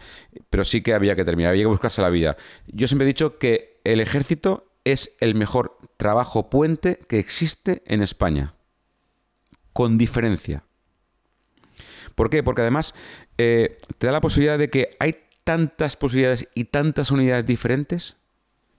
pero 0.51 0.63
sí 0.63 0.83
que 0.83 0.93
había 0.93 1.17
que 1.17 1.25
terminar, 1.25 1.53
había 1.53 1.63
que 1.63 1.69
buscarse 1.69 2.03
la 2.03 2.11
vida. 2.11 2.37
Yo 2.67 2.87
siempre 2.87 3.07
he 3.07 3.09
dicho 3.09 3.39
que 3.39 3.81
el 3.85 4.01
ejército 4.01 4.75
es 4.85 5.17
el 5.21 5.37
mejor 5.37 5.79
trabajo 5.97 6.51
puente 6.51 6.99
que 7.09 7.19
existe 7.19 7.83
en 7.87 8.03
España. 8.03 8.53
Con 9.73 9.97
diferencia. 9.97 10.66
¿Por 12.17 12.31
qué? 12.31 12.43
Porque 12.43 12.63
además 12.63 12.95
eh, 13.39 13.79
te 13.99 14.09
da 14.09 14.15
la 14.15 14.21
posibilidad 14.21 14.59
de 14.59 14.71
que 14.71 14.97
hay 14.99 15.19
tantas 15.45 15.97
posibilidades 15.97 16.49
y 16.57 16.65
tantas 16.65 17.13
unidades 17.13 17.47
diferentes 17.47 18.17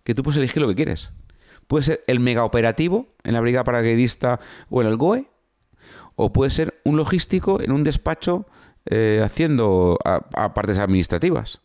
que 0.04 0.14
tú 0.14 0.24
puedes 0.24 0.38
elegir 0.38 0.62
lo 0.62 0.68
que 0.68 0.76
quieres. 0.76 1.12
Puede 1.68 1.84
ser 1.84 2.04
el 2.08 2.20
mega 2.20 2.44
operativo 2.44 3.08
en 3.24 3.34
la 3.34 3.40
brigada 3.40 3.64
paracaidista 3.64 4.40
o 4.70 4.82
en 4.82 4.88
el 4.88 4.98
GOE, 4.98 5.30
o 6.16 6.34
puede 6.34 6.52
ser 6.52 6.82
un 6.84 6.98
logístico 6.98 7.62
en 7.62 7.72
un 7.72 7.84
despacho 7.84 8.48
eh, 8.86 9.22
haciendo 9.24 10.00
a, 10.04 10.54
partes 10.54 10.80
administrativas. 10.80 11.60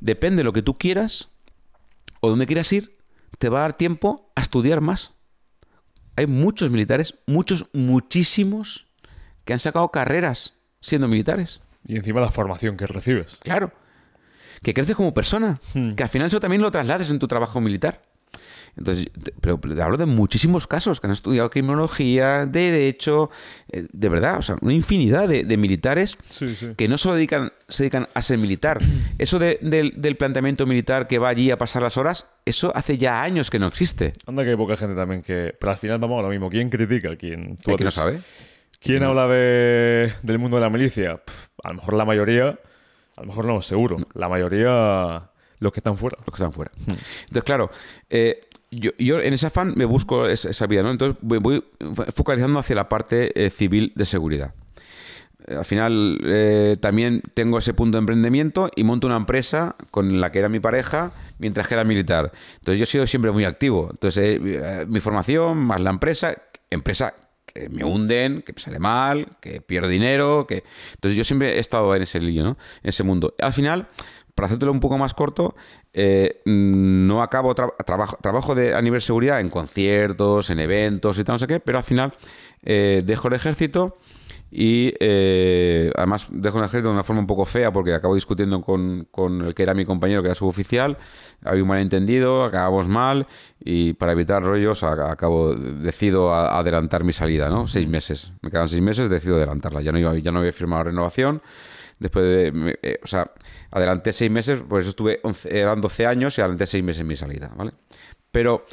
Depende 0.00 0.40
de 0.40 0.44
lo 0.44 0.52
que 0.52 0.62
tú 0.62 0.76
quieras 0.76 1.28
o 2.20 2.30
donde 2.30 2.46
quieras 2.46 2.72
ir, 2.72 2.98
te 3.38 3.48
va 3.48 3.60
a 3.60 3.62
dar 3.62 3.76
tiempo 3.76 4.32
a 4.34 4.40
estudiar 4.40 4.80
más. 4.80 5.12
Hay 6.16 6.26
muchos 6.26 6.70
militares, 6.70 7.14
muchos, 7.26 7.66
muchísimos, 7.72 8.87
que 9.48 9.54
han 9.54 9.60
sacado 9.60 9.90
carreras 9.90 10.52
siendo 10.82 11.08
militares. 11.08 11.62
Y 11.86 11.96
encima 11.96 12.20
la 12.20 12.30
formación 12.30 12.76
que 12.76 12.86
recibes. 12.86 13.36
Claro. 13.36 13.72
Que 14.62 14.74
creces 14.74 14.94
como 14.94 15.14
persona. 15.14 15.58
Hmm. 15.72 15.94
Que 15.94 16.02
al 16.02 16.10
final 16.10 16.26
eso 16.26 16.38
también 16.38 16.60
lo 16.60 16.70
traslades 16.70 17.10
en 17.10 17.18
tu 17.18 17.26
trabajo 17.28 17.58
militar. 17.58 18.02
Entonces, 18.76 19.06
pero, 19.40 19.58
hablo 19.82 19.96
de 19.96 20.04
muchísimos 20.04 20.66
casos 20.66 21.00
que 21.00 21.06
han 21.06 21.14
estudiado 21.14 21.48
criminología, 21.48 22.44
derecho, 22.44 23.30
eh, 23.72 23.86
de 23.90 24.08
verdad, 24.10 24.36
o 24.38 24.42
sea, 24.42 24.56
una 24.60 24.74
infinidad 24.74 25.26
de, 25.26 25.56
militares 25.56 26.18
que 26.76 26.86
no 26.86 26.98
solo 26.98 27.14
dedican, 27.14 27.50
se 27.68 27.84
dedican 27.84 28.06
a 28.12 28.20
ser 28.20 28.36
militar. 28.36 28.80
Eso 29.18 29.38
del, 29.38 30.16
planteamiento 30.18 30.66
militar 30.66 31.08
que 31.08 31.18
va 31.18 31.30
allí 31.30 31.50
a 31.50 31.56
pasar 31.56 31.82
las 31.82 31.96
horas, 31.96 32.26
eso 32.44 32.70
hace 32.76 32.98
ya 32.98 33.22
años 33.22 33.48
que 33.48 33.58
no 33.58 33.66
existe. 33.66 34.12
Anda 34.26 34.44
que 34.44 34.50
hay 34.50 34.56
poca 34.56 34.76
gente 34.76 34.94
también 34.94 35.22
que... 35.22 35.56
Pero 35.58 35.72
al 35.72 35.78
final 35.78 35.98
vamos 35.98 36.18
a 36.18 36.22
lo 36.22 36.28
mismo. 36.28 36.50
¿Quién 36.50 36.68
critica? 36.68 37.16
¿Quién? 37.16 37.56
¿Tú 37.56 37.76
no 37.78 37.90
sabe? 37.90 38.20
¿Quién 38.80 39.02
habla 39.02 39.26
de, 39.26 40.12
del 40.22 40.38
mundo 40.38 40.56
de 40.56 40.62
la 40.62 40.70
milicia? 40.70 41.20
a 41.62 41.68
lo 41.68 41.74
mejor 41.74 41.94
la 41.94 42.04
mayoría... 42.04 42.58
A 43.16 43.22
lo 43.22 43.26
mejor 43.26 43.46
no, 43.46 43.60
seguro. 43.62 43.96
La 44.14 44.28
mayoría 44.28 45.30
los 45.58 45.72
que 45.72 45.80
están 45.80 45.96
fuera. 45.96 46.16
Los 46.18 46.26
que 46.26 46.42
están 46.42 46.52
fuera. 46.52 46.70
Entonces, 46.86 47.42
claro, 47.42 47.68
eh, 48.08 48.48
yo, 48.70 48.90
yo, 48.98 49.20
en 49.20 49.32
ese 49.32 49.46
afán 49.46 49.74
me 49.76 49.84
busco 49.84 50.26
esa, 50.26 50.66
vida, 50.66 50.82
¿no? 50.82 50.90
Entonces 50.90 51.16
voy, 51.22 51.64
focalizando 52.14 52.58
hacia 52.58 52.76
la 52.76 52.88
parte 52.88 53.32
eh, 53.34 53.50
civil 53.50 53.92
de 53.94 54.04
seguridad. 54.04 54.54
Eh, 55.46 55.56
al 55.56 55.64
final 55.64 56.20
eh, 56.24 56.76
también 56.80 57.22
tengo 57.34 57.58
ese 57.58 57.72
punto 57.72 57.96
de 57.96 58.00
emprendimiento 58.00 58.70
y 58.76 58.84
monto 58.84 59.06
una 59.06 59.16
empresa 59.16 59.76
con 59.90 60.20
la 60.20 60.30
que 60.30 60.40
era 60.40 60.48
mi 60.48 60.60
pareja 60.60 61.12
mientras 61.38 61.66
que 61.66 61.74
era 61.74 61.84
militar. 61.84 62.30
Entonces 62.58 62.78
yo 62.78 62.84
he 62.84 62.86
sido 62.86 63.06
siempre 63.06 63.30
muy 63.30 63.44
activo. 63.44 63.88
Entonces 63.90 64.38
mi 64.86 65.00
formación 65.00 65.56
más 65.58 65.80
la 65.80 65.90
empresa, 65.90 66.36
empresa 66.70 67.14
que 67.52 67.68
me 67.68 67.84
hunden, 67.84 68.42
que 68.42 68.52
me 68.52 68.60
sale 68.60 68.78
mal, 68.78 69.36
que 69.40 69.60
pierdo 69.60 69.88
dinero, 69.88 70.46
que 70.46 70.64
entonces 70.94 71.16
yo 71.16 71.24
siempre 71.24 71.56
he 71.56 71.58
estado 71.58 71.94
en 71.94 72.02
ese 72.02 72.20
lío, 72.20 72.44
¿no? 72.44 72.56
En 72.82 72.90
ese 72.90 73.02
mundo. 73.02 73.34
Al 73.40 73.52
final 73.52 73.88
para 74.38 74.46
hacértelo 74.46 74.70
un 74.70 74.78
poco 74.78 74.98
más 74.98 75.14
corto, 75.14 75.56
eh, 75.92 76.42
no 76.44 77.24
acabo 77.24 77.56
trabajo, 77.56 78.16
trabajo 78.22 78.54
de, 78.54 78.72
a 78.72 78.80
nivel 78.80 79.02
seguridad 79.02 79.40
en 79.40 79.50
conciertos, 79.50 80.50
en 80.50 80.60
eventos 80.60 81.18
y 81.18 81.24
tal, 81.24 81.34
no 81.34 81.38
sé 81.40 81.48
qué, 81.48 81.58
pero 81.58 81.78
al 81.78 81.82
final 81.82 82.14
eh, 82.62 83.02
dejo 83.04 83.26
el 83.26 83.34
ejército 83.34 83.98
y 84.50 84.94
eh, 85.00 85.92
además 85.94 86.26
dejo 86.30 86.58
el 86.58 86.64
ejército 86.64 86.88
de 86.88 86.94
una 86.94 87.04
forma 87.04 87.20
un 87.20 87.26
poco 87.26 87.44
fea 87.44 87.72
porque 87.72 87.92
acabo 87.92 88.14
discutiendo 88.14 88.62
con, 88.62 89.06
el 89.44 89.54
que 89.54 89.62
era 89.62 89.74
mi 89.74 89.84
compañero, 89.84 90.22
que 90.22 90.28
era 90.28 90.34
suboficial, 90.34 90.96
había 91.44 91.62
un 91.62 91.68
malentendido, 91.68 92.44
acabamos 92.44 92.88
mal 92.88 93.26
y 93.60 93.92
para 93.92 94.12
evitar 94.12 94.42
rollos 94.42 94.82
acabo, 94.82 95.54
decido 95.54 96.34
adelantar 96.34 97.04
mi 97.04 97.12
salida, 97.12 97.48
¿no? 97.48 97.68
Seis 97.68 97.88
meses. 97.88 98.32
Me 98.42 98.50
quedan 98.50 98.68
seis 98.68 98.82
meses, 98.82 99.10
decido 99.10 99.36
adelantarla. 99.36 99.82
Ya 99.82 99.92
no, 99.92 99.98
iba, 99.98 100.16
ya 100.18 100.32
no 100.32 100.38
había 100.38 100.52
firmado 100.52 100.84
renovación 100.84 101.42
después 101.98 102.24
de... 102.24 102.78
Eh, 102.82 103.00
o 103.02 103.06
sea, 103.06 103.30
adelanté 103.70 104.12
seis 104.12 104.30
meses, 104.30 104.60
pues 104.66 104.82
eso 104.82 104.90
estuve, 104.90 105.20
eran 105.50 105.80
12 105.80 106.06
años 106.06 106.38
y 106.38 106.40
adelanté 106.40 106.66
seis 106.66 106.84
meses 106.84 107.00
en 107.00 107.06
mi 107.06 107.16
salida, 107.16 107.50
¿vale? 107.54 107.72
Pero, 108.30 108.64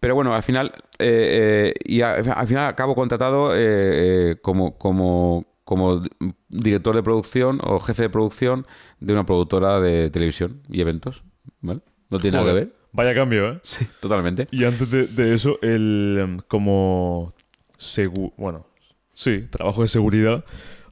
pero 0.00 0.14
bueno, 0.14 0.34
al 0.34 0.42
final, 0.42 0.72
eh, 0.98 1.72
eh, 1.72 1.74
y 1.84 2.00
al 2.00 2.46
final 2.46 2.66
acabo 2.66 2.94
contratado 2.94 3.52
como, 4.42 4.76
como, 4.78 5.46
como 5.64 6.02
director 6.48 6.96
de 6.96 7.02
producción 7.02 7.60
o 7.62 7.78
jefe 7.78 8.04
de 8.04 8.10
producción 8.10 8.66
de 8.98 9.12
una 9.12 9.24
productora 9.26 9.78
de 9.80 10.10
televisión 10.10 10.62
y 10.68 10.80
eventos, 10.80 11.22
¿vale? 11.60 11.80
No 12.10 12.18
tiene 12.18 12.38
nada 12.38 12.52
que 12.52 12.58
ver. 12.58 12.80
Vaya 12.92 13.14
cambio, 13.14 13.52
¿eh? 13.52 13.60
Sí, 13.62 13.86
totalmente. 14.00 14.48
Y 14.50 14.64
antes 14.64 14.90
de, 14.90 15.34
eso, 15.34 15.58
el 15.62 16.18
em, 16.18 16.38
como 16.48 17.34
bueno, 18.36 18.66
sí, 19.14 19.46
trabajo 19.50 19.82
de 19.82 19.88
seguridad, 19.88 20.44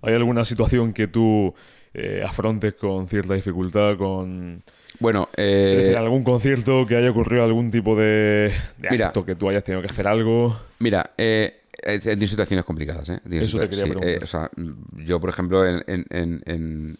¿hay 0.02 0.14
alguna 0.14 0.44
situación 0.44 0.92
que 0.92 1.08
tú 1.08 1.54
eh, 1.94 2.22
afrontes 2.26 2.74
con 2.74 3.08
cierta 3.08 3.34
dificultad, 3.34 3.96
con... 3.96 4.62
Bueno, 5.00 5.28
eh, 5.36 5.94
algún 5.96 6.24
concierto 6.24 6.84
que 6.86 6.96
haya 6.96 7.10
ocurrido 7.10 7.44
algún 7.44 7.70
tipo 7.70 7.94
de, 7.96 8.52
acto 8.88 9.24
que 9.24 9.36
tú 9.36 9.48
hayas 9.48 9.64
tenido 9.64 9.82
que 9.82 9.88
hacer 9.88 10.08
algo. 10.08 10.58
Mira, 10.80 11.12
eh, 11.16 11.60
en 11.82 12.26
situaciones 12.26 12.64
complicadas. 12.64 13.08
¿eh? 13.08 13.20
Eso 13.30 13.60
te 13.60 13.68
quería 13.68 13.84
preguntar. 13.84 14.10
Eh, 14.10 14.18
o 14.22 14.26
sea, 14.26 14.50
yo, 14.96 15.20
por 15.20 15.30
ejemplo, 15.30 15.64
en, 15.66 16.96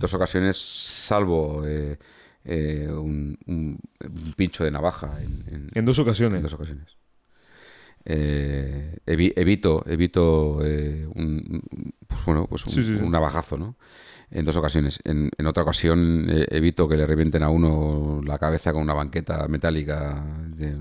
dos 0.00 0.14
ocasiones 0.14 0.58
salvo 0.58 1.62
un, 1.62 3.78
pincho 4.36 4.64
de 4.64 4.70
navaja. 4.70 5.10
En, 5.74 5.84
dos 5.84 5.98
ocasiones. 6.00 6.38
En 6.38 6.42
dos 6.42 6.54
ocasiones. 6.54 6.96
evito 9.06 9.84
evito 9.86 10.56
un, 11.14 11.62
pues 12.08 12.24
bueno, 12.24 12.46
pues 12.48 12.66
un, 12.66 13.10
navajazo, 13.10 13.56
¿no? 13.56 13.76
En 14.30 14.44
dos 14.44 14.56
ocasiones. 14.56 15.00
En, 15.04 15.30
otra 15.46 15.62
ocasión 15.62 16.26
eh, 16.28 16.46
evito 16.50 16.86
que 16.88 16.96
le 16.96 17.06
revienten 17.06 17.42
a 17.42 17.48
uno 17.48 18.20
la 18.24 18.38
cabeza 18.38 18.72
con 18.72 18.82
una 18.82 18.92
banqueta 18.92 19.48
metálica 19.48 20.22
de, 20.48 20.74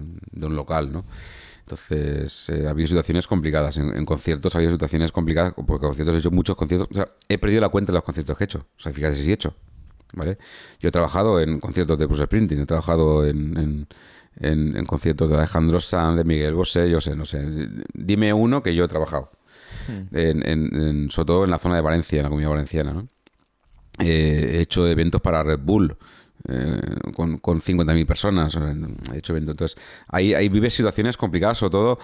un 0.45 0.55
local, 0.55 0.91
¿no? 0.91 1.05
Entonces, 1.61 2.49
eh, 2.49 2.65
ha 2.67 2.71
habido 2.71 2.87
situaciones 2.87 3.27
complicadas. 3.27 3.77
En, 3.77 4.05
conciertos 4.05 4.55
ha 4.55 4.57
habido 4.57 4.73
situaciones 4.73 5.11
complicadas, 5.11 5.53
porque 5.53 5.85
conciertos 5.85 6.15
he 6.15 6.19
hecho 6.19 6.31
muchos 6.31 6.55
conciertos. 6.55 6.89
O 6.91 6.93
sea, 6.93 7.09
he 7.27 7.37
perdido 7.37 7.61
la 7.61 7.69
cuenta 7.69 7.91
de 7.91 7.97
los 7.97 8.03
conciertos 8.03 8.37
que 8.37 8.43
he 8.43 8.45
hecho. 8.45 8.59
O 8.59 8.79
sea, 8.79 8.91
fíjate 8.91 9.15
si 9.15 9.29
he 9.29 9.33
hecho. 9.33 9.53
¿Vale? 10.13 10.37
Yo 10.79 10.87
he 10.87 10.91
trabajado 10.91 11.41
en 11.41 11.59
conciertos 11.59 11.97
de 11.97 12.05
Bruce 12.05 12.23
Sprinting, 12.25 12.61
he 12.61 12.65
trabajado 12.65 13.25
en, 13.25 13.87
en, 14.39 14.85
conciertos 14.85 15.29
de 15.29 15.35
Alejandro 15.35 15.81
Sanz, 15.81 16.15
de 16.15 16.23
Miguel 16.23 16.53
Bosé, 16.53 16.89
yo 16.89 17.01
sé, 17.01 17.13
no 17.13 17.25
sé. 17.25 17.45
Dime 17.93 18.33
uno 18.33 18.63
que 18.63 18.73
yo 18.73 18.85
he 18.85 18.87
trabajado. 18.87 19.31
Hmm. 19.87 20.15
en, 20.15 21.11
sobre 21.11 21.25
todo 21.25 21.43
en 21.43 21.51
la 21.51 21.59
zona 21.59 21.75
de 21.75 21.81
Valencia, 21.81 22.17
en 22.17 22.23
la 22.23 22.29
comunidad 22.29 22.51
valenciana. 22.51 22.93
¿no? 22.93 23.07
Eh, 23.99 24.51
he 24.53 24.61
hecho 24.61 24.87
eventos 24.87 25.21
para 25.21 25.43
Red 25.43 25.59
Bull. 25.59 25.97
Eh, 26.49 26.79
con, 27.15 27.39
con 27.39 27.59
50.000 27.59 28.05
personas 28.05 28.55
he 29.11 29.17
hecho 29.17 29.33
eventos 29.33 29.53
entonces 29.53 29.77
ahí, 30.07 30.35
ahí 30.35 30.47
vives 30.49 30.75
situaciones 30.75 31.17
complicadas 31.17 31.57
sobre 31.57 31.71
todo 31.71 31.99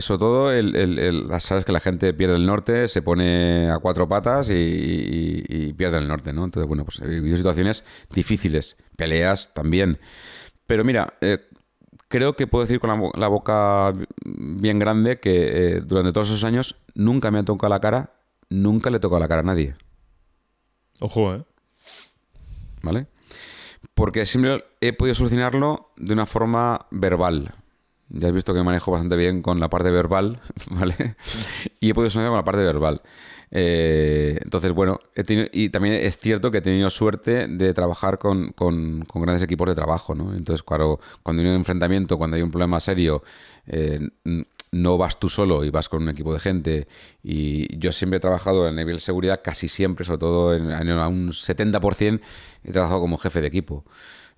sobre 0.00 0.18
todo 0.18 0.52
el, 0.52 1.26
sabes 1.40 1.64
que 1.64 1.72
la 1.72 1.80
gente 1.80 2.12
pierde 2.12 2.36
el 2.36 2.44
norte 2.44 2.86
se 2.86 3.00
pone 3.00 3.70
a 3.70 3.78
cuatro 3.78 4.06
patas 4.06 4.50
y, 4.50 5.72
pierde 5.76 5.98
el 5.98 6.06
norte 6.06 6.34
no 6.34 6.44
entonces 6.44 6.68
bueno 6.68 6.84
pues 6.84 7.00
he 7.00 7.06
vivido 7.08 7.38
situaciones 7.38 7.82
difíciles 8.14 8.76
peleas 8.94 9.52
también 9.54 9.98
pero 10.66 10.84
mira 10.84 11.14
eh, 11.22 11.48
creo 12.08 12.34
que 12.34 12.46
puedo 12.46 12.64
decir 12.64 12.80
con 12.80 13.10
la, 13.14 13.28
boca 13.28 13.92
bien 14.24 14.78
grande 14.78 15.20
que 15.20 15.76
eh, 15.76 15.80
durante 15.80 16.12
todos 16.12 16.28
esos 16.28 16.44
años 16.44 16.76
nunca 16.94 17.30
me 17.30 17.38
ha 17.38 17.44
tocado 17.44 17.70
la 17.70 17.80
cara, 17.80 18.14
nunca 18.48 18.90
le 18.90 18.96
he 18.96 19.00
tocado 19.00 19.20
la 19.20 19.28
cara 19.28 19.40
a 19.40 19.44
nadie. 19.44 19.76
Ojo, 21.00 21.34
¿eh? 21.34 21.44
¿Vale? 22.82 23.06
Porque 23.94 24.26
siempre 24.26 24.64
he 24.80 24.92
podido 24.92 25.14
solucionarlo 25.14 25.90
de 25.96 26.12
una 26.12 26.26
forma 26.26 26.86
verbal. 26.90 27.54
Ya 28.10 28.28
has 28.28 28.34
visto 28.34 28.54
que 28.54 28.62
manejo 28.62 28.90
bastante 28.90 29.16
bien 29.16 29.42
con 29.42 29.60
la 29.60 29.68
parte 29.68 29.90
verbal, 29.90 30.40
¿vale? 30.70 31.16
y 31.80 31.90
he 31.90 31.94
podido 31.94 32.10
solucionarlo 32.10 32.32
con 32.32 32.38
la 32.38 32.44
parte 32.44 32.64
verbal. 32.64 33.02
Eh, 33.50 34.38
entonces, 34.42 34.72
bueno, 34.72 35.00
y 35.52 35.68
también 35.70 35.94
es 35.94 36.18
cierto 36.18 36.50
que 36.50 36.58
he 36.58 36.62
tenido 36.62 36.90
suerte 36.90 37.46
de 37.48 37.72
trabajar 37.74 38.18
con, 38.18 38.54
grandes 39.14 39.42
equipos 39.42 39.68
de 39.68 39.74
trabajo, 39.74 40.14
¿no? 40.14 40.34
Entonces, 40.34 40.62
cuando, 40.62 41.00
cuando 41.22 41.42
hay 41.42 41.48
un 41.48 41.54
enfrentamiento, 41.54 42.18
cuando 42.18 42.36
hay 42.36 42.42
un 42.42 42.50
problema 42.50 42.80
serio, 42.80 43.22
eh, 43.66 44.00
no 44.72 44.98
vas 44.98 45.18
tú 45.18 45.28
solo 45.28 45.64
y 45.64 45.70
vas 45.70 45.88
con 45.88 46.02
un 46.02 46.08
equipo 46.08 46.32
de 46.34 46.40
gente. 46.40 46.88
Y 47.22 47.76
yo 47.78 47.92
siempre 47.92 48.18
he 48.18 48.20
trabajado 48.20 48.66
a 48.66 48.72
nivel 48.72 48.96
de 48.96 49.00
seguridad, 49.00 49.40
casi 49.42 49.68
siempre, 49.68 50.04
sobre 50.04 50.18
todo 50.18 50.54
en, 50.54 50.66
un 50.66 51.30
70%, 51.32 52.20
he 52.64 52.72
trabajado 52.72 53.00
como 53.00 53.18
jefe 53.18 53.40
de 53.40 53.46
equipo. 53.48 53.84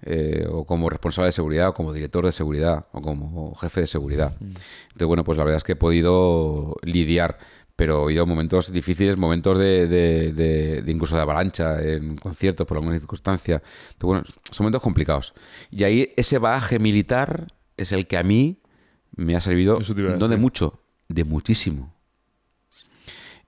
Eh, 0.03 0.47
o 0.51 0.65
como 0.65 0.89
responsable 0.89 1.27
de 1.27 1.33
seguridad, 1.33 1.69
o 1.69 1.75
como 1.75 1.93
director 1.93 2.25
de 2.25 2.33
seguridad, 2.33 2.87
o 2.93 3.03
como 3.03 3.55
jefe 3.57 3.83
de 3.83 3.87
seguridad. 3.87 4.33
Mm. 4.41 4.45
Entonces, 4.93 5.07
bueno, 5.07 5.25
pues 5.25 5.37
la 5.37 5.45
verdad 5.45 5.59
es 5.59 5.65
que 5.65 5.73
he 5.73 5.77
podido 5.77 6.75
lidiar 6.83 7.39
pero 7.77 8.11
he 8.11 8.13
ido 8.13 8.27
momentos 8.27 8.71
difíciles, 8.71 9.17
momentos 9.17 9.59
de, 9.59 9.87
de- 9.87 10.33
de- 10.35 10.83
de 10.83 10.93
incluso 10.93 11.17
de 11.17 11.23
avalancha 11.23 11.81
en 11.83 12.15
conciertos 12.19 12.67
por 12.67 12.77
alguna 12.77 12.99
circunstancia. 12.99 13.63
Entonces, 13.93 14.03
bueno, 14.03 14.25
son 14.51 14.65
momentos 14.65 14.83
complicados. 14.83 15.33
Y 15.71 15.85
ahí 15.85 16.11
ese 16.19 16.37
bagaje 16.37 16.79
militar 16.79 17.47
es 17.79 17.93
el 17.93 18.07
que 18.07 18.19
a 18.19 18.23
mí 18.23 18.59
me 19.17 19.37
ha 19.37 19.41
servido, 19.41 19.79
no 20.19 20.29
de 20.29 20.37
mucho, 20.37 20.81
de 21.09 21.25
muchísimo. 21.25 21.95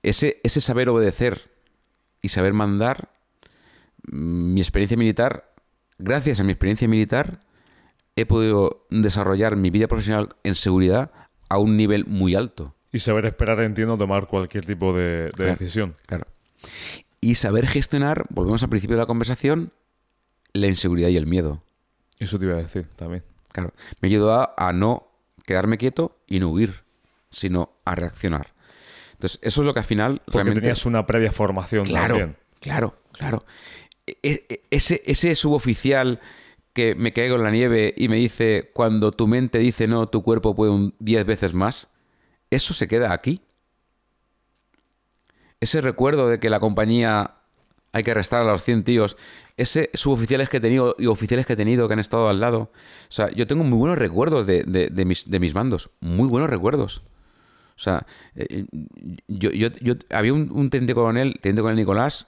Ese, 0.01 0.39
ese 0.43 0.61
saber 0.61 0.89
obedecer 0.89 1.49
y 2.21 2.29
saber 2.29 2.53
mandar, 2.53 3.09
mm, 4.11 4.53
mi 4.53 4.61
experiencia 4.61 4.97
militar, 4.97 5.53
gracias 5.97 6.39
a 6.39 6.43
mi 6.43 6.51
experiencia 6.51 6.87
militar, 6.87 7.39
he 8.15 8.25
podido 8.25 8.85
desarrollar 8.89 9.55
mi 9.55 9.69
vida 9.69 9.87
profesional 9.87 10.29
en 10.43 10.55
seguridad 10.55 11.11
a 11.49 11.57
un 11.57 11.77
nivel 11.77 12.05
muy 12.05 12.35
alto. 12.35 12.75
Y 12.91 12.99
saber 12.99 13.25
esperar, 13.25 13.59
entiendo, 13.61 13.97
tomar 13.97 14.27
cualquier 14.27 14.65
tipo 14.65 14.93
de, 14.93 15.23
de 15.25 15.31
Claro. 15.31 15.51
decisión. 15.53 15.95
Claro. 16.05 16.27
Y 17.21 17.35
saber 17.35 17.65
gestionar, 17.67 18.25
volvemos 18.29 18.61
al 18.63 18.69
principio 18.69 18.95
de 18.97 19.01
la 19.01 19.07
conversación, 19.07 19.71
la 20.51 20.67
inseguridad 20.67 21.07
y 21.09 21.17
el 21.17 21.25
miedo. 21.25 21.63
Eso 22.19 22.37
te 22.37 22.45
iba 22.45 22.53
a 22.55 22.57
decir 22.57 22.87
también. 22.95 23.23
Claro. 23.51 23.73
Me 24.01 24.09
ayudó 24.09 24.33
a, 24.33 24.53
a 24.57 24.73
no 24.73 25.07
quedarme 25.43 25.77
quieto 25.77 26.17
y 26.27 26.39
no 26.39 26.49
huir, 26.49 26.83
sino 27.31 27.73
a 27.85 27.95
reaccionar. 27.95 28.53
Entonces, 29.13 29.39
eso 29.41 29.61
es 29.61 29.65
lo 29.65 29.73
que 29.73 29.79
al 29.79 29.85
final 29.85 30.19
Porque 30.25 30.31
realmente. 30.37 30.61
tenías 30.61 30.85
una 30.85 31.05
previa 31.05 31.31
formación 31.31 31.85
Claro, 31.85 32.15
también. 32.17 32.37
claro, 32.59 32.95
claro. 33.13 33.45
E- 34.05 34.17
e- 34.49 34.61
Ese, 34.69 35.01
ese 35.05 35.35
suboficial 35.35 36.19
que 36.73 36.95
me 36.95 37.13
caigo 37.13 37.35
en 37.35 37.43
la 37.43 37.51
nieve 37.51 37.93
y 37.95 38.07
me 38.09 38.15
dice, 38.17 38.71
cuando 38.73 39.11
tu 39.11 39.27
mente 39.27 39.59
dice 39.59 39.87
no, 39.87 40.07
tu 40.09 40.23
cuerpo 40.23 40.55
puede 40.55 40.71
un 40.71 40.95
10 40.99 41.25
veces 41.25 41.53
más, 41.53 41.89
eso 42.49 42.73
se 42.73 42.87
queda 42.87 43.13
aquí. 43.13 43.41
Ese 45.59 45.81
recuerdo 45.81 46.27
de 46.29 46.39
que 46.39 46.49
la 46.49 46.59
compañía 46.59 47.35
hay 47.93 48.03
que 48.03 48.11
arrestar 48.11 48.41
a 48.41 48.45
los 48.45 48.63
100 48.63 48.83
tíos, 48.83 49.15
ese 49.57 49.89
suboficiales 49.93 50.49
que 50.49 50.57
he 50.57 50.61
tenido 50.61 50.95
y 50.97 51.07
oficiales 51.07 51.45
que 51.45 51.53
he 51.53 51.55
tenido 51.55 51.87
que 51.87 51.93
han 51.93 51.99
estado 51.99 52.27
al 52.29 52.39
lado. 52.39 52.71
O 53.09 53.11
sea, 53.11 53.29
yo 53.31 53.45
tengo 53.47 53.63
muy 53.63 53.77
buenos 53.77 53.97
recuerdos 53.97 54.47
de, 54.47 54.63
de- 54.63 54.89
mis, 55.05 55.29
de 55.29 55.39
mis 55.39 55.53
mandos, 55.53 55.89
muy 55.99 56.27
buenos 56.27 56.49
recuerdos. 56.49 57.01
O 57.75 57.79
sea, 57.79 58.05
eh, 58.35 58.65
yo, 59.27 59.51
yo, 59.51 59.69
yo- 59.81 59.95
había 60.11 60.33
un, 60.33 60.49
teniente 60.69 60.93
coronel, 60.93 61.35
teniente 61.41 61.61
coronel 61.61 61.77
Nicolás, 61.79 62.27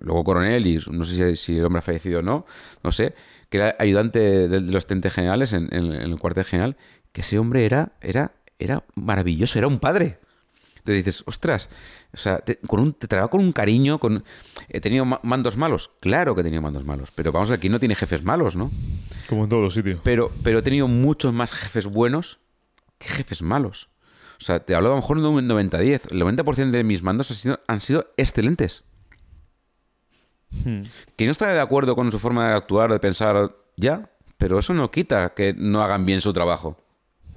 luego 0.00 0.24
coronel, 0.24 0.66
y 0.66 0.78
no 0.90 1.04
sé 1.04 1.36
si, 1.36 1.56
el 1.56 1.64
hombre 1.64 1.78
ha 1.80 1.82
fallecido 1.82 2.20
o 2.20 2.22
no, 2.22 2.46
no 2.82 2.92
sé, 2.92 3.14
que 3.50 3.58
era 3.58 3.76
ayudante 3.78 4.48
de, 4.48 4.60
los 4.60 4.86
tenientes 4.86 5.12
generales 5.12 5.52
en, 5.52 5.68
en- 5.74 5.92
en 5.92 6.02
el 6.02 6.18
cuartel 6.18 6.44
general, 6.44 6.76
que 7.12 7.20
ese 7.20 7.38
hombre 7.38 7.64
era, 7.64 7.92
era, 8.00 8.32
era 8.58 8.84
maravilloso, 8.94 9.58
era 9.58 9.68
un 9.68 9.78
padre. 9.78 10.18
Entonces 10.86 11.04
dices, 11.04 11.24
ostras, 11.26 11.68
o 12.14 12.16
sea, 12.16 12.38
te, 12.38 12.58
con 12.60 12.78
un, 12.78 12.92
te 12.92 13.08
trataba 13.08 13.28
con 13.28 13.40
un 13.40 13.50
cariño, 13.50 13.98
con... 13.98 14.22
¿He 14.68 14.80
tenido 14.80 15.04
ma- 15.04 15.18
mandos 15.24 15.56
malos? 15.56 15.90
Claro 16.00 16.34
que 16.34 16.42
he 16.42 16.44
tenido 16.44 16.62
mandos 16.62 16.84
malos, 16.84 17.10
pero 17.12 17.32
vamos, 17.32 17.50
aquí 17.50 17.68
no 17.68 17.80
tiene 17.80 17.96
jefes 17.96 18.22
malos, 18.22 18.54
¿no? 18.54 18.70
Como 19.28 19.42
en 19.44 19.50
todos 19.50 19.62
los 19.64 19.74
sitios. 19.74 19.98
Pero, 20.04 20.30
pero 20.44 20.60
he 20.60 20.62
tenido 20.62 20.86
muchos 20.86 21.34
más 21.34 21.52
jefes 21.52 21.86
buenos 21.86 22.38
que 22.98 23.08
jefes 23.08 23.42
malos. 23.42 23.88
O 24.40 24.44
sea, 24.44 24.60
te 24.60 24.74
hablo 24.76 24.88
a 24.88 24.90
lo 24.90 24.96
mejor 24.96 25.20
de 25.20 25.26
un 25.26 25.48
90-10. 25.48 26.12
El 26.12 26.20
90% 26.22 26.70
de 26.70 26.84
mis 26.84 27.02
mandos 27.02 27.30
han 27.32 27.36
sido, 27.36 27.60
han 27.66 27.80
sido 27.80 28.12
excelentes. 28.16 28.84
Hmm. 30.64 30.82
Que 31.16 31.24
no 31.26 31.32
estaré 31.32 31.54
de 31.54 31.60
acuerdo 31.60 31.96
con 31.96 32.10
su 32.12 32.18
forma 32.18 32.48
de 32.50 32.54
actuar 32.54 32.90
o 32.90 32.94
de 32.94 33.00
pensar, 33.00 33.56
ya, 33.76 34.10
pero 34.38 34.58
eso 34.58 34.72
no 34.74 34.90
quita 34.90 35.34
que 35.34 35.54
no 35.56 35.82
hagan 35.82 36.06
bien 36.06 36.20
su 36.20 36.32
trabajo. 36.32 36.76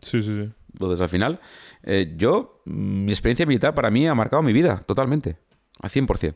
Sí, 0.02 0.22
sí, 0.22 0.44
sí. 0.44 0.52
Entonces, 0.74 1.02
al 1.02 1.10
final, 1.10 1.40
eh, 1.83 2.14
yo, 2.17 2.61
mm, 2.66 3.06
mi 3.06 3.11
experiencia 3.11 3.45
militar 3.45 3.74
para 3.74 3.91
mí 3.91 4.08
ha 4.08 4.16
marcado 4.16 4.43
mi 4.43 4.53
vida 4.53 4.83
totalmente, 4.85 5.38
al 5.82 5.90
100%. 5.90 6.35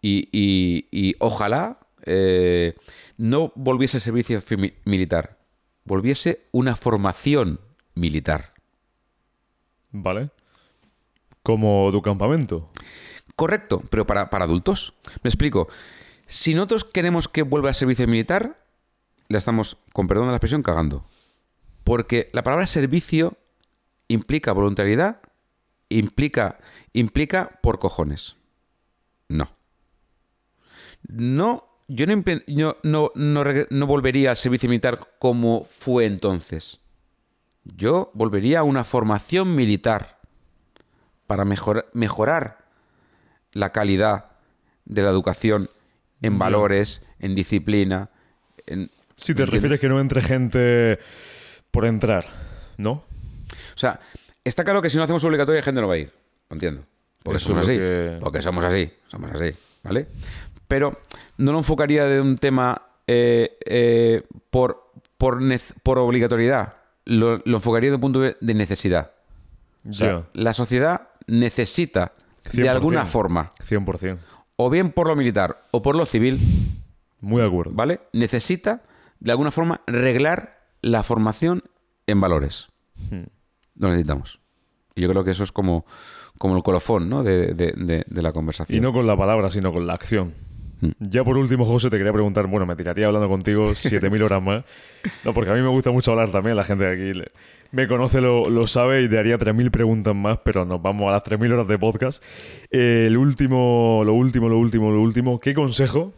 Y, 0.00 0.28
y, 0.32 0.88
y 0.92 1.16
ojalá 1.18 1.80
eh, 2.04 2.74
no 3.16 3.52
volviese 3.56 3.96
el 3.96 4.02
servicio 4.02 4.40
militar, 4.84 5.38
volviese 5.84 6.46
una 6.52 6.76
formación 6.76 7.60
militar. 7.94 8.54
Vale. 9.90 10.30
Como 11.42 11.90
tu 11.92 12.02
campamento. 12.02 12.70
Correcto, 13.34 13.82
pero 13.90 14.06
para, 14.06 14.30
para 14.30 14.44
adultos. 14.44 14.94
Me 15.22 15.28
explico. 15.28 15.68
Si 16.26 16.54
nosotros 16.54 16.84
queremos 16.84 17.28
que 17.28 17.42
vuelva 17.42 17.70
al 17.70 17.74
servicio 17.74 18.06
militar, 18.06 18.62
la 19.28 19.38
estamos, 19.38 19.78
con 19.92 20.06
perdón 20.06 20.26
de 20.26 20.32
la 20.32 20.36
expresión, 20.36 20.62
cagando. 20.62 21.06
Porque 21.84 22.28
la 22.32 22.42
palabra 22.42 22.66
servicio 22.66 23.38
implica 24.08 24.52
voluntariedad, 24.52 25.20
implica, 25.88 26.58
implica 26.92 27.58
por 27.62 27.78
cojones. 27.78 28.36
No. 29.28 29.50
No, 31.06 31.64
yo 31.88 32.06
no, 32.06 32.22
yo 32.46 32.76
no, 32.82 33.12
no 33.14 33.44
no 33.70 33.86
volvería 33.86 34.30
al 34.30 34.36
servicio 34.36 34.68
militar 34.68 34.98
como 35.18 35.64
fue 35.64 36.06
entonces. 36.06 36.80
Yo 37.64 38.10
volvería 38.14 38.60
a 38.60 38.62
una 38.62 38.84
formación 38.84 39.54
militar 39.54 40.18
para 41.26 41.44
mejor- 41.44 41.88
mejorar 41.92 42.64
la 43.52 43.72
calidad 43.72 44.30
de 44.86 45.02
la 45.02 45.10
educación 45.10 45.68
en 46.22 46.38
valores, 46.38 47.02
en 47.18 47.34
disciplina. 47.34 48.10
En, 48.66 48.90
Si 49.16 49.34
te 49.34 49.44
refieres 49.46 49.80
que 49.80 49.88
no 49.88 50.00
entre 50.00 50.22
gente 50.22 50.98
por 51.70 51.84
entrar, 51.84 52.24
¿no? 52.78 53.04
O 53.78 53.80
sea, 53.80 54.00
está 54.42 54.64
claro 54.64 54.82
que 54.82 54.90
si 54.90 54.96
no 54.96 55.04
hacemos 55.04 55.22
obligatorio, 55.22 55.60
la 55.60 55.64
gente 55.64 55.80
no 55.80 55.86
va 55.86 55.94
a 55.94 55.98
ir. 55.98 56.12
Lo 56.50 56.54
entiendo. 56.54 56.82
Porque 57.22 57.36
Eso 57.36 57.50
somos 57.50 57.62
así. 57.68 57.78
que- 57.78 58.16
Porque 58.20 58.42
somos 58.42 58.64
así. 58.64 58.90
Somos 59.06 59.30
así. 59.32 59.54
¿Vale? 59.84 60.08
Pero 60.66 61.00
no 61.36 61.52
lo 61.52 61.58
enfocaría 61.58 62.04
de 62.06 62.20
un 62.20 62.38
tema 62.38 62.82
eh, 63.06 63.56
eh, 63.66 64.22
por, 64.50 64.90
por, 65.16 65.38
por 65.84 65.98
obligatoriedad. 66.00 66.74
Lo, 67.04 67.40
lo 67.44 67.56
enfocaría 67.58 67.90
de 67.90 67.94
un 67.94 68.00
punto 68.00 68.18
de 68.20 68.36
necesidad. 68.54 69.12
O 69.88 69.94
sea. 69.94 70.24
La 70.32 70.52
sociedad 70.54 71.08
necesita, 71.28 72.12
de 72.52 72.64
100%. 72.64 72.68
alguna 72.70 73.06
forma, 73.06 73.50
100%. 73.66 74.18
o 74.56 74.70
bien 74.70 74.90
por 74.90 75.06
lo 75.06 75.14
militar 75.14 75.62
o 75.70 75.82
por 75.82 75.94
lo 75.94 76.04
civil, 76.04 76.38
Muy 77.20 77.40
de 77.42 77.46
acuerdo. 77.46 77.70
¿vale? 77.74 78.00
Necesita, 78.12 78.82
de 79.20 79.30
alguna 79.30 79.50
forma, 79.52 79.82
reglar 79.86 80.58
la 80.82 81.02
formación 81.02 81.62
en 82.06 82.20
valores. 82.20 82.66
Hmm. 83.10 83.24
Lo 83.78 83.88
necesitamos. 83.88 84.40
Y 84.94 85.02
yo 85.02 85.08
creo 85.08 85.22
que 85.24 85.30
eso 85.30 85.44
es 85.44 85.52
como, 85.52 85.86
como 86.38 86.56
el 86.56 86.62
colofón 86.62 87.08
¿no? 87.08 87.22
de, 87.22 87.54
de- 87.54 87.72
de- 87.76 88.04
de 88.06 88.22
la 88.22 88.32
conversación. 88.32 88.76
Y 88.76 88.80
no 88.80 88.92
con 88.92 89.06
la 89.06 89.16
palabra, 89.16 89.48
sino 89.50 89.72
con 89.72 89.86
la 89.86 89.94
acción. 89.94 90.32
Hmm. 90.80 90.90
Ya 91.00 91.24
por 91.24 91.36
último, 91.38 91.64
José, 91.64 91.90
te 91.90 91.96
quería 91.98 92.12
preguntar, 92.12 92.46
bueno, 92.46 92.66
me 92.66 92.76
tiraría 92.76 93.06
hablando 93.06 93.28
contigo 93.28 93.70
7.000 93.74 94.22
horas 94.22 94.42
más. 94.42 94.64
No, 95.24 95.32
porque 95.34 95.50
a 95.50 95.54
mí 95.54 95.60
me 95.62 95.68
gusta 95.68 95.90
mucho 95.92 96.10
hablar 96.12 96.30
también, 96.30 96.56
la 96.56 96.64
gente 96.64 96.84
de 96.84 96.92
aquí 96.92 97.18
le- 97.18 97.26
me 97.70 97.86
conoce, 97.86 98.20
lo, 98.20 98.48
lo 98.48 98.66
sabe 98.66 99.02
y 99.02 99.08
te 99.08 99.18
haría 99.18 99.38
3.000 99.38 99.70
preguntas 99.70 100.14
más, 100.14 100.38
pero 100.44 100.64
nos 100.64 100.80
vamos 100.80 101.08
a 101.08 101.12
las 101.12 101.22
3.000 101.22 101.52
horas 101.52 101.68
de 101.68 101.78
podcast. 101.78 102.22
Eh, 102.70 103.04
el 103.08 103.16
último, 103.16 104.02
lo 104.04 104.14
último, 104.14 104.48
lo 104.48 104.56
último, 104.58 104.90
lo 104.90 105.00
último, 105.02 105.38
¿qué 105.38 105.52
consejo? 105.54 106.12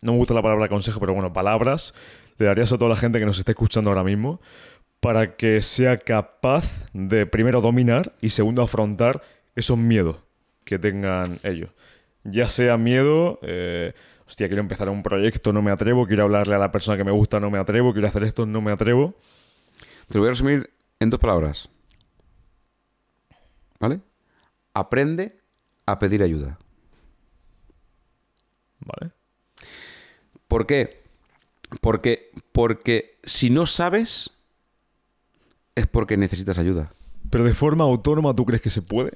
No 0.00 0.12
me 0.12 0.18
gusta 0.18 0.34
la 0.34 0.42
palabra 0.42 0.68
consejo, 0.68 1.00
pero 1.00 1.12
bueno, 1.12 1.32
palabras 1.32 1.92
le 2.38 2.46
darías 2.46 2.72
a 2.72 2.78
toda 2.78 2.90
la 2.90 2.96
gente 2.96 3.18
que 3.18 3.26
nos 3.26 3.38
está 3.38 3.50
escuchando 3.52 3.90
ahora 3.90 4.04
mismo 4.04 4.40
para 5.00 5.36
que 5.36 5.62
sea 5.62 5.98
capaz 5.98 6.86
de 6.92 7.26
primero 7.26 7.60
dominar 7.60 8.14
y 8.20 8.30
segundo 8.30 8.62
afrontar 8.62 9.22
esos 9.54 9.78
miedos 9.78 10.18
que 10.64 10.78
tengan 10.78 11.38
ellos. 11.42 11.70
Ya 12.24 12.48
sea 12.48 12.76
miedo, 12.76 13.38
eh, 13.42 13.94
hostia, 14.26 14.48
quiero 14.48 14.60
empezar 14.60 14.88
un 14.88 15.02
proyecto, 15.02 15.52
no 15.52 15.62
me 15.62 15.70
atrevo, 15.70 16.06
quiero 16.06 16.24
hablarle 16.24 16.54
a 16.54 16.58
la 16.58 16.70
persona 16.70 16.96
que 16.96 17.04
me 17.04 17.12
gusta, 17.12 17.40
no 17.40 17.50
me 17.50 17.58
atrevo, 17.58 17.92
quiero 17.92 18.08
hacer 18.08 18.24
esto, 18.24 18.44
no 18.44 18.60
me 18.60 18.72
atrevo. 18.72 19.14
Te 20.08 20.14
lo 20.14 20.20
voy 20.20 20.28
a 20.28 20.32
resumir 20.32 20.70
en 21.00 21.10
dos 21.10 21.20
palabras. 21.20 21.68
¿Vale? 23.80 24.00
Aprende 24.74 25.38
a 25.86 25.98
pedir 25.98 26.22
ayuda. 26.22 26.58
¿Vale? 28.80 29.12
¿Por 30.48 30.66
qué? 30.66 31.02
Porque, 31.80 32.30
porque 32.52 33.18
si 33.24 33.50
no 33.50 33.66
sabes, 33.66 34.37
es 35.78 35.86
porque 35.86 36.16
necesitas 36.16 36.58
ayuda. 36.58 36.90
Pero 37.30 37.44
de 37.44 37.54
forma 37.54 37.84
autónoma, 37.84 38.34
¿tú 38.34 38.44
crees 38.44 38.62
que 38.62 38.70
se 38.70 38.82
puede? 38.82 39.12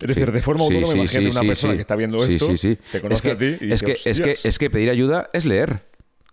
Es 0.00 0.08
decir, 0.08 0.32
de 0.32 0.42
forma 0.42 0.64
autónoma, 0.64 0.92
sí, 0.92 0.98
imagínate 0.98 1.30
sí, 1.30 1.38
una 1.38 1.46
persona 1.46 1.74
que 1.74 1.80
está 1.80 1.94
viendo 1.94 2.24
esto, 2.24 2.46
te 2.90 3.00
conoce 3.00 3.14
es 3.14 3.22
que, 3.22 3.30
a 3.30 3.38
ti 3.38 3.44
y 3.44 3.72
es, 3.72 3.80
dice, 3.80 3.84
que, 3.84 4.10
es, 4.10 4.20
que, 4.20 4.48
es 4.48 4.58
que 4.58 4.70
pedir 4.70 4.88
ayuda 4.88 5.28
es 5.32 5.44
leer. 5.44 5.84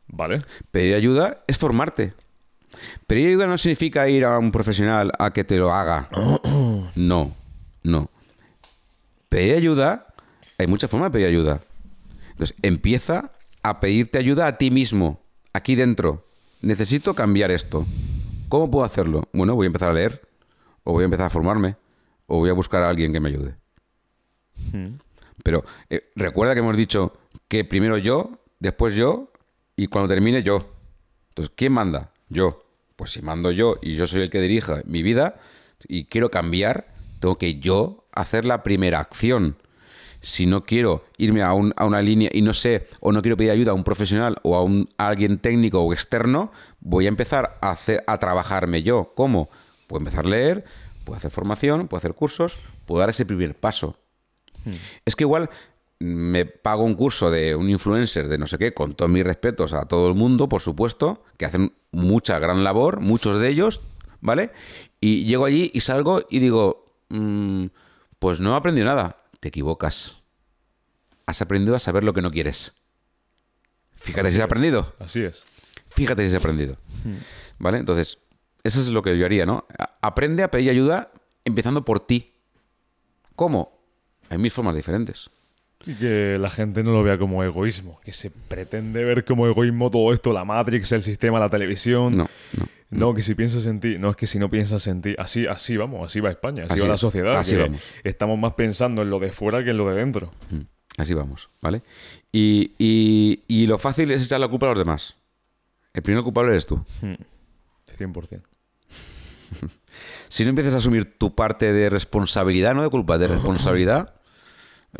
Vale. 0.08 0.46
Pedir 0.72 0.96
ayuda 0.96 1.44
es 1.48 1.58
formarte. 1.58 2.14
Pedir 3.08 3.30
ayuda 3.30 3.48
no 3.48 3.58
significa 3.58 4.08
ir 4.08 4.24
a 4.24 4.40
un 4.40 4.52
profesional 4.52 5.12
a 5.20 5.32
que 5.32 5.44
te 5.44 5.58
lo 5.58 5.74
haga. 5.74 6.10
No, 6.96 7.36
no. 7.84 8.10
Pedir 9.30 9.56
ayuda, 9.56 10.08
hay 10.58 10.66
muchas 10.66 10.90
formas 10.90 11.12
de 11.12 11.14
pedir 11.14 11.28
ayuda. 11.28 11.62
Entonces, 12.32 12.56
empieza 12.64 13.34
a 13.62 13.80
pedirte 13.80 14.18
ayuda 14.18 14.48
a 14.48 14.58
ti 14.58 14.72
mismo, 14.72 15.22
aquí 15.54 15.76
dentro. 15.76 16.26
Necesito 16.62 17.14
cambiar 17.14 17.52
esto. 17.52 17.86
¿Cómo 18.50 18.72
puedo 18.72 18.86
hacerlo? 18.86 19.24
Bueno, 19.34 19.56
voy 19.56 19.66
a 19.66 19.68
empezar 19.68 19.90
a 19.90 19.94
leer, 19.94 20.28
o 20.84 20.94
voy 20.94 21.04
a 21.04 21.06
empezar 21.06 21.28
a 21.28 21.30
formarme, 21.30 21.76
o 22.28 22.38
voy 22.38 22.50
a 22.50 22.54
buscar 22.54 22.84
a 22.84 22.90
alguien 22.90 23.12
que 23.12 23.20
me 23.20 23.30
ayude. 23.30 23.56
Pero 25.44 25.64
eh, 25.90 26.12
recuerda 26.16 26.54
que 26.54 26.60
hemos 26.60 26.78
dicho 26.78 27.14
que 27.48 27.66
primero 27.66 27.98
yo, 27.98 28.32
después 28.60 28.96
yo 28.96 29.32
y 29.76 29.88
cuando 29.88 30.08
termine 30.08 30.44
yo. 30.44 30.66
Entonces, 31.30 31.54
¿quién 31.56 31.74
manda? 31.74 32.12
Yo. 32.30 32.64
Pues 32.96 33.12
si 33.12 33.22
mando 33.22 33.52
yo 33.52 33.78
y 33.82 33.96
yo 33.96 34.08
soy 34.08 34.22
el 34.22 34.30
que 34.30 34.42
dirija 34.42 34.82
mi 34.86 35.04
vida 35.04 35.40
y 35.88 36.06
quiero 36.06 36.32
cambiar, 36.32 36.88
tengo 37.20 37.38
que 37.38 37.60
yo 37.60 38.08
hacer 38.12 38.46
la 38.46 38.64
primera 38.64 39.00
acción. 39.00 39.58
Si 40.28 40.46
no 40.46 40.66
quiero 40.66 41.06
irme 41.18 41.42
a, 41.42 41.54
un- 41.54 41.74
a 41.78 41.86
una 41.86 42.02
línea 42.02 42.30
y 42.34 42.42
no 42.42 42.54
sé, 42.54 42.88
o 43.00 43.14
no 43.14 43.22
quiero 43.22 43.38
pedir 43.38 43.52
ayuda 43.52 43.72
a 43.72 43.76
un 43.76 43.86
profesional 43.86 44.36
o 44.44 44.56
a, 44.58 44.62
un, 44.64 44.90
a 44.98 45.08
alguien 45.08 45.38
técnico 45.38 45.82
o 45.82 45.94
externo, 45.94 46.52
voy 46.82 47.06
a 47.06 47.08
empezar 47.08 47.58
a, 47.62 47.72
hacer, 47.72 48.04
a 48.08 48.18
trabajarme 48.18 48.84
yo. 48.84 49.14
¿Cómo? 49.16 49.48
Puedo 49.88 50.02
empezar 50.02 50.26
a 50.26 50.30
leer, 50.30 50.66
puedo 51.06 51.16
hacer 51.18 51.32
formación, 51.32 51.88
puedo 51.88 52.00
hacer 52.00 52.14
cursos, 52.14 52.58
puedo 52.86 53.00
dar 53.00 53.10
ese 53.10 53.26
primer 53.26 53.56
paso. 53.56 53.96
Es 55.06 55.16
que 55.16 55.24
igual 55.24 55.50
me 56.00 56.46
pago 56.46 56.84
un 56.84 56.96
curso 56.96 57.32
de 57.32 57.56
un 57.56 57.70
influencer 57.70 58.28
de 58.28 58.38
no 58.38 58.48
sé 58.48 58.58
qué, 58.58 58.74
con 58.74 58.96
todos 58.96 59.10
mis 59.10 59.24
respetos 59.24 59.72
a 59.72 59.86
todo 59.86 60.10
el 60.10 60.14
mundo, 60.14 60.50
por 60.50 60.60
supuesto, 60.62 61.24
que 61.38 61.46
hacen 61.46 61.72
mucha 61.94 62.38
gran 62.38 62.66
labor, 62.66 63.00
muchos 63.00 63.38
de 63.38 63.48
ellos, 63.48 63.80
¿vale? 64.20 64.52
Y 65.00 65.24
llego 65.24 65.46
allí 65.46 65.72
y 65.74 65.80
salgo 65.80 66.24
y 66.30 66.40
digo, 66.40 66.84
"Mm, 67.08 67.68
pues 68.20 68.42
no 68.42 68.54
he 68.54 68.58
aprendido 68.58 68.88
nada. 68.88 69.24
Te 69.40 69.48
equivocas. 69.48 70.17
Has 71.28 71.42
aprendido 71.42 71.76
a 71.76 71.80
saber 71.80 72.04
lo 72.04 72.14
que 72.14 72.22
no 72.22 72.32
quieres. 72.32 72.74
Fíjate 73.94 74.32
si 74.32 74.38
has 74.38 74.46
aprendido. 74.46 74.96
Así 75.00 75.22
es. 75.22 75.46
Fíjate 75.90 76.28
si 76.28 76.36
has 76.36 76.42
aprendido. 76.42 76.78
¿Vale? 77.60 77.78
Entonces, 77.78 78.18
eso 78.64 78.80
es 78.80 78.90
lo 78.90 79.02
que 79.02 79.18
yo 79.18 79.26
haría, 79.26 79.46
¿no? 79.46 79.66
Aprende 80.02 80.44
a 80.44 80.50
pedir 80.52 80.70
ayuda 80.70 81.12
empezando 81.46 81.86
por 81.86 82.00
ti. 82.00 82.34
¿Cómo? 83.36 83.78
Hay 84.30 84.38
mil 84.38 84.52
formas 84.52 84.76
diferentes. 84.76 85.30
Y 85.86 85.94
que 85.96 86.38
la 86.40 86.50
gente 86.50 86.84
no 86.84 86.92
lo 86.92 87.04
vea 87.04 87.18
como 87.18 87.44
egoísmo, 87.44 88.00
que 88.04 88.12
se 88.12 88.30
pretende 88.30 89.04
ver 89.06 89.24
como 89.24 89.48
egoísmo 89.48 89.90
todo 89.92 90.12
esto, 90.14 90.34
la 90.34 90.44
Matrix, 90.44 90.92
el 90.92 91.04
sistema, 91.04 91.40
la 91.40 91.50
televisión. 91.50 92.18
No, 92.18 92.30
no. 92.58 92.68
No, 92.90 93.14
que 93.14 93.22
si 93.22 93.36
piensas 93.36 93.66
en 93.66 93.80
ti, 93.82 93.98
no 94.00 94.10
es 94.10 94.16
que 94.16 94.28
si 94.28 94.40
no 94.40 94.50
piensas 94.50 94.88
en 94.88 95.02
ti, 95.02 95.14
así, 95.18 95.46
así 95.46 95.76
vamos, 95.76 96.06
así 96.06 96.22
va 96.22 96.30
España, 96.32 96.64
así, 96.64 96.74
Así 96.74 96.82
va 96.82 96.88
la 96.88 96.98
sociedad, 96.98 97.38
así 97.38 97.52
que 97.52 97.64
vamos. 97.64 97.82
estamos 98.06 98.40
más 98.40 98.54
pensando 98.54 99.02
en 99.02 99.10
lo 99.10 99.20
de 99.20 99.32
fuera 99.34 99.62
que 99.64 99.72
en 99.72 99.78
lo 99.78 99.90
de 99.90 99.96
dentro. 99.96 100.32
Mm, 100.50 100.62
Así 100.98 101.14
vamos, 101.14 101.48
¿vale? 101.62 101.82
Y, 102.32 102.72
y- 102.78 103.44
y 103.48 103.68
lo 103.68 103.78
fácil 103.78 104.12
es 104.12 104.26
echar 104.26 104.40
la 104.40 104.48
culpa 104.48 104.66
a 104.66 104.70
los 104.70 104.80
demás. 104.80 105.16
El 105.94 106.02
primer 106.04 106.24
culpable 106.24 106.52
eres 106.52 106.66
tú. 106.66 106.84
100%. 107.98 108.42
Si 110.30 110.44
no 110.44 110.50
empiezas 110.50 110.74
a 110.74 110.78
asumir 110.78 111.18
tu 111.18 111.34
parte 111.34 111.72
de 111.72 111.90
responsabilidad, 111.90 112.76
no 112.76 112.84
de 112.84 112.90
culpa, 112.90 113.18
de 113.18 113.28
responsabilidad, 113.28 114.14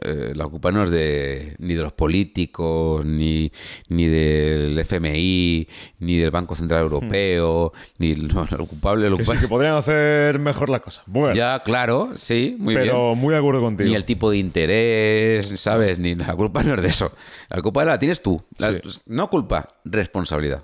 eh, 0.04 0.34
la 0.36 0.48
culpa 0.48 0.72
no 0.72 0.84
es 0.84 0.92
de, 0.92 1.56
ni 1.60 1.74
de 1.74 1.82
los 1.82 1.94
políticos, 1.94 3.04
ni, 3.06 3.52
ni 3.90 4.06
del 4.08 4.78
FMI, 4.78 5.68
ni 6.00 6.18
del 6.18 6.30
Banco 6.30 6.56
Central 6.56 6.82
Europeo, 6.84 7.74
ni 7.98 8.14
no, 8.14 8.46
lo 8.58 8.66
culpable, 8.66 9.06
Que 9.06 9.10
sí, 9.12 9.16
culpable. 9.18 9.42
que 9.42 9.48
podrían 9.48 9.76
hacer 9.76 10.40
mejor 10.40 10.70
las 10.70 10.82
cosas. 10.82 11.04
Bueno, 11.08 11.34
Ya, 11.36 11.60
claro, 11.60 12.12
sí, 12.16 12.56
muy 12.60 12.76
pero 12.76 13.10
bien. 13.12 13.18
muy 13.22 13.34
de 13.34 13.40
acuerdo 13.40 13.62
contigo. 13.62 13.90
Ni 13.90 13.96
el 13.96 14.06
tipo 14.06 14.30
de 14.30 14.38
interés, 14.38 15.60
¿sabes? 15.60 15.98
Ni 16.00 16.16
la 16.16 16.36
culpa 16.36 16.62
no 16.64 16.76
es 16.76 16.82
de 16.84 16.90
eso. 16.90 17.12
La 17.50 17.62
culpa 17.62 17.84
la 17.86 17.98
tienes 17.98 18.22
tú. 18.22 18.42
La- 18.60 18.72
Sí. 18.74 19.00
No 19.08 19.30
culpa, 19.30 19.70
responsabilidad. 19.86 20.64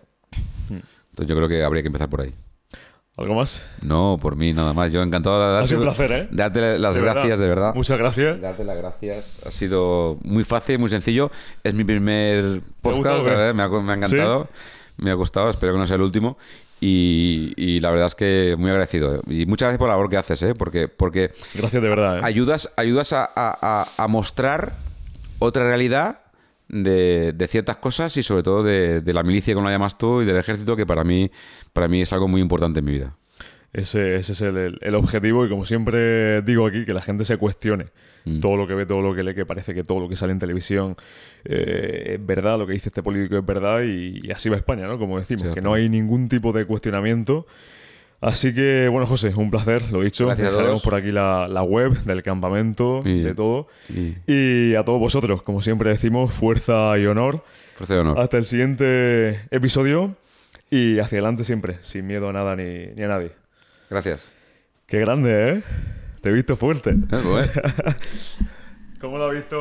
Entonces 0.69 1.27
yo 1.27 1.35
creo 1.35 1.47
que 1.47 1.63
habría 1.63 1.81
que 1.83 1.87
empezar 1.87 2.09
por 2.09 2.21
ahí. 2.21 2.33
¿Algo 3.15 3.35
más? 3.35 3.67
No, 3.83 4.17
por 4.19 4.35
mí 4.35 4.53
nada 4.53 4.73
más. 4.73 4.91
Yo 4.91 5.03
encantado 5.03 5.39
de 5.39 5.51
darte, 5.53 5.65
Ha 5.65 5.67
sido 5.67 5.79
un 5.81 5.85
placer, 5.85 6.11
¿eh? 6.11 6.27
darte 6.31 6.79
las 6.79 6.95
De 6.95 7.01
gracias, 7.01 7.37
de 7.39 7.47
verdad. 7.47 7.75
Muchas 7.75 7.99
gracias. 7.99 8.41
Darte 8.41 8.63
las 8.63 8.77
gracias. 8.77 9.39
Ha 9.45 9.51
sido 9.51 10.17
muy 10.23 10.43
fácil, 10.43 10.79
muy 10.79 10.89
sencillo. 10.89 11.29
Es 11.63 11.75
mi 11.75 11.83
primer 11.83 12.61
podcast. 12.81 13.23
Me, 13.23 13.61
ha, 13.63 13.69
me 13.69 13.91
ha 13.91 13.95
encantado. 13.95 14.47
Me 14.97 15.11
ha 15.11 15.13
gustado. 15.13 15.49
Espero 15.51 15.73
que 15.73 15.79
no 15.79 15.85
sea 15.85 15.97
el 15.97 16.01
último. 16.01 16.37
Y, 16.81 17.53
y 17.55 17.79
la 17.81 17.91
verdad 17.91 18.07
es 18.07 18.15
que 18.15 18.55
muy 18.57 18.69
agradecido. 18.71 19.21
Y 19.27 19.45
muchas 19.45 19.67
gracias 19.67 19.77
por 19.77 19.89
la 19.89 19.93
labor 19.93 20.09
que 20.09 20.17
haces, 20.17 20.41
¿eh? 20.41 20.55
Porque, 20.55 20.87
porque 20.87 21.31
Gracias 21.53 21.81
de 21.83 21.87
verdad. 21.89 22.17
¿eh? 22.17 22.21
ayudas, 22.23 22.71
ayudas 22.77 23.13
a, 23.13 23.23
a- 23.25 23.57
a- 23.61 23.87
a 24.03 24.07
mostrar 24.07 24.73
otra 25.39 25.63
realidad 25.65 26.19
de, 26.67 27.33
de 27.33 27.47
ciertas 27.47 27.77
cosas 27.77 28.15
y 28.17 28.23
sobre 28.23 28.43
todo 28.43 28.63
de, 28.63 29.01
de 29.01 29.13
la 29.13 29.23
milicia, 29.23 29.53
como 29.53 29.67
la 29.67 29.73
llamas 29.73 29.97
tú, 29.97 30.21
y 30.21 30.25
del 30.25 30.37
ejército, 30.37 30.75
que 30.75 30.85
para 30.85 31.03
mí, 31.03 31.29
para 31.73 31.87
mí 31.87 32.01
es 32.01 32.13
algo 32.13 32.27
muy 32.27 32.41
importante 32.41 32.79
en 32.79 32.85
mi 32.85 32.91
vida. 32.93 33.15
Ese, 33.73 34.17
ese 34.17 34.33
es 34.33 34.41
el, 34.41 34.77
el- 34.81 34.95
objetivo 34.95 35.45
y 35.47 35.49
como 35.49 35.65
siempre 35.65 36.43
digo 36.43 36.67
aquí, 36.67 36.85
que 36.85 36.93
la 36.93 37.01
gente 37.01 37.25
se 37.25 37.37
cuestione 37.37 37.85
Mm. 38.25 38.39
todo 38.39 38.55
lo 38.55 38.67
que 38.69 38.73
ve, 38.73 38.85
todo 38.85 39.01
lo 39.01 39.13
que 39.13 39.21
lee, 39.21 39.33
que 39.35 39.45
parece 39.45 39.73
que 39.73 39.83
todo 39.83 39.99
lo 39.99 40.07
que 40.07 40.15
sale 40.15 40.31
en 40.31 40.39
televisión 40.39 40.95
eh, 41.43 42.13
es 42.17 42.25
verdad, 42.25 42.57
lo 42.57 42.65
que 42.65 42.71
dice 42.71 42.87
este 42.87 43.03
político 43.03 43.35
es 43.37 43.45
verdad 43.45 43.81
y, 43.81 44.21
y 44.25 44.31
así 44.31 44.47
va 44.47 44.55
España, 44.55 44.85
¿no? 44.85 44.97
Como 44.97 45.19
decimos, 45.19 45.47
Sí, 45.47 45.53
que 45.53 45.59
no 45.61 45.73
hay 45.73 45.89
ningún 45.89 46.29
tipo 46.29 46.53
de 46.53 46.63
cuestionamiento. 46.65 47.45
Así 48.25 48.53
que, 48.55 48.87
bueno, 48.87 49.05
José, 49.05 49.33
un 49.35 49.51
placer, 49.51 49.91
lo 49.91 49.99
dicho. 50.01 50.27
Gracias 50.27 50.51
Dejaremos 50.51 50.81
por 50.81 50.95
aquí 50.95 51.11
la, 51.11 51.47
la 51.49 51.61
web 51.61 51.91
del 52.03 52.23
campamento, 52.23 53.01
Y- 53.05 53.21
de 53.21 53.35
todo. 53.35 53.67
y- 53.89 54.15
Y 54.25 54.75
a 54.75 54.83
todos 54.85 54.99
vosotros, 54.99 55.41
como 55.43 55.61
siempre 55.61 55.89
decimos, 55.89 56.31
fuerza 56.31 56.97
y 56.97 57.05
honor. 57.05 57.43
Fuerza 57.75 57.95
y 57.95 57.97
honor. 57.97 58.19
Hasta 58.19 58.37
el 58.37 58.45
siguiente 58.45 59.41
episodio 59.51 60.15
y 60.71 60.99
hacia 60.99 61.17
adelante 61.17 61.43
siempre, 61.43 61.79
sin 61.81 62.07
miedo 62.07 62.29
a 62.29 62.33
nada 62.33 62.55
ni, 62.55 62.87
ni 62.95 63.03
a 63.03 63.07
nadie. 63.09 63.31
Gracias. 63.89 64.21
Qué 64.87 64.99
grande, 64.99 65.49
¿eh? 65.57 65.63
Te 66.21 66.29
he 66.29 66.31
visto 66.31 66.55
fuerte. 66.55 66.91
Eh, 66.91 67.21
bueno. 67.25 67.51
¿Cómo 69.01 69.17
lo 69.17 69.25
has 69.27 69.33
visto? 69.35 69.57